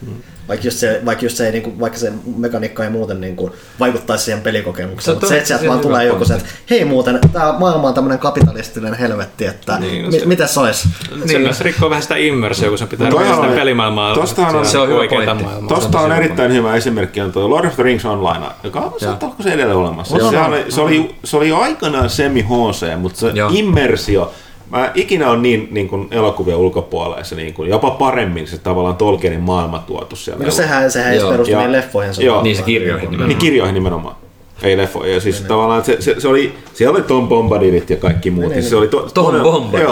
Vaikka 0.48 0.68
just 0.68 0.78
se, 0.78 1.02
vaikka 1.06 1.26
just 1.26 1.38
se, 1.38 1.46
ei, 1.46 1.52
niin 1.52 1.64
kuin, 1.64 1.80
vaikka 1.80 2.00
se 2.00 2.14
mekaniikka 2.38 2.84
ei 2.84 2.90
muuten 2.90 3.22
niin 3.22 3.36
kuin, 3.36 3.52
vaikuttaisi 3.80 4.24
siihen 4.26 4.42
pelikokemukseen. 4.42 5.06
Se 5.06 5.12
Mutta 5.14 5.28
se, 5.28 5.36
että 5.38 5.48
sieltä 5.48 5.68
vaan 5.68 5.80
se 5.80 5.84
tulee 5.84 6.06
joku 6.06 6.26
se, 6.26 6.34
että 6.34 6.46
hei 6.70 6.86
muuten, 6.86 7.20
tämä 7.34 7.56
maailma 7.60 7.88
on 7.88 7.94
tämmöinen 7.94 8.20
kapitalistinen 8.20 8.94
helvetti, 8.94 9.46
että 9.46 9.78
Niin, 9.80 9.92
niin, 9.92 10.06
no 10.06 10.12
mi- 10.12 10.20
se- 10.20 10.26
miten 10.26 10.48
se 10.48 10.60
olisi? 10.60 10.88
Se 11.26 11.40
myös 11.40 11.62
rikkoo 11.62 11.90
vähän 11.90 12.04
sitä 12.04 12.16
immersioa, 12.16 12.70
kun 12.70 12.78
se 12.78 12.86
pitää 12.86 13.10
ruveta 13.10 13.36
sitä 13.36 13.48
pelimaailmaa. 13.48 14.16
tostahan 14.16 14.56
on- 14.56 14.66
se 14.66 14.78
on 14.78 14.88
hyvä 14.90 15.34
maailmaa. 15.36 15.68
Tuosta 15.68 16.00
on 16.00 16.12
erittäin 16.12 16.54
hyvä 16.54 16.76
esimerkki 16.76 17.22
on 17.22 17.32
tuo 17.32 17.50
Lord 17.50 17.66
of 17.66 17.76
the 17.76 17.84
Rings 17.84 18.06
Online, 18.06 18.46
joka 18.64 18.80
on 18.80 18.94
saattaa 19.00 19.36
se 19.44 19.54
edelleen 19.54 19.78
olemassa. 19.78 20.18
Se, 20.18 20.24
oli, 20.24 20.66
se, 20.72 20.82
oli, 20.82 21.16
se 21.24 21.38
oli 21.38 21.50
jo 21.50 21.58
aikanaan 21.58 22.10
semi 22.10 22.42
HC, 22.42 22.98
mutta 23.00 23.20
se 23.20 23.28
Joo. 23.34 23.50
immersio 23.54 24.32
Mä 24.72 24.92
ikinä 24.96 25.30
on 25.32 25.42
niin, 25.42 25.68
niin 25.72 25.88
kuin 25.88 26.08
elokuvien 26.12 26.58
ulkopuolella 26.58 27.24
se 27.24 27.36
niin 27.36 27.54
kuin, 27.54 27.70
jopa 27.70 27.90
paremmin 27.92 28.48
se 28.48 28.58
tavallaan 28.58 28.96
Tolkienin 28.96 29.42
maailma 29.42 29.80
tuotu 29.80 30.16
siellä. 30.16 30.46
No 30.46 30.52
sehän, 30.52 30.92
sehän 30.92 31.14
ei 31.14 31.20
perustu 31.20 31.52
Ja- 31.52 31.58
meidän 31.58 31.72
leffoihin. 31.72 32.14
Joo. 32.20 32.44
Niin 32.44 32.56
se 32.56 32.62
kirjoihin 32.64 33.02
nimenomaan. 33.06 33.30
Niin 33.30 33.38
kirjoihin 33.38 33.74
nimenomaan. 33.74 34.16
Ei 34.64 34.78
leffoja. 34.78 35.14
Ja 35.14 35.20
siis 35.20 35.42
tavallaan 35.42 35.86
se, 35.86 35.98
se, 36.02 36.16
se, 36.20 36.28
oli, 36.28 36.54
siellä 36.74 36.96
oli 36.96 37.02
Tom 37.04 37.28
Bombadillit 37.28 37.90
ja 37.90 37.98
kaikki 37.98 38.32
muut. 38.32 38.54
Siis 38.54 38.70
se 38.70 38.76
oli 38.76 38.88
to, 38.88 39.00
Tom 39.14 39.26
todella- 39.26 39.44
Bombadil, 39.44 39.86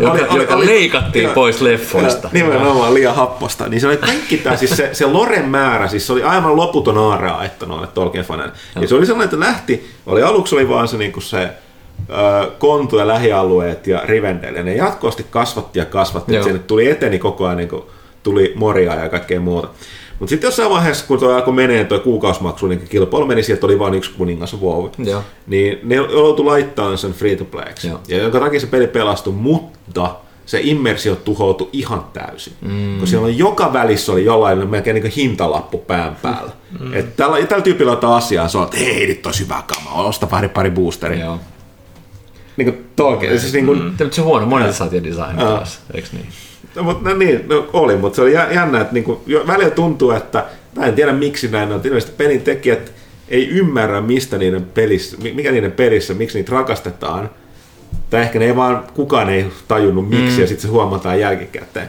joo. 0.00 0.16
joka, 0.16 0.36
joka 0.36 0.58
leikattiin 0.60 1.22
joo. 1.24 1.34
pois 1.34 1.60
leffoista. 1.60 2.30
Joo, 2.32 2.48
Nimenomaan 2.48 2.94
liian 2.94 3.14
happosta. 3.14 3.68
Niin 3.68 3.80
se 3.80 3.86
oli 3.86 3.96
kaikki 3.96 4.36
tämä, 4.36 4.56
siis 4.56 4.76
se, 4.76 4.88
se 4.92 5.06
Loren 5.06 5.48
määrä, 5.48 5.88
siis 5.88 6.06
se 6.06 6.12
oli 6.12 6.22
aivan 6.22 6.56
loputon 6.56 6.98
aarreaitta 6.98 7.66
noille 7.66 7.86
tolkien 7.94 8.24
faneille. 8.24 8.52
Ja 8.80 8.88
se 8.88 8.94
oli 8.94 9.06
sellainen, 9.06 9.24
että 9.34 9.46
lähti, 9.46 9.90
oli 10.06 10.22
aluksi 10.22 10.54
oli 10.54 10.68
vaan 10.68 10.88
se, 10.88 10.96
niin 10.96 11.12
kuin 11.12 11.22
se 11.22 11.48
Kontu 12.58 12.98
ja 12.98 13.06
lähialueet 13.06 13.86
ja 13.86 14.02
Rivendell, 14.04 14.56
ja 14.56 14.62
ne 14.62 14.74
jatkuvasti 14.74 15.26
kasvatti 15.30 15.78
ja 15.78 15.84
kasvatti, 15.84 16.34
että 16.36 16.44
sinne 16.44 16.58
tuli 16.66 16.90
eteni 16.90 17.18
koko 17.18 17.46
ajan, 17.46 17.56
niin 17.56 17.70
tuli 18.22 18.52
moria 18.56 18.94
ja 18.94 19.08
kaikkea 19.08 19.40
muuta. 19.40 19.68
Mutta 20.18 20.30
sitten 20.30 20.48
jossain 20.48 20.70
vaiheessa, 20.70 21.04
kun 21.06 21.18
tuo 21.18 21.34
alkoi 21.34 21.54
menee 21.54 21.84
tuo 21.84 21.98
kuukausimaksu, 21.98 22.66
niin 22.66 22.88
kilpailu 22.88 23.26
meni 23.26 23.42
sieltä, 23.42 23.66
oli 23.66 23.78
vain 23.78 23.94
yksi 23.94 24.10
kuningas 24.18 24.60
WoW. 24.60 24.90
Joo. 24.98 25.22
Niin 25.46 25.78
ne 25.82 25.94
joutui 25.94 26.44
laittamaan 26.44 26.98
sen 26.98 27.12
free 27.12 27.36
to 27.36 27.44
playksi. 27.44 27.88
Joo. 27.88 28.00
Ja 28.08 28.22
jonka 28.22 28.40
takia 28.40 28.60
se 28.60 28.66
peli 28.66 28.86
pelastui, 28.86 29.32
mutta 29.32 30.14
se 30.46 30.60
immersio 30.62 31.16
tuhoutui 31.16 31.68
ihan 31.72 32.04
täysin. 32.12 32.52
Mm. 32.60 32.98
Kun 32.98 33.08
siellä 33.08 33.28
joka 33.28 33.72
välissä 33.72 34.12
oli 34.12 34.24
jollain 34.24 34.68
melkein 34.68 35.02
niin 35.02 35.12
hintalappu 35.12 35.78
pään 35.78 36.16
päällä. 36.22 36.52
Mm. 36.80 36.94
Että 36.94 37.12
tällä, 37.16 37.46
tällä 37.46 37.62
tyypillä 37.62 37.92
on 37.92 38.16
asiaa, 38.16 38.48
se 38.48 38.58
on, 38.58 38.64
että 38.64 38.76
hei, 38.76 39.06
nyt 39.06 39.26
olisi 39.26 39.44
hyvä 39.44 39.62
kama, 39.66 40.02
osta 40.02 40.26
pari, 40.26 40.48
pari 40.48 40.70
boosteria. 40.70 41.24
Joo. 41.24 41.38
Niin 42.58 42.72
kuin 42.72 42.86
Tolkien, 42.96 43.40
siis 43.40 43.52
niin 43.52 43.66
kuin, 43.66 43.78
Mm. 43.78 43.84
Mutta 43.84 44.16
se 44.16 44.22
huono 44.22 44.46
monetisaatiodesign 44.46 45.38
Joo. 45.40 45.48
taas, 45.56 45.80
eikö 45.94 46.08
niin? 46.12 46.26
No, 46.74 46.82
mutta 46.82 47.08
no 47.10 47.16
niin, 47.16 47.44
no, 47.48 47.66
oli, 47.72 47.96
mutta 47.96 48.16
se 48.16 48.22
oli 48.22 48.32
jä- 48.32 48.48
jännä, 48.52 48.80
että 48.80 48.94
niinku, 48.94 49.22
jo, 49.26 49.46
välillä 49.46 49.70
tuntuu, 49.70 50.10
että 50.10 50.44
mä 50.76 50.86
en 50.86 50.94
tiedä 50.94 51.12
miksi 51.12 51.48
näin 51.48 51.72
on. 51.72 51.80
Ilmeisesti 51.84 52.14
pelin 52.16 52.40
tekijät 52.40 52.92
ei 53.28 53.48
ymmärrä, 53.48 54.00
mistä 54.00 54.38
niiden 54.38 54.64
pelissä, 54.64 55.16
mi- 55.22 55.32
mikä 55.32 55.52
niiden 55.52 55.72
pelissä, 55.72 56.14
miksi 56.14 56.38
niitä 56.38 56.52
rakastetaan. 56.52 57.30
Tai 58.10 58.20
ehkä 58.22 58.38
ne 58.38 58.44
ei 58.44 58.56
vaan, 58.56 58.84
kukaan 58.94 59.30
ei 59.30 59.46
tajunnut 59.68 60.08
miksi, 60.08 60.34
mm. 60.36 60.40
ja 60.40 60.46
sitten 60.46 60.62
se 60.62 60.68
huomataan 60.68 61.20
jälkikäteen. 61.20 61.88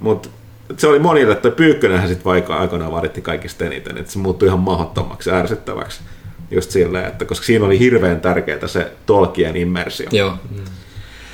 Mutta 0.00 0.28
se 0.76 0.86
oli 0.86 0.98
monille, 0.98 1.32
että 1.32 1.50
Pyykkönenhän 1.50 2.08
sitten 2.08 2.24
vaikka 2.24 2.56
aikanaan 2.56 2.92
varitti 2.92 3.20
kaikista 3.22 3.64
eniten, 3.64 3.96
että 3.98 4.12
se 4.12 4.18
muuttui 4.18 4.48
ihan 4.48 4.60
mahdottomaksi, 4.60 5.30
ärsyttäväksi. 5.30 6.00
Just 6.50 6.70
silleen, 6.70 7.04
että 7.04 7.24
koska 7.24 7.46
siinä 7.46 7.64
oli 7.64 7.78
hirveän 7.78 8.20
tärkeää 8.20 8.66
se 8.66 8.92
Tolkien 9.06 9.56
immersio. 9.56 10.08
Joo. 10.12 10.34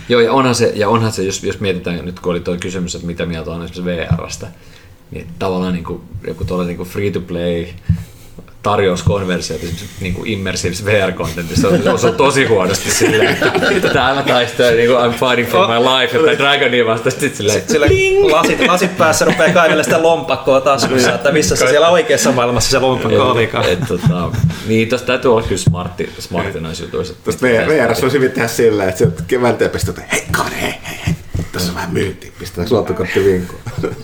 Joo, 0.08 0.20
ja 0.20 0.32
onhan 0.32 0.54
se, 0.54 0.72
ja 0.74 0.88
onhan 0.88 1.12
se 1.12 1.22
jos, 1.22 1.44
jos 1.44 1.60
mietitään 1.60 2.04
nyt, 2.04 2.20
kun 2.20 2.30
oli 2.30 2.40
tuo 2.40 2.56
kysymys, 2.60 2.94
että 2.94 3.06
mitä 3.06 3.26
mieltä 3.26 3.50
on 3.50 3.64
esimerkiksi 3.64 3.84
VRstä, 3.84 4.46
niin 5.10 5.26
tavallaan 5.38 5.72
niin 5.72 5.84
kuin, 5.84 6.00
joku 6.26 6.44
tuolla 6.44 6.64
niin 6.64 6.76
kuin 6.76 6.88
free-to-play 6.88 7.66
tarjouskonversio, 8.66 9.56
niin 10.00 10.14
kuin 10.14 10.30
immersiivis 10.30 10.84
VR-kontentissa 10.84 11.68
on, 11.68 11.98
se 11.98 12.06
on 12.06 12.14
tosi 12.14 12.44
huonosti 12.44 12.90
silleen, 12.90 13.28
että 13.76 13.88
täällä 13.88 14.22
taistelee 14.22 14.74
niin 14.74 14.88
kuin 14.88 14.98
I'm 14.98 15.14
fighting 15.14 15.48
for 15.48 15.68
my 15.68 15.74
life, 15.74 16.18
että 16.18 16.44
Dragonia 16.44 16.86
vasta 16.86 17.10
sitten 17.10 17.36
silleen, 17.36 17.62
Sille 17.68 17.88
lasit, 18.32 18.66
lasit 18.66 18.98
päässä 18.98 19.24
rupeaa 19.24 19.52
kaivelemaan 19.52 19.84
sitä 19.84 20.02
lompakkoa 20.02 20.60
taskussa, 20.60 21.14
että 21.14 21.32
missä 21.32 21.56
se 21.56 21.66
siellä 21.66 21.88
oikeassa 21.88 22.32
maailmassa 22.32 22.70
se 22.70 22.78
lompakko 22.78 23.22
olikaan. 23.22 23.68
et, 23.68 23.78
tota, 23.88 24.30
niin 24.66 24.88
tosta 24.88 25.06
täytyy 25.06 25.32
olla 25.32 25.42
kyllä 25.42 25.56
smartti, 25.56 26.10
smartti 26.18 26.60
noissa 26.60 26.84
jutuissa. 26.84 27.14
Tuosta 27.24 27.46
VR 27.46 27.90
olisi 27.90 28.12
hyvin 28.12 28.30
tehdä 28.30 28.48
silleen, 28.48 28.88
että 28.88 28.98
sieltä 28.98 29.68
pistää, 29.68 29.90
että 29.90 30.02
hei 30.12 30.24
kaveri, 30.30 30.56
hei, 30.60 30.74
hei, 30.88 30.98
hei, 31.06 31.15
tässä 31.56 31.72
on 31.72 31.76
vähän 31.76 31.92
myyntiä, 31.92 32.32
pistetään 32.38 32.68
luottokortti 32.70 33.24
vinkoon. 33.24 33.60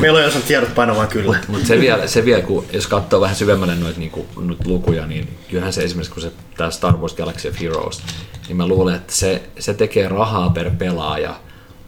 Meillä 0.00 0.18
on 0.18 0.24
jos 0.24 0.36
on 0.36 0.42
tiedot 0.42 0.74
painamaan 0.74 1.08
kyllä. 1.08 1.38
Mutta 1.48 1.66
se 1.66 1.80
vielä, 1.80 2.06
se 2.06 2.24
vielä, 2.24 2.42
kun 2.42 2.64
jos 2.72 2.86
katsoo 2.86 3.20
vähän 3.20 3.36
syvemmälle 3.36 3.74
noita 3.74 3.98
niinku, 3.98 4.26
noit 4.40 4.66
lukuja, 4.66 5.06
niin 5.06 5.38
kyllähän 5.48 5.72
se 5.72 5.82
esimerkiksi, 5.82 6.12
kun 6.12 6.22
se 6.22 6.32
tämä 6.56 6.70
Star 6.70 6.96
Wars 6.96 7.14
Galaxy 7.14 7.48
of 7.48 7.60
Heroes, 7.60 8.02
niin 8.48 8.56
mä 8.56 8.66
luulen, 8.66 8.94
että 8.94 9.12
se, 9.12 9.42
se 9.58 9.74
tekee 9.74 10.08
rahaa 10.08 10.50
per 10.50 10.70
pelaaja 10.70 11.40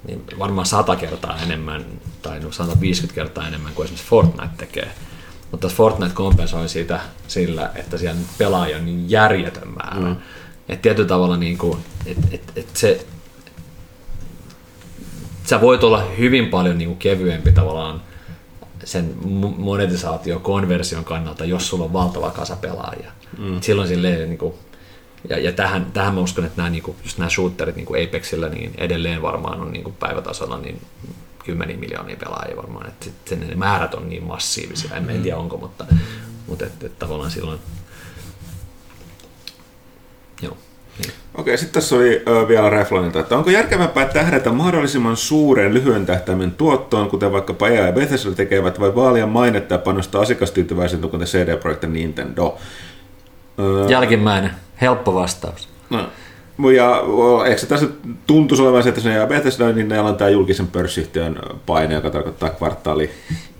niin 0.06 0.24
varmaan 0.38 0.66
100 0.66 0.96
kertaa 0.96 1.38
enemmän, 1.42 1.84
tai 2.22 2.40
no 2.40 2.52
150 2.52 3.14
kertaa 3.14 3.48
enemmän 3.48 3.72
kuin 3.74 3.84
esimerkiksi 3.84 4.10
Fortnite 4.10 4.54
tekee. 4.56 4.92
Mutta 5.50 5.68
Fortnite 5.68 6.14
kompensoi 6.14 6.68
siitä 6.68 7.00
sillä, 7.28 7.70
että 7.74 7.98
siellä 7.98 8.20
nyt 8.20 8.28
pelaajia 8.38 8.76
on 8.76 8.86
niin 8.86 9.10
järjetön 9.10 9.68
määrä. 9.68 10.08
Mm. 10.08 10.16
Että 10.68 10.82
tietyllä 10.82 11.08
tavalla 11.08 11.36
niin 11.36 11.58
kuin, 11.58 11.78
et, 12.06 12.18
et, 12.30 12.52
et 12.56 12.76
se, 12.76 13.06
sä 15.44 15.60
voit 15.60 15.84
olla 15.84 16.04
hyvin 16.18 16.48
paljon 16.48 16.78
niin 16.78 16.88
kuin 16.88 16.98
kevyempi 16.98 17.52
tavallaan 17.52 18.02
sen 18.84 19.14
mo- 19.24 19.58
monetisaatio 19.58 20.38
konversion 20.38 21.04
kannalta, 21.04 21.44
jos 21.44 21.68
sulla 21.68 21.84
on 21.84 21.92
valtava 21.92 22.30
kasa 22.30 22.56
pelaajia. 22.56 23.12
Mm. 23.38 23.60
Silloin 23.60 23.88
silleen, 23.88 24.28
niin 24.28 24.38
kuin, 24.38 24.54
ja, 25.28 25.38
ja 25.38 25.52
tähän, 25.52 25.86
tähän 25.92 26.14
mä 26.14 26.20
uskon, 26.20 26.44
että 26.44 26.56
nämä, 26.56 26.70
niin 26.70 26.82
kuin, 26.82 26.96
just 27.02 27.18
nämä 27.18 27.30
shooterit 27.30 27.76
niin 27.76 27.86
kuin 27.86 28.08
Apexillä 28.08 28.48
niin 28.48 28.74
edelleen 28.78 29.22
varmaan 29.22 29.60
on 29.60 29.72
niin 29.72 29.84
kuin 29.84 29.96
päivätasolla 30.00 30.58
niin 30.58 30.80
kymmeniä 31.44 31.76
miljoonia 31.76 32.16
pelaajia 32.16 32.56
varmaan, 32.56 32.88
että 32.88 33.06
sen, 33.24 33.40
ne 33.40 33.54
määrät 33.54 33.94
on 33.94 34.08
niin 34.08 34.24
massiivisia, 34.24 34.96
en, 34.96 35.10
en 35.10 35.22
tiedä 35.22 35.38
onko, 35.38 35.56
mutta, 35.56 35.86
mutta 36.46 36.66
että, 36.66 36.86
että 36.86 36.98
tavallaan 36.98 37.30
silloin 37.30 37.58
joo. 40.42 40.56
Niin. 40.98 41.12
Okei, 41.34 41.58
sitten 41.58 41.82
tässä 41.82 41.96
oli 41.96 42.22
ö, 42.28 42.48
vielä 42.48 42.70
Reflanilta, 42.70 43.20
että 43.20 43.36
onko 43.36 43.50
järkevämpää 43.50 44.06
tähdätä 44.06 44.52
mahdollisimman 44.52 45.16
suuren 45.16 45.74
lyhyen 45.74 46.06
tähtäimen 46.06 46.50
tuottoon, 46.50 47.10
kuten 47.10 47.32
vaikkapa 47.32 47.68
EA 47.68 47.86
ja 47.86 47.92
Bethesda 47.92 48.30
tekevät, 48.30 48.80
vai 48.80 48.94
vaalia 48.94 49.26
mainetta 49.26 49.74
ja 49.74 49.78
panostaa 49.78 50.22
asiakastyytyväisyyttä, 50.22 51.08
kuten 51.08 51.26
CD 51.26 51.56
Projekt 51.56 51.82
ja 51.82 51.88
Nintendo? 51.88 52.58
Öö, 53.58 53.88
Jälkimmäinen, 53.88 54.50
helppo 54.80 55.14
vastaus. 55.14 55.68
No. 55.90 56.08
Ja 56.76 57.02
eikö 57.46 57.60
se 57.60 57.66
tässä 57.66 57.86
tuntuisi 58.26 58.62
olevan 58.62 58.82
se, 58.82 58.88
että 58.88 59.00
se 59.00 59.12
ja 59.12 59.26
Bethesda, 59.26 59.72
niin 59.72 59.88
ne 59.88 60.00
on 60.00 60.16
tämä 60.16 60.30
julkisen 60.30 60.66
pörssiyhtiön 60.66 61.36
paine, 61.66 61.94
joka 61.94 62.10
tarkoittaa 62.10 62.50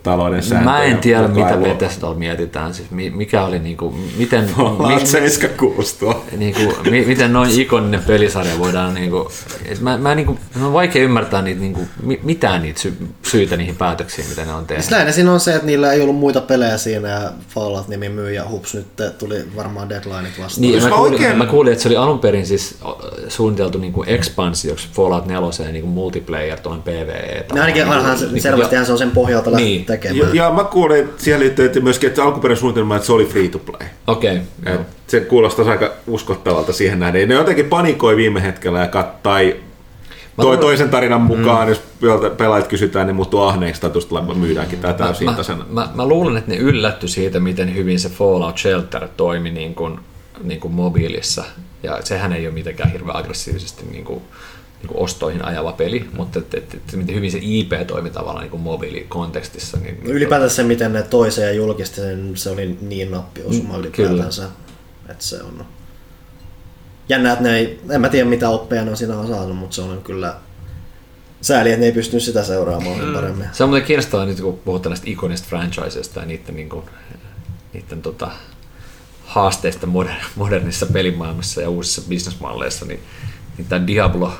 kvartaalitalouden 0.03 0.43
sääntöjä. 0.43 0.71
Mä 0.77 0.83
en 0.83 0.97
tiedä, 0.97 1.27
mitä. 1.27 1.57
Bethesdalla 1.57 2.15
mietitään. 2.15 2.73
Siis 2.73 2.91
mi- 2.91 3.09
mikä 3.09 3.43
oli 3.45 3.59
niinku, 3.59 3.95
miten, 4.17 4.45
Fallout 4.57 5.01
mi- 5.01 5.05
76 5.07 5.95
tuo. 5.99 6.25
niinku, 6.37 6.61
mi- 6.89 7.05
miten 7.05 7.33
noin 7.33 7.59
ikoninen 7.59 8.03
pelisarja 8.03 8.59
voidaan 8.59 8.93
niinku, 8.93 9.31
et 9.65 9.79
mä, 9.79 9.97
mä 9.97 10.15
niinku, 10.15 10.37
mä 10.59 10.65
on 10.67 10.73
vaikea 10.73 11.03
ymmärtää 11.03 11.41
niitä, 11.41 11.61
niinku, 11.61 11.81
mi- 12.03 12.19
mitään 12.23 12.61
niitä 12.61 12.79
sy- 12.79 12.93
syitä 13.23 13.57
niihin 13.57 13.75
päätöksiin, 13.75 14.27
mitä 14.29 14.45
ne 14.45 14.53
on 14.53 14.65
tehnyt. 14.65 14.83
Siis 14.83 14.91
lähinnä 14.91 15.11
siinä 15.11 15.33
on 15.33 15.39
se, 15.39 15.53
että 15.53 15.65
niillä 15.65 15.93
ei 15.93 16.01
ollut 16.01 16.15
muita 16.15 16.41
pelejä 16.41 16.77
siinä 16.77 17.07
ja 17.09 17.31
Fallout-nimi 17.49 18.09
myy 18.09 18.31
ja 18.33 18.49
hups, 18.49 18.73
nyt 18.73 18.87
tuli 19.19 19.35
varmaan 19.55 19.89
deadlineit 19.89 20.39
vastaan. 20.39 20.61
Niin, 20.61 20.83
mä, 20.83 20.89
mä 20.89 20.95
kuulin, 20.95 21.13
oikein- 21.13 21.37
mä 21.37 21.45
kuulin, 21.45 21.71
että 21.73 21.81
se 21.83 21.89
oli 21.89 21.97
alun 21.97 22.19
perin 22.19 22.45
siis 22.47 22.75
suunniteltu 23.27 23.77
niinku 23.77 24.03
expansioksi 24.07 24.87
Fallout 24.93 25.25
4 25.25 25.71
niinku 25.71 25.87
multiplayer 25.87 26.59
tuon 26.59 26.81
PvE. 26.81 27.45
No 27.53 27.61
ainakin 27.61 27.85
onhan 27.87 28.17
se, 28.17 28.39
selvästihän 28.39 28.85
se 28.85 28.91
on 28.91 28.97
sen 28.97 29.11
pohjalta 29.11 29.51
lähtenyt 29.51 29.73
Niin. 29.73 29.85
Tekemään. 29.97 30.35
Ja, 30.35 30.45
ja 30.45 30.51
mä 30.51 30.63
kuulin, 30.63 30.99
että 30.99 31.23
siihen 31.23 31.39
liittyy 31.39 31.65
että 31.65 31.79
myöskin, 31.79 32.09
että 32.09 32.23
alkuperäinen 32.23 32.59
suunnitelma, 32.59 32.95
että 32.95 33.05
se 33.05 33.13
oli 33.13 33.25
free 33.25 33.47
to 33.47 33.59
play. 33.59 33.87
Okei, 34.07 34.41
okay, 34.61 34.75
Et 34.75 34.81
se 35.07 35.19
kuulostaa 35.19 35.69
aika 35.69 35.91
uskottavalta 36.07 36.73
siihen 36.73 36.99
nähden. 36.99 37.29
Ne 37.29 37.35
jotenkin 37.35 37.65
panikoi 37.65 38.15
viime 38.15 38.43
hetkellä 38.43 38.79
ja 38.79 38.87
kat, 38.87 39.23
tai 39.23 39.55
toi, 40.41 40.57
toisen 40.57 40.89
tarinan 40.89 41.21
mukaan, 41.21 41.67
mm. 41.67 41.69
jos 41.69 41.81
pelaajat 42.37 42.67
kysytään, 42.67 43.07
niin 43.07 43.15
muuttuu 43.15 43.41
ahneiksi 43.41 43.81
tai 43.81 43.89
tuosta 43.89 44.09
tulee- 44.09 44.35
myydäänkin 44.35 44.79
tämä 44.79 44.93
täysin 44.93 45.25
mä, 45.25 45.33
tasana. 45.33 45.65
mä, 45.69 45.89
mä, 45.95 46.07
luulen, 46.07 46.37
että 46.37 46.51
ne 46.51 46.57
yllätty 46.57 47.07
siitä, 47.07 47.39
miten 47.39 47.75
hyvin 47.75 47.99
se 47.99 48.09
Fallout 48.09 48.57
Shelter 48.57 49.07
toimi 49.17 49.51
niin 49.51 49.75
kuin, 49.75 49.99
niin 50.43 50.59
kuin 50.59 50.73
mobiilissa. 50.73 51.43
Ja 51.83 51.97
sehän 52.03 52.33
ei 52.33 52.47
ole 52.47 52.53
mitenkään 52.53 52.91
hirveän 52.91 53.17
aggressiivisesti 53.17 53.85
niin 53.91 54.03
kuin, 54.05 54.21
niin 54.83 54.97
ostoihin 54.97 55.45
ajava 55.45 55.71
peli, 55.71 56.09
mutta 56.13 56.39
et, 56.39 56.53
et, 56.53 56.73
et, 56.73 56.95
miten 56.95 57.15
hyvin 57.15 57.31
se 57.31 57.39
IP 57.41 57.71
toimi 57.87 58.09
tavallaan 58.09 58.43
niin 58.43 58.51
kuin 58.51 58.61
mobiilikontekstissa. 58.61 59.77
Niin, 59.77 60.03
No 60.03 60.09
Ylipäätänsä 60.09 60.55
se, 60.55 60.63
miten 60.63 60.93
ne 60.93 61.03
toisen 61.03 61.43
ja 61.43 61.51
julkisti 61.53 61.95
sen, 61.95 62.31
se 62.35 62.49
oli 62.49 62.77
niin 62.81 63.11
nappiosuma 63.11 63.73
Mm, 63.73 63.79
ylipäätänsä. 63.79 64.49
Että 65.09 65.23
se 65.23 65.43
on 65.43 65.65
jännä, 67.09 67.31
että 67.31 67.43
ne 67.43 67.57
ei, 67.57 67.79
en 67.89 68.01
mä 68.01 68.09
tiedä 68.09 68.29
mitä 68.29 68.49
oppeja 68.49 68.85
ne 68.85 68.91
on 68.91 68.97
siinä 68.97 69.27
saanut, 69.27 69.57
mutta 69.57 69.75
se 69.75 69.81
on 69.81 70.01
kyllä 70.03 70.35
sääli, 71.41 71.69
että 71.69 71.79
ne 71.79 71.85
ei 71.85 71.91
pystynyt 71.91 72.23
sitä 72.23 72.43
seuraamaan 72.43 73.05
mm. 73.05 73.13
paremmin. 73.13 73.47
Se 73.51 73.63
on 73.63 73.69
muuten 73.69 73.87
kiinnostavaa 73.87 74.25
nyt, 74.25 74.41
kun 74.41 74.59
puhutaan 74.65 74.91
näistä 74.91 75.09
ikonista 75.09 75.47
franchisesta 75.49 76.19
ja 76.19 76.25
niiden, 76.25 76.55
niin 76.55 76.69
kuin, 76.69 76.85
niiden 77.73 78.01
tota, 78.01 78.31
haasteista 79.25 79.87
moder, 79.87 80.13
modernissa 80.35 80.85
pelimaailmassa 80.85 81.61
ja 81.61 81.69
uusissa 81.69 82.01
bisnesmalleissa, 82.09 82.85
niin, 82.85 82.99
niin 83.57 83.67
tämä 83.67 83.87
Diablo, 83.87 84.33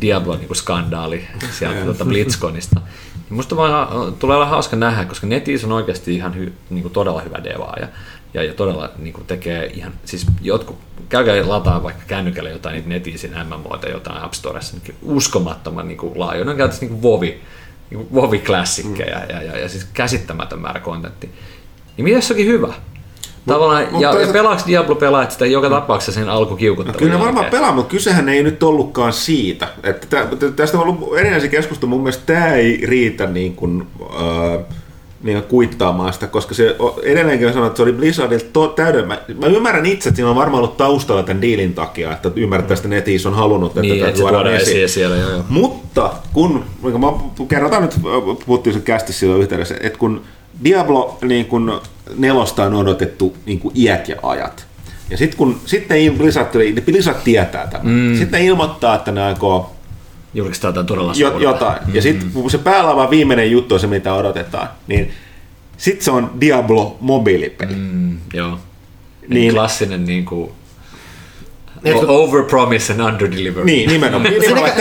Diablo 0.00 0.36
niin 0.36 0.56
skandaali 0.56 1.28
sieltä 1.58 1.84
tuota 1.84 2.04
BlitzConista. 2.04 2.80
Niin 3.14 3.36
musta 3.36 3.56
vaan 3.56 4.14
tulee 4.14 4.36
olla 4.36 4.46
hauska 4.46 4.76
nähdä, 4.76 5.04
koska 5.04 5.26
NetEase 5.26 5.66
on 5.66 5.72
oikeasti 5.72 6.14
ihan 6.14 6.34
hy, 6.34 6.52
niin 6.70 6.82
kuin 6.82 6.92
todella 6.92 7.20
hyvä 7.20 7.44
devaaja. 7.44 7.88
ja, 8.34 8.42
ja 8.42 8.54
todella 8.54 8.90
niin 8.98 9.12
kuin 9.12 9.26
tekee 9.26 9.66
ihan, 9.66 9.92
siis 10.04 10.26
jotkut, 10.42 10.78
käykää 11.08 11.48
lataa 11.48 11.82
vaikka 11.82 12.02
kännykällä 12.06 12.50
jotain 12.50 12.74
niitä 12.74 12.88
netisin 12.88 13.34
MMO 13.44 13.76
tai 13.76 13.90
jotain 13.90 14.22
App 14.22 14.34
Storessa, 14.34 14.76
niin 14.76 14.96
uskomattoman 15.02 15.88
niin 15.88 15.98
kuin 15.98 16.18
laajoja, 16.18 16.44
ne 16.44 16.50
on 16.50 16.56
käytössä 16.56 16.82
niin 16.82 16.90
kuin 16.90 17.02
Vovi, 17.02 17.40
niin 17.90 18.06
kuin 18.06 18.08
Vovi-klassikkeja 18.14 19.18
mm. 19.18 19.30
ja, 19.30 19.42
ja, 19.42 19.58
ja, 19.58 19.68
siis 19.68 19.84
käsittämätön 19.84 20.60
määrä 20.60 20.80
kontentti. 20.80 21.30
Niin 21.96 22.04
mitä 22.04 22.20
se 22.20 22.32
onkin 22.32 22.46
hyvä? 22.46 22.74
Tavallaan, 23.46 23.86
mut 23.90 24.02
ja, 24.02 24.10
toisaalta- 24.10 24.36
ja 24.38 24.42
pelaako 24.42 24.62
Diablo 24.66 24.94
pelaat 24.94 25.30
sitä 25.32 25.46
joka 25.46 25.70
tapauksessa 25.70 26.20
sen 26.20 26.28
alkukiukuttelun 26.28 26.98
Kyllä 26.98 27.12
ne 27.14 27.20
varmaan 27.24 27.46
pelaa, 27.46 27.72
mutta 27.72 27.90
kysehän 27.90 28.28
ei 28.28 28.42
nyt 28.42 28.62
ollutkaan 28.62 29.12
siitä. 29.12 29.68
Että 29.82 30.06
tä, 30.10 30.26
tä- 30.38 30.50
tästä 30.50 30.78
on 30.78 30.82
ollut 30.88 31.18
erinäisiä 31.18 31.50
keskustelua. 31.50 31.90
Mun 31.90 32.00
mielestä 32.00 32.22
tämä 32.26 32.54
ei 32.54 32.80
riitä 32.86 33.26
niin 33.26 33.56
kuin, 33.56 33.86
äh, 34.02 34.64
niin 35.22 35.38
kuin 35.38 35.48
kuittaamaan 35.48 36.12
sitä, 36.12 36.26
koska 36.26 36.54
se 36.54 36.76
edelleenkin 37.02 37.52
sanoo, 37.52 37.66
että 37.66 37.76
se 37.76 37.82
oli 37.82 37.92
Blizzardilta 37.92 38.44
to, 38.52 38.68
täyden. 38.68 39.08
Mä, 39.08 39.18
mä, 39.40 39.46
ymmärrän 39.46 39.86
itse, 39.86 40.08
että 40.08 40.16
siinä 40.16 40.30
on 40.30 40.36
varmaan 40.36 40.62
ollut 40.62 40.76
taustalla 40.76 41.22
tämän 41.22 41.42
diilin 41.42 41.74
takia, 41.74 42.12
että 42.12 42.30
ymmärrettävästi 42.36 42.88
netissä 42.88 43.28
on 43.28 43.34
halunnut, 43.34 43.70
että 43.70 43.80
Niin, 43.80 44.00
tätä 44.04 44.12
tuodaan 44.16 44.34
tuodaan 44.44 44.56
esiin 44.62 44.88
siellä, 44.88 45.16
joo, 45.16 45.30
joo. 45.30 45.44
Mutta 45.48 46.12
kun, 46.32 46.64
mä 46.82 47.12
kerrotaan 47.48 47.82
nyt, 47.82 47.94
puhuttiin 48.46 48.74
se 48.74 48.80
kästi 48.80 49.12
silloin 49.12 49.42
yhteydessä, 49.42 49.74
että 49.80 49.98
kun 49.98 50.20
Diablo 50.64 51.18
niin 51.22 51.46
kun 51.46 51.80
nelosta 52.16 52.64
on 52.64 52.74
odotettu 52.74 53.36
niin 53.46 53.58
kun 53.58 53.72
iät 53.74 54.08
ja 54.08 54.16
ajat, 54.22 54.66
ja 55.10 55.16
sitten 55.16 55.38
kun 55.38 55.60
sitten 55.66 56.04
ne 56.04 56.18
Blizzard, 56.18 56.72
ne 56.74 56.80
Blizzard 56.80 57.18
tietää 57.24 57.66
tämän, 57.66 57.86
mm. 57.86 58.16
sitten 58.18 58.40
ne 58.40 58.46
ilmoittaa, 58.46 58.94
että 58.94 59.12
ne 59.12 59.22
aikoo 59.22 59.76
Julkistaa 60.34 60.68
jotain 60.68 60.86
todella 60.86 61.12
jo, 61.16 61.38
jotain, 61.38 61.78
ja 61.92 62.02
sitten 62.02 62.30
kun 62.30 62.50
se 62.50 62.58
päällä 62.58 63.10
viimeinen 63.10 63.50
juttu 63.50 63.74
on 63.74 63.80
se, 63.80 63.86
mitä 63.86 64.14
odotetaan, 64.14 64.68
niin 64.86 65.10
sitten 65.76 66.04
se 66.04 66.10
on 66.10 66.30
Diablo 66.40 66.96
mobiilipeli. 67.00 67.74
Mm. 67.74 67.80
Mm, 67.80 68.18
joo. 68.34 68.50
Niin, 68.50 68.60
Niin. 69.28 69.54
klassinen 69.54 70.04
niin 70.04 70.24
kuin, 70.24 70.50
Niin, 71.94 72.06
kun- 72.06 72.10
over 72.16 72.44
promise 72.44 72.92
and 72.92 73.00
under 73.00 73.30
deliver. 73.30 73.64
Niin, 73.64 73.90
nimenomaan. 73.90 74.34
Nimenomaan. 74.34 74.72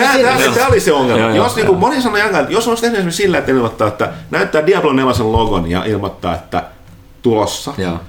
Tämä, 0.56 0.68
oli 0.68 0.80
se 0.80 0.94
ongelma. 0.94 1.22
Joo, 1.22 1.30
joo, 1.30 1.46
jos 1.46 1.56
niin 1.56 1.66
kuin, 1.68 1.80
moni 1.80 2.02
sanoi 2.02 2.20
jakaa, 2.20 2.40
että 2.42 2.54
jos 2.54 2.68
olisi 2.68 2.82
tehnyt 2.82 2.98
esimerkiksi 3.00 3.24
sillä, 3.24 3.38
että 3.38 3.52
ilmoittaa, 3.52 3.88
että 3.88 4.10
näyttää 4.32 4.66
Diablo 4.66 4.94
4 4.94 5.14
logon 5.24 5.72
ja 5.72 5.84
ilmoittaa, 5.86 6.36
että 6.36 6.64
tulossa, 7.22 7.74
Joo. 7.78 8.00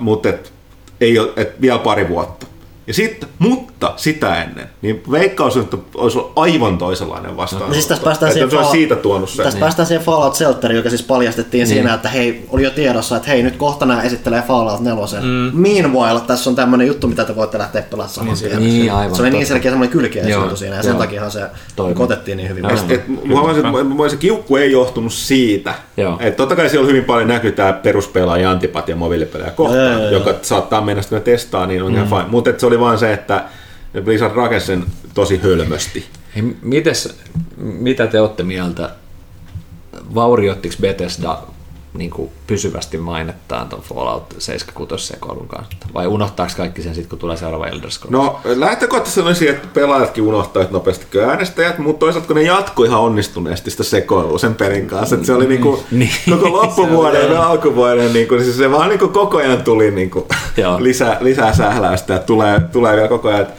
Mutta 0.00 0.28
et, 0.28 0.52
ei 1.00 1.18
ole, 1.18 1.30
et 1.36 1.60
vielä 1.60 1.78
pari 1.78 2.08
vuotta. 2.08 2.46
Ja 2.90 2.94
sit, 2.94 3.26
mutta 3.38 3.92
sitä 3.96 4.42
ennen, 4.42 4.66
niin 4.82 5.02
veikkaus 5.10 5.56
että 5.56 5.76
olisi 5.94 6.18
ollut 6.18 6.32
aivan 6.36 6.78
toisenlainen 6.78 7.36
vastaan. 7.36 7.68
No 7.68 7.74
siis 7.74 7.86
tästä 7.86 8.04
päästään 8.04 8.30
että 8.30 8.34
siihen 8.34 8.50
se 8.50 8.56
olisi 8.56 8.68
Fall- 8.68 8.72
siitä 8.72 8.96
tuonut 8.96 9.30
sen. 9.30 9.44
Tästä 9.44 9.60
päästään 9.60 9.86
siihen 9.86 10.04
Fallout 10.04 10.34
Shelteriin, 10.34 10.76
joka 10.76 10.88
siis 10.88 11.02
paljastettiin 11.02 11.60
niin. 11.60 11.74
siinä, 11.74 11.94
että 11.94 12.08
hei, 12.08 12.46
oli 12.48 12.62
jo 12.62 12.70
tiedossa, 12.70 13.16
että 13.16 13.28
hei, 13.28 13.42
nyt 13.42 13.56
kohta 13.56 13.86
nämä 13.86 14.02
esittelee 14.02 14.42
Fallout 14.42 14.80
4. 14.80 15.04
Mm. 15.20 15.60
Meanwhile, 15.60 16.20
tässä 16.26 16.50
on 16.50 16.56
tämmöinen 16.56 16.86
juttu, 16.86 17.08
mitä 17.08 17.24
te 17.24 17.36
voitte 17.36 17.58
lähteä 17.58 17.82
pelaamaan 17.82 18.14
saman 18.14 18.36
tien. 18.38 18.58
niin, 18.58 18.92
aivan 18.92 19.16
se 19.16 19.22
oli 19.22 19.30
niin 19.30 19.46
selkeä 19.46 19.70
semmoinen 19.70 19.92
kylkeä 19.92 20.24
siinä, 20.54 20.76
ja 20.76 20.82
sen 20.82 20.90
joo. 20.90 20.98
takia 20.98 21.30
se 21.30 21.42
Toimi. 21.76 21.94
otettiin 21.98 22.36
niin 22.36 22.48
hyvin. 22.48 22.62
Vastaan. 22.62 22.90
Et, 22.90 23.08
mä 23.08 24.04
että 24.04 24.08
se 24.08 24.16
kiukku 24.16 24.56
ei 24.56 24.72
johtunut 24.72 25.12
siitä. 25.12 25.74
Joo. 25.96 26.16
Et 26.20 26.36
totta 26.36 26.56
kai 26.56 26.68
siellä 26.68 26.88
hyvin 26.88 27.04
paljon 27.04 27.28
näkyy 27.28 27.52
tämä 27.52 27.72
peruspelaaja 27.72 28.50
antipatia 28.50 28.96
mobiilipelejä 28.96 29.50
kohtaan, 29.50 30.12
joka 30.12 30.34
saattaa 30.42 30.80
mennä 30.80 31.02
sitten 31.02 31.22
testaa, 31.22 31.66
niin 31.66 31.82
on 31.82 31.92
mm. 31.92 31.96
ihan 31.96 32.08
fine. 32.08 32.30
Mutta 32.30 32.50
se 32.58 32.66
oli 32.66 32.79
vaan 32.80 32.98
se, 32.98 33.12
että 33.12 33.44
Blizzard 34.04 34.36
rakensi 34.36 34.66
sen 34.66 34.84
tosi 35.14 35.40
hölmösti. 35.42 36.06
Mites, 36.62 37.18
mitä 37.56 38.06
te 38.06 38.20
olette 38.20 38.42
mieltä? 38.42 38.90
Vaurioittiko 40.14 40.74
Bethesda 40.80 41.42
niin 41.94 42.10
kuin 42.10 42.30
pysyvästi 42.46 42.98
mainettaan 42.98 43.68
tuon 43.68 43.82
Fallout 43.82 44.34
76 44.38 45.06
sekoilun 45.06 45.48
kanssa? 45.48 45.76
Vai 45.94 46.06
unohtaako 46.06 46.52
kaikki 46.56 46.82
sen 46.82 46.94
sitten, 46.94 47.10
kun 47.10 47.18
tulee 47.18 47.36
seuraava 47.36 47.66
Elder 47.66 47.90
Scrolls? 47.90 48.12
No 48.12 48.40
lähtökohtaisesti 48.44 49.20
olisi, 49.20 49.48
että 49.48 49.68
pelaajatkin 49.74 50.24
unohtaisivat 50.24 50.72
nopeasti 50.72 51.06
kuin 51.12 51.24
äänestäjät, 51.24 51.78
mutta 51.78 52.00
toisaalta 52.00 52.26
kun 52.26 52.36
ne 52.36 52.42
jatkoi 52.42 52.86
ihan 52.86 53.00
onnistuneesti 53.00 53.70
sitä 53.70 53.82
sekoilua 53.82 54.38
sen 54.38 54.54
pelin 54.54 54.86
kanssa, 54.86 55.14
että 55.14 55.26
se 55.26 55.34
oli 55.34 55.46
niinku 55.46 55.82
Niin. 55.90 56.10
koko 56.30 56.52
loppuvuoden 56.52 57.32
ja 57.32 57.46
alkuvuoden, 57.46 58.12
niinku, 58.12 58.38
siis 58.38 58.56
se 58.56 58.70
vaan 58.70 58.88
niinku 58.88 59.08
koko 59.08 59.38
ajan 59.38 59.62
tuli 59.62 59.90
niinku 59.90 60.26
Joo. 60.56 60.76
lisää, 60.82 61.16
lisää 61.20 61.52
sähläystä 61.54 62.12
ja 62.12 62.18
tulee, 62.18 62.60
tulee 62.72 62.96
vielä 62.96 63.08
koko 63.08 63.28
ajan. 63.28 63.40
että 63.40 63.54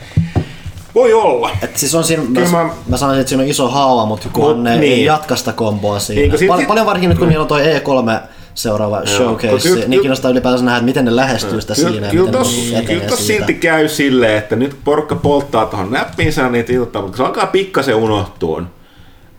Voi 1.02 1.14
olla. 1.14 1.50
Et 1.62 1.78
siis 1.78 1.96
on 1.96 2.04
siinä, 2.04 2.24
Kyllä 2.34 2.50
mä, 2.50 2.64
mä- 2.64 2.70
mä, 2.88 2.98
sanoisin, 2.98 3.22
että 3.22 3.30
siinä 3.30 3.44
on 3.44 3.50
iso 3.50 3.70
haava, 3.70 4.06
mutta 4.06 4.28
kunhan 4.34 4.56
Mut 4.56 4.64
ne 4.64 4.78
niin. 4.78 4.94
ei 4.94 5.06
jatka 5.06 5.36
sitä 5.36 5.54
komboa 5.54 6.00
siinä. 6.00 6.22
Niin, 6.22 6.40
sit- 6.40 6.48
Pal- 6.48 6.58
sit- 6.60 6.68
paljon 6.68 6.86
varsinkin 6.86 7.10
nyt, 7.10 7.20
kun 7.20 7.28
niillä 7.28 7.42
on 7.42 7.48
toi 7.48 7.62
E3 7.62 8.20
seuraava 8.54 9.02
showcase, 9.06 9.70
Kyllä- 9.70 9.86
niin 9.88 10.02
kiinnostaa 10.02 10.32
ylipäänsä 10.32 10.66
nähdä, 10.66 10.78
että 10.78 10.86
miten 10.86 11.06
ne 11.06 11.16
lähestyy 11.16 11.62
sitä 11.62 11.76
siinä 11.76 11.92
Kyllä, 11.92 12.06
ja 12.06 12.12
kyllä 12.12 12.26
miten 12.26 12.40
tos, 12.40 12.72
ne 12.74 12.82
kyllä 12.82 13.04
tos 13.04 13.28
silti 13.28 13.54
käy 13.54 13.88
silleen, 13.88 14.38
että 14.38 14.56
nyt 14.56 14.76
porukka 14.84 15.16
polttaa 15.16 15.66
tuohon 15.66 15.92
näppiinsä 15.92 16.50
niitä 16.50 16.74
iltaa, 16.74 17.02
mutta 17.02 17.18
kun 17.18 17.26
se 17.26 17.28
alkaa 17.28 17.46
pikkasen 17.48 17.96
unohtua, 17.96 18.62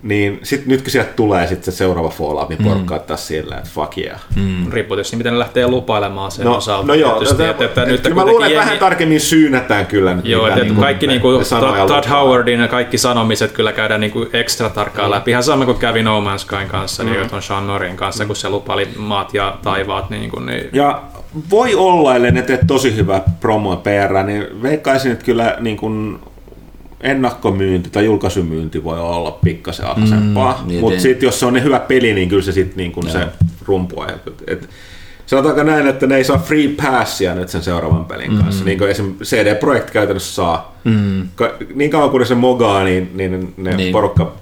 niin 0.02 0.40
sit 0.42 0.66
nyt 0.66 0.82
kun 0.82 0.90
sieltä 0.90 1.10
tulee 1.16 1.46
sit 1.46 1.64
se 1.64 1.70
seuraava 1.72 2.08
Fallout, 2.08 2.48
niin 2.48 2.64
porukka 2.64 2.94
ottaa 2.94 3.16
silleen, 3.16 3.58
että 3.58 3.70
fuck 3.74 3.98
yeah. 3.98 4.20
Mm. 4.36 4.72
Riippuu 4.72 4.96
tietysti, 4.96 5.16
miten 5.16 5.32
ne 5.32 5.38
lähtee 5.38 5.66
lupailemaan 5.66 6.30
sen 6.30 6.44
No, 6.44 6.56
osalta. 6.56 6.86
no 6.86 6.94
joo, 6.94 7.10
tietysti, 7.12 7.36
tätä, 7.36 7.50
että, 7.50 7.64
että, 7.64 7.80
että, 7.80 7.92
nyt 7.92 8.00
kyllä 8.00 8.14
mä 8.14 8.24
luulen, 8.24 8.46
että 8.46 8.58
jengi- 8.60 8.64
vähän 8.66 8.78
tarkemmin 8.78 9.20
syynätään 9.20 9.86
kyllä 9.86 10.14
nyt. 10.14 10.24
Joo, 10.26 10.46
että 10.46 10.60
niinku 10.60 10.80
kaikki 10.80 11.06
niinku 11.06 11.44
sanoo 11.44 11.76
ja 11.76 11.86
Todd. 11.86 12.08
Howardin 12.10 12.60
ja 12.60 12.68
kaikki 12.68 12.98
sanomiset 12.98 13.52
kyllä 13.52 13.72
käydään 13.72 14.00
niinku 14.00 14.26
ekstra 14.32 14.68
tarkkaan 14.70 15.10
läpi. 15.10 15.30
Ihan 15.30 15.42
sama 15.42 15.64
kuin 15.64 15.78
kävi 15.78 16.02
No 16.02 16.20
Man's 16.20 16.38
Skyn 16.38 16.68
kanssa, 16.68 17.04
niin 17.04 17.30
tuon 17.30 17.42
Sean 17.42 17.62
Morin 17.64 17.96
kanssa, 17.96 18.24
kun 18.26 18.36
se 18.36 18.48
lupaili 18.48 18.88
maat 18.96 19.34
ja 19.34 19.56
taivaat. 19.62 20.10
Niin 20.10 20.30
kuin, 20.30 20.46
niin 20.46 20.68
Ja 20.72 21.02
voi 21.50 21.74
olla, 21.74 22.16
ellei 22.16 22.30
ne 22.32 22.42
tee 22.42 22.58
tosi 22.66 22.96
hyvää 22.96 23.22
promoa 23.40 23.76
PR, 23.76 24.22
niin 24.26 24.62
veikkaisin, 24.62 25.12
että 25.12 25.24
kyllä 25.24 25.56
niin 25.60 25.76
kuin 25.76 26.18
ennakkomyynti 27.02 27.90
tai 27.90 28.04
julkaisumyynti 28.04 28.84
voi 28.84 29.00
olla 29.00 29.30
pikkasen 29.30 29.86
alhaisempaa. 29.86 30.58
Mm, 30.62 30.68
niin 30.68 30.80
Mutta 30.80 31.00
sitten 31.00 31.26
jos 31.26 31.40
se 31.40 31.46
on 31.46 31.52
ne 31.52 31.62
hyvä 31.62 31.78
peli, 31.80 32.14
niin 32.14 32.28
kyllä 32.28 32.42
se 32.42 32.52
sitten 32.52 32.76
niin 32.76 32.92
kuin 32.92 33.10
se 33.10 33.26
rumpua. 33.66 34.06
Et, 34.06 34.42
et, 34.46 34.68
sanotaanko 35.26 35.62
näin, 35.62 35.86
että 35.86 36.06
ne 36.06 36.16
ei 36.16 36.24
saa 36.24 36.38
free 36.38 36.68
passia 36.68 37.34
nyt 37.34 37.48
sen 37.48 37.62
seuraavan 37.62 38.04
pelin 38.04 38.38
kanssa, 38.38 38.64
niin 38.64 38.78
kuin 38.78 38.90
esim. 38.90 39.14
CD 39.22 39.54
Projekt 39.54 39.90
käytännössä 39.90 40.34
saa. 40.34 40.76
Mm. 40.84 41.28
Ka- 41.34 41.54
niin 41.74 41.90
kauan 41.90 42.10
kuin 42.10 42.26
se 42.26 42.34
mogaa, 42.34 42.84
niin, 42.84 43.10
niin 43.14 43.54
ne 43.56 43.76
Niin. 43.76 43.92
porukka, 43.92 44.32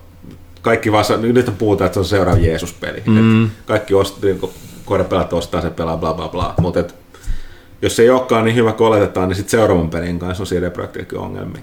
kaikki 0.62 0.92
vasta, 0.92 1.16
nyt 1.16 1.50
puhutaan, 1.58 1.86
että 1.86 1.94
se 1.94 2.00
on 2.00 2.04
seuraava 2.04 2.40
Jeesus-peli. 2.40 3.02
Mm. 3.06 3.44
Et 3.44 3.50
kaikki 3.66 3.94
ost, 3.94 4.22
niin 4.22 4.40
koirapelat 4.84 5.32
ostaa 5.32 5.60
se 5.60 5.70
pelaa 5.70 5.96
bla 5.96 6.14
bla 6.14 6.28
bla, 6.28 6.54
mutta 6.60 6.80
et, 6.80 6.94
jos 7.82 7.96
se 7.96 8.02
ei 8.02 8.10
olekaan 8.10 8.44
niin 8.44 8.54
hyvä 8.56 8.72
kuin 8.72 8.88
oletetaan, 8.88 9.28
niin 9.28 9.36
sitten 9.36 9.50
seuraavan 9.50 9.90
pelin 9.90 10.18
kanssa 10.18 10.42
on 10.42 10.46
CD 10.46 10.70
Projektillakin 10.70 11.18
ongelmia. 11.18 11.62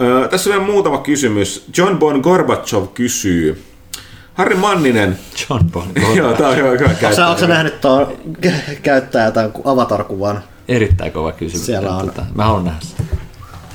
Öö, 0.00 0.28
tässä 0.28 0.50
on 0.50 0.56
vielä 0.56 0.72
muutama 0.72 0.98
kysymys. 0.98 1.64
John 1.76 1.96
Bon 1.98 2.20
Gorbachev 2.20 2.86
kysyy. 2.94 3.62
Harri 4.34 4.54
Manninen. 4.56 5.18
John 5.50 5.64
Bon 5.70 5.88
Joo, 6.16 6.32
tää 6.32 6.48
on 6.48 6.56
hyvä, 6.56 6.70
hyvä 6.70 6.84
Onko 6.84 7.00
sä, 7.00 7.06
onko 7.06 7.16
käyttää. 7.38 7.48
nähnyt 7.48 7.80
tuon 7.80 8.06
käyttää 8.82 9.24
jotain 9.26 9.50
avatar-kuvan? 9.64 10.42
Erittäin 10.68 11.12
kova 11.12 11.32
kysymys. 11.32 11.66
Siellä 11.66 11.96
on- 11.96 12.06
Tota, 12.06 12.22
mä 12.34 12.44
haluan 12.44 12.64
nähdä 12.64 12.80
sen. 12.80 13.06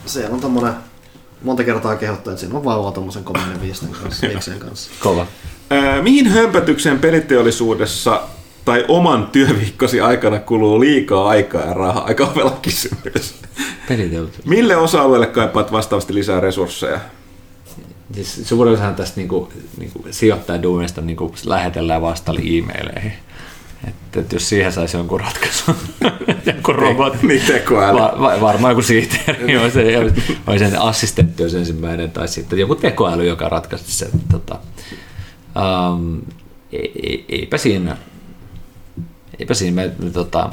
Siellä 0.06 0.34
on 0.34 0.42
tommonen 0.42 0.74
monta 1.44 1.64
kertaa 1.64 1.96
kehottu, 1.96 2.30
että 2.30 2.40
siinä 2.40 2.58
on 2.58 2.64
vauva 2.64 2.92
tommosen 2.92 3.24
komeinen 3.24 3.62
viisten 3.62 3.90
kanssa, 3.90 4.52
kanssa. 4.68 4.92
Kova. 5.00 5.26
Öö, 5.72 6.02
mihin 6.02 6.28
hömpötykseen 6.28 7.00
peliteollisuudessa 7.00 8.22
tai 8.68 8.86
oman 8.88 9.28
työviikkosi 9.28 10.02
aikana 10.02 10.40
kuluu 10.40 10.80
liikaa 10.80 11.30
aikaa 11.30 11.62
ja 11.62 11.74
rahaa? 11.74 12.04
Aika 12.04 12.28
ovella 12.28 12.58
kysymys. 12.62 13.36
Peliteollisuus. 13.88 14.46
Mille 14.46 14.76
osa-alueelle 14.76 15.28
kaipaat 15.28 15.72
vastaavasti 15.72 16.14
lisää 16.14 16.40
resursseja? 16.40 17.00
Siis 18.14 18.50
suurin 18.50 18.74
osahan 18.74 18.96
tästä 18.96 19.20
niinku, 19.20 19.54
niinku 19.78 20.06
sijoittajaduunista 20.12 21.02
niinku 21.02 21.36
lähetellään 21.46 22.02
vastaali 22.02 22.58
e-maileihin. 22.58 23.14
Että 23.88 24.20
et 24.20 24.34
jos 24.34 24.50
siihen 24.50 24.72
saisi 24.72 24.98
jonkun 24.98 25.20
ratkaisun, 25.20 25.76
jonkun 26.46 26.76
robotti. 26.76 27.28
Niin 27.28 27.42
tekoäly. 27.42 28.00
Va, 28.00 28.14
va, 28.20 28.42
varmaan 28.42 28.72
joku 28.72 28.82
sihteeri 28.82 29.58
olisi, 29.64 29.80
olisi 30.48 30.70
sen 30.70 30.82
assistentti 30.82 31.44
olisi 31.44 31.58
ensimmäinen, 31.58 32.12
tai 32.12 32.28
sitten 32.28 32.60
joku 32.60 32.76
tekoäly, 32.76 33.28
joka 33.28 33.50
ratkaisi 33.50 33.92
sen. 33.92 34.12
Tota, 34.32 34.60
um, 35.94 36.22
ei, 36.72 36.92
ei, 37.04 37.26
eipä 37.30 37.58
siinä, 37.58 37.98
eipä 39.40 39.54
siinä 39.54 39.76
me, 39.76 40.12
tota, 40.12 40.50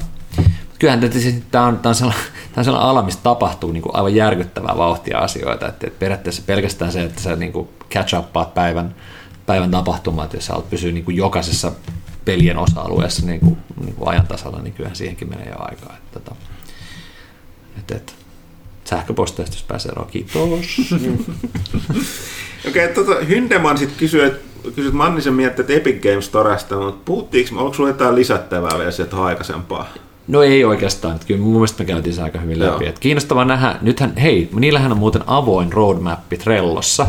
kyllähän 0.78 1.10
tämä 1.50 1.66
on, 1.66 1.78
tämä 1.78 1.90
on, 1.90 1.94
sellainen, 1.94 2.24
tämä 2.32 2.56
on 2.56 2.64
sellainen 2.64 2.90
ala, 2.90 3.02
missä 3.02 3.20
tapahtuu 3.22 3.72
niin 3.72 3.82
kuin 3.82 3.96
aivan 3.96 4.14
järkyttävää 4.14 4.76
vauhtia 4.76 5.18
asioita. 5.18 5.68
Että, 5.68 5.86
että 5.86 5.98
periaatteessa 5.98 6.42
pelkästään 6.46 6.92
se, 6.92 7.02
että 7.02 7.22
sä 7.22 7.36
niin 7.36 7.52
kuin 7.52 7.68
catch 7.90 8.18
uppaat 8.18 8.54
päivän, 8.54 8.94
päivän 9.46 9.70
tapahtumat, 9.70 10.34
jos 10.34 10.46
sä 10.46 10.52
haluat 10.52 10.70
pysyä 10.70 10.92
niin 10.92 11.04
kuin 11.04 11.16
jokaisessa 11.16 11.72
pelien 12.24 12.58
osa-alueessa 12.58 13.26
niin 13.26 13.40
kuin, 13.40 13.56
niin 13.84 13.94
kuin 13.94 14.08
ajan 14.08 14.26
tasalla, 14.26 14.62
niin 14.62 14.74
kyllähän 14.74 14.96
siihenkin 14.96 15.28
menee 15.28 15.48
jo 15.48 15.56
aikaa. 15.58 15.96
Että, 15.96 16.18
että, 16.18 16.34
että, 17.78 17.94
että 17.96 18.12
sähköposteista, 18.84 19.56
jos 19.56 19.62
pääsee 19.62 19.92
eroon, 19.92 20.08
kiitos. 20.10 20.36
Okei, 22.68 22.84
okay, 22.84 22.88
tota, 22.94 23.24
Hyndeman 23.24 23.78
sitten 23.78 23.98
kysyi, 23.98 24.24
että 24.24 24.54
kysyt 24.74 24.92
Mannisen 24.92 25.34
miettii, 25.34 25.62
että 25.62 25.72
Epic 25.72 26.02
Games 26.02 26.26
Storesta, 26.26 26.76
mutta 26.76 27.02
puhuttiinko, 27.04 27.60
onko 27.60 27.74
sulla 27.74 27.88
jotain 27.88 28.14
lisättävää 28.14 28.78
vielä 28.78 28.90
sieltä 28.90 29.22
aikaisempaa? 29.22 29.88
No 30.28 30.42
ei 30.42 30.64
oikeastaan. 30.64 31.20
Kyllä 31.26 31.40
mun 31.40 31.52
mielestä 31.52 31.82
me 31.82 31.86
käytiin 31.86 32.14
se 32.14 32.22
aika 32.22 32.38
hyvin 32.38 32.58
läpi. 32.58 32.86
Et 32.86 32.98
kiinnostavaa 32.98 33.44
nähdä, 33.44 33.78
nythän, 33.82 34.16
hei, 34.16 34.48
niillähän 34.54 34.92
on 34.92 34.98
muuten 34.98 35.22
avoin 35.26 35.72
roadmappi 35.72 36.36
Trellossa, 36.36 37.06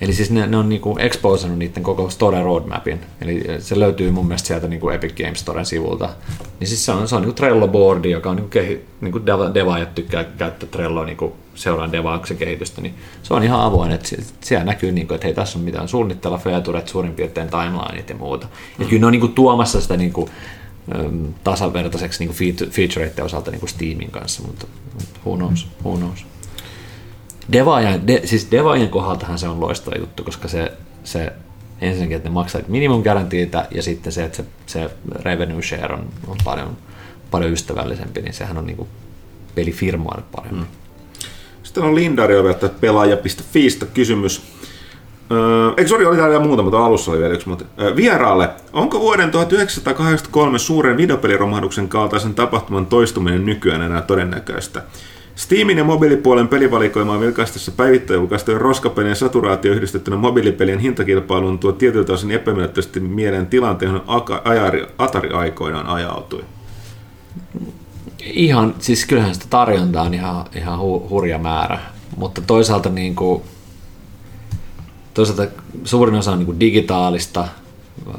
Eli 0.00 0.12
siis 0.12 0.30
ne, 0.30 0.46
ne 0.46 0.56
on 0.56 0.68
niinku 0.68 0.96
exposannut 0.98 1.58
niiden 1.58 1.82
koko 1.82 2.10
Store 2.10 2.42
roadmapin. 2.42 3.00
Eli 3.20 3.44
se 3.58 3.78
löytyy 3.78 4.10
mun 4.10 4.26
mielestä 4.26 4.46
sieltä 4.46 4.68
niinku 4.68 4.88
Epic 4.88 5.16
Games 5.16 5.40
Storen 5.40 5.66
sivulta. 5.66 6.08
Niin 6.60 6.68
siis 6.68 6.84
se 6.84 6.92
on, 6.92 7.08
se 7.08 7.14
on 7.14 7.22
niinku 7.22 7.42
Trello-boardi, 7.42 8.08
joka 8.08 8.30
on 8.30 8.36
niinku, 8.36 8.50
kehi, 8.50 8.84
niinku 9.00 9.26
deva, 9.26 9.54
devaajat 9.54 9.94
tykkää 9.94 10.24
käyttää 10.24 10.68
Trelloa 10.70 11.04
niinku 11.04 11.36
seuraan 11.54 11.92
devauksen 11.92 12.36
kehitystä, 12.36 12.80
niin 12.80 12.94
se 13.22 13.34
on 13.34 13.42
ihan 13.42 13.60
avoin, 13.60 13.92
että 13.92 14.08
siellä 14.40 14.64
näkyy, 14.64 14.92
niinku, 14.92 15.14
että 15.14 15.26
hei, 15.26 15.34
tässä 15.34 15.58
on 15.58 15.64
mitään 15.64 15.88
suunnitella, 15.88 16.38
featuret, 16.38 16.88
suurin 16.88 17.14
piirtein 17.14 17.48
timelineit 17.50 18.08
ja 18.08 18.16
muuta. 18.16 18.48
Ja 18.78 18.84
kyllä 18.84 19.00
ne 19.00 19.06
on 19.06 19.12
niinku 19.12 19.28
tuomassa 19.28 19.80
sitä 19.80 19.96
niinku, 19.96 20.30
tasavertaiseksi 21.44 22.24
niinku 22.24 22.36
featureiden 22.70 23.24
osalta 23.24 23.50
niinku 23.50 23.66
Steamin 23.66 24.10
kanssa, 24.10 24.42
mutta 24.42 24.66
who 25.26 25.36
knows, 25.36 25.66
who 25.84 25.96
knows. 25.96 26.26
Devaajan, 27.52 28.06
de, 28.06 28.20
siis 28.24 28.50
Devaajan 28.50 28.88
kohdaltahan 28.88 29.38
se 29.38 29.48
on 29.48 29.60
loistava 29.60 29.96
juttu, 29.98 30.24
koska 30.24 30.48
se, 30.48 30.72
se 31.04 31.32
ensinnäkin, 31.80 32.16
että 32.16 32.28
ne 32.28 32.32
maksaa 32.32 32.60
minimum 32.68 33.02
ja 33.70 33.82
sitten 33.82 34.12
se, 34.12 34.24
että 34.24 34.36
se, 34.36 34.44
se 34.66 34.90
revenue 35.22 35.62
share 35.62 35.94
on, 35.94 36.04
on 36.28 36.36
paljon, 36.44 36.76
paljon 37.30 37.52
ystävällisempi, 37.52 38.22
niin 38.22 38.34
sehän 38.34 38.58
on 38.58 38.66
niin 38.66 38.88
pelifirmoille 39.54 40.22
parempi. 40.36 40.56
Mm. 40.56 40.66
Sitten 41.62 41.82
on 41.82 41.94
Lindari 41.94 42.42
vielä 42.42 42.68
pelaaja.fiistä 42.80 43.86
kysymys. 43.86 44.42
Öö, 45.30 45.68
eikö 45.76 45.88
sori, 45.88 46.06
oli 46.06 46.16
täällä 46.16 46.40
muuta, 46.40 46.62
mutta 46.62 46.84
alussa 46.84 47.10
oli 47.10 47.20
vielä 47.20 47.34
yksi. 47.34 47.48
Mutta, 47.48 47.64
öö, 47.80 47.96
vieraalle, 47.96 48.50
onko 48.72 49.00
vuoden 49.00 49.30
1983 49.30 50.58
suuren 50.58 50.96
videopeliromahduksen 50.96 51.88
kaltaisen 51.88 52.34
tapahtuman 52.34 52.86
toistuminen 52.86 53.46
nykyään 53.46 53.82
enää 53.82 54.02
todennäköistä? 54.02 54.82
Steamin 55.38 55.78
ja 55.78 55.84
mobiilipuolen 55.84 56.48
pelivalikoimaa 56.48 57.20
vilkaistaessa 57.20 57.72
päivittäin 57.72 58.18
julkaistujen 58.18 58.60
roskapelien 58.60 59.16
saturaatio 59.16 59.72
yhdistettynä 59.72 60.16
mobiilipelien 60.16 60.78
hintakilpailuun 60.78 61.58
tuo 61.58 61.72
tietyltä 61.72 62.12
osin 62.12 62.30
epämiellyttävästi 62.30 63.00
mieleen 63.00 63.46
tilanteen, 63.46 64.00
Atari 64.98 65.30
aikoinaan 65.30 65.86
ajautui. 65.86 66.44
Ihan, 68.20 68.74
siis 68.78 69.06
kyllähän 69.06 69.34
sitä 69.34 69.46
tarjontaa 69.50 70.04
on 70.04 70.14
ihan, 70.14 70.44
ihan 70.56 70.78
hu, 70.78 71.06
hurja 71.10 71.38
määrä, 71.38 71.78
mutta 72.16 72.40
toisaalta, 72.40 72.88
niin 72.88 73.14
kuin, 73.14 73.42
toisaalta 75.14 75.46
suurin 75.84 76.14
osa 76.14 76.32
on 76.32 76.38
niin 76.38 76.46
kuin 76.46 76.60
digitaalista, 76.60 77.48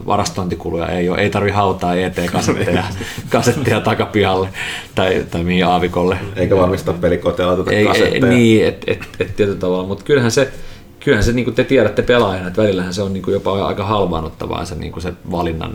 varastointikuluja 0.06 0.88
ei 0.88 1.10
ole, 1.10 1.18
ei 1.18 1.30
tarvi 1.30 1.52
hautaa 1.52 1.96
ET-kasetteja 1.96 2.84
kasetteja 3.30 3.82
takapihalle 3.82 4.50
tai, 4.96 5.26
tai 5.32 5.44
mihin 5.44 5.66
aavikolle. 5.66 6.18
Eikä 6.36 6.58
valmistaa 6.58 6.94
pelikoteella 6.94 7.56
tuota 7.56 7.72
ei, 7.72 7.86
kasetteja. 7.86 8.28
Ei, 8.28 8.38
niin, 8.38 8.68
että 8.68 8.92
et, 8.92 9.08
et, 9.20 9.36
tietyllä 9.36 9.60
tavalla, 9.60 9.88
mutta 9.88 10.06
kyllähän 10.06 10.32
se, 10.32 10.52
kyllähän 11.00 11.24
se 11.24 11.32
niin 11.32 11.46
kuin 11.46 11.56
te 11.56 11.64
tiedätte 11.64 12.02
pelaajana, 12.02 12.48
että 12.48 12.62
välillähän 12.62 12.94
se 12.94 13.02
on 13.02 13.14
niin 13.14 13.24
kuin 13.24 13.34
jopa 13.34 13.68
aika 13.68 13.86
halvaannuttavaa 13.86 14.66
se, 14.66 14.76
niin 14.76 14.92
kuin 14.92 15.04
se 15.04 15.14
valinnan 15.32 15.74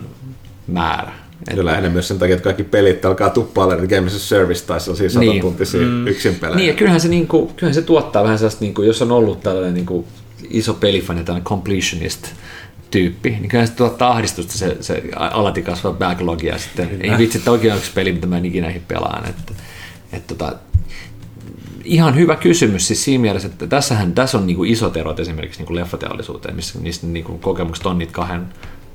määrä. 0.67 1.11
Et, 1.51 1.57
ja 1.57 1.65
lähinnä 1.65 1.89
myös 1.89 2.07
sen 2.07 2.19
takia, 2.19 2.35
että 2.35 2.43
kaikki 2.43 2.63
pelit 2.63 3.05
alkaa 3.05 3.29
tuppailla, 3.29 3.73
että 3.73 3.95
Games 3.95 4.29
Service 4.29 4.65
tai 4.65 4.79
sellaisia 4.79 5.09
siis 5.09 5.19
niin, 5.19 5.41
tuntisia 5.41 5.81
mm, 5.81 6.07
yksin 6.07 6.35
pelejä. 6.35 6.57
Niin, 6.57 6.67
ja 6.67 6.73
kyllähän 6.73 7.01
se, 7.01 7.07
niin 7.07 7.27
kuin, 7.27 7.47
kyllähän 7.47 7.75
se 7.75 7.81
tuottaa 7.81 8.23
vähän 8.23 8.37
sellaista, 8.37 8.65
niin 8.65 8.73
kuin, 8.73 8.87
jos 8.87 9.01
on 9.01 9.11
ollut 9.11 9.41
tällainen 9.41 9.73
niin 9.73 9.85
kuin, 9.85 10.05
iso 10.49 10.73
pelifani, 10.73 11.23
tällainen 11.23 11.45
completionist, 11.45 12.27
tyyppi, 12.91 13.29
niin 13.29 13.49
kyllä 13.49 13.65
se 13.65 13.73
tuottaa 13.73 14.11
ahdistusta 14.11 14.53
se, 14.53 14.77
se 14.81 15.03
alati 15.15 15.61
kasvaa 15.61 15.93
backlogia 15.93 16.57
sitten. 16.57 16.99
Ei 17.01 17.17
vitsi, 17.17 17.37
että 17.37 17.51
oikein 17.51 17.77
yksi 17.77 17.91
peli, 17.95 18.13
mitä 18.13 18.27
mä 18.27 18.37
en 18.37 18.45
ikinä 18.45 18.73
pelaan. 18.87 19.29
Että, 19.29 19.53
että 20.13 20.35
tota, 20.35 20.55
ihan 21.83 22.15
hyvä 22.15 22.35
kysymys. 22.35 22.87
Siis 22.87 23.03
siinä 23.03 23.21
mielessä, 23.21 23.47
että 23.47 23.67
tässähän, 23.67 24.13
tässä 24.13 24.37
on 24.37 24.47
niin 24.47 24.57
kuin 24.57 24.71
isot 24.71 24.97
erot 24.97 25.19
esimerkiksi 25.19 25.59
niin 25.59 25.67
kuin 25.67 25.75
leffateollisuuteen, 25.75 26.55
missä 26.55 26.79
niistä 26.79 27.07
niin 27.07 27.25
kuin 27.25 27.39
kokemukset 27.39 27.85
on 27.85 27.97
niitä 27.97 28.13
kahden, 28.13 28.45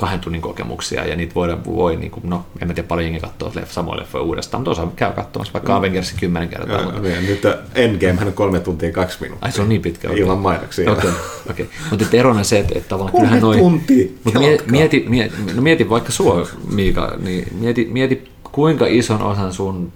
kahden 0.00 0.20
tunnin 0.20 0.42
kokemuksia 0.42 1.06
ja 1.06 1.16
niitä 1.16 1.34
voi, 1.34 1.56
voi 1.66 1.96
niin 1.96 2.10
kuin, 2.10 2.30
no 2.30 2.44
en 2.60 2.68
mä 2.68 2.74
tiedä 2.74 2.88
paljon 2.88 3.06
jengi 3.06 3.20
katsoo 3.20 3.52
leffa, 3.54 3.72
samoja 3.72 4.00
leffoja 4.00 4.24
uudestaan, 4.24 4.60
mutta 4.60 4.70
osa 4.70 4.88
käy 4.96 5.12
katsomassa 5.12 5.52
vaikka 5.52 5.72
mm. 5.72 5.78
Avengersin 5.78 6.18
kymmenen 6.20 6.48
kertaa. 6.48 6.76
Ja, 6.76 6.84
mutta... 6.84 7.00
Niin, 7.00 7.26
nyt 7.26 7.42
Endgame 7.74 8.26
on 8.26 8.32
kolme 8.32 8.60
tuntia 8.60 8.92
kaksi 8.92 9.18
minuuttia. 9.20 9.46
Ai 9.46 9.52
se 9.52 9.62
on 9.62 9.68
niin 9.68 9.82
pitkä. 9.82 10.08
Okay. 10.08 10.20
Ilman 10.20 10.38
mainoksia. 10.38 10.92
Okei, 10.92 11.10
okay. 11.10 11.20
okay. 11.50 11.66
mutta 11.90 12.16
erona 12.16 12.44
se, 12.44 12.58
että, 12.58 12.72
että 12.76 12.88
tavallaan 12.88 13.12
kolme 13.12 13.26
kyllähän 13.26 13.42
noin... 13.42 13.58
tuntia. 13.58 14.06
Mutta 14.24 14.38
mieti, 14.38 14.64
mieti, 14.70 15.04
mieti, 15.08 15.34
no 15.54 15.62
mieti 15.62 15.88
vaikka 15.88 16.12
sua, 16.12 16.48
Miika, 16.72 17.16
niin 17.18 17.48
mieti, 17.60 17.88
mieti 17.92 18.30
kuinka 18.52 18.86
ison 18.86 19.22
osan 19.22 19.52
sun 19.52 19.92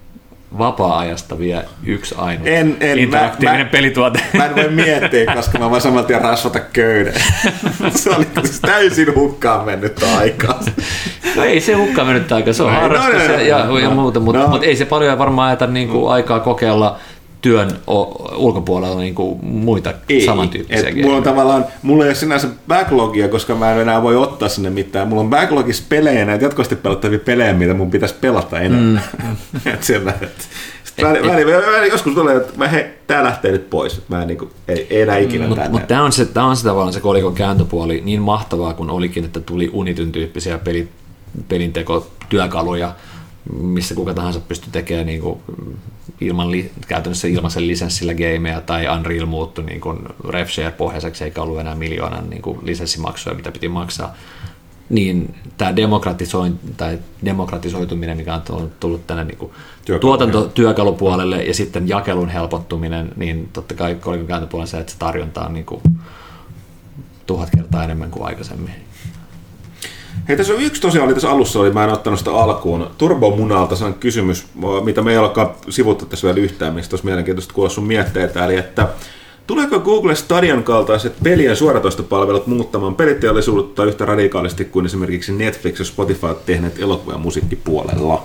vapaa-ajasta 0.58 1.38
vie 1.38 1.64
yksi 1.86 2.14
ainut 2.18 2.46
en, 2.46 2.76
en, 2.80 2.98
interaktiivinen 2.98 3.66
mä, 3.66 3.70
pelituote. 3.70 4.20
Mä 4.36 4.46
en 4.46 4.56
voi 4.56 4.68
miettiä, 4.68 5.34
koska 5.34 5.58
mä 5.58 5.70
voin 5.70 5.82
saman 5.82 6.04
tien 6.04 6.20
rasvata 6.20 6.60
köyden. 6.60 7.14
se 7.94 8.10
oli 8.10 8.26
siis 8.44 8.60
täysin 8.60 9.14
hukkaan 9.14 9.66
mennyt 9.66 10.02
aikaa. 10.18 10.60
No 11.36 11.44
ei 11.44 11.60
se 11.60 11.72
hukkaan 11.72 12.06
mennyt 12.06 12.32
aikaa, 12.32 12.52
se 12.52 12.62
on 12.62 12.72
no, 12.72 12.80
harrastus 12.80 13.28
no, 13.28 13.34
no, 13.34 13.40
ja, 13.40 13.64
no, 13.64 13.78
ja 13.78 13.90
muuta, 13.90 14.20
mutta, 14.20 14.42
no. 14.42 14.48
mutta 14.48 14.66
ei 14.66 14.76
se 14.76 14.84
paljon 14.84 15.18
varmaan 15.18 15.48
ajata 15.48 15.66
niin 15.66 15.88
kuin 15.88 16.12
aikaa 16.12 16.40
kokeilla 16.40 16.98
työn 17.44 17.70
ulkopuolella 18.36 19.00
niin 19.00 19.14
kuin 19.14 19.44
muita 19.44 19.94
ei, 20.08 20.26
samantyyppisiä 20.26 20.88
et 20.88 21.02
mulla 21.02 21.16
on 21.16 21.22
tavallaan, 21.22 21.64
mulla 21.82 22.04
ei 22.04 22.08
ole 22.08 22.14
sinänsä 22.14 22.48
backlogia, 22.68 23.28
koska 23.28 23.54
mä 23.54 23.72
en 23.72 23.80
enää 23.80 24.02
voi 24.02 24.16
ottaa 24.16 24.48
sinne 24.48 24.70
mitään. 24.70 25.08
Mulla 25.08 25.22
on 25.22 25.30
backlogissa 25.30 25.84
pelejä, 25.88 26.24
näitä 26.24 26.44
jatkuvasti 26.44 26.76
pelattavia 26.76 27.18
pelejä, 27.18 27.52
mitä 27.52 27.74
mun 27.74 27.90
pitäisi 27.90 28.14
pelata 28.20 28.60
enemmän. 28.60 29.02
Mm. 29.22 29.36
et 29.74 29.82
siellä, 29.82 30.14
et, 30.22 30.48
väli, 31.02 31.26
väli, 31.26 31.46
väli, 31.46 31.88
joskus 31.88 32.14
tulee, 32.14 32.36
että 32.36 32.52
mä, 32.56 32.68
hei, 32.68 32.84
tää 33.06 33.24
lähtee 33.24 33.52
nyt 33.52 33.70
pois. 33.70 34.02
Mä 34.08 34.22
en, 34.22 34.28
niin 34.28 34.38
kuin, 34.38 34.50
ei, 34.68 34.86
ei 34.90 35.02
enää 35.02 35.16
ikinä 35.16 35.48
Mutta 35.48 35.70
mut 35.70 35.88
tämä 35.88 36.04
on, 36.04 36.12
se, 36.12 36.24
tää 36.24 36.44
on 36.44 36.56
se 36.56 36.64
tavallaan 36.64 36.92
se 36.92 37.00
kolikon 37.00 37.34
kääntöpuoli 37.34 38.02
niin 38.04 38.22
mahtavaa 38.22 38.74
kuin 38.74 38.90
olikin, 38.90 39.24
että 39.24 39.40
tuli 39.40 39.70
Unityn 39.72 40.12
tyyppisiä 40.12 40.58
peli, 40.58 40.88
pelintekotyökaluja, 41.48 42.94
missä 43.60 43.94
kuka 43.94 44.14
tahansa 44.14 44.40
pystyy 44.40 44.68
tekemään 44.72 45.06
niin 45.06 45.20
kuin 45.20 45.38
ilman, 46.20 46.48
käytännössä 46.88 47.28
ilmaisen 47.28 47.66
lisenssillä 47.66 48.14
gameja 48.14 48.60
tai 48.60 48.98
Unreal 48.98 49.26
muuttui 49.26 49.64
niin 49.64 49.80
kuin 49.80 49.98
RefShare-pohjaiseksi 50.28 51.24
eikä 51.24 51.42
ollut 51.42 51.60
enää 51.60 51.74
miljoonan 51.74 52.30
niin 52.30 52.42
kuin 52.42 52.58
lisenssimaksuja, 52.62 53.36
mitä 53.36 53.52
piti 53.52 53.68
maksaa, 53.68 54.14
niin 54.88 55.34
tämä 55.56 55.76
demokratisoin, 55.76 56.58
tai 56.76 56.98
demokratisoituminen, 57.24 58.16
mikä 58.16 58.34
on 58.34 58.70
tullut 58.80 59.06
tänne 59.06 59.24
niin 59.24 59.50
tuotantotyökalupuolelle 60.00 61.44
ja 61.44 61.54
sitten 61.54 61.88
jakelun 61.88 62.28
helpottuminen, 62.28 63.12
niin 63.16 63.48
totta 63.52 63.74
kai 63.74 63.94
kolikon 63.94 64.26
kääntöpuolella 64.26 64.70
se, 64.70 64.78
että 64.78 64.92
se 64.92 64.98
tarjonta 64.98 65.46
on 65.46 65.54
niin 65.54 65.66
kuin 65.66 65.82
tuhat 67.26 67.50
kertaa 67.56 67.84
enemmän 67.84 68.10
kuin 68.10 68.26
aikaisemmin. 68.26 68.74
Hei, 70.28 70.36
tässä 70.36 70.52
on 70.52 70.60
yksi 70.60 70.82
tosiaan 70.82 71.06
oli 71.06 71.14
tässä 71.14 71.30
alussa, 71.30 71.60
oli, 71.60 71.70
mä 71.70 71.84
en 71.84 71.92
ottanut 71.92 72.18
sitä 72.18 72.34
alkuun. 72.34 72.90
Turbomunalta 72.98 73.86
on 73.86 73.94
kysymys, 73.94 74.46
mitä 74.84 75.02
me 75.02 75.12
ei 75.12 75.18
olekaan 75.18 75.50
sivuttu 75.68 76.06
tässä 76.06 76.26
vielä 76.26 76.40
yhtään, 76.40 76.74
mistä 76.74 76.94
olisi 76.94 77.06
mielenkiintoista 77.06 77.54
kuulla 77.54 77.70
sun 77.70 77.84
mietteitä. 77.84 78.44
Eli 78.44 78.56
että 78.56 78.88
Tuleeko 79.46 79.80
Google 79.80 80.14
Stadion 80.14 80.64
kaltaiset 80.64 81.12
pelien 81.22 81.56
suoratoistopalvelut 81.56 82.46
muuttamaan 82.46 82.94
peliteollisuutta 82.94 83.84
yhtä 83.84 84.04
radikaalisti 84.04 84.64
kuin 84.64 84.86
esimerkiksi 84.86 85.32
Netflix 85.32 85.78
ja 85.78 85.84
Spotify 85.84 86.26
tehneet 86.46 86.78
elokuva- 86.78 87.12
ja 87.12 87.18
musiikkipuolella? 87.18 88.22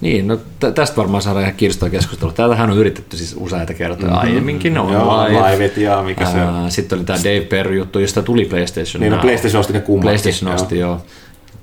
Niin, 0.00 0.28
no 0.28 0.38
tästä 0.74 0.96
varmaan 0.96 1.22
saadaan 1.22 1.42
ihan 1.42 1.56
kiinnostavaa 1.56 1.90
keskustelua. 1.90 2.32
Täältähän 2.32 2.70
on 2.70 2.78
yritetty 2.78 3.16
siis 3.16 3.36
useita 3.38 3.74
kertoja 3.74 4.12
mm-hmm. 4.12 4.28
aiemminkin. 4.28 4.78
On 4.78 4.92
Joo, 4.92 5.24
live. 5.24 5.52
liveit 5.52 5.76
ja 5.76 6.02
mikä 6.02 6.24
se 6.24 6.42
on. 6.42 6.70
Sitten 6.70 6.98
oli 6.98 7.04
tämä 7.04 7.18
Dave 7.18 7.40
Perry 7.40 7.76
juttu, 7.76 7.98
josta 7.98 8.22
tuli 8.22 8.44
PlayStation. 8.44 9.00
Niin, 9.00 9.12
no 9.12 9.18
PlayStation 9.18 9.60
osti 9.60 9.72
ne 9.72 9.80
kummatkin. 9.80 10.20
PlayStation 10.20 10.54
osti, 10.54 10.78
joo. 10.78 10.90
joo. 10.90 11.00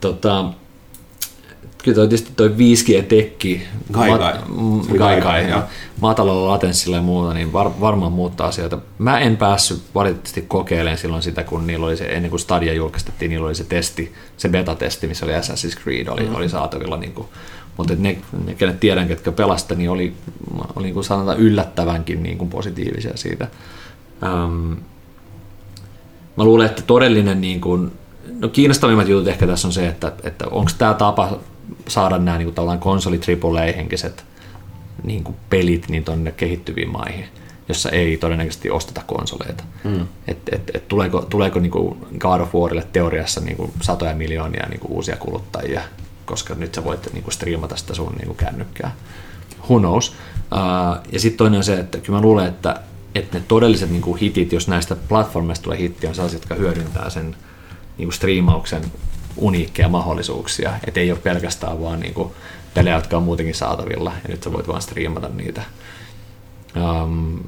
Tota, 0.02 0.46
kyllä 1.84 1.96
toi 1.96 2.08
tietysti 2.08 2.32
toi 2.36 2.50
5G-tekki, 2.50 3.62
Gaikai, 3.92 4.34
mat, 4.48 4.88
Gaikai 4.98 5.50
ja 5.50 5.68
matalalla 6.02 6.52
latenssilla 6.52 6.96
ja 6.96 7.02
muuta, 7.02 7.34
niin 7.34 7.54
var, 7.54 7.72
varmaan 7.82 8.12
muuttaa 8.12 8.48
asioita. 8.48 8.78
Mä 8.98 9.20
en 9.20 9.38
päässyt 9.38 9.82
valitettavasti 9.96 10.42
kokeilemaan 10.42 10.98
silloin 10.98 11.24
sitä, 11.24 11.44
kun 11.44 11.68
niillä 11.68 11.86
oli 11.86 11.98
se, 11.98 12.06
ennen 12.06 12.30
kuin 12.30 12.40
Stadia 12.40 12.74
julkistettiin, 12.74 13.30
niillä 13.30 13.48
oli 13.48 13.56
se 13.56 13.64
testi, 13.64 14.14
se 14.38 14.50
beta-testi, 14.50 15.08
missä 15.08 15.26
oli 15.26 15.34
Assassin's 15.34 15.84
Creed, 15.84 16.08
oli, 16.08 16.24
mm. 16.24 16.36
oli 16.36 16.50
saatavilla 16.50 16.98
niin 16.98 17.14
kuin 17.14 17.28
mutta 17.78 17.94
ne, 17.98 18.18
ne, 18.46 18.56
kenet 18.56 18.80
tiedän, 18.80 19.08
ketkä 19.08 19.32
pelasta, 19.32 19.76
niin 19.76 19.90
oli, 19.90 20.14
oli 20.76 20.84
niin 20.84 20.94
kuin 20.94 21.04
sanotaan 21.04 21.40
yllättävänkin 21.40 22.24
niin 22.24 22.38
kuin 22.38 22.50
positiivisia 22.50 23.18
siitä. 23.18 23.48
Ähm, 24.24 24.72
mä 26.38 26.44
luulen, 26.44 26.66
että 26.66 26.82
todellinen, 26.82 27.42
niin 27.42 27.62
kuin, 27.62 27.92
no 28.40 28.48
kiinnostavimmat 28.48 29.08
jutut 29.08 29.28
ehkä 29.28 29.48
tässä 29.48 29.68
on 29.68 29.72
se, 29.72 29.88
että, 29.88 30.12
että 30.24 30.48
onko 30.48 30.72
tämä 30.78 30.94
tapa 30.94 31.40
saada 31.88 32.18
nämä 32.18 32.38
niin 32.38 32.46
kuin 32.46 32.56
tavallaan 32.56 32.80
konsoli 32.80 33.20
AAA-henkiset 33.44 34.26
niin 35.04 35.24
kuin 35.24 35.36
pelit 35.50 35.90
niin 35.90 36.04
tuonne 36.04 36.32
kehittyviin 36.32 36.90
maihin, 36.92 37.26
jossa 37.70 37.90
ei 37.90 38.18
todennäköisesti 38.18 38.70
osteta 38.70 39.02
konsoleita. 39.08 39.64
Mm. 39.84 40.08
Et, 40.28 40.38
et, 40.52 40.72
et 40.74 40.88
tuleeko, 40.88 41.22
tuleeko 41.22 41.60
niin 41.60 41.72
kuin 41.72 41.98
God 42.18 42.42
of 42.42 42.56
Warille 42.56 42.88
teoriassa 42.94 43.42
niin 43.42 43.58
kuin 43.58 43.72
satoja 43.82 44.16
miljoonia 44.16 44.68
niin 44.70 44.80
kuin 44.80 44.92
uusia 44.92 45.16
kuluttajia 45.16 45.82
koska 46.26 46.56
nyt 46.56 46.76
sä 46.76 46.84
voit 46.84 47.14
niin 47.14 47.24
kuin 47.24 47.34
striimata 47.34 47.76
sitä 47.76 47.94
sun 47.94 48.14
niin 48.14 48.28
kuin 48.28 48.38
kännykkää. 48.38 48.96
Who 49.70 49.80
knows? 49.80 50.10
Uh, 50.10 51.08
ja 51.12 51.20
sitten 51.20 51.38
toinen 51.38 51.58
on 51.58 51.64
se, 51.64 51.80
että 51.80 51.98
kyllä 51.98 52.20
mä 52.20 52.22
luulen, 52.22 52.48
että, 52.48 52.80
että 53.16 53.38
ne 53.38 53.44
todelliset 53.48 53.90
niin 53.90 54.02
kuin 54.02 54.20
hitit, 54.20 54.52
jos 54.52 54.68
näistä 54.68 54.96
platformeista 54.96 55.64
tulee 55.64 55.78
hitti, 55.78 56.08
on 56.08 56.16
sellaisia, 56.16 56.38
jotka 56.38 56.56
hyödyntää 56.56 57.10
sen 57.10 57.36
niin 57.98 58.08
kuin 58.08 58.14
striimauksen 58.14 58.82
uniikkeja 59.38 59.90
mahdollisuuksia. 59.90 60.74
Että 60.88 61.00
ei 61.00 61.12
ole 61.12 61.20
pelkästään 61.20 61.82
vaan 61.82 62.00
niin 62.00 62.14
kuin 62.14 62.34
pelejä, 62.74 62.96
jotka 62.96 63.18
on 63.18 63.24
muutenkin 63.24 63.56
saatavilla, 63.56 64.12
ja 64.24 64.30
nyt 64.30 64.44
sä 64.44 64.54
voit 64.54 64.68
vaan 64.68 64.82
striimata 64.82 65.30
niitä. 65.30 65.62
Um, 66.76 67.40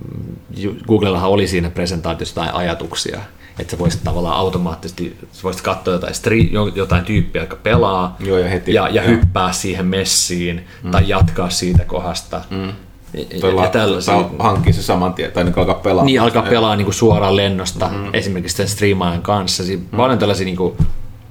Googlellahan 0.87 1.29
oli 1.29 1.47
siinä 1.47 1.69
presentaatiossa 1.69 2.41
jotain 2.41 2.55
ajatuksia, 2.55 3.19
että 3.59 3.71
sä 3.71 3.79
voisit 3.79 4.03
tavallaan 4.03 4.35
automaattisesti, 4.35 5.17
sä 5.31 5.43
voisit 5.43 5.61
katsoa 5.61 5.93
jotain, 5.93 6.13
stri- 6.13 6.75
jotain 6.75 7.05
tyyppiä, 7.05 7.41
joka 7.41 7.55
pelaa 7.55 8.15
Joo, 8.19 8.37
ja 8.37 8.49
heti- 8.49 8.73
ja, 8.73 8.89
ja 8.89 9.03
joo. 9.03 9.11
hyppää 9.11 9.51
siihen 9.51 9.85
messiin 9.85 10.67
mm. 10.83 10.91
tai 10.91 11.03
jatkaa 11.07 11.49
siitä 11.49 11.83
kohdasta. 11.85 12.41
Mm. 12.49 12.73
Ja, 13.13 13.63
ja 13.63 13.69
tällaisia. 13.69 14.29
hankkii 14.39 14.73
se 14.73 14.81
saman 14.81 15.13
tien, 15.13 15.31
tai 15.31 15.43
niin 15.43 15.59
alkaa 15.59 15.75
pelaa. 15.75 16.05
Niin, 16.05 16.21
alkaa 16.21 16.43
pelaa 16.43 16.75
niin 16.75 16.85
kuin 16.85 16.95
suoraan 16.95 17.35
lennosta, 17.35 17.87
mm. 17.87 18.09
esimerkiksi 18.13 18.57
sen 18.57 18.67
striimaajan 18.67 19.21
kanssa. 19.21 19.63
Siinä 19.63 19.83
mm. 19.91 19.97
Paljon 19.97 20.19
tällaisia 20.19 20.45
niin 20.45 20.57
kuin, 20.57 20.77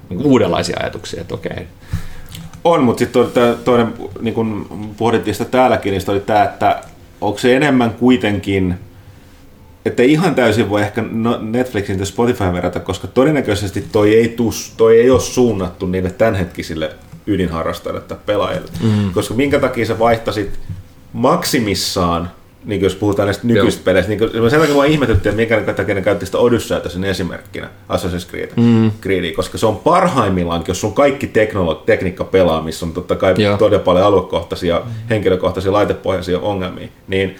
niin 0.08 0.16
kuin 0.16 0.26
uudenlaisia 0.26 0.76
ajatuksia, 0.80 1.20
että 1.20 1.34
okei. 1.34 1.66
On, 2.64 2.82
mutta 2.82 2.98
sitten 2.98 3.26
toinen, 3.64 3.94
niin 4.20 4.34
kun 4.34 4.66
pohdittiin 4.96 5.34
sitä 5.34 5.50
täälläkin, 5.50 5.90
niin 5.90 6.10
oli 6.10 6.20
tämä, 6.20 6.44
että 6.44 6.80
onko 7.20 7.38
se 7.38 7.56
enemmän 7.56 7.90
kuitenkin, 7.90 8.74
että 9.84 10.02
ei 10.02 10.12
ihan 10.12 10.34
täysin 10.34 10.68
voi 10.68 10.82
ehkä 10.82 11.04
no- 11.10 11.38
Netflixin 11.42 11.96
tai 11.96 12.06
Spotify 12.06 12.52
verrata, 12.52 12.80
koska 12.80 13.06
todennäköisesti 13.06 13.84
toi 13.92 14.14
ei, 14.14 14.28
tus, 14.28 14.74
toi 14.76 15.00
ei 15.00 15.10
ole 15.10 15.20
suunnattu 15.20 15.86
niille 15.86 16.10
tämänhetkisille 16.10 16.90
ydinharrastajille 17.26 18.00
tai 18.00 18.18
pelaajille. 18.26 18.70
Mm. 18.82 19.12
Koska 19.12 19.34
minkä 19.34 19.58
takia 19.58 19.86
sä 19.86 19.98
vaihtasit 19.98 20.50
maksimissaan, 21.12 22.30
niin 22.64 22.80
jos 22.80 22.94
puhutaan 22.94 23.26
näistä 23.26 23.46
nykyistä 23.46 23.78
Joo. 23.78 23.84
peleistä, 23.84 24.08
niin 24.08 24.50
sen 24.50 24.60
takia 24.60 24.74
mua 24.74 24.84
ihmetytti, 24.84 25.28
että 25.28 25.36
minkä 25.36 25.72
takia 25.76 25.94
ne 25.94 26.02
käytti 26.02 26.26
sitä 26.26 26.38
Odysseyta 26.38 26.88
sen 26.88 27.04
esimerkkinä, 27.04 27.68
Assassin's 27.88 28.30
Creed, 28.30 28.50
mm. 28.56 28.90
Creedia, 29.02 29.36
koska 29.36 29.58
se 29.58 29.66
on 29.66 29.76
parhaimmillaan, 29.76 30.64
jos 30.68 30.80
sun 30.80 30.94
kaikki 30.94 31.26
teknolo- 31.26 31.82
tekniikka 31.86 32.24
pelaa, 32.24 32.62
missä 32.62 32.86
on 32.86 32.92
totta 32.92 33.16
kai 33.16 33.34
Joo. 33.38 33.56
todella 33.56 33.84
paljon 33.84 34.06
aluekohtaisia, 34.06 34.82
henkilökohtaisia, 35.10 35.72
laitepohjaisia 35.72 36.38
ongelmia, 36.38 36.88
niin 37.08 37.36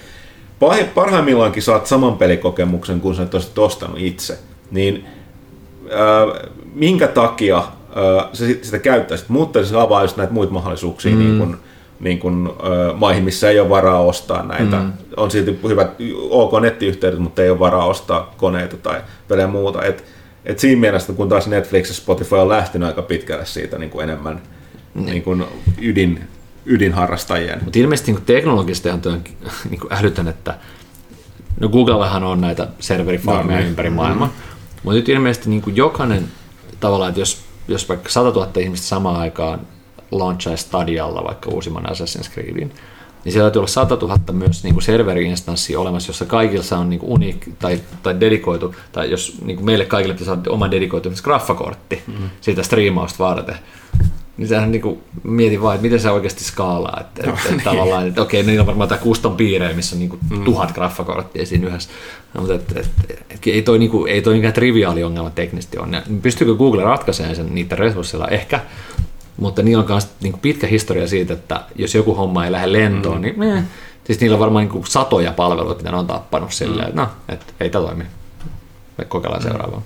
pahi- 0.59 0.89
parhaimmillaankin 0.95 1.63
saat 1.63 1.85
saman 1.87 2.17
pelikokemuksen 2.17 3.01
kuin 3.01 3.15
sä 3.15 3.27
olisit 3.33 3.57
ostanut 3.57 3.99
itse. 3.99 4.37
Niin 4.71 5.05
äh, 5.85 6.49
minkä 6.73 7.07
takia 7.07 7.57
äh, 7.57 8.29
sä 8.33 8.45
sit- 8.45 8.63
sitä 8.63 8.79
käyttäisit, 8.79 9.29
mutta 9.29 9.65
se 9.65 9.77
avaa 9.77 10.01
just 10.01 10.17
näitä 10.17 10.33
muita 10.33 10.53
mahdollisuuksia 10.53 11.11
mm. 11.11 11.19
niin 11.19 11.37
kuin, 11.37 11.57
niin 11.99 12.19
kuin, 12.19 12.47
äh, 12.47 12.99
maihin, 12.99 13.23
missä 13.23 13.49
ei 13.49 13.59
ole 13.59 13.69
varaa 13.69 14.01
ostaa 14.01 14.43
näitä. 14.43 14.75
Mm. 14.75 14.93
On 15.17 15.31
silti 15.31 15.59
hyvät 15.67 15.91
ok 16.29 16.61
nettiyhteydet, 16.61 17.19
mutta 17.19 17.43
ei 17.43 17.49
ole 17.49 17.59
varaa 17.59 17.85
ostaa 17.85 18.33
koneita 18.37 18.77
tai 18.77 19.01
pelejä 19.27 19.47
muuta. 19.47 19.83
Et, 19.83 20.03
et 20.45 20.59
siinä 20.59 20.81
mielessä, 20.81 21.13
kun 21.13 21.29
taas 21.29 21.47
Netflix 21.47 21.87
ja 21.87 21.93
Spotify 21.93 22.35
on 22.35 22.49
lähtenyt 22.49 22.87
aika 22.87 23.01
pitkälle 23.01 23.45
siitä 23.45 23.77
niin 23.77 23.89
kuin 23.89 24.03
enemmän 24.03 24.41
niin 24.95 25.23
kuin 25.23 25.43
ydin, 25.81 26.27
ydinharrastajien. 26.65 27.63
Mutta 27.63 27.79
ilmeisesti 27.79 28.11
niin 28.11 28.25
teknologisesti 28.25 28.89
on 28.89 29.01
niin 29.69 29.81
älytön, 29.89 30.27
että 30.27 30.57
no 31.59 31.69
Googlellahan 31.69 32.23
on 32.23 32.41
näitä 32.41 32.67
serverifarmeja 32.79 33.57
No 33.57 33.61
niin. 33.61 33.69
ympäri 33.69 33.89
maailmaa, 33.89 34.33
mutta 34.83 34.95
nyt 34.95 35.09
ilmeisesti 35.09 35.49
niin 35.49 35.61
kuin 35.61 35.75
jokainen 35.75 36.27
tavallaan, 36.79 37.09
että 37.09 37.21
jos, 37.21 37.41
jos 37.67 37.89
vaikka 37.89 38.09
100 38.09 38.39
000 38.39 38.51
ihmistä 38.59 38.87
samaan 38.87 39.19
aikaan 39.19 39.59
launchaisi 40.11 40.63
Stadialla 40.63 41.23
vaikka 41.23 41.49
uusimman 41.49 41.85
Assassin's 41.85 42.31
Creedin, 42.33 42.71
niin 43.23 43.33
siellä 43.33 43.45
täytyy 43.45 43.59
olla 43.59 43.67
100 43.67 43.95
000 43.95 44.19
myös 44.31 44.63
niin 44.63 44.73
kuin 44.73 44.83
serveri-instanssia 44.83 45.79
olemassa, 45.79 46.09
jossa 46.09 46.25
kaikilla 46.25 46.77
on 46.77 46.89
niin 46.89 46.99
kuin 46.99 47.11
uniik 47.11 47.49
tai, 47.59 47.79
tai 48.03 48.19
dedikoitu, 48.19 48.75
tai 48.91 49.11
jos 49.11 49.37
niin 49.41 49.55
kuin 49.55 49.65
meille 49.65 49.85
kaikille 49.85 50.13
pitäisi 50.13 50.31
olla 50.31 50.41
oma 50.49 50.71
dedikoitu 50.71 51.09
graffakortti 51.23 52.03
mm. 52.07 52.29
siitä 52.41 52.63
striimausta 52.63 53.23
varten, 53.23 53.55
niin 54.37 54.47
sehän 54.47 54.71
niin 54.71 55.03
mietin 55.23 55.61
vaan, 55.61 55.75
että 55.75 55.83
miten 55.83 55.99
se 55.99 56.09
oikeasti 56.09 56.43
skaalaa. 56.43 57.01
Että, 57.01 57.29
että, 57.29 57.49
että 57.49 57.63
tavallaan, 57.63 58.07
että 58.07 58.21
okei, 58.21 58.43
niillä 58.43 58.61
on 58.61 58.67
varmaan 58.67 58.89
tämä 58.89 59.01
custom 59.01 59.35
piirejä, 59.35 59.73
missä 59.73 59.95
on 59.95 59.99
niin 59.99 60.09
kuin 60.09 60.43
tuhat 60.43 60.71
graffakorttia 60.71 61.45
siinä 61.45 61.67
yhdessä. 61.67 61.89
No, 62.33 62.41
mutta 62.41 62.55
että, 62.55 62.79
että, 62.79 63.13
että, 63.29 63.49
ei 63.49 63.61
toi, 63.61 63.79
niin 63.79 63.91
kuin, 63.91 64.11
ei 64.11 64.21
toi 64.21 64.35
mikään 64.35 64.53
triviaali 64.53 65.03
ongelma 65.03 65.29
teknisesti 65.29 65.77
on. 65.77 65.93
Ja 65.93 66.01
pystyykö 66.21 66.55
Google 66.55 66.83
ratkaisemaan 66.83 67.35
sen 67.35 67.55
niiden 67.55 67.77
resursseilla? 67.77 68.27
Ehkä. 68.27 68.59
Mutta 69.37 69.61
niillä 69.61 69.81
on 69.81 69.89
myös 69.89 70.07
niin 70.21 70.39
pitkä 70.41 70.67
historia 70.67 71.07
siitä, 71.07 71.33
että 71.33 71.61
jos 71.75 71.95
joku 71.95 72.15
homma 72.15 72.45
ei 72.45 72.51
lähde 72.51 72.73
lentoon, 72.73 73.17
mm. 73.17 73.21
niin 73.21 73.43
eh, 73.43 73.63
siis 74.03 74.19
niillä 74.19 74.35
on 74.35 74.39
varmaan 74.39 74.63
niin 74.63 74.71
kuin 74.71 74.87
satoja 74.87 75.31
palveluita, 75.31 75.77
mitä 75.77 75.91
ne 75.91 75.97
on 75.97 76.07
tappanut 76.07 76.53
silleen, 76.53 76.89
että 76.89 77.01
no, 77.01 77.07
että 77.29 77.45
ei 77.59 77.69
tämä 77.69 77.85
toimi. 77.85 78.03
Me 78.97 79.05
kokeillaan 79.05 79.43
seuraavaa. 79.43 79.81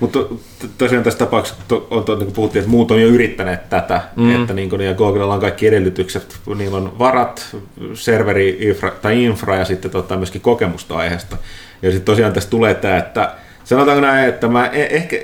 Mutta 0.00 0.18
to- 0.18 0.40
tosiaan 0.78 1.04
tässä 1.04 1.18
tapauksessa 1.18 1.62
to, 1.68 1.86
on, 1.90 2.04
to, 2.04 2.14
niin 2.14 2.24
kuin 2.24 2.34
puhuttiin, 2.34 2.60
että 2.60 2.70
muut 2.70 2.90
on 2.90 3.02
jo 3.02 3.08
yrittäneet 3.08 3.68
tätä, 3.68 4.00
mm. 4.16 4.40
että 4.40 4.54
niin 4.54 4.70
kuin, 4.70 4.80
ja 4.80 4.94
Googlella 4.94 5.34
on 5.34 5.40
kaikki 5.40 5.66
edellytykset, 5.66 6.36
niillä 6.54 6.76
on 6.76 6.98
varat, 6.98 7.56
serveri, 7.94 8.58
infra, 8.60 8.90
tai 9.02 9.24
infra 9.24 9.56
ja 9.56 9.64
sitten 9.64 9.90
tota, 9.90 10.16
myöskin 10.16 10.40
kokemusta 10.40 10.96
aiheesta. 10.96 11.36
Ja 11.82 11.90
sitten 11.90 12.06
tosiaan 12.06 12.32
tässä 12.32 12.50
tulee 12.50 12.74
tämä, 12.74 12.96
että 12.96 13.34
sanotaanko 13.64 14.00
näin, 14.00 14.28
että 14.28 14.48
mä 14.48 14.66
e- 14.66 14.96
ehkä, 14.96 15.16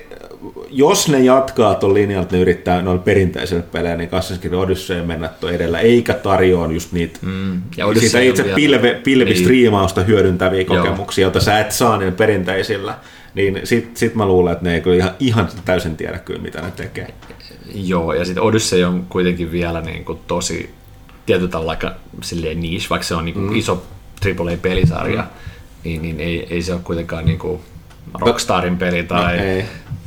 jos 0.70 1.08
ne 1.08 1.18
jatkaa 1.20 1.74
tuon 1.74 1.94
linjalla, 1.94 2.22
että 2.22 2.36
ne 2.36 2.42
yrittää 2.42 2.82
noilla 2.82 3.02
perinteisillä 3.02 3.62
peleillä, 3.62 3.96
niin 3.96 4.10
Assassin's 4.10 4.40
Creed 4.40 4.54
Odyssey 4.54 5.02
mennä 5.02 5.28
tuon 5.28 5.52
edellä, 5.52 5.78
eikä 5.78 6.14
tarjoa 6.14 6.66
just 6.72 6.92
niitä 6.92 7.18
Mm. 7.22 7.62
ja 7.76 7.86
Odyssey 7.86 8.20
on 8.20 8.26
itse 8.26 8.42
pilve, 8.42 9.00
pilvistriimausta 9.04 10.02
hyödyntäviä 10.02 10.60
Joo. 10.60 10.76
kokemuksia, 10.76 11.22
joita 11.22 11.40
sä 11.40 11.58
et 11.60 11.72
saa 11.72 11.98
niillä 11.98 12.12
perinteisillä, 12.12 12.94
niin 13.38 13.60
sit, 13.64 13.96
sit 13.96 14.14
mä 14.14 14.26
luulen, 14.26 14.52
että 14.52 14.64
ne 14.64 14.74
ei 14.74 14.80
kyllä 14.80 14.96
ihan, 14.96 15.10
ihan 15.20 15.48
täysin 15.64 15.96
tiedä 15.96 16.18
kyllä, 16.18 16.40
mitä 16.42 16.60
ne 16.62 16.70
tekee. 16.70 17.14
Joo, 17.74 18.12
ja 18.12 18.24
sitten 18.24 18.42
Odyssey 18.42 18.84
on 18.84 19.06
kuitenkin 19.08 19.52
vielä 19.52 19.80
niin 19.80 20.04
kuin 20.04 20.18
tosi 20.26 20.70
tietyllä 21.26 21.50
tavalla 21.50 21.70
aika 21.72 21.92
silleen 22.22 22.60
niche, 22.60 22.86
vaikka 22.90 23.06
se 23.08 23.14
on 23.14 23.24
niin 23.24 23.34
kuin 23.34 23.46
mm. 23.50 23.56
iso 23.56 23.82
AAA-pelisarja, 24.26 25.22
mm. 25.22 25.28
niin, 25.84 26.02
niin 26.02 26.20
ei, 26.20 26.46
ei 26.50 26.62
se 26.62 26.72
ole 26.72 26.80
kuitenkaan 26.84 27.24
niin 27.24 27.38
kuin 27.38 27.60
Rockstarin 28.20 28.78
peli 28.78 29.02
tai, 29.02 29.36
No, 29.36 29.42
ei. 29.42 29.64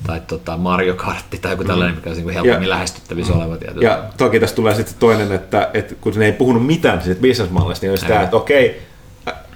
tai 0.08 0.22
tota 0.28 0.58
Mario 0.58 0.96
Kartti 0.96 1.38
tai 1.38 1.52
joku 1.52 1.64
tällainen, 1.64 1.96
mikä 1.96 2.10
on 2.10 2.16
niin 2.16 2.30
helpommin 2.30 2.62
Ja- 2.64 2.70
lähestyttävissä 2.70 3.34
oleva 3.34 3.58
tietyllä 3.58 3.88
Ja 3.88 4.04
toki 4.18 4.40
tässä 4.40 4.56
tulee 4.56 4.76
sitten 4.76 4.96
toinen, 5.00 5.32
että, 5.32 5.70
että 5.74 5.96
kun 6.02 6.14
ne 6.16 6.26
ei 6.26 6.32
puhunut 6.32 6.66
mitään 6.66 7.02
siitä 7.02 7.22
bisnesmallista, 7.22 7.86
niin 7.86 7.92
on 7.92 7.98
sitä, 7.98 8.18
Ei. 8.18 8.24
että 8.24 8.38
okei, 8.38 8.82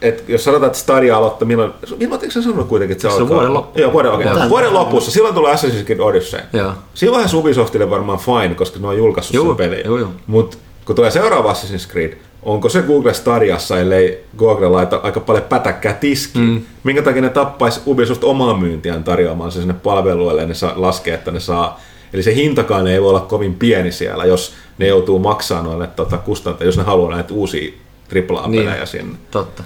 että 0.01 0.31
jos 0.31 0.43
sanotaan, 0.43 0.67
että 0.67 0.80
Stadia 0.80 1.17
aloittaa, 1.17 1.47
milloin, 1.47 1.72
milloin 1.99 2.22
eikö 2.22 2.34
sä 2.34 2.41
sanonut 2.41 2.67
kuitenkin, 2.67 2.91
että 2.95 3.01
se, 3.09 3.15
Se 3.15 3.22
alkaa? 3.22 3.35
vuoden 3.38 3.53
loppu. 3.53 3.80
Joo, 3.80 3.93
vuoden, 3.93 4.11
okay. 4.11 4.26
Vuoden- 4.26 4.49
vuoden 4.49 4.73
lopussa. 4.73 5.11
Silloin 5.11 5.35
tulee 5.35 5.53
Assassin's 5.53 5.85
Creed 5.85 5.99
Odyssey. 5.99 6.39
Joo. 6.53 6.72
Silloinhan 6.93 7.35
Ubisoftille 7.35 7.89
varmaan 7.89 8.19
fine, 8.19 8.55
koska 8.55 8.80
ne 8.80 8.88
on 8.88 8.97
julkaissut 8.97 9.34
Joo, 9.34 9.45
sen 9.47 9.55
pelin. 9.55 9.81
joo, 9.85 9.97
joo. 9.97 10.09
Mutta 10.27 10.57
kun 10.85 10.95
tulee 10.95 11.11
seuraava 11.11 11.53
Assassin's 11.53 11.91
Creed, 11.91 12.13
onko 12.43 12.69
se 12.69 12.81
Google 12.81 13.13
Stadiassa, 13.13 13.80
ellei 13.80 14.23
Google 14.38 14.69
laita 14.69 14.99
aika 15.03 15.19
paljon 15.19 15.43
pätäkkää 15.43 15.93
tiskiin? 15.93 16.45
Mm. 16.45 16.61
Minkä 16.84 17.01
takia 17.01 17.22
ne 17.22 17.30
tappaisi 17.30 17.81
Ubisoft 17.85 18.23
omaa 18.23 18.57
myyntiään 18.57 19.03
tarjoamaan 19.03 19.51
se 19.51 19.59
sinne 19.59 19.73
palveluille 19.84 20.41
ja 20.41 20.47
ne 20.47 20.53
saa, 20.53 20.73
laskee, 20.76 21.13
että 21.13 21.31
ne 21.31 21.39
saa 21.39 21.80
Eli 22.13 22.23
se 22.23 22.35
hintakaan 22.35 22.88
ei 22.88 23.01
voi 23.01 23.09
olla 23.09 23.19
kovin 23.19 23.53
pieni 23.53 23.91
siellä, 23.91 24.26
jos 24.26 24.53
ne 24.77 24.88
joutuu 24.88 25.19
maksamaan 25.19 25.65
noille 25.65 25.88
tota, 25.88 26.17
kustantajille, 26.17 26.67
jos 26.67 26.77
ne 26.77 26.84
haluaa 26.84 27.15
näitä 27.15 27.34
uusia 27.34 27.72
AAA-pelejä 28.15 28.76
niin. 28.76 28.88
sinne. 28.88 29.17
Totta. 29.31 29.63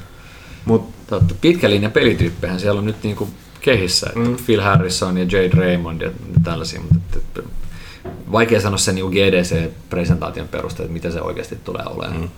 Mut, 0.65 0.99
Totta. 1.09 1.35
Pitkä 1.41 1.69
linja 1.69 1.89
pelityyppejä 1.89 2.57
siellä 2.57 2.79
on 2.79 2.85
nyt 2.85 3.03
niinku 3.03 3.27
kehissä, 3.61 4.07
että 4.07 4.29
mm. 4.29 4.37
Phil 4.45 4.61
Harrison 4.61 5.17
ja 5.17 5.23
Jade 5.23 5.49
Raymond 5.53 6.01
ja 6.01 6.11
tällaisia, 6.43 6.81
mutta 6.81 6.95
että, 6.95 7.19
että, 7.19 7.41
vaikea 8.31 8.61
sanoa 8.61 8.77
sen 8.77 8.95
niinku 8.95 9.11
GDC-presentaation 9.11 10.47
perusteella, 10.47 10.85
että 10.85 10.93
mitä 10.93 11.11
se 11.11 11.21
oikeasti 11.21 11.55
tulee 11.63 11.85
olemaan. 11.85 12.21
Mm. 12.21 12.29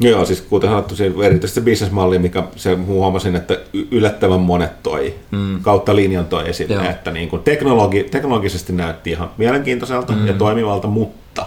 joo, 0.00 0.24
siis 0.24 0.40
kuten 0.40 0.70
sanottu, 0.70 0.96
se 0.96 1.12
erityisesti 1.22 1.60
se 1.60 1.64
bisnesmalli, 1.64 2.18
mikä 2.18 2.42
se 2.56 2.74
huomasin, 2.74 3.36
että 3.36 3.58
yllättävän 3.90 4.40
monet 4.40 4.82
toi 4.82 5.14
mm. 5.30 5.62
kautta 5.62 5.96
linjan 5.96 6.26
toi 6.26 6.48
esille, 6.48 6.74
Joo. 6.74 6.84
että 6.84 7.10
niin 7.10 7.28
kuin 7.28 7.42
teknologi, 7.42 8.04
teknologisesti 8.04 8.72
näytti 8.72 9.10
ihan 9.10 9.30
mielenkiintoiselta 9.36 10.12
mm. 10.12 10.26
ja 10.26 10.32
toimivalta, 10.32 10.88
mutta 10.88 11.46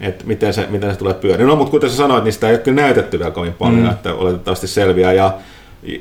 että 0.00 0.24
miten 0.26 0.54
se, 0.54 0.66
miten 0.70 0.92
se 0.92 0.98
tulee 0.98 1.14
pyörimään. 1.14 1.48
No, 1.48 1.56
mutta 1.56 1.70
kuten 1.70 1.90
sä 1.90 1.96
sanoit, 1.96 2.24
niin 2.24 2.32
sitä 2.32 2.48
ei 2.48 2.54
ole 2.54 2.62
kyllä 2.62 2.82
näytetty 2.82 3.18
vielä 3.18 3.30
kovin 3.30 3.52
paljon, 3.52 3.82
mm. 3.82 3.90
että 3.90 4.14
oletettavasti 4.14 4.66
selviää. 4.66 5.12
Ja 5.12 5.38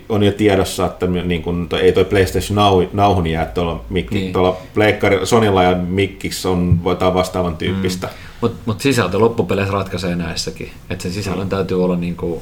on 0.09 0.23
jo 0.23 0.31
tiedossa, 0.31 0.85
että 0.85 1.07
niin 1.07 1.41
kun, 1.41 1.69
toi, 1.69 1.81
ei 1.81 1.91
toi 1.91 2.05
PlayStation 2.05 2.55
Now, 2.55 2.83
Nowhun 2.93 3.27
jää 3.27 3.45
tuolla, 3.45 3.83
mikki, 3.89 4.15
niin. 4.15 4.23
Niin. 4.23 4.33
tuolla 4.33 4.57
Pleikkari, 4.73 5.25
Sonilla 5.25 5.63
ja 5.63 5.75
Mikkis 5.75 6.45
on 6.45 6.79
jotain 6.85 7.13
vastaavan 7.13 7.57
tyyppistä. 7.57 8.07
Mm. 8.07 8.13
Mutta 8.41 8.57
mut 8.65 8.81
sisältö 8.81 9.19
loppupeleissä 9.19 9.73
ratkaisee 9.73 10.15
näissäkin, 10.15 10.71
että 10.89 11.03
sen 11.03 11.11
sisällön 11.11 11.49
täytyy 11.49 11.83
olla 11.83 11.95
niinku 11.95 12.41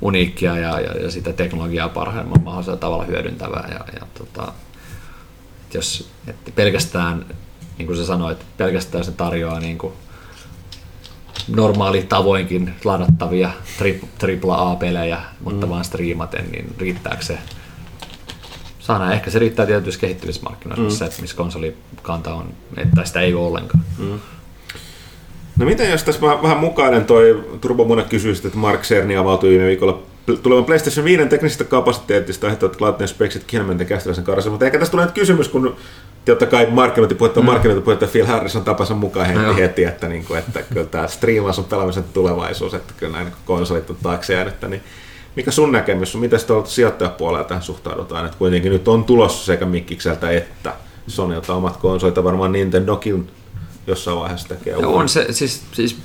uniikkia 0.00 0.58
ja, 0.58 0.80
ja, 0.80 0.92
ja 0.92 1.10
sitä 1.10 1.32
teknologiaa 1.32 1.88
parhaimman 1.88 2.42
mahdollisella 2.44 2.78
tavalla 2.78 3.04
hyödyntävää. 3.04 3.68
Ja, 3.70 4.00
ja 4.00 4.06
tota, 4.18 4.52
et 5.66 5.74
jos 5.74 6.10
että 6.26 6.50
pelkästään 6.54 7.26
niin 7.78 7.86
kuin 7.86 7.98
sä 7.98 8.06
sanoit, 8.06 8.38
pelkästään 8.56 9.04
se 9.04 9.12
tarjoaa 9.12 9.60
niin 9.60 9.78
kuin 9.78 9.92
normaali 11.48 12.02
tavoinkin 12.02 12.74
ladattavia 12.84 13.50
tripla 14.18 14.70
A-pelejä, 14.70 15.20
mutta 15.44 15.66
mm. 15.66 15.70
vaan 15.70 15.84
striimaten, 15.84 16.50
niin 16.52 16.74
riittääkö 16.78 17.24
se? 17.24 17.38
Saa 18.78 19.12
Ehkä 19.12 19.30
se 19.30 19.38
riittää 19.38 19.66
tietysti 19.66 20.00
kehittyvissä 20.00 20.42
markkinoissa, 20.42 20.82
mm. 20.82 21.06
missä, 21.06 21.22
missä 21.22 21.36
konsolikanta 21.36 22.34
on, 22.34 22.46
että 22.76 23.04
sitä 23.04 23.20
ei 23.20 23.34
ole 23.34 23.46
ollenkaan. 23.46 23.84
Mm. 23.98 24.18
No 25.58 25.66
miten 25.66 25.90
jos 25.90 26.02
tässä 26.02 26.20
vähän 26.20 26.58
mukainen 26.58 27.04
toi 27.04 27.44
Turbo 27.60 27.84
Muna 27.84 28.02
kysyy, 28.02 28.32
että 28.32 28.58
Mark 28.58 28.82
Cerny 28.82 29.16
avautui 29.16 29.50
viime 29.50 29.66
viikolla 29.66 30.02
tulevan 30.42 30.64
PlayStation 30.64 31.04
5 31.04 31.26
teknisestä 31.26 31.64
kapasiteettista 31.64 32.46
aiheuttavat 32.46 32.80
laitteen 32.80 33.08
speksit 33.08 33.44
Kinamenten 33.46 33.86
käsittelysen 33.86 34.24
karassa, 34.24 34.50
mutta 34.50 34.66
ehkä 34.66 34.78
tässä 34.78 34.90
tulee 34.90 35.06
nyt 35.06 35.14
kysymys, 35.14 35.48
kun 35.48 35.76
totta 36.26 36.46
kai 36.46 36.66
markkinointipuhetta, 36.70 37.40
mm. 37.40 37.46
markkinointipuhetta 37.46 38.06
Phil 38.06 38.26
Harrison 38.26 38.64
tapansa 38.64 38.94
mukaan 38.94 39.26
heti, 39.26 39.38
no. 39.38 39.54
heti 39.54 39.84
että, 39.84 40.08
niin 40.08 40.24
kuin, 40.24 40.38
että 40.38 40.62
kyllä 40.62 40.86
tämä 40.86 41.08
striimaus 41.08 41.58
on 41.58 41.64
pelaamisen 41.64 42.04
tulevaisuus, 42.04 42.74
että 42.74 42.94
kyllä 42.96 43.12
näin 43.12 43.32
konsolit 43.44 43.90
on 43.90 43.96
taakse 44.02 44.32
jäänyt, 44.32 44.54
niin 44.68 44.82
mikä 45.36 45.50
sun 45.50 45.72
näkemys 45.72 46.14
on, 46.14 46.20
miten 46.20 46.40
tuolta 46.46 46.70
sijoittajapuolella 46.70 47.44
tähän 47.44 47.62
suhtaudutaan, 47.62 48.24
että 48.24 48.38
kuitenkin 48.38 48.72
nyt 48.72 48.88
on 48.88 49.04
tulossa 49.04 49.46
sekä 49.46 49.66
Mikkikseltä 49.66 50.30
että 50.30 50.72
Sonylta 51.06 51.54
omat 51.54 51.76
konsolit, 51.76 52.24
varmaan 52.24 52.52
Nintendokin 52.52 53.30
jossain 53.86 54.16
vaiheessa 54.16 54.48
tekee 54.48 54.76
ja 54.78 54.88
on 54.88 55.08
se, 55.08 55.26
siis, 55.30 55.62
siis 55.72 55.96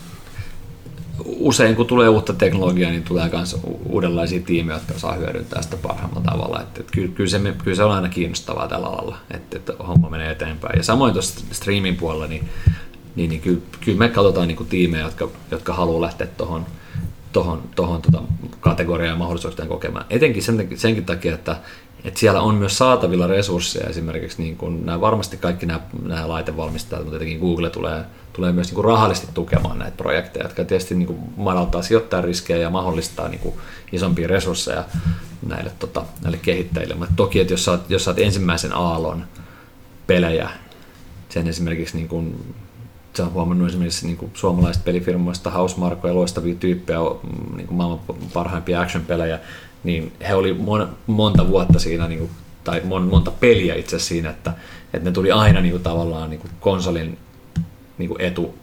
usein 1.26 1.76
kun 1.76 1.88
tulee 1.88 2.10
uutta 2.10 2.34
teknologiaa, 2.34 2.92
niin 2.92 3.04
tulee 3.04 3.30
myös 3.34 3.58
uudenlaisia 3.90 4.40
tiimejä, 4.40 4.78
jotka 4.78 5.00
saa 5.00 5.14
hyödyntää 5.14 5.62
sitä 5.62 5.78
parhaimmalla 5.78 6.32
tavalla. 6.32 6.62
Että, 6.62 6.80
että 6.80 6.92
kyllä, 6.92 7.12
kyllä, 7.16 7.30
se, 7.30 7.40
kyllä 7.64 7.76
se 7.76 7.84
on 7.84 7.92
aina 7.92 8.10
kiinnostavaa 8.10 8.68
tällä 8.68 8.88
alalla, 8.88 9.18
että, 9.32 9.58
että 9.58 9.74
homma 9.88 10.10
menee 10.10 10.32
eteenpäin. 10.32 10.78
Ja 10.78 10.84
samoin 10.84 11.14
tuossa 11.14 11.46
streamin 11.52 11.96
puolella, 11.96 12.28
niin, 12.28 12.50
niin, 13.16 13.30
niin 13.30 13.42
kyllä, 13.42 13.62
kyllä 13.86 13.98
me 13.98 14.10
katsotaan 14.10 14.48
niin 14.48 14.58
kuin 14.58 14.70
tiimejä, 14.70 15.04
jotka, 15.04 15.28
jotka 15.52 15.74
haluaa 15.74 16.02
lähteä 16.02 16.28
tuohon 16.28 16.66
tohon, 17.34 17.64
tohon 17.76 18.02
tota 18.02 18.22
kategoriaan 18.60 19.14
ja 19.14 19.20
mahdollisuuksien 19.20 19.68
kokemaan. 19.68 20.06
Etenkin 20.10 20.44
sen, 20.44 20.70
senkin 20.76 21.06
takia, 21.06 21.36
että, 21.36 21.56
että 22.04 22.20
siellä 22.20 22.42
on 22.42 22.56
myös 22.56 22.78
saatavilla 22.78 23.28
resursseja 23.28 23.90
esimerkiksi, 23.90 24.42
niin 24.42 24.58
kuin 24.58 24.86
nämä, 24.86 25.02
varmasti 25.02 25.38
kaikki 25.38 25.66
nämä, 25.66 25.80
nämä 26.04 26.28
laitevalmistajat, 26.28 27.04
mutta 27.04 27.20
tietenkin 27.20 27.48
Google 27.48 27.70
tulee, 27.70 28.04
tulee 28.34 28.52
myös 28.52 28.68
niin 28.68 28.76
kuin 28.76 28.86
rahallisesti 28.86 29.28
tukemaan 29.34 29.80
näitä 29.80 29.98
projekteja, 29.98 30.46
jotka 30.46 30.64
tietysti 30.64 30.96
niin 30.96 31.08
kuin 31.08 31.20
madaltaa 31.38 31.82
sijoittajan 31.82 32.24
riskejä 32.24 32.60
ja 32.60 32.70
mahdollistaa 32.70 33.28
niin 33.28 33.40
kuin 33.40 33.56
isompia 33.92 34.28
resursseja 34.28 34.84
näille, 35.48 35.72
tota, 35.80 36.06
näille 36.22 36.40
kehittäjille. 36.42 36.96
Mutta 36.96 37.14
toki, 37.16 37.40
että 37.40 37.54
jos 37.54 37.66
saat, 37.66 37.90
jos 37.90 38.04
saat 38.04 38.20
ensimmäisen 38.20 38.76
aallon 38.76 39.26
pelejä, 40.08 40.50
sen 41.30 41.48
esimerkiksi 41.48 41.98
niin 41.98 42.08
kuin 42.08 42.56
sä 43.18 43.24
oot 43.24 43.34
huomannut 43.34 43.68
esimerkiksi 43.68 44.06
niin 44.06 44.18
kuin 44.18 44.32
suomalaisista 44.34 44.86
pelifirmoista, 44.86 45.50
Hausmarkoja, 45.50 46.16
loistavia 46.16 46.56
tyyppejä, 46.56 47.00
niin 47.56 47.68
kuin 47.68 47.78
maailman 47.78 48.00
parhaimpia 48.34 48.82
action-pelejä, 48.82 49.40
niin 49.84 50.14
he 50.28 50.36
oli 50.36 50.54
mon, 50.54 50.90
monta 51.08 51.48
vuotta 51.48 51.80
siinä, 51.80 52.08
niin 52.08 52.20
kuin, 52.20 52.32
tai 52.64 52.82
mon, 52.84 53.04
monta 53.04 53.32
peliä 53.32 53.76
itse 53.76 54.00
siinä, 54.00 54.30
että, 54.30 54.54
että 54.94 55.10
ne 55.10 55.14
tuli 55.14 55.32
aina 55.32 55.62
niin 55.62 55.72
kuin, 55.72 55.84
tavallaan 55.84 56.30
niin 56.30 56.40
kuin 56.40 56.52
konsolin 56.60 57.18
niin 58.02 58.10
kuin 58.10 58.22
etu 58.22 58.56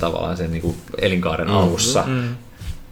tavallaan 0.00 0.36
sen 0.36 0.52
niin 0.52 0.62
kuin 0.62 0.76
elinkaaren 0.98 1.48
alussa 1.48 2.04
mm. 2.06 2.36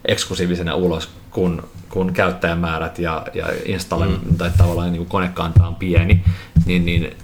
eksklusiivisena 0.04 0.74
ulos, 0.74 1.08
kun, 1.30 1.68
kun 1.88 2.12
käyttäjämäärät 2.12 2.98
ja, 2.98 3.26
ja 3.34 3.46
installe, 3.64 4.06
mm. 4.06 4.36
tai 4.38 4.50
tavallaan 4.58 4.92
niin 4.92 5.00
kuin 5.00 5.08
konekanta 5.08 5.66
on 5.66 5.74
pieni, 5.74 6.24
niin, 6.66 6.86
niin 6.86 7.16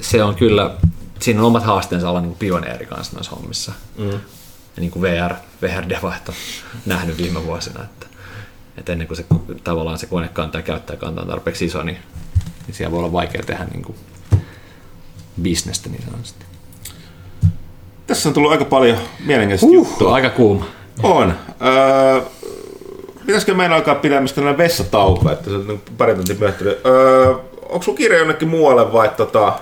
se 0.00 0.22
on 0.22 0.34
kyllä, 0.34 0.70
siinä 1.20 1.40
on 1.40 1.46
omat 1.46 1.64
haasteensa 1.64 2.10
olla 2.10 2.20
niin 2.20 2.30
kuin 2.30 2.38
pioneeri 2.38 2.86
kanssa 2.86 3.16
noissa 3.16 3.36
hommissa. 3.36 3.72
Mm. 3.98 4.10
Ja 4.10 4.80
niin 4.80 4.90
kuin 4.90 5.02
VR, 5.02 5.34
VR-devat 5.62 6.28
on 6.28 6.34
nähnyt 6.86 7.18
viime 7.18 7.44
vuosina, 7.44 7.84
että 7.84 8.06
että 8.76 8.92
ennen 8.92 9.06
kuin 9.06 9.16
se, 9.16 9.24
tavallaan 9.64 9.98
se 9.98 10.06
konekanta 10.06 10.58
ja 10.58 10.62
käyttäjäkanta 10.62 11.20
on 11.20 11.28
tarpeeksi 11.28 11.64
iso, 11.64 11.82
niin, 11.82 11.98
niin 12.66 12.74
siellä 12.74 12.90
voi 12.90 12.98
olla 12.98 13.12
vaikea 13.12 13.42
tehdä 13.42 13.64
niin 13.64 13.82
kuin 13.82 13.96
bisnestä 15.42 15.88
niin 15.88 16.02
sanotusti. 16.04 16.44
Tässä 18.06 18.28
on 18.28 18.32
tullut 18.32 18.52
aika 18.52 18.64
paljon 18.64 18.98
mielenkiintoista 19.26 19.66
uh, 19.66 19.72
juttua. 19.72 20.14
Aika 20.14 20.30
kuuma. 20.30 20.66
On. 21.02 21.34
Öö, 21.66 22.20
pitäisikö 23.26 23.54
meidän 23.54 23.72
alkaa 23.72 23.94
pidemmistä 23.94 24.34
tällainen 24.34 24.58
vessatauko, 24.58 25.30
että 25.30 25.50
se 25.50 25.56
on 25.56 25.80
pari 25.98 26.14
tuntia 26.14 26.36
myöhästynyt. 26.38 26.86
Öö, 26.86 27.34
onko 27.62 27.82
sun 27.82 27.94
kirja 27.94 28.18
jonnekin 28.18 28.48
muualle 28.48 28.92
vai 28.92 29.08
tota... 29.16 29.52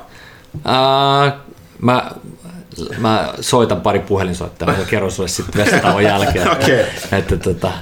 Uh, 0.54 1.32
mä, 1.82 2.10
mä 2.98 3.34
soitan 3.40 3.80
pari 3.80 3.98
puhelinsoittajaa 3.98 4.78
ja 4.78 4.86
kerron 4.86 5.10
sulle 5.10 5.28
sitten 5.28 5.64
vessatauon 5.64 6.04
jälkeen. 6.04 6.50
okay. 6.52 6.74
että, 6.74 7.16
että, 7.16 7.36
tota, 7.36 7.72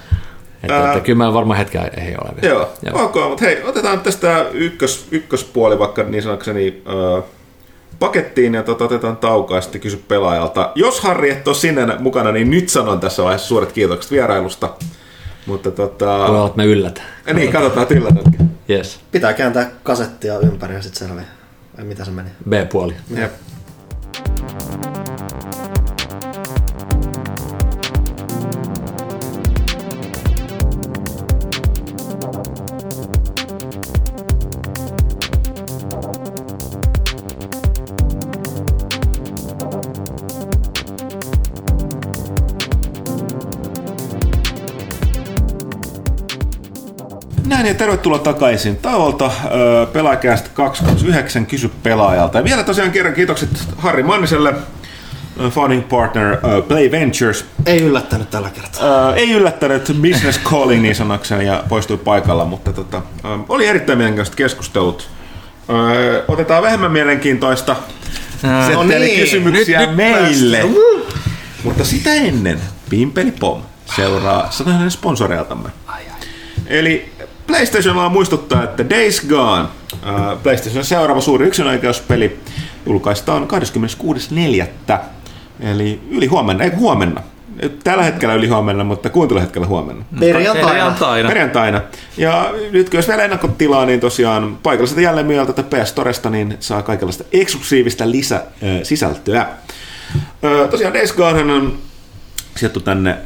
että, 0.63 0.77
Ää, 0.77 0.93
että 0.93 1.05
kyllä 1.05 1.17
mä 1.17 1.35
varmaan 1.35 1.59
hetken 1.59 1.83
ei 1.83 2.17
ole 2.25 2.31
vielä. 2.43 2.55
Joo, 2.55 2.73
joo. 2.83 3.05
ok, 3.05 3.15
mutta 3.29 3.45
hei, 3.45 3.63
otetaan 3.63 4.01
tästä 4.01 4.47
ykkös, 4.53 5.07
ykköspuoli 5.11 5.79
vaikka 5.79 6.03
niin 6.03 6.23
sanokseni 6.23 6.83
äh, 7.19 7.25
pakettiin 7.99 8.55
ja 8.55 8.63
tota, 8.63 8.85
otetaan 8.85 9.17
taukoa 9.17 9.57
ja 9.57 9.61
sitten 9.61 9.81
kysy 9.81 10.05
pelaajalta. 10.09 10.73
Jos 10.75 11.01
Harri 11.01 11.31
et 11.31 11.49
ole 11.49 11.57
sinne 11.57 11.87
mukana, 11.99 12.33
niin 12.33 12.51
nyt 12.51 12.69
sanon 12.69 13.01
tässä 13.01 13.23
vaiheessa 13.23 13.49
suuret 13.49 13.73
kiitokset 13.73 14.13
vierailusta. 14.13 14.75
Mutta 15.47 15.71
tota... 15.71 16.07
Voi 16.07 16.29
olla, 16.29 16.47
että 16.47 16.57
me 16.57 16.65
yllätään. 16.65 17.07
Niin, 17.35 17.53
katsotaan, 17.53 17.83
että 17.83 17.95
yllätätkin. 17.95 18.51
Yes. 18.71 19.01
Pitää 19.13 19.33
kääntää 19.33 19.71
kasettia 19.83 20.39
ympäri 20.39 20.75
ja 20.75 20.83
sitten 20.83 21.09
selviää. 21.09 21.27
Vai 21.77 21.85
mitä 21.85 22.05
se 22.05 22.11
meni? 22.11 22.31
B-puoli. 22.49 22.95
Jep. 23.17 23.33
Näin 24.43 24.92
ja 47.73 47.79
tervetuloa 47.79 48.19
takaisin 48.19 48.77
tauolta. 48.77 49.31
Pelaajakästä 49.93 50.51
229 50.55 51.47
kysy 51.47 51.71
pelaajalta. 51.83 52.39
Ja 52.39 52.45
vielä 52.45 52.63
tosiaan 52.63 52.91
kerran 52.91 53.15
kiitokset 53.15 53.51
Harri 53.77 54.03
Manniselle, 54.03 54.55
founding 55.51 55.89
partner 55.89 56.33
uh, 56.33 56.67
Play 56.69 56.91
Ventures. 56.91 57.45
Ei 57.67 57.83
yllättänyt 57.83 58.31
tällä 58.31 58.51
kertaa. 58.51 59.09
Uh, 59.09 59.17
ei 59.17 59.33
yllättänyt 59.33 59.97
business 60.03 60.41
calling 60.41 60.83
niin 60.83 60.95
sanakseni 60.95 61.47
ja 61.47 61.65
poistui 61.69 61.97
paikalla, 61.97 62.45
mutta 62.45 62.73
tota, 62.73 62.99
uh, 62.99 63.45
oli 63.49 63.67
erittäin 63.67 63.99
mielenkiintoiset 63.99 64.35
keskustelut. 64.35 65.09
Uh, 65.69 66.35
otetaan 66.35 66.63
vähemmän 66.63 66.93
mielenkiintoista 66.93 67.73
uh, 68.73 68.75
no 68.75 68.83
niin, 68.83 69.21
kysymyksiä 69.21 69.81
nyt, 69.81 69.97
meille. 69.97 70.63
Nyt 70.63 70.77
mutta 71.65 71.85
sitä 71.85 72.15
ennen 72.15 72.61
Pimpeli 72.91 73.31
Pom 73.31 73.63
seuraa 73.97 74.51
sanoinen 74.51 74.91
sponsoreiltamme. 74.91 75.69
Eli 76.67 77.12
PlayStationilla 77.47 78.09
muistuttaa, 78.09 78.65
että 78.65 78.91
Days 78.91 79.27
Gone, 79.29 79.63
uh, 79.63 80.43
PlayStationin 80.43 80.85
seuraava 80.85 81.21
suuri 81.21 81.47
yksinäikeuspeli, 81.47 82.39
julkaistaan 82.87 83.49
26.4. 84.91 84.99
Eli 85.61 86.01
yli 86.11 86.27
huomenna, 86.27 86.65
ei 86.65 86.71
huomenna. 86.71 87.23
Tällä 87.85 88.03
hetkellä 88.03 88.35
yli 88.35 88.49
huomenna, 88.49 88.85
mutta 88.85 89.11
kuunteluhetkellä 89.11 89.67
huomenna. 89.67 90.05
Perjantaina. 90.21 90.69
Perjantaina. 90.69 91.29
Perjantaina. 91.29 91.83
Ja 92.17 92.55
nyt 92.71 92.95
jos 92.95 93.09
vielä 93.09 93.25
ennakkotilaa, 93.25 93.87
niin 93.87 94.01
tosiaan 94.01 94.59
paikalliselta 94.63 95.01
jälleen 95.01 95.27
myöltä 95.27 95.53
tätä 95.53 95.77
PS 95.77 95.89
Storesta, 95.89 96.31
niin 96.31 96.57
saa 96.61 96.83
kaikenlaista 96.83 97.25
eksklusiivista 97.33 98.11
lisäsisältöä. 98.11 99.47
Tosiaan 100.71 100.95
Days 100.95 101.13
Gone 101.13 101.53
on 101.53 101.79
sijoittu 102.57 102.81
tänne 102.81 103.17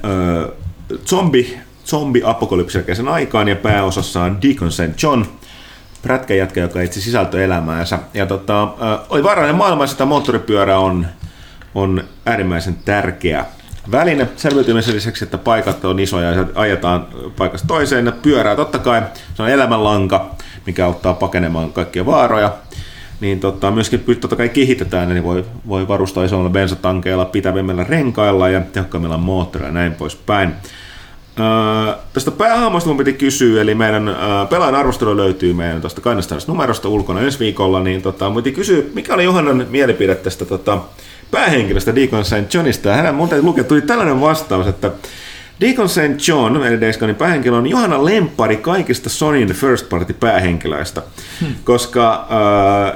zombi 1.07 1.59
zombi-apokalypsin 1.87 3.09
aikaan 3.09 3.49
ja 3.49 3.57
pääosassa 3.57 4.23
on 4.23 4.43
Deacon 4.43 4.73
St. 4.73 5.03
John, 5.03 5.25
prätkäjätkä, 6.03 6.61
joka 6.61 6.83
etsi 6.83 7.01
sisältöelämäänsä. 7.01 7.99
Ja 8.15 8.27
tota, 8.27 8.69
oli 9.09 9.23
vaarallinen 9.23 9.57
maailma, 9.57 9.87
sitä 9.87 10.05
moottoripyörä 10.05 10.79
on, 10.79 11.07
on 11.75 12.05
äärimmäisen 12.27 12.77
tärkeä 12.85 13.45
väline 13.91 14.29
selviytymisen 14.37 14.95
lisäksi, 14.95 15.25
että 15.25 15.39
paikat 15.39 15.85
on 15.85 16.01
isoja 16.01 16.31
ja 16.31 16.47
ajetaan 16.55 17.07
paikasta 17.37 17.67
toiseen. 17.67 18.13
Pyörää 18.23 18.57
totta 18.57 18.79
kai, 18.79 19.03
se 19.35 19.43
on 19.43 19.49
elämänlanka, 19.49 20.31
mikä 20.67 20.87
auttaa 20.87 21.15
pakenemaan 21.15 21.73
kaikkia 21.73 22.07
vaaroja. 22.07 22.53
Niin 23.21 23.41
tota, 23.41 23.71
myöskin 23.71 24.05
totta 24.21 24.37
kai 24.37 24.49
kehitetään, 24.49 25.09
niin 25.09 25.25
voi, 25.25 25.45
voi 25.69 25.89
varustaa 25.89 26.25
isolla 26.25 26.51
bensatankeilla, 26.51 27.25
pitävimmillä 27.25 27.85
renkailla 27.85 28.49
ja 28.49 28.61
tehokkaimmilla 28.61 29.19
moottoreilla 29.19 29.79
ja 29.79 29.83
näin 29.83 29.95
poispäin. 29.95 30.53
Öö, 31.41 31.95
tästä 32.13 32.31
päähahmosta 32.31 32.89
mun 32.89 32.97
piti 32.97 33.13
kysyä, 33.13 33.63
eli 33.63 33.75
meidän 33.75 34.09
öö, 34.09 34.17
pelaajan 34.51 34.75
arvostelu 34.75 35.17
löytyy 35.17 35.53
meidän 35.53 35.81
tuosta 35.81 36.01
kannestaisesta 36.01 36.53
numerosta 36.53 36.89
ulkona 36.89 37.21
ensi 37.21 37.39
viikolla, 37.39 37.81
niin 37.81 38.03
tota, 38.03 38.31
mun 38.31 38.43
piti 38.43 38.57
kysyä, 38.57 38.83
mikä 38.95 39.15
oli 39.15 39.25
Johannan 39.25 39.67
mielipide 39.71 40.15
tästä 40.15 40.45
tota, 40.45 40.79
päähenkilöstä 41.31 41.95
Deacon 41.95 42.25
St. 42.25 42.55
Johnista, 42.55 42.89
ja 42.89 42.95
hänen 42.95 43.15
mun 43.15 43.29
täytyy 43.29 43.45
lukea, 43.45 43.65
tuli 43.65 43.83
tällainen 43.83 44.21
vastaus, 44.21 44.67
että 44.67 44.91
Deacon 45.61 45.89
St. 45.89 46.29
John, 46.29 46.57
eli 46.57 46.81
Days 46.81 46.99
Gonein 46.99 47.17
päähenkilö, 47.17 47.57
on 47.57 47.67
Johanna 47.67 48.05
Lempari 48.05 48.57
kaikista 48.57 49.11
Sonin 49.11 49.49
first 49.49 49.89
party 49.89 50.13
päähenkilöistä, 50.13 51.03
hmm. 51.41 51.55
koska 51.65 52.27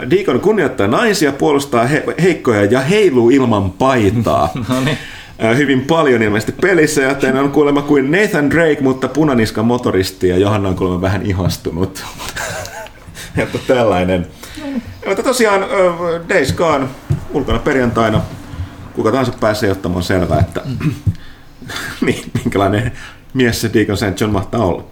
äh, 0.00 0.10
Deacon 0.10 0.40
kunnioittaa 0.40 0.86
naisia, 0.86 1.32
puolustaa 1.32 1.86
he- 1.86 2.04
heikkoja 2.22 2.64
ja 2.64 2.80
heiluu 2.80 3.30
ilman 3.30 3.70
paitaa. 3.70 4.48
No 4.68 4.80
niin. 4.80 4.98
Hyvin 5.56 5.80
paljon 5.80 6.22
ilmeisesti 6.22 6.52
pelissä, 6.52 7.02
joten 7.02 7.36
on 7.36 7.50
kuulemma 7.50 7.82
kuin 7.82 8.10
Nathan 8.10 8.50
Drake, 8.50 8.78
mutta 8.80 9.08
punaniska 9.08 9.62
motoristi 9.62 10.28
ja 10.28 10.38
Johanna 10.38 10.68
on 10.68 10.76
kuulemma 10.76 11.00
vähän 11.00 11.26
ihastunut. 11.26 12.04
että 13.36 13.58
tällainen. 13.66 14.26
Mutta 15.06 15.22
tosiaan 15.22 15.64
Days 16.28 16.52
Gone 16.52 16.86
ulkona 17.32 17.58
perjantaina. 17.58 18.22
Kuka 18.94 19.10
tahansa 19.10 19.32
pääsee 19.32 19.70
ottamaan 19.70 20.02
selvää, 20.02 20.40
että 20.40 20.62
niin, 22.06 22.30
minkälainen 22.34 22.92
mies 23.34 23.60
se 23.60 23.70
Deacon 23.74 23.96
St. 23.96 24.20
John 24.20 24.32
mahtaa 24.32 24.64
olla. 24.64 24.84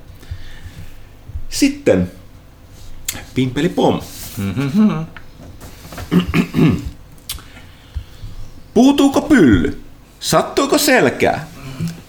Sitten 1.49 2.11
Pimpeli 3.35 3.69
Pom. 3.69 4.01
Puutuuko 8.75 9.21
pylly? 9.21 9.88
Sattuuko 10.21 10.79
selkää? 10.79 11.49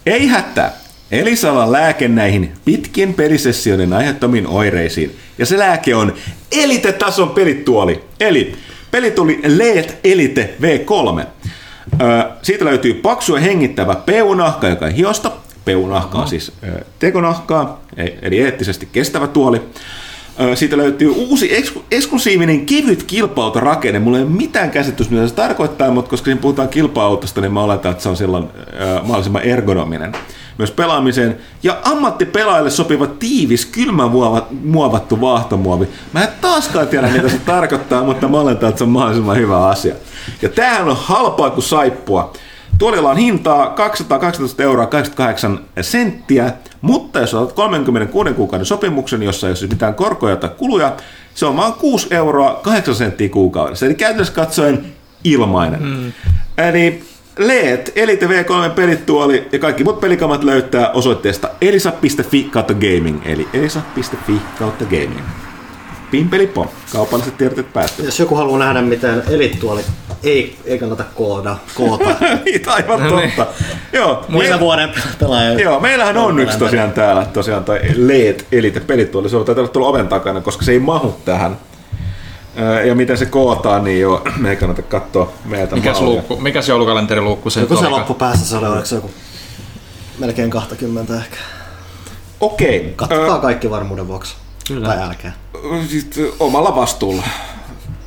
Ei 0.06 0.27
hätää. 0.27 0.72
Elisalla 1.11 1.72
lääke 1.72 2.07
näihin 2.07 2.52
pitkien 2.65 3.14
pelisessioiden 3.14 3.94
aiheuttamiin 3.94 4.48
oireisiin. 4.48 5.18
Ja 5.38 5.45
se 5.45 5.57
lääke 5.57 5.95
on 5.95 6.14
Elite-tason 6.52 7.30
pelituoli. 7.30 8.03
Eli 8.19 8.56
pelituli 8.91 9.40
LED 9.45 9.90
Elite 10.03 10.53
V3. 10.61 11.26
Ö, 12.02 12.30
siitä 12.41 12.65
löytyy 12.65 12.94
paksu 12.94 13.36
ja 13.36 13.41
hengittävä 13.41 13.95
peunahka, 13.95 14.68
joka 14.68 14.86
on 14.86 14.91
hiosta. 14.91 15.31
Peunahka 15.65 16.18
on 16.18 16.27
siis 16.27 16.52
ö, 16.64 16.86
tekonahkaa, 16.99 17.81
e- 17.98 18.07
eli 18.22 18.40
eettisesti 18.40 18.90
kestävä 18.91 19.27
tuoli. 19.27 19.61
Siitä 20.56 20.78
löytyy 20.78 21.10
uusi 21.10 21.49
eks- 21.57 21.80
eksklusiivinen 21.91 22.66
kevyt 22.66 23.03
kilpa-autorakenne. 23.03 23.99
Mulla 23.99 24.18
ei 24.18 24.24
ole 24.24 24.32
mitään 24.32 24.72
käsitystä, 24.72 25.14
mitä 25.14 25.28
se 25.28 25.34
tarkoittaa, 25.34 25.91
mutta 25.91 26.10
koska 26.10 26.26
siinä 26.26 26.41
puhutaan 26.41 26.70
kilpa-autosta, 26.70 27.41
niin 27.41 27.53
mä 27.53 27.64
oletan, 27.64 27.91
että 27.91 28.03
se 28.03 28.10
on 28.10 28.18
silloin 28.18 28.44
ö, 28.44 28.99
mahdollisimman 29.02 29.41
ergonominen 29.41 30.11
myös 30.60 30.72
pelaamiseen. 30.72 31.38
Ja 31.64 31.78
ammattipelaajille 31.84 32.70
sopiva 32.70 33.07
tiivis, 33.07 33.66
kylmämuovattu 33.66 35.22
vaahtomuovi. 35.22 35.88
Mä 36.14 36.22
en 36.24 36.30
taaskaan 36.41 36.88
tiedä, 36.88 37.07
mitä 37.07 37.30
se 37.30 37.38
tarkoittaa, 37.38 38.03
mutta 38.03 38.28
mä 38.28 38.40
oletan, 38.40 38.70
että 38.70 38.78
se 38.78 38.84
on 38.84 38.90
mahdollisimman 38.90 39.38
hyvä 39.38 39.68
asia. 39.68 39.95
Ja 40.41 40.49
tämähän 40.49 40.90
on 40.90 40.98
halpaa 40.99 41.49
kuin 41.49 41.64
saippua. 41.64 42.34
Tuolilla 42.78 43.10
on 43.10 43.18
hintaa 43.18 43.70
212 43.70 44.64
euroa 44.64 44.86
88 44.86 45.60
senttiä, 45.82 46.53
mutta 46.82 46.98
jos 47.15 47.34
otat 47.34 47.56
36 47.56 48.34
kuukauden 48.34 48.65
sopimuksen, 48.65 49.23
jossa 49.23 49.48
ei 49.48 49.52
ole 49.52 49.56
siis 49.56 49.72
mitään 49.72 49.95
korkoja 49.95 50.36
tai 50.36 50.49
kuluja, 50.57 50.98
se 51.36 51.45
on 51.45 51.57
vain 51.57 51.73
6 51.73 52.07
euroa 52.11 52.60
8 52.64 52.95
senttiä 52.95 53.30
kuukaudessa. 53.30 53.86
Eli 53.86 53.95
käytännössä 53.95 54.34
katsoen 54.34 54.86
ilmainen. 55.23 55.84
Mm. 55.84 56.11
Eli 56.57 57.03
LED, 57.38 57.88
Elite 57.95 58.26
V3 58.26 58.69
pelituoli 58.76 59.48
ja 59.52 59.60
kaikki 59.60 59.84
muut 59.84 59.99
pelikamat 59.99 60.44
löytää 60.44 60.91
osoitteesta 60.91 61.49
elisa.fi 61.61 62.44
kautta 62.44 62.73
gaming, 62.73 63.22
eli 63.26 63.48
elisa.fi 63.53 64.41
kautta 64.60 64.86
gaming. 64.86 65.26
Pimpelipom, 66.11 66.68
kaupalliset 66.91 67.38
tiedot 67.38 67.73
päättyvät. 67.73 68.06
Jos 68.06 68.19
joku 68.19 68.36
haluaa 68.36 68.60
nähdä, 68.60 68.81
miten 68.81 69.23
elittuoli 69.30 69.81
ei, 70.24 70.58
ei 70.66 70.80
kannata 70.80 71.04
kooda, 71.16 71.58
koota. 71.76 72.10
Niin, 72.46 72.62
Aivan 72.70 73.00
totta. 73.10 73.48
Joo, 73.94 74.26
Muina 74.28 74.56
me- 74.56 74.60
vuoden 74.60 74.90
pelaaja. 75.20 75.54
Joo, 75.54 75.80
meillähän 75.80 76.18
on 76.18 76.40
yksi 76.40 76.58
tosiaan 76.58 76.91
täällä, 76.91 77.26
tosiaan 77.26 77.64
toi 77.64 77.80
LED 77.96 78.40
Elite 78.52 78.80
pelituoli. 78.80 79.30
Se 79.30 79.38
on 79.38 79.46
taitaa 79.46 79.62
olla 79.62 79.72
tuolla 79.72 79.90
oven 79.90 80.08
takana, 80.08 80.41
koska 80.41 80.66
se 80.66 80.72
ei 80.72 80.80
mahu 80.80 81.16
tähän. 81.26 81.58
Ja 82.86 82.96
miten 82.96 83.18
se 83.18 83.26
kootaan, 83.26 83.84
niin 83.84 84.02
joo, 84.02 84.22
me 84.41 84.50
ei 84.50 84.56
kannata 84.56 84.82
katsoa 84.82 85.32
meiltä 85.46 85.76
Mikäs, 85.76 86.02
luukku, 86.02 86.36
mikäs 86.36 86.68
joulukalenteriluukku 86.68 87.50
se 87.50 87.60
Joku 87.60 87.78
se 87.78 87.88
loppupäässä 87.90 88.46
se 88.46 88.58
oli, 88.58 88.68
oliko 88.68 88.86
se 88.86 88.96
joku 88.96 89.12
melkein 90.20 90.50
20 90.50 91.16
ehkä. 91.16 91.38
Okei. 92.40 92.94
Katsokaa 92.96 93.36
Ää, 93.36 93.41
kaikki 93.41 93.70
varmuuden 93.70 94.08
vuoksi. 94.08 94.36
Kyllä. 94.68 94.88
Tai 94.88 94.98
älkää. 95.02 95.34
Siis, 95.90 96.10
omalla 96.40 96.76
vastuulla. 96.76 97.24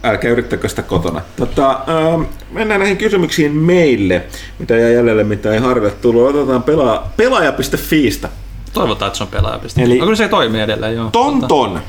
Älkää 0.04 0.30
yrittäkö 0.30 0.68
sitä 0.68 0.82
kotona. 0.82 1.20
Tota, 1.36 1.70
ähm, 1.70 2.22
mennään 2.50 2.80
näihin 2.80 2.96
kysymyksiin 2.96 3.52
meille, 3.56 4.24
mitä 4.58 4.76
jäi 4.76 4.94
jäljelle, 4.94 5.24
mitä 5.24 5.52
ei 5.52 5.58
harville 5.58 5.94
tullut. 6.02 6.36
Otetaan 6.36 6.62
pelaa, 6.62 7.12
pelaaja.fiistä. 7.16 8.28
Toivotaan, 8.72 9.06
että 9.06 9.16
se 9.16 9.24
on 9.24 9.28
pelaaja. 9.28 9.60
Eli- 9.78 9.98
kyllä 9.98 10.16
se 10.16 10.28
toimii 10.28 10.60
edelleen, 10.60 10.94
joo. 10.94 11.10
Tonton. 11.10 11.80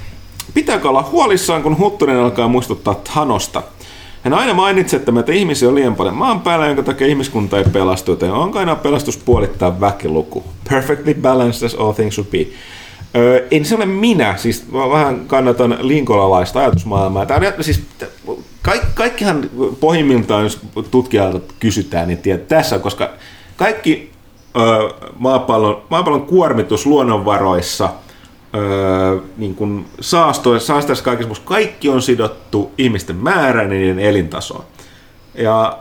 Pitääkö 0.54 0.90
olla 0.90 1.10
huolissaan, 1.12 1.64
kun 1.64 1.78
Huttunen 1.78 2.20
alkaa 2.20 2.48
muistuttaa 2.48 2.96
Thanosta? 2.96 3.64
Hän 4.24 4.34
aina 4.34 4.54
mainitsee, 4.54 4.98
että 4.98 5.12
meitä 5.12 5.32
ihmisiä 5.32 5.70
on 5.70 5.76
liian 5.76 5.96
paljon 5.96 6.16
maan 6.16 6.42
päällä, 6.42 6.68
jonka 6.68 6.84
takia 6.84 7.08
ihmiskunta 7.08 7.58
ei 7.58 7.64
pelastu, 7.64 8.12
joten 8.12 8.32
onko 8.32 8.60
aina 8.60 8.76
pelastus 8.76 9.18
puolittaa 9.18 9.82
väkiluku? 9.82 10.44
Perfectly 10.70 11.14
balanced 11.14 11.66
as 11.66 11.76
all 11.76 11.92
things 11.92 12.16
should 12.16 12.32
be. 12.32 12.48
Öö, 13.16 13.48
en 13.52 13.66
se 13.66 13.76
ole 13.76 13.86
minä, 13.86 14.38
siis 14.38 14.72
mä 14.72 14.90
vähän 14.90 15.24
kannatan 15.28 15.78
linkolalaista 15.82 16.60
ajatusmaailmaa. 16.60 17.26
Tämä 17.26 17.48
on, 17.58 17.64
siis, 17.64 17.82
kaik, 18.62 18.82
kaikkihan 18.94 19.50
pohjimmiltaan, 19.80 20.44
jos 20.44 20.60
tutkijalta 20.92 21.54
kysytään, 21.60 22.08
niin 22.08 22.18
tiedät 22.18 22.48
tässä, 22.48 22.80
koska 22.80 23.10
kaikki 23.58 24.12
öö, 24.58 24.90
maapallon, 25.18 25.82
maapallon 25.90 26.26
kuormitus 26.26 26.86
luonnonvaroissa– 26.86 27.90
öö, 28.56 29.20
niin 29.38 29.56
kuin 29.56 29.86
saastoissa, 30.00 30.68
saasteissa 30.68 31.04
kaikessa 31.06 31.28
muussa, 31.28 31.44
kaikki 31.46 31.90
on 31.90 32.02
sidottu 32.02 32.72
ihmisten 32.78 33.16
määrään 33.16 33.72
ja 33.72 33.78
niiden 33.78 34.00
elintasoon. 34.00 34.64
Ja 35.36 35.78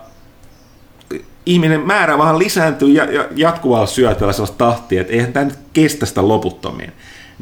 ihminen 1.47 1.81
määrä 1.81 2.19
vaan 2.19 2.39
lisääntyy 2.39 2.89
ja, 2.89 3.05
ja 3.05 3.25
jatkuvalla 3.37 3.87
syötöllä 3.87 4.33
sellaista 4.33 4.59
tahtia, 4.59 5.01
että 5.01 5.13
eihän 5.13 5.33
tämä 5.33 5.45
nyt 5.45 5.59
kestä 5.73 6.07
sitä 6.07 6.29
loputtomiin. 6.29 6.93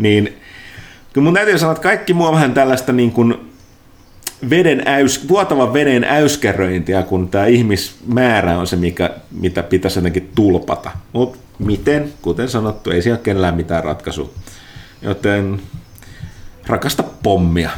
Niin 0.01 0.39
kyllä 1.13 1.25
mun 1.25 1.35
täytyy 1.35 1.59
sanoa, 1.59 1.73
että 1.73 1.83
kaikki 1.83 2.17
on 2.19 2.35
vähän 2.35 2.55
tällaista 2.55 2.93
niin 2.93 3.13
kuin 3.13 3.51
veden 4.51 4.83
äys, 4.87 5.29
vuotavan 5.29 5.73
veden 5.73 6.05
äyskäröintiä, 6.05 7.03
kun 7.03 7.29
tämä 7.29 7.47
ihmismäärä 7.47 8.59
on 8.59 8.67
se, 8.67 8.77
mikä, 8.77 9.11
mitä 9.31 9.63
pitäisi 9.63 9.99
jotenkin 9.99 10.31
tulpata. 10.35 10.91
Mutta 11.13 11.39
miten, 11.59 12.13
kuten 12.23 12.49
sanottu, 12.49 12.91
ei 12.91 13.03
siellä 13.03 13.21
kenellään 13.23 13.55
mitään 13.55 13.85
ratkaisua. 13.85 14.31
Joten 15.03 15.63
rakasta 16.67 17.03
pommia. 17.03 17.71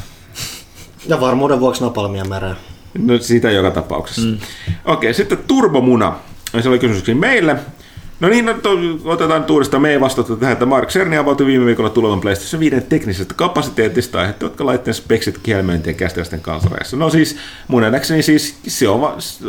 Ja 1.07 1.21
varmuuden 1.21 1.61
vuoksi 1.61 1.83
napalmia 1.83 2.25
mereen. 2.25 2.57
No 2.99 3.19
siitä 3.19 3.51
joka 3.51 3.71
tapauksessa. 3.71 4.29
Mm. 4.29 4.39
Okei, 4.85 5.15
sitten 5.15 5.39
turbomuna. 5.39 6.17
Se 6.61 6.69
oli 6.69 6.79
kysymyksiä 6.79 7.15
meille. 7.15 7.57
No 8.23 8.29
niin, 8.29 8.47
no, 8.47 8.55
to, 8.55 8.71
otetaan 9.05 9.41
nyt 9.41 9.51
uudestaan. 9.51 9.83
Me 9.83 9.91
ei 9.91 10.01
vastata 10.01 10.37
tähän, 10.37 10.53
että 10.53 10.67
Mark 10.67 10.89
Cerny 10.89 11.17
avautui 11.17 11.47
viime 11.47 11.67
viikolla 11.67 11.91
tulevan 11.91 12.21
PlayStation 12.21 12.61
5 12.61 12.81
teknisestä 12.81 13.35
kapasiteetista 13.35 14.21
aiheuttavatko 14.21 14.67
laitteen 14.67 14.95
speksit 14.95 15.39
kielmöintien 15.43 15.97
käsitysten 15.97 16.41
kansareissa. 16.41 16.97
No 16.97 17.11
siis, 17.11 17.37
mun 17.69 17.83
nähdäkseni 17.83 18.23
siis 18.23 18.57
se 18.67 18.89
on 18.89 19.01
va- 19.01 19.15
s- 19.21 19.41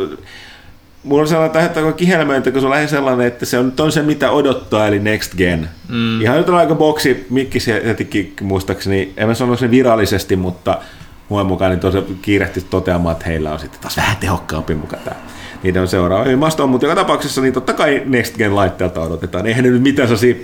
Mulla 1.03 1.21
on 1.21 1.27
sellainen 1.27 1.53
tähdättävä 1.53 1.91
kihelmöinti, 1.91 2.51
kun 2.51 2.61
se 2.61 2.67
on 2.67 2.71
lähes 2.71 2.89
sellainen, 2.89 3.27
että 3.27 3.45
se 3.45 3.57
on, 3.59 3.65
nyt 3.65 3.79
on 3.79 3.91
se, 3.91 4.01
mitä 4.01 4.31
odottaa, 4.31 4.87
eli 4.87 4.99
next 4.99 5.35
gen. 5.37 5.69
Mm. 5.89 6.21
Ihan 6.21 6.37
nyt 6.37 6.49
on 6.49 6.55
aika 6.55 6.75
boksi, 6.75 7.25
mikki 7.29 7.59
se 7.59 7.81
hetikin 7.85 8.33
muistaakseni, 8.41 9.13
en 9.17 9.27
mä 9.27 9.33
sano 9.33 9.55
sen 9.57 9.71
virallisesti, 9.71 10.35
mutta 10.35 10.77
muun 11.29 11.45
mukaan 11.45 11.71
niin 11.71 11.79
tosiaan 11.79 12.05
kiirehti 12.21 12.61
toteamaan, 12.69 13.13
että 13.13 13.25
heillä 13.25 13.53
on 13.53 13.59
sitten 13.59 13.79
taas 13.81 13.97
vähän 13.97 14.17
tehokkaampi 14.17 14.75
mukaan 14.75 15.03
tämä. 15.03 15.15
Niiden 15.63 15.81
on 15.81 15.87
seuraava 15.87 16.29
ilmasto, 16.29 16.67
mutta 16.67 16.85
joka 16.85 17.01
tapauksessa 17.01 17.41
niin 17.41 17.53
totta 17.53 17.73
kai 17.73 18.01
next 18.05 18.37
gen 18.37 18.55
laitteelta 18.55 19.01
odotetaan. 19.01 19.47
Eihän 19.47 19.63
ne 19.63 19.69
nyt 19.69 19.81
mitään 19.81 20.07
sellaisia 20.07 20.35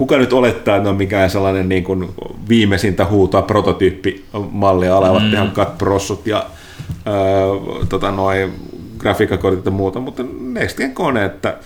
kuka 0.00 0.16
nyt 0.16 0.32
olettaa, 0.32 0.76
että 0.76 0.84
ne 0.84 0.88
on 0.90 0.96
mikään 0.96 1.30
sellainen 1.30 1.68
niin 1.68 1.84
kuin 1.84 2.08
viimeisintä 2.48 3.04
huutoa 3.04 3.42
prototyyppimallia 3.42 4.96
olevat 4.96 5.22
mm. 5.22 5.30
tehokkaat 5.30 5.78
prossut 5.78 6.26
ja 6.26 6.46
öö, 7.06 7.14
tota, 7.88 8.10
noin 8.10 8.52
grafiikkakortit 8.98 9.64
ja 9.64 9.70
muuta, 9.70 10.00
mutta 10.00 10.22
Next 10.40 10.76
Gen 10.76 10.94
kone, 10.94 11.24
että 11.24 11.56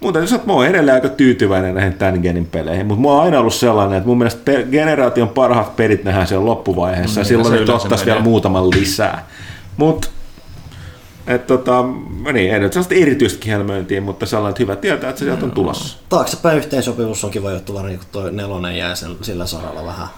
mun 0.00 0.12
täytyy 0.12 0.28
sanoa, 0.28 0.40
että 0.40 0.52
mä 0.52 0.56
oon 0.56 0.66
edelleen 0.66 0.94
aika 0.94 1.08
tyytyväinen 1.08 1.74
näihin 1.74 1.92
tämän 1.92 2.20
genin 2.20 2.46
peleihin, 2.46 2.86
mutta 2.86 3.00
mulla 3.00 3.16
on 3.16 3.22
aina 3.22 3.40
ollut 3.40 3.54
sellainen, 3.54 3.96
että 3.96 4.08
mun 4.08 4.18
mielestä 4.18 4.52
generaation 4.70 5.28
parhaat 5.28 5.76
pelit 5.76 6.04
nähdään 6.04 6.26
siellä 6.26 6.46
loppuvaiheessa, 6.46 7.20
No 7.20 7.22
ja 7.22 7.24
silloin 7.24 7.52
nyt 7.52 7.68
ottaisi 7.68 8.06
vielä 8.06 8.20
muutaman 8.20 8.70
lisää. 8.70 9.26
Mutta 9.76 10.08
Et 11.26 11.46
tota, 11.46 11.84
niin, 12.32 12.54
ei 12.54 12.60
nyt 12.60 12.72
sellaista 12.72 12.94
erityistä 12.94 13.40
kihelmöintiä, 13.40 14.00
mutta 14.00 14.26
sellainen 14.26 14.58
hyvä 14.58 14.76
tietää, 14.76 15.10
että 15.10 15.18
se 15.18 15.24
sieltä 15.24 15.44
on 15.44 15.50
tulossa. 15.50 15.98
Taaksepäin 16.08 16.58
yhteensopivuus 16.58 17.24
on 17.24 17.30
kiva 17.30 17.52
juttu, 17.52 17.74
varsinkin 17.74 17.98
kun 17.98 18.08
toi 18.12 18.32
nelonen 18.32 18.76
jää 18.76 18.94
sen, 18.94 19.16
sillä 19.22 19.46
saralla 19.46 19.84
vähän 19.84 20.08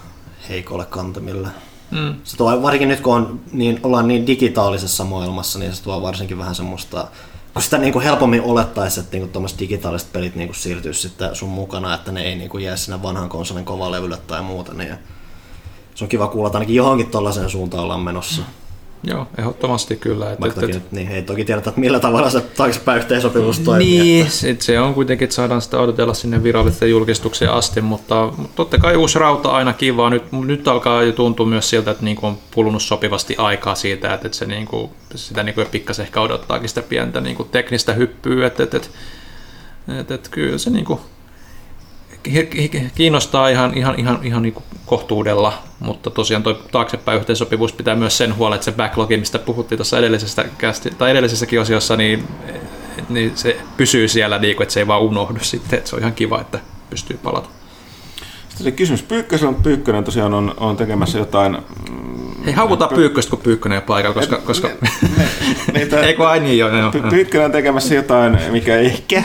heikolle 0.49 0.85
kantamille. 0.85 1.47
Mm. 1.91 2.15
Se 2.23 2.37
tuo, 2.37 2.61
varsinkin 2.61 2.87
nyt 2.87 2.99
kun 2.99 3.15
on, 3.15 3.39
niin, 3.51 3.79
ollaan 3.83 4.07
niin 4.07 4.27
digitaalisessa 4.27 5.03
maailmassa, 5.03 5.59
niin 5.59 5.73
se 5.73 5.83
tuo 5.83 6.01
varsinkin 6.01 6.37
vähän 6.37 6.55
semmoista, 6.55 7.07
kun 7.53 7.61
sitä 7.61 7.77
niin 7.77 7.93
kuin 7.93 8.03
helpommin 8.03 8.41
olettaisi, 8.41 8.99
että 8.99 9.17
niin 9.17 9.29
kuin 9.29 9.45
digitaaliset 9.59 10.13
pelit 10.13 10.35
niin 10.35 10.47
kuin 10.47 10.55
siirtyisi 10.55 11.01
sitten 11.01 11.35
sun 11.35 11.49
mukana, 11.49 11.93
että 11.95 12.11
ne 12.11 12.23
ei 12.23 12.35
niin 12.35 12.49
kuin 12.49 12.63
jää 12.63 12.75
sinne 12.75 13.03
vanhan 13.03 13.29
konsolin 13.29 13.65
kovalevylle 13.65 14.17
tai 14.27 14.41
muuta, 14.41 14.73
niin 14.73 14.95
se 15.95 16.03
on 16.03 16.09
kiva 16.09 16.27
kuulla, 16.27 16.47
että 16.47 16.57
ainakin 16.57 16.75
johonkin 16.75 17.11
tuollaiseen 17.11 17.49
suuntaan 17.49 17.83
ollaan 17.83 17.99
menossa. 17.99 18.41
Mm. 18.41 18.62
Joo, 19.03 19.27
ehdottomasti 19.37 19.95
kyllä. 19.95 20.31
Että, 20.31 20.41
Vaikka 20.41 20.61
toki, 20.61 20.77
et, 20.77 20.91
niin 20.91 21.07
ei 21.07 21.21
toki 21.21 21.45
tiedetä, 21.45 21.69
että 21.69 21.81
millä 21.81 21.99
tavalla 21.99 22.29
se 22.29 22.41
taaksepäin 22.41 22.99
yhteensopivuus 22.99 23.59
toimii. 23.59 23.99
Niin, 23.99 24.27
että... 24.43 24.65
se 24.65 24.79
on 24.79 24.93
kuitenkin, 24.93 25.23
että 25.23 25.35
saadaan 25.35 25.61
sitä 25.61 25.79
odotella 25.79 26.13
sinne 26.13 26.43
virallisten 26.43 26.89
julkistukseen 26.89 27.51
asti, 27.51 27.81
mutta, 27.81 28.33
mutta 28.37 28.55
totta 28.55 28.77
kai 28.77 28.95
uusi 28.95 29.19
rauta 29.19 29.49
aina 29.49 29.73
kiva. 29.73 30.09
Nyt, 30.09 30.31
nyt 30.31 30.67
alkaa 30.67 31.03
jo 31.03 31.11
tuntua 31.11 31.45
myös 31.45 31.69
siltä, 31.69 31.91
että 31.91 32.03
niin 32.03 32.17
on 32.21 32.37
kulunut 32.53 32.81
sopivasti 32.81 33.35
aikaa 33.37 33.75
siitä, 33.75 34.13
että, 34.13 34.27
että 34.27 34.37
se 34.37 34.45
niin 34.45 34.65
kuin, 34.65 34.91
sitä 35.15 35.43
niin 35.43 35.55
kuin 35.55 35.67
pikkasen 35.67 36.05
ehkä 36.05 36.21
odottaakin 36.21 36.69
sitä 36.69 36.81
pientä 36.81 37.21
niin 37.21 37.35
kuin 37.35 37.49
teknistä 37.49 37.93
hyppyä, 37.93 38.47
että, 38.47 38.63
että, 38.63 38.77
että, 38.77 38.89
että, 39.99 40.15
että 40.15 40.29
kyllä 40.29 40.57
se 40.57 40.69
niin 40.69 40.85
kuin, 40.85 40.99
kiinnostaa 42.95 43.49
ihan, 43.49 43.77
ihan, 43.77 43.99
ihan, 43.99 44.19
ihan 44.23 44.41
niin 44.41 44.53
kuin 44.53 44.63
kohtuudella, 44.85 45.53
mutta 45.79 46.09
tosiaan 46.09 46.43
tuo 46.43 46.53
taaksepäin 46.53 47.19
yhteensopivuus 47.19 47.73
pitää 47.73 47.95
myös 47.95 48.17
sen 48.17 48.35
huolen, 48.35 48.55
että 48.55 48.65
se 48.65 48.71
backlogi, 48.71 49.17
mistä 49.17 49.39
puhuttiin 49.39 49.77
tuossa 49.77 49.99
edellisessä, 49.99 50.45
tai 50.97 51.11
edellisessäkin 51.11 51.61
osiossa, 51.61 51.95
niin, 51.95 52.27
niin 53.09 53.31
se 53.35 53.57
pysyy 53.77 54.07
siellä, 54.07 54.39
niin 54.39 54.55
kuin, 54.55 54.65
että 54.65 54.73
se 54.73 54.79
ei 54.79 54.87
vaan 54.87 55.01
unohdu 55.01 55.39
sitten, 55.41 55.77
että 55.77 55.89
se 55.89 55.95
on 55.95 56.01
ihan 56.01 56.13
kiva, 56.13 56.41
että 56.41 56.59
pystyy 56.89 57.19
palata. 57.23 57.49
Sitten 58.53 58.63
se 58.63 58.71
kysymys 58.71 59.03
Pyykkösen 59.03 59.47
on, 59.47 59.55
Pyykkönen 59.55 60.03
tosiaan 60.03 60.33
on, 60.33 60.53
on 60.57 60.77
tekemässä 60.77 61.17
jotain... 61.17 61.57
Hei, 62.45 62.53
haukutaan 62.53 62.91
py- 62.91 62.95
Pyykköstä, 62.95 63.29
kun 63.29 63.39
Pyykkönen 63.39 63.77
on 63.77 63.83
paikalla, 63.83 64.15
koska... 64.15 64.37
koska... 64.37 64.69
Eikö 66.03 66.29
aina 66.29 66.45
niin 66.45 66.57
jo? 66.57 66.69
Pyykkönen 67.09 67.45
on 67.45 67.51
tekemässä 67.51 67.95
jotain, 67.95 68.39
mikä 68.51 68.77
ehkä 68.77 69.23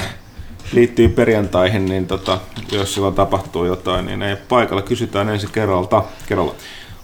liittyy 0.73 1.09
perjantaihin, 1.09 1.85
niin 1.85 2.07
tota, 2.07 2.39
jos 2.73 2.95
silloin 2.95 3.15
tapahtuu 3.15 3.65
jotain, 3.65 4.07
niin 4.07 4.23
ei 4.23 4.37
paikalla. 4.37 4.83
Kysytään 4.83 5.29
ensi 5.29 5.47
kerralta. 5.47 6.05
kerralla. 6.27 6.55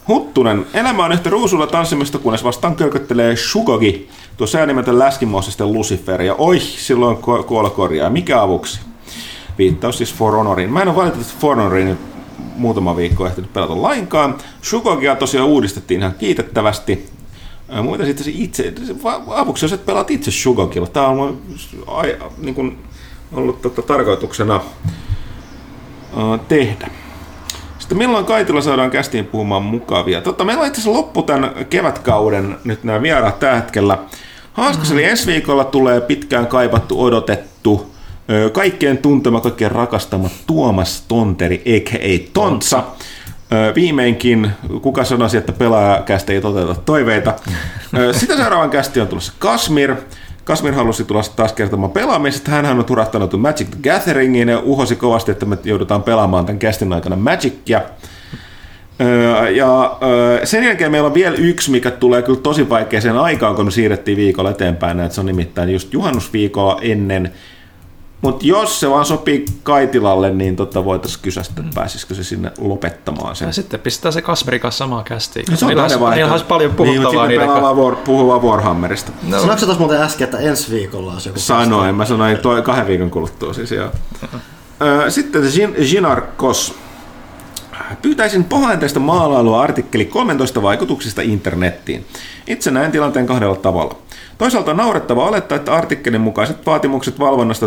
Huttunen. 0.08 0.66
Elämä 0.74 1.04
on 1.04 1.12
yhtä 1.12 1.30
ruusulla 1.30 1.66
tanssimista, 1.66 2.18
kunnes 2.18 2.44
vastaan 2.44 2.76
kölköttelee 2.76 3.36
Shugogi, 3.36 4.08
tuo 4.36 4.46
säänimetön 4.46 4.98
läskimoosisten 4.98 5.72
Lucifer, 5.72 6.22
ja 6.22 6.34
oi, 6.34 6.60
silloin 6.60 7.16
kuolokorjaa. 7.46 8.10
Mikä 8.10 8.42
avuksi? 8.42 8.80
Viittaus 9.58 9.98
siis 9.98 10.14
For 10.14 10.32
Honorin. 10.32 10.72
Mä 10.72 10.82
en 10.82 10.88
ole 10.88 10.96
valitettavasti 10.96 11.40
For 11.40 11.56
Honorin 11.56 11.98
muutama 12.56 12.96
viikko 12.96 13.26
ehtinyt 13.26 13.52
pelata 13.52 13.82
lainkaan. 13.82 14.36
Shugogia 14.62 15.16
tosiaan 15.16 15.48
uudistettiin 15.48 16.00
ihan 16.00 16.14
kiitettävästi. 16.18 17.06
Muita 17.82 18.04
sitten 18.04 18.32
itse, 18.36 18.74
avuksi 19.26 19.64
jos 19.64 19.72
et 19.72 19.86
pelaat 19.86 20.10
itse 20.10 20.30
Shugogilla. 20.30 20.86
Tämä 20.86 21.06
on 21.06 21.38
ai, 21.86 22.16
niin 22.38 22.54
kuin, 22.54 22.78
ollut 23.34 23.62
tota, 23.62 23.82
tarkoituksena 23.82 24.56
uh, 24.56 26.40
tehdä. 26.48 26.90
Sitten 27.78 27.98
milloin 27.98 28.24
Kaitilla 28.24 28.60
saadaan 28.60 28.90
kästiin 28.90 29.26
puhumaan 29.26 29.62
mukavia? 29.62 30.20
Totta, 30.20 30.44
meillä 30.44 30.60
on 30.60 30.66
itse 30.66 30.80
asiassa 30.80 30.98
loppu 30.98 31.22
tämän 31.22 31.50
kevätkauden 31.70 32.56
nyt 32.64 32.84
nämä 32.84 33.02
vieraat 33.02 33.38
tällä 33.38 33.56
hetkellä. 33.56 33.98
Haaskas, 34.52 34.88
mm-hmm. 34.88 34.98
eli 34.98 35.10
ensi 35.10 35.26
viikolla 35.26 35.64
tulee 35.64 36.00
pitkään 36.00 36.46
kaivattu, 36.46 37.02
odotettu, 37.02 37.94
kaikkien 38.52 38.98
tuntema, 38.98 39.40
kaikkien 39.40 39.70
rakastama 39.70 40.28
Tuomas 40.46 41.04
Tonteri, 41.08 41.62
a.k.a. 41.66 42.30
Tontsa. 42.32 42.82
Viimeinkin, 43.74 44.50
kuka 44.82 45.04
sanoisi, 45.04 45.36
että 45.36 45.52
pelaajakästä 45.52 46.32
ei 46.32 46.40
toteuta 46.40 46.74
toiveita. 46.74 47.34
Sitä 48.12 48.36
seuraavan 48.36 48.70
kästi 48.70 49.00
on 49.00 49.08
tulossa 49.08 49.32
Kasmir. 49.38 49.94
Kasmir 50.44 50.74
halusi 50.74 51.04
tulla 51.04 51.22
taas 51.36 51.52
kertomaan 51.52 51.92
pelaamisesta. 51.92 52.50
Hän 52.50 52.78
on 52.78 52.84
turahtanut 52.84 53.40
Magic 53.40 53.68
the 53.70 53.90
Gatheringin 53.90 54.48
ja 54.48 54.58
uhosi 54.58 54.96
kovasti, 54.96 55.30
että 55.30 55.46
me 55.46 55.58
joudutaan 55.64 56.02
pelaamaan 56.02 56.46
tämän 56.46 56.58
kästin 56.58 56.92
aikana 56.92 57.16
Magicia. 57.16 57.82
Ja 59.54 59.98
sen 60.44 60.64
jälkeen 60.64 60.90
meillä 60.90 61.06
on 61.06 61.14
vielä 61.14 61.36
yksi, 61.36 61.70
mikä 61.70 61.90
tulee 61.90 62.22
kyllä 62.22 62.40
tosi 62.40 62.68
vaikeaseen 62.68 63.16
aikaan, 63.16 63.54
kun 63.54 63.64
me 63.64 63.70
siirrettiin 63.70 64.16
viikolla 64.16 64.50
eteenpäin. 64.50 65.00
Että 65.00 65.14
se 65.14 65.20
on 65.20 65.26
nimittäin 65.26 65.70
just 65.70 65.92
juhannusviikolla 65.92 66.78
ennen 66.82 67.32
mutta 68.24 68.46
jos 68.46 68.80
se 68.80 68.90
vaan 68.90 69.04
sopii 69.04 69.44
Kaitilalle, 69.62 70.30
niin 70.30 70.56
tota 70.56 70.84
voitaisiin 70.84 71.22
kysästä, 71.22 71.54
että 71.60 71.72
pääsisikö 71.74 72.14
se 72.14 72.24
sinne 72.24 72.52
lopettamaan 72.58 73.36
sen. 73.36 73.46
Ja 73.46 73.52
sitten 73.52 73.80
pistää 73.80 74.12
se 74.12 74.22
Kasmeri 74.22 74.58
kanssa 74.58 74.78
samaa 74.78 75.02
kästiin. 75.02 75.44
No, 75.50 75.56
se 75.56 75.64
on 75.64 75.68
meillä, 75.68 75.82
olisi, 75.82 75.98
meillä 75.98 76.32
olisi 76.32 76.44
paljon 76.44 76.74
puhuttavaa. 76.74 77.26
Niin, 77.26 77.40
mutta 77.40 77.54
sitten 77.54 77.76
war, 77.76 77.96
puhuvaa 77.96 78.38
Warhammerista. 78.38 79.12
No. 79.22 79.40
Sanoitko 79.40 79.66
tuossa 79.66 79.80
muuten 79.80 80.02
äsken, 80.02 80.24
että 80.24 80.38
ensi 80.38 80.70
viikolla 80.70 81.12
olisi 81.12 81.28
joku 81.28 81.38
Sanoin, 81.40 81.94
mä 81.94 82.04
sanoin 82.04 82.38
toi 82.38 82.62
kahden 82.62 82.86
viikon 82.86 83.10
kuluttua 83.10 83.52
siis 83.52 83.70
joo. 83.70 83.90
Sitten 85.08 85.42
Ginar 85.90 86.20
Kos. 86.20 86.74
Pyytäisin 88.02 88.44
pahaenteista 88.44 89.00
maalailua 89.00 89.62
artikkeli 89.62 90.04
13 90.04 90.62
vaikutuksista 90.62 91.22
internettiin. 91.22 92.06
Itse 92.46 92.70
näen 92.70 92.92
tilanteen 92.92 93.26
kahdella 93.26 93.56
tavalla. 93.56 93.96
Toisaalta 94.38 94.70
on 94.70 94.76
naurettava 94.76 95.28
olettaa, 95.28 95.56
että 95.56 95.74
artikkelin 95.74 96.20
mukaiset 96.20 96.66
vaatimukset 96.66 97.18
valvonnasta 97.18 97.66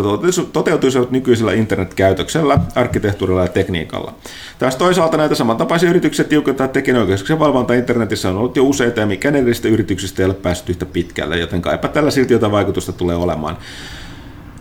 toteutuisivat 0.52 1.10
nykyisellä 1.10 1.52
internetkäytöksellä, 1.52 2.58
arkkitehtuurilla 2.74 3.42
ja 3.42 3.48
tekniikalla. 3.48 4.14
Taas 4.58 4.76
toisaalta 4.76 5.16
näitä 5.16 5.34
samantapaisia 5.34 5.90
yrityksiä 5.90 6.24
tiukentaa 6.24 6.68
tekijänoikeuksien 6.68 7.38
valvonta 7.38 7.74
internetissä 7.74 8.28
on 8.28 8.36
ollut 8.36 8.56
jo 8.56 8.64
useita 8.64 9.00
ja 9.00 9.06
mikään 9.06 9.36
edellisistä 9.36 9.68
yrityksistä 9.68 10.22
ei 10.22 10.26
ole 10.26 10.34
päässyt 10.34 10.68
yhtä 10.68 10.86
pitkälle, 10.86 11.38
joten 11.38 11.62
kaipa 11.62 11.88
tällä 11.88 12.10
silti 12.10 12.32
jotain 12.32 12.52
vaikutusta 12.52 12.92
tulee 12.92 13.16
olemaan. 13.16 13.56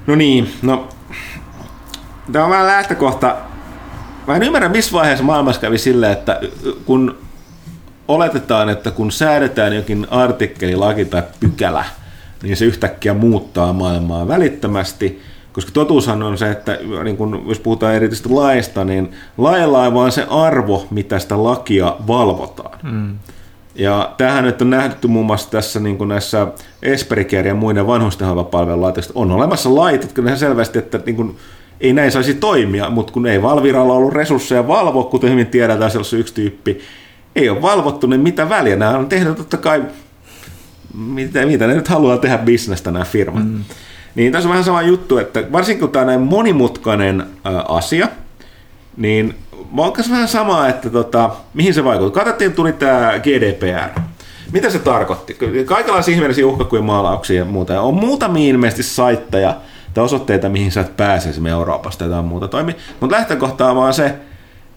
No 0.07 0.15
niin, 0.15 0.53
no 0.61 0.87
tämä 2.31 2.45
on 2.45 2.51
vähän 2.51 2.67
lähtökohta. 2.67 3.35
Mä 4.27 4.35
en 4.35 4.43
ymmärrä, 4.43 4.69
missä 4.69 4.91
vaiheessa 4.91 5.23
maailmassa 5.23 5.61
kävi 5.61 5.77
silleen, 5.77 6.11
että 6.11 6.39
kun 6.85 7.17
oletetaan, 8.07 8.69
että 8.69 8.91
kun 8.91 9.11
säädetään 9.11 9.75
jokin 9.75 10.07
artikkeli, 10.09 10.75
laki 10.75 11.05
tai 11.05 11.23
pykälä, 11.39 11.85
niin 12.43 12.57
se 12.57 12.65
yhtäkkiä 12.65 13.13
muuttaa 13.13 13.73
maailmaa 13.73 14.27
välittömästi, 14.27 15.21
koska 15.53 15.71
totuushan 15.71 16.23
on 16.23 16.37
se, 16.37 16.51
että 16.51 16.77
niin 17.03 17.17
kun, 17.17 17.45
jos 17.47 17.59
puhutaan 17.59 17.93
erityisesti 17.93 18.29
laista, 18.29 18.85
niin 18.85 19.11
lailla 19.37 19.81
on 19.81 19.93
vain 19.93 20.11
se 20.11 20.27
arvo, 20.29 20.87
mitä 20.91 21.19
sitä 21.19 21.43
lakia 21.43 21.95
valvotaan. 22.07 22.79
Mm. 22.83 23.17
Ja 23.75 24.13
tähän 24.17 24.43
nyt 24.43 24.61
on 24.61 24.69
nähty 24.69 25.07
muun 25.07 25.25
muassa 25.25 25.51
tässä 25.51 25.79
niin 25.79 25.97
kuin 25.97 26.07
näissä 26.07 26.47
Esperiker 26.81 27.47
ja 27.47 27.55
muiden 27.55 27.87
vanhustenhoivapalvelulaitoksissa. 27.87 29.19
On 29.19 29.31
olemassa 29.31 29.75
lait, 29.75 30.01
jotka 30.01 30.21
ihan 30.21 30.37
selvästi, 30.37 30.79
että 30.79 30.99
niin 31.05 31.15
kuin, 31.15 31.37
ei 31.81 31.93
näin 31.93 32.11
saisi 32.11 32.33
toimia, 32.33 32.89
mutta 32.89 33.13
kun 33.13 33.27
ei 33.27 33.41
Valviralla 33.41 33.93
ollut 33.93 34.13
resursseja 34.13 34.67
valvoa, 34.67 35.03
kuten 35.03 35.31
hyvin 35.31 35.47
tiedetään, 35.47 35.91
sellaisen 35.91 36.19
yksi 36.19 36.33
tyyppi, 36.33 36.79
ei 37.35 37.49
ole 37.49 37.61
valvottu, 37.61 38.07
niin 38.07 38.21
mitä 38.21 38.49
väliä? 38.49 38.75
Nämä 38.75 38.97
on 38.97 39.09
tehnyt 39.09 39.37
totta 39.37 39.57
kai, 39.57 39.83
mitä, 40.93 41.45
mitä 41.45 41.67
ne 41.67 41.73
nyt 41.73 41.87
haluaa 41.87 42.17
tehdä 42.17 42.37
bisnestä 42.37 42.91
nämä 42.91 43.05
firmat. 43.05 43.43
Mm. 43.43 43.63
Niin 44.15 44.31
tässä 44.31 44.49
on 44.49 44.51
vähän 44.51 44.63
sama 44.63 44.81
juttu, 44.81 45.17
että 45.17 45.43
varsinkin 45.51 45.79
kun 45.79 45.91
tämä 45.91 46.01
on 46.01 46.07
näin 46.07 46.21
monimutkainen 46.21 47.21
ä, 47.21 47.25
asia, 47.67 48.07
niin 48.97 49.35
mä 49.71 49.83
vähän 50.09 50.27
samaa, 50.27 50.67
että 50.67 50.89
tota, 50.89 51.29
mihin 51.53 51.73
se 51.73 51.83
vaikuttaa. 51.83 52.23
Katsottiin, 52.23 52.53
tuli 52.53 52.73
tämä 52.73 53.13
GDPR. 53.23 53.99
Mitä 54.51 54.69
se 54.69 54.79
tarkoitti? 54.79 55.37
Kaikenlaisia 55.65 56.13
ihmeellisiä 56.13 56.47
uhkakuja 56.47 56.81
maalauksia 56.81 57.37
ja 57.37 57.45
muuta. 57.45 57.73
Ja 57.73 57.81
on 57.81 57.93
muutamia 57.93 58.49
ilmeisesti 58.49 58.83
saitteja 58.83 59.55
tai 59.97 60.05
osoitteita, 60.05 60.49
mihin 60.49 60.71
sä 60.71 60.81
et 60.81 60.97
pääse 60.97 61.29
Euroopasta 61.51 62.09
tai 62.09 62.23
muuta 62.23 62.47
toimi. 62.47 62.75
Mutta 62.99 63.15
lähtökohta 63.15 63.69
on 63.69 63.75
vaan 63.75 63.93
se, 63.93 64.15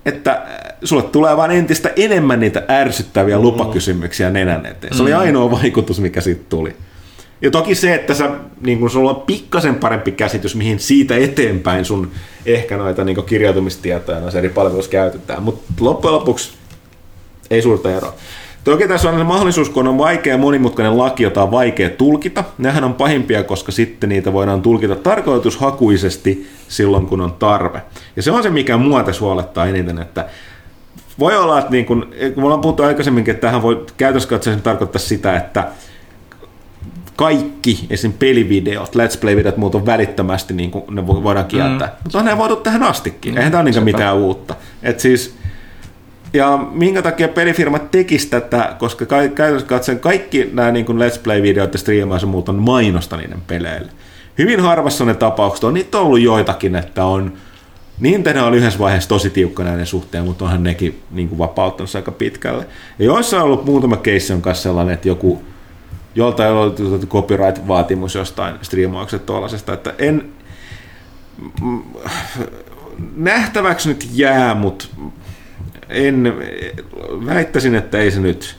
että 0.07 0.33
äh, 0.33 0.73
sulle 0.85 1.03
tulee 1.03 1.37
vain 1.37 1.51
entistä 1.51 1.91
enemmän 1.97 2.41
niitä 2.41 2.63
ärsyttäviä 2.71 3.37
mm. 3.37 3.43
lupakysymyksiä 3.43 4.31
nenän 4.31 4.67
eteen. 4.67 4.95
Se 4.95 5.03
oli 5.03 5.13
mm. 5.13 5.19
ainoa 5.19 5.51
vaikutus, 5.51 6.01
mikä 6.01 6.21
siitä 6.21 6.45
tuli. 6.49 6.77
Ja 7.43 7.51
toki 7.51 7.75
se, 7.75 7.95
että 7.95 8.15
sä, 8.15 8.31
niin 8.61 8.79
kun 8.79 8.91
sulla 8.91 9.11
on 9.11 9.23
pikkasen 9.27 9.75
parempi 9.75 10.13
käsitys, 10.13 10.55
mihin 10.55 10.79
siitä 10.79 11.17
eteenpäin 11.17 11.85
sun 11.85 12.11
ehkä 12.47 12.77
noita 12.77 13.05
niin 13.05 13.25
kirjautumistietoja 13.25 14.21
noissa 14.21 14.39
eri 14.39 14.49
palveluissa 14.49 14.91
käytetään. 14.91 15.43
Mutta 15.43 15.63
loppujen 15.81 16.15
lopuksi 16.15 16.53
ei 17.51 17.63
suurta 17.63 17.97
eroa. 17.97 18.15
Toki 18.65 18.89
tässä 18.89 19.11
on 19.11 19.27
mahdollisuus, 19.27 19.71
kun 19.71 19.89
on 19.89 19.99
vaikea 19.99 20.39
monimutkainen 20.39 20.99
laki, 20.99 21.23
jota 21.23 21.43
on 21.43 21.51
vaikea 21.51 21.91
tulkita. 21.91 22.45
Nehän 22.59 22.85
on 22.85 22.95
pahimpia, 22.95 23.43
koska 23.43 23.73
sitten 23.73 24.09
niitä 24.09 24.33
voidaan 24.33 24.63
tulkita 24.63 24.97
tarkoitushakuisesti 24.97 26.49
silloin, 26.69 27.07
kun 27.07 27.21
on 27.21 27.33
tarve. 27.33 27.83
Ja 28.17 28.23
se 28.23 28.31
on 28.31 28.43
se, 28.43 28.51
mikä 28.51 28.77
mua 28.77 29.03
tässä 29.03 29.21
huolettaa 29.21 29.67
eniten, 29.67 29.99
että 29.99 30.27
voi 31.19 31.37
olla, 31.37 31.59
että 31.59 31.71
niin 31.71 31.87
kun, 31.87 32.07
kun 32.35 32.43
me 32.43 32.45
ollaan 32.45 32.61
puhuttu 32.61 32.83
aikaisemminkin, 32.83 33.35
että 33.35 33.47
tähän 33.47 33.63
voi 33.63 33.87
käytössä 33.97 34.39
tarkoittaa 34.63 35.01
sitä, 35.01 35.37
että 35.37 35.69
kaikki 37.17 37.87
esim. 37.91 38.13
pelivideot, 38.13 38.97
let's 38.97 39.19
play-videot 39.21 39.57
muut 39.57 39.87
välittömästi, 39.87 40.55
niin 40.55 40.71
kuin 40.71 40.85
ne 40.91 41.03
vo- 41.03 41.23
voidaan 41.23 41.47
kieltää. 41.47 41.89
Mm. 41.89 41.95
Mutta 42.03 42.19
on 42.19 42.25
ne 42.25 42.39
voitu 42.39 42.57
tähän 42.57 42.83
astikin. 42.83 43.33
Mm. 43.33 43.37
Eihän 43.37 43.53
tämä 43.53 43.63
ole 43.63 43.71
niin 43.71 43.85
mitään 43.85 44.17
uutta. 44.17 44.55
Et 44.83 45.01
siis, 45.01 45.35
ja 46.33 46.59
minkä 46.73 47.03
takia 47.03 47.29
pelifirmat 47.29 47.91
tekis 47.91 48.27
tätä, 48.27 48.77
koska 48.79 49.07
ka- 49.07 49.29
käytännössä 49.29 49.69
katsoen 49.69 50.01
kaikki 50.01 50.51
nämä 50.53 50.71
niin 50.71 50.87
Let's 50.87 51.21
Play-videot 51.23 51.73
ja 51.73 51.79
striimaus 51.79 52.23
ja 52.23 52.29
muut 52.29 52.49
on 52.49 52.57
mainosta 52.57 53.17
niiden 53.17 53.41
peleille. 53.47 53.91
Hyvin 54.39 54.61
harvassa 54.61 55.05
on 55.05 55.09
ne 55.09 55.15
tapaukset, 55.15 55.65
on 55.65 55.75
niitä 55.75 55.99
ollut 55.99 56.21
joitakin, 56.21 56.77
että 56.77 57.05
on 57.05 57.33
Nintendo 58.01 58.47
oli 58.47 58.57
yhdessä 58.57 58.79
vaiheessa 58.79 59.09
tosi 59.09 59.31
tiukka 59.31 59.65
näiden 59.65 59.87
suhteen, 59.87 60.25
mutta 60.25 60.45
onhan 60.45 60.63
nekin 60.63 61.03
niin 61.11 61.29
kuin 61.29 61.39
vapauttanut 61.39 61.95
aika 61.95 62.13
pitkälle. 62.13 62.67
Ja 62.99 63.05
joissa 63.05 63.37
on 63.37 63.43
ollut 63.43 63.65
muutama 63.65 63.97
case 63.97 64.35
on 64.35 64.43
kanssa 64.43 64.63
sellainen, 64.63 64.95
että 64.95 65.09
joku 65.09 65.43
joltain 66.15 66.51
on 66.51 66.59
ollut 66.59 67.07
copyright-vaatimus 67.07 68.15
jostain 68.15 68.55
striimauksesta 68.63 69.27
tuollaisesta, 69.27 69.73
että 69.73 69.95
en 69.99 70.33
nähtäväksi 73.17 73.89
nyt 73.89 74.09
jää, 74.13 74.55
mutta 74.55 74.85
en 75.91 76.35
väittäisin, 77.27 77.75
että 77.75 77.99
ei 77.99 78.11
se 78.11 78.21
nyt. 78.21 78.57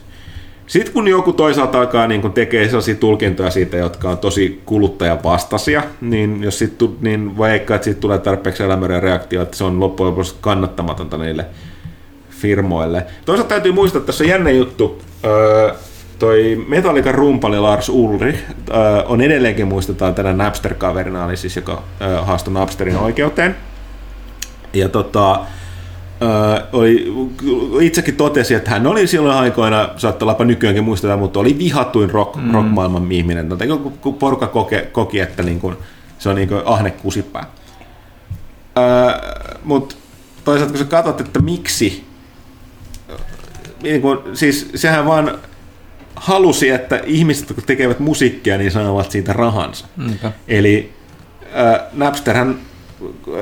Sitten 0.66 0.92
kun 0.92 1.08
joku 1.08 1.32
toisaalta 1.32 1.80
alkaa 1.80 2.06
niin 2.06 2.22
kun 2.22 2.32
tekee 2.32 2.64
sellaisia 2.64 2.94
tulkintoja 2.94 3.50
siitä, 3.50 3.76
jotka 3.76 4.10
on 4.10 4.18
tosi 4.18 4.62
kuluttajan 4.66 5.22
vastaisia, 5.24 5.82
niin 6.00 6.42
jos 6.42 6.58
sit, 6.58 6.74
niin 7.00 7.38
vaikka 7.38 7.74
että 7.74 7.84
siitä 7.84 8.00
tulee 8.00 8.18
tarpeeksi 8.18 8.62
elämärä 8.62 9.00
reaktio, 9.00 9.42
että 9.42 9.56
se 9.56 9.64
on 9.64 9.80
loppujen 9.80 10.10
lopuksi 10.10 10.34
kannattamatonta 10.40 11.18
niille 11.18 11.46
firmoille. 12.30 13.06
Toisaalta 13.24 13.48
täytyy 13.48 13.72
muistaa, 13.72 13.98
että 13.98 14.06
tässä 14.06 14.24
on 14.24 14.30
jännä 14.30 14.50
juttu. 14.50 15.02
Öö, 15.24 15.74
toi 16.18 16.64
Metallican 16.68 17.14
rumpali 17.14 17.58
Lars 17.58 17.88
Ulrich 17.88 18.38
öö, 18.70 19.02
on 19.02 19.20
edelleenkin 19.20 19.68
muistetaan 19.68 20.14
tänä 20.14 20.32
Napster-kaverina, 20.32 21.28
eli 21.28 21.36
siis 21.36 21.56
joka 21.56 21.82
öö, 22.00 22.20
haastoi 22.20 22.54
Napsterin 22.54 22.96
oikeuteen. 22.96 23.56
Ja 24.72 24.88
tota, 24.88 25.40
Öö, 26.22 26.66
oli, 26.72 27.12
itsekin 27.80 28.16
totesi, 28.16 28.54
että 28.54 28.70
hän 28.70 28.86
oli 28.86 29.06
silloin 29.06 29.36
aikoina, 29.36 29.88
saattaa 29.96 30.28
olla 30.28 30.44
nykyäänkin 30.44 30.84
muistetaan, 30.84 31.18
mutta 31.18 31.40
oli 31.40 31.58
vihattuin 31.58 32.10
rock, 32.10 32.36
mm. 32.36 32.50
rock-maailman 32.50 33.12
ihminen. 33.12 33.48
No, 33.48 33.76
kun 34.00 34.14
porukka 34.14 34.46
koke, 34.46 34.88
koki, 34.92 35.20
että 35.20 35.42
niin 35.42 35.60
kuin, 35.60 35.76
se 36.18 36.28
on 36.28 36.36
niin 36.36 36.48
kuin 36.48 36.62
ahne 36.64 36.90
kusipää. 36.90 37.46
Öö, 38.78 38.84
mutta 39.64 39.94
toisaalta 40.44 40.72
kun 40.72 40.78
sä 40.78 40.84
katsot, 40.84 41.20
että 41.20 41.40
miksi, 41.40 42.04
niin 43.82 44.02
kuin, 44.02 44.18
siis 44.34 44.70
sehän 44.74 45.06
vaan 45.06 45.38
halusi, 46.16 46.68
että 46.68 47.00
ihmiset, 47.06 47.48
jotka 47.48 47.66
tekevät 47.66 48.00
musiikkia, 48.00 48.58
niin 48.58 48.70
saavat 48.70 49.10
siitä 49.10 49.32
rahansa. 49.32 49.86
Niinpä. 49.96 50.32
Eli 50.48 50.92
äh, 51.56 51.80
Napsterhän 51.92 52.58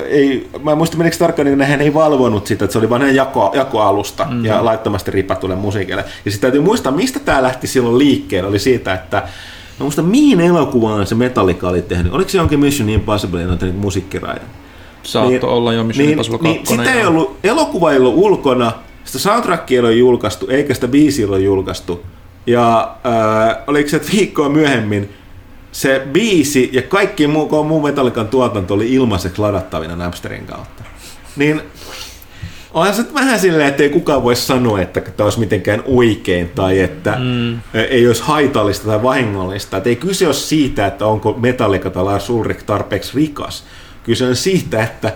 ei, 0.05 0.49
mä 0.63 0.71
en 0.71 0.77
muista 0.77 0.97
menikö 0.97 1.17
tarkkaan, 1.17 1.45
niin 1.45 1.61
hän 1.61 1.81
ei 1.81 1.93
valvonut 1.93 2.47
sitä, 2.47 2.65
että 2.65 2.73
se 2.73 2.79
oli 2.79 2.89
vain 2.89 3.15
jako, 3.15 3.51
jakoalusta 3.55 4.23
mm-hmm. 4.23 4.45
ja 4.45 4.65
laittomasti 4.65 5.11
ripatulle 5.11 5.55
musiikille. 5.55 6.05
Ja 6.25 6.31
sitten 6.31 6.41
täytyy 6.41 6.61
muistaa, 6.61 6.91
mistä 6.91 7.19
tämä 7.19 7.43
lähti 7.43 7.67
silloin 7.67 7.97
liikkeelle, 7.97 8.49
oli 8.49 8.59
siitä, 8.59 8.93
että 8.93 9.23
Mä 9.81 9.83
muista, 9.83 10.01
mihin 10.01 10.41
elokuvaan 10.41 11.07
se 11.07 11.15
Metallica 11.15 11.69
oli 11.69 11.81
tehnyt. 11.81 12.13
Oliko 12.13 12.29
se 12.29 12.37
jonkin 12.37 12.59
Mission 12.59 12.89
Impossible 12.89 13.43
noita 13.43 13.65
niin 13.65 13.75
musiikkiraiden? 13.75 14.43
Saatto 15.03 15.29
niin, 15.29 15.45
olla 15.45 15.73
jo 15.73 15.83
Mission 15.83 16.05
niin, 16.05 16.11
Impossible 16.11 16.37
2. 16.37 16.53
Niin, 16.53 16.67
sitä 16.67 16.93
ei 16.93 17.05
ollut, 17.05 17.37
elokuva 17.43 17.91
ei 17.91 17.97
ollut 17.97 18.13
ulkona, 18.15 18.71
sitä 19.03 19.19
soundtrackia 19.19 19.75
ei 19.75 19.79
ole 19.79 19.93
julkaistu, 19.93 20.47
eikä 20.49 20.73
sitä 20.73 20.87
biisiä 20.87 21.27
ole 21.27 21.39
julkaistu. 21.39 22.01
Ja 22.47 22.95
äh, 23.05 23.57
oliko 23.67 23.89
se, 23.89 23.97
että 23.97 24.11
viikkoa 24.11 24.49
myöhemmin 24.49 25.09
se 25.71 26.01
biisi 26.11 26.69
ja 26.73 26.81
kaikki 26.81 27.27
muu, 27.27 27.63
muu 27.63 27.81
Metallican 27.81 28.27
tuotanto 28.27 28.73
oli 28.73 28.93
ilmaiseksi 28.93 29.41
ladattavina 29.41 29.95
Napsterin 29.95 30.45
kautta. 30.45 30.83
Niin 31.35 31.61
onhan 32.73 32.93
se 32.93 33.13
vähän 33.13 33.39
silleen, 33.39 33.67
että 33.67 33.83
ei 33.83 33.89
kukaan 33.89 34.23
voi 34.23 34.35
sanoa, 34.35 34.81
että 34.81 35.01
tämä 35.01 35.25
olisi 35.25 35.39
mitenkään 35.39 35.83
oikein 35.85 36.49
tai 36.49 36.79
että 36.79 37.17
mm. 37.19 37.59
ei 37.89 38.07
olisi 38.07 38.23
haitallista 38.23 38.85
tai 38.85 39.03
vahingollista. 39.03 39.77
Että 39.77 39.89
ei 39.89 39.95
kyse 39.95 40.25
ole 40.25 40.33
siitä, 40.33 40.87
että 40.87 41.05
onko 41.05 41.33
Metallica 41.33 41.89
tai 41.89 42.03
Lars 42.03 42.29
Ulrich 42.29 42.63
tarpeeksi 42.65 43.11
rikas. 43.15 43.63
Kyse 44.03 44.25
on 44.25 44.35
siitä, 44.35 44.83
että 44.83 45.13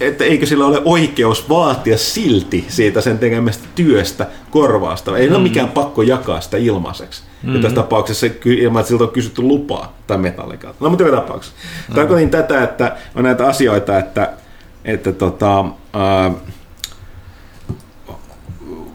että 0.00 0.24
eikö 0.24 0.46
sillä 0.46 0.66
ole 0.66 0.82
oikeus 0.84 1.48
vaatia 1.48 1.98
silti 1.98 2.64
siitä 2.68 3.00
sen 3.00 3.18
tekemästä 3.18 3.68
työstä 3.74 4.26
korvausta. 4.50 5.16
Ei 5.16 5.28
mm. 5.28 5.34
ole 5.34 5.42
mikään 5.42 5.68
pakko 5.68 6.02
jakaa 6.02 6.40
sitä 6.40 6.56
ilmaiseksi. 6.56 7.22
Mm. 7.42 7.54
Ja 7.54 7.62
tässä 7.62 7.76
tapauksessa 7.76 8.26
ilman, 8.44 8.80
että 8.80 8.88
siltä 8.88 9.04
on 9.04 9.10
kysytty 9.10 9.42
lupaa 9.42 9.96
tai 10.06 10.18
metallikaa. 10.18 10.74
No 10.80 10.90
mutta 10.90 11.04
joka 11.04 11.16
tapauksessa. 11.16 11.56
Mm. 11.88 11.94
Tarkoitin 11.94 12.30
tätä, 12.30 12.62
että 12.62 12.96
on 13.14 13.24
näitä 13.24 13.46
asioita, 13.46 13.98
että, 13.98 14.32
että 14.84 15.12
tota, 15.12 15.64
ää, 15.92 16.30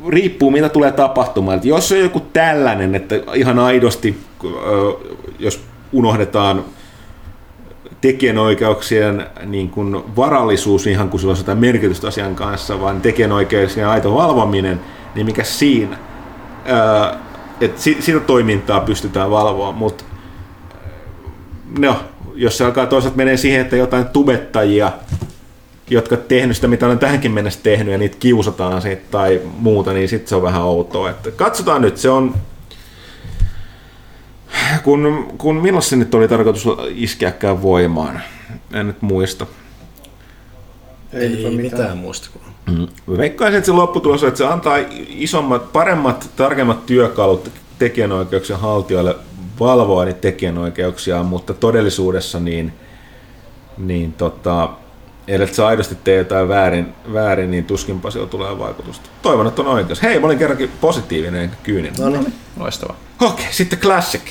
riippuu 0.07 0.51
mitä 0.51 0.69
tulee 0.69 0.91
tapahtumaan. 0.91 1.55
Että 1.55 1.67
jos 1.67 1.91
on 1.91 1.99
joku 1.99 2.19
tällainen, 2.19 2.95
että 2.95 3.15
ihan 3.33 3.59
aidosti, 3.59 4.19
jos 5.39 5.63
unohdetaan 5.91 6.65
tekijänoikeuksien 8.01 9.25
niin 9.45 9.69
kuin 9.69 10.15
varallisuus 10.15 10.87
ihan 10.87 11.09
kuin 11.09 11.21
sillä 11.21 11.31
on 11.31 11.37
jotain 11.37 11.57
merkitystä 11.57 12.07
asian 12.07 12.35
kanssa, 12.35 12.81
vaan 12.81 13.01
tekijänoikeuksien 13.01 13.87
aito 13.87 14.13
valvominen, 14.13 14.81
niin 15.15 15.25
mikä 15.25 15.43
siinä? 15.43 15.97
Ää, 16.65 17.24
et 17.61 17.77
sitä 17.79 18.19
toimintaa 18.19 18.79
pystytään 18.79 19.31
valvoa, 19.31 19.71
mutta 19.71 20.03
no, 21.79 21.99
jos 22.35 22.57
se 22.57 22.65
alkaa 22.65 22.85
toisaalta 22.85 23.17
menee 23.17 23.37
siihen, 23.37 23.61
että 23.61 23.75
jotain 23.75 24.05
tubettajia, 24.07 24.91
jotka 25.89 26.17
tehnyt 26.17 26.55
sitä, 26.55 26.67
mitä 26.67 26.85
olen 26.85 26.99
tähänkin 26.99 27.31
mennessä 27.31 27.59
tehnyt, 27.63 27.91
ja 27.91 27.97
niitä 27.97 28.17
kiusataan 28.19 28.81
siitä 28.81 29.01
tai 29.11 29.41
muuta, 29.57 29.93
niin 29.93 30.09
sitten 30.09 30.29
se 30.29 30.35
on 30.35 30.41
vähän 30.41 30.61
outoa. 30.61 31.09
Että 31.09 31.31
katsotaan 31.31 31.81
nyt, 31.81 31.97
se 31.97 32.09
on 32.09 32.35
kun, 34.83 35.33
kun 35.37 35.55
milloin 35.55 35.83
se 35.83 35.95
nyt 35.95 36.15
oli 36.15 36.27
tarkoitus 36.27 36.67
iskeäkään 36.89 37.61
voimaan? 37.61 38.21
En 38.73 38.87
nyt 38.87 39.01
muista. 39.01 39.45
Ei, 41.13 41.21
ei 41.21 41.29
mitään, 41.29 41.53
mitään 41.53 41.97
muista. 41.97 42.29
Mm. 42.71 43.17
Veikkaisin, 43.17 43.57
että 43.57 43.65
se 43.65 43.71
lopputulos 43.71 44.23
on, 44.23 44.27
että 44.27 44.37
se 44.37 44.45
antaa 44.45 44.77
isommat, 45.09 45.73
paremmat, 45.73 46.29
tarkemmat 46.35 46.85
työkalut 46.85 47.51
tekijänoikeuksien 47.79 48.59
haltijoille 48.59 49.15
valvoa 49.59 50.05
niitä 50.05 50.21
tekijänoikeuksia, 50.21 51.23
mutta 51.23 51.53
todellisuudessa 51.53 52.39
niin, 52.39 52.73
niin 53.77 54.13
tota, 54.13 54.69
ellei 55.27 55.53
sä 55.53 55.67
aidosti 55.67 55.95
tee 56.03 56.17
jotain 56.17 56.47
väärin, 56.47 56.93
väärin 57.13 57.51
niin 57.51 57.65
tuskinpa 57.65 58.11
sillä 58.11 58.27
tulee 58.27 58.59
vaikutusta. 58.59 59.09
Toivon, 59.21 59.47
että 59.47 59.61
on 59.61 59.67
oikeus. 59.67 60.03
Hei, 60.03 60.19
mä 60.19 60.25
olin 60.25 60.37
kerrankin 60.37 60.71
positiivinen 60.81 61.41
enkä 61.41 61.55
kyyninen. 61.63 62.01
No 62.01 62.09
niin, 62.09 62.33
loistavaa. 62.59 62.95
Okei, 63.21 63.33
okay, 63.33 63.53
sitten 63.53 63.79
classic. 63.79 64.21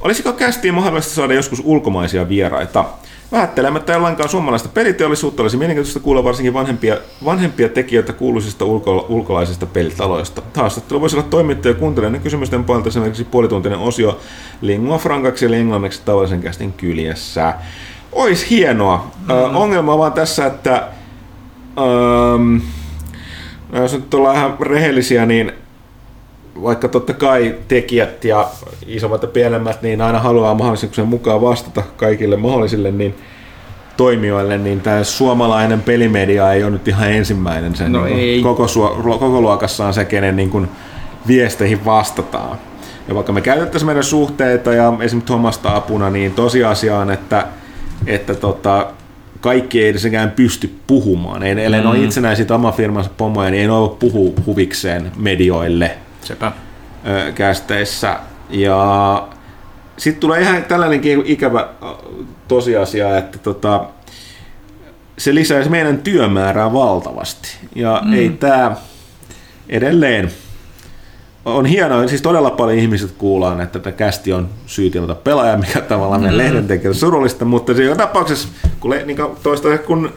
Olisiko 0.00 0.32
kästiin 0.32 0.74
mahdollista 0.74 1.14
saada 1.14 1.34
joskus 1.34 1.62
ulkomaisia 1.64 2.28
vieraita? 2.28 2.84
Vähättelemättä 3.32 3.92
jollainkaan 3.92 4.28
suomalaista 4.28 4.68
peliteollisuutta 4.68 5.42
olisi 5.42 5.56
mielenkiintoista 5.56 6.00
kuulla 6.00 6.24
varsinkin 6.24 6.54
vanhempia, 6.54 6.96
vanhempia 7.24 7.68
tekijöitä 7.68 8.12
kuuluisista 8.12 8.64
ulko, 8.64 9.06
ulkolaisista 9.08 9.66
pelitaloista. 9.66 10.42
Haastattelu 10.54 11.00
voisi 11.00 11.16
olla 11.16 11.26
toimittaja 11.30 11.74
kuuntelijan 11.74 12.20
kysymysten 12.20 12.64
puolelta 12.64 12.88
esimerkiksi 12.88 13.24
puolituntinen 13.24 13.78
osio 13.78 14.20
lingua 14.60 14.98
frankaksi 14.98 15.46
eli 15.46 15.56
englanniksi 15.56 16.02
tavallisen 16.04 16.40
kästin 16.40 16.72
kyljessä. 16.72 17.54
Ois 18.12 18.50
hienoa. 18.50 18.96
Mm-hmm. 18.96 19.30
Ö, 19.30 19.58
ongelma 19.58 19.92
on 19.92 19.98
vaan 19.98 20.12
tässä, 20.12 20.46
että 20.46 20.88
öö, 21.78 23.82
jos 23.82 23.92
nyt 23.92 24.14
ollaan 24.14 24.36
ihan 24.36 24.56
rehellisiä, 24.60 25.26
niin 25.26 25.52
vaikka 26.62 26.88
totta 26.88 27.14
kai 27.14 27.54
tekijät 27.68 28.24
ja 28.24 28.48
isommat 28.86 29.22
ja 29.22 29.28
pienemmät, 29.28 29.82
niin 29.82 30.00
aina 30.00 30.18
haluaa 30.18 30.54
mahdollisuuksien 30.54 31.08
mukaan 31.08 31.40
vastata 31.40 31.82
kaikille 31.96 32.36
mahdollisille 32.36 32.90
niin 32.90 33.14
toimijoille, 33.96 34.58
niin 34.58 34.80
tämä 34.80 35.04
suomalainen 35.04 35.82
pelimedia 35.82 36.52
ei 36.52 36.62
ole 36.62 36.70
nyt 36.70 36.88
ihan 36.88 37.12
ensimmäinen 37.12 37.76
sen 37.76 37.92
no 37.92 38.04
niin 38.04 38.42
koko, 38.42 38.66
koko 39.02 39.40
luokassaan 39.40 39.94
se, 39.94 40.04
kenen 40.04 40.36
niin 40.36 40.50
kuin 40.50 40.68
viesteihin 41.26 41.84
vastataan. 41.84 42.58
Ja 43.08 43.14
vaikka 43.14 43.32
me 43.32 43.40
käytettäisiin 43.40 43.86
meidän 43.86 44.04
suhteita 44.04 44.72
ja 44.72 44.92
esimerkiksi 45.00 45.26
Thomasta 45.26 45.76
apuna, 45.76 46.10
niin 46.10 46.32
tosiasia 46.32 46.98
on, 46.98 47.10
että, 47.10 47.46
että 48.06 48.34
tota, 48.34 48.86
kaikki 49.40 49.82
ei 49.82 49.88
edessäkään 49.88 50.30
pysty 50.30 50.74
puhumaan. 50.86 51.42
Ei, 51.42 51.64
ellei 51.64 51.80
mm. 51.80 51.86
ole 51.86 51.98
itsenäisiä 51.98 52.46
oma 52.50 52.72
firmansa 52.72 53.10
pomoja, 53.16 53.50
niin 53.50 53.62
ei 53.62 53.68
ole 53.68 53.90
puhu 53.98 54.34
huvikseen 54.46 55.12
medioille 55.16 55.90
Sepä. 56.24 56.52
kästeissä. 57.34 58.18
Ja 58.50 59.28
sitten 59.96 60.20
tulee 60.20 60.40
ihan 60.40 60.64
tällainenkin 60.64 61.22
ikävä 61.26 61.68
tosiasia, 62.48 63.18
että 63.18 63.38
tota, 63.38 63.84
se 65.18 65.34
lisäisi 65.34 65.70
meidän 65.70 65.98
työmäärää 65.98 66.72
valtavasti. 66.72 67.56
Ja 67.74 68.02
mm. 68.04 68.12
ei 68.12 68.28
tämä 68.28 68.76
edelleen 69.68 70.30
on 71.44 71.66
hienoa, 71.66 72.08
siis 72.08 72.22
todella 72.22 72.50
paljon 72.50 72.78
ihmiset 72.78 73.10
kuullaan, 73.18 73.60
että 73.60 73.78
tätä 73.78 73.96
kästi 73.96 74.32
on 74.32 74.48
syytilata 74.66 75.14
pelaaja, 75.14 75.56
mikä 75.56 75.80
tavallaan 75.80 76.20
meidän 76.20 76.54
mm. 76.54 76.68
lehden 76.68 76.94
surullista, 76.94 77.44
mutta 77.44 77.74
se 77.74 77.94
tapauksessa, 77.94 78.48
kun, 78.80 78.90
le, 78.90 79.04
niin 79.04 79.18
toista, 79.42 79.78
kun 79.78 80.12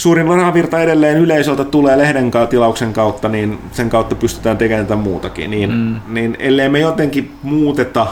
suurin 0.00 0.26
rahavirta 0.26 0.80
edelleen 0.80 1.16
yleisöltä 1.18 1.64
tulee 1.64 1.98
lehden 1.98 2.30
tilauksen 2.50 2.92
kautta, 2.92 3.28
niin 3.28 3.58
sen 3.72 3.90
kautta 3.90 4.14
pystytään 4.14 4.58
tekemään 4.58 4.86
tätä 4.86 4.96
muutakin. 4.96 5.50
Niin, 5.50 5.70
mm. 5.70 6.14
niin 6.14 6.36
ellei 6.38 6.68
me 6.68 6.78
jotenkin 6.78 7.32
muuteta 7.42 8.06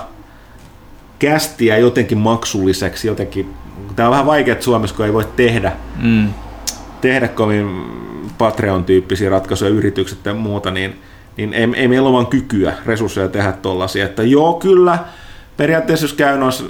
kästiä 1.19 1.79
jotenkin 1.79 2.19
maksulliseksi, 2.19 3.09
jotenkin, 3.09 3.55
tämä 3.97 4.09
on 4.09 4.11
vähän 4.11 4.27
vaikea 4.27 4.57
Suomessa, 4.61 4.97
kun 4.97 5.05
ei 5.07 5.13
voi 5.13 5.29
tehdä, 5.37 5.73
mm. 6.03 6.29
tehdä 7.01 7.29
kovin 7.29 7.67
Patreon-tyyppisiä 8.39 9.31
ratkaisuja, 9.31 9.71
yritykset 9.71 10.19
ja 10.25 10.35
muuta, 10.35 10.71
niin, 10.71 10.99
niin 11.37 11.55
ei, 11.55 11.69
ei 11.75 11.89
meillä 11.89 12.09
ole 12.09 12.15
vaan 12.15 12.27
kykyä, 12.27 12.73
resursseja 12.87 13.29
tehdä 13.29 13.53
tuollaisia, 13.53 14.05
että 14.05 14.23
joo 14.23 14.55
kyllä, 14.55 14.99
periaatteessa 15.57 16.05
jos 16.05 16.13
käy 16.13 16.39
noissa 16.39 16.65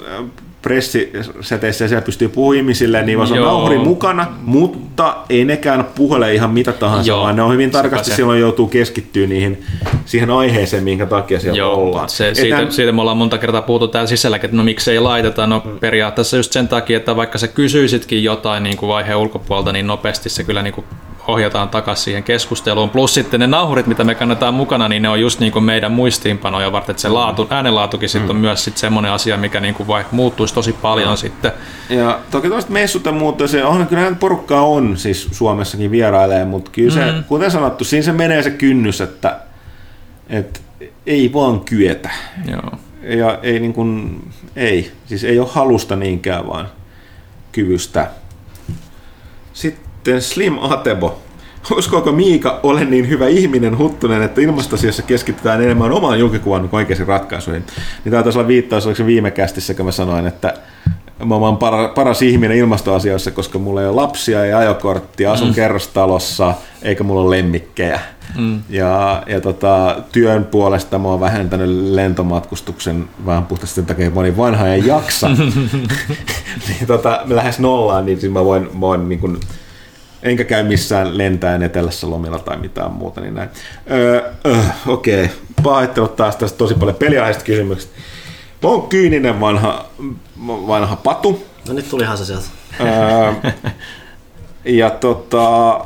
pressiseteissä 0.61 1.85
ja 1.85 1.87
siellä 1.89 2.05
pystyy 2.05 2.29
puhumaan 2.29 2.57
ihmisille, 2.57 3.03
niin 3.03 3.19
on 3.19 3.29
nauhuri 3.29 3.77
mukana, 3.77 4.27
mutta 4.41 5.17
ei 5.29 5.45
nekään 5.45 5.85
puhele 5.95 6.33
ihan 6.33 6.49
mitä 6.49 6.71
tahansa, 6.71 7.07
Joo, 7.07 7.21
vaan 7.21 7.35
ne 7.35 7.41
on 7.41 7.53
hyvin 7.53 7.71
tarkasti 7.71 8.09
se. 8.09 8.15
silloin 8.15 8.39
joutuu 8.39 8.67
keskittyä 8.67 9.27
niihin, 9.27 9.63
siihen 10.05 10.29
aiheeseen, 10.29 10.83
minkä 10.83 11.05
takia 11.05 11.39
siellä 11.39 11.57
Joo, 11.57 11.73
ollaan. 11.73 12.09
Se, 12.09 12.33
siitä, 12.33 12.57
Etän... 12.57 12.71
siitä, 12.71 12.91
me 12.91 13.01
ollaan 13.01 13.17
monta 13.17 13.37
kertaa 13.37 13.61
puhuttu 13.61 13.87
täällä 13.87 14.07
sisälläkin, 14.07 14.45
että 14.45 14.57
no 14.57 14.63
miksei 14.63 14.99
laiteta, 14.99 15.47
no 15.47 15.61
mm. 15.65 15.79
periaatteessa 15.79 16.37
just 16.37 16.51
sen 16.51 16.67
takia, 16.67 16.97
että 16.97 17.15
vaikka 17.15 17.37
sä 17.37 17.47
kysyisitkin 17.47 18.23
jotain 18.23 18.63
niin 18.63 18.77
kuin 18.77 18.89
vaiheen 18.89 19.17
ulkopuolelta, 19.17 19.71
niin 19.71 19.87
nopeasti 19.87 20.29
se 20.29 20.43
kyllä 20.43 20.61
niin 20.61 20.73
kuin 20.73 20.85
ohjataan 21.31 21.69
takaisin 21.69 22.03
siihen 22.03 22.23
keskusteluun. 22.23 22.89
Plus 22.89 23.13
sitten 23.13 23.39
ne 23.39 23.47
nauhurit, 23.47 23.87
mitä 23.87 24.03
me 24.03 24.15
kannetaan 24.15 24.53
mukana, 24.53 24.87
niin 24.87 25.01
ne 25.01 25.09
on 25.09 25.21
just 25.21 25.39
niin 25.39 25.51
kuin 25.51 25.63
meidän 25.63 25.91
muistiinpanoja 25.91 26.71
varten, 26.71 26.93
että 26.93 27.01
se 27.01 27.09
laatu, 27.09 27.47
äänenlaatukin 27.49 28.09
sitten 28.09 28.29
on 28.29 28.35
mm. 28.35 28.41
myös 28.41 28.63
sitten 28.63 28.79
semmoinen 28.79 29.11
asia, 29.11 29.37
mikä 29.37 29.59
niin 29.59 29.73
kuin 29.73 29.87
vaikka 29.87 30.15
muuttuisi 30.15 30.53
tosi 30.53 30.73
paljon 30.73 31.09
mm. 31.09 31.17
sitten. 31.17 31.51
Ja 31.89 32.19
toki 32.31 32.47
tuosta 32.47 32.71
messut 32.71 33.05
ja 33.05 33.11
muuta, 33.11 33.47
se 33.47 33.63
on, 33.63 33.87
kyllä 33.87 34.15
porukkaa 34.19 34.61
on 34.61 34.97
siis 34.97 35.27
Suomessakin 35.31 35.91
vierailee, 35.91 36.45
mutta 36.45 36.71
kyllä 36.71 36.91
se, 36.91 37.11
mm. 37.11 37.23
kuten 37.23 37.51
sanottu, 37.51 37.83
siinä 37.83 38.03
se 38.03 38.11
menee 38.11 38.43
se 38.43 38.51
kynnys, 38.51 39.01
että, 39.01 39.39
että 40.29 40.59
ei 41.05 41.33
vaan 41.33 41.59
kyetä. 41.59 42.09
Joo. 42.51 42.71
Ja 43.03 43.39
ei 43.43 43.59
niin 43.59 43.73
kuin, 43.73 44.21
ei, 44.55 44.91
siis 45.05 45.23
ei 45.23 45.39
ole 45.39 45.47
halusta 45.51 45.95
niinkään, 45.95 46.47
vaan 46.47 46.67
kyvystä. 47.51 48.07
Sitten 49.53 49.88
Slim 50.19 50.57
Atebo. 50.61 51.21
Uskoako 51.77 52.11
Miika 52.11 52.59
ole 52.63 52.85
niin 52.85 53.09
hyvä 53.09 53.27
ihminen 53.27 53.77
Huttunen, 53.77 54.21
että 54.21 54.41
ilmastosiassa 54.41 55.01
keskitytään 55.01 55.61
enemmän 55.61 55.91
omaan 55.91 56.19
julkikuvan 56.19 56.69
kuin 56.69 56.77
oikeisiin 56.77 57.07
ratkaisuihin? 57.07 57.63
Niin 58.03 58.11
tämä 58.11 58.23
taisi 58.23 58.39
olla 58.39 58.47
viittaus, 58.47 58.85
oliko 58.85 58.97
se 58.97 59.05
viime 59.05 59.31
kästissä, 59.31 59.73
kun 59.73 59.85
mä 59.85 59.91
sanoin, 59.91 60.27
että 60.27 60.53
mä 61.25 61.35
oon 61.35 61.57
para, 61.57 61.87
paras 61.87 62.21
ihminen 62.21 62.57
ilmastoasioissa, 62.57 63.31
koska 63.31 63.59
mulla 63.59 63.81
ei 63.81 63.87
ole 63.87 63.95
lapsia 63.95 64.45
ja 64.45 64.57
ajokorttia, 64.57 65.31
asun 65.31 65.47
mm. 65.47 65.53
kerrostalossa, 65.53 66.53
eikä 66.81 67.03
mulla 67.03 67.21
ole 67.21 67.37
lemmikkejä. 67.37 67.99
Mm. 68.37 68.61
Ja, 68.69 69.23
ja 69.27 69.41
tota, 69.41 69.95
työn 70.11 70.45
puolesta 70.45 70.99
mä 70.99 71.07
oon 71.07 71.19
vähentänyt 71.19 71.69
lentomatkustuksen 71.69 73.09
vähän 73.25 73.45
puhtaasti 73.45 73.75
sen 73.75 73.85
takia, 73.85 74.05
että 74.05 74.15
moni 74.15 74.37
vanha 74.37 74.67
ja 74.67 74.85
jaksa. 74.85 75.29
niin 76.67 76.87
tota, 76.87 77.21
lähes 77.25 77.59
nollaan, 77.59 78.05
niin 78.05 78.19
siis 78.19 78.33
mä 78.33 78.45
voin, 78.45 78.81
voin 78.81 79.09
niin 79.09 79.19
kuin, 79.19 79.39
enkä 80.23 80.43
käy 80.43 80.63
missään 80.63 81.17
lentäen 81.17 81.63
etelässä 81.63 82.09
lomilla 82.09 82.39
tai 82.39 82.57
mitään 82.57 82.91
muuta, 82.91 83.21
niin 83.21 83.33
näin. 83.33 83.49
Öö, 83.91 84.31
öö, 84.45 84.57
Okei, 84.87 85.23
okay. 85.23 85.35
pahoittelut 85.63 86.15
taas 86.15 86.35
tästä 86.35 86.57
tosi 86.57 86.73
paljon 86.73 86.95
peliaiheista 86.95 87.43
kysymyksistä. 87.43 87.99
Mä 88.63 88.69
oon 88.69 88.87
kyyninen 88.89 89.39
vanha, 89.39 89.85
vanha 90.47 90.95
patu. 90.95 91.45
No 91.67 91.73
nyt 91.73 91.89
tulihan 91.89 92.17
se 92.17 92.25
sieltä. 92.25 92.45
Öö, 92.79 93.51
ja 94.65 94.89
tota, 94.89 95.79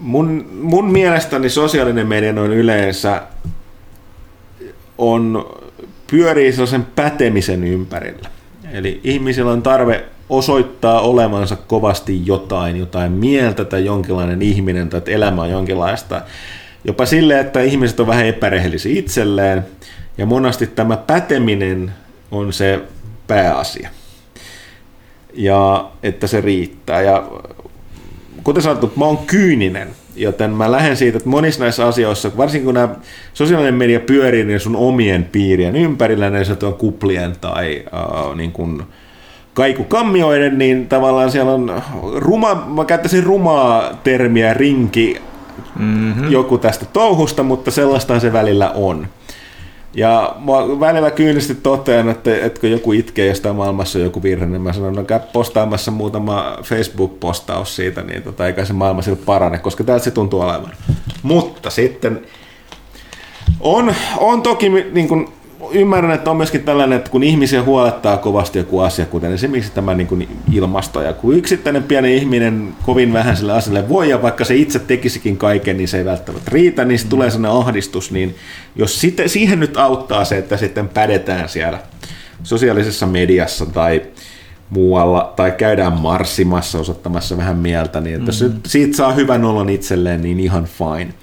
mun, 0.00 0.48
mun 0.52 0.90
mielestäni 0.90 1.50
sosiaalinen 1.50 2.06
media 2.06 2.32
noin 2.32 2.52
yleensä 2.52 3.22
on, 4.98 5.54
pyörii 6.10 6.52
sellaisen 6.52 6.84
pätemisen 6.84 7.64
ympärillä. 7.64 8.28
Eli 8.72 9.00
ihmisillä 9.04 9.52
on 9.52 9.62
tarve 9.62 10.04
osoittaa 10.30 11.00
olevansa 11.00 11.56
kovasti 11.56 12.26
jotain, 12.26 12.76
jotain 12.76 13.12
mieltä 13.12 13.64
tai 13.64 13.84
jonkinlainen 13.84 14.42
ihminen 14.42 14.88
tai 14.88 14.98
että 14.98 15.10
elämä 15.10 15.42
on 15.42 15.50
jonkinlaista. 15.50 16.22
Jopa 16.84 17.06
sille, 17.06 17.40
että 17.40 17.60
ihmiset 17.60 18.00
on 18.00 18.06
vähän 18.06 18.26
epärehellisiä 18.26 18.98
itselleen 18.98 19.66
ja 20.18 20.26
monasti 20.26 20.66
tämä 20.66 20.96
päteminen 20.96 21.92
on 22.30 22.52
se 22.52 22.80
pääasia. 23.26 23.90
Ja 25.34 25.90
että 26.02 26.26
se 26.26 26.40
riittää. 26.40 27.02
Ja 27.02 27.30
kuten 28.44 28.62
sanottu, 28.62 28.92
mä 28.96 29.04
oon 29.04 29.18
kyyninen, 29.18 29.88
joten 30.16 30.50
mä 30.50 30.72
lähden 30.72 30.96
siitä, 30.96 31.16
että 31.16 31.28
monissa 31.28 31.62
näissä 31.62 31.86
asioissa, 31.86 32.36
varsinkin 32.36 32.64
kun 32.64 32.74
nämä 32.74 32.94
sosiaalinen 33.34 33.74
media 33.74 34.00
pyörii 34.00 34.44
niin 34.44 34.60
sun 34.60 34.76
omien 34.76 35.24
piirien 35.24 35.76
ympärillä, 35.76 36.30
niin 36.30 36.44
se 36.44 36.56
on 36.62 36.74
kuplien 36.74 37.32
tai 37.40 37.84
uh, 37.92 38.36
niin 38.36 38.52
kuin, 38.52 38.82
kaikukammioiden, 39.54 40.58
niin 40.58 40.88
tavallaan 40.88 41.30
siellä 41.30 41.52
on 41.52 41.82
ruma, 42.16 42.54
mä 42.54 42.84
käyttäisin 42.84 43.24
rumaa 43.24 43.94
termiä 44.04 44.54
rinki, 44.54 45.16
mm-hmm. 45.78 46.30
joku 46.30 46.58
tästä 46.58 46.84
touhusta, 46.92 47.42
mutta 47.42 47.70
sellaista 47.70 48.20
se 48.20 48.32
välillä 48.32 48.70
on. 48.70 49.06
Ja 49.94 50.34
mä 50.38 50.80
välillä 50.80 51.10
kyynisesti 51.10 51.54
totean, 51.54 52.08
että, 52.08 52.36
että 52.36 52.60
kun 52.60 52.70
joku 52.70 52.92
itkee 52.92 53.26
jostain 53.26 53.56
maailmassa 53.56 53.98
joku 53.98 54.22
virhe, 54.22 54.46
niin 54.46 54.62
mä 54.62 54.72
sanon, 54.72 54.94
no 54.94 55.04
käy 55.04 55.20
postaamassa 55.32 55.90
muutama 55.90 56.56
Facebook-postaus 56.62 57.76
siitä, 57.76 58.02
niin 58.02 58.22
tota, 58.22 58.46
eikä 58.46 58.64
se 58.64 58.72
maailma 58.72 59.02
siltä 59.02 59.22
parane, 59.26 59.58
koska 59.58 59.84
täältä 59.84 60.04
se 60.04 60.10
tuntuu 60.10 60.40
olevan. 60.40 60.72
Mutta 61.22 61.70
sitten 61.70 62.20
on, 63.60 63.94
on 64.18 64.42
toki 64.42 64.68
niin 64.68 65.08
kuin, 65.08 65.28
ymmärrän, 65.72 66.12
että 66.12 66.30
on 66.30 66.36
myöskin 66.36 66.62
tällainen, 66.62 66.98
että 66.98 67.10
kun 67.10 67.22
ihmisiä 67.22 67.62
huolettaa 67.62 68.16
kovasti 68.16 68.58
joku 68.58 68.80
asia, 68.80 69.06
kuten 69.06 69.32
esimerkiksi 69.32 69.72
tämä 69.72 69.94
niin 69.94 70.06
kuin 70.06 70.28
ilmasto, 70.52 71.02
ja 71.02 71.12
kun 71.12 71.36
yksittäinen 71.36 71.82
pieni 71.82 72.16
ihminen 72.16 72.72
kovin 72.82 73.12
vähän 73.12 73.36
sille 73.36 73.52
asialle 73.52 73.88
voi, 73.88 74.08
ja 74.08 74.22
vaikka 74.22 74.44
se 74.44 74.56
itse 74.56 74.78
tekisikin 74.78 75.36
kaiken, 75.36 75.76
niin 75.76 75.88
se 75.88 75.98
ei 75.98 76.04
välttämättä 76.04 76.50
riitä, 76.50 76.84
niin 76.84 77.00
mm. 77.04 77.08
tulee 77.08 77.30
sellainen 77.30 77.60
ahdistus, 77.60 78.10
niin 78.10 78.34
jos 78.76 79.00
sitten, 79.00 79.28
siihen 79.28 79.60
nyt 79.60 79.76
auttaa 79.76 80.24
se, 80.24 80.38
että 80.38 80.56
sitten 80.56 80.88
pädetään 80.88 81.48
siellä 81.48 81.78
sosiaalisessa 82.42 83.06
mediassa 83.06 83.66
tai 83.66 84.02
muualla, 84.70 85.32
tai 85.36 85.52
käydään 85.52 86.00
marssimassa 86.00 86.78
osoittamassa 86.78 87.36
vähän 87.36 87.56
mieltä, 87.56 88.00
niin 88.00 88.16
että 88.16 88.32
mm. 88.44 88.60
siitä 88.66 88.96
saa 88.96 89.12
hyvän 89.12 89.44
olon 89.44 89.68
itselleen, 89.70 90.22
niin 90.22 90.40
ihan 90.40 90.64
fine. 90.64 91.14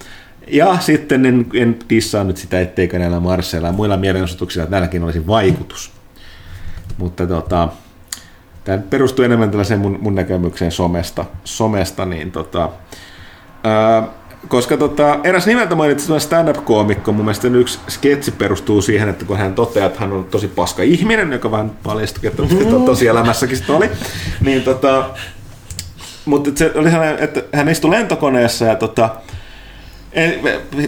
Ja 0.50 0.78
sitten 0.80 1.26
en, 1.26 1.46
en 1.54 1.78
dissaa 1.90 2.24
nyt 2.24 2.36
sitä, 2.36 2.60
etteikö 2.60 2.98
näillä 2.98 3.20
marsseilla 3.20 3.68
ja 3.68 3.72
muilla 3.72 3.96
mielenosoituksilla, 3.96 4.66
näilläkin 4.70 5.04
olisi 5.04 5.26
vaikutus. 5.26 5.92
Mutta 6.98 7.26
tota, 7.26 7.68
tämä 8.64 8.78
perustuu 8.78 9.24
enemmän 9.24 9.50
tällaiseen 9.50 9.80
mun, 9.80 9.98
mun 10.00 10.14
näkemykseen 10.14 10.72
somesta, 10.72 11.24
somesta 11.44 12.04
niin 12.04 12.32
tota, 12.32 12.68
ää, 13.64 14.08
koska 14.48 14.76
tota, 14.76 15.20
eräs 15.24 15.46
nimeltä 15.46 15.74
mainitsi 15.74 16.20
stand-up-koomikko, 16.20 17.12
mun 17.12 17.24
mielestä 17.24 17.48
yksi 17.48 17.78
sketsi 17.88 18.30
perustuu 18.30 18.82
siihen, 18.82 19.08
että 19.08 19.24
kun 19.24 19.38
hän 19.38 19.54
toteaa, 19.54 19.86
että 19.86 20.00
hän 20.00 20.12
on 20.12 20.24
tosi 20.24 20.48
paska 20.48 20.82
ihminen, 20.82 21.32
joka 21.32 21.50
vähän 21.50 21.70
paljastui, 21.82 22.26
että 22.26 22.42
tosielämässäkin 22.86 23.56
sitä 23.56 23.72
oli, 23.72 23.90
niin 24.40 24.62
tota, 24.62 25.10
mutta 26.24 26.50
se 26.54 26.72
oli 26.74 26.90
sellainen, 26.90 27.18
että 27.18 27.42
hän 27.52 27.68
istui 27.68 27.90
lentokoneessa 27.90 28.64
ja 28.64 28.74
tota, 28.74 29.10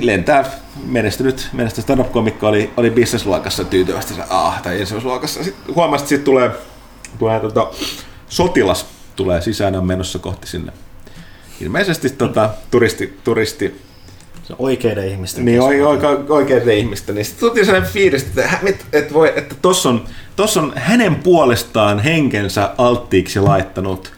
lentää 0.01 0.51
menestynyt, 0.87 1.49
menestynyt 1.53 1.85
stand-up-komikko 1.85 2.49
oli, 2.49 2.71
oli 2.77 2.91
business-luokassa 2.91 3.65
tyytyvästi 3.65 4.15
se 4.15 4.23
ah, 4.31 4.63
tai 4.63 4.81
ensimmäisluokassa. 4.81 5.45
Sitten 5.45 5.75
huomasi, 5.75 6.03
että 6.03 6.09
siitä 6.09 6.25
tulee, 6.25 6.51
tulee 7.19 7.41
tota, 7.41 7.71
sotilas 8.29 8.87
tulee 9.17 9.41
sisään 9.41 9.75
on 9.75 9.87
menossa 9.87 10.19
kohti 10.19 10.47
sinne. 10.47 10.73
Ilmeisesti 11.61 12.11
tota, 12.11 12.51
turisti, 12.71 13.19
turisti 13.25 13.81
se 14.43 14.55
oikeiden 14.59 15.09
ihmisten. 15.09 15.45
Niin, 15.45 15.61
oike, 15.61 15.85
oike, 15.85 16.07
oikeiden 16.33 16.77
ihmisten. 16.77 17.15
Niin 17.15 17.25
sitten 17.25 17.51
tuli 17.51 17.65
sellainen 17.65 17.91
fiilis, 17.91 18.23
että, 18.23 18.51
että, 18.93 19.15
voi, 19.15 19.33
että 19.37 19.55
tossa 19.63 19.89
on, 19.89 20.05
tossa 20.37 20.61
on 20.61 20.73
hänen 20.77 21.15
puolestaan 21.15 21.99
henkensä 21.99 22.71
alttiiksi 22.79 23.41
laittanut 23.41 24.13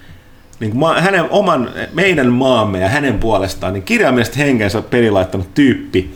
niin 0.62 0.72
kuin 0.72 1.02
hänen 1.02 1.30
oman, 1.30 1.70
meidän 1.92 2.32
maamme 2.32 2.78
ja 2.78 2.88
hänen 2.88 3.18
puolestaan, 3.18 3.72
niin 3.72 3.82
kirjaimellisesti 3.82 4.38
henkensä 4.38 4.82
pelilaittanut 4.82 5.54
tyyppi, 5.54 6.14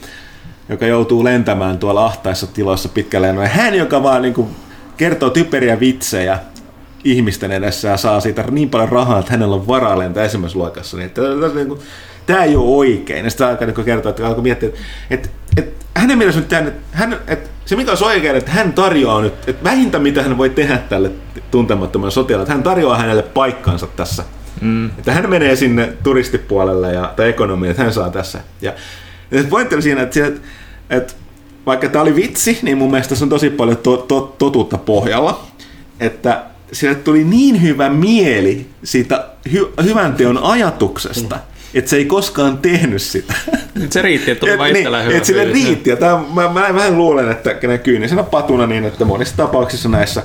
joka 0.68 0.86
joutuu 0.86 1.24
lentämään 1.24 1.78
tuolla 1.78 2.06
ahtaissa 2.06 2.46
tiloissa 2.46 2.88
pitkälle. 2.88 3.26
Ja 3.26 3.48
hän, 3.48 3.74
joka 3.74 4.02
vaan 4.02 4.22
niin 4.22 4.34
kuin 4.34 4.48
kertoo 4.96 5.30
typeriä 5.30 5.80
vitsejä 5.80 6.38
ihmisten 7.04 7.52
edessä 7.52 7.88
ja 7.88 7.96
saa 7.96 8.20
siitä 8.20 8.44
niin 8.50 8.70
paljon 8.70 8.88
rahaa, 8.88 9.18
että 9.18 9.32
hänellä 9.32 9.56
on 9.56 9.66
varaa 9.66 9.98
lentää 9.98 10.24
esimerkiksi 10.24 10.58
luokassa. 10.58 10.96
Niin, 10.96 11.06
että, 11.06 11.20
niin 11.54 11.68
kuin, 11.68 11.80
tämä 12.26 12.44
ei 12.44 12.56
ole 12.56 12.76
oikein. 12.76 13.24
Ja 13.24 13.30
sitten 13.30 13.46
alkaa 13.46 13.66
niin 13.66 13.84
kertoa, 13.84 14.10
että 14.10 14.26
alkoi 14.26 14.42
miettiä, 14.42 14.68
että, 14.68 14.78
että, 15.10 15.28
että 15.56 15.86
hänen 15.94 16.18
mielestä 16.18 16.40
nyt 16.40 16.48
tämän, 16.48 16.72
hän, 16.92 17.18
että 17.26 17.50
se 17.64 17.76
mikä 17.76 17.92
on 17.92 17.98
oikein, 18.04 18.36
että 18.36 18.50
hän 18.50 18.72
tarjoaa 18.72 19.20
nyt, 19.20 19.34
että 19.46 19.64
vähintä 19.64 19.98
mitä 19.98 20.22
hän 20.22 20.38
voi 20.38 20.50
tehdä 20.50 20.78
tälle 20.78 21.10
tuntemattomalle 21.50 22.10
sotilalle, 22.10 22.42
että 22.42 22.54
hän 22.54 22.62
tarjoaa 22.62 22.98
hänelle 22.98 23.22
paikkansa 23.22 23.86
tässä. 23.86 24.24
Mm. 24.60 24.86
Että 24.86 25.12
hän 25.12 25.30
menee 25.30 25.56
sinne 25.56 25.92
turistipuolelle 26.02 26.92
ja, 26.92 27.12
tai 27.16 27.28
ekonomiin, 27.28 27.70
että 27.70 27.82
hän 27.82 27.92
saa 27.92 28.10
tässä. 28.10 28.40
Ja, 28.62 28.72
ja 29.30 29.44
pointti 29.44 29.74
oli 29.74 29.82
siinä, 29.82 30.02
että, 30.02 30.26
että, 30.26 30.40
että 30.90 31.14
vaikka 31.66 31.88
tämä 31.88 32.02
oli 32.02 32.16
vitsi, 32.16 32.58
niin 32.62 32.78
mun 32.78 32.90
mielestä 32.90 33.14
se 33.14 33.24
on 33.24 33.30
tosi 33.30 33.50
paljon 33.50 33.76
to, 33.76 33.96
to, 33.96 34.34
totuutta 34.38 34.78
pohjalla. 34.78 35.46
Että 36.00 36.42
sille 36.72 36.94
tuli 36.94 37.24
niin 37.24 37.62
hyvä 37.62 37.88
mieli 37.88 38.66
siitä 38.84 39.26
hy, 39.52 39.66
hyvän 39.82 40.14
teon 40.14 40.38
ajatuksesta, 40.38 41.36
mm 41.36 41.42
että 41.78 41.90
se 41.90 41.96
ei 41.96 42.04
koskaan 42.04 42.58
tehnyt 42.58 43.02
sitä. 43.02 43.34
Nyt 43.74 43.92
se 43.92 44.02
riitti, 44.02 44.30
että 44.30 44.40
tuli 44.40 44.50
et, 44.50 44.58
vain 44.58 44.72
niin, 44.72 44.86
hyvä 44.86 45.02
että 45.02 45.24
sille 45.24 45.44
riitti. 45.44 45.90
Ja 45.90 45.96
tämä, 45.96 46.24
mä, 46.34 46.48
mä, 46.48 46.74
vähän 46.74 46.96
luulen, 46.96 47.30
että 47.30 47.56
näkyy 47.62 47.98
niin 47.98 48.24
patuna 48.30 48.66
niin, 48.66 48.84
että 48.84 49.04
monissa 49.04 49.36
tapauksissa 49.36 49.88
näissä 49.88 50.22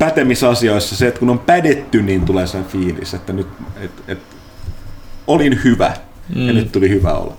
pätemisasioissa 0.00 0.96
se, 0.96 1.08
että 1.08 1.20
kun 1.20 1.30
on 1.30 1.38
pädetty, 1.38 2.02
niin 2.02 2.24
tulee 2.24 2.46
sen 2.46 2.64
fiilis, 2.64 3.14
että 3.14 3.32
nyt 3.32 3.46
et, 3.80 3.90
et, 4.08 4.18
olin 5.26 5.60
hyvä 5.64 5.92
mm. 6.34 6.46
ja 6.46 6.52
nyt 6.52 6.72
tuli 6.72 6.88
hyvä 6.88 7.12
olla. 7.12 7.36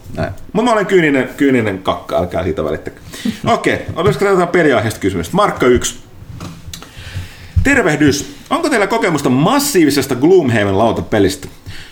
Mutta 0.54 0.62
mä 0.64 0.74
olen 0.74 0.86
kyyninen, 0.86 1.30
kyyninen 1.38 1.80
kakka, 1.80 2.18
älkää 2.18 2.44
siitä 2.44 2.64
välittäkö. 2.64 3.02
Okei, 3.46 3.74
okay, 3.74 3.86
olisiko 3.96 4.26
tätä 4.26 4.48
periaiheesta 4.48 5.00
kysymys? 5.00 5.34
Markka 5.34 5.66
1. 5.66 6.00
Tervehdys! 7.64 8.36
Onko 8.50 8.70
teillä 8.70 8.88
kokemusta 8.88 9.30
massiivisesta 9.30 10.16
Gloomhaven 10.16 10.78
lautapelistä? 10.78 11.48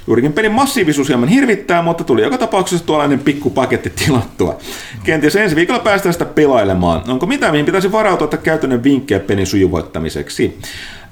Juurikin 0.09 0.33
pelin 0.33 0.51
massiivisuus 0.51 1.07
hieman 1.07 1.29
hirvittää, 1.29 1.81
mutta 1.81 2.03
tuli 2.03 2.21
joka 2.21 2.37
tapauksessa 2.37 2.85
tuollainen 2.85 3.19
pikkupaketti 3.19 3.89
tilattua. 3.89 4.57
Kenties 5.03 5.35
ensi 5.35 5.55
viikolla 5.55 5.79
päästään 5.79 6.13
sitä 6.13 6.25
pelailemaan. 6.25 7.01
Onko 7.07 7.25
mitään, 7.25 7.51
mihin 7.51 7.65
pitäisi 7.65 7.91
varautua, 7.91 8.25
että 8.25 8.37
käytännön 8.37 8.83
vinkkejä 8.83 9.19
pelin 9.19 9.47
sujuvoittamiseksi? 9.47 10.59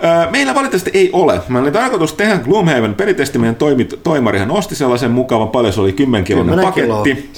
Öö, 0.04 0.32
meillä 0.32 0.56
valitettavasti 0.56 0.92
ei 0.94 1.10
ole. 1.14 1.42
Mä 1.48 1.60
oli 1.60 1.72
tarkoitus 1.72 2.14
tehdä 2.14 2.38
Gloomhaven 2.38 2.96
pelitesti, 2.96 3.40
meidän 3.40 3.56
toimi, 3.56 3.86
toimarihan 3.86 4.52
osti 4.52 4.76
sellaisen 4.76 5.12
mukavan, 5.12 5.50
paljon 5.50 5.74
se 5.74 5.82
oli 5.82 5.94
10 5.94 6.24
kiloinen 6.24 6.60
paketti. 6.60 7.32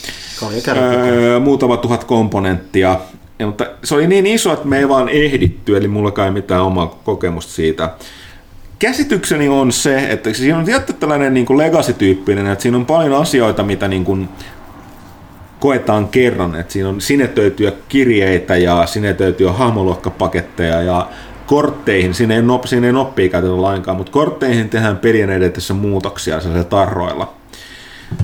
Öö, 0.67 1.39
muutama 1.39 1.77
tuhat 1.77 2.03
komponenttia. 2.03 2.99
Ja, 3.39 3.47
mutta 3.47 3.65
se 3.83 3.95
oli 3.95 4.07
niin 4.07 4.25
iso, 4.25 4.53
että 4.53 4.67
me 4.67 4.77
ei 4.77 4.89
vaan 4.89 5.09
ehditty, 5.09 5.77
eli 5.77 5.87
mulla 5.87 6.11
kai 6.11 6.31
mitään 6.31 6.63
omaa 6.63 6.99
kokemusta 7.03 7.51
siitä 7.51 7.89
käsitykseni 8.79 9.49
on 9.49 9.71
se, 9.71 10.09
että 10.09 10.33
siinä 10.33 10.57
on 10.57 10.65
tietty 10.65 10.93
tällainen 10.93 11.33
niin 11.33 11.57
legacy-tyyppinen, 11.57 12.47
että 12.47 12.61
siinä 12.61 12.77
on 12.77 12.85
paljon 12.85 13.21
asioita, 13.21 13.63
mitä 13.63 13.87
niin 13.87 14.05
kuin 14.05 14.29
koetaan 15.59 16.07
kerran, 16.07 16.55
että 16.55 16.73
siinä 16.73 16.89
on 16.89 17.01
sinetöityjä 17.01 17.71
kirjeitä 17.89 18.57
ja 18.57 18.85
sinetöityjä 18.85 19.51
hahmoluokkapaketteja 19.51 20.81
ja 20.81 21.07
kortteihin, 21.45 22.13
siinä 22.13 22.35
ei, 22.35 22.41
nop, 22.41 22.65
siinä 22.65 22.87
ei 22.87 22.93
noppia 22.93 23.29
käytetä 23.29 23.61
lainkaan, 23.61 23.97
mutta 23.97 24.11
kortteihin 24.11 24.69
tehdään 24.69 24.97
pelien 24.97 25.29
edetessä 25.29 25.73
muutoksia 25.73 26.39
sellaisilla 26.39 26.69
tarroilla. 26.69 27.33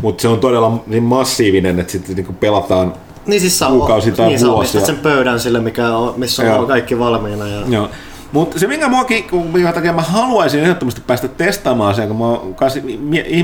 Mutta 0.01 0.21
se 0.21 0.27
on 0.27 0.39
todella 0.39 0.83
niin 0.87 1.03
massiivinen, 1.03 1.79
että 1.79 1.91
sitten 1.91 2.15
niin 2.15 2.35
pelataan 2.35 2.93
niin 3.25 3.41
siis 3.41 3.63
kuukausi 3.67 4.11
tai 4.11 4.27
niin, 4.27 4.47
vuosia. 4.47 4.85
sen 4.85 4.97
pöydän 4.97 5.39
sille, 5.39 5.59
mikä 5.59 5.97
on, 5.97 6.13
missä 6.17 6.43
on 6.43 6.47
Joo. 6.47 6.65
kaikki 6.65 6.99
valmiina. 6.99 7.47
Ja... 7.47 7.61
Joo. 7.69 7.89
Mutta 8.31 8.59
se, 8.59 8.67
minkä 8.67 8.89
muakin, 8.89 9.25
minkä 9.53 9.73
takia 9.73 9.93
mä 9.93 10.01
haluaisin 10.01 10.59
ehdottomasti 10.59 11.01
päästä 11.07 11.27
testaamaan 11.27 11.95
sen, 11.95 12.07
kun 12.07 12.17
mä 12.17 12.25
oon 12.25 12.55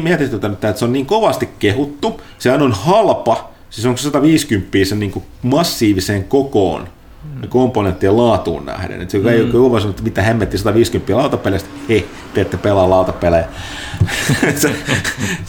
mietityttänyt, 0.03 0.63
että 0.63 0.79
se 0.79 0.85
on 0.85 0.93
niin 0.93 1.05
kovasti 1.05 1.49
kehuttu. 1.59 2.21
Sehän 2.39 2.61
on 2.61 2.71
halpa, 2.71 3.49
siis 3.69 3.85
onko 3.85 3.97
se 3.97 4.03
150 4.03 4.77
sen 4.83 4.99
niin 4.99 5.11
kuin 5.11 5.25
massiiviseen 5.41 6.23
kokoon 6.23 6.87
mm. 7.23 7.49
komponenttien 7.49 8.17
laatuun 8.17 8.65
nähden. 8.65 9.01
Että 9.01 9.11
se 9.11 9.17
mm. 9.17 9.27
ei 9.27 9.41
ole 9.41 9.51
sanonut, 9.51 9.89
että 9.89 10.03
mitä 10.03 10.21
hemmetti 10.21 10.57
150 10.57 11.17
lautapeleistä, 11.17 11.69
he, 11.89 12.03
te 12.33 12.41
ette 12.41 12.57
pelaa 12.57 12.89
lautapelejä. 12.89 13.45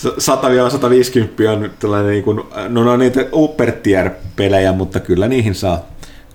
100-150 0.03 1.49
on 1.49 1.71
tällainen, 1.79 2.11
niin 2.11 2.25
kuin, 2.25 2.41
no, 2.69 2.85
no 2.85 2.97
niitä 2.97 3.21
upper 3.33 3.73
pelejä 4.37 4.73
mutta 4.73 5.01
kyllä 5.01 5.29
niihin 5.29 5.55
saa 5.55 5.87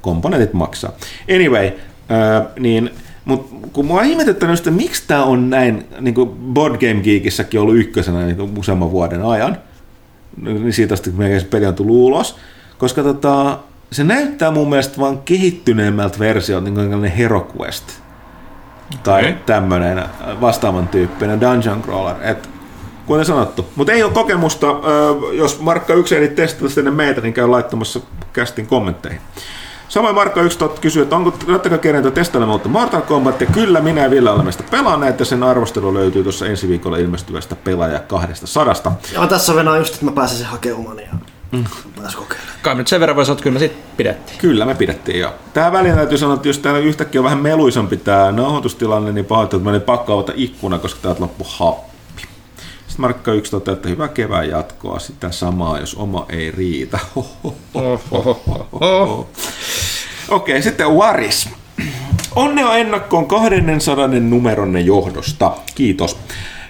komponentit 0.01 0.53
maksaa. 0.53 0.91
Anyway, 1.35 1.71
Öö, 2.11 2.41
niin, 2.59 2.89
mutta 3.25 3.55
kun 3.73 3.85
mua 3.85 3.99
on 3.99 4.05
ihmetyttänyt, 4.05 4.57
että 4.57 4.71
miksi 4.71 5.03
tämä 5.07 5.23
on 5.23 5.49
näin, 5.49 5.87
niin 5.99 6.13
kuin 6.13 6.29
Board 6.29 6.73
Game 6.73 7.01
Geekissäkin 7.01 7.59
ollut 7.59 7.77
ykkösenä 7.77 8.25
niin 8.25 8.57
useamman 8.57 8.91
vuoden 8.91 9.25
ajan, 9.25 9.57
niin 10.41 10.73
siitä 10.73 10.93
asti, 10.93 11.09
kun 11.09 11.19
meidän 11.19 11.41
peli 11.49 11.65
on 11.65 11.75
tullut 11.75 11.95
ulos, 11.95 12.37
koska 12.77 13.03
tota, 13.03 13.59
se 13.91 14.03
näyttää 14.03 14.51
mun 14.51 14.69
mielestä 14.69 14.97
vaan 14.97 15.17
kehittyneemmältä 15.17 16.19
versiolta, 16.19 16.69
niin 16.69 16.89
kuin 16.89 17.05
Hero 17.05 17.51
Quest. 17.57 17.83
Tai 19.03 19.21
okay. 19.21 19.35
tämmöinen 19.45 20.03
vastaavan 20.41 20.87
tyyppinen 20.87 21.41
dungeon 21.41 21.81
crawler. 21.81 22.15
Et, 22.21 22.49
kuten 23.05 23.25
sanottu. 23.25 23.65
Mutta 23.75 23.93
ei 23.93 24.03
ole 24.03 24.11
kokemusta, 24.11 24.67
jos 25.33 25.59
Markka 25.59 25.93
yksi 25.93 26.15
ei 26.15 26.27
testata 26.27 26.79
ennen 26.79 26.93
meitä, 26.93 27.21
niin 27.21 27.33
käy 27.33 27.47
laittamassa 27.47 27.99
kästin 28.33 28.67
kommentteihin. 28.67 29.21
Samoin 29.89 30.15
Markka 30.15 30.41
11 30.41 30.81
kysyy, 30.81 31.03
että 31.03 31.15
onko 31.15 31.33
Rattaka 31.47 31.77
kerentä 31.77 32.11
testailemaan 32.11 32.53
uutta 32.53 32.69
Mortal 32.69 33.01
Kombat, 33.01 33.41
ja 33.41 33.47
kyllä 33.47 33.81
minä 33.81 34.01
ja 34.01 34.09
Ville 34.09 34.29
olemme 34.29 34.51
sitä 34.51 34.63
pelanneet, 34.71 35.19
ja 35.19 35.25
sen 35.25 35.43
arvostelu 35.43 35.93
löytyy 35.93 36.23
tuossa 36.23 36.45
ensi 36.45 36.67
viikolla 36.67 36.97
ilmestyvästä 36.97 37.55
pelaaja 37.55 37.99
kahdesta 37.99 38.47
sadasta. 38.47 38.91
Joo, 39.13 39.27
tässä 39.27 39.53
on 39.53 39.77
just, 39.77 39.93
että 39.93 40.05
mä 40.05 40.11
pääsen 40.11 40.37
sen 40.37 40.47
hakemaan 40.47 40.99
ja 40.99 41.07
mm. 41.51 41.65
Kai 42.61 42.75
nyt 42.75 42.87
sen 42.87 42.99
verran 42.99 43.15
voisi 43.15 43.31
että 43.31 43.43
kyllä 43.43 43.53
me 43.53 43.59
sitten 43.59 43.83
pidettiin. 43.97 44.39
Kyllä 44.39 44.65
me 44.65 44.75
pidettiin, 44.75 45.19
joo. 45.19 45.31
Tähän 45.53 45.71
väliin 45.71 45.95
täytyy 45.95 46.17
sanoa, 46.17 46.35
että 46.35 46.47
jos 46.47 46.59
täällä 46.59 46.79
yhtäkkiä 46.79 47.21
on 47.21 47.25
vähän 47.25 47.39
meluisampi 47.39 47.97
tämä 47.97 48.31
nauhoitustilanne, 48.31 49.11
niin 49.11 49.25
pahoittelut, 49.25 49.61
että 49.61 49.69
mä 49.69 49.71
olin 49.71 49.81
pakko 49.81 50.13
avata 50.13 50.31
ikkuna, 50.35 50.79
koska 50.79 50.99
täältä 51.01 51.21
loppu 51.21 51.45
happi. 51.49 51.96
Sitten 52.97 53.09
Markka 53.09 53.33
1 53.33 53.51
toteaa, 53.51 53.73
että 53.75 53.89
hyvä 53.89 54.07
kevään 54.07 54.49
jatkoa, 54.49 54.99
sitä 54.99 55.31
samaa, 55.31 55.79
jos 55.79 55.95
oma 55.95 56.25
ei 56.29 56.51
riitä. 56.51 56.99
Okei, 60.29 60.61
sitten 60.61 60.87
Waris. 60.87 61.49
Onnea 62.35 62.77
ennakkoon 62.77 63.27
200 63.27 64.07
numeronne 64.07 64.81
johdosta. 64.81 65.51
Kiitos. 65.75 66.17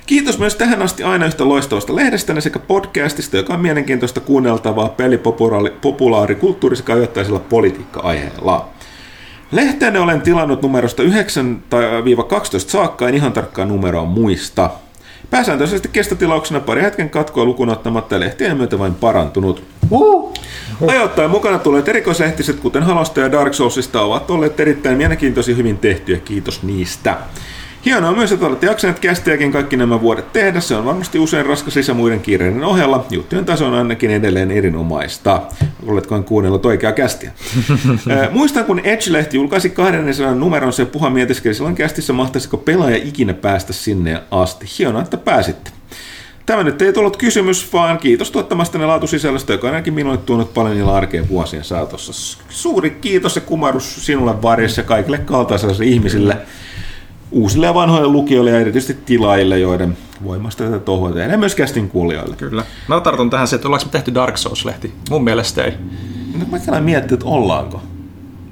Kiitos 0.05 0.39
myös 0.39 0.55
tähän 0.55 0.81
asti 0.81 1.03
aina 1.03 1.25
yhtä 1.25 1.47
loistavasta 1.47 1.95
lehdestä 1.95 2.41
sekä 2.41 2.59
podcastista, 2.59 3.37
joka 3.37 3.53
on 3.53 3.61
mielenkiintoista 3.61 4.19
kuunneltavaa 4.19 4.89
pelipopulaarikulttuuri 4.89 6.75
sekä 6.75 6.93
ajoittaisella 6.93 7.39
politiikka-aiheella. 7.39 8.69
Lehteenne 9.51 9.99
olen 9.99 10.21
tilannut 10.21 10.61
numerosta 10.61 11.03
9-12 11.03 11.07
saakka, 12.67 13.07
en 13.07 13.15
ihan 13.15 13.33
tarkkaa 13.33 13.65
numeroa 13.65 14.05
muista. 14.05 14.69
Pääsääntöisesti 15.29 15.87
kestotilauksena 15.87 16.59
pari 16.59 16.81
hetken 16.81 17.09
katkoa 17.09 17.45
lukuun 17.45 17.69
ottamatta 17.69 18.19
lehtien 18.19 18.57
myötä 18.57 18.79
vain 18.79 18.95
parantunut. 18.95 19.63
Uh. 19.89 20.33
Ajoittain 20.87 21.31
mukana 21.31 21.59
tulleet 21.59 21.87
erikoislehtiset, 21.87 22.59
kuten 22.59 22.83
Halosta 22.83 23.19
ja 23.19 23.31
Dark 23.31 23.53
Soulsista, 23.53 24.01
ovat 24.01 24.31
olleet 24.31 24.59
erittäin 24.59 24.97
mielenkiintoisia 24.97 25.55
hyvin 25.55 25.77
tehtyjä. 25.77 26.19
Kiitos 26.19 26.63
niistä. 26.63 27.17
Hienoa 27.85 28.11
myös, 28.11 28.31
että 28.31 28.45
olette 28.45 28.65
jaksaneet 28.65 28.99
kästiäkin 28.99 29.51
kaikki 29.51 29.77
nämä 29.77 30.01
vuodet 30.01 30.33
tehdä. 30.33 30.59
Se 30.59 30.75
on 30.75 30.85
varmasti 30.85 31.19
usein 31.19 31.45
raskas 31.45 31.75
lisä 31.75 31.93
muiden 31.93 32.19
kiireiden 32.19 32.63
ohella. 32.63 33.05
Juttujen 33.09 33.45
taso 33.45 33.67
on 33.67 33.73
ainakin 33.73 34.11
edelleen 34.11 34.51
erinomaista. 34.51 35.41
Oletko 35.87 36.21
kuunnellut 36.21 36.65
oikeaa 36.65 36.91
kästiä? 36.93 37.31
muistan, 38.31 38.65
kun 38.65 38.79
Edge-lehti 38.79 39.37
julkaisi 39.37 39.69
200 39.69 40.35
numeron, 40.35 40.73
se 40.73 40.85
puha 40.85 41.09
mietiskeli 41.09 41.53
silloin 41.53 41.75
kästissä, 41.75 42.13
mahtaisiko 42.13 42.57
pelaaja 42.57 42.97
ikinä 42.97 43.33
päästä 43.33 43.73
sinne 43.73 44.21
asti. 44.31 44.65
Hienoa, 44.79 45.01
että 45.01 45.17
pääsitte. 45.17 45.71
Tämä 46.45 46.63
nyt 46.63 46.81
ei 46.81 46.93
tullut 46.93 47.17
kysymys, 47.17 47.73
vaan 47.73 47.97
kiitos 47.97 48.31
tuottamastanne 48.31 48.87
laatusisällöstä, 48.87 49.53
joka 49.53 49.67
on 49.67 49.73
ainakin 49.73 49.93
minulle 49.93 50.17
tuonut 50.17 50.53
paljon 50.53 50.75
niillä 50.75 50.95
arkeen 50.95 51.29
vuosien 51.29 51.63
saatossa. 51.63 52.37
Suuri 52.49 52.89
kiitos 52.89 53.35
ja 53.35 53.41
kumarus 53.41 54.05
sinulle 54.05 54.41
varjessa 54.41 54.83
kaikille 54.83 55.17
kaltaisille 55.17 55.85
ihmisille 55.85 56.37
uusille 57.31 57.65
ja 57.65 57.73
vanhoille 57.73 58.07
lukijoille 58.07 58.51
ja 58.51 58.59
erityisesti 58.59 59.03
tilaille, 59.05 59.59
joiden 59.59 59.97
voimasta 60.23 60.63
tätä 60.63 60.79
tohua 60.79 61.11
tehdään, 61.11 61.39
myös 61.39 61.55
kästin 61.55 61.89
kuulijoille. 61.89 62.35
Kyllä. 62.35 62.63
Mä 62.87 62.99
tartun 62.99 63.29
tähän 63.29 63.47
se, 63.47 63.55
että 63.55 63.67
ollaanko 63.67 63.85
me 63.85 63.91
tehty 63.91 64.13
Dark 64.13 64.35
Souls-lehti? 64.37 64.91
Mun 65.09 65.23
mielestä 65.23 65.63
ei. 65.63 65.73
No, 66.39 66.45
mä 66.51 66.59
käyn 66.59 66.83
miettiä, 66.83 67.13
että 67.13 67.25
ollaanko. 67.25 67.81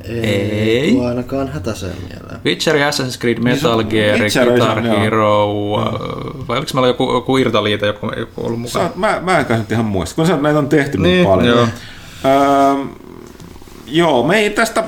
Ei, 0.03 0.21
ei. 0.23 0.99
ainakaan 1.05 1.47
hätäiseen 1.47 1.95
mieleen. 2.09 2.39
Witcher, 2.45 2.75
Assassin's 2.75 3.19
Creed, 3.19 3.37
Metal 3.39 3.83
Gear, 3.83 4.19
Guitar 4.19 4.81
Hero, 4.81 5.47
mm. 5.53 6.47
vai 6.47 6.57
oliko 6.57 6.71
meillä 6.73 6.87
joku, 6.87 7.13
joku 7.13 7.37
Irtaliita, 7.37 7.85
joku, 7.85 8.11
joku 8.17 8.45
ollut 8.45 8.61
mukaan? 8.61 8.87
Sä, 8.87 8.93
mä, 8.95 9.19
mä 9.21 9.39
en 9.39 9.45
nyt 9.49 9.71
ihan 9.71 9.85
muista, 9.85 10.15
kun 10.15 10.41
näitä 10.41 10.59
on 10.59 10.69
tehty 10.69 10.97
niin, 10.97 11.03
niin 11.03 11.27
paljon. 11.27 11.57
Joo. 11.57 11.67
Öö, 12.25 12.85
joo, 13.87 14.23
me 14.23 14.37
ei 14.37 14.49
tästä 14.49 14.83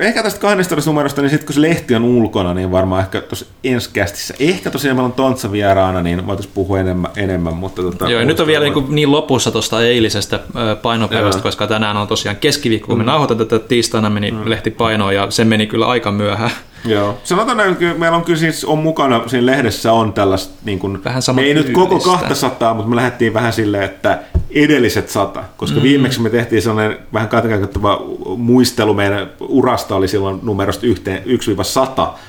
ehkä 0.00 0.22
tästä 0.22 0.40
12 0.40 0.90
numerosta, 0.90 1.22
niin 1.22 1.30
sitten 1.30 1.46
kun 1.46 1.54
se 1.54 1.60
lehti 1.60 1.94
on 1.94 2.04
ulkona, 2.04 2.54
niin 2.54 2.70
varmaan 2.70 3.00
ehkä 3.00 3.20
tuossa 3.20 3.46
ensi 3.64 3.90
kästissä, 3.92 4.34
ehkä 4.40 4.70
tosiaan 4.70 4.96
meillä 4.96 5.06
on 5.06 5.12
Tontsa 5.12 5.52
vieraana, 5.52 6.02
niin 6.02 6.26
voitaisiin 6.26 6.54
puhua 6.54 6.80
enemmän, 6.80 7.10
enemmän 7.16 7.54
mutta 7.54 7.82
tota, 7.82 8.10
Joo, 8.10 8.24
nyt 8.24 8.40
on 8.40 8.46
vielä 8.46 8.64
niin, 8.64 8.86
niin 8.88 9.12
lopussa 9.12 9.50
tuosta 9.50 9.82
eilisestä 9.82 10.40
painopäivästä, 10.82 11.38
Joo. 11.38 11.42
koska 11.42 11.66
tänään 11.66 11.96
on 11.96 12.08
tosiaan 12.08 12.36
keskiviikko, 12.36 12.86
kun 12.86 12.98
me 12.98 13.04
nauhoitetaan 13.04 13.48
tätä 13.48 13.68
tiistaina 13.68 14.10
meni 14.10 14.30
mm. 14.30 14.40
lehti 14.44 14.70
painoon 14.70 15.14
ja 15.14 15.30
se 15.30 15.44
meni 15.44 15.66
kyllä 15.66 15.86
aika 15.86 16.12
myöhään. 16.12 16.50
Joo. 16.84 17.18
Sanotaan, 17.24 17.60
että 17.60 17.84
meillä 17.98 18.16
on 18.16 18.24
kyllä 18.24 18.38
siis 18.38 18.64
on 18.64 18.78
mukana, 18.78 19.28
siinä 19.28 19.46
lehdessä 19.46 19.92
on 19.92 20.12
tällaista, 20.12 20.54
niin 20.64 20.78
kuin, 20.78 21.04
Vähän 21.04 21.22
ei 21.38 21.54
nyt 21.54 21.70
koko 21.70 22.00
samantyylistä. 22.00 22.28
200, 22.28 22.74
mutta 22.74 22.90
me 22.90 22.96
lähdettiin 22.96 23.34
vähän 23.34 23.52
silleen, 23.52 23.82
että 23.82 24.18
edelliset 24.50 25.08
sata, 25.08 25.44
koska 25.56 25.76
mm. 25.76 25.82
viimeksi 25.82 26.20
me 26.20 26.30
tehtiin 26.30 26.62
sellainen 26.62 26.98
vähän 27.12 27.28
kategoittava 27.28 28.02
muistelu 28.36 28.94
meidän 28.94 29.30
urasta 29.40 29.96
oli 29.96 30.08
silloin 30.08 30.40
numerosta 30.42 30.86
yhteen 30.86 31.22
1-100, 31.22 31.28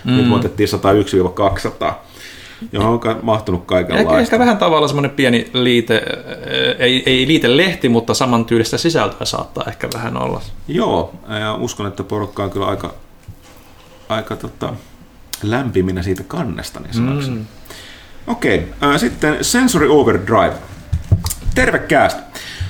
mm. 0.04 0.18
nyt 0.18 0.30
me 0.30 0.36
otettiin 0.36 0.70
101-200, 1.90 1.94
johon 2.72 2.90
on 2.90 3.20
mahtunut 3.22 3.62
Ehkä, 3.62 3.68
kaikenlaista. 3.68 4.20
ehkä 4.20 4.40
vähän 4.40 4.58
tavalla 4.58 4.88
semmoinen 4.88 5.12
pieni 5.12 5.50
liite, 5.54 6.02
ö, 6.06 6.76
ei, 6.80 7.04
ei 7.06 7.28
liite 7.28 7.58
lehti, 7.58 7.90
mutta 7.90 8.14
samantyylistä 8.14 8.78
sisältöä 8.78 9.26
saattaa 9.26 9.64
ehkä 9.68 9.88
vähän 9.94 10.18
olla. 10.18 10.42
Joo, 10.68 11.14
ja 11.40 11.56
uskon, 11.56 11.88
että 11.88 12.04
porukka 12.04 12.44
on 12.44 12.50
kyllä 12.50 12.66
aika, 12.66 12.94
aika 14.10 14.36
tota, 14.36 14.74
lämpiminä 15.44 16.02
siitä 16.02 16.24
kannesta, 16.24 16.80
niin 16.80 16.94
sanoksi. 16.94 17.32
Mm. 17.32 17.46
Okei, 18.28 18.68
okay, 18.82 19.00
sitten 19.00 19.38
Sensory 19.42 19.88
Overdrive. 20.00 20.54
Terve 21.56 21.80
cast. 21.80 22.18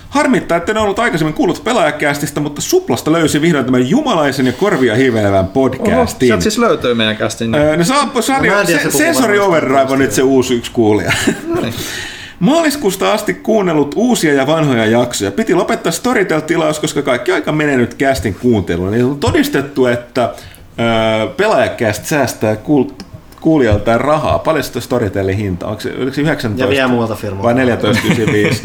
Harmittaa, 0.09 0.57
että 0.57 0.71
en 0.71 0.77
ollut 0.77 0.99
aikaisemmin 0.99 1.33
kuullut 1.33 1.63
pelaajakäästistä, 1.63 2.39
mutta 2.39 2.61
Suplasta 2.61 3.11
löysi 3.11 3.41
vihdoin 3.41 3.65
tämän 3.65 3.89
jumalaisen 3.89 4.45
ja 4.45 4.53
korvia 4.53 4.95
hivelevän 4.95 5.47
podcastin. 5.47 6.27
sieltä 6.27 6.43
siis 6.43 6.57
löytyy 6.57 6.93
meidän 6.93 7.17
kästin. 7.17 7.55
Öö, 7.55 7.77
No 7.77 7.83
saapui 7.83 8.23
Sari, 8.23 8.49
No 8.49 8.59
en 8.59 8.65
tiedä, 8.65 8.81
se, 8.81 8.91
Sensory 8.91 9.39
Overdrive 9.39 9.87
on 9.89 9.99
nyt 9.99 10.11
se 10.11 10.23
uusi 10.23 10.53
yksi 10.53 10.71
kuulija. 10.71 11.11
Maaliskuusta 12.39 13.13
asti 13.13 13.33
kuunnellut 13.33 13.93
uusia 13.95 14.33
ja 14.33 14.47
vanhoja 14.47 14.85
jaksoja. 14.85 15.31
Piti 15.31 15.53
lopettaa 15.53 15.91
Storytel-tilaus, 15.91 16.79
koska 16.79 17.01
kaikki 17.01 17.31
aika 17.31 17.51
menee 17.51 17.77
nyt 17.77 17.97
castin 17.97 18.35
kuunteluun. 18.35 18.91
Niin 18.91 19.05
on 19.05 19.19
todistettu, 19.19 19.85
että 19.85 20.33
öö, 20.79 21.27
pelaajakäst 21.27 22.05
säästää 22.05 22.55
kuul- 22.55 23.03
kuulijaltaan 23.41 24.01
rahaa. 24.01 24.39
Paljon 24.39 24.63
sitä 24.63 24.79
Storytelin 24.79 25.37
hinta? 25.37 25.67
Onko 25.67 25.81
se, 25.81 25.93
oliko 25.97 26.13
se 26.13 26.21
19? 26.21 26.63
Ja 26.65 26.69
vielä 26.69 26.87
muualta 26.87 27.15
firmoilta. 27.15 27.55
Vai 27.55 27.65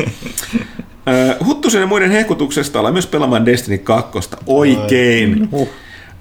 14,95? 0.09 0.11
Öö, 1.09 1.35
Huttusen 1.45 1.81
ja 1.81 1.87
muiden 1.87 2.11
hehkutuksesta 2.11 2.79
ollaan 2.79 2.95
myös 2.95 3.07
pelaamaan 3.07 3.47
Destiny 3.47 3.79
2. 3.79 4.19
Oikein. 4.47 5.49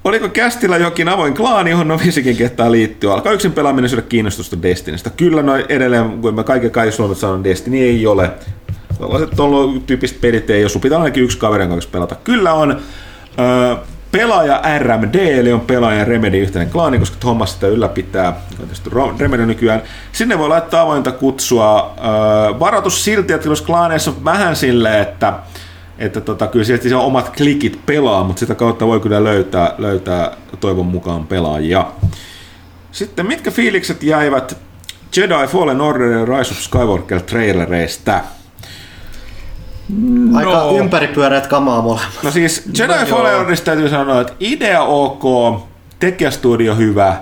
Oliko 0.03 0.29
kästillä 0.29 0.77
jokin 0.77 1.09
avoin 1.09 1.33
klaani, 1.33 1.69
johon 1.71 1.87
novisikin 1.87 2.37
kehtaa 2.37 2.71
liittyä? 2.71 3.13
Alkaa 3.13 3.33
yksin 3.33 3.51
pelaaminen 3.51 3.89
syödä 3.89 4.01
kiinnostusta 4.01 4.61
Destinistä. 4.61 5.09
Kyllä 5.09 5.41
no 5.41 5.55
edelleen, 5.69 6.21
kun 6.21 6.35
mä 6.35 6.43
kaiken 6.43 6.71
kaiken 6.71 6.93
suomet 6.93 7.17
sanon, 7.17 7.43
Destiny 7.43 7.77
ei 7.77 8.07
ole. 8.07 8.31
Tällaiset 9.35 9.85
tyyppiset 9.85 10.21
pelit 10.21 10.49
ei 10.49 10.63
ole. 10.63 10.69
Sun 10.69 10.81
pitää 10.81 10.97
ainakin 10.97 11.23
yksi 11.23 11.37
kaveri 11.37 11.67
kanssa 11.67 11.89
pelata. 11.91 12.15
Kyllä 12.23 12.53
on 12.53 12.71
öö, 13.39 13.75
pelaaja 14.11 14.61
RMD, 14.79 15.15
eli 15.15 15.53
on 15.53 15.61
pelaaja 15.61 16.05
Remedy 16.05 16.37
yhteinen 16.37 16.71
klaani, 16.71 16.99
koska 16.99 17.17
Thomas 17.19 17.53
sitä 17.53 17.67
ylläpitää. 17.67 18.41
On 18.95 19.19
Remedy 19.19 19.45
nykyään. 19.45 19.81
Sinne 20.11 20.37
voi 20.37 20.49
laittaa 20.49 20.81
avointa 20.81 21.11
kutsua. 21.11 21.95
Varoitus 22.59 23.03
silti, 23.05 23.33
että 23.33 23.47
jos 23.47 23.61
klaaneissa 23.61 24.11
on 24.11 24.25
vähän 24.25 24.55
silleen, 24.55 25.01
että 25.01 25.33
että 25.99 26.21
tota, 26.21 26.47
kyllä 26.47 26.65
sieltä 26.65 26.89
se 26.89 26.95
omat 26.95 27.35
klikit 27.37 27.85
pelaa, 27.85 28.23
mutta 28.23 28.39
sitä 28.39 28.55
kautta 28.55 28.87
voi 28.87 28.99
kyllä 28.99 29.23
löytää, 29.23 29.75
löytää 29.77 30.31
toivon 30.59 30.85
mukaan 30.85 31.27
pelaajia. 31.27 31.85
Sitten 32.91 33.25
mitkä 33.25 33.51
fiilikset 33.51 34.03
jäivät 34.03 34.57
Jedi 35.17 35.47
Fallen 35.47 35.81
Order 35.81 36.11
ja 36.11 36.25
Rise 36.25 36.51
of 36.51 36.57
Skywalker 36.57 37.21
trailereista? 37.21 38.21
Aika 40.35 40.51
No. 40.51 40.77
ympäripyöreät 40.77 41.47
kamaa 41.47 41.81
molemmat. 41.81 42.13
No 42.23 42.31
siis 42.31 42.63
Jedi 42.77 42.93
No 42.93 42.99
joo. 42.99 43.05
Fallen 43.05 43.35
Orderista 43.35 43.65
täytyy 43.65 43.89
sanoa, 43.89 44.21
että 44.21 44.33
idea 44.39 44.83
ok, 44.83 45.23
tekijästudio 45.99 46.75
hyvä, 46.75 47.15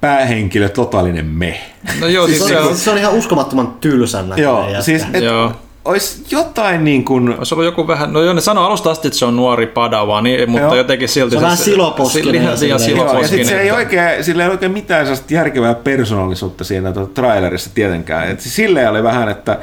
päähenkilö 0.00 0.68
totaalinen 0.68 1.26
me. 1.26 1.60
No 2.00 2.06
joo, 2.06 2.26
Siis 2.26 2.38
siis 2.38 2.48
se, 2.50 2.58
on, 2.60 2.68
on, 2.68 2.76
se 2.76 2.90
on 2.90 2.98
ihan 2.98 3.12
uskomattoman 3.14 3.74
tylsän 3.80 4.28
näköinen 4.28 4.44
Joo, 4.50 4.64
jätkä. 4.66 4.82
siis 4.82 5.06
et, 5.12 5.24
Joo. 5.24 5.52
olisi 5.84 6.24
jotain 6.30 6.84
niin 6.84 7.04
kuin... 7.04 7.38
olisi 7.38 7.54
ollut 7.54 7.64
joku 7.64 7.86
vähän, 7.86 8.12
no 8.12 8.22
joo, 8.22 8.32
ne 8.34 8.40
sanoi 8.40 8.66
alusta 8.66 8.90
asti, 8.90 9.08
että 9.08 9.18
se 9.18 9.24
on 9.24 9.36
nuori 9.36 9.66
padawa, 9.66 10.22
niin, 10.22 10.50
mutta 10.50 10.66
Joo. 10.66 10.74
jotenkin 10.76 11.08
silti... 11.08 11.30
Se 11.30 11.36
on 11.36 11.42
vähän 11.42 11.56
siloposkinen 11.56 12.42
ja 12.44 12.66
ja 12.68 12.78
siloposkinen. 12.78 13.28
sit 13.28 13.46
se 13.46 13.60
ei 13.60 13.70
oikein, 13.70 14.24
sillä 14.24 14.44
ei 14.44 14.50
oikein 14.50 14.72
mitään 14.72 15.06
sellaista 15.06 15.34
järkevää 15.34 15.74
persoonallisuutta 15.74 16.64
siinä 16.64 16.92
tuota, 16.92 17.14
trailerissa 17.14 17.70
tietenkään. 17.74 18.28
Et 18.30 18.40
silleen 18.40 18.90
oli 18.90 19.02
vähän, 19.02 19.28
että... 19.28 19.58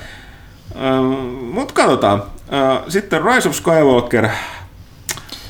Ähm, 0.86 1.06
Mutta 1.52 1.74
katsotaan. 1.74 2.24
Äh, 2.54 2.80
sitten 2.88 3.22
Rise 3.26 3.50
of 3.50 3.56
Skywalker. 3.56 4.28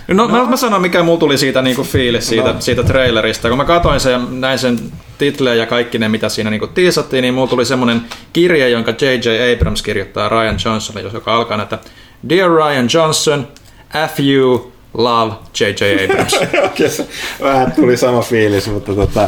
No, 0.08 0.28
no. 0.28 0.28
Mä, 0.28 0.50
mä 0.50 0.58
sanon, 0.58 0.82
mikä 0.82 1.04
mulla 1.04 1.20
tuli 1.20 1.38
siitä 1.38 1.62
niinku 1.62 1.84
fiilis 1.84 2.28
siitä, 2.28 2.54
No. 2.54 2.62
siitä 2.62 2.84
trailerista. 2.84 3.50
Kun 3.50 3.58
mä 3.58 3.66
katsoin 3.66 4.00
sen 4.00 4.12
ja 4.12 4.20
näin 4.30 4.60
sen 4.60 4.80
titleen 5.18 5.58
ja 5.58 5.66
kaikki 5.66 6.00
ne, 6.00 6.10
mitä 6.10 6.30
siinä 6.30 6.50
niinku 6.50 6.68
tiisattiin, 6.68 7.22
niin 7.22 7.34
mulla 7.34 7.48
tuli 7.48 7.66
semmonen 7.66 8.02
kirje, 8.34 8.70
jonka 8.70 8.92
J.J. 9.02 9.54
Abrams 9.56 9.82
kirjoittaa 9.82 10.30
Ryan 10.30 10.58
Johnsonille, 10.66 11.12
joka 11.14 11.36
alkaa 11.36 11.58
näitä 11.58 11.78
Dear 12.30 12.52
Ryan 12.52 12.88
Johnson, 12.94 13.48
F 14.16 14.20
you, 14.20 14.72
love 14.94 15.34
J.J. 15.60 16.04
Abrams. 16.04 16.36
Vähän 17.44 17.72
tuli 17.72 17.98
sama 17.98 18.22
fiilis, 18.22 18.68
mutta 18.68 18.94
tota... 18.94 19.28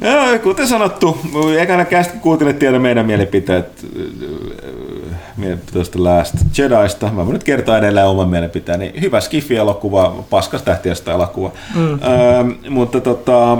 Joo, 0.00 0.38
kuten 0.42 0.66
sanottu, 0.66 1.18
ekana 1.58 1.84
kästi 1.84 2.18
kuuntelin 2.18 2.56
tiedä 2.56 2.78
meidän 2.78 3.06
mielipiteet 3.06 3.84
äh, 3.84 5.18
mielipiteestä 5.36 6.04
Last 6.04 6.34
Jedista. 6.58 7.06
Mä 7.06 7.16
voin 7.16 7.32
nyt 7.32 7.44
kertoa 7.44 7.78
edelleen 7.78 8.06
oman 8.06 8.28
mielipiteeni. 8.28 8.92
Hyvä 9.00 9.20
Skifi-elokuva, 9.20 10.24
paskas 10.30 10.62
tähtiöstä 10.62 11.12
elokuva. 11.12 11.50
Mm. 11.74 11.92
Ähm, 11.92 12.50
mutta 12.68 13.00
tota... 13.00 13.58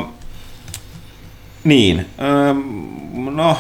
Niin. 1.65 2.07
Ähm, 2.21 3.37
no, 3.37 3.57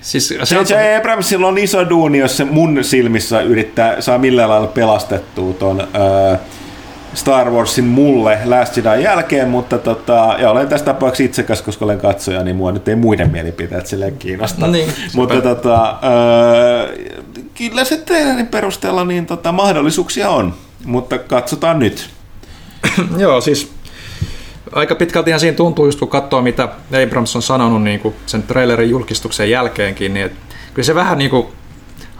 siis 0.00 0.34
se 0.44 0.58
on, 0.58 0.66
J.J. 0.68 0.96
Abramsilla 0.98 1.46
on 1.46 1.58
iso 1.58 1.88
duuni, 1.88 2.18
jos 2.18 2.36
se 2.36 2.44
mun 2.44 2.84
silmissä 2.84 3.40
yrittää, 3.40 4.00
saa 4.00 4.18
millään 4.18 4.50
lailla 4.50 4.66
pelastettua 4.66 5.52
ton 5.52 5.80
äh, 5.80 6.40
Star 7.14 7.50
Warsin 7.50 7.84
mulle 7.84 8.38
Last 8.44 8.76
Jedi 8.76 9.02
jälkeen, 9.02 9.48
mutta 9.48 9.78
tota, 9.78 10.36
ja 10.38 10.50
olen 10.50 10.68
tässä 10.68 10.86
tapauksessa 10.86 11.24
itsekäs, 11.24 11.62
koska 11.62 11.84
olen 11.84 11.98
katsoja, 11.98 12.42
niin 12.42 12.56
mua 12.56 12.72
nyt 12.72 12.88
ei 12.88 12.96
muiden 12.96 13.30
mielipiteet 13.30 13.86
silleen 13.86 14.16
kiinnosta. 14.18 14.66
Niin, 14.66 14.92
mutta 15.14 15.34
sepä. 15.34 15.48
tota, 15.48 15.90
äh, 15.90 15.98
kyllä 17.54 17.84
se 17.84 17.96
trailerin 17.96 18.46
perusteella 18.46 19.04
niin 19.04 19.26
tota, 19.26 19.52
mahdollisuuksia 19.52 20.30
on, 20.30 20.54
mutta 20.84 21.18
katsotaan 21.18 21.78
nyt. 21.78 22.10
Joo, 23.18 23.40
siis 23.40 23.72
aika 24.72 24.94
pitkältihän 24.94 25.40
siinä 25.40 25.56
tuntuu 25.56 25.86
just 25.86 25.98
kun 25.98 26.08
katsoo, 26.08 26.42
mitä 26.42 26.68
Abrams 27.06 27.36
on 27.36 27.42
sanonut 27.42 27.82
niin 27.82 28.00
kuin 28.00 28.14
sen 28.26 28.42
trailerin 28.42 28.90
julkistuksen 28.90 29.50
jälkeenkin, 29.50 30.14
niin 30.14 30.26
et, 30.26 30.32
kyllä 30.74 30.86
se 30.86 30.94
vähän 30.94 31.18
niin 31.18 31.30
kuin 31.30 31.46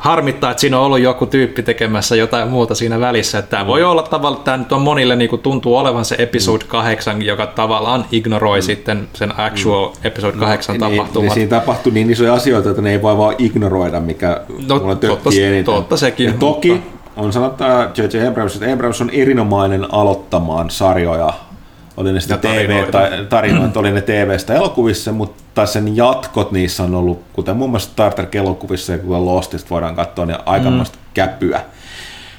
harmittaa, 0.03 0.51
että 0.51 0.61
siinä 0.61 0.79
on 0.79 0.85
ollut 0.85 1.01
joku 1.01 1.27
tyyppi 1.27 1.63
tekemässä 1.63 2.17
jotain 2.17 2.49
muuta 2.49 2.75
siinä 2.75 3.01
välissä. 3.01 3.39
Että 3.39 3.51
tämä 3.51 3.67
voi 3.67 3.85
olla 3.85 4.03
tavallaan, 4.03 4.39
että 4.39 4.45
tämä 4.45 4.57
nyt 4.57 4.73
on 4.73 4.83
monille 4.83 5.17
niin 5.17 5.31
kuin 5.31 5.43
tuntuu 5.43 5.77
olevan 5.77 6.05
se 6.05 6.15
episode 6.19 6.65
8, 6.69 7.23
joka 7.23 7.47
tavallaan 7.47 8.05
ignoroi 8.13 8.63
sitten 8.63 9.09
sen 9.15 9.41
actual 9.41 9.89
episode 10.05 10.37
8 10.37 10.73
niin, 10.77 10.81
niin 10.91 10.97
tapahtumat. 10.99 11.33
siinä 11.35 11.51
tapahtui 11.51 11.93
niin 11.93 12.11
isoja 12.11 12.35
asioita, 12.35 12.71
että 12.71 12.83
ne 12.83 12.91
ei 12.91 13.03
voi 13.03 13.19
vaan 13.19 13.35
ignoroida, 13.39 14.01
mikä 14.01 14.41
No, 14.69 14.79
mulla 14.79 14.95
totta- 14.95 15.31
eniten. 15.43 15.65
totta 15.65 15.97
sekin, 15.97 16.27
Ja 16.27 16.33
toki 16.39 16.71
mutta- 16.73 16.91
on 17.17 17.33
sanottava 17.33 17.83
J.J. 17.97 18.27
Abrams, 18.29 18.55
että 18.57 18.73
Abrams 18.73 19.01
on 19.01 19.11
erinomainen 19.11 19.95
aloittamaan 19.95 20.71
sarjoja, 20.71 21.33
oli 21.97 22.13
ne 22.13 22.21
sitten 22.21 22.39
TV, 22.39 22.47
tarinoita. 22.47 22.93
tai 22.93 23.27
tarinoita, 23.29 23.81
oli 23.81 23.93
ne 23.93 24.01
TV-stä 24.01 24.55
elokuvissa, 24.55 25.13
mutta 25.13 25.67
sen 25.67 25.97
jatkot 25.97 26.53
niissä 26.53 26.83
on 26.83 26.95
ollut, 26.95 27.23
kuten 27.33 27.57
muun 27.57 27.71
muassa 27.71 27.91
Star 27.91 28.15
Trek-elokuvissa 28.15 28.93
ja 28.93 28.99
kuten 28.99 29.27
Lostista 29.27 29.71
voidaan 29.71 29.95
katsoa, 29.95 30.27
niin 30.27 30.39
aikamoista 30.47 30.99
mm. 30.99 31.05
käpyä. 31.15 31.61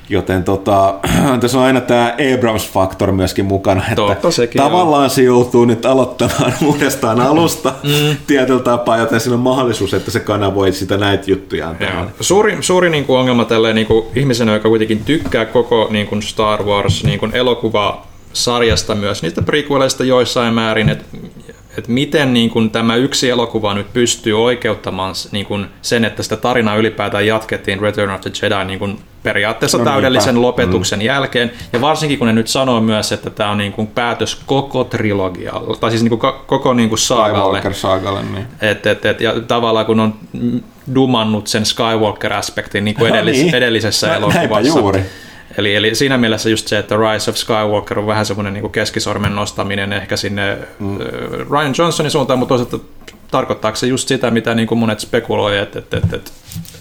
Joten 0.09 0.43
tota, 0.43 0.95
tässä 1.41 1.57
on 1.57 1.63
aina 1.63 1.81
tämä 1.81 2.15
Abrams-faktor 2.33 3.11
myöskin 3.11 3.45
mukana, 3.45 3.81
että 3.83 3.95
Totta 3.95 4.31
sekin 4.31 4.61
tavallaan 4.61 5.09
se 5.09 5.21
joutuu 5.23 5.65
nyt 5.65 5.85
aloittamaan 5.85 6.53
uudestaan 6.65 7.21
alusta 7.21 7.73
mm. 7.83 8.17
tietyllä 8.27 8.63
tapaa, 8.63 8.97
joten 8.97 9.19
siinä 9.19 9.33
on 9.33 9.39
mahdollisuus, 9.39 9.93
että 9.93 10.11
se 10.11 10.19
kanavoi 10.19 10.71
sitä 10.71 10.97
näitä 10.97 11.25
tähän. 11.79 12.09
Suuri, 12.19 12.57
suuri 12.61 12.89
niin 12.89 13.05
kuin 13.05 13.19
ongelma 13.19 13.45
tälleen 13.45 13.75
niin 13.75 13.87
kuin 13.87 14.05
ihmisenä, 14.15 14.53
joka 14.53 14.69
kuitenkin 14.69 15.03
tykkää 15.05 15.45
koko 15.45 15.87
niin 15.91 16.07
kuin 16.07 16.21
Star 16.21 16.63
Wars 16.63 17.03
niin 17.03 17.19
kuin 17.19 17.35
elokuva 17.35 18.12
sarjasta 18.33 18.95
myös, 18.95 19.21
niistä 19.21 19.41
prequeleista 19.41 20.03
joissain 20.03 20.53
määrin, 20.53 20.89
että 20.89 21.05
että 21.77 21.91
miten 21.91 22.33
niin 22.33 22.49
kuin 22.49 22.69
tämä 22.69 22.95
yksi 22.95 23.29
elokuva 23.29 23.73
nyt 23.73 23.93
pystyy 23.93 24.43
oikeuttamaan 24.43 25.13
niin 25.31 25.45
kuin 25.45 25.65
sen, 25.81 26.05
että 26.05 26.23
sitä 26.23 26.35
tarinaa 26.35 26.75
ylipäätään 26.75 27.27
jatkettiin 27.27 27.81
Return 27.81 28.11
of 28.13 28.21
the 28.21 28.31
Jedi 28.41 28.65
niin 28.65 28.79
kuin 28.79 28.99
periaatteessa 29.23 29.77
No 29.77 29.83
no, 29.83 29.89
niinpä. 29.89 30.01
täydellisen 30.01 30.41
lopetuksen 30.41 30.99
mm. 30.99 31.05
jälkeen. 31.05 31.51
Ja 31.73 31.81
varsinkin 31.81 32.17
kun 32.17 32.27
ne 32.27 32.33
nyt 32.33 32.47
sanoo 32.47 32.81
myös, 32.81 33.11
että 33.11 33.29
tämä 33.29 33.49
on 33.49 33.57
niin 33.57 33.71
kuin 33.71 33.87
päätös 33.87 34.41
koko 34.45 34.83
trilogialle, 34.83 35.77
tai 35.77 35.89
siis 35.89 36.03
niin 36.03 36.19
kuin 36.19 36.33
ko- 36.33 36.43
koko 36.47 36.73
niin 36.73 36.89
kuin 36.89 36.99
saagalle. 36.99 37.59
Skywalker-saagalle, 37.59 38.21
niin. 38.23 38.47
Et, 38.61 38.85
et, 38.87 39.05
et, 39.05 39.21
ja 39.21 39.33
tavallaan 39.41 39.85
kun 39.85 39.99
on 39.99 40.13
dumannut 40.95 41.47
sen 41.47 41.65
Skywalker-aspektin 41.65 42.85
niin 42.85 42.95
kuin 42.95 43.09
No 43.09 43.15
edellis, 43.15 43.37
niin. 43.37 43.55
edellisessä 43.55 44.07
Nä- 44.07 44.15
elokuvassa. 44.15 44.79
juuri. 44.79 45.01
Eli, 45.57 45.75
eli 45.75 45.95
siinä 45.95 46.17
mielessä 46.17 46.49
just 46.49 46.67
se, 46.67 46.77
että 46.77 46.95
Rise 46.95 47.31
of 47.31 47.37
Skywalker 47.37 47.99
on 47.99 48.07
vähän 48.07 48.25
semmoinen 48.25 48.53
niin 48.53 48.71
keskisormen 48.71 49.35
nostaminen 49.35 49.93
ehkä 49.93 50.17
sinne 50.17 50.57
mm. 50.79 50.97
Ryan 51.51 51.73
Johnsonin 51.77 52.11
suuntaan, 52.11 52.39
mutta 52.39 52.55
toisaalta 52.55 52.85
tarkoittaako 53.31 53.75
se 53.75 53.87
just 53.87 54.07
sitä, 54.07 54.31
mitä 54.31 54.55
niin 54.55 54.67
kuin 54.67 54.79
monet 54.79 54.99
spekuloivat, 54.99 55.63
että, 55.63 55.79
että, 55.79 55.97
että, 55.97 56.17
että 56.17 56.31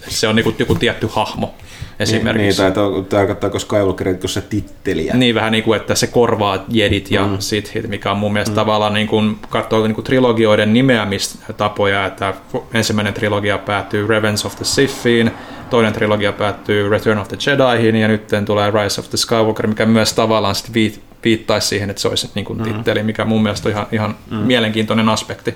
se 0.08 0.28
on 0.28 0.36
niin 0.36 0.44
kuin 0.44 0.56
joku 0.58 0.74
tietty 0.74 1.08
hahmo 1.12 1.54
Niin, 1.98 2.02
esimerkiksi. 2.08 2.62
tai 2.62 2.72
to- 2.72 3.02
tarkoittaako 3.02 3.58
Skywalker 3.58 4.16
se 4.26 4.40
titteliä? 4.40 5.14
Niin 5.14 5.34
vähän 5.34 5.52
niin 5.52 5.64
kuin, 5.64 5.80
että 5.80 5.94
se 5.94 6.06
korvaa 6.06 6.64
jedit 6.68 7.10
ja 7.10 7.26
mm. 7.26 7.36
sithit, 7.38 7.88
mikä 7.88 8.10
on 8.10 8.16
mun 8.16 8.32
mielestä 8.32 8.52
mm. 8.52 8.56
tavallaan 8.56 8.94
niin 8.94 9.06
kuin, 9.06 9.38
katsoo 9.50 9.82
niin 9.82 9.94
kuin 9.94 10.04
trilogioiden 10.04 10.72
nimeämistapoja, 10.72 12.06
että 12.06 12.34
ensimmäinen 12.74 13.14
trilogia 13.14 13.58
päättyy 13.58 14.06
Revenge 14.06 14.40
of 14.44 14.56
the 14.56 14.64
Sithiin, 14.64 15.30
toinen 15.70 15.92
trilogia 15.92 16.32
päättyy 16.32 16.88
Return 16.88 17.18
of 17.18 17.28
the 17.28 17.36
Jedihin 17.46 17.96
ja 17.96 18.08
nyt 18.08 18.28
tulee 18.44 18.70
Rise 18.70 19.00
of 19.00 19.08
the 19.08 19.16
Skywalker, 19.16 19.66
mikä 19.66 19.86
myös 19.86 20.12
tavallaan 20.12 20.54
sit 20.54 20.74
viit, 20.74 21.00
viittaisi 21.24 21.68
siihen, 21.68 21.90
että 21.90 22.02
se 22.02 22.08
olisi 22.08 22.30
niin 22.34 22.44
kuin 22.44 22.62
titteli, 22.62 23.02
mikä 23.02 23.24
mun 23.24 23.42
mielestä 23.42 23.68
on 23.68 23.72
ihan, 23.72 23.86
ihan 23.92 24.16
mm. 24.30 24.36
mielenkiintoinen 24.36 25.08
aspekti. 25.08 25.54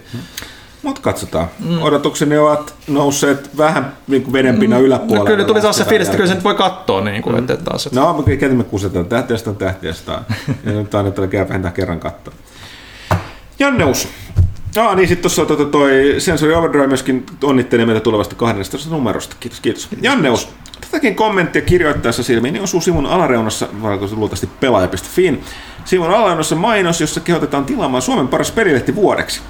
Mutta 0.87 1.01
katsotaan. 1.01 1.47
Mm. 1.59 1.83
Odotukseni 1.83 2.39
ovat 2.39 2.75
nousseet 2.89 3.57
vähän 3.57 3.93
niin 4.07 4.23
kuin 4.23 4.33
vedenpinnan 4.33 4.83
yläpuolelle. 4.83 5.19
No, 5.19 5.25
kyllä 5.25 5.45
tuli 5.45 5.61
taas 5.61 5.77
se 5.77 5.85
fiilis, 5.85 6.09
että 6.09 6.17
kyllä 6.17 6.29
sen 6.29 6.37
nyt 6.37 6.45
voi 6.45 6.55
katsoa, 6.55 7.01
niin 7.01 7.23
kuin, 7.23 7.35
mm. 7.35 7.39
että 7.39 7.57
taas, 7.57 7.87
että 7.87 8.01
No, 8.01 8.13
mutta 8.13 8.31
ketä 8.31 8.55
me 8.55 8.65
kusetaan? 8.65 9.07
Tähtiöstä 9.07 9.51
on 9.51 9.57
tähtiöstä. 9.57 10.13
ja 10.65 10.73
nyt 10.73 10.95
annetaan 10.95 11.31
vähintään 11.49 11.75
kerran 11.75 12.01
katsoa. 12.01 12.35
Janneus. 13.59 14.09
Ah, 14.77 14.97
niin 14.97 15.09
sitten 15.09 15.23
tuossa 15.23 15.47
tota 15.47 15.65
toi 15.65 16.15
Sensory 16.19 16.55
Overdrive 16.55 16.87
myöskin 16.87 17.27
onnittelee 17.43 17.87
meitä 17.87 18.01
tulevasta 18.01 18.35
12 18.35 18.91
numerosta. 18.91 19.37
Kiitos, 19.41 19.61
kiitos. 19.61 19.89
Janneus, 20.03 20.49
tätäkin 20.81 21.17
kommenttia 21.17 21.63
kirjoittaessa 21.63 22.23
silmiin 22.23 22.55
niin 22.55 22.63
osuu 22.63 22.81
sivun 22.81 23.07
alareunassa, 23.07 23.69
luultavasti 24.17 24.49
pelaaja.fiin, 24.61 25.45
sivun 25.85 26.11
alareunassa 26.11 26.57
mainos, 26.57 27.01
jossa 27.01 27.21
kehotetaan 27.21 27.65
tilaamaan 27.65 28.03
Suomen 28.03 28.29
paras 28.29 28.51
pelilehti 28.51 28.95
vuodeksi. 28.95 29.41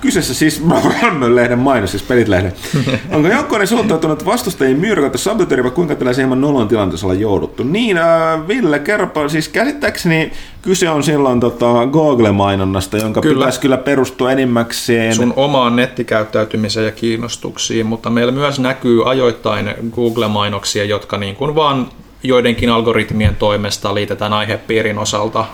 Kyseessä 0.00 0.34
siis 0.34 0.62
lehden 1.34 1.58
mainos, 1.58 1.90
siis 1.90 2.02
pelit-lehden. 2.02 2.52
Onko 3.14 3.28
joukkoinen 3.28 3.66
suuntautunut 3.66 4.26
vastustajien 4.26 4.78
myyrkätä 4.78 5.18
sabotööri 5.18 5.62
vai 5.64 5.70
kuinka 5.70 5.94
tällaisen 5.94 6.22
hieman 6.22 6.40
nolon 6.40 6.68
tilanteessa 6.68 7.06
ollaan 7.06 7.20
jouduttu? 7.20 7.62
Niin, 7.62 7.98
äh, 7.98 8.48
Ville, 8.48 8.78
kerropa, 8.78 9.28
siis 9.28 9.48
käsittääkseni 9.48 10.32
kyse 10.62 10.90
on 10.90 11.02
silloin 11.02 11.40
tota, 11.40 11.86
Google-mainonnasta, 11.86 12.96
jonka 12.96 13.20
Kyllä. 13.20 13.38
pitäisi 13.38 13.60
kyllä 13.60 13.76
perustua 13.76 14.32
enimmäkseen. 14.32 15.14
sun 15.14 15.32
omaan 15.36 15.76
nettikäyttäytymiseen 15.76 16.86
ja 16.86 16.92
kiinnostuksiin, 16.92 17.86
mutta 17.86 18.10
meillä 18.10 18.32
myös 18.32 18.58
näkyy 18.58 19.10
ajoittain 19.10 19.74
Google-mainoksia, 19.94 20.84
jotka 20.84 21.18
niin 21.18 21.36
kuin 21.36 21.54
vaan 21.54 21.88
joidenkin 22.22 22.70
algoritmien 22.70 23.36
toimesta 23.36 23.94
liitetään 23.94 24.32
aihepiirin 24.32 24.98
osalta 24.98 25.44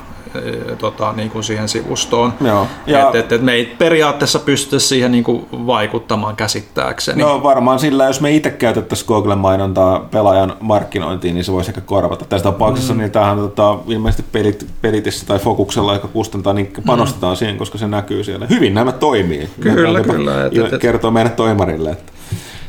tota, 0.78 1.12
niin 1.12 1.30
kuin 1.30 1.44
siihen 1.44 1.68
sivustoon. 1.68 2.32
Joo. 2.40 2.66
Ja-. 2.86 3.08
Et, 3.08 3.14
et, 3.14 3.32
et 3.32 3.42
me 3.42 3.52
ei 3.52 3.74
periaatteessa 3.78 4.38
pysty 4.38 4.80
siihen 4.80 5.12
niin 5.12 5.24
kuin 5.24 5.46
vaikuttamaan 5.52 6.36
käsittääkseni. 6.36 7.22
No 7.22 7.42
varmaan 7.42 7.78
sillä, 7.78 8.04
jos 8.04 8.20
me 8.20 8.32
itse 8.32 8.50
käytettäisiin 8.50 9.08
Google-mainontaa 9.08 10.00
pelaajan 10.00 10.56
markkinointiin, 10.60 11.34
niin 11.34 11.44
se 11.44 11.52
voisi 11.52 11.70
ehkä 11.70 11.80
korvata. 11.80 12.24
Tässä 12.24 12.44
tapauksessa 12.44 12.94
mm. 12.94 12.98
niin 13.00 13.10
tämähän 13.10 13.38
tota, 13.38 13.78
ilmeisesti 13.86 14.24
pelit, 14.32 14.66
pelitissä 14.82 15.26
tai 15.26 15.38
Fokuksella, 15.38 15.94
joka 15.94 16.08
kustantaa, 16.08 16.52
niin 16.52 16.72
panostetaan 16.86 17.32
mm. 17.32 17.36
siihen, 17.36 17.56
koska 17.56 17.78
se 17.78 17.88
näkyy 17.88 18.24
siellä. 18.24 18.46
Hyvin 18.50 18.74
nämä 18.74 18.92
toimii. 18.92 19.48
Kyllä, 19.60 20.00
Nämä 20.00 20.14
kyllä, 20.14 20.44
et- 20.44 20.72
et- 20.72 20.80
Kertoo 20.80 21.10
meidän 21.10 21.32
toimarille, 21.32 21.90
että 21.90 22.12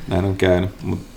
näin 0.07 0.25
on 0.25 0.35
käynyt. 0.35 0.69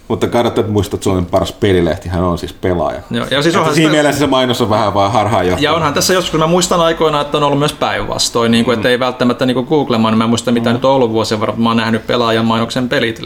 Mutta 0.09 0.29
kannattaa 0.29 0.61
että 0.61 0.73
muistaa, 0.73 0.97
että 0.97 1.05
Suomen 1.05 1.27
paras 1.27 1.53
pelilehti 1.53 2.09
hän 2.09 2.23
on 2.25 2.39
siis 2.39 2.53
pelaaja. 2.53 3.01
Joo, 3.11 3.27
ja 3.31 3.43
siis 3.43 3.57
onhan 3.57 3.75
siinä 3.75 3.89
sitä- 3.89 3.97
mielessä 3.97 4.19
se 4.19 4.27
mainos 4.27 4.61
on 4.61 4.71
vähän 4.71 4.95
vaan 4.95 5.13
harhaan 5.13 5.63
Ja 5.63 5.73
onhan 5.73 5.95
tässä 5.95 6.15
joskus, 6.15 6.31
kun 6.31 6.41
mä 6.41 6.47
muistan 6.47 6.81
aikoina, 6.81 7.21
että 7.21 7.37
on 7.37 7.43
ollut 7.43 7.59
myös 7.59 7.73
päinvastoin, 7.73 8.53
niin 8.53 8.65
kuin, 8.65 8.77
että 8.77 8.89
ei 8.89 9.01
välttämättä 9.01 9.47
niin 9.47 9.65
Googlemaan, 9.69 10.19
mä 10.19 10.25
en 10.25 10.31
muista 10.31 10.53
mitä 10.53 10.73
nyt 10.73 10.85
on 10.85 10.93
ollut 10.93 11.13
vuosien 11.13 11.41
varrella, 11.41 11.63
mä 11.63 11.71
oon 11.71 11.77
nähnyt 11.77 12.07
pelaajan 12.07 12.45
mainoksen 12.47 12.89
pelit, 12.89 13.23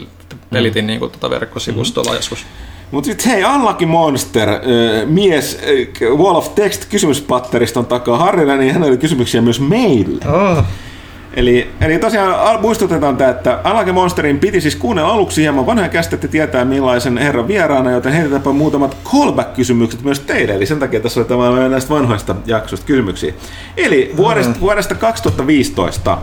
pelitin 0.49 0.87
niin 0.87 0.99
kuin, 0.99 1.11
tota 1.11 1.29
verkkosivustolla 1.29 2.15
joskus. 2.15 2.45
Mutta 2.91 3.05
sitten 3.05 3.31
hei, 3.31 3.45
Unlucky 3.45 3.85
Monster, 3.85 4.49
äh, 4.49 4.59
mies 5.05 5.59
äh, 6.01 6.17
Wall 6.17 6.35
of 6.35 6.55
Text 6.55 6.85
kysymyspatteriston 6.85 7.85
takaa 7.85 8.17
Harrilla, 8.17 8.55
niin 8.55 8.73
hänellä 8.73 8.91
oli 8.91 8.97
kysymyksiä 8.97 9.41
myös 9.41 9.59
meille. 9.59 10.25
Oh. 10.25 10.63
Eli, 11.33 11.69
eli 11.81 11.99
tosiaan 11.99 12.39
al- 12.39 12.61
muistutetaan 12.61 13.17
tämä, 13.17 13.29
että 13.29 13.59
Unlucky 13.71 13.91
Monsterin 13.91 14.39
piti 14.39 14.61
siis 14.61 14.75
kuunnella 14.75 15.11
aluksi 15.11 15.41
hieman 15.41 15.65
vanhoja 15.65 15.89
käsitettä 15.89 16.27
tietää 16.27 16.65
millaisen 16.65 17.17
herran 17.17 17.47
vieraana, 17.47 17.91
joten 17.91 18.13
heitetäänpä 18.13 18.51
muutamat 18.51 18.97
callback-kysymykset 19.11 20.03
myös 20.03 20.19
teille. 20.19 20.53
Eli 20.53 20.65
sen 20.65 20.79
takia 20.79 20.99
tässä 20.99 21.19
oli 21.19 21.27
tämä 21.27 21.69
näistä 21.69 21.93
vanhoista 21.93 22.35
jaksoista 22.45 22.87
kysymyksiä. 22.87 23.33
Eli 23.77 24.13
vuodesta, 24.17 24.59
vuodesta 24.59 24.95
2015. 24.95 26.17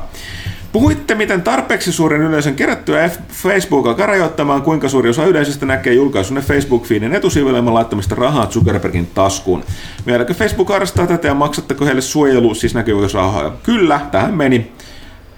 Puhuitte, 0.73 1.15
miten 1.15 1.43
tarpeeksi 1.43 1.93
suuren 1.93 2.21
yleisön 2.21 2.55
kerättyä 2.55 3.09
F- 3.09 3.21
Facebook 3.33 3.87
alkaa 3.87 4.07
rajoittamaan, 4.07 4.63
kuinka 4.63 4.89
suuri 4.89 5.11
osa 5.11 5.25
yleisöstä 5.25 5.67
näkee 5.67 5.95
julkaisunne 5.95 6.41
Facebook-feedin 6.41 7.15
etusivuille 7.15 7.59
ilman 7.59 7.75
laittamista 7.75 8.15
rahaa 8.15 8.47
Zuckerbergin 8.47 9.07
taskuun. 9.07 9.65
Vieläkö 10.07 10.35
Facebook 10.35 10.69
harrastaa 10.69 11.07
tätä 11.07 11.29
ja 11.29 11.35
maksatteko 11.35 11.85
heille 11.85 12.01
suojelu, 12.01 12.55
siis 12.55 12.75
näkyvyysrahaa? 12.75 13.57
Kyllä, 13.63 14.01
tähän 14.11 14.35
meni. 14.35 14.73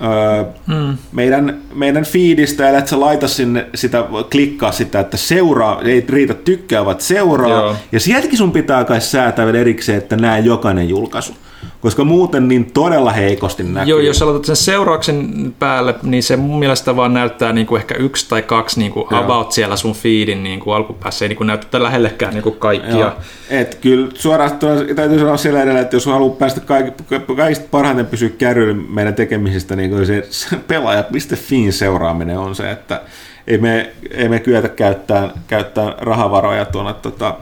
Öö, 0.02 0.44
mm. 0.66 0.98
meidän, 1.12 1.58
meidän 1.74 2.04
feedistä, 2.04 2.68
ellei 2.68 2.88
sä 2.88 3.00
laita 3.00 3.28
sinne 3.28 3.66
sitä, 3.74 4.04
klikkaa 4.30 4.72
sitä, 4.72 5.00
että 5.00 5.16
seuraa, 5.16 5.80
ei 5.82 6.04
riitä 6.08 6.34
tykkää, 6.34 6.84
vaan 6.84 7.00
seuraa. 7.00 7.50
Joo. 7.50 7.76
Ja 7.92 8.00
sieltäkin 8.00 8.38
sun 8.38 8.52
pitää 8.52 8.84
kai 8.84 9.00
säätää 9.00 9.46
vielä 9.46 9.58
erikseen, 9.58 9.98
että 9.98 10.16
näe 10.16 10.40
jokainen 10.40 10.88
julkaisu. 10.88 11.34
Koska 11.82 12.04
muuten 12.04 12.48
niin 12.48 12.72
todella 12.72 13.12
heikosti 13.12 13.62
näkyy. 13.62 13.90
Joo, 13.90 14.00
jos 14.00 14.18
sä 14.18 14.26
laitat 14.26 14.44
sen 14.44 14.56
seurauksen 14.56 15.54
päälle, 15.58 15.94
niin 16.02 16.22
se 16.22 16.36
mun 16.36 16.58
mielestä 16.58 16.96
vaan 16.96 17.14
näyttää 17.14 17.52
niin 17.52 17.66
kuin 17.66 17.80
ehkä 17.80 17.94
yksi 17.94 18.28
tai 18.28 18.42
kaksi 18.42 18.78
niin 18.78 18.92
kuin 18.92 19.06
Joo. 19.10 19.20
about 19.20 19.52
siellä 19.52 19.76
sun 19.76 19.94
feedin 19.94 20.42
niin 20.42 20.60
kuin 20.60 20.76
alkupäässä, 20.76 21.24
ei 21.24 21.28
niin 21.28 21.36
kuin 21.36 21.46
näytä 21.46 21.82
lähellekään 21.82 22.34
niin 22.34 22.42
kuin 22.42 22.56
kaikkia. 22.56 22.98
Joo. 22.98 23.12
Et 23.50 23.74
kyllä 23.74 24.08
suoraan 24.14 24.50
täytyy 24.96 25.18
sanoa 25.18 25.36
siellä 25.36 25.62
edellä, 25.62 25.80
että 25.80 25.96
jos 25.96 26.06
haluaa 26.06 26.36
päästä 26.36 26.60
kaik, 26.60 26.94
kaikista 27.36 27.68
parhaiten 27.70 28.06
pysyä 28.06 28.28
kärryillä 28.28 28.82
meidän 28.88 29.14
tekemisistä, 29.14 29.76
niin 29.76 29.90
kyllä 29.90 30.04
se, 30.04 30.26
se 30.30 30.56
pelaajat.fiin 30.56 31.72
seuraaminen 31.72 32.38
on 32.38 32.54
se, 32.54 32.70
että 32.70 33.00
ei 33.46 33.58
me, 33.58 33.92
ei 34.10 34.28
me 34.28 34.40
kyetä 34.40 34.68
käyttää, 34.68 35.30
käyttää 35.46 35.94
rahavaroja 35.98 36.64
tuonne 36.64 36.94
tota, 36.94 37.36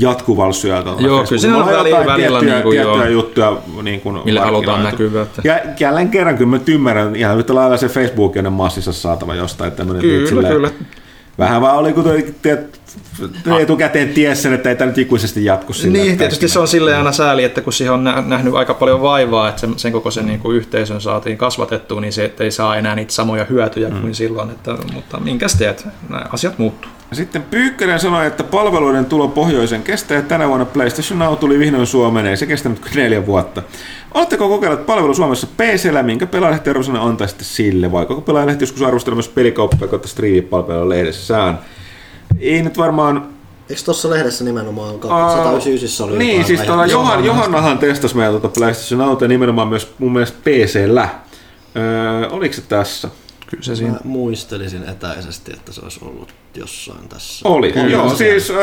jatkuvalla 0.00 0.52
syötöllä. 0.52 1.00
Joo, 1.00 1.24
kyllä 1.28 1.40
siinä 1.40 1.56
on 1.56 1.66
välillä- 1.66 2.06
välillä 2.06 2.16
tiettyjä, 2.38 2.54
niin 2.54 2.62
kuin 2.62 2.76
tiettyjä 2.76 3.04
joo. 3.04 3.12
juttuja 3.12 3.56
niin 3.82 4.00
kuin 4.00 4.20
Millä 4.24 4.40
halutaan 4.40 4.82
näkyvyyttä. 4.82 5.42
Ja 5.44 5.58
jälleen 5.80 6.08
kerran, 6.08 6.36
kyllä 6.38 6.50
mä 6.50 6.60
ymmärrän, 6.66 7.16
ihan 7.16 7.38
yhtä 7.38 7.54
lailla 7.54 7.76
se 7.76 7.88
Facebook 7.88 8.34
on 8.46 8.52
massissa 8.52 8.92
saatava 8.92 9.34
jostain 9.34 9.72
tämmöinen 9.72 10.02
Kyllä, 10.02 10.28
silleen- 10.28 10.52
kyllä. 10.54 10.70
Vähän 11.38 11.60
vaan 11.60 11.76
oli, 11.76 11.92
kun 11.92 12.04
toi, 12.04 12.34
tiedät, 12.42 12.80
etukäteen 13.60 14.08
ties 14.08 14.42
sen, 14.42 14.52
että 14.52 14.68
ei 14.68 14.76
tämä 14.76 14.88
nyt 14.88 14.98
ikuisesti 14.98 15.44
jatku 15.44 15.72
sillä. 15.72 15.92
Niin, 15.98 16.18
tietysti 16.18 16.48
se 16.48 16.58
on 16.58 16.68
silleen 16.68 16.96
aina 16.98 17.12
sääli, 17.12 17.44
että 17.44 17.60
kun 17.60 17.72
siihen 17.72 17.94
on 17.94 18.04
nä- 18.04 18.22
nähnyt 18.26 18.54
aika 18.54 18.74
paljon 18.74 19.02
vaivaa, 19.02 19.48
että 19.48 19.60
sen, 19.60 19.72
sen 19.76 19.92
koko 19.92 20.10
sen 20.10 20.26
niin 20.26 20.40
kuin 20.40 20.56
yhteisön 20.56 21.00
saatiin 21.00 21.38
kasvatettua, 21.38 22.00
niin 22.00 22.12
se 22.12 22.24
että 22.24 22.44
ei 22.44 22.50
saa 22.50 22.76
enää 22.76 22.94
niitä 22.94 23.12
samoja 23.12 23.44
hyötyjä 23.44 23.88
mm. 23.88 24.00
kuin 24.00 24.14
silloin. 24.14 24.50
Että, 24.50 24.76
mutta 24.94 25.20
minkäs 25.20 25.54
teet, 25.54 25.88
nämä 26.08 26.24
asiat 26.32 26.58
muuttuu. 26.58 26.90
Sitten 27.12 27.42
Pyykkönen 27.42 28.00
sanoi, 28.00 28.26
että 28.26 28.44
palveluiden 28.44 29.06
tulo 29.06 29.28
pohjoisen 29.28 29.82
kestää 29.82 30.16
ja 30.16 30.22
tänä 30.22 30.48
vuonna 30.48 30.64
PlayStation 30.64 31.18
Now 31.18 31.36
tuli 31.36 31.58
vihdoin 31.58 31.86
Suomeen, 31.86 32.26
ei 32.26 32.36
se 32.36 32.46
kestänyt 32.46 32.78
kuin 32.80 32.92
neljä 32.94 33.26
vuotta. 33.26 33.62
Oletteko 34.14 34.48
kokeilleet 34.48 34.86
palvelu 34.86 35.14
Suomessa 35.14 35.46
PCllä, 35.46 36.02
minkä 36.02 36.26
pelaajalehti 36.26 36.70
arvosana 36.70 37.02
antaisitte 37.02 37.44
sille, 37.44 37.92
vai 37.92 38.06
koko 38.06 38.20
pelaajalehti 38.20 38.62
joskus 38.62 38.82
arvostella 38.82 39.14
myös 39.14 39.28
pelikauppaa 39.28 39.88
kautta 39.88 40.08
striimipalvelua 40.08 40.88
lehdessään? 40.88 41.58
Ei 42.40 42.62
nyt 42.62 42.78
varmaan 42.78 43.28
Eikö 43.70 43.82
tuossa 43.84 44.10
lehdessä 44.10 44.44
nimenomaan 44.44 44.94
Aa, 45.08 45.30
199 45.36 46.06
oli 46.06 46.18
Niin, 46.18 46.44
siis 46.44 46.60
tuolla? 46.60 46.86
Johan, 46.86 47.24
Johannahan 47.24 47.78
testasi 47.78 48.16
meillä 48.16 48.40
tuota 48.40 48.58
PlayStation 48.58 49.00
Auto 49.08 49.26
nimenomaan 49.26 49.68
myös 49.68 49.94
mun 49.98 50.12
mielestä 50.12 50.38
PCllä. 50.44 51.08
Öö, 51.76 52.28
oliko 52.28 52.54
se 52.54 52.60
tässä? 52.60 53.08
Kyllä 53.50 53.62
se 53.62 53.76
siinä. 53.76 53.92
Mä 53.92 53.98
muistelisin 54.04 54.88
etäisesti, 54.88 55.52
että 55.52 55.72
se 55.72 55.80
olisi 55.82 56.00
ollut 56.02 56.34
jossain 56.54 57.08
tässä. 57.08 57.48
Oli, 57.48 57.72
Kyllä, 57.72 57.86
joo, 57.88 58.08
se- 58.08 58.16
siis 58.16 58.50
äh, 58.50 58.56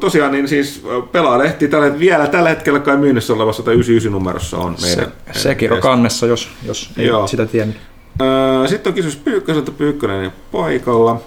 tosiaan 0.00 0.32
niin 0.32 0.48
siis 0.48 0.82
äh, 0.84 1.12
pelaalehti 1.12 1.68
tällä, 1.68 1.98
vielä 1.98 2.26
tällä 2.26 2.48
hetkellä 2.48 2.80
kai 2.80 2.96
myynnissä 2.96 3.32
olevassa 3.32 3.62
tai 3.62 3.74
99 3.74 4.12
numerossa 4.12 4.58
on 4.58 4.78
Se, 4.78 4.86
meidän. 4.96 5.12
Sekiro 5.32 5.76
kannessa, 5.80 6.26
jos, 6.26 6.48
jos 6.66 6.90
ei 6.98 7.06
Joo. 7.06 7.26
sitä 7.26 7.46
tiennyt. 7.46 7.76
Äh, 8.22 8.68
Sitten 8.68 8.90
on 8.90 8.94
kysymys 8.94 9.16
Pyykköseltä, 9.16 9.70
Pyykkönen 9.70 10.32
paikalla. 10.52 11.20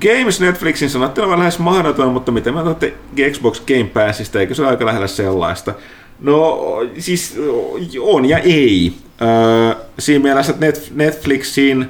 Games 0.00 0.40
Netflixin 0.40 0.90
sanottiin 0.90 1.22
olevan 1.24 1.38
lähes 1.38 1.58
mahdoton, 1.58 2.12
mutta 2.12 2.32
miten 2.32 2.54
mä 2.54 2.60
olette 2.62 2.94
Xbox 3.32 3.60
Game 3.66 3.84
Passista, 3.84 4.40
eikö 4.40 4.54
se 4.54 4.62
ole 4.62 4.70
aika 4.70 4.86
lähellä 4.86 5.06
sellaista? 5.06 5.74
No 6.20 6.58
siis 6.98 7.36
on 8.00 8.24
ja 8.28 8.38
ei. 8.38 8.92
Öö, 9.22 9.74
siinä 9.98 10.22
mielessä, 10.22 10.52
että 10.52 10.66
Net- 10.66 10.90
Netflixiin 10.94 11.88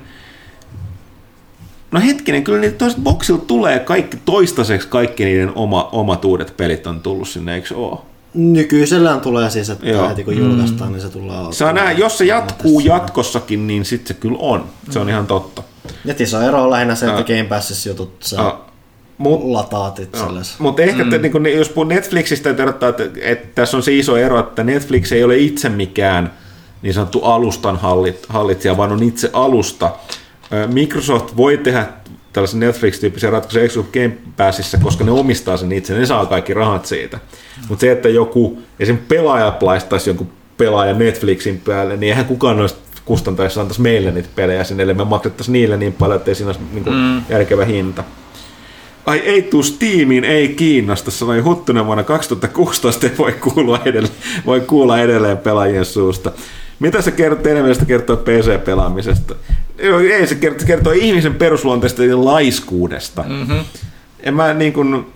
No 1.94 2.00
hetkinen, 2.00 2.44
kyllä 2.44 2.58
niitä 2.58 2.78
toiset 2.78 2.98
boxilta 2.98 3.44
tulee 3.46 3.78
kaikki 3.78 4.16
toistaiseksi 4.24 4.88
kaikki 4.88 5.24
niiden 5.24 5.52
oma, 5.54 5.88
omat 5.92 6.24
uudet 6.24 6.56
pelit 6.56 6.86
on 6.86 7.00
tullut 7.00 7.28
sinne, 7.28 7.54
eikö 7.54 7.74
oo? 7.74 8.06
Nykyisellään 8.34 9.20
tulee 9.20 9.50
siis, 9.50 9.70
että 9.70 9.88
Joo. 9.88 10.08
heti 10.08 10.24
kun 10.24 10.38
julkaistaan, 10.38 10.92
niin 10.92 11.00
se 11.00 11.08
tullaan... 11.08 11.52
Saa 11.52 11.72
nähdä, 11.72 11.92
jos 11.92 12.18
se 12.18 12.24
jatkuu 12.24 12.80
tässä. 12.80 12.94
jatkossakin, 12.94 13.66
niin 13.66 13.84
sitten 13.84 14.08
se 14.16 14.20
kyllä 14.20 14.38
on. 14.40 14.64
Se 14.90 14.98
on 14.98 15.08
ihan 15.08 15.26
totta. 15.26 15.62
Ja 16.04 16.14
iso 16.18 16.40
ero 16.40 16.62
on 16.62 16.70
lähinnä 16.70 16.94
se, 16.94 17.06
että 17.06 17.32
Joo. 17.32 17.38
Game 17.38 17.48
Passissa 17.48 17.88
jutut 17.88 18.16
sä 18.20 18.42
Ah, 18.42 18.58
Mut, 19.18 19.44
lataat 19.44 19.98
itsellesi. 19.98 20.54
Mutta 20.58 20.82
ehkä, 20.82 21.04
mm. 21.04 21.22
niin 21.22 21.32
kun, 21.32 21.46
jos 21.46 21.68
puhun 21.68 21.88
Netflixistä, 21.88 22.50
että, 22.50 22.62
erottaa, 22.62 22.88
että, 22.88 23.04
että 23.22 23.48
tässä 23.54 23.76
on 23.76 23.82
se 23.82 23.94
iso 23.94 24.16
ero, 24.16 24.40
että 24.40 24.64
Netflix 24.64 25.12
ei 25.12 25.24
ole 25.24 25.36
itse 25.38 25.68
mikään 25.68 26.32
niin 26.82 26.94
sanottu 26.94 27.20
alustan 27.20 27.76
hallit, 27.76 28.26
hallitsija, 28.28 28.76
vaan 28.76 28.92
on 28.92 29.02
itse 29.02 29.30
alusta. 29.32 29.90
Microsoft 30.72 31.36
voi 31.36 31.58
tehdä 31.58 31.86
tällaisen 32.32 32.60
Netflix-tyyppisen 32.60 33.32
ratkaisun 33.32 33.68
Xbox 33.68 33.86
Game 33.92 34.16
Passissa, 34.36 34.78
koska 34.78 35.04
ne 35.04 35.10
omistaa 35.10 35.56
sen 35.56 35.72
itse, 35.72 35.94
ne 35.94 36.06
saa 36.06 36.26
kaikki 36.26 36.54
rahat 36.54 36.86
siitä. 36.86 37.18
Mutta 37.68 37.80
se, 37.80 37.92
että 37.92 38.08
joku 38.08 38.58
esimerkiksi 38.80 39.08
pelaaja 39.08 39.56
laistaisi 39.60 40.10
jonkun 40.10 40.30
pelaajan 40.56 40.98
Netflixin 40.98 41.60
päälle, 41.64 41.96
niin 41.96 42.10
eihän 42.10 42.24
kukaan 42.24 42.56
noista 42.56 42.84
kustantaisi 43.04 43.60
antaisi 43.60 43.80
meille 43.80 44.10
niitä 44.10 44.28
pelejä 44.34 44.64
sinne, 44.64 44.82
eli 44.82 44.94
me 44.94 45.04
maksettaisiin 45.04 45.52
niille 45.52 45.76
niin 45.76 45.92
paljon, 45.92 46.16
että 46.16 46.30
ei 46.30 46.34
siinä 46.34 46.48
olisi 46.48 46.64
niin 46.72 46.84
kuin 46.84 46.96
mm. 46.96 47.22
järkevä 47.28 47.64
hinta. 47.64 48.04
Ai 49.06 49.18
ei 49.18 49.42
tuu 49.42 49.62
Steamiin, 49.62 50.24
ei 50.24 50.48
kiinnosta, 50.48 51.10
sanoi 51.10 51.40
Huttunen 51.40 51.86
vuonna 51.86 52.04
2016, 52.04 53.06
ei 53.06 53.12
voi 53.18 53.32
kuulla 53.32 53.80
edelleen, 53.84 54.14
voi 54.46 54.60
kuulla 54.60 55.00
edelleen 55.00 55.38
pelaajien 55.38 55.84
suusta. 55.84 56.32
Mitä 56.78 57.02
se 57.02 57.10
kertoo, 57.10 57.42
teidän 57.42 57.62
mielestä 57.62 57.84
kertoo 57.84 58.16
PC-pelaamisesta? 58.16 59.34
Ei, 59.78 60.26
se 60.26 60.34
kertoo, 60.34 60.66
kertoo 60.66 60.92
ihmisen 60.92 61.34
perusluonteesta 61.34 62.04
ja 62.04 62.24
laiskuudesta. 62.24 63.24
Mm-hmm. 63.28 63.64
En 64.20 64.34
mä 64.34 64.54
niin 64.54 64.72
kuin, 64.72 65.06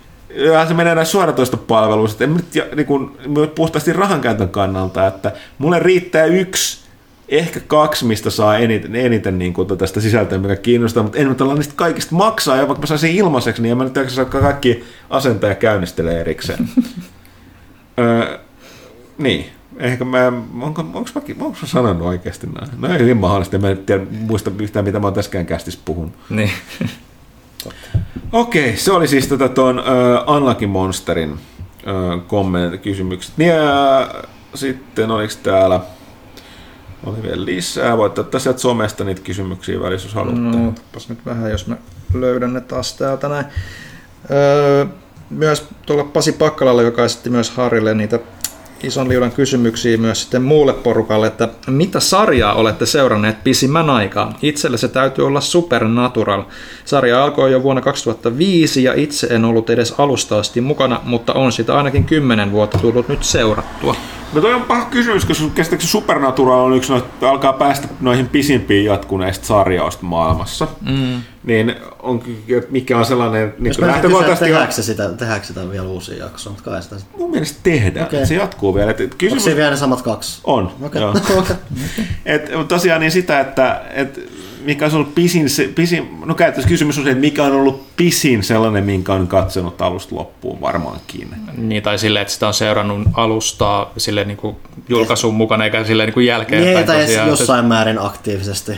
se 0.68 0.74
menee 0.74 0.94
näissä 0.94 1.12
suoratoistopalveluissa, 1.12 2.24
en 2.24 2.30
mä 2.30 2.36
nyt, 2.36 2.76
niin 2.76 2.86
kuin, 2.86 3.10
puhtaasti 3.54 3.92
rahankäytön 3.92 4.48
kannalta, 4.48 5.06
että 5.06 5.32
mulle 5.58 5.78
riittää 5.78 6.24
yksi 6.24 6.88
ehkä 7.28 7.60
kaksi, 7.60 8.04
mistä 8.04 8.30
saa 8.30 8.58
eniten, 8.58 8.96
eniten 8.96 9.38
niin 9.38 9.52
kuin, 9.52 9.78
tästä 9.78 10.00
sisältöä, 10.00 10.38
mikä 10.38 10.56
kiinnostaa, 10.56 11.02
mutta 11.02 11.18
en 11.18 11.28
nyt 11.28 11.40
olla 11.40 11.54
niistä 11.54 11.74
kaikista 11.76 12.14
maksaa, 12.14 12.56
ja 12.56 12.68
vaikka 12.68 12.80
mä 12.80 12.86
saisin 12.86 13.16
ilmaiseksi, 13.16 13.62
niin 13.62 13.70
en 13.70 13.78
mä 13.78 13.84
nyt 13.84 13.96
jaksa 13.96 14.24
kaikki 14.24 14.84
asentaa 15.10 15.50
ja 15.50 15.56
käynnistele 15.56 16.20
erikseen. 16.20 16.68
öö, 17.98 18.38
niin, 19.18 19.46
ehkä 19.78 20.04
mä, 20.04 20.32
onko, 20.60 20.80
onko, 20.80 21.10
mä, 21.14 21.22
onko 21.40 21.58
mä 21.62 21.66
sanonut 21.68 22.06
oikeasti 22.06 22.46
näin? 22.46 22.70
No 22.78 22.94
ei 22.94 23.02
niin 23.02 23.16
mahdollista, 23.16 23.58
mä 23.58 23.68
en 23.68 23.78
tiedä, 23.78 24.04
muista 24.10 24.50
yhtään, 24.58 24.84
mitä 24.84 25.00
mä 25.00 25.06
oon 25.06 25.14
tässäkään 25.14 25.46
kästissä 25.46 25.80
puhunut. 25.84 26.12
Niin. 26.30 26.50
Okei, 28.32 28.76
se 28.76 28.92
oli 28.92 29.08
siis 29.08 29.26
tätä 29.26 29.48
tuon 29.48 29.78
uh, 29.78 30.34
Unlucky 30.36 30.66
Monsterin 30.66 31.32
uh, 31.32 32.26
kommentit, 32.26 32.82
kysymykset. 32.82 33.32
Niin, 33.36 33.52
uh, 33.52 34.22
sitten 34.54 35.10
oliko 35.10 35.34
täällä, 35.42 35.80
oli 37.04 37.22
vielä 37.22 37.44
lisää, 37.44 37.96
voitte 37.96 38.20
ottaa 38.20 38.40
sieltä 38.40 38.58
somesta 38.58 39.04
niitä 39.04 39.20
kysymyksiä 39.20 39.80
välissä, 39.80 40.06
jos 40.06 40.14
haluatte. 40.14 40.40
No, 40.40 40.68
otapas 40.68 41.08
nyt 41.08 41.26
vähän, 41.26 41.50
jos 41.50 41.66
mä 41.66 41.76
löydän 42.14 42.52
ne 42.52 42.60
taas 42.60 42.94
täältä 42.94 43.28
näin. 43.28 43.46
Öö, 44.30 44.86
myös 45.30 45.68
tuolla 45.86 46.04
Pasi 46.04 46.32
Pakkalalla, 46.32 46.82
joka 46.82 47.04
esitti 47.04 47.30
myös 47.30 47.50
Harille 47.50 47.94
niitä 47.94 48.18
ison 48.82 49.08
liudan 49.08 49.32
kysymyksiä 49.32 49.96
myös 49.96 50.22
sitten 50.22 50.42
muulle 50.42 50.72
porukalle, 50.72 51.26
että 51.26 51.48
mitä 51.66 52.00
sarjaa 52.00 52.54
olette 52.54 52.86
seuranneet 52.86 53.44
pisimmän 53.44 53.90
aikaa? 53.90 54.38
Itselle 54.42 54.76
se 54.76 54.88
täytyy 54.88 55.26
olla 55.26 55.40
Supernatural. 55.40 56.42
Sarja 56.84 57.24
alkoi 57.24 57.52
jo 57.52 57.62
vuonna 57.62 57.82
2005 57.82 58.84
ja 58.84 58.94
itse 58.94 59.26
en 59.26 59.44
ollut 59.44 59.70
edes 59.70 59.94
alusta 59.98 60.38
asti 60.38 60.60
mukana, 60.60 61.00
mutta 61.04 61.32
on 61.32 61.52
sitä 61.52 61.76
ainakin 61.76 62.04
10 62.04 62.52
vuotta 62.52 62.78
tullut 62.78 63.08
nyt 63.08 63.24
seurattua. 63.24 63.96
No 64.32 64.40
toi 64.40 64.54
on 64.54 64.62
paha 64.62 64.84
kysymys, 64.84 65.24
koska 65.24 65.44
käsittääkseni 65.54 65.90
Supernatural 65.90 66.64
on 66.64 66.76
yksi 66.76 66.92
noista, 66.92 67.30
alkaa 67.30 67.52
päästä 67.52 67.88
noihin 68.00 68.28
pisimpiin 68.28 68.84
jatkuneista 68.84 69.46
sarjoista 69.46 70.02
maailmassa. 70.02 70.68
Mm. 70.80 71.22
Niin 71.44 71.74
on, 72.02 72.22
mikä 72.70 72.98
on 72.98 73.04
sellainen, 73.04 73.54
niin 73.58 73.66
Jos 73.66 73.78
lähtökohtaisesti 73.78 74.44
tehdäänkö 74.44 74.74
se 74.74 74.82
sitä, 74.82 75.08
tehdäänkö 75.08 75.46
sitä 75.46 75.70
vielä 75.70 75.86
uusia 75.86 76.16
jaksoja, 76.16 76.54
mutta 76.54 76.70
kai 76.70 76.82
sitä 76.82 76.96
mun 77.18 77.30
mielestä 77.30 77.60
tehdään, 77.62 78.04
että 78.04 78.26
se 78.26 78.34
jatkuu 78.34 78.74
vielä. 78.74 78.90
Et 78.90 79.00
Onko 79.00 79.14
kysymys, 79.18 79.44
siinä 79.44 79.56
vielä 79.56 79.70
ne 79.70 79.76
samat 79.76 80.02
kaksi? 80.02 80.40
On, 80.44 80.72
Okei. 80.82 81.02
joo. 81.02 81.10
Okei. 81.38 81.56
Et, 82.26 82.50
tosiaan 82.68 83.00
niin 83.00 83.12
sitä, 83.12 83.40
että 83.40 83.82
et, 83.94 84.30
mikä 84.64 84.86
on 84.86 84.94
ollut 84.94 85.14
pisin, 85.14 85.50
se, 85.50 85.68
pisin, 85.74 86.08
no 86.24 86.34
käytännössä 86.34 86.68
kysymys 86.68 86.98
on 86.98 87.04
se, 87.04 87.10
että 87.10 87.20
mikä 87.20 87.44
on 87.44 87.52
ollut 87.52 87.96
pisin 87.96 88.42
sellainen, 88.42 88.84
minkä 88.84 89.12
on 89.12 89.26
katsonut 89.26 89.82
alusta 89.82 90.14
loppuun 90.14 90.60
varmaankin. 90.60 91.28
Niin, 91.56 91.82
tai 91.82 91.98
silleen, 91.98 92.22
että 92.22 92.34
sitä 92.34 92.46
on 92.46 92.54
seurannut 92.54 93.08
alusta 93.14 93.86
silleen 93.96 94.28
niin 94.28 94.38
kuin 94.38 94.56
julkaisun 94.88 95.34
mukana, 95.34 95.64
eikä 95.64 95.84
silleen 95.84 96.06
niin 96.06 96.14
kuin 96.14 96.26
jälkeenpäin 96.26 96.74
Niin, 96.74 96.86
tai 96.86 97.28
jossain 97.28 97.64
määrin 97.64 97.98
aktiivisesti. 97.98 98.72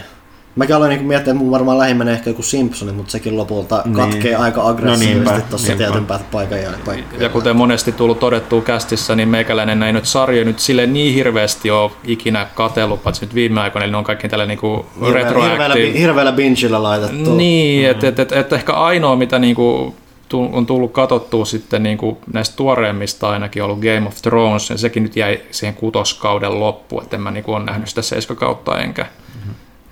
Mäkin 0.56 0.76
aloin 0.76 0.88
niin 0.88 1.04
miettiä, 1.04 1.30
että 1.32 1.42
mun 1.42 1.50
varmaan 1.50 1.78
lähimmänä 1.78 2.10
ehkä 2.10 2.30
joku 2.30 2.42
Simpsoni, 2.42 2.92
mutta 2.92 3.12
sekin 3.12 3.36
lopulta 3.36 3.82
Niin. 3.84 3.94
katkee 3.96 4.34
aika 4.36 4.60
No 4.60 4.68
aggressiivisesti 4.68 5.32
niinpä, 5.32 5.48
tuossa 5.50 5.76
tietyn 5.76 6.06
paikan 6.32 6.62
jälkeen. 6.62 7.04
Ja 7.18 7.28
kuten 7.28 7.56
monesti 7.56 7.92
tullut 7.92 8.18
todettua 8.18 8.62
kästissä, 8.62 9.16
niin 9.16 9.28
meikäläinen 9.28 9.82
ei 9.82 9.92
nyt 9.92 10.06
sarjoja 10.06 10.44
nyt 10.44 10.58
sille 10.58 10.86
niin 10.86 11.14
hirveästi 11.14 11.70
ole 11.70 11.90
ikinä 12.04 12.46
katsellut, 12.54 13.02
paitsi 13.02 13.24
nyt 13.24 13.34
viime 13.34 13.60
aikoina, 13.60 13.84
eli 13.84 13.92
ne 13.92 13.96
on 13.98 14.04
kaikki 14.04 14.28
tällä 14.28 14.46
niinku 14.46 14.86
Hirveällä, 15.06 15.48
hirveällä, 15.50 15.98
hirveällä 15.98 16.32
bingillä 16.32 16.82
laitettu. 16.82 17.36
Niin, 17.36 17.90
että 17.90 18.08
et, 18.08 18.18
et, 18.18 18.32
et 18.32 18.52
ehkä 18.52 18.72
ainoa, 18.72 19.16
mitä 19.16 19.38
niinku 19.38 19.94
on 20.32 20.66
tullut 20.66 20.92
katsottua 20.92 21.44
sitten 21.44 21.82
niinku 21.82 22.18
näistä 22.32 22.56
tuoreimmista 22.56 23.30
ainakin 23.30 23.62
ollut 23.62 23.78
Game 23.78 24.06
of 24.06 24.22
Thrones, 24.22 24.70
ja 24.70 24.78
sekin 24.78 25.02
nyt 25.02 25.16
jäi 25.16 25.40
siihen 25.50 25.74
kutoskauden 25.74 26.60
loppuun, 26.60 27.02
että 27.02 27.16
en 27.16 27.22
mä 27.22 27.30
niinku 27.30 27.52
ole 27.52 27.64
nähnyt 27.64 27.88
sitä 27.88 28.02
seiskakautta 28.02 28.78
enkä, 28.78 29.06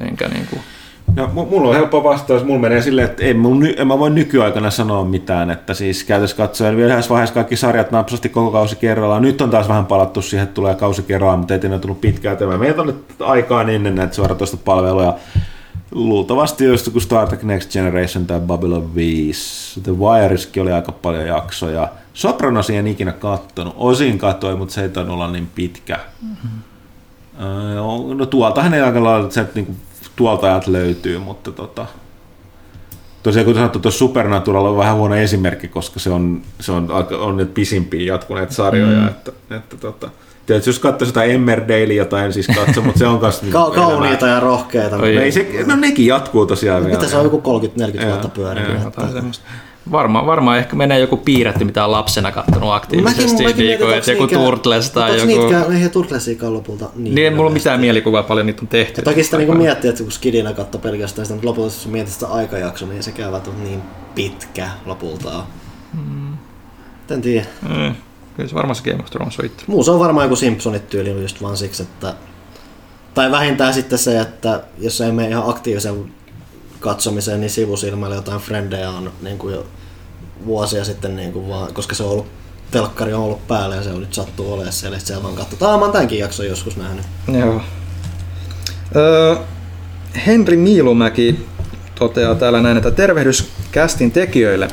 enkä 0.01 0.29
niinku, 0.29 0.57
No, 1.17 1.27
mu- 1.27 1.51
mulla 1.51 1.69
on 1.69 1.75
helppo 1.75 2.05
vastaus. 2.05 2.45
Mulla 2.45 2.61
menee 2.61 2.83
silleen, 2.83 3.11
että 3.11 3.25
ei, 3.25 3.35
mun, 3.35 3.67
en 3.77 3.87
mä 3.87 3.99
voi 3.99 4.11
nykyaikana 4.11 4.71
sanoa 4.71 5.05
mitään. 5.05 5.51
Että 5.51 5.75
siis 5.75 6.05
käytössä 6.05 6.37
katsoen 6.37 6.77
vielä 6.77 6.93
yhdessä 6.93 7.11
vaiheessa 7.11 7.35
kaikki 7.35 7.57
sarjat 7.57 7.91
napsasti 7.91 8.29
koko 8.29 8.51
kausi 8.51 8.77
kerrallaan. 8.77 9.23
Nyt 9.23 9.41
on 9.41 9.51
taas 9.51 9.69
vähän 9.69 9.87
palattu 9.87 10.23
siihen, 10.23 10.45
että 10.45 10.55
tulee 10.55 10.75
kausi 10.75 11.03
kerrallaan, 11.03 11.39
mutta 11.39 11.55
ei 11.55 11.61
tiedä, 11.61 11.79
tullut 11.79 12.01
pitkään 12.01 12.37
tämä. 12.37 12.55
On 12.79 12.87
nyt 12.87 13.05
aikaa 13.21 13.65
niin 13.65 13.77
ennen 13.77 13.95
näitä 13.95 14.15
suoratoistopalveluja. 14.15 15.15
Luultavasti 15.91 16.65
just 16.65 16.87
joku 16.87 17.01
Star 17.01 17.29
Trek 17.29 17.43
Next 17.43 17.73
Generation 17.73 18.27
tai 18.27 18.41
Babylon 18.41 18.95
5. 18.95 19.81
The 19.81 19.93
Wireskin 19.93 20.63
oli 20.63 20.73
aika 20.73 20.93
paljon 20.93 21.27
jaksoja. 21.27 21.89
Sopranosia 22.15 22.79
en 22.79 22.87
ikinä 22.87 23.13
kattonut. 23.13 23.75
Osin 23.77 24.19
katsoin, 24.19 24.59
mutta 24.59 24.75
se 24.75 24.83
ei 24.83 24.89
tainnut 24.89 25.15
olla 25.15 25.31
niin 25.31 25.49
pitkä. 25.55 26.01
Mm-hmm. 26.23 26.51
No 28.17 28.27
tuoltahan 28.27 28.75
ei 28.75 28.81
aika 28.81 29.05
lailla, 29.05 29.25
että 29.25 29.35
se 29.35 29.47
niinku, 29.55 29.77
tuolta 30.19 30.47
ajat 30.47 30.67
löytyy, 30.67 31.19
mutta 31.19 31.53
tota, 31.53 31.87
tosiaan 33.23 33.45
kuten 33.45 33.61
sanottu, 33.61 33.79
tuossa 33.79 33.99
Supernatural 33.99 34.67
on 34.67 34.77
vähän 34.77 34.97
huono 34.97 35.15
esimerkki, 35.15 35.69
koska 35.69 36.01
se 36.01 36.11
on, 36.11 36.43
se 36.61 36.73
on, 36.73 36.89
on 37.21 37.37
nyt 37.37 37.55
pisimpiä 37.55 38.13
jatkuneita 38.13 38.55
sarjoja, 38.55 39.01
mm. 39.01 39.09
että, 39.09 39.33
että 39.51 39.77
tota, 39.77 40.11
Tiedätkö, 40.47 40.71
jos 40.71 40.79
katsoisi 40.79 41.11
jotain 41.11 41.31
Emmerdalea 41.31 42.05
tai 42.05 42.25
en 42.25 42.33
siis 42.33 42.47
katso, 42.47 42.83
mutta 42.83 42.99
se 42.99 43.07
on 43.07 43.19
kanssa... 43.19 43.43
niin 43.45 43.53
Ka- 43.53 43.71
kauniita 43.71 44.27
ja 44.27 44.41
rohkeita. 44.41 44.97
No, 44.97 45.05
ei 45.05 45.33
se, 45.33 45.65
no 45.67 45.77
nekin 45.77 46.07
jatkuu 46.07 46.47
tosiaan 46.47 46.85
vielä. 46.85 46.99
Mitä 46.99 47.11
se 47.11 47.17
on 47.17 47.25
joku 47.25 47.43
30-40 47.97 48.01
Joo, 48.01 48.09
vuotta 48.09 48.29
pyörinyt? 48.29 48.81
Varmaan, 49.91 50.27
varmaan 50.27 50.59
ehkä 50.59 50.77
menee 50.77 50.99
joku 50.99 51.17
piirretty, 51.17 51.65
mitä 51.65 51.85
on 51.85 51.93
lapsena 51.93 52.33
kattonut 52.33 52.73
aktiivisesti, 52.73 53.45
mäkin 53.45 53.67
niin 53.67 53.79
kuin, 53.79 53.95
että 53.95 54.13
joku 54.13 54.27
Turtles 54.27 54.91
tai 54.91 55.19
joku... 55.19 55.27
Niitkään, 55.27 55.73
eihän 55.73 55.91
Turtlesiakaan 55.91 56.55
lopulta 56.55 56.85
niin. 56.95 57.15
Niin, 57.15 57.25
ei 57.25 57.31
mulla 57.31 57.47
ole 57.47 57.53
mitään 57.53 57.81
mielikuvaa 57.81 58.23
paljon 58.23 58.47
niitä 58.47 58.63
on 58.63 58.69
tehty. 58.69 59.01
Ja 59.01 59.05
toki 59.05 59.25
sitä 59.25 59.37
niinku 59.37 59.55
miettii, 59.55 59.91
että 59.91 60.03
kun 60.03 60.13
skidinä 60.13 60.53
katsoi 60.53 60.81
pelkästään 60.81 61.27
sitä, 61.27 61.35
mutta 61.35 61.49
lopulta 61.49 61.67
jos 61.67 61.87
mietit 61.87 62.13
sitä 62.13 62.27
aikajaksoa, 62.27 62.89
niin 62.89 63.03
se 63.03 63.13
käyvät 63.13 63.49
on 63.49 63.65
niin 63.65 63.83
pitkä 64.15 64.69
lopulta. 64.87 65.45
Mm. 65.93 66.33
En 67.11 67.23
tiedä. 67.23 67.47
Mm. 67.63 67.95
Kyllä 68.37 68.49
se 68.49 68.55
varmaan 68.55 68.77
se 68.77 68.83
Game 68.83 69.03
of 69.03 69.11
Thrones 69.11 69.39
on 69.39 69.47
itse. 69.47 69.65
Muu 69.67 69.85
se 69.85 69.91
on 69.91 69.99
varmaan 69.99 70.25
joku 70.25 70.37
Simpsonit 70.37 70.89
tyyli 70.89 71.23
just 71.23 71.43
vaan 71.43 71.57
siksi, 71.57 71.83
että... 71.83 72.15
Tai 73.15 73.31
vähintään 73.31 73.75
sitten 73.75 73.99
se, 73.99 74.21
että 74.21 74.63
jos 74.79 75.01
ei 75.01 75.13
mene 75.13 75.29
ihan 75.29 75.51
aktiivisen 75.51 76.13
katsomiseen 76.81 77.41
niin 77.41 77.51
sivusilmällä 77.51 78.17
jotain 78.17 78.41
frendejä 78.41 78.91
on 78.91 79.13
niin 79.23 79.39
kuin 79.39 79.55
jo 79.55 79.67
vuosia 80.47 80.85
sitten, 80.85 81.17
niin 81.17 81.33
kuin 81.33 81.49
vaan, 81.49 81.75
koska 81.75 81.95
se 81.95 82.03
on 82.03 82.11
ollut 82.11 82.27
telkkari 82.71 83.13
on 83.13 83.23
ollut 83.23 83.49
päällä 83.49 83.77
ja 83.77 83.83
se 83.83 83.91
on 83.91 84.01
nyt 84.01 84.15
sattuu 84.15 84.53
olemaan 84.53 84.73
siellä, 84.73 84.97
ja 84.97 85.01
siellä 85.01 85.23
vaan 85.23 85.35
katsotaan. 85.35 85.73
Ah, 85.73 85.79
mä 85.79 85.85
oon 85.85 85.93
tämänkin 85.93 86.19
jakson 86.19 86.47
joskus 86.47 86.77
nähnyt. 86.77 87.05
Joo. 87.39 87.61
Öö, 88.97 89.37
Henri 90.27 90.57
Miilumäki 90.57 91.47
toteaa 91.99 92.35
täällä 92.35 92.61
näin, 92.61 92.77
että 92.77 92.91
tervehdys 92.91 93.51
kästin 93.73 94.11
tekijöille. 94.11 94.69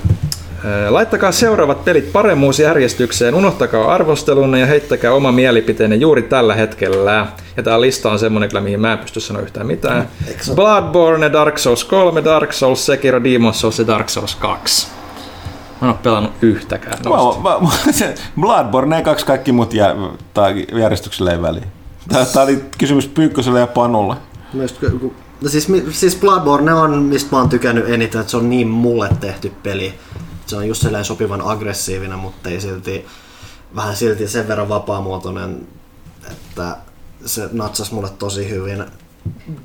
Laittakaa 0.90 1.32
seuraavat 1.32 1.86
pelit 1.86 2.12
paremmuusjärjestykseen, 2.12 3.36
unohtakaa 3.36 3.94
arvostelunne 3.94 4.60
ja 4.60 4.66
heittäkää 4.66 5.14
oma 5.14 5.32
mielipiteenne 5.32 5.96
juuri 5.96 6.22
tällä 6.22 6.56
hetkellä. 6.56 7.28
Ja 7.58 7.64
tää 7.64 7.82
lista 7.82 8.12
on 8.12 8.20
semmonen 8.20 8.50
kyllä, 8.50 8.62
mihin 8.62 8.80
mä 8.80 8.94
en 8.94 9.00
pysty 9.00 9.20
sanoa 9.20 9.42
yhtään 9.42 9.68
mitään. 9.68 10.08
Bloodborne, 10.56 11.32
Dark 11.32 11.58
Souls 11.58 11.84
3, 11.84 12.24
Dark 12.24 12.54
Souls, 12.54 12.86
Sekiro, 12.86 13.20
Demon's 13.20 13.54
Souls 13.54 13.80
ja 13.80 13.88
Dark 13.88 14.10
Souls 14.10 14.36
2. 14.36 14.88
Mä 15.82 15.88
en 15.88 15.94
oo 15.94 16.00
pelannut 16.04 16.34
yhtäkään 16.42 16.98
noista. 17.04 17.42
Mä, 17.42 17.60
mä, 17.60 17.92
se 17.92 18.16
Bloodborne 18.40 19.02
kaksi 19.02 19.26
kaikki 19.26 19.52
muut 19.52 19.74
jär, 19.74 19.96
tai 20.34 20.66
järjestyksellä 20.74 21.32
ei 21.32 21.42
väliä. 21.42 21.66
Tää, 22.08 22.26
tää 22.26 22.44
oli 22.44 22.66
kysymys 22.78 23.08
Pyykkoselle 23.08 23.60
ja 23.60 23.68
Panulle. 23.68 24.16
Myös, 24.54 24.76
no 25.42 25.50
siis, 25.50 25.68
mi- 25.68 25.86
siis 25.92 26.16
Bloodborne 26.16 26.74
on, 26.74 27.04
mistä 27.04 27.30
mä 27.32 27.38
oon 27.38 27.50
tykännyt 27.50 27.90
eniten, 27.90 28.22
että 28.22 28.32
se 28.32 28.38
on 28.38 28.50
niin 28.50 28.68
mulle 28.68 29.10
tehty 29.20 29.52
peli. 29.64 29.94
Se 30.46 30.56
on 30.56 30.68
just 30.68 30.82
sellainen 30.82 31.06
sopivan 31.06 31.42
aggressiivinen, 31.42 32.20
mutta 32.20 32.50
ei 32.50 32.62
silti, 32.62 33.06
vähän 33.76 33.96
silti 33.96 34.28
sen 34.28 34.48
verran 34.48 34.70
vapaamuotoinen, 34.70 35.68
että 36.32 36.78
se 37.26 37.50
natsas 37.52 37.92
mulle 37.92 38.10
tosi 38.10 38.50
hyvin. 38.50 38.86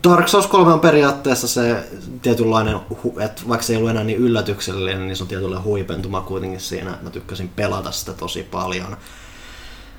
Dark 0.09 0.29
Souls 0.29 0.47
3 0.47 0.73
on 0.73 0.81
periaatteessa 0.81 1.49
se 1.49 1.85
tietynlainen, 2.23 2.77
että 3.25 3.43
vaikka 3.49 3.67
se 3.67 3.73
ei 3.73 3.77
ollut 3.77 3.91
enää 3.91 4.05
niin 4.05 4.19
yllätyksellinen, 4.19 5.07
niin 5.07 5.17
se 5.17 5.23
on 5.23 5.29
tietynlainen 5.29 5.65
huipentuma 5.65 6.21
kuitenkin 6.21 6.61
siinä. 6.61 6.99
Mä 7.03 7.11
tykkäsin 7.11 7.49
pelata 7.57 7.91
sitä 7.91 8.13
tosi 8.13 8.43
paljon. 8.43 8.97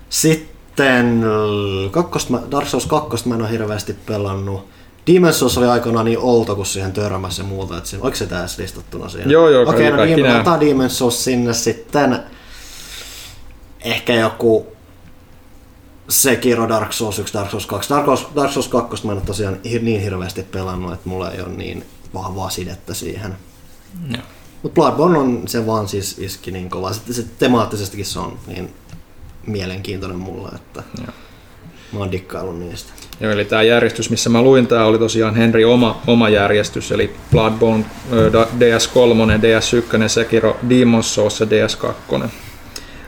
Sitten 0.09 1.25
kakkosta, 1.91 2.31
mä- 2.31 2.41
Dark 2.51 2.67
Souls 2.67 2.85
2 2.85 3.27
mä 3.29 3.35
en 3.35 3.41
ole 3.41 3.51
hirveästi 3.51 3.93
pelannut. 4.05 4.67
Demon's 5.11 5.33
Souls 5.33 5.57
oli 5.57 5.67
aikoinaan 5.67 6.05
niin 6.05 6.19
outo, 6.21 6.55
kun 6.55 6.65
siihen 6.65 6.91
törmäsi 6.93 7.41
ja 7.41 7.45
muuta. 7.47 7.77
Että 7.77 7.89
siinä, 7.89 8.03
oliko 8.03 8.17
se 8.17 8.25
tässä 8.27 8.61
listattuna 8.61 9.09
siinä? 9.09 9.31
Joo, 9.31 9.49
joo, 9.49 9.69
Okei, 9.69 9.91
kaikki- 9.91 10.15
no 10.21 10.27
niin, 10.27 10.35
otetaan 10.35 10.59
Demon's 10.59 10.89
Souls 10.89 11.23
sinne 11.23 11.53
sitten. 11.53 12.19
Ehkä 13.81 14.13
joku 14.13 14.67
Sekiro, 16.11 16.69
Dark 16.69 16.93
Souls 16.93 17.19
1, 17.19 17.33
Dark 17.33 17.49
Souls 17.51 17.65
2. 17.65 17.89
Dark 17.89 18.05
Souls, 18.05 18.27
Dark 18.35 18.51
Souls 18.51 18.67
2 18.67 19.05
mä 19.05 19.11
en 19.11 19.17
ole 19.17 19.25
tosiaan 19.25 19.57
niin 19.81 20.01
hirveästi 20.01 20.43
pelannut, 20.43 20.93
että 20.93 21.09
mulla 21.09 21.31
ei 21.31 21.41
ole 21.41 21.49
niin 21.49 21.85
vahvaa 22.13 22.49
sidettä 22.49 22.93
siihen. 22.93 23.35
Joo. 24.13 24.23
Mutta 24.63 24.75
Bloodborne 24.75 25.17
on, 25.17 25.43
se 25.47 25.65
vaan 25.65 25.87
siis 25.87 26.19
iski 26.19 26.51
niin 26.51 26.69
kovaa. 26.69 26.93
Sitten 26.93 27.15
se 27.15 27.25
temaattisestikin 27.39 28.05
se 28.05 28.19
on 28.19 28.37
niin 28.47 28.73
mielenkiintoinen 29.47 30.19
mulle, 30.19 30.49
että 30.55 30.83
Joo. 30.97 31.13
mä 31.93 31.99
oon 31.99 32.11
dikkaillut 32.11 32.59
niistä. 32.59 32.91
Joo, 33.19 33.31
eli 33.31 33.45
tämä 33.45 33.63
järjestys, 33.63 34.09
missä 34.09 34.29
mä 34.29 34.41
luin, 34.41 34.67
tämä 34.67 34.85
oli 34.85 34.99
tosiaan 34.99 35.35
Henri 35.35 35.65
oma, 35.65 36.01
oma 36.07 36.29
järjestys, 36.29 36.91
eli 36.91 37.15
Bloodborne, 37.31 37.85
ö, 38.13 38.33
Da- 38.33 38.47
DS3, 38.59 39.37
DS1, 39.41 40.07
Sekiro, 40.09 40.57
Demon's 40.69 41.03
Souls 41.03 41.39
ja 41.39 41.45
DS2. 41.45 42.23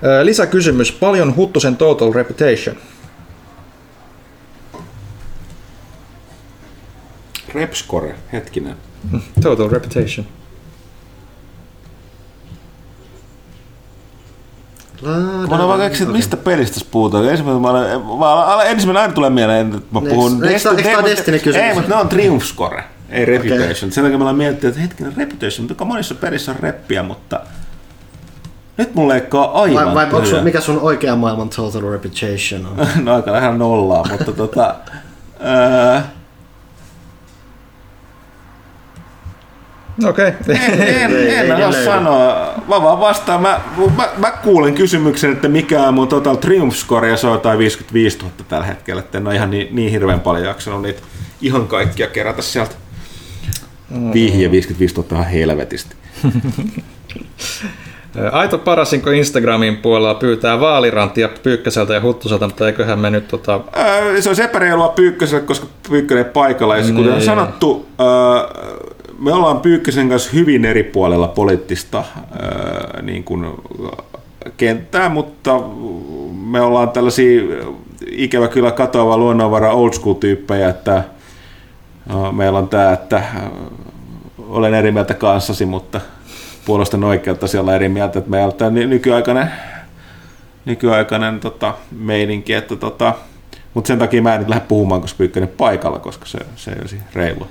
Ö, 0.03 0.25
Lisäkysymys, 0.25 0.91
paljon 0.91 1.35
Huttusen 1.35 1.75
Total 1.77 2.13
Reputation? 2.13 2.75
Repscore, 7.53 8.15
hetkinen. 8.33 8.75
Total 9.41 9.69
Reputation. 9.69 10.25
Mä 15.49 15.55
olen 15.55 15.67
vaan 15.67 15.79
keksin, 15.79 16.03
että 16.03 16.17
mistä 16.17 16.37
pelistä 16.37 16.73
tässä 16.73 16.89
puhutaan. 16.91 17.29
Ensimmäinen, 17.29 17.61
mä 17.61 17.69
olen, 17.69 18.01
mä 18.19 18.55
olen, 18.55 18.67
ensimmäinen 18.67 19.01
aina 19.01 19.13
tulee 19.13 19.29
mieleen, 19.29 19.67
että 19.67 19.87
mä 19.91 20.01
puhun... 20.01 20.43
eikö 20.43 20.59
tää 20.59 20.73
Desti- 20.73 21.05
Destiny-kysymys? 21.05 21.67
Ei, 21.67 21.73
mutta 21.73 21.89
ne 21.89 21.95
on 21.95 22.09
Triumph 22.09 22.45
Score, 22.45 22.83
ei 23.09 23.25
Reputation. 23.25 23.91
Sen 23.91 24.03
takia 24.03 24.17
mä 24.17 24.23
olen 24.23 24.35
miettinyt, 24.35 24.75
että 24.75 24.81
hetkinen, 24.81 25.13
Reputation, 25.17 25.67
mutta 25.67 25.85
monissa 25.85 26.15
pelissä 26.15 26.51
on 26.51 26.57
reppiä, 26.59 27.03
mutta... 27.03 27.39
Nyt 28.77 28.95
mulla 28.95 29.13
leikkaa 29.13 29.61
aivan 29.61 29.85
Vai, 29.85 29.95
vai 29.95 30.03
onko 30.05 30.25
sun, 30.25 30.43
mikä 30.43 30.61
sun 30.61 30.79
oikea 30.79 31.15
maailman 31.15 31.49
Total 31.49 31.91
Reputation 31.91 32.65
on? 32.65 32.87
No 33.05 33.15
aika 33.15 33.31
lähellä 33.31 33.57
nollaa, 33.57 34.05
mutta 34.11 34.31
tota... 34.31 34.75
Ää, 35.39 36.09
Okei. 40.05 40.27
Okay. 40.27 40.55
en, 40.55 40.79
en, 41.29 41.51
en 41.51 41.51
osaa 41.51 41.71
löydy. 41.71 41.85
sanoa. 41.85 42.53
Mä 42.67 42.81
vaan 42.81 42.99
vastaan. 42.99 43.41
Mä, 43.41 43.61
mä, 43.97 44.09
mä, 44.17 44.31
kuulen 44.31 44.73
kysymyksen, 44.73 45.31
että 45.31 45.47
mikä 45.47 45.81
on 45.87 45.93
mun 45.93 46.07
Total 46.07 46.35
Triumph 46.35 46.75
Score, 46.75 47.09
ja 47.09 47.17
se 47.17 47.27
on 47.27 47.33
jotain 47.33 47.59
55 47.59 48.17
000 48.17 48.31
tällä 48.49 48.65
hetkellä. 48.65 48.99
Että 48.99 49.17
en 49.17 49.27
ole 49.27 49.35
ihan 49.35 49.51
niin, 49.51 49.67
niin 49.75 49.91
hirveän 49.91 50.19
paljon 50.19 50.45
jaksanut 50.45 50.81
niitä 50.81 51.01
ihan 51.41 51.67
kaikkia 51.67 52.07
kerätä 52.07 52.41
sieltä. 52.41 52.75
Vihje 54.13 54.51
55 54.51 54.95
000 54.95 55.07
ihan 55.11 55.25
helvetisti. 55.31 55.95
Aito 58.31 58.57
Parasinko 58.57 59.09
Instagramin 59.11 59.77
puolella 59.77 60.15
pyytää 60.15 60.59
vaaliranttia 60.59 61.29
Pyykkäseltä 61.43 61.93
ja 61.93 62.01
Huttuselta, 62.01 62.47
mutta 62.47 62.67
eiköhän 62.67 62.99
me 62.99 63.09
nyt 63.09 63.27
tota... 63.27 63.59
Ää, 63.73 64.21
se 64.21 64.29
on 64.29 64.41
epäreilua 64.41 64.87
Pyykköselle, 64.87 65.43
koska 65.45 65.67
Pyykkönen 65.89 66.25
ei 66.25 66.31
paikalla. 66.31 66.77
Ja 66.77 66.83
se, 66.83 66.91
kuten 66.91 67.11
on 67.11 67.17
Niin. 67.17 67.25
sanottu, 67.25 67.87
ää, 67.99 68.05
me 69.19 69.33
ollaan 69.33 69.59
Pyykkösen 69.59 70.09
kanssa 70.09 70.31
hyvin 70.33 70.65
eri 70.65 70.83
puolella 70.83 71.27
poliittista 71.27 72.03
niin 73.01 73.23
kuin, 73.23 73.45
kenttää, 74.57 75.09
mutta 75.09 75.59
me 76.45 76.61
ollaan 76.61 76.89
tällaisia 76.89 77.41
ikävä 78.11 78.47
kyllä 78.47 78.71
katoava 78.71 79.17
luonnonvara 79.17 79.73
old 79.73 79.93
school 79.93 80.13
tyyppejä, 80.13 80.69
että 80.69 80.93
ää, 80.93 82.31
meillä 82.31 82.59
on 82.59 82.69
tämä, 82.69 82.93
että 82.93 83.15
ää, 83.15 83.49
olen 84.47 84.73
eri 84.73 84.91
mieltä 84.91 85.13
kanssasi, 85.13 85.65
mutta 85.65 86.01
puolustan 86.65 87.03
oikeutta 87.03 87.45
olla 87.59 87.75
eri 87.75 87.89
mieltä, 87.89 88.19
että 88.19 88.31
meillä 88.31 88.47
on 88.47 88.53
tämä 88.53 88.71
ny- 88.71 88.87
nykyaikainen 88.87 89.51
nykyaikainen 90.65 91.39
tota, 91.39 91.73
meininki, 91.91 92.53
että 92.53 92.75
tota, 92.75 93.13
mutta 93.73 93.87
sen 93.87 93.99
takia 93.99 94.21
mä 94.21 94.33
en 94.33 94.39
nyt 94.39 94.49
lähde 94.49 94.65
puhumaan, 94.67 95.01
koska 95.01 95.17
Pyykkönen 95.17 95.49
paikalla, 95.49 95.99
koska 95.99 96.25
se, 96.25 96.39
se 96.55 96.71
ei 96.71 96.77
olisi 96.81 96.97
reilu. 97.13 97.47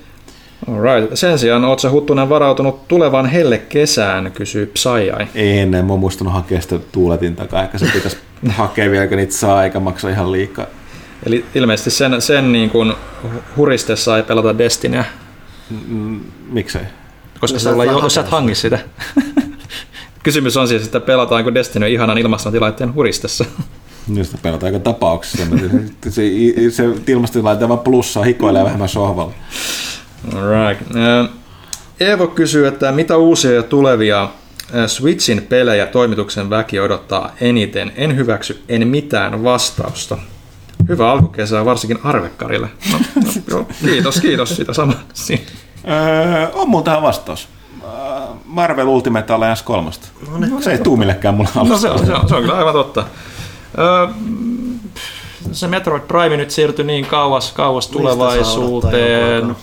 Alright. 0.68 1.16
Sen 1.16 1.38
sijaan, 1.38 1.64
ootko 1.64 1.78
sä 1.80 1.90
Huttunen 1.90 2.28
varautunut 2.28 2.88
tulevaan 2.88 3.26
helle 3.26 3.58
kesään, 3.58 4.32
kysyy 4.32 4.66
Psyai. 4.66 5.26
Ei 5.34 5.58
ennen, 5.58 5.84
mä 5.86 5.96
muistanut 5.96 6.32
hakea 6.32 6.60
sitä 6.60 6.78
tuuletin 6.92 7.36
takaa, 7.36 7.62
ehkä 7.62 7.78
se 7.78 7.86
pitäisi 7.92 8.16
hakea 8.48 8.90
vielä, 8.90 9.06
kun 9.06 9.16
niitä 9.16 9.32
saa, 9.34 9.64
eikä 9.64 9.80
maksa 9.80 10.08
ihan 10.10 10.32
liikaa. 10.32 10.66
Eli 11.26 11.44
ilmeisesti 11.54 11.90
sen, 11.90 12.22
sen 12.22 12.52
niin 12.52 12.70
kuin 12.70 12.92
huristessa 13.56 14.16
ei 14.16 14.22
pelata 14.22 14.58
Destinyä, 14.58 15.04
Mm, 15.88 16.20
miksei? 16.50 16.82
koska 17.40 17.56
No 17.56 17.60
sä 17.60 17.76
vaan 17.76 17.88
ole, 17.94 18.10
sä 18.10 18.20
et 18.20 18.28
hangi 18.28 18.54
sitä. 18.54 18.78
Kysymys 20.22 20.56
on 20.56 20.68
siis, 20.68 20.84
että 20.84 21.00
pelataanko 21.00 21.54
Destiny 21.54 21.88
ihanan 21.88 22.18
ilmastointilaitteen 22.18 22.94
huristessa. 22.94 23.44
Nyt 24.08 24.26
sitä 24.26 24.38
pelataan 24.42 24.74
aika 24.74 24.84
tapauksessa. 24.84 25.46
Se, 26.04 26.10
se, 26.10 26.22
se 26.70 26.84
ilmastotilaite 27.08 27.68
vaan 27.68 27.78
plussaa, 27.80 28.24
hikoilee 28.24 28.64
vähemmän 28.64 28.88
sohvalla. 28.88 29.32
Alright. 30.36 30.96
Ö, 30.96 31.28
Eevo 32.00 32.26
kysyy, 32.26 32.66
että 32.66 32.92
mitä 32.92 33.16
uusia 33.16 33.52
ja 33.52 33.62
tulevia 33.62 34.28
ö, 34.74 34.88
Switchin 34.88 35.42
pelejä 35.42 35.86
toimituksen 35.86 36.50
väki 36.50 36.80
odottaa 36.80 37.32
eniten. 37.40 37.92
En 37.96 38.16
hyväksy 38.16 38.62
en 38.68 38.88
mitään 38.88 39.44
vastausta. 39.44 40.18
Hyvä 40.88 41.10
alkukesää 41.10 41.64
varsinkin 41.64 41.98
Arvekkarille. 42.04 42.68
No, 42.92 42.98
no, 43.14 43.30
joo, 43.48 43.66
kiitos, 43.84 44.20
kiitos 44.20 44.56
sitä 44.56 44.72
samaa. 44.72 45.00
Öö, 45.88 46.48
on 46.52 46.68
mulla 46.68 46.84
tähän 46.84 47.02
vastaus. 47.02 47.48
Marvel 48.44 48.86
Ultimate 48.86 49.32
Alliance 49.32 49.64
3. 49.64 49.90
No, 50.50 50.60
se 50.60 50.72
ei 50.72 50.78
tuu 50.78 50.96
millekään 50.96 51.34
mulle 51.34 51.50
No 51.54 51.78
se 51.78 51.90
on, 51.90 52.06
se 52.06 52.12
on, 52.12 52.28
se 52.28 52.34
on 52.34 52.42
kyllä 52.42 52.56
aivan 52.56 52.72
totta. 52.72 53.04
Se 55.52 55.68
Metroid 55.68 56.02
Prime 56.02 56.36
nyt 56.36 56.50
siirtyi 56.50 56.84
niin 56.84 57.06
kauas, 57.06 57.52
kauas 57.52 57.88
tulevaisuuteen. 57.88 59.56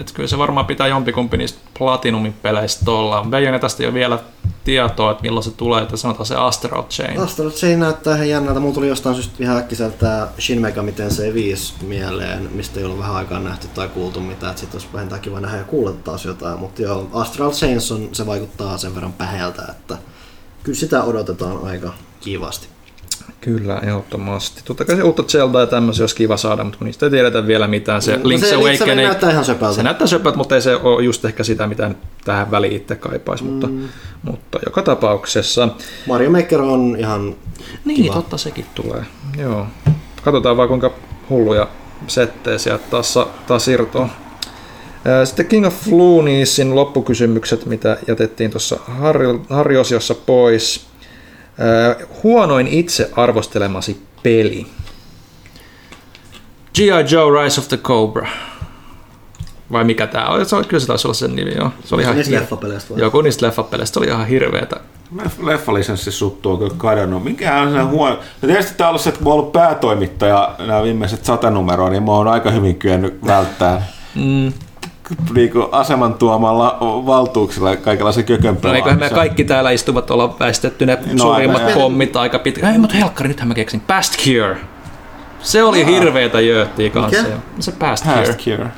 että 0.00 0.12
kyllä 0.14 0.28
se 0.28 0.38
varmaan 0.38 0.66
pitää 0.66 0.86
jompikumpi 0.86 1.36
niistä 1.36 1.58
Platinumin 1.78 2.34
peleistä 2.42 2.90
olla. 2.90 3.26
Bayonetasta 3.30 3.82
ei 3.82 3.86
ole 3.86 3.94
vielä 3.94 4.18
tietoa, 4.64 5.10
että 5.10 5.22
milloin 5.22 5.44
se 5.44 5.50
tulee, 5.50 5.82
että 5.82 5.96
sanotaan 5.96 6.26
se 6.26 6.36
Astral 6.36 6.82
Chain. 6.82 7.20
Astral 7.20 7.50
Chain 7.50 7.80
näyttää 7.80 8.14
ihan 8.14 8.28
jännältä. 8.28 8.60
Mulla 8.60 8.74
tuli 8.74 8.88
jostain 8.88 9.14
syystä 9.14 9.34
ihan 9.38 9.56
äkkiseltä 9.56 10.28
Shin 10.40 10.60
Megami 10.60 10.92
Tensei 10.92 11.34
5 11.34 11.74
mieleen, 11.82 12.48
mistä 12.52 12.80
ei 12.80 12.86
ole 12.86 12.98
vähän 12.98 13.16
aikaa 13.16 13.40
nähty 13.40 13.68
tai 13.68 13.88
kuultu 13.88 14.20
mitään. 14.20 14.50
Että 14.50 14.60
sit 14.60 14.74
olisi 14.74 14.88
vähintään 14.92 15.20
kiva 15.20 15.40
nähdä 15.40 15.58
ja 15.58 15.64
kuulla 15.64 15.92
taas 15.92 16.24
jotain. 16.24 16.58
Mutta 16.58 16.82
joo, 16.82 17.08
Astral 17.12 17.50
Chains 17.50 17.92
on, 17.92 18.08
se 18.12 18.26
vaikuttaa 18.26 18.78
sen 18.78 18.94
verran 18.94 19.12
päheältä, 19.12 19.62
että 19.70 19.98
kyllä 20.62 20.78
sitä 20.78 21.02
odotetaan 21.02 21.64
aika 21.64 21.92
kivasti. 22.20 22.73
Kyllä, 23.44 23.78
ehdottomasti. 23.82 24.60
Totta 24.64 24.84
kai 24.84 24.96
se 24.96 25.02
uutta 25.02 25.22
Zelda 25.22 25.60
ja 25.60 25.66
tämmöisiä 25.66 26.02
olisi 26.02 26.16
kiva 26.16 26.36
saada, 26.36 26.64
mutta 26.64 26.78
kun 26.78 26.84
niistä 26.84 27.06
ei 27.06 27.10
tiedetä 27.10 27.46
vielä 27.46 27.68
mitään. 27.68 28.02
Se 28.02 28.16
No 28.16 28.22
Link's 28.22 28.38
se 28.40 28.54
Awakening 28.54 28.80
Awakening 28.80 29.06
näyttää 29.08 29.30
ihan 29.30 29.44
söpältä. 29.44 29.74
Se 29.74 29.82
näyttää 29.82 30.06
söpältä, 30.06 30.38
mutta 30.38 30.54
ei 30.54 30.62
se 30.62 30.76
ole 30.76 31.02
just 31.04 31.24
ehkä 31.24 31.44
sitä, 31.44 31.66
mitä 31.66 31.88
nyt 31.88 31.96
tähän 32.24 32.50
väliin 32.50 32.72
itse 32.72 32.96
kaipaisi. 32.96 33.44
Mutta, 33.44 33.68
mutta 34.22 34.58
joka 34.66 34.82
tapauksessa 34.82 35.68
Mario 36.06 36.30
Maker 36.30 36.60
on 36.60 36.96
ihan 36.98 37.34
Niin, 37.84 38.02
Kiva. 38.02 38.14
totta 38.14 38.36
sekin. 38.36 38.66
tulee. 38.74 39.04
Joo. 39.38 39.66
Katsotaan 40.22 40.56
vaan 40.56 40.68
kuinka 40.68 40.90
hulluja 41.30 41.68
settejä 42.06 42.58
sieltä 42.58 42.84
taas, 42.90 43.18
taas 43.46 43.68
irtoaa. 43.68 44.08
Ää, 45.04 45.24
Sitten 45.24 45.46
King 45.46 45.66
of 45.66 45.74
Looniesin 45.90 46.74
loppukysymykset, 46.74 47.66
mitä 47.66 47.96
jätettiin 48.08 48.50
tuossa 48.50 48.76
Harri, 48.86 49.26
Harri-osiossa 49.50 50.14
pois. 50.14 50.86
Ää, 51.58 52.06
Huonoin 52.22 52.66
itse 52.66 53.10
arvostelemasi 53.16 54.02
peli. 54.22 54.66
G.I. 56.74 56.86
Joe 57.14 57.42
Rise 57.42 57.60
of 57.60 57.68
the 57.68 57.76
Cobra. 57.76 58.28
Vai 59.72 59.84
mikä 59.84 60.06
tää 60.06 60.26
on? 60.26 60.46
Se 60.46 60.56
oli, 60.56 60.64
kyllä 60.64 60.80
se 60.80 60.86
taisi 60.86 61.06
olla 61.06 61.14
sen 61.14 61.36
nimi, 61.36 61.54
joo. 61.56 61.70
Se 61.84 61.94
oli 61.94 62.02
ihan 62.02 62.16
niistä 62.16 62.34
leffapeleistä 62.34 62.94
vai? 62.94 63.00
Joku 63.02 63.20
niistä 63.20 63.46
leffapeleistä, 63.46 64.00
oli 64.00 64.06
ihan 64.06 64.26
hirveetä. 64.26 64.76
Leffalisenssisuttu 65.42 66.50
on 66.50 66.58
kyllä 66.58 66.74
kadonnut. 66.76 67.24
Mikä 67.24 67.60
on 67.60 67.72
se 67.72 67.80
huono? 67.80 68.14
No 68.42 68.46
tietysti 68.48 68.74
tämä 68.76 68.88
on 68.88 68.90
ollut 68.90 69.02
se, 69.02 69.08
että 69.08 69.18
kun 69.18 69.26
mä 69.26 69.30
oon 69.30 69.38
ollut 69.40 69.52
päätoimittaja 69.52 70.54
nämä 70.58 70.82
viimeiset 70.82 71.24
sata 71.24 71.50
numeroa, 71.50 71.90
niin 71.90 72.02
mä 72.02 72.12
oon 72.12 72.28
aika 72.28 72.50
hyvin 72.50 72.76
kyennyt 72.76 73.26
välttämään 73.26 73.84
Mm. 74.14 74.52
Niin 75.34 75.50
aseman 75.72 76.14
tuomalla 76.14 76.76
valtuuksilla 76.80 77.76
kaikenlaisen 77.76 78.24
kökön 78.24 78.58
No 78.62 78.74
eiköhän 78.74 78.98
me 78.98 79.10
kaikki 79.10 79.44
täällä 79.44 79.70
istuvat 79.70 80.10
olla 80.10 80.36
väistetty 80.40 80.86
ne 80.86 80.98
no, 81.12 81.18
suurimmat 81.18 81.62
aika- 81.62 81.74
pommit 81.74 82.16
aika 82.16 82.38
pitkään. 82.38 82.72
Ei, 82.72 82.78
mutta 82.78 82.96
helkkari, 82.96 83.28
nythän 83.28 83.48
mä 83.48 83.54
keksin. 83.54 83.80
Past 83.80 84.16
Cure. 84.24 84.56
Se 85.42 85.62
oli 85.62 85.86
hirveetä 85.86 86.40
jööttiä 86.40 86.90
kanssa. 86.90 87.22
Mikä? 87.22 87.36
Se 87.60 87.72
Past 87.72 88.04
Past 88.04 88.44
Cure. 88.44 88.56
Cure. 88.56 88.70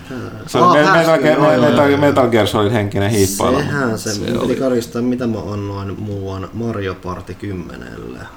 Se 0.46 0.58
oli 0.58 0.78
Metal, 0.78 0.94
Past 0.94 1.06
Cure, 1.06 1.34
Gear- 1.34 1.60
Metal. 1.60 1.96
Metal 1.96 2.28
Gear 2.28 2.46
Solid 2.46 2.72
henkinen 2.72 3.10
hiippailu. 3.10 3.58
Sehän 3.58 3.98
se, 3.98 4.14
se 4.14 4.20
piti 4.40 4.56
karistaa, 4.56 5.02
mitä 5.02 5.26
mä 5.26 5.38
annoin 5.52 6.00
muuan 6.00 6.48
Mario 6.52 6.94
Party 6.94 7.34
10. 7.34 7.88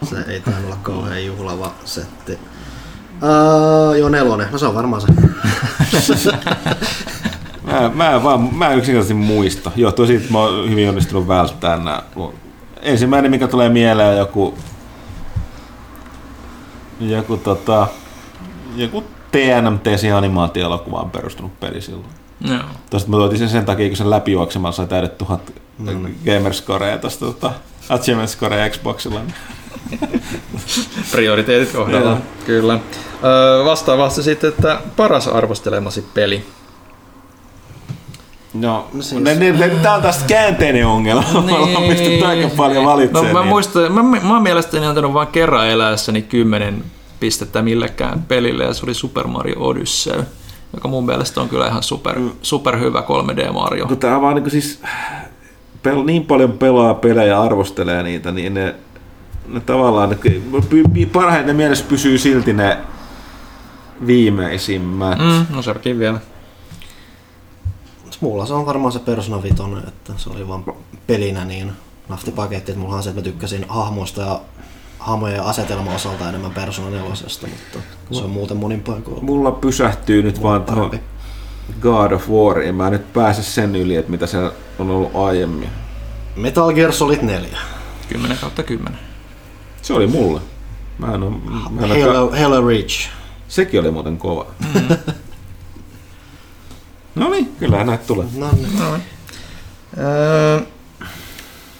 Se 0.09 0.15
ei 0.27 0.39
tainnut 0.39 0.65
olla 0.65 0.77
kauhean 0.83 1.25
juhlava 1.25 1.71
setti. 1.85 2.33
Uh, 2.33 2.39
joo, 3.97 4.09
nelonen. 4.09 4.47
No 4.51 4.57
se 4.57 4.65
on 4.65 4.75
varmaan 4.75 5.01
se. 5.01 5.07
Mä, 7.71 7.91
mä, 7.93 8.11
en 8.15 8.23
vaan, 8.23 8.55
mä 8.55 8.71
en 8.71 8.77
yksinkertaisesti 8.77 9.13
muista. 9.13 9.71
Johtuu 9.75 10.05
siitä, 10.05 10.21
että 10.21 10.33
mä 10.33 10.39
oon 10.39 10.69
hyvin 10.69 10.89
onnistunut 10.89 11.27
välttämään 11.27 11.85
nämä. 11.85 12.03
Ensimmäinen, 12.81 13.31
mikä 13.31 13.47
tulee 13.47 13.69
mieleen, 13.69 14.09
on 14.09 14.17
joku, 14.17 14.57
joku, 16.99 17.37
tota, 17.37 17.87
joku 18.75 19.03
TNMT 19.31 19.83
siihen 19.95 20.17
animaatioelokuvaan 20.17 21.11
perustunut 21.11 21.59
peli 21.59 21.81
silloin. 21.81 22.05
Joo. 22.41 22.59
Tuosta 22.89 23.09
mä 23.09 23.15
tuotin 23.17 23.37
sen 23.37 23.49
sen 23.49 23.65
takia, 23.65 23.87
kun 23.87 23.97
sen 23.97 24.09
läpijuoksemalla 24.09 24.75
sai 24.75 24.87
täydet 24.87 25.17
tuhat 25.17 25.53
gamerscorea 26.25 26.97
tuosta 26.97 27.25
tota, 27.25 27.51
achievement 27.89 28.29
scorea 28.29 28.69
Xboxilla. 28.69 29.21
Prioriteetit 31.11 31.71
kohdalla. 31.71 32.17
Kyllä. 32.45 32.79
Öö, 33.23 33.65
vastaavasti 33.65 34.23
sitten, 34.23 34.47
että 34.47 34.79
paras 34.95 35.27
arvostelemasi 35.27 36.05
peli. 36.13 36.45
No, 38.53 38.87
No 38.93 39.01
siis- 39.01 39.23
ne, 39.23 39.35
ne, 39.35 39.51
ne, 39.51 39.69
tää 39.69 39.95
on 39.95 40.01
taas 40.01 40.23
käänteinen 40.27 40.87
ongelma. 40.87 41.41
Me 41.45 41.53
ollaan 41.53 41.83
pystytty 41.83 42.25
aika 42.25 42.49
paljon 42.57 42.83
No 42.83 42.89
valitsemaan. 42.89 43.25
mä 43.25 43.31
niitä. 43.39 43.49
muistan, 43.49 43.91
mä, 43.91 44.03
mä 44.03 44.33
oon 44.33 44.43
mielestäni 44.43 44.85
antanut 44.85 45.13
vain 45.13 45.27
kerran 45.27 45.67
eläessäni 45.67 46.21
kymmenen 46.21 46.83
pistettä 47.19 47.61
millekään 47.61 48.23
pelille 48.27 48.63
ja 48.63 48.73
se 48.73 48.85
oli 48.85 48.93
Super 48.93 49.27
Mario 49.27 49.55
Odyssey, 49.59 50.23
joka 50.73 50.87
mun 50.87 51.05
mielestä 51.05 51.41
on 51.41 51.49
kyllä 51.49 51.67
ihan 51.67 51.83
super, 51.83 52.19
super 52.41 52.79
hyvä 52.79 53.03
3D 53.07 53.51
Mario. 53.53 53.85
kun 53.87 53.97
tää 53.97 54.21
vaan 54.21 54.35
niin 54.35 54.51
siis 54.51 54.81
pel, 55.83 56.03
niin 56.03 56.25
paljon 56.25 56.51
pelaa 56.51 56.93
pelejä 56.93 57.27
ja 57.27 57.41
arvostelee 57.43 58.03
niitä, 58.03 58.31
niin 58.31 58.53
ne, 58.53 58.75
ne 59.47 59.59
tavallaan, 59.59 60.09
ne, 60.09 60.17
parhaiten 61.13 61.55
mielessä 61.55 61.85
pysyy 61.89 62.17
silti 62.17 62.53
ne 62.53 62.77
viimeisimmät. 64.07 65.19
Mm. 65.19 65.25
Mm, 65.25 65.45
no 65.55 65.61
sekin 65.61 65.99
vielä. 65.99 66.19
Mulla 68.21 68.45
se 68.45 68.53
on 68.53 68.65
varmaan 68.65 68.91
se 68.91 68.99
Persona 68.99 69.43
5, 69.43 69.63
että 69.87 70.13
se 70.17 70.29
oli 70.29 70.47
vaan 70.47 70.65
pelinä 71.07 71.45
niin 71.45 71.71
naftipaketti, 72.09 72.71
että 72.71 72.81
mulla 72.81 72.95
on 72.95 73.03
se, 73.03 73.09
että 73.09 73.21
mä 73.21 73.23
tykkäsin 73.23 73.65
hahmoista 73.67 74.21
ja 74.21 74.41
hahmojen 74.99 75.35
ja 75.35 75.43
asetelman 75.43 75.95
osalta 75.95 76.29
enemmän 76.29 76.51
Persona 76.51 76.89
4, 76.89 77.09
mutta 77.09 77.79
se 78.11 78.23
on 78.23 78.29
muuten 78.29 78.57
monin 78.57 78.81
paikoilla. 78.81 79.21
Mulla 79.21 79.51
pysähtyy 79.51 80.23
nyt 80.23 80.43
vaan 80.43 80.63
tuohon 80.63 80.89
Parempi. 80.89 81.07
God 81.81 82.11
of. 82.11 82.27
Mä 82.73 82.87
en 82.87 82.93
nyt 82.93 83.13
pääse 83.13 83.43
sen 83.43 83.75
yli, 83.75 83.95
että 83.95 84.11
mitä 84.11 84.27
se 84.27 84.37
on 84.79 84.89
ollut 84.89 85.15
aiemmin. 85.15 85.69
Metal 86.35 86.73
Gear 86.73 86.93
Solid 86.93 87.21
4. 87.21 87.57
10 88.09 88.37
kautta 88.37 88.63
10. 88.63 88.99
Se 89.81 89.93
oli 89.93 90.07
mulle. 90.07 90.41
Mä 90.97 91.13
en 91.13 91.23
oo, 91.23 91.29
mä 91.69 91.85
en 91.85 92.01
Halo, 92.01 92.31
Halo 92.41 92.67
Reach. 92.67 93.09
sekin 93.47 93.79
oli 93.79 93.91
muuten 93.91 94.17
kova. 94.17 94.45
No 97.19 97.29
niin, 97.29 97.55
kyllähän 97.59 97.87
näitä 97.87 98.03
tulee. 98.07 98.25
No, 98.35 98.49
niin. 98.51 99.01
Öö, 99.97 100.59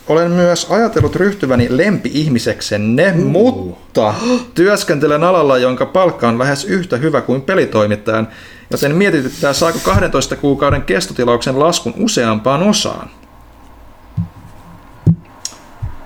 olen 0.10 0.32
myös 0.32 0.68
ajatellut 0.70 1.16
ryhtyväni 1.16 1.68
lempi-ihmiseksenne, 1.70 3.14
mutta 3.14 4.14
työskentelen 4.56 5.24
alalla, 5.24 5.58
jonka 5.58 5.86
palkka 5.86 6.28
on 6.28 6.40
lähes 6.40 6.66
yhtä 6.66 6.98
hyvä 6.98 7.22
kuin 7.22 7.42
pelitoimittajan, 7.42 8.28
joten 8.72 8.96
mietityttää 8.96 9.54
saako 9.54 9.80
12 9.84 10.36
kuukauden 10.36 10.82
kestotilauksen 10.82 11.60
laskun 11.60 11.94
useampaan 11.98 12.64
osaan. 12.64 13.10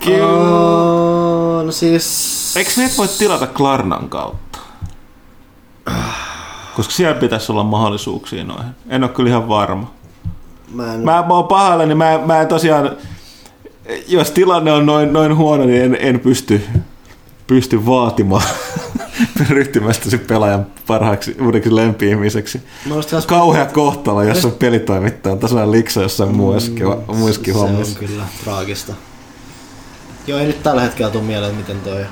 Uh, 0.08 1.66
no 1.66 1.72
siis... 1.72 2.58
Eikö 2.58 2.72
ne 2.78 2.90
voi 2.98 3.08
tilata 3.08 3.48
Klarnan 3.48 4.10
kautta? 4.10 4.60
Koska 6.76 6.94
siellä 6.94 7.20
pitäisi 7.20 7.52
olla 7.52 7.64
mahdollisuuksia 7.64 8.44
noihin. 8.44 8.72
En 8.90 9.04
ole 9.04 9.12
kyllä 9.12 9.30
ihan 9.30 9.48
varma. 9.48 9.94
Mä 10.74 10.94
en... 10.94 11.00
Mä, 11.00 11.24
mä 11.28 11.34
oon 11.34 11.48
pahalle, 11.48 11.86
niin 11.86 11.98
mä, 11.98 12.20
mä 12.26 12.42
en 12.42 12.48
tosiaan, 12.48 12.98
jos 14.08 14.32
tilanne 14.32 14.72
on 14.72 14.86
noin, 14.86 15.14
noin 15.14 15.36
huono, 15.36 15.66
niin 15.66 15.82
en, 15.82 15.98
en 16.00 16.20
pysty, 16.20 16.62
pysty 17.48 17.86
vaatimaan 17.86 18.44
ryhtymästä 19.50 20.10
sen 20.10 20.20
pelaajan 20.20 20.66
parhaaksi 20.88 21.36
uudeksi 21.42 21.76
lempi-ihmiseksi. 21.76 22.62
Taas- 23.10 23.26
Kauhea 23.26 23.66
kohtalo, 23.66 24.24
jos 24.24 24.46
on 24.46 24.52
pelitoimittaja, 24.52 25.34
on 25.34 25.40
tasainen 25.40 25.72
liksa 25.72 26.02
jossain 26.02 26.36
muissakin, 26.36 26.86
muissakin 27.08 27.54
se 27.54 27.60
on 27.60 27.70
hommissa. 27.70 28.00
kyllä 28.00 28.24
traagista. 28.44 28.94
Joo, 30.28 30.40
ei 30.40 30.48
nyt 30.48 30.64
tällä 30.64 30.82
hetkellä 30.82 31.12
tule 31.12 31.24
mieleen, 31.24 31.56
miten 31.56 31.80
toi... 31.80 32.06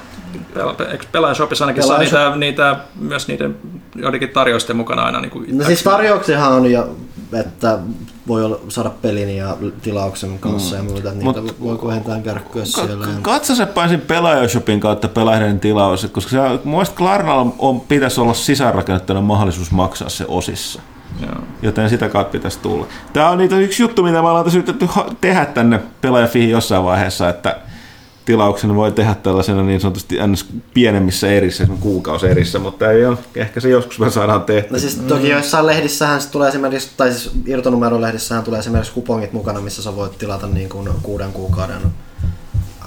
Pela- 0.53 0.91
Eikö 0.91 1.05
Pelaajashopissa 1.11 1.65
ainakin 1.65 1.83
saa 1.83 1.97
Pelaaja- 1.97 2.35
niitä, 2.35 2.37
niitä, 2.37 2.75
myös 2.99 3.27
niiden 3.27 3.55
joidenkin 3.95 4.29
tarjousten 4.29 4.75
mukana 4.75 5.01
aina 5.03 5.21
niin 5.21 5.31
kuin 5.31 5.57
No 5.57 5.63
siis 5.65 5.83
tarjouksiahan 5.83 6.51
on 6.53 6.71
jo, 6.71 6.95
että 7.33 7.79
voi 8.27 8.43
olla, 8.45 8.59
saada 8.69 8.89
pelin 8.89 9.37
ja 9.37 9.57
tilauksen 9.81 10.39
kanssa 10.39 10.75
mm. 10.75 10.83
ja 10.83 10.91
muuta, 10.91 11.09
että 11.11 11.23
niitä 11.25 11.41
voi 11.63 11.77
kohentaen 11.77 12.23
kärkkyä 12.23 12.65
siellä. 12.65 13.05
ja- 13.05 13.11
Katso 13.21 13.55
se 13.55 13.65
paisin 13.65 14.01
Pelaajashopin 14.01 14.79
kautta 14.79 15.07
pelaajien 15.07 15.59
tilaus, 15.59 16.07
koska 16.11 16.29
se, 16.29 16.37
mun 16.39 16.59
mielestä 16.73 16.95
Klarnalla 16.95 17.51
on, 17.59 17.81
pitäisi 17.81 18.21
olla 18.21 18.33
sisäänrakennettuna 18.33 19.21
mahdollisuus 19.21 19.71
maksaa 19.71 20.09
se 20.09 20.25
osissa. 20.27 20.81
Joo. 21.21 21.43
Joten 21.61 21.89
sitä 21.89 22.09
kautta 22.09 22.31
pitäisi 22.31 22.59
tulla. 22.59 22.87
Tämä 23.13 23.29
on 23.29 23.37
niitä 23.37 23.57
yksi 23.57 23.83
juttu, 23.83 24.03
mitä 24.03 24.21
me 24.21 24.27
ollaan 24.29 24.43
tässä 24.45 24.59
yritetty 24.59 24.87
tehdä 25.21 25.45
tänne 25.45 25.79
pelaajafihin 26.01 26.49
jossain 26.49 26.83
vaiheessa, 26.83 27.29
että 27.29 27.55
tilauksen 28.31 28.75
voi 28.75 28.91
tehdä 28.91 29.15
tällaisena 29.15 29.63
niin 29.63 29.81
sanotusti 29.81 30.17
ns. 30.27 30.45
pienemmissä 30.73 31.27
erissä, 31.27 31.63
esimerkiksi 31.63 31.83
kuukauserissä, 31.83 32.59
mutta 32.59 32.91
ei 32.91 33.05
ole. 33.05 33.17
Ehkä 33.35 33.59
se 33.59 33.69
joskus 33.69 33.99
me 33.99 34.09
saadaan 34.09 34.41
tehty. 34.41 34.73
No 34.73 34.79
siis 34.79 34.95
toki 34.95 35.29
joissain 35.29 35.65
lehdissähän 35.65 36.21
tulee 36.31 36.49
esimerkiksi, 36.49 36.89
tai 36.97 37.11
siis 37.11 37.31
irtonumerolehdissähän 37.45 38.43
tulee 38.43 38.59
esimerkiksi 38.59 38.93
kupongit 38.93 39.33
mukana, 39.33 39.61
missä 39.61 39.83
sä 39.83 39.95
voit 39.95 40.17
tilata 40.17 40.47
niin 40.47 40.69
kuin 40.69 40.89
kuuden 41.03 41.31
kuukauden 41.31 41.81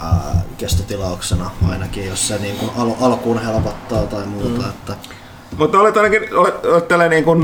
ää, 0.03 0.43
kestotilauksena 0.59 1.51
ainakin, 1.69 2.07
jos 2.07 2.29
se 2.29 2.39
niin 2.39 2.57
kuin 2.57 2.71
al- 2.77 2.95
alkuun 3.01 3.43
helpottaa 3.43 4.03
tai 4.03 4.27
muuta. 4.27 4.63
Mm. 4.63 4.69
Että, 4.69 4.97
Mutta 5.59 5.79
olet 5.79 5.97
ainakin 5.97 6.37
olet, 6.37 6.65
olet 6.65 6.89
tällä 6.89 7.09
niin 7.09 7.25
kuin 7.25 7.41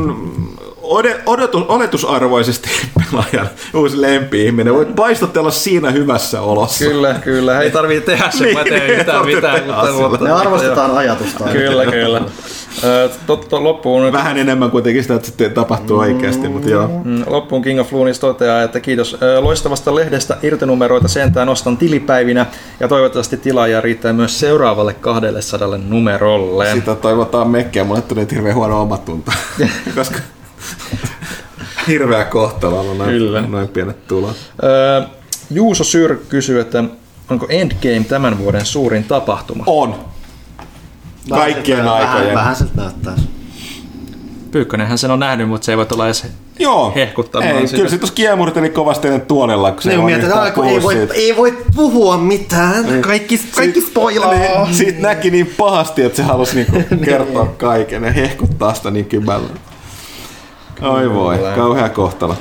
odotus, 1.26 1.62
oletusarvoisesti 1.62 2.70
pelaajan 3.10 3.48
uusi 3.74 4.00
lempi-ihminen. 4.00 4.74
Voit 4.74 4.94
paistotella 4.96 5.50
siinä 5.50 5.90
hyvässä 5.90 6.40
olossa. 6.40 6.84
Kyllä, 6.84 7.14
kyllä. 7.14 7.60
Ei 7.60 7.70
tarvitse 7.70 8.06
tehdä 8.06 8.30
sen, 8.30 8.54
mä 8.54 8.62
Niin, 8.62 8.72
teen 8.72 8.82
ei 8.82 8.96
yhtään 8.96 9.26
mitään. 9.26 9.64
Mutta, 9.66 10.08
mutta, 10.08 10.24
me 10.24 10.32
arvostetaan 10.32 10.96
ajatusta. 10.96 11.44
Kyllä, 11.44 11.86
kyllä. 11.86 12.22
Totta 13.26 13.64
loppuun, 13.64 14.12
Vähän 14.12 14.38
enemmän 14.38 14.70
kuitenkin 14.70 15.02
sitä, 15.02 15.14
että 15.14 15.26
sitten 15.26 15.52
tapahtuu 15.52 15.98
oikeasti, 15.98 16.48
mutta 16.48 16.70
joo. 16.70 16.88
Mm, 17.04 17.24
loppuun 17.26 17.62
King 17.62 17.80
of 17.80 17.92
Loonis 17.92 18.18
toteaa, 18.18 18.62
että 18.62 18.80
kiitos 18.80 19.16
loistavasta 19.40 19.94
lehdestä 19.94 20.36
irtonumeroita 20.42 21.08
sentään 21.08 21.48
ostan 21.48 21.76
tilipäivinä 21.76 22.46
ja 22.80 22.88
toivottavasti 22.88 23.36
tilaajia 23.36 23.80
riittää 23.80 24.12
myös 24.12 24.40
seuraavalle 24.40 24.94
200 24.94 25.78
numerolle. 25.78 26.72
Sitä 26.72 26.94
toivotaan 26.94 27.48
mekkiä, 27.48 27.84
mulle 27.84 28.02
tuli 28.02 28.20
nyt 28.20 28.32
hirveän 28.32 28.54
huono 28.54 28.82
omatunto, 28.82 29.32
koska 29.96 30.18
hirveä 31.88 32.24
kohtalo 32.24 32.80
on 32.90 32.98
noin, 32.98 33.10
Kyllä. 33.10 33.40
noin 33.40 33.68
pienet 33.68 34.06
tulot. 34.08 34.36
Ö, 34.62 35.02
Juuso 35.50 35.84
Syr 35.84 36.16
kysyy, 36.28 36.60
että 36.60 36.84
onko 37.30 37.46
Endgame 37.48 38.04
tämän 38.08 38.38
vuoden 38.38 38.66
suurin 38.66 39.04
tapahtuma? 39.04 39.64
On. 39.66 39.94
Kaikkien 41.30 41.78
Vähän- 41.84 41.92
aikojen. 41.94 42.34
Vähän 42.34 42.56
siltä 42.56 42.72
näyttäisi. 42.76 43.22
Pyykkönenhän 44.50 44.98
sen 44.98 45.10
on 45.10 45.20
nähnyt, 45.20 45.48
mutta 45.48 45.64
se 45.64 45.72
ei 45.72 45.76
voi 45.76 45.86
olla 45.92 46.04
edes 46.06 46.26
Joo. 46.58 46.92
hehkuttamaan 46.94 47.52
Ei, 47.56 47.66
sitä. 47.66 47.76
kyllä 47.76 47.90
se 47.90 47.98
tuossa 47.98 48.14
kiemurteli 48.14 48.70
kovasti 48.70 49.08
ennen 49.08 49.20
tuolella, 49.20 49.72
kun 49.72 49.82
se 49.82 49.88
Niin 49.90 50.04
mietin, 50.04 50.30
ei, 50.70 50.82
voi, 50.82 51.08
ei 51.14 51.36
voi 51.36 51.58
puhua 51.76 52.16
mitään. 52.18 52.84
Kaikki, 53.00 53.40
kaikki 53.54 53.80
spoilaa. 53.80 54.34
Niin, 54.34 54.74
siitä 54.74 55.00
näki 55.00 55.30
niin 55.30 55.46
pahasti, 55.58 56.02
että 56.02 56.16
se 56.16 56.22
halusi 56.22 56.54
niinku 56.54 56.82
kertoa 57.04 57.46
kaiken 57.46 58.04
ja 58.04 58.12
hehkuttaa 58.12 58.74
sitä 58.74 58.90
niin 58.90 59.04
kymällä. 59.06 59.48
Oi 60.82 61.14
voi, 61.14 61.38
kauhea 61.56 61.88
kohtalo. 61.88 62.34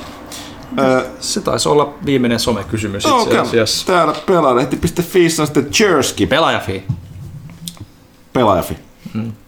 Se 1.20 1.40
taisi 1.40 1.68
olla 1.68 1.94
viimeinen 2.06 2.40
somekysymys 2.40 3.04
itse 3.04 3.14
Okei, 3.16 3.38
asiassa. 3.38 3.86
täällä 3.86 4.14
pelaalehti.fi 4.26 5.24
on 5.40 5.46
sitten 5.46 5.68
Jersky, 5.80 6.26
pelaajafi. 6.26 6.82
pelaajafi. 8.32 8.76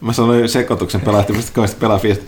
Mä 0.01 0.13
sanoin 0.13 0.49
sekoituksen 0.49 1.01
pelaajafi.fi, 1.01 1.77
pelaajafi. 1.81 2.19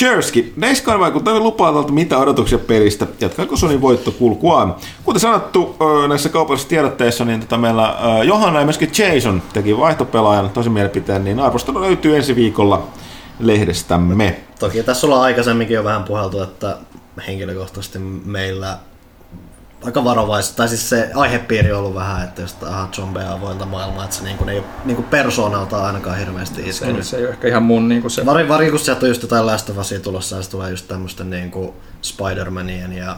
Jersky, 0.00 0.52
Days 0.60 0.82
Gone 0.82 0.98
vaikuttaa 1.00 1.38
lupaavalta 1.38 1.92
mitä 1.92 2.18
odotuksia 2.18 2.58
pelistä. 2.58 3.06
Jatkaako 3.20 3.56
Sonin 3.56 3.80
voitto 3.80 4.10
kulkuaan? 4.12 4.74
Kuten 5.04 5.20
sanottu 5.20 5.76
näissä 6.08 6.28
kaupallisissa 6.28 6.68
tiedotteissa, 6.68 7.24
niin 7.24 7.40
tota 7.40 7.58
meillä 7.58 7.96
Johanna 8.24 8.58
ja 8.58 8.64
myöskin 8.66 8.90
Jason 8.98 9.42
teki 9.52 9.78
vaihtopelaajan 9.78 10.50
tosi 10.50 10.68
mielipiteen, 10.70 11.24
niin 11.24 11.40
arvostelu 11.40 11.80
löytyy 11.80 12.16
ensi 12.16 12.36
viikolla 12.36 12.82
lehdestämme. 13.38 14.40
Toki 14.58 14.82
tässä 14.82 15.06
ollaan 15.06 15.22
aikaisemminkin 15.22 15.74
jo 15.74 15.84
vähän 15.84 16.04
puheltu, 16.04 16.42
että 16.42 16.76
henkilökohtaisesti 17.26 17.98
meillä 17.98 18.78
aika 19.84 20.04
varovaista, 20.04 20.56
tai 20.56 20.68
siis 20.68 20.88
se 20.88 21.10
aihepiiri 21.14 21.72
on 21.72 21.78
ollut 21.78 21.94
vähän, 21.94 22.24
että 22.24 22.42
jos 22.42 22.56
aha, 22.62 22.88
zombeja 22.92 23.32
avointa 23.32 23.66
maailmaa, 23.66 24.04
että 24.04 24.16
se 24.16 24.24
niin 24.24 24.38
kuin, 24.38 24.48
ei 24.48 24.58
ole 24.58 24.66
niin 24.84 24.96
kuin 24.96 25.06
persoonalta 25.06 25.86
ainakaan 25.86 26.18
hirveästi 26.18 26.62
Se, 26.62 26.68
iskenyt. 26.68 27.04
se 27.04 27.16
ei 27.16 27.22
ole 27.22 27.30
ehkä 27.32 27.48
ihan 27.48 27.62
mun 27.62 27.88
niin 27.88 28.10
se. 28.10 28.26
Vari, 28.26 28.48
vari 28.48 28.70
kun 28.70 28.78
sieltä 28.78 29.06
on 29.06 29.10
just 29.10 29.22
jotain 29.22 29.44
Usia 29.80 30.00
tulossa, 30.00 30.36
ja 30.36 30.42
se 30.42 30.50
tulee 30.50 30.70
just 30.70 30.88
tämmöisten 30.88 31.30
niin 31.30 31.50
kuin 31.50 31.72
Spider-Manien 32.02 32.92
ja 32.92 33.16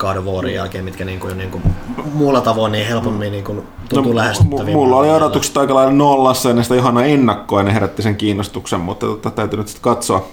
God 0.00 0.16
of 0.16 0.24
Warin 0.24 0.54
jälkeen, 0.54 0.84
mitkä 0.84 1.04
niin 1.04 1.20
kuin, 1.20 1.38
niin 1.38 1.50
kuin, 1.50 1.62
muulla 2.12 2.40
tavoin 2.40 2.72
niin 2.72 2.86
helpommin 2.86 3.32
niin 3.32 3.44
kuin, 3.44 3.62
tuntuu 3.88 4.12
no, 4.12 4.18
lähestyttäviin. 4.18 4.76
mulla 4.76 4.96
oli 4.96 5.10
odotukset 5.10 5.56
aika 5.56 5.74
lailla 5.74 5.92
nollassa 5.92 6.50
ennen 6.50 6.64
sitä 6.64 6.74
Johanna 6.74 7.04
ennakkoa 7.04 7.60
ja 7.60 7.64
ne 7.64 7.74
herätti 7.74 8.02
sen 8.02 8.16
kiinnostuksen, 8.16 8.80
mutta 8.80 9.06
tota, 9.06 9.30
täytyy 9.30 9.58
nyt 9.58 9.68
sitten 9.68 9.82
katsoa, 9.82 10.26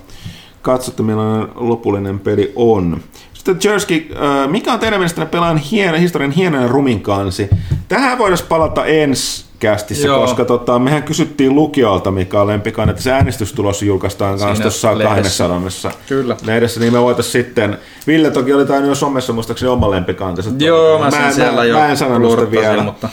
katsoa, 0.61 0.91
että 0.91 1.03
millainen 1.03 1.47
lopullinen 1.55 2.19
peli 2.19 2.53
on. 2.55 3.01
Sitten 3.47 3.71
Jersky, 3.71 4.07
äh, 4.15 4.49
mikä 4.49 4.73
on 4.73 4.79
teidän 4.79 4.99
mielestänne 4.99 5.29
pelaajan 5.31 5.57
hieno, 5.57 5.97
historian 5.97 6.31
hienoin 6.31 6.63
ja 6.63 6.69
rumin 6.69 7.01
kansi? 7.01 7.49
Tähän 7.87 8.17
voitaisiin 8.17 8.47
palata 8.49 8.85
ensi 8.85 9.45
kästissä, 9.59 10.07
Joo. 10.07 10.19
koska 10.21 10.45
tota, 10.45 10.79
mehän 10.79 11.03
kysyttiin 11.03 11.55
lukiolta, 11.55 12.11
mikä 12.11 12.41
on 12.41 12.47
lempikaan, 12.47 12.89
että 12.89 13.01
se 13.01 13.11
äänestystulos 13.11 13.81
julkaistaan 13.83 14.39
kanssa 14.39 14.61
tuossa 14.61 14.97
lehdessä. 14.97 15.47
200. 15.47 15.91
Kyllä. 16.07 16.37
Lehdessä, 16.45 16.79
niin 16.79 16.93
me 16.93 17.01
voitaisiin 17.01 17.31
sitten, 17.45 17.77
Ville 18.07 18.31
toki 18.31 18.53
oli 18.53 18.65
tainnut 18.65 18.89
jo 18.89 18.95
somessa 18.95 19.33
muistaakseni 19.33 19.69
oma 19.69 19.91
lempikantansa. 19.91 20.51
Joo, 20.59 20.99
mä 20.99 21.11
sen 21.11 21.33
siellä 21.33 21.65
jo 21.65 21.77
Mä 21.77 21.87
en 21.87 21.97
sanonut 21.97 22.31
sitä 22.39 22.51
vielä. 22.51 22.83
mutta- 22.83 23.09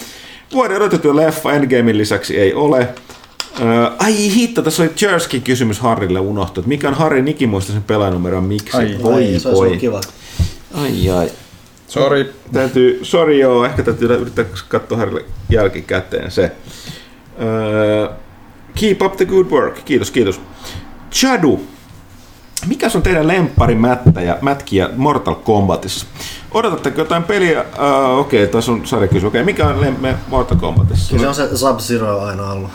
Vuoden 0.52 0.76
odotettu 0.76 1.16
leffa 1.16 1.52
Endgamein 1.52 1.98
lisäksi 1.98 2.38
ei 2.38 2.54
ole. 2.54 2.88
Ö, 3.60 3.90
ai 3.98 4.14
hitto, 4.34 4.62
tässä 4.62 4.82
oli 4.82 4.90
Jerskin 5.00 5.42
kysymys 5.42 5.80
Harrille 5.80 6.20
unohtu. 6.20 6.60
että 6.60 6.68
Mikä 6.68 6.88
on 6.88 6.94
Harrin 6.94 7.28
ikimuistaisen 7.28 7.82
pelaajanumero 7.82 8.40
miksi? 8.40 8.76
Ai, 8.76 8.96
voi, 9.02 9.14
Ai, 9.14 9.24
se 9.24 9.30
olisi 9.32 9.48
voi. 9.52 9.66
ollut 9.66 9.80
kiva. 9.80 10.00
Ai, 10.74 11.10
ai. 11.10 11.30
Sori. 11.88 12.34
Täytyy, 12.52 13.00
sori 13.02 13.40
joo, 13.40 13.64
ehkä 13.64 13.82
täytyy 13.82 14.08
yrittää 14.14 14.44
katsoa 14.68 14.98
Harrille 14.98 15.24
jälkikäteen 15.50 16.30
se. 16.30 16.52
Ö, 17.42 18.10
keep 18.80 19.02
up 19.02 19.16
the 19.16 19.24
good 19.24 19.46
work. 19.46 19.84
Kiitos, 19.84 20.10
kiitos. 20.10 20.40
Chadu. 21.10 21.60
Mikä 22.66 22.90
on 22.94 23.02
teidän 23.02 23.28
lemppari 23.28 23.74
mättäjä, 23.74 24.38
mätkiä 24.40 24.90
Mortal 24.96 25.34
Kombatissa? 25.34 26.06
Odotatteko 26.50 27.00
jotain 27.00 27.22
peliä? 27.22 27.60
Uh, 27.60 28.18
Okei, 28.18 28.42
okay, 28.42 28.52
tässä 28.52 28.72
on 28.72 28.86
sarjakysymys. 28.86 29.24
Okei, 29.24 29.40
okay, 29.40 29.52
mikä 29.52 29.66
on 29.66 29.80
lemme 29.80 30.16
Mortal 30.28 30.56
Kombatissa? 30.58 31.16
Kyllä 31.16 31.34
se 31.34 31.42
on 31.42 31.48
se 31.48 31.56
Sub-Zero 31.56 32.20
aina 32.20 32.50
ollut. 32.52 32.70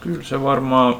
Kyllä 0.00 0.22
se 0.22 0.42
varmaan... 0.42 0.96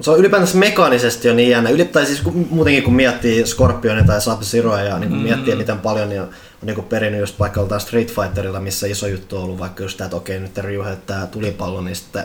Se 0.00 0.10
on 0.10 0.18
ylipäätänsä 0.18 0.58
mekaanisesti 0.58 1.28
jo 1.28 1.34
niin 1.34 1.50
jännä. 1.50 1.70
Ylipäätään 1.70 2.06
siis 2.06 2.20
kun, 2.20 2.46
muutenkin 2.50 2.82
kun 2.82 2.94
miettii 2.94 3.46
Scorpionia 3.46 4.04
tai 4.04 4.20
Sub-Zeroa 4.20 4.80
ja 4.80 4.98
niin 4.98 5.10
kun 5.10 5.18
mm. 5.18 5.24
miettii 5.24 5.56
miten 5.56 5.78
paljon 5.78 6.08
niin 6.08 6.20
on, 6.20 6.26
on 6.62 6.66
niin 6.66 6.84
perinyt 6.84 7.20
just 7.20 7.38
vaikka 7.38 7.60
joltain 7.60 7.80
Street 7.80 8.12
Fighterilla, 8.14 8.60
missä 8.60 8.86
iso 8.86 9.06
juttu 9.06 9.36
on 9.36 9.42
ollut 9.42 9.58
vaikka 9.58 9.82
just 9.82 9.96
tämä, 9.96 10.06
että 10.06 10.16
okei 10.16 10.40
nyt 10.40 10.58
Ryu 10.58 10.84
heittää 10.84 11.26
tulipallo, 11.26 11.80
niin 11.80 11.96
sitten 11.96 12.24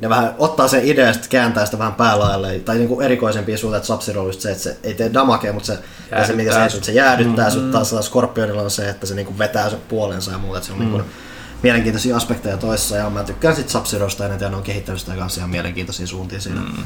ne 0.00 0.08
vähän 0.08 0.34
ottaa 0.38 0.68
sen 0.68 0.84
idea 0.84 1.06
ja 1.06 1.12
sitten 1.12 1.30
kääntää 1.30 1.64
sitä 1.64 1.78
vähän 1.78 1.94
päälaille. 1.94 2.58
Tai 2.58 2.76
niin 2.76 2.88
kuin 2.88 3.06
erikoisempia 3.06 3.54
että 3.54 3.86
Sub-Zero 3.86 4.20
on 4.20 4.26
just 4.26 4.40
se, 4.40 4.50
että 4.50 4.62
se 4.62 4.76
ei 4.82 4.94
tee 4.94 5.10
damakea, 5.14 5.52
mutta 5.52 5.66
se, 5.66 5.78
se, 6.26 6.32
mitä 6.32 6.68
se, 6.68 6.82
se 6.82 6.92
jäädyttää 6.92 7.48
mm-hmm. 7.48 7.60
sut 7.60 7.70
taas 7.70 8.06
Scorpionilla 8.06 8.62
on 8.62 8.70
se, 8.70 8.88
että 8.88 9.06
se 9.06 9.14
niin 9.14 9.26
kuin 9.26 9.38
vetää 9.38 9.70
sen 9.70 9.78
puolensa 9.88 10.30
ja 10.30 10.38
muuta. 10.38 10.58
Että 10.58 10.66
se 10.66 10.72
on 10.72 10.78
mm. 10.78 10.84
niin 10.84 10.92
kuin, 10.92 11.04
mielenkiintoisia 11.64 12.16
aspekteja 12.16 12.56
toissa 12.56 12.96
ja 12.96 13.10
mä 13.10 13.24
tykkään 13.24 13.56
sit 13.56 13.68
eniten 13.68 14.44
ja 14.44 14.50
ne 14.50 14.56
on 14.56 14.62
kehittänyt 14.62 15.00
sitä 15.00 15.16
kanssa 15.16 15.40
ihan 15.40 15.50
mielenkiintoisia 15.50 16.06
suuntia 16.06 16.40
siinä. 16.40 16.60
Mm. 16.60 16.84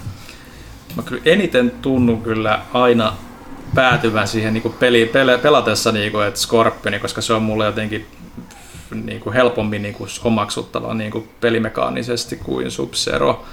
Mä 0.97 1.03
kyllä 1.03 1.23
eniten 1.25 1.71
tunnun 1.71 2.23
kyllä 2.23 2.63
aina 2.73 3.17
päätyvän 3.75 4.29
siihen 4.29 4.55
niin 4.55 4.75
peli, 4.79 5.07
pele, 5.07 5.39
pelatessa, 5.39 5.93
niin 5.93 6.13
kuin, 6.13 6.27
että 6.27 6.41
Scorpioni, 6.41 6.99
koska 6.99 7.21
se 7.21 7.33
on 7.33 7.43
mulle 7.43 7.67
jotenkin 7.67 8.07
niin 9.05 9.21
kuin 9.21 9.35
helpommin 9.35 9.83
niin 9.83 9.95
kuin 9.95 10.11
omaksuttava 10.25 10.95
niin 10.95 11.11
kuin 11.11 11.29
pelimekaanisesti 11.41 12.37
kuin 12.37 12.67
Sub-Zero. 12.71 13.45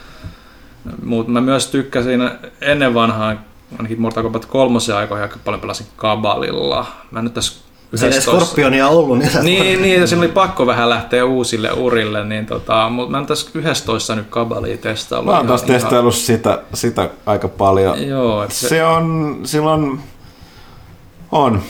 Mutta 1.03 1.31
mä 1.31 1.41
myös 1.41 1.67
tykkäsin 1.67 2.29
ennen 2.61 2.93
vanhaan, 2.93 3.39
ainakin 3.77 4.01
Mortal 4.01 4.23
Kombat 4.23 4.45
3 4.45 4.79
aikoihin 4.97 5.23
aika 5.23 5.39
paljon 5.45 5.61
pelasin 5.61 5.87
Kabalilla. 5.95 6.85
Mä 7.11 7.21
nyt 7.21 7.33
tässä 7.33 7.64
Siinä 7.97 8.15
ei 8.15 8.17
11 8.17 8.45
Skorpionia 8.45 8.87
ollut, 8.87 9.17
niin, 9.17 9.29
niin, 9.43 9.81
niin, 9.81 10.01
ja 10.01 10.07
siinä 10.07 10.21
oli 10.21 10.31
pakko 10.31 10.65
vähän 10.65 10.89
lähteä 10.89 11.25
uusille 11.25 11.71
urille, 11.71 12.25
niin 12.25 12.45
tota, 12.45 12.89
mutta 12.89 13.11
mä 13.11 13.17
oon 13.17 13.25
tässä 13.25 13.49
11 13.53 14.15
nyt 14.15 14.27
Kabalia 14.29 14.77
testailla. 14.77 15.31
Mä 15.31 15.37
oon 15.37 15.47
taas 15.47 15.63
testaillut 15.63 16.15
sitä, 16.15 16.61
sitä 16.73 17.09
aika 17.25 17.47
paljon. 17.47 18.07
Joo, 18.07 18.43
että 18.43 18.55
se... 18.55 18.67
se 18.67 18.85
on, 18.85 19.39
silloin 19.43 19.99
on 21.31 21.61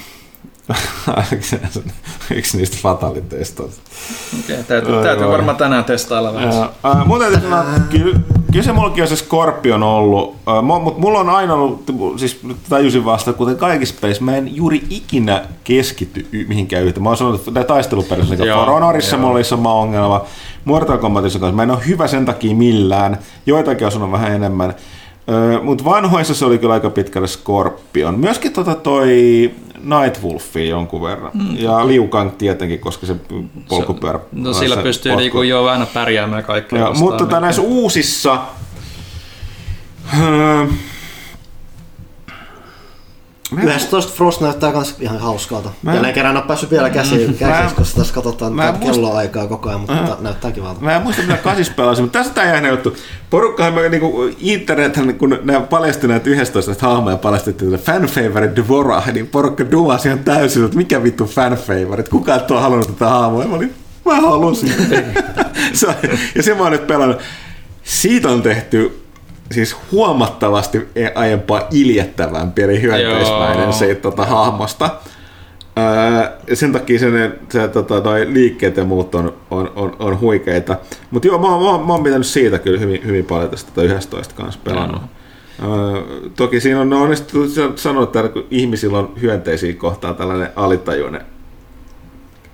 yksi 2.36 2.58
niistä 2.58 2.78
fataliteista. 2.82 3.64
Okay, 3.64 4.64
täytyy, 4.68 5.04
täytyy 5.04 5.28
varmaan 5.28 5.58
tänään 5.58 5.86
testailla 5.86 6.34
vähän. 6.34 6.54
Ja, 6.54 6.72
äh, 6.86 7.06
mun 7.06 7.20
täytyy 7.20 7.42
sanoa, 7.42 7.62
että 7.62 7.90
kyllä, 7.90 8.20
kyllä 8.56 8.66
se 8.66 8.72
mullakin 8.72 9.04
on 9.04 9.08
se 9.08 9.16
Scorpion 9.16 9.84
ollut, 9.84 10.36
mutta 10.62 11.02
mulla 11.02 11.20
on 11.20 11.30
aina 11.30 11.54
ollut, 11.54 11.84
siis 12.18 12.40
tajusin 12.70 13.06
vasta, 13.06 13.34
kuten 13.34 13.58
kaikissa 13.58 13.96
pelissä, 14.02 14.24
mä 14.24 14.36
en 14.36 14.56
juuri 14.56 14.84
ikinä 14.90 15.46
keskity 15.64 16.28
mihinkään 16.48 16.84
yhteen. 16.84 17.04
Mä 17.04 17.10
oon 17.10 17.18
sanonut, 17.18 17.48
että 17.48 17.64
taisteluperäisessä, 17.64 18.46
niin 18.46 18.56
Honorissa 18.56 19.18
mulla 19.18 19.34
oli 19.34 19.44
sama 19.44 19.74
ongelma, 19.74 20.26
Mortal 20.66 20.98
Kombatissa 20.98 21.40
kanssa, 21.40 21.56
mä 21.56 21.64
en 21.64 21.72
ole 21.72 21.88
hyvä 21.88 22.08
sen 22.08 22.26
takia 22.26 22.56
millään, 22.56 23.18
joitakin 23.46 23.86
on 23.86 23.92
sanonut 23.92 24.12
vähän 24.12 24.32
enemmän. 24.32 24.74
Mutta 25.64 25.86
vanhoissa 25.86 26.34
se 26.34 26.46
oli 26.46 26.58
kyllä 26.58 26.74
aika 26.74 26.90
pitkälle 26.90 27.28
Scorpion. 27.28 28.20
Myöskin 28.20 28.54
tota 28.54 28.76
toi 28.76 29.52
Nightwolfi 29.86 30.70
jonkun 30.70 31.02
verran. 31.02 31.32
Mm. 31.34 31.58
Ja 31.58 31.88
Liu 31.88 32.08
Kang 32.08 32.32
tietenkin, 32.38 32.80
koska 32.80 33.06
se 33.06 33.16
polkupyörä... 33.70 34.20
No 34.32 34.54
sillä 34.54 34.76
se 34.76 34.82
pystyy 34.82 35.12
potku- 35.12 35.20
niinku 35.20 35.42
jo 35.42 35.66
aina 35.66 35.86
pärjäämään 35.86 36.44
kaikkea 36.44 36.80
vastaan. 36.80 37.00
mutta 37.00 37.24
tota, 37.24 37.40
näissä 37.40 37.62
uusissa... 37.62 38.42
Öö, 40.22 40.66
11 43.64 44.14
Frost 44.14 44.42
näyttää 44.42 44.72
kans 44.72 44.96
ihan 45.00 45.18
hauskalta. 45.20 45.70
Mä- 45.82 45.94
Jälleen 45.94 46.14
kerran 46.14 46.32
en 46.36 46.38
ole 46.38 46.48
päässyt 46.48 46.72
vielä 46.72 46.90
käsiin, 46.90 47.32
Mä- 47.32 47.38
käsiin 47.38 47.76
koska 47.76 47.98
tässä 48.00 48.14
katsotaan 48.14 48.54
Mä 48.54 48.64
tätä 48.66 48.78
muist- 48.80 48.86
kelloaikaa 48.92 49.48
koko 49.48 49.70
ajan, 49.70 49.80
mutta 49.82 50.18
näyttää 50.20 50.52
kivalta. 50.52 50.82
Mä 50.82 50.96
en 50.96 51.02
muista 51.02 51.22
mitä 51.22 51.38
kasis 51.38 51.70
pelasin, 51.70 52.04
mutta 52.06 52.20
tästä 52.20 52.34
tämä 52.34 52.48
jähnä 52.48 52.70
juttu. 52.70 52.96
Porukkahan 53.30 53.74
me 53.74 53.90
niinku, 53.90 54.30
internethän, 54.40 55.16
kun 55.16 55.40
ne 55.44 55.60
paljasti 55.70 56.08
näitä 56.08 56.30
11 56.30 56.72
näistä 56.72 56.88
hahmoja 56.88 57.18
paljastettiin, 57.18 57.74
että 57.74 57.92
fan 57.92 58.02
favorite 58.06 58.56
Dvora, 58.56 59.04
niin 59.14 59.28
porukka 59.28 59.72
dumas 59.72 60.06
ihan 60.06 60.20
täysin, 60.20 60.66
että 60.66 60.78
mikä 60.78 61.04
vittu 61.04 61.26
fan 61.26 61.54
favorite, 61.54 62.10
kuka 62.10 62.36
et 62.36 62.52
ole 62.52 62.62
halunnut 62.62 62.88
tätä 62.88 63.10
hahmoa. 63.10 63.46
Mä 63.46 63.56
olin, 63.56 63.74
mä 64.06 64.16
halusin. 64.22 64.74
On- 65.88 65.96
ja 66.36 66.44
se 66.44 66.54
mä 66.56 66.64
oon 66.64 66.72
nyt 66.72 66.88
pelannut. 66.88 67.18
Siitä 67.84 68.30
on 68.30 68.42
tehty 68.42 69.05
siis 69.52 69.78
huomattavasti 69.92 70.88
aiempaa 71.16 71.68
iljettävämpi 71.72 72.62
eli 72.62 72.82
hyönteismäinen 72.82 73.74
siitä 73.74 74.02
tota, 74.02 74.26
hahmosta. 74.26 74.90
Öö, 75.78 76.56
sen 76.56 76.72
takia 76.72 77.00
sen, 77.00 77.40
se, 77.50 77.68
tota, 77.68 78.02
toi 78.02 78.34
liikkeet 78.34 78.78
ja 78.78 78.86
muut 78.86 79.16
on, 79.16 79.34
on, 79.52 79.72
on, 79.76 79.96
on 80.00 80.20
huikeita. 80.20 80.78
Mutta 81.12 81.28
joo, 81.28 81.38
mä, 81.38 81.48
mä, 81.48 81.86
mä 81.86 81.94
oon 81.94 82.04
pitänyt 82.04 82.28
siitä 82.28 82.60
kyllä 82.60 82.80
hyvin, 82.80 83.06
hyvin 83.06 83.26
paljon 83.26 83.50
tästä 83.50 83.72
tota 83.72 83.94
11 83.94 84.36
kanssa 84.36 84.60
pelannut. 84.64 85.02
Öö, 85.64 86.02
toki 86.36 86.60
siinä 86.60 86.82
on 86.82 86.94
onnistuttu 86.94 87.48
sanoa, 87.76 88.04
että 88.04 88.30
kun 88.30 88.48
ihmisillä 88.52 88.98
on 88.98 89.14
hyönteisiä 89.22 89.74
kohtaan 89.74 90.16
tällainen 90.16 90.50
alitajuinen 90.56 91.22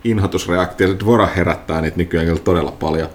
inhotusreaktio, 0.03 0.87
se 0.87 0.99
Dvora 0.99 1.25
herättää 1.25 1.81
niitä 1.81 1.97
nykyään 1.97 2.25
kyllä 2.27 2.39
todella 2.39 2.71
paljon. 2.71 3.09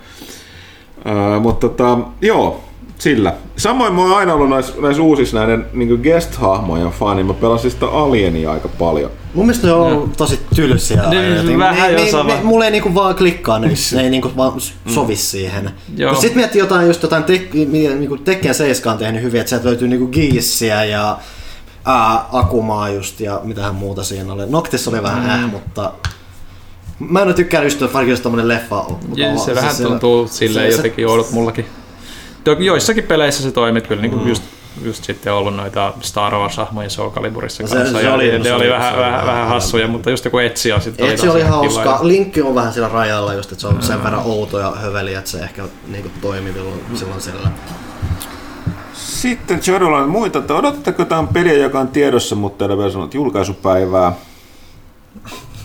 Öö, 1.06 1.38
mutta 1.40 1.68
tota, 1.68 1.98
joo, 2.20 2.64
sillä. 2.98 3.34
Samoin 3.56 3.94
mä 3.94 4.02
oon 4.02 4.16
aina 4.16 4.34
ollut 4.34 4.50
näissä, 4.50 4.72
näissä 4.80 5.02
uusissa 5.02 5.38
näiden 5.38 5.66
niin 5.72 6.00
guest-hahmojen 6.02 6.90
fani. 6.90 7.24
Mä 7.24 7.34
pelasin 7.34 7.70
sitä 7.70 7.86
Alienia 7.86 8.52
aika 8.52 8.68
paljon. 8.68 9.10
Mun 9.34 9.46
mielestä 9.46 9.66
ne 9.66 9.72
on 9.72 9.80
ollut 9.92 10.16
tosi 10.16 10.40
tylsiä. 10.54 11.02
Niin, 11.10 11.30
jotenkin. 11.30 11.58
vähän 11.58 11.94
ne, 11.94 12.04
ne, 12.04 12.34
ne, 12.34 12.40
mulla 12.42 12.64
ei 12.64 12.70
niinku 12.70 12.94
vaan 12.94 13.14
klikkaa, 13.14 13.58
ne, 13.58 13.68
ne 13.94 14.02
ei 14.02 14.10
niinku 14.10 14.30
vaan 14.36 14.52
sovi 14.86 15.16
siihen. 15.16 15.70
Joo. 15.96 16.14
Sitten 16.14 16.36
miettii 16.36 16.58
jotain, 16.58 16.86
just 16.86 17.02
jotain 17.02 17.24
tek, 17.24 17.54
niinku 17.54 18.16
Tekken 18.16 18.54
7 18.54 18.92
on 18.92 18.98
tehnyt 18.98 19.22
hyvin, 19.22 19.40
että 19.40 19.48
sieltä 19.48 19.66
löytyy 19.68 19.88
niinku 19.88 20.06
Giissiä 20.06 20.84
ja 20.84 21.18
ää, 21.84 22.24
Akumaa 22.32 22.88
just 22.88 23.20
ja 23.20 23.40
mitähän 23.44 23.74
muuta 23.74 24.04
siinä 24.04 24.32
oli. 24.32 24.46
Noctis 24.46 24.88
oli 24.88 25.02
vähän 25.02 25.30
äh, 25.30 25.50
mutta 25.50 25.92
mä 26.98 27.20
en 27.20 27.26
ole 27.26 27.34
tykkää 27.34 27.62
just 27.62 27.80
vaikka 27.80 28.10
jos 28.10 28.20
tommonen 28.20 28.48
leffa 28.48 28.80
on. 28.80 28.98
Ja 29.16 29.36
se 29.38 29.44
Siis 29.44 29.56
vähän 29.56 29.76
tuntuu 29.76 30.28
silleen 30.28 30.70
se- 30.70 30.76
jotenkin 30.76 31.08
oudot 31.08 31.30
mullakin. 31.32 31.66
Joissakin 32.52 33.04
peleissä 33.04 33.42
se 33.42 33.52
toimi 33.52 33.80
kyllä 33.80 34.02
niin 34.02 34.10
kuin 34.12 34.28
just, 34.28 34.42
just 34.84 35.04
sitten 35.04 35.32
ollut 35.32 35.56
noita 35.56 35.92
Star 36.00 36.32
Wars-hahmoja 36.32 36.90
Soul 36.90 37.10
Caliburissa 37.10 37.66
se- 37.66 37.74
kanssa. 37.76 37.98
se 37.98 38.04
ja 38.04 38.14
oli- 38.14 38.38
ne, 38.38 38.44
se 38.44 38.54
oli, 38.54 38.68
vähän, 38.70 38.92
se 38.92 38.98
oli 38.98 39.02
vähän, 39.06 39.12
vähän- 39.14 39.26
vähän 39.26 39.48
hassuja, 39.48 39.88
mutta 39.88 40.10
just 40.10 40.24
joku 40.24 40.38
Ezio 40.38 40.80
sitten 40.80 41.10
Et 41.10 41.18
se 41.20 41.30
oli 41.30 41.42
hauska. 41.42 41.82
kiva. 41.82 41.98
Linkki 42.02 42.42
on 42.42 42.54
vähän 42.54 42.72
sillä 42.72 42.88
rajalla 42.88 43.34
just, 43.34 43.52
että 43.52 43.60
se 43.60 43.66
on 43.68 43.82
sen 43.82 44.04
verran 44.04 44.22
outo 44.24 44.58
ja 44.58 44.70
höveli, 44.70 45.14
että 45.14 45.30
se 45.30 45.38
ehkä 45.38 45.62
niinku 45.88 46.10
toimi 46.20 46.52
silloin, 46.52 46.80
silloin 46.94 47.20
sillä. 47.20 47.50
Sitten 48.92 49.60
Jodolla 49.66 49.98
on 49.98 50.08
muita, 50.08 50.38
että 50.38 50.54
odottaako 50.54 51.04
tämän 51.04 51.28
peliä, 51.28 51.52
joka 51.54 51.80
on 51.80 51.88
tiedossa, 51.88 52.34
mutta 52.34 52.64
ei 52.64 52.70
ole 52.70 52.78
vielä 52.78 52.90
sanonut 52.90 53.14
julkaisupäivää. 53.14 54.12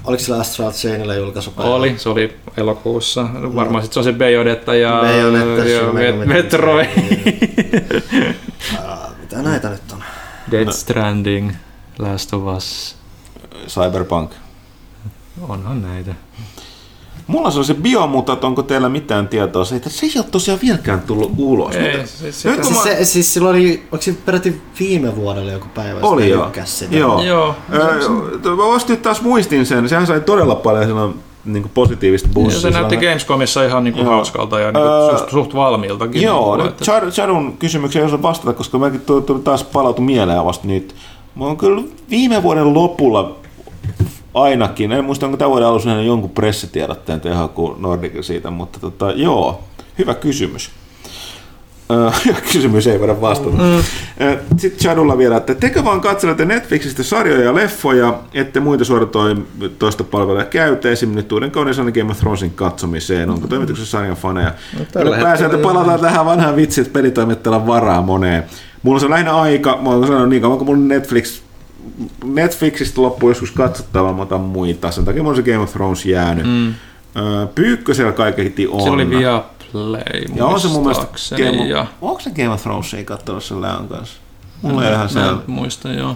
Oliko 0.04 0.24
sillä 0.24 0.40
Astral 0.40 0.72
Chainilla 0.72 1.16
julkaisupäivä? 1.16 1.70
Oli, 1.70 1.94
se 1.98 2.10
oli 2.10 2.38
elokuussa. 2.58 3.28
Varmaan 3.34 3.84
sitten 3.84 3.94
se 4.04 4.10
on 4.10 4.14
se 4.14 4.20
Bayonetta 4.20 4.76
ja, 4.76 5.00
Bayonetta, 5.02 5.64
ja 5.70 5.82
Met- 5.82 6.26
Metroid. 6.26 6.88
Ää, 8.84 9.10
Mitä 9.22 9.42
näitä 9.42 9.70
nyt 9.70 9.82
on? 9.94 10.04
Dead 10.52 10.72
Stranding, 10.72 11.52
Last 12.00 12.34
of 12.34 12.58
Us. 12.58 12.96
Cyberpunk. 13.68 14.32
Onhan 15.42 15.82
näitä. 15.82 16.16
Mulla 17.32 17.52
se 17.52 17.60
on 17.60 17.66
se 17.66 17.74
biomutat, 17.74 18.44
onko 18.44 18.64
teillä 18.64 18.90
mitään 18.90 19.28
tietoa 19.28 19.66
siitä? 19.66 19.90
Se 19.90 20.06
ei 20.06 20.12
ole 20.16 20.26
tosiaan 20.32 20.60
vieläkään 20.64 21.02
tullut 21.02 21.32
ulos. 21.38 21.76
Ei, 21.76 21.98
Mutta- 21.98 22.08
siis 22.18 22.46
Nyt 22.46 22.64
Siis, 22.64 22.78
mä- 22.78 22.84
se, 22.84 23.06
siis 23.06 23.34
silloin 23.34 23.56
oli, 23.56 23.84
onko 23.92 24.02
se 24.02 24.16
peräti 24.26 24.62
viime 24.80 25.16
vuodelle 25.16 25.52
joku 25.52 25.68
päivä, 25.76 26.00
jos 26.00 26.04
Oli 26.04 26.30
lykkäs 26.38 26.80
sitä? 26.80 26.96
Joo. 26.96 27.22
Joo. 27.24 27.56
Öö, 27.74 28.00
mä 28.56 28.64
nyt 28.90 29.02
taas 29.02 29.22
muistin 29.22 29.66
sen. 29.66 29.90
Sehän 29.90 30.08
sai 30.08 30.22
todella 30.22 30.56
paljon 30.56 30.86
silloin 30.86 31.14
niin 31.46 31.64
kuin 31.64 31.72
positiivista 31.74 32.30
boostia. 32.34 32.62
se 32.62 32.70
näytti 32.70 32.98
Gamescomissa 32.98 33.64
ihan 33.66 33.84
niinku 33.84 34.00
Joo. 34.00 34.10
hauskalta 34.10 34.60
ja 34.60 34.72
niinku 34.72 34.88
Öö, 34.90 35.18
suht, 35.18 35.30
suht 35.32 35.54
valmiiltakin. 35.56 36.22
Joo, 36.22 36.58
nyt 36.58 36.66
että- 36.66 36.86
Chad- 36.86 37.12
Chadun 37.12 37.58
kysymykseen 37.58 38.04
ei 38.04 38.08
osaa 38.08 38.22
vastata, 38.22 38.54
koska 38.54 38.78
mäkin 38.78 39.02
tuli, 39.02 39.22
tuli 39.22 39.40
taas 39.40 39.64
palautu 39.64 40.02
mieleen 40.02 40.46
vasta 40.46 40.68
nyt. 40.68 40.96
Mä 41.36 41.46
oon 41.46 41.58
kyllä 41.58 41.82
viime 42.10 42.44
vuoden 42.44 42.74
lopulla 42.74 43.36
ainakin, 44.34 44.92
en 44.92 45.06
muista 45.06 45.26
onko 45.26 45.38
tämän 45.38 45.50
vuoden 45.50 45.68
alussa 45.68 45.90
jonkun 45.90 46.30
pressitiedotteen 46.30 47.22
ihan 47.26 47.50
kuin 47.50 47.82
Nordic 47.82 48.24
siitä, 48.24 48.50
mutta 48.50 48.80
tota, 48.80 49.12
joo, 49.12 49.64
hyvä 50.00 50.14
kysymys. 50.14 50.72
Hyvä 52.26 52.42
kysymys, 52.42 52.88
ei 52.88 53.00
voida 53.00 53.22
vastata. 53.22 53.58
Mm. 53.58 53.84
Sitten 54.58 54.80
Chadulla 54.80 55.18
vielä, 55.18 55.38
että 55.38 55.56
tekö 55.56 55.84
vaan 55.84 56.02
katselette 56.02 56.46
Netflixistä 56.46 57.04
sarjoja 57.04 57.44
ja 57.44 57.56
leffoja, 57.56 58.20
ette 58.34 58.60
muita 58.60 58.86
suoratoista 58.86 60.04
palveluja 60.04 60.46
käytä, 60.46 60.90
esimerkiksi 60.90 61.24
nyt 61.24 61.32
uuden 61.32 61.52
kauden 61.52 61.74
sanan 61.74 61.94
Game 61.94 62.12
of 62.12 62.18
Thronesin 62.18 62.52
katsomiseen. 62.52 63.30
Onko 63.30 63.48
toimituksessa 63.48 63.92
sarjan 63.92 64.16
faneja? 64.16 64.54
No, 64.94 65.12
pääsee, 65.22 65.46
että 65.46 65.58
palataan 65.58 66.00
tähän 66.00 66.26
vanhaan 66.26 66.56
vitsiin, 66.56 66.86
että 66.86 66.94
pelitoimittajalla 66.94 67.68
varaa 67.68 68.02
moneen. 68.02 68.44
Mulla 68.84 68.96
on 68.96 69.02
se 69.02 69.10
lähinnä 69.10 69.36
aika, 69.36 69.78
mä 69.82 69.90
oon 69.90 70.08
sanonut 70.08 70.30
niin 70.30 70.42
kauan 70.42 70.58
kuin 70.58 70.68
mun 70.68 70.88
Netflix 70.88 71.42
Netflixistä 72.24 73.02
loppuu 73.02 73.30
joskus 73.30 73.52
katsottavaa, 73.52 74.14
mä 74.14 74.22
otan 74.22 74.42
muita. 74.42 74.92
Sen 74.92 75.06
takia 75.06 75.24
on 75.24 75.36
se 75.36 75.42
Game 75.42 75.58
of 75.58 75.72
Thrones 75.72 76.06
jäänyt. 76.06 76.46
Mm. 76.46 76.74
Pyykkösellä 77.56 78.12
kaiketi 78.12 78.68
on. 78.68 78.82
Se 78.82 78.90
oli 78.90 79.10
Viaplay 79.10 80.02
Ja 80.36 80.46
on 80.46 80.60
se 80.60 80.68
mun 80.68 80.82
mielestä 80.82 81.08
Game 81.38 81.62
of, 81.62 81.68
ja... 81.68 81.86
Onko 82.02 82.20
se 82.20 82.30
Game 82.30 82.50
of 82.50 82.62
Thrones 82.62 82.94
ei 82.94 83.06
katsonut 83.06 83.44
sen 83.44 83.62
Leon 83.62 83.88
kanssa? 83.88 84.18
Mulla 84.62 84.88
ei 84.88 84.94
ihan 84.94 85.10
se. 85.10 85.20
Muista, 85.48 85.90
joo. 85.90 86.16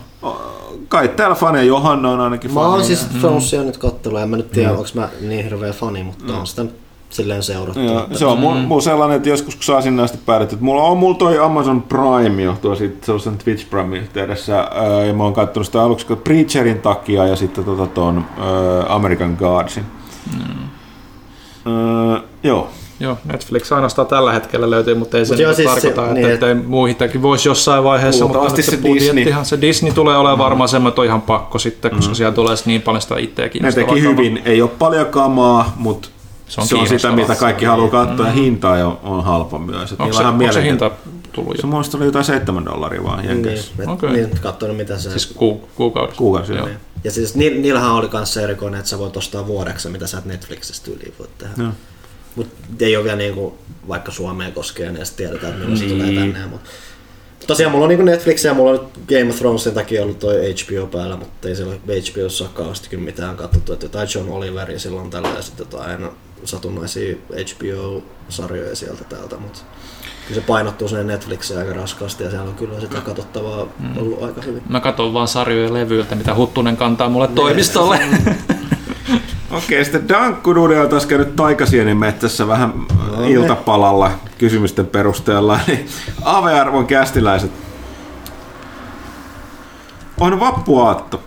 Kai 0.88 1.08
täällä 1.08 1.36
faneja, 1.36 1.64
Johanna 1.64 2.10
on 2.10 2.20
ainakin 2.20 2.54
Mä 2.54 2.60
oon 2.60 2.84
siis 2.84 3.06
Thronesia 3.20 3.64
nyt 3.64 3.78
kattellut, 3.78 4.22
en 4.22 4.30
mä 4.30 4.38
nyt 4.38 4.52
tiedä, 4.52 4.72
onko 4.72 4.86
mä 4.94 5.10
niin 5.22 5.44
hirveä 5.44 5.74
fani, 5.74 6.04
mutta 6.04 6.38
on 6.38 6.48
sitä 6.48 6.66
silleen 7.16 7.44
seurattu. 7.44 7.82
Joo, 7.82 8.08
se 8.12 8.26
on 8.26 8.40
mulla, 8.40 8.56
mulla 8.56 8.82
sellainen, 8.82 9.18
että 9.18 9.30
joskus 9.30 9.56
kun 9.56 9.64
saa 9.64 9.82
sinne 9.82 10.04
asti 10.04 10.18
päädytty, 10.26 10.56
että 10.56 10.66
mulla 10.66 10.84
on 10.84 10.98
mulla 10.98 11.18
toi 11.18 11.40
Amazon 11.40 11.82
Prime 11.82 12.44
johtua 12.44 12.76
siitä 12.76 13.06
sellaisen 13.06 13.38
Twitch 13.38 13.70
Prime 13.70 13.98
yhteydessä, 13.98 14.60
ää, 14.60 15.04
ja 15.06 15.14
mä 15.14 15.24
oon 15.24 15.34
katsonut 15.34 15.66
sitä 15.66 15.84
aluksi 15.84 16.06
Preacherin 16.24 16.82
takia 16.82 17.28
ja 17.28 17.36
sitten 17.36 17.64
tota 17.64 17.88
ton 17.88 18.26
ää, 18.40 18.96
American 18.96 19.36
Godsin. 19.40 19.84
Mm. 20.34 20.66
joo. 22.44 22.70
Joo, 23.00 23.18
Netflix 23.26 23.72
ainoastaan 23.72 24.08
tällä 24.08 24.34
hetkellä 24.34 24.70
löytyy, 24.70 24.96
mutta 24.96 25.18
ei 25.18 25.26
se 25.26 25.34
Mut 25.34 25.40
joo, 25.40 25.52
niinku 25.52 25.72
siis 25.72 25.84
tarkoita, 25.84 26.02
se- 26.02 26.08
että, 26.08 26.14
niin, 26.14 26.32
että 26.34 26.48
ei 26.48 26.56
muihinkin 26.56 27.22
voisi 27.22 27.50
jossain 27.50 27.84
vaiheessa, 27.84 28.28
mutta 28.28 28.56
se, 28.56 28.62
se 28.62 28.78
budjettihan, 28.78 29.46
se 29.46 29.62
Disney 29.62 29.94
tulee 29.94 30.18
olemaan 30.18 30.38
varmaan 30.38 30.70
semmoinen, 30.70 30.90
että 30.92 31.02
on 31.02 31.08
ihan 31.08 31.22
pakko 31.22 31.60
sitten, 31.60 31.92
koska 31.92 32.14
siellä 32.14 32.36
tulee 32.36 32.56
sitten 32.56 32.72
niin 32.72 32.82
paljon 32.82 33.02
sitä 33.02 33.16
itseä 33.18 33.50
Ne 33.62 33.72
teki 33.72 34.02
hyvin, 34.02 34.42
ei 34.46 34.62
ole 34.62 34.70
paljon 34.80 35.06
kamaa, 35.06 35.74
mutta 35.78 36.10
Se 36.48 36.54
se 36.56 36.62
on 36.62 36.68
se 36.68 36.76
on 36.76 36.88
sitä, 36.88 37.12
mitä 37.12 37.36
kaikki 37.36 37.66
haluaa 37.66 37.90
katsoa, 37.90 38.26
ja 38.28 38.32
hinta 38.34 38.70
on, 38.72 39.00
on 39.04 39.24
halpa 39.24 39.60
myös. 39.60 39.92
Et 39.92 40.00
Onko 40.00 40.18
se, 40.18 40.24
onko 40.24 40.52
se 40.52 40.64
hinta 40.64 40.92
tullut 41.32 41.56
Se 41.56 41.62
jo? 41.62 41.68
mun 41.68 41.74
mielestä 41.74 41.98
oli 41.98 42.06
jotain 42.06 42.26
7 42.26 42.66
dollaria 42.66 43.04
vaan 43.04 43.20
Niin, 43.20 43.30
Jenkeissä. 43.30 43.72
et, 43.80 43.88
Okei. 43.90 44.10
niin, 44.12 44.30
katsonut 44.42 44.78
mitä 44.78 44.98
se... 44.98 45.10
Siis 45.10 45.26
ku, 45.26 45.70
kuukaudessa. 45.76 46.18
Kuukausi, 46.18 46.54
joo. 46.54 46.66
Niin. 46.66 46.78
Ja 47.04 47.12
siis 47.12 47.36
ni, 47.36 47.50
niillähän 47.50 47.92
oli 47.92 48.10
myös 48.14 48.34
se 48.34 48.44
erikoinen, 48.44 48.78
että 48.80 48.90
sä 48.90 49.00
voit 49.00 49.18
ostaa 49.18 49.48
vuodeksi, 49.48 49.90
mitä 49.90 50.08
sä 50.08 50.18
et 50.18 50.26
Netflixistä 50.26 50.92
yli 50.92 51.14
voit 51.20 51.38
tehdä. 51.38 51.54
Joo. 51.58 51.72
Mutta 52.36 52.56
ei 52.80 52.96
ole 52.96 53.04
vielä 53.04 53.18
niinku, 53.18 53.58
vaikka 53.88 54.12
Suomeen 54.12 54.52
koskee, 54.54 54.92
niin 54.92 55.06
sitten 55.06 55.28
tiedetään, 55.28 55.54
että 55.54 55.60
milloin 55.68 55.80
se 55.90 55.94
tulee 55.96 56.08
Niin. 56.08 56.34
tänne. 56.34 56.48
Mut. 56.48 56.62
Tosiaan 57.48 57.72
mulla 57.72 57.86
on 57.86 57.90
niinku 57.90 58.06
Netflix 58.06 58.44
ja 58.46 58.54
mulla 58.54 58.72
on 58.72 58.78
nyt 58.80 59.08
Game 59.20 59.30
of 59.30 59.36
Thronesin 59.36 59.74
takia 59.74 60.04
ollut 60.04 60.20
toi 60.20 60.36
HBO 60.54 60.88
päällä, 60.88 61.18
mutta 61.18 61.48
ei 61.50 61.56
siellä 61.56 61.76
HBOssa 61.76 62.44
ole 62.44 62.52
kauheasti 62.54 62.90
kyllä 62.90 63.04
mitään 63.04 63.36
katsottu. 63.38 63.74
Että 63.74 63.86
jotain 63.86 64.08
John 64.16 64.30
Oliveria 64.30 64.80
silloin 64.80 65.10
tällä 65.10 65.28
ja 65.36 65.42
sitten 65.42 65.66
jotain 65.72 66.10
satunnaisia 66.48 67.16
HBO-sarjoja 67.32 68.76
sieltä 68.76 69.04
täältä. 69.04 69.38
Mutta 69.38 69.60
kyllä 70.28 70.42
se 70.42 70.48
painottuu 70.48 70.88
sinne 70.88 71.04
Netflixiin 71.04 71.60
aika 71.60 71.74
raskaasti 71.74 72.24
ja 72.24 72.30
siellä 72.30 72.50
on 72.50 72.56
kyllä 72.56 72.80
sitä 72.80 73.02
katsottavaa 73.02 73.68
ollut 73.98 74.24
aika 74.24 74.42
hyvin. 74.42 74.64
Mä 74.70 74.80
katson 74.80 75.14
vaan 75.14 75.28
sarjoja 75.28 75.74
levyiltä, 75.74 76.16
mitä 76.16 76.36
Huttunen 76.36 76.78
kantaa 76.78 77.10
mulle 77.10 77.28
toimistolle. 77.28 78.00
Okei, 79.52 79.84
sitten 79.84 80.10
Dankkudude 80.10 80.80
on 80.80 80.90
taas 80.90 81.06
käynyt 81.06 81.36
metsässä 81.98 82.48
vähän 82.48 82.74
no, 83.18 83.28
iltapalalla 83.28 84.12
kysymysten 84.38 84.88
perusteella. 84.88 85.60
Eli 85.68 85.86
AV-arvon 86.24 86.88
kästiläiset. 86.88 87.52
On 90.20 90.40
vappuaatto. 90.40 91.24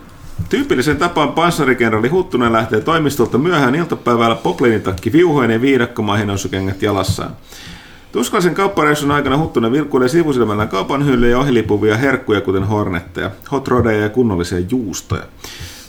Tyypillisen 0.49 0.97
tapaan 0.97 1.33
panssarikenraali 1.33 2.07
Huttunen 2.07 2.53
lähtee 2.53 2.81
toimistolta 2.81 3.37
myöhään 3.37 3.75
iltapäivällä 3.75 4.35
poplinitakki 4.35 5.11
viuhoinen 5.11 5.53
ja 5.53 5.61
viidakkomaihin 5.61 6.27
nousukengät 6.27 6.81
jalassaan. 6.81 7.31
Tuskallisen 8.11 8.55
kauppareissun 8.55 9.11
aikana 9.11 9.37
Huttunen 9.37 9.71
vilkkuilee 9.71 10.07
sivusilmällä 10.07 10.65
kaupan 10.65 11.05
hyllyjä 11.05 11.31
ja 11.31 11.39
ohilipuvia 11.39 11.97
herkkuja, 11.97 12.41
kuten 12.41 12.63
hornetteja, 12.63 13.31
hot 13.51 13.67
rodeja 13.67 14.01
ja 14.01 14.09
kunnollisia 14.09 14.59
juustoja. 14.59 15.23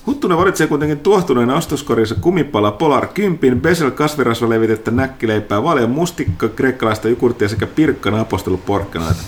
Huttunen 0.06 0.38
valitsee 0.38 0.66
kuitenkin 0.66 0.98
tuohtuneen 0.98 1.50
ostoskorinsa 1.50 2.14
kumipala 2.14 2.70
Polar 2.70 3.06
10, 3.06 3.60
Besel 3.60 3.90
kasvirasva 3.90 4.48
levitettä 4.48 4.90
näkkileipää, 4.90 5.62
vaalean 5.62 5.90
mustikka, 5.90 6.48
kreikkalaista 6.48 7.08
jukurttia 7.08 7.48
sekä 7.48 7.66
pirkkana 7.66 8.20
aposteluporkkanoita. 8.20 9.22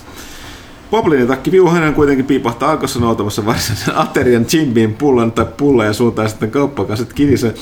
Poplinin 0.92 1.26
takki 1.26 1.52
viuhainen 1.52 1.94
kuitenkin 1.94 2.24
piipahtaa 2.24 2.70
alkossa 2.70 3.00
noutamassa 3.00 3.46
varsinaisen 3.46 3.96
aterian 3.96 4.46
Jimbin 4.52 4.94
pullon 4.94 5.32
tai 5.32 5.46
pulla 5.56 5.84
ja 5.84 5.92
suuntaa 5.92 6.28
sitten 6.28 6.50
kauppakaset 6.50 7.12
kivisen 7.12 7.54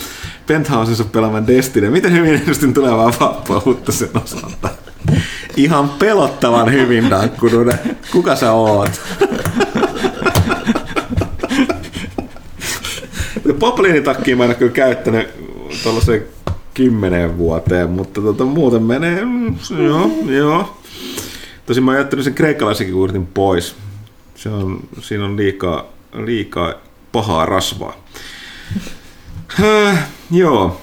penthousensa 0.47 1.05
pelaavan 1.05 1.47
Destiny. 1.47 1.91
Miten 1.91 2.12
hyvin 2.12 2.34
ennustin 2.34 2.75
tulevaa 2.75 3.12
vappua 3.20 3.62
Huttusen 3.65 4.09
osalta? 4.25 4.68
Ihan 5.57 5.89
pelottavan 5.89 6.73
hyvin, 6.73 7.10
Dankkudunen. 7.10 7.78
Kuka 8.12 8.36
sä 8.36 8.52
oot? 8.52 9.00
Popliinitakkiin 13.59 14.39
mä 14.39 14.44
en 14.44 14.57
kyllä 14.57 14.73
käyttänyt 14.73 15.28
tuollaiseen 15.83 16.23
kymmeneen 16.75 17.39
vuoteen, 17.39 17.91
mutta 17.91 18.20
tota, 18.20 18.44
muuten 18.44 18.83
menee, 18.83 19.25
mm, 19.25 19.57
joo, 19.84 20.10
joo. 20.26 20.80
Tosin 21.71 21.85
mä 21.85 21.91
oon 21.91 21.99
jättänyt 22.01 22.25
sen 22.25 22.35
kreikkalaisenkin 22.35 22.95
kuurtin 22.95 23.27
pois. 23.27 23.75
Se 24.35 24.49
on, 24.49 24.81
siinä 25.01 25.25
on 25.25 25.37
liikaa, 25.37 25.85
liikaa 26.25 26.75
pahaa 27.13 27.47
rasvaa. 27.47 27.97
Äh, 29.63 30.09
joo. 30.31 30.81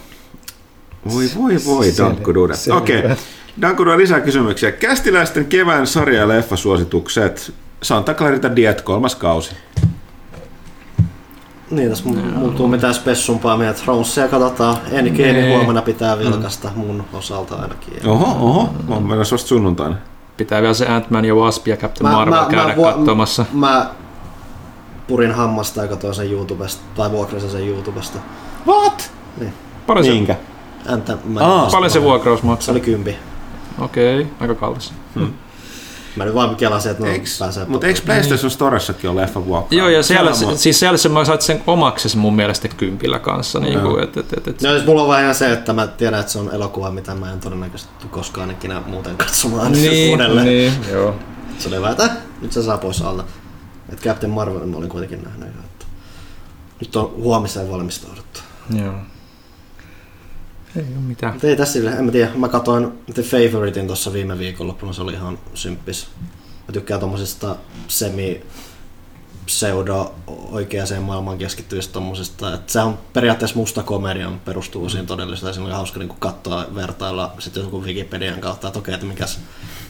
Voi 1.14 1.30
voi 1.38 1.56
voi, 1.66 1.94
Dankkudude. 1.98 2.56
selvä. 2.56 2.78
Okei. 2.78 2.98
Okay. 3.06 3.16
Dankkudude 3.62 3.98
lisää 3.98 4.20
kysymyksiä. 4.20 4.72
Kästiläisten 4.72 5.46
kevään 5.46 5.88
sarja- 5.88 6.20
ja 6.20 6.28
leffasuositukset. 6.28 7.54
Santa 7.84 8.14
Clarita 8.14 8.56
Diet, 8.56 8.82
kolmas 8.82 9.16
kausi. 9.16 9.56
Niin, 11.72 11.90
tässä 11.90 12.04
mun, 12.06 12.18
mun 12.18 12.56
tuu 12.56 12.68
mitään 12.68 12.94
spessumpaa 12.94 13.58
mieltä. 13.58 13.80
Thronesia 13.82 14.28
katsotaan. 14.28 14.78
Endgame 14.92 15.32
Nee. 15.34 15.56
huomenna 15.56 15.82
pitää 15.82 16.20
vilkasta 16.20 16.72
mun 16.76 17.04
osalta 17.14 17.56
ainakin. 17.56 18.08
Oho, 18.08 18.26
oho. 18.50 18.74
Mä 18.88 18.94
oon 18.96 19.04
menossa 19.08 19.34
vasta 19.34 19.48
sunnuntaina. 19.48 19.96
Pitää 20.38 20.62
vielä 20.62 20.74
se 20.74 20.86
Ant-Man 20.88 21.26
ja 21.26 21.36
Wasp 21.36 21.68
ja 21.68 21.78
Captain 21.78 22.12
Marvel 22.12 22.46
käydä 22.46 22.76
vuo- 22.76 22.94
katsomassa. 22.94 23.46
Mä 23.54 23.90
purin 25.08 25.32
hammasta 25.32 25.82
ja 25.82 25.88
katsoin 25.88 26.16
sen 26.16 26.32
YouTubesta, 26.32 26.82
tai 26.96 27.12
vuokrasin 27.12 27.50
sen 27.50 27.68
YouTubesta. 27.68 28.20
What? 28.68 29.12
Niin. 29.40 29.54
Paljon 29.88 30.06
se, 30.06 30.12
Niinkä? 30.12 30.36
Entä, 30.94 31.18
mä 31.26 31.40
Aa. 31.40 31.70
paljon 31.72 31.92
se 31.92 32.02
vuokraus 32.02 32.40
Se 32.40 32.46
maksaa? 32.46 32.72
oli 32.72 32.80
kympi. 32.82 33.16
Okei, 33.80 34.28
aika 34.40 34.56
kallis. 34.56 34.94
Mä 36.18 36.26
nyt 36.26 36.34
vaan 36.36 36.56
kelasin, 36.56 36.92
että 36.92 37.04
no 37.04 37.10
Eiks, 37.10 37.40
pääsee 37.40 37.66
mutta 37.68 37.88
eikö 37.88 38.00
PlayStation 38.06 38.52
Storessakin 38.52 39.10
ole 39.10 39.22
leffa 39.22 39.46
vuokraa? 39.46 39.80
Joo, 39.80 39.90
ja 39.90 40.04
siellä, 40.04 40.34
Siellä 40.34 40.52
on- 40.52 40.58
siis 40.58 40.80
siellä 40.80 40.98
sä 40.98 41.10
sait 41.26 41.42
sen 41.42 41.64
omaksi 41.68 42.18
mun 42.18 42.36
mielestä 42.36 42.68
kympillä 42.68 43.20
kanssa. 43.20 43.60
Niin 43.60 43.80
kuin, 43.80 44.04
et, 44.04 44.18
et, 44.18 44.34
et, 44.34 44.48
et. 44.48 44.62
No 44.62 44.70
siis 44.72 44.86
mulla 44.86 45.04
on 45.04 45.22
ihan 45.22 45.36
se, 45.36 45.52
että 45.54 45.74
mä 45.74 45.88
tiedän, 45.88 46.20
että 46.20 46.32
se 46.32 46.40
on 46.40 46.54
elokuva, 46.54 46.92
mitä 46.92 47.16
mä 47.16 47.32
en 47.34 47.40
todennäköisesti 47.40 48.08
koskaan 48.12 48.52
ikinä 48.52 48.82
muuten 48.86 49.18
katsomaan 49.18 49.72
niin, 49.82 50.12
uudelleen. 50.12 50.46
niin, 50.48 50.74
joo. 50.92 51.16
Se 51.60 51.68
oli 51.68 51.78
vähän, 51.82 51.92
että 51.92 52.04
äh, 52.04 52.18
nyt 52.42 52.52
se 52.52 52.64
saa 52.64 52.78
pois 52.78 53.02
alta. 53.02 53.24
Että 53.90 54.04
Captain 54.10 54.32
Marvel 54.32 54.66
mä 54.66 54.78
olin 54.78 54.90
kuitenkin 54.90 55.24
nähnyt 55.24 55.48
jo, 55.56 55.62
että 55.66 55.86
nyt 56.82 56.96
on 56.96 57.14
huomiseen 57.18 57.72
valmistauduttu. 57.72 58.40
joo. 58.84 58.94
Ei 60.78 60.84
ole 60.84 61.04
mitään. 61.08 61.34
Mutta 61.34 61.48
ei 61.48 61.56
tässä 61.56 61.74
sille, 61.74 61.90
en 61.90 62.06
mä 62.06 62.12
tiedä, 62.12 62.32
mä 62.36 62.48
katsoin 62.48 62.92
The 63.14 63.24
Favoritein 63.24 63.88
tuossa 63.88 64.14
viime 64.14 64.40
viikonloppuna, 64.40 64.94
se 64.94 65.02
oli 65.02 65.14
ihan 65.14 65.40
symppis. 65.54 66.08
Mä 66.68 66.74
tykkään 66.74 67.00
tommosista 67.00 67.56
semi 67.88 68.44
pseudo 69.48 70.16
oikeaan 70.52 70.88
maailmaan 71.02 71.38
keskittyvistä 71.38 71.94
tommosista. 71.94 72.54
Että 72.54 72.74
se 72.74 72.80
on 72.80 72.98
periaatteessa 73.14 73.58
musta 73.58 73.84
komedia, 73.84 74.30
mutta 74.30 74.46
perustuu 74.46 74.90
siihen 74.90 75.08
todellisuuteen. 75.08 75.54
Siinä 75.54 75.66
oli 75.66 75.74
hauska 75.74 76.00
niin 76.00 76.14
katsoa, 76.20 76.66
vertailla 76.76 77.34
sitten 77.40 77.64
joku 77.64 77.84
Wikipedian 77.84 78.40
kautta, 78.40 78.68
että 78.68 78.80
okei, 78.80 78.94
että 78.94 79.06
mikäs 79.06 79.40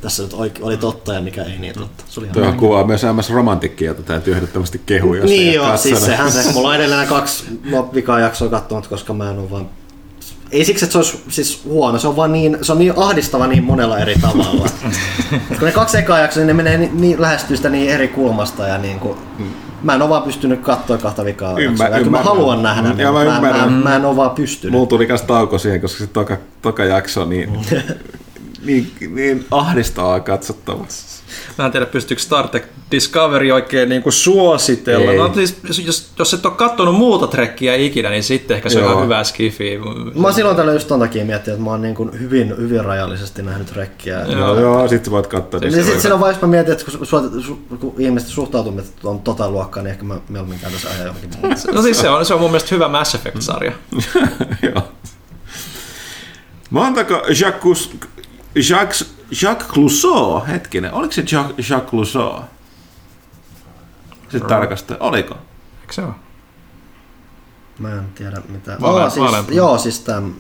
tässä 0.02 0.24
nyt 0.24 0.34
oli 0.62 0.78
totta 0.78 1.14
ja 1.14 1.22
mikä 1.22 1.44
ei 1.44 1.58
niin 1.58 1.74
totta. 1.74 2.04
Se 2.08 2.20
oli 2.20 2.28
ihan 2.28 2.54
Tuo 2.54 2.60
kuvaa 2.60 2.84
myös 2.84 3.02
MS 3.14 3.30
romantikkia, 3.30 3.88
jota 3.88 4.04
täytyy 4.04 4.34
ehdottomasti 4.34 4.82
kehua, 4.86 5.18
jos 5.18 5.30
niin 5.30 5.54
joo, 5.54 5.78
siis 5.78 6.06
sehän 6.06 6.32
se. 6.32 6.52
Mulla 6.54 6.70
on 6.70 6.76
edelleen 6.76 7.08
kaksi 7.18 7.60
no, 7.64 7.90
vikaa 7.94 8.20
jaksoa 8.20 8.50
katsonut, 8.50 8.88
koska 8.88 9.14
mä 9.14 9.32
en 9.32 9.40
ole 9.40 9.52
vaan... 9.52 9.70
Ei 10.52 10.66
siksi, 10.66 10.86
että 10.86 10.92
se 10.92 10.98
olisi 10.98 11.24
siis 11.30 11.62
huono, 11.66 12.00
se 12.00 12.08
on 12.08 12.16
vaan 12.16 12.32
niin, 12.32 12.58
se 12.62 12.72
on 12.72 12.78
niin 12.80 12.94
ahdistava 12.98 13.48
niin 13.48 13.64
monella 13.64 14.00
eri 14.00 14.16
tavalla. 14.22 14.66
Kun 15.50 15.58
ne 15.62 15.72
kaksi 15.72 15.98
ekaa 15.98 16.20
jaksoa, 16.20 16.42
niin 16.42 16.48
ne 16.48 16.54
menee 16.54 16.78
niin, 16.78 17.02
niin 17.02 17.22
lähestyy 17.22 17.58
sitä 17.58 17.70
niin 17.70 17.90
eri 17.90 18.08
kulmasta 18.08 18.68
ja 18.68 18.78
niin 18.78 19.00
kuin, 19.00 19.18
mä 19.84 19.94
en 19.96 20.02
ole 20.02 20.10
vaan 20.10 20.24
pystynyt 20.24 20.60
katsoa 20.62 20.98
kahta 20.98 21.26
vikaa 21.26 21.54
Ymmär- 21.54 21.62
jaksoa. 21.62 21.86
Ja 21.86 21.90
kyllä 21.90 22.00
mä 22.00 22.06
ymmärrän. 22.18 22.24
haluan 22.26 22.64
nähdä, 22.64 22.82
Mm, 22.82 22.88
niin, 22.90 23.00
ja 23.00 23.12
mä 23.12 23.20
mä, 23.26 23.26
mä, 23.26 23.40
mä, 23.52 23.66
ymmärrän. 23.66 23.96
en 24.02 24.06
ole 24.06 24.16
vaan 24.16 24.32
pystynyt. 24.32 24.72
Mulla 24.72 24.88
tuli 24.88 25.08
myös 25.08 25.22
tauko 25.22 25.58
siihen, 25.58 25.82
koska 25.82 26.00
se 26.00 26.08
toka, 26.08 26.38
toka 26.62 26.86
jakso 26.86 27.26
niin, 27.26 27.50
niin, 28.68 28.92
niin 29.16 29.46
ahdistavaa 29.52 30.20
katsottavaa. 30.20 30.88
Mä 31.58 31.66
en 31.66 31.72
tiedä, 31.72 31.86
pystyykö 31.86 32.24
Star 32.24 32.48
Trek 32.48 32.64
Discovery 32.92 33.52
oikein 33.52 33.90
niin 33.90 34.04
kuin 34.04 34.14
suositella. 34.14 35.12
Ei. 35.12 35.18
No, 35.18 35.34
siis, 35.34 35.58
jos, 35.86 36.12
jos 36.20 36.34
et 36.34 36.46
ole 36.46 36.54
katsonut 36.54 36.96
muuta 36.96 37.28
trekkiä 37.28 37.76
ikinä, 37.76 38.10
niin 38.10 38.24
sitten 38.24 38.56
ehkä 38.56 38.70
se 38.70 38.78
on 38.78 38.84
Joo. 38.84 38.92
ihan 38.92 39.04
hyvä 39.04 39.24
skifi. 39.24 39.78
Mä 40.16 40.28
oon 40.28 40.34
silloin 40.34 40.58
tällä 40.58 40.74
just 40.74 40.88
ton 40.88 41.00
takia 41.00 41.26
miettinyt, 41.26 41.54
että 41.54 41.64
mä 41.64 41.70
oon 41.70 41.82
niin 41.82 41.96
kuin 41.96 42.20
hyvin, 42.20 42.58
hyvin 42.58 42.86
rajallisesti 42.86 43.42
nähnyt 43.42 43.72
rekkiä. 43.72 44.22
Joo, 44.22 44.60
joo 44.60 44.88
sit 44.88 45.06
sä 45.06 45.12
voit 45.12 45.28
katsoa. 45.28 45.60
Niin 45.60 45.86
sit 45.86 46.02
silloin 46.02 46.22
vaiheessa 46.22 46.48
mä 46.48 46.52
mietin, 46.52 46.74
että 46.74 46.86
kun, 46.86 47.06
su, 47.06 47.42
su, 47.42 47.56
kun 47.80 47.96
ihmiset 47.98 48.30
suhtautumiset 48.30 49.06
on 49.06 49.20
tota 49.20 49.50
luokkaa, 49.50 49.84
niin 49.84 49.92
ehkä 49.92 50.04
mä 50.04 50.18
mieluummin 50.30 50.60
käyn 50.60 50.74
tässä 50.74 50.90
ajaa 50.90 51.06
johonkin. 51.06 51.30
No 51.74 51.82
siis 51.82 52.00
se 52.00 52.10
on, 52.10 52.26
se 52.26 52.34
on 52.34 52.40
mun 52.40 52.52
mielestä 52.52 52.76
hyvä 52.76 52.88
Mass 52.88 53.16
Effect-sarja. 53.16 53.72
Joo. 54.74 54.84
Montako 56.70 57.22
Jacques, 57.42 57.90
Jacques, 58.70 59.10
Jacques 59.42 59.68
Clouseau, 59.74 60.42
hetkinen, 60.48 60.94
oliko 60.94 61.14
se 61.14 61.24
Jacques, 61.32 61.70
Jacques 61.70 61.90
Clouseau? 61.90 62.40
Sitten 64.30 64.50
tarkastaa, 64.50 64.98
oliko? 65.00 65.36
Eikö 65.82 65.94
se 65.94 66.02
ole? 66.02 66.14
Mä 67.80 67.92
en 67.94 68.06
tiedä 68.16 68.42
mitä. 68.50 68.78
Vale- 68.82 69.02
Aa, 69.02 69.10
siis, 69.10 69.24
vaaleanpunaa. 69.24 69.58
joo, 69.58 69.78
siis 69.78 70.00
täm, 70.00 70.34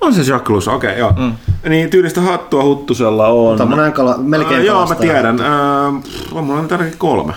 On 0.00 0.14
se 0.14 0.20
Jacques 0.20 0.46
Clouseau, 0.46 0.76
okei, 0.76 0.90
okay, 0.90 0.98
joo. 0.98 1.12
Mm. 1.16 1.32
Niin 1.70 1.90
tyylistä 1.90 2.20
hattua 2.20 2.62
Huttusella 2.62 3.26
on. 3.28 3.58
tämmönen 3.58 3.92
kala, 3.92 4.18
melkein 4.18 4.60
Ää, 4.60 4.66
joo, 4.66 4.86
mä 4.86 4.94
tiedän. 4.94 5.36
Pff, 6.02 6.32
on 6.32 6.44
mulla 6.44 6.62
nyt 6.62 6.72
ainakin 6.72 6.98
kolme. 6.98 7.32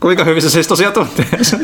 Kuinka 0.00 0.24
hyvin 0.24 0.42
se 0.42 0.50
siis 0.50 0.66
tosiaan 0.66 0.94
tuntee 0.94 1.26
sen? 1.42 1.60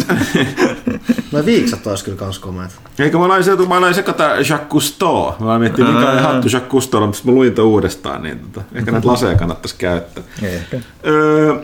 No 1.33 1.45
viiksat 1.45 1.87
ois 1.87 2.03
kyllä 2.03 2.19
kans 2.19 2.39
komeet. 2.39 2.71
Eikä 2.99 3.19
mä 3.19 3.43
sieltä, 3.43 3.63
mä 3.63 3.77
aloin 3.77 3.95
sekata 3.95 4.25
Jacques 4.25 4.69
Cousteau. 4.69 5.33
Mä 5.41 5.59
miettiä, 5.59 5.85
mikä 5.85 6.11
oli 6.11 6.21
hattu 6.21 6.49
Jacques 6.49 6.71
Cousteaulla, 6.71 7.07
mutta 7.07 7.17
sitten 7.17 7.35
mä 7.35 7.39
luin 7.39 7.55
tämän 7.55 7.69
uudestaan, 7.69 8.23
niin 8.23 8.39
tota, 8.39 8.67
ehkä 8.75 8.91
näitä 8.93 9.09
laseja 9.09 9.35
kannattaisi 9.39 9.75
käyttää. 9.79 10.25
Ehkä. 10.43 10.81
Öö, 11.07 11.55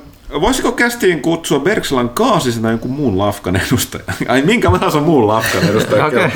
voisiko 0.41 0.73
kästiin 0.73 1.23
kutsua 1.23 1.61
Berksalan 1.61 2.09
Kaasisen 2.09 2.63
tai 2.63 2.73
jonkun 2.73 2.91
muun 2.91 3.19
lafkan 3.19 3.57
edustaja? 3.57 4.05
Ai 4.29 4.43
minkä 4.43 4.71
tahansa 4.71 5.01
muun 5.01 5.27
lafkan 5.27 5.63
edustaja 5.63 6.07
okay. 6.07 6.31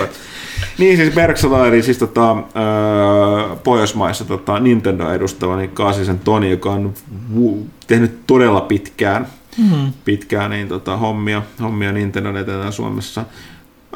Niin 0.78 0.96
siis 0.96 1.14
Berksala, 1.14 1.66
eli 1.66 1.82
siis 1.82 1.98
tota, 1.98 2.30
öö, 2.32 3.56
Pohjoismaissa 3.64 4.24
tota, 4.24 4.60
Nintendo 4.60 5.10
edustava, 5.10 5.56
niin 5.56 5.70
Kaasisen 5.70 6.18
Toni, 6.18 6.50
joka 6.50 6.70
on 6.70 6.94
vu- 7.34 7.66
tehnyt 7.86 8.26
todella 8.26 8.60
pitkään, 8.60 9.26
mm-hmm. 9.58 9.92
pitkään 10.04 10.50
niin, 10.50 10.68
tota, 10.68 10.96
hommia, 10.96 11.42
hommia 11.62 11.92
Nintendo 11.92 12.38
eteen 12.38 12.72
Suomessa. 12.72 13.24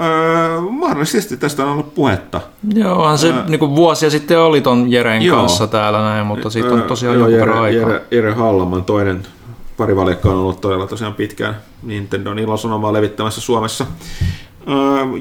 Öö, 0.01 0.61
mahdollisesti 0.61 1.37
tästä 1.37 1.65
on 1.65 1.73
ollut 1.73 1.95
puhetta. 1.95 2.41
Joo, 2.75 3.17
se 3.17 3.33
Ää. 3.33 3.45
niin 3.49 3.59
kuin 3.59 3.77
vuosia 3.77 4.11
sitten 4.11 4.41
oli 4.41 4.61
ton 4.61 4.91
Jeren 4.93 5.23
Joo. 5.23 5.37
kanssa 5.37 5.67
täällä 5.67 5.99
näin, 5.99 6.27
mutta 6.27 6.51
siitä 6.51 6.69
on 6.69 6.81
Öö, 6.81 6.89
tosiaan 6.89 7.15
jonkun 7.15 7.33
Jere, 7.33 7.47
verran 7.47 7.63
aikaa. 7.63 7.91
Jere, 7.91 8.05
Jere 8.11 8.33
Hallaman, 8.33 8.85
toinen 8.85 9.23
parivaljakka 9.77 10.29
on 10.29 10.39
ollut 10.39 10.61
todella 10.61 10.87
tosiaan 10.87 11.15
pitkään 11.15 11.57
Nintendon 11.83 12.39
ilosanomaa 12.39 12.93
levittämässä 12.93 13.41
Suomessa. 13.41 13.87
Öö, 14.69 14.75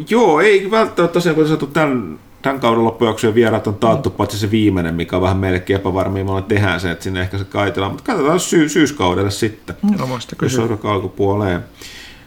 joo, 0.09 0.41
ei 0.41 0.71
välttämättä 0.71 1.13
tosiaan, 1.13 1.35
kun 1.35 1.47
saatu 1.47 1.67
tämän, 1.67 2.19
tämän 2.41 2.59
kauden 2.59 2.83
loppujaksojen 2.83 3.35
vieraat 3.35 3.67
on 3.67 3.75
taattu, 3.75 4.09
paitsi 4.09 4.37
se 4.37 4.51
viimeinen, 4.51 4.95
mikä 4.95 5.15
on 5.15 5.21
vähän 5.21 5.37
melkein 5.37 5.79
epävarmi, 5.79 6.23
me 6.23 6.29
tehdään 6.47 6.79
se, 6.79 6.91
että 6.91 7.03
sinne 7.03 7.21
ehkä 7.21 7.37
se 7.37 7.43
kaitellaan, 7.43 7.91
mutta 7.91 8.11
katsotaan 8.11 8.39
syy, 8.39 8.69
syyskaudelle 8.69 9.31
sitten, 9.31 9.75
No 9.99 10.09
voisitte 10.09 10.35
jos 10.41 10.51
kysyä. 10.51 10.63
on 10.63 10.91
alkupuoleen. 10.91 11.63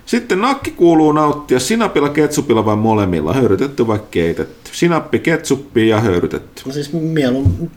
Sitten 0.06 0.40
nakki 0.40 0.70
kuuluu 0.70 1.12
nauttia 1.12 1.60
sinapilla, 1.60 2.08
ketsupilla 2.08 2.64
vai 2.64 2.76
molemmilla, 2.76 3.32
höyrytetty 3.32 3.86
vai 3.86 4.00
keitetty. 4.10 4.70
Sinappi, 4.72 5.18
ketsuppi 5.18 5.88
ja 5.88 6.00
höyrytetty. 6.00 6.62
No 6.66 6.72
siis 6.72 6.92
mieluummin 6.92 7.70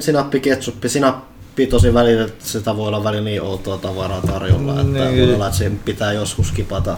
sinappi, 0.00 0.40
ketsuppi, 0.40 0.88
sinappi 0.88 1.37
tosi 1.66 1.94
välillä, 1.94 2.24
että 2.24 2.44
sitä 2.46 2.76
voi 2.76 2.88
olla 2.88 3.04
välillä 3.04 3.24
niin 3.24 3.42
outoa 3.42 3.78
tavaraa 3.78 4.20
tarjolla, 4.20 4.72
että 4.72 4.84
Niin. 4.84 5.26
voi 5.28 5.34
olla, 5.34 5.46
että 5.46 5.58
sen 5.58 5.80
pitää 5.84 6.12
joskus 6.12 6.52
kipata. 6.52 6.96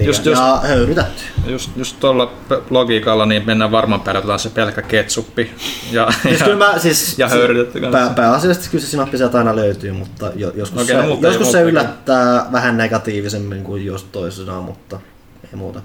Just- 0.00 0.26
just- 0.26 0.38
Ja 0.40 0.60
höyrytetty. 0.62 1.22
Just, 1.46 1.70
just 1.76 1.96
tuolla 2.00 2.32
logiikalla 2.70 3.26
niin 3.26 3.42
mennään 3.46 3.70
varmaan 3.70 4.00
päälle, 4.00 4.18
otetaan 4.18 4.38
se 4.38 4.50
pelkkä 4.50 4.82
ketsuppi. 4.82 5.50
Ja, 5.92 6.08
Siis 6.22 6.40
ja, 6.40 6.44
kyllä 6.46 6.66
mä, 6.72 6.78
siis, 6.78 7.18
ja 7.18 7.28
höyrytetty 7.28 7.80
kanssa. 7.80 7.98
Pää, 7.98 8.10
pääasiallisesti 8.14 8.68
kyllä 8.70 8.84
se 8.84 8.90
sinappi 8.90 9.16
sieltä 9.18 9.38
aina 9.38 9.56
löytyy, 9.56 9.92
mutta 9.92 10.30
jo, 10.34 10.52
joskus, 10.54 10.82
Okei, 10.82 10.96
se, 10.96 11.02
no, 11.02 11.08
mutta 11.08 11.26
ei 11.26 11.32
joskus 11.34 11.52
se 11.52 11.58
muuta. 11.58 11.70
yllättää 11.70 12.46
vähän 12.52 12.76
negatiivisemmin 12.76 13.64
kuin 13.64 13.86
jos 13.86 14.04
toisenaan, 14.04 14.64
mutta 14.64 15.00
ei 15.44 15.56
muuta. 15.56 15.80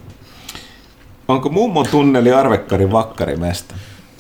Onko 1.27 1.49
mummon 1.49 1.87
tunneli 1.91 2.31
Arvekkarin 2.33 2.91
vakkarimesta? 2.91 3.75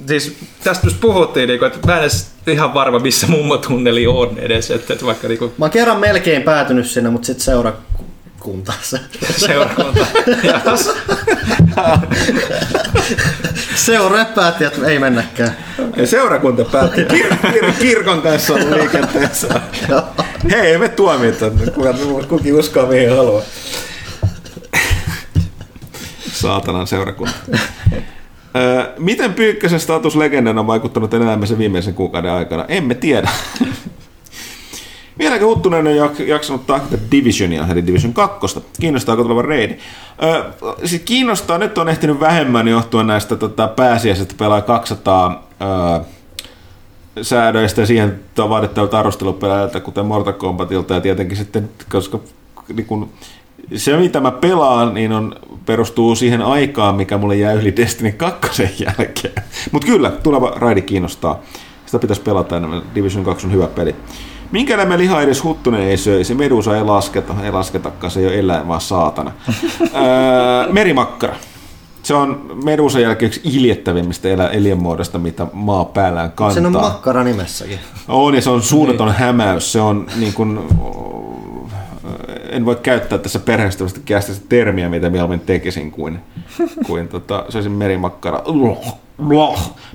Siis 0.07 0.35
tästä 0.63 0.87
just 0.87 0.99
puhuttiin, 1.01 1.47
niin 1.47 1.59
kuin, 1.59 1.71
että 1.71 1.87
mä 1.87 1.93
en 1.95 2.01
edes 2.01 2.27
ihan 2.47 2.73
varma, 2.73 2.99
missä 2.99 3.27
mummotunneli 3.27 4.07
on 4.07 4.37
edes. 4.37 4.71
Että, 4.71 4.93
että 4.93 5.05
vaikka 5.05 5.27
niin 5.27 5.37
kuin, 5.39 5.51
Mä 5.57 5.65
oon 5.65 5.71
kerran 5.71 5.99
melkein 5.99 6.43
päätynyt 6.43 6.87
sinne, 6.87 7.09
mutta 7.09 7.25
sitten 7.25 7.45
seurakunta 7.45 8.73
se. 8.81 8.99
seurakunta. 9.37 10.05
Seura 13.75 14.25
päätti, 14.25 14.63
että 14.63 14.87
ei 14.87 14.99
mennäkään. 14.99 15.57
Ja 15.97 16.07
seurakunta 16.07 16.65
päätti 16.65 17.01
kir- 17.03 17.37
kir- 17.51 17.73
kirkon 17.79 18.21
kanssa 18.21 18.53
olla 18.53 18.77
liikenteessä. 18.77 19.47
Hei, 20.51 20.71
ei 20.71 20.77
me 20.77 20.89
tuomita, 20.89 21.51
kuka, 21.75 21.93
kukin 22.27 22.53
uskoo 22.53 22.85
mihin 22.85 23.09
haluaa. 23.09 23.41
Saatanan 26.33 26.87
seurakunta. 26.87 27.33
Miten 28.99 29.33
Pyykkösen 29.33 29.79
status 29.79 30.15
legendana 30.15 30.59
on 30.59 30.67
vaikuttanut 30.67 31.13
elämänsä 31.13 31.57
viimeisen 31.57 31.93
kuukauden 31.93 32.31
aikana? 32.31 32.65
Emme 32.67 32.95
tiedä. 32.95 33.29
Vieläkö 35.19 35.45
Huttunen 35.45 35.87
on 35.87 36.09
jak- 36.09 36.23
jaksanut 36.23 36.67
tahtita 36.67 37.03
Divisionia, 37.11 37.67
eli 37.71 37.87
Division 37.87 38.13
2? 38.13 38.59
Kiinnostaako 38.79 39.23
tuleva 39.23 39.41
reidi? 39.41 39.77
Öö, 40.23 40.43
siis 40.85 41.01
kiinnostaa, 41.05 41.57
nyt 41.57 41.77
on 41.77 41.89
ehtinyt 41.89 42.19
vähemmän 42.19 42.67
johtuen 42.67 43.07
näistä 43.07 43.35
tota, 43.35 43.67
pääsiäisestä 43.67 44.35
pelaa 44.37 44.61
200 44.61 45.47
öö, 45.61 46.05
säädöistä 47.21 47.81
ja 47.81 47.87
siihen 47.87 48.19
vaadittavilta 48.37 48.99
arvostelupelaajilta, 48.99 49.79
kuten 49.79 50.05
Mortal 50.05 50.33
Kombatilta 50.33 50.93
ja 50.93 51.01
tietenkin 51.01 51.37
sitten, 51.37 51.69
koska 51.91 52.19
niin 52.73 52.85
kun, 52.85 53.09
se 53.75 53.97
mitä 53.97 54.21
mä 54.21 54.31
pelaan, 54.31 54.93
niin 54.93 55.11
on, 55.11 55.35
perustuu 55.65 56.15
siihen 56.15 56.41
aikaan, 56.41 56.95
mikä 56.95 57.17
mulle 57.17 57.35
jää 57.35 57.53
yli 57.53 57.75
Destiny 57.75 58.11
2 58.11 58.63
jälkeen. 58.79 59.33
Mutta 59.71 59.87
kyllä, 59.87 60.11
tuleva 60.11 60.53
raidi 60.55 60.81
kiinnostaa. 60.81 61.39
Sitä 61.85 61.99
pitäisi 61.99 62.21
pelata 62.21 62.57
enemmän. 62.57 62.81
Division 62.95 63.25
2 63.25 63.47
on 63.47 63.53
hyvä 63.53 63.67
peli. 63.67 63.95
Minkä 64.51 64.73
eläimen 64.73 64.99
lihaa 64.99 65.21
edes 65.21 65.43
huttunen 65.43 65.81
ei 65.81 65.97
söisi? 65.97 66.35
Medusa 66.35 66.77
ei 66.77 66.83
lasketa, 66.83 67.35
ei 67.43 67.51
lasketakaan, 67.51 68.11
se 68.11 68.19
ei 68.19 68.25
ole 68.25 68.39
eläin, 68.39 68.67
vaan 68.67 68.81
saatana. 68.81 69.31
öö, 69.81 70.73
merimakkara. 70.73 71.35
Se 72.03 72.13
on 72.13 72.59
Medusan 72.63 73.01
jälkeen 73.01 73.27
yksi 73.27 73.41
iljettävimmistä 73.43 74.29
eliönmuodosta, 74.51 75.19
mitä 75.19 75.47
maa 75.53 75.85
päällään 75.85 76.31
kantaa. 76.31 76.53
Sen 76.53 76.65
on 76.65 76.71
makkara 76.71 77.23
nimessäkin. 77.23 77.79
On, 78.07 78.35
ja 78.35 78.41
se 78.41 78.49
on 78.49 78.61
suunnaton 78.61 79.07
niin. 79.07 79.17
hämäys. 79.17 79.71
Se 79.71 79.81
on 79.81 80.07
niin 80.15 80.33
kuin, 80.33 80.59
en 82.53 82.65
voi 82.65 82.75
käyttää 82.75 83.17
tässä 83.17 83.39
perheestävästä 83.39 83.99
kästä 84.05 84.33
termiä, 84.49 84.89
mitä 84.89 85.09
mieluummin 85.09 85.39
tekisin 85.39 85.91
kuin, 85.91 86.19
kuin 86.87 87.07
tota, 87.07 87.45
se 87.49 87.57
olisi 87.57 87.69
merimakkara. 87.69 88.43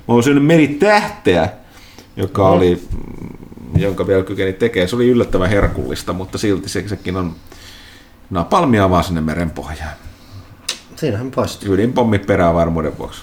Mä 0.07 0.13
oon 0.13 0.23
syönyt 0.23 0.45
meritähteä, 0.45 1.49
joka 2.15 2.49
oli, 2.49 2.83
jonka 3.77 4.07
vielä 4.07 4.23
kykeni 4.23 4.53
tekee. 4.53 4.87
Se 4.87 4.95
oli 4.95 5.07
yllättävän 5.07 5.49
herkullista, 5.49 6.13
mutta 6.13 6.37
silti 6.37 6.69
se, 6.69 6.87
sekin 6.87 7.17
on 7.17 7.35
napalmia 8.29 8.89
vaan 8.89 9.03
sinne 9.03 9.21
meren 9.21 9.51
pohjaan. 9.51 9.93
Siinähän 10.95 11.31
paistuu. 11.31 11.73
Ydinpommi 11.73 12.19
perään 12.19 12.55
varmuuden 12.55 12.97
vuoksi. 12.97 13.21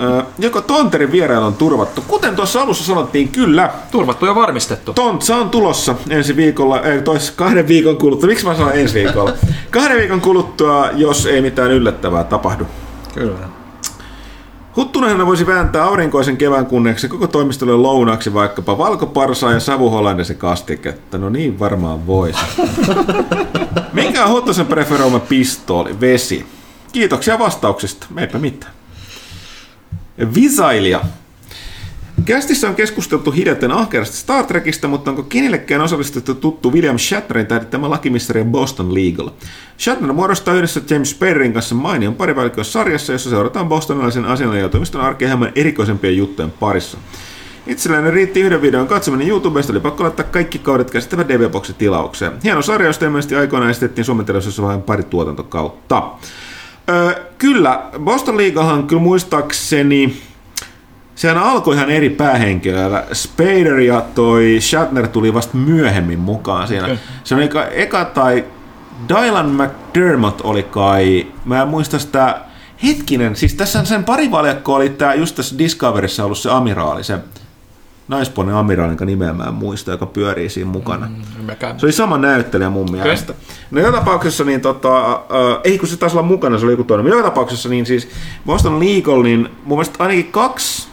Ö, 0.00 0.22
Joko 0.38 0.60
Tonterin 0.60 1.12
vierailu 1.12 1.44
on 1.44 1.54
turvattu? 1.54 2.04
Kuten 2.08 2.36
tuossa 2.36 2.62
alussa 2.62 2.84
sanottiin, 2.84 3.28
kyllä. 3.28 3.70
Turvattu 3.90 4.26
ja 4.26 4.34
varmistettu. 4.34 4.92
Tontsa 4.92 5.36
on 5.36 5.50
tulossa 5.50 5.94
ensi 6.10 6.36
viikolla, 6.36 6.80
ei 6.80 7.02
tois 7.02 7.30
kahden 7.30 7.68
viikon 7.68 7.96
kuluttua. 7.96 8.28
Miksi 8.28 8.46
mä 8.46 8.54
sanon 8.54 8.72
ensi 8.74 8.94
viikolla? 8.94 9.32
Kahden 9.70 9.96
viikon 9.96 10.20
kuluttua, 10.20 10.88
jos 10.92 11.26
ei 11.26 11.40
mitään 11.40 11.70
yllättävää 11.70 12.24
tapahdu. 12.24 12.66
Kyllä. 13.14 13.38
Huttunenhan 14.76 15.26
voisi 15.26 15.46
vääntää 15.46 15.84
aurinkoisen 15.84 16.36
kevään 16.36 16.66
kunniaksi 16.66 17.08
koko 17.08 17.26
toimistolle 17.26 17.72
lounaksi 17.76 18.34
vaikkapa 18.34 18.78
valkoparsaa 18.78 19.52
ja 19.52 19.60
savuhollandisen 19.60 20.36
kastiketta. 20.36 21.18
No 21.18 21.28
niin 21.28 21.58
varmaan 21.58 22.06
voisi. 22.06 22.40
Mikä 23.92 24.24
on 24.24 24.30
Huttusen 24.30 24.66
preferoima 24.66 25.18
pistooli? 25.20 26.00
Vesi. 26.00 26.46
Kiitoksia 26.92 27.38
vastauksista. 27.38 28.06
Eipä 28.16 28.38
mitään. 28.38 28.72
Visailia. 30.34 31.00
Kästissä 32.24 32.68
on 32.68 32.74
keskusteltu 32.74 33.30
hiljatten 33.30 33.72
ahkerasta 33.72 34.16
Star 34.16 34.44
Trekista, 34.44 34.88
mutta 34.88 35.10
onko 35.10 35.22
kenellekään 35.22 35.80
osallistuttu 35.80 36.34
tuttu 36.34 36.72
William 36.72 36.98
Shatnerin 36.98 37.46
tähdittämä 37.46 37.90
lakimisteri 37.90 38.44
Boston 38.44 38.94
Legal? 38.94 39.30
Shatner 39.78 40.12
muodostaa 40.12 40.54
yhdessä 40.54 40.80
James 40.90 41.10
Sperrin 41.10 41.52
kanssa 41.52 41.74
mainion 41.74 42.14
parivalikoissarjassa, 42.14 43.12
jossa 43.12 43.30
seurataan 43.30 43.68
bostonilaisen 43.68 44.24
asianajotoimiston 44.24 45.00
arkea 45.00 45.28
hieman 45.28 45.52
erikoisempien 45.54 46.16
juttujen 46.16 46.50
parissa. 46.50 46.98
Itselläni 47.66 48.10
riitti 48.10 48.40
yhden 48.40 48.62
videon 48.62 48.88
katsominen 48.88 49.28
YouTubesta, 49.28 49.72
oli 49.72 49.80
pakko 49.80 50.04
laittaa 50.04 50.26
kaikki 50.26 50.58
kaudet 50.58 50.90
käsittävä 50.90 51.28
DV-boksi 51.28 51.72
tilaukseen. 51.72 52.32
Hieno 52.44 52.62
sarja, 52.62 52.86
josta 52.86 53.04
ilmeisesti 53.04 53.36
aikoinaan 53.36 53.70
esitettiin 53.70 54.04
Suomen 54.04 54.26
vain 54.62 54.82
pari 54.82 55.02
tuotantokautta. 55.02 56.02
Öö, 56.88 57.14
kyllä, 57.38 57.82
Boston 57.98 58.36
Leaguehan 58.36 58.86
kyllä 58.86 59.02
muistaakseni, 59.02 60.22
sehän 61.14 61.38
alkoi 61.38 61.74
ihan 61.74 61.90
eri 61.90 62.10
päähenkilöillä. 62.10 63.04
Spader 63.12 63.78
ja 63.78 64.02
toi 64.14 64.56
Shatner 64.60 65.08
tuli 65.08 65.34
vasta 65.34 65.56
myöhemmin 65.56 66.18
mukaan 66.18 66.68
siinä. 66.68 66.84
Okei. 66.84 66.98
Se 67.24 67.34
oli 67.34 67.44
eka, 67.44 67.64
eka 67.64 68.04
tai 68.04 68.44
Dylan 69.08 69.50
McDermott 69.50 70.40
oli 70.40 70.62
kai, 70.62 71.26
mä 71.44 71.62
en 71.62 71.68
muista 71.68 71.98
sitä, 71.98 72.40
hetkinen, 72.82 73.36
siis 73.36 73.54
tässä 73.54 73.84
sen 73.84 74.04
parivaljakko 74.04 74.74
oli 74.74 74.90
tää 74.90 75.14
just 75.14 75.36
tässä 75.36 75.58
Discoverissa 75.58 76.24
ollut 76.24 76.38
se 76.38 76.50
amiraali, 76.50 77.04
se 77.04 77.18
naispuolinen 78.08 78.56
amiraali, 78.56 78.90
jonka 78.90 79.04
nimeä 79.04 79.32
mä 79.32 79.44
en 79.44 79.54
muista, 79.54 79.90
joka 79.90 80.06
pyörii 80.06 80.48
siinä 80.48 80.70
mukana. 80.70 81.06
Mm. 81.06 81.44
Mäkään. 81.44 81.80
Se 81.80 81.86
oli 81.86 81.92
sama 81.92 82.18
näyttelijä 82.18 82.70
mun 82.70 82.90
mielestä. 82.90 83.34
No 83.70 83.80
joka 83.80 83.98
tapauksessa, 83.98 84.44
niin 84.44 84.60
tota, 84.60 85.12
äh, 85.12 85.60
ei 85.64 85.78
kun 85.78 85.88
se 85.88 85.96
taisi 85.96 86.16
olla 86.16 86.28
mukana, 86.28 86.58
se 86.58 86.64
oli 86.64 86.72
joku 86.72 86.84
toinen. 86.84 87.06
Joka 87.06 87.22
tapauksessa, 87.22 87.68
niin 87.68 87.86
siis 87.86 88.08
Boston 88.46 88.80
Legal, 88.80 89.22
niin 89.22 89.48
mun 89.64 89.78
mielestä 89.78 90.02
ainakin 90.04 90.32
kaksi, 90.32 90.88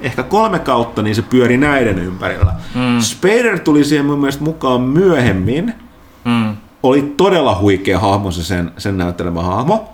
ehkä 0.00 0.22
kolme 0.22 0.58
kautta, 0.58 1.02
niin 1.02 1.14
se 1.14 1.22
pyöri 1.22 1.56
näiden 1.56 1.98
ympärillä. 1.98 2.52
Mm. 2.74 3.00
Spader 3.00 3.58
tuli 3.58 3.84
siihen 3.84 4.06
mun 4.06 4.18
mielestä 4.18 4.44
mukaan 4.44 4.80
myöhemmin. 4.80 5.74
Mm. 6.24 6.56
Oli 6.82 7.14
todella 7.16 7.58
huikea 7.60 7.98
hahmo 7.98 8.30
se 8.30 8.44
sen, 8.44 8.72
sen 8.78 8.98
näyttelemä 8.98 9.42
hahmo. 9.42 9.93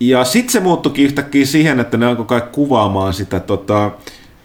Ja 0.00 0.24
sitten 0.24 0.52
se 0.52 0.60
muuttuikin 0.60 1.04
yhtäkkiä 1.04 1.46
siihen, 1.46 1.80
että 1.80 1.96
ne 1.96 2.06
alkoi 2.06 2.24
kai 2.24 2.42
kuvaamaan 2.52 3.12
sitä 3.12 3.40
tota, 3.40 3.90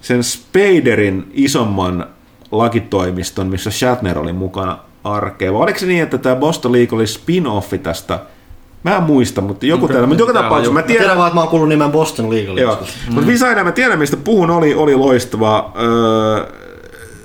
sen 0.01 0.23
Spaderin 0.23 1.31
isomman 1.33 2.05
lakitoimiston, 2.51 3.47
missä 3.47 3.71
Shatner 3.71 4.19
oli 4.19 4.33
mukana 4.33 4.77
arkea. 5.03 5.53
Vai 5.53 5.61
oliko 5.61 5.79
se 5.79 5.85
niin, 5.85 6.03
että 6.03 6.17
tämä 6.17 6.35
Boston 6.35 6.71
League 6.71 6.95
oli 6.95 7.05
spin-offi 7.05 7.77
tästä? 7.77 8.19
Mä 8.83 8.97
en 8.97 9.03
muista, 9.03 9.41
mutta 9.41 9.65
joku 9.65 9.87
täällä. 9.87 10.07
Mutta 10.07 10.21
joka 10.21 10.33
tapauksessa 10.33 10.73
mä 10.73 10.79
Mä 10.79 10.87
tiedän 10.87 11.03
tiedän, 11.03 11.17
vaan, 11.17 11.27
että 11.27 11.35
mä 11.35 11.41
oon 11.41 11.49
kuullut 11.49 11.69
nimen 11.69 11.91
Boston 11.91 12.29
Legal. 12.29 12.57
Joo. 12.57 12.75
Mm. 12.75 13.13
Mutta 13.13 13.27
Visaina, 13.27 13.63
mä 13.63 13.71
tiedän, 13.71 13.99
mistä 13.99 14.17
puhun, 14.17 14.49
oli, 14.49 14.73
oli 14.73 14.95
loistava. 14.95 15.73
Öö, 15.81 16.45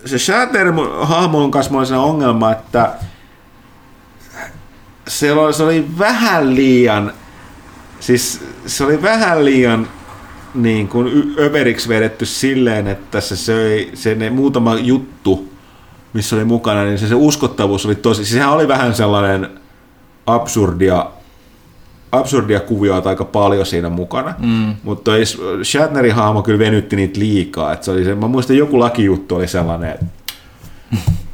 se 0.05 0.17
Shatter-hahmon 0.19 1.51
kanssa 1.51 1.73
mulla 1.73 1.87
oli 1.89 2.11
ongelma, 2.11 2.53
että 2.53 2.93
se 5.09 5.33
oli, 5.33 5.53
se 5.53 5.63
oli 5.63 5.87
vähän 5.99 6.55
liian, 6.55 7.13
siis 8.01 8.45
se 8.67 8.85
oli 8.85 9.03
vähän 9.03 9.45
liian 9.45 9.89
niin 10.55 10.89
kuin 10.89 11.35
överiksi 11.39 11.89
vedetty 11.89 12.27
silleen, 12.27 12.87
että 12.87 13.21
se 13.21 13.37
söi 13.37 13.91
se 13.95 14.15
ne 14.15 14.31
muutama 14.31 14.75
juttu, 14.75 15.49
missä 16.13 16.37
oli 16.37 16.45
mukana, 16.45 16.85
niin 16.85 16.99
se, 16.99 17.09
se 17.09 17.15
uskottavuus 17.15 17.87
oli 17.87 17.95
tosi, 17.95 18.17
siis 18.17 18.31
sehän 18.31 18.53
oli 18.53 18.69
vähän 18.69 18.95
sellainen 18.95 19.49
absurdia 20.27 21.07
absurdia 22.13 22.61
kuvioita 22.61 23.09
aika 23.09 23.25
paljon 23.25 23.67
siinä 23.67 23.89
mukana, 23.89 24.35
mm. 24.39 24.75
mutta 24.83 25.11
Shatnerin 25.63 26.15
hahmo 26.15 26.43
kyllä 26.43 26.59
venytti 26.59 26.97
niitä 26.97 27.21
liikaa. 27.21 27.73
Et 27.73 27.83
se 27.83 27.91
oli 27.91 28.05
se, 28.05 28.15
mä 28.15 28.29
muistan 28.29 28.57
joku 28.57 28.81
lakijuttu 28.81 29.35
oli 29.37 29.49
sellainen, 29.49 29.91
että 29.91 30.07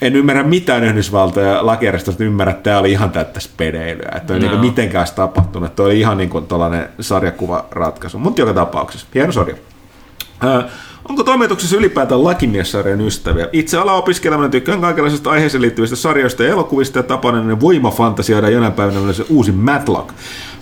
en 0.00 0.16
ymmärrä 0.16 0.42
mitään 0.42 0.84
Yhdysvaltoja 0.84 1.66
lakijärjestöstä 1.66 2.24
ymmärrä, 2.24 2.50
että 2.50 2.62
tämä 2.62 2.78
oli 2.78 2.92
ihan 2.92 3.10
täyttä 3.10 3.40
spedeilyä. 3.40 4.12
Että 4.16 4.34
ei 4.34 4.40
No. 4.40 4.46
niinku 4.46 4.64
mitenkään 4.66 5.00
olisi 5.02 5.14
tapahtunut. 5.14 5.70
Että 5.70 5.82
oli 5.82 6.00
ihan 6.00 6.16
niinku 6.18 6.40
tällainen 6.40 6.88
sarjakuvaratkaisu. 7.00 8.18
Mutta 8.18 8.40
joka 8.40 8.52
tapauksessa, 8.54 9.06
hieno 9.14 9.32
sarja. 9.32 9.54
Onko 11.08 11.24
toimituksessa 11.24 11.76
ylipäätään 11.76 12.24
lakimiessarjan 12.24 13.00
ystäviä? 13.00 13.48
Itse 13.52 13.78
alaopiskeleminen 13.78 14.50
tykkään 14.50 14.80
kaikenlaisista 14.80 15.30
aiheeseen 15.30 15.62
liittyvistä 15.62 15.96
sarjoista 15.96 16.42
ja 16.42 16.50
elokuvista 16.50 16.98
ja 16.98 17.02
tapainen 17.02 17.60
voimafantasioida 17.60 18.50
jonain 18.50 18.72
päivänä 18.72 19.12
se 19.12 19.24
uusi 19.28 19.52
Matlock. 19.52 20.10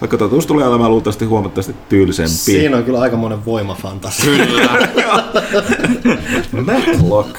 Vaikka 0.01 0.17
totuus 0.17 0.47
tulee 0.47 0.69
olemaan 0.69 0.91
luultavasti 0.91 1.25
huomattavasti 1.25 1.75
tyylisempi. 1.89 2.31
Siinä 2.31 2.77
on 2.77 2.85
kyllä 2.85 3.01
aikamoinen 3.01 3.45
voimafantasia. 3.45 4.33
Matlock. 6.67 7.37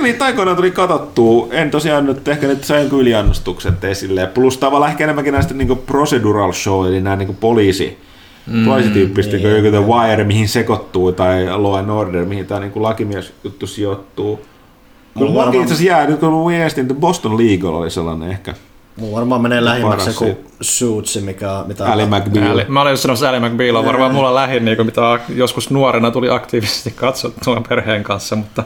Niitä 0.00 0.24
aikoinaan 0.24 0.56
tuli 0.56 0.70
katsottua. 0.70 1.48
En 1.50 1.70
tosiaan 1.70 2.06
nyt 2.06 2.28
ehkä 2.28 2.46
nyt 2.46 2.64
sain 2.64 2.88
yliannostukset 2.92 3.84
esille. 3.84 4.26
Plus 4.26 4.58
tavallaan 4.58 4.90
ehkä 4.90 5.04
enemmänkin 5.04 5.32
näistä 5.34 5.54
niinku 5.54 5.76
procedural 5.76 6.52
show, 6.52 6.86
eli 6.86 7.00
nämä 7.00 7.16
niinku 7.16 7.36
poliisi, 7.40 7.98
mm, 8.46 8.64
poliisityyppistä, 8.64 9.36
niin, 9.36 9.56
joku 9.56 9.70
The 9.70 9.86
Wire, 9.86 10.24
mihin 10.24 10.48
sekoittuu, 10.48 11.12
tai 11.12 11.46
Law 11.46 11.78
and 11.78 11.90
Order, 11.90 12.24
mihin 12.24 12.46
tämä 12.46 12.60
niinku 12.60 12.82
lakimies 12.82 13.32
juttu 13.44 13.66
sijoittuu. 13.66 14.36
Kyllä 14.36 15.30
Mulla 15.30 15.34
varmaan- 15.34 15.62
itse 15.62 15.74
asiassa 15.74 15.92
jää, 15.92 16.06
nyt 16.06 16.20
kun 16.20 16.32
mä 16.32 16.58
miestin, 16.58 16.82
että 16.82 16.94
Boston 16.94 17.38
Legal 17.38 17.74
oli 17.74 17.90
sellainen 17.90 18.30
ehkä. 18.30 18.54
Mulla 18.96 19.16
varmaan 19.16 19.42
menee 19.42 19.64
lähimmäksi 19.64 20.10
joku 20.10 20.40
Suitsi, 20.60 21.20
mikä. 21.20 21.64
Mitä 21.66 21.92
Ali 21.92 22.06
McBeal. 22.06 22.60
Mä 22.68 22.82
olin 22.82 22.90
just 22.90 23.02
sanomassa 23.02 23.28
Ally 23.28 23.40
McBeal 23.40 23.76
on 23.76 23.84
varmaan 23.84 24.14
mulla 24.14 24.34
lähin, 24.34 24.64
niin 24.64 24.76
kuin 24.76 24.86
mitä 24.86 25.00
joskus 25.34 25.70
nuorena 25.70 26.10
tuli 26.10 26.30
aktiivisesti 26.30 26.90
katsottua 26.90 27.62
perheen 27.68 28.02
kanssa, 28.02 28.36
mutta 28.36 28.64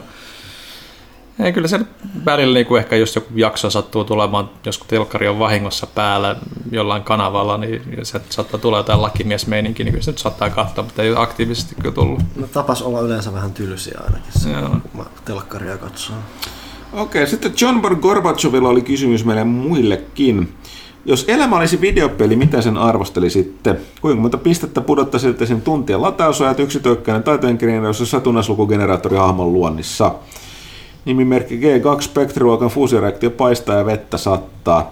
ei 1.39 1.53
kyllä 1.53 1.67
se 1.67 1.79
välillä 2.25 2.53
niin 2.53 2.65
kuin 2.65 2.79
ehkä 2.79 2.95
just 2.95 3.15
joku 3.15 3.29
jakso 3.35 3.69
sattuu 3.69 4.03
tulemaan, 4.03 4.49
jos 4.65 4.79
telkkari 4.87 5.27
on 5.27 5.39
vahingossa 5.39 5.87
päällä 5.87 6.35
jollain 6.71 7.03
kanavalla, 7.03 7.57
niin 7.57 7.81
se 8.03 8.21
saattaa 8.29 8.59
tulla 8.59 8.77
jotain 8.77 9.01
lakimiesmeininki, 9.01 9.83
niin 9.83 9.91
kyllä 9.91 10.03
se 10.03 10.11
nyt 10.11 10.17
saattaa 10.17 10.49
katsoa, 10.49 10.83
mutta 10.83 11.03
ei 11.03 11.09
ole 11.09 11.19
aktiivisesti 11.19 11.75
kyllä 11.75 11.95
tullut. 11.95 12.19
No, 12.35 12.47
tapas 12.47 12.81
olla 12.81 13.01
yleensä 13.01 13.33
vähän 13.33 13.53
tylsiä 13.53 13.99
ainakin, 14.03 14.31
se, 14.41 14.51
Joo. 14.51 14.69
kun 14.69 14.81
mä 14.93 15.05
telkkaria 15.25 15.77
katson. 15.77 16.15
Okei, 16.93 17.27
sitten 17.27 17.53
John 17.61 17.81
Bar 17.81 17.95
Gorbachevilla 17.95 18.69
oli 18.69 18.81
kysymys 18.81 19.25
meille 19.25 19.43
muillekin. 19.43 20.53
Jos 21.05 21.25
elämä 21.27 21.57
olisi 21.57 21.81
videopeli, 21.81 22.35
mitä 22.35 22.61
sen 22.61 22.77
arvostelisitte? 22.77 23.75
Kuinka 24.01 24.21
monta 24.21 24.37
pistettä 24.37 24.81
pudottaisitte 24.81 25.45
sen 25.45 25.61
tuntien 25.61 26.01
latausajat, 26.01 26.59
yksitöikkäinen 26.59 27.23
taiteenkirjaus 27.23 27.99
ja 27.99 28.05
satunnaislukugeneraattori 28.05 29.17
hahmon 29.17 29.53
luonnissa? 29.53 30.15
Nimimerkki 31.05 31.59
G2 31.59 32.01
Spectre-luokan 32.01 32.69
fuusioreaktio 32.69 33.29
paistaa 33.29 33.75
ja 33.77 33.85
vettä 33.85 34.17
sattaa. 34.17 34.91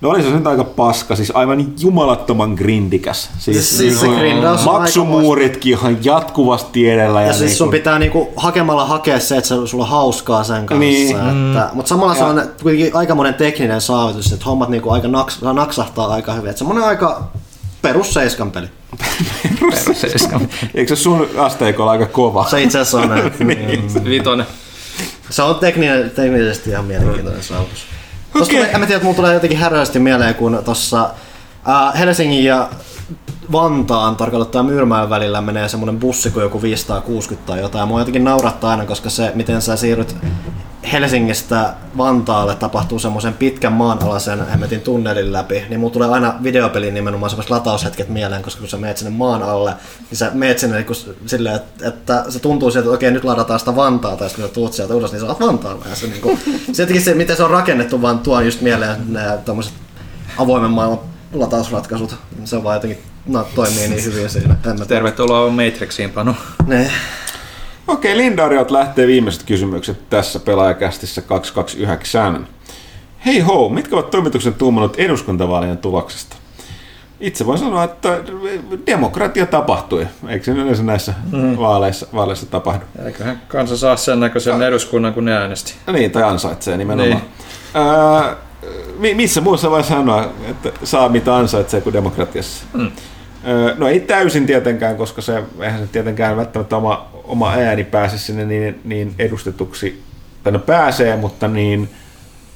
No 0.00 0.08
oli 0.10 0.22
se 0.22 0.30
nyt 0.30 0.46
aika 0.46 0.64
paska, 0.64 1.16
siis 1.16 1.32
aivan 1.34 1.72
jumalattoman 1.80 2.50
grindikäs. 2.54 3.30
Siis, 3.38 3.78
Siis 3.78 4.00
se 4.00 4.06
niinku 4.06 4.20
grindaus 4.20 4.64
maksumuuritkin 4.64 5.72
ihan 5.72 5.98
jatkuvasti 6.04 6.90
edellä. 6.90 7.22
Ja 7.22 7.32
siis 7.32 7.58
sun 7.58 7.64
niinku- 7.64 7.78
pitää 7.78 7.98
niinku 7.98 8.28
hakemalla 8.36 8.84
hakea 8.86 9.20
se, 9.20 9.36
että 9.36 9.48
se, 9.48 9.54
sulla 9.66 9.84
on 9.84 9.90
hauskaa 9.90 10.44
sen 10.44 10.66
kanssa. 10.66 10.78
Niin. 10.80 11.16
Että, 11.16 11.70
mutta 11.72 11.88
samalla 11.88 12.14
se 12.14 12.20
Ja- 12.20 12.26
on 12.26 12.42
kuitenkin 12.62 12.96
aikamoinen 12.96 13.34
tekninen 13.34 13.80
saavutus, 13.80 14.32
että 14.32 14.44
hommat 14.44 14.68
niinku 14.68 14.90
aika 14.90 15.08
naks, 15.08 15.42
naksahtaa 15.42 16.06
aika 16.08 16.32
hyvin. 16.32 16.50
Että 16.50 16.58
semmonen 16.58 16.84
aika 16.84 17.22
perus 17.82 18.14
seiskan 18.14 18.50
peli. 18.50 18.66
Eikö 20.74 20.96
se 20.96 21.02
sun 21.02 21.26
asteikolla 21.38 21.90
aika 21.90 22.06
kova? 22.06 22.46
Se 22.50 22.62
itse 22.62 22.78
asiassa 22.78 22.98
on 23.00 23.08
näin. 23.08 23.32
niin. 23.48 24.04
Vitonen. 24.04 24.46
Se 25.30 25.42
on 25.42 25.54
tekninen, 25.54 26.10
teknisesti 26.10 26.70
ihan 26.70 26.84
mielenkiintoinen 26.84 27.42
saavutus. 27.42 27.86
Okei. 28.34 28.40
tulee, 28.40 28.70
en 28.74 28.80
mä 28.80 28.86
tiedä, 28.86 28.96
että 28.96 29.04
mulla 29.04 29.16
tulee 29.16 29.34
jotenkin 29.34 29.58
häröisesti 29.58 29.98
mieleen, 29.98 30.34
kun 30.34 30.62
tuossa 30.64 31.10
äh, 31.68 31.98
Helsingin 31.98 32.44
ja 32.44 32.70
Vantaan, 33.52 34.16
ottaen 34.32 34.66
Myyrmäen 34.66 35.10
välillä 35.10 35.40
menee 35.40 35.68
semmoinen 35.68 36.00
bussi 36.00 36.30
kuin 36.30 36.42
joku 36.42 36.62
560 36.62 37.46
tai 37.46 37.60
jotain. 37.60 37.88
Mua 37.88 37.98
jotenkin 37.98 38.24
naurattaa 38.24 38.70
aina, 38.70 38.86
koska 38.86 39.10
se, 39.10 39.32
miten 39.34 39.62
sä 39.62 39.76
siirryt 39.76 40.16
Helsingistä 40.92 41.74
Vantaalle 41.96 42.54
tapahtuu 42.54 42.98
semmoisen 42.98 43.34
pitkän 43.34 43.72
maanalaisen 43.72 44.48
hemmetin 44.48 44.80
tunnelin 44.80 45.32
läpi, 45.32 45.64
niin 45.68 45.80
mulla 45.80 45.92
tulee 45.92 46.08
aina 46.08 46.34
videopelin 46.42 46.94
nimenomaan 46.94 47.30
semmoiset 47.30 47.50
lataushetket 47.50 48.08
mieleen, 48.08 48.42
koska 48.42 48.60
kun 48.60 48.68
sä 48.68 48.76
meet 48.76 48.96
sinne 48.96 49.10
maan 49.10 49.42
alle, 49.42 49.74
niin 50.10 50.18
sä 50.18 50.30
meet 50.34 50.58
sinne 50.58 50.76
niin 50.76 51.16
silleen, 51.26 51.56
että, 51.56 51.88
että, 51.88 52.24
se 52.28 52.38
tuntuu 52.38 52.70
siltä, 52.70 52.84
että 52.84 52.94
okei 52.94 53.10
nyt 53.10 53.24
ladataan 53.24 53.58
sitä 53.58 53.76
Vantaata, 53.76 54.28
sitten 54.28 54.42
kun 54.42 54.50
sä 54.50 54.54
tuut 54.54 54.72
sieltä 54.72 54.94
ulos, 54.94 55.12
niin 55.12 55.20
sä 55.20 55.26
oot 55.26 55.40
Vantaalla. 55.40 55.84
Ja 55.90 55.96
se, 55.96 56.06
niin 56.06 56.22
kuin, 56.22 56.40
se, 56.72 57.00
se, 57.00 57.14
miten 57.14 57.36
se 57.36 57.42
on 57.42 57.50
rakennettu, 57.50 58.02
vaan 58.02 58.18
tuo 58.18 58.40
just 58.40 58.60
mieleen 58.60 59.12
ne 59.12 59.20
tämmöiset 59.44 59.74
avoimen 60.38 60.70
maailman 60.70 61.00
latausratkaisut. 61.32 62.16
Se 62.44 62.56
on 62.56 62.64
vaan 62.64 62.76
jotenkin, 62.76 62.98
no, 63.28 63.46
toimii 63.54 63.88
niin 63.88 64.04
hyvin 64.04 64.30
siinä. 64.30 64.52
En 64.52 64.58
mä 64.60 64.64
tiedä. 64.64 64.86
Tervetuloa 64.86 65.50
Matrixiin, 65.50 66.10
Panu. 66.10 66.34
Ne. 66.66 66.90
Okei, 67.88 68.16
Lindariot 68.16 68.70
lähtee 68.70 69.06
viimeiset 69.06 69.42
kysymykset 69.42 70.10
tässä 70.10 70.40
pelaajakästissä 70.40 71.22
229. 71.22 72.48
Hei 73.26 73.40
ho, 73.40 73.68
mitkä 73.68 73.96
ovat 73.96 74.10
toimituksen 74.10 74.54
tuumannut 74.54 74.96
eduskuntavaalien 74.96 75.78
tuloksesta? 75.78 76.36
Itse 77.20 77.46
voin 77.46 77.58
sanoa, 77.58 77.84
että 77.84 78.18
demokratia 78.86 79.46
tapahtui. 79.46 80.06
Eikö 80.28 80.44
se 80.44 80.50
yleensä 80.50 80.82
näissä 80.82 81.14
mm. 81.32 81.56
vaaleissa, 81.58 82.06
vaaleissa 82.14 82.46
tapahdu? 82.46 82.84
Eiköhän 83.04 83.42
kansa 83.48 83.76
saa 83.76 83.96
sen 83.96 84.20
näköisen 84.20 84.62
eduskunnan, 84.62 85.14
kun 85.14 85.24
ne 85.24 85.36
äänesti. 85.36 85.74
Niin, 85.92 86.10
tai 86.10 86.22
ansaitsee 86.22 86.76
nimenomaan. 86.76 87.22
Niin. 87.22 87.30
Ää, 87.74 88.36
mi- 88.98 89.14
missä 89.14 89.40
muussa 89.40 89.70
voi 89.70 89.84
sanoa, 89.84 90.32
että 90.50 90.72
saa 90.84 91.08
mitä 91.08 91.36
ansaitsee 91.36 91.80
kuin 91.80 91.92
demokratiassa? 91.92 92.64
Mm. 92.72 92.90
No 93.76 93.88
ei 93.88 94.00
täysin 94.00 94.46
tietenkään, 94.46 94.96
koska 94.96 95.22
se, 95.22 95.42
eihän 95.60 95.80
se 95.80 95.86
tietenkään 95.86 96.36
välttämättä 96.36 96.76
oma, 96.76 97.08
oma 97.24 97.52
ääni 97.52 97.84
pääse 97.84 98.18
sinne 98.18 98.44
niin, 98.44 98.80
niin 98.84 99.14
edustetuksi, 99.18 100.02
tai 100.42 100.52
no 100.52 100.58
pääsee, 100.58 101.16
mutta 101.16 101.48
niin 101.48 101.88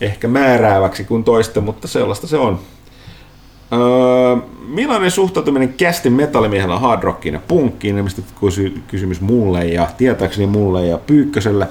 ehkä 0.00 0.28
määrääväksi 0.28 1.04
kuin 1.04 1.24
toista, 1.24 1.60
mutta 1.60 1.88
sellaista 1.88 2.26
se 2.26 2.36
on. 2.36 2.58
Öö, 3.72 4.36
millainen 4.68 5.10
suhtautuminen 5.10 5.74
kästin 5.74 6.12
metallimiehellä 6.12 6.78
hard 6.78 7.02
rockiin 7.02 7.34
ja 7.34 7.40
punkkiin? 7.48 7.96
Ilmeisesti 7.96 8.24
kysy- 8.40 8.82
kysymys 8.88 9.20
mulle 9.20 9.64
ja 9.64 9.88
tietääkseni 9.98 10.46
mulle 10.46 10.86
ja 10.86 10.98
Pyykköselle. 10.98 11.68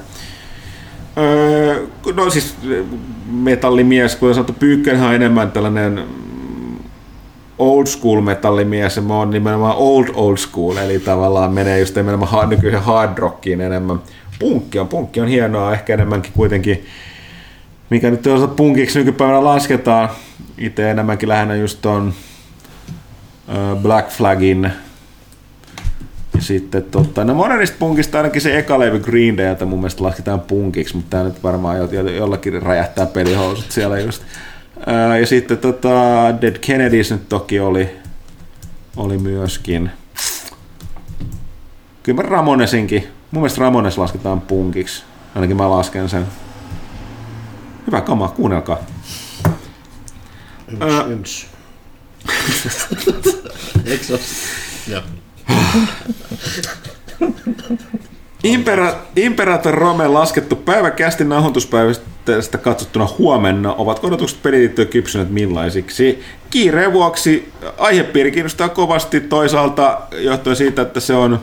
Öö, 1.17 1.87
no 2.15 2.29
siis 2.29 2.55
metallimies, 3.31 4.15
kuten 4.15 4.35
sanottu, 4.35 4.53
Pyykkönhän 4.53 5.09
on 5.09 5.15
enemmän 5.15 5.51
tällainen 5.51 6.03
old 7.61 7.85
school 7.85 8.21
metallimies 8.21 8.95
ja 8.95 9.01
mä 9.01 9.17
oon 9.17 9.29
nimenomaan 9.29 9.77
old 9.77 10.07
old 10.13 10.37
school, 10.37 10.77
eli 10.77 10.99
tavallaan 10.99 11.53
menee 11.53 11.79
just 11.79 11.95
nimenomaan 11.95 12.49
nykyisen 12.49 12.81
hard 12.81 13.17
rockiin 13.17 13.61
enemmän. 13.61 13.99
Punkki 14.39 14.79
on, 14.79 14.87
punkki 14.87 15.21
on 15.21 15.27
hienoa, 15.27 15.73
ehkä 15.73 15.93
enemmänkin 15.93 16.31
kuitenkin, 16.33 16.85
mikä 17.89 18.11
nyt 18.11 18.21
tuossa 18.21 18.47
punkiksi 18.47 18.99
nykypäivänä 18.99 19.43
lasketaan, 19.43 20.09
itse 20.57 20.91
enemmänkin 20.91 21.29
lähinnä 21.29 21.55
just 21.55 21.79
ton 21.81 22.13
Black 23.81 24.09
Flagin 24.09 24.71
ja 26.35 26.41
sitten 26.41 26.83
tota, 26.83 27.23
no 27.23 27.33
modernista 27.33 27.77
punkista 27.79 28.17
ainakin 28.17 28.41
se 28.41 28.57
eka 28.57 28.79
levy 28.79 28.99
Green 28.99 29.37
Dayltä 29.37 29.65
mun 29.65 29.79
mielestä 29.79 30.03
lasketaan 30.03 30.39
punkiksi, 30.39 30.95
mutta 30.95 31.09
tämä 31.09 31.23
nyt 31.23 31.43
varmaan 31.43 31.77
jo, 31.77 31.85
jo, 31.91 32.09
jollakin 32.09 32.61
räjähtää 32.61 33.05
pelihousut 33.05 33.71
siellä 33.71 33.99
just. 33.99 34.23
Ja 35.19 35.27
sitten 35.27 35.57
tota, 35.57 35.89
Dead 36.41 36.57
Kennedys 36.57 37.11
nyt 37.11 37.29
toki 37.29 37.59
oli, 37.59 37.89
oli 38.97 39.17
myöskin. 39.17 39.91
Kyllä 42.03 42.23
mä 42.23 42.29
Ramonesinkin, 42.29 43.07
mun 43.31 43.41
mielestä 43.41 43.61
Ramones 43.61 43.97
lasketaan 43.97 44.41
punkiksi, 44.41 45.03
ainakin 45.35 45.57
mä 45.57 45.69
lasken 45.69 46.09
sen. 46.09 46.27
Hyvä 47.87 48.01
kama, 48.01 48.27
kuunnelkaa. 48.27 48.77
Ää, 50.79 51.03
Yms. 51.03 51.47
Eikö 53.85 54.03
se 54.03 54.13
ole? 54.13 54.21
Joo. 54.87 55.01
Impera, 58.43 58.95
Imperator 59.15 59.73
Rome 59.73 60.07
laskettu 60.07 60.55
päiväkästi 60.55 61.23
nauhoituspäivästä 61.23 62.57
katsottuna 62.61 63.07
huomenna. 63.17 63.73
Ovat 63.73 64.03
odotukset 64.03 64.43
peliliittoja 64.43 64.85
kypsyneet 64.85 65.29
millaisiksi? 65.29 66.23
Kiireen 66.49 66.93
vuoksi 66.93 67.51
aihepiiri 67.77 68.31
kiinnostaa 68.31 68.69
kovasti 68.69 69.19
toisaalta 69.19 70.01
johtuen 70.11 70.55
siitä, 70.55 70.81
että 70.81 70.99
se 70.99 71.13
on 71.13 71.39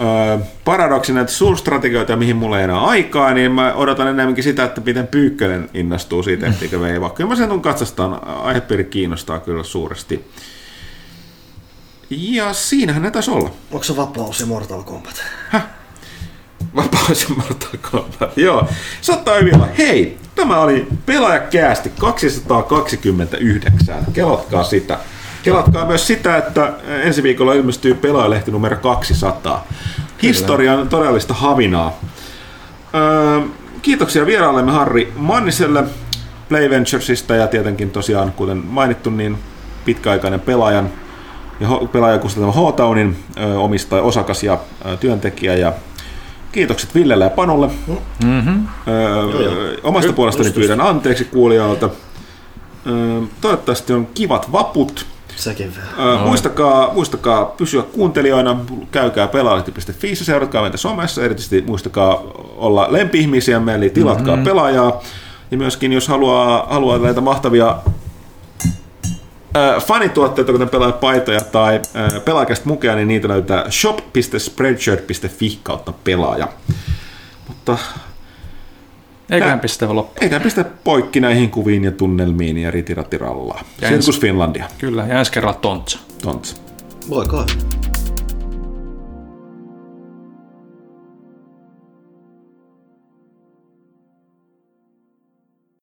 ö, 0.00 0.38
paradoksi 0.64 1.12
näitä 1.12 1.32
suurstrategioita, 1.32 2.16
mihin 2.16 2.36
mulla 2.36 2.58
ei 2.58 2.64
enää 2.64 2.80
aikaa, 2.80 3.34
niin 3.34 3.52
mä 3.52 3.72
odotan 3.74 4.08
enemmänkin 4.08 4.44
sitä, 4.44 4.64
että 4.64 4.80
miten 4.80 5.06
Pyykkönen 5.06 5.70
innostuu 5.74 6.22
siitä, 6.22 6.46
etteikö 6.46 6.80
veiva. 6.80 7.10
Kyllä 7.10 7.28
mä 7.28 7.36
sen 7.36 7.48
tuun 7.48 7.62
katsastaan, 7.62 8.26
aihepiiri 8.26 8.84
kiinnostaa 8.84 9.40
kyllä 9.40 9.62
suuresti. 9.62 10.24
Ja 12.10 12.52
siinähän 12.52 13.02
ne 13.02 13.10
taisi 13.10 13.30
olla. 13.30 13.50
Onko 13.70 13.84
se 13.84 13.96
vapaus 13.96 14.40
ja 14.40 14.46
Mortal 14.46 14.82
Kombat? 14.82 15.24
Vapaus 16.76 17.22
ja 17.28 17.34
Mortal 17.36 17.78
Kombat. 17.90 18.36
Joo, 18.38 18.68
saattaa 19.00 19.34
hyvin 19.34 19.54
olla. 19.54 19.68
Hei, 19.78 20.18
tämä 20.34 20.60
oli 20.60 20.86
pelaajakäästi 21.06 21.92
229. 21.98 23.94
Kelatkaa 24.12 24.64
sitä. 24.64 24.98
Kelatkaa 25.42 25.86
myös 25.86 26.06
sitä, 26.06 26.36
että 26.36 26.72
ensi 27.02 27.22
viikolla 27.22 27.52
ilmestyy 27.54 27.94
pelaajalehti 27.94 28.50
numero 28.50 28.76
200. 28.76 29.66
Historian 30.22 30.88
todellista 30.88 31.34
havinaa. 31.34 31.92
Öö, 32.94 33.40
kiitoksia 33.82 34.26
vieraallemme 34.26 34.72
Harri 34.72 35.12
Manniselle 35.16 35.84
Play 36.48 36.70
Venturesista 36.70 37.34
ja 37.34 37.46
tietenkin 37.46 37.90
tosiaan, 37.90 38.32
kuten 38.32 38.56
mainittu, 38.56 39.10
niin 39.10 39.38
pitkäaikainen 39.84 40.40
pelaajan 40.40 40.90
ja 41.60 41.68
ho- 41.68 41.86
pelaajan 41.88 42.20
kustantama 42.20 42.52
H-Townin 42.70 43.16
ö, 43.40 43.58
omistaja, 43.58 44.02
osakas 44.02 44.42
ja 44.42 44.58
työntekijä 45.00 45.54
ja 45.54 45.72
kiitokset 46.56 46.94
Villelle 46.94 47.24
ja 47.24 47.30
Panulle. 47.30 47.70
Mm-hmm. 48.24 48.68
Öö, 48.88 49.76
omasta 49.82 50.12
puolestani 50.12 50.50
pyydän 50.50 50.80
anteeksi 50.80 51.24
kuulijoilta. 51.24 51.90
Öö, 52.86 53.20
toivottavasti 53.40 53.92
on 53.92 54.06
kivat 54.14 54.52
vaput. 54.52 55.06
Sekin 55.36 55.72
vielä. 55.74 56.10
Öö, 56.10 56.18
muistakaa, 56.18 56.94
muistakaa 56.94 57.44
pysyä 57.44 57.82
kuuntelijoina, 57.82 58.56
käykää 58.92 59.28
pelaalehti.fi, 59.28 60.14
seuratkaa 60.14 60.62
meitä 60.62 60.76
somessa, 60.76 61.24
erityisesti 61.24 61.64
muistakaa 61.66 62.22
olla 62.56 62.86
lempi-ihmisiämme, 62.90 63.74
eli 63.74 63.90
tilatkaa 63.90 64.36
mm-hmm. 64.36 64.44
pelaajaa. 64.44 65.02
Ja 65.50 65.58
myöskin 65.58 65.92
jos 65.92 66.08
haluaa, 66.08 66.66
haluaa 66.70 66.98
näitä 66.98 67.20
mahtavia 67.20 67.76
Äh, 69.56 69.84
fanituotteita, 69.84 70.52
kuten 70.52 70.68
pelaajapaitoja 70.68 71.40
tai 71.40 71.80
äh, 71.96 72.24
pelaajakästä 72.24 72.68
mukia, 72.68 72.94
niin 72.94 73.08
niitä 73.08 73.28
löytää 73.28 73.70
shop.spreadshirt.fi 73.70 75.58
kautta 75.62 75.92
pelaaja. 76.04 76.48
Mutta 77.48 77.78
Eiköhän 79.30 79.60
pistä 79.60 79.94
loppu. 79.94 80.18
ei 80.20 80.28
tämä 80.28 80.40
pistä 80.40 80.64
poikki 80.84 81.20
näihin 81.20 81.50
kuviin 81.50 81.84
ja 81.84 81.92
tunnelmiin 81.92 82.58
ja 82.58 82.70
ritiratirallaa. 82.70 83.64
Ja 83.80 83.88
Sirkus 83.88 84.20
Finlandia. 84.20 84.64
Kyllä, 84.78 85.06
ja 85.08 85.18
ensi 85.18 85.32
kerralla 85.32 85.58
tontsa. 85.58 85.98
Tontsa. 86.22 86.56
Voiko? 87.08 87.46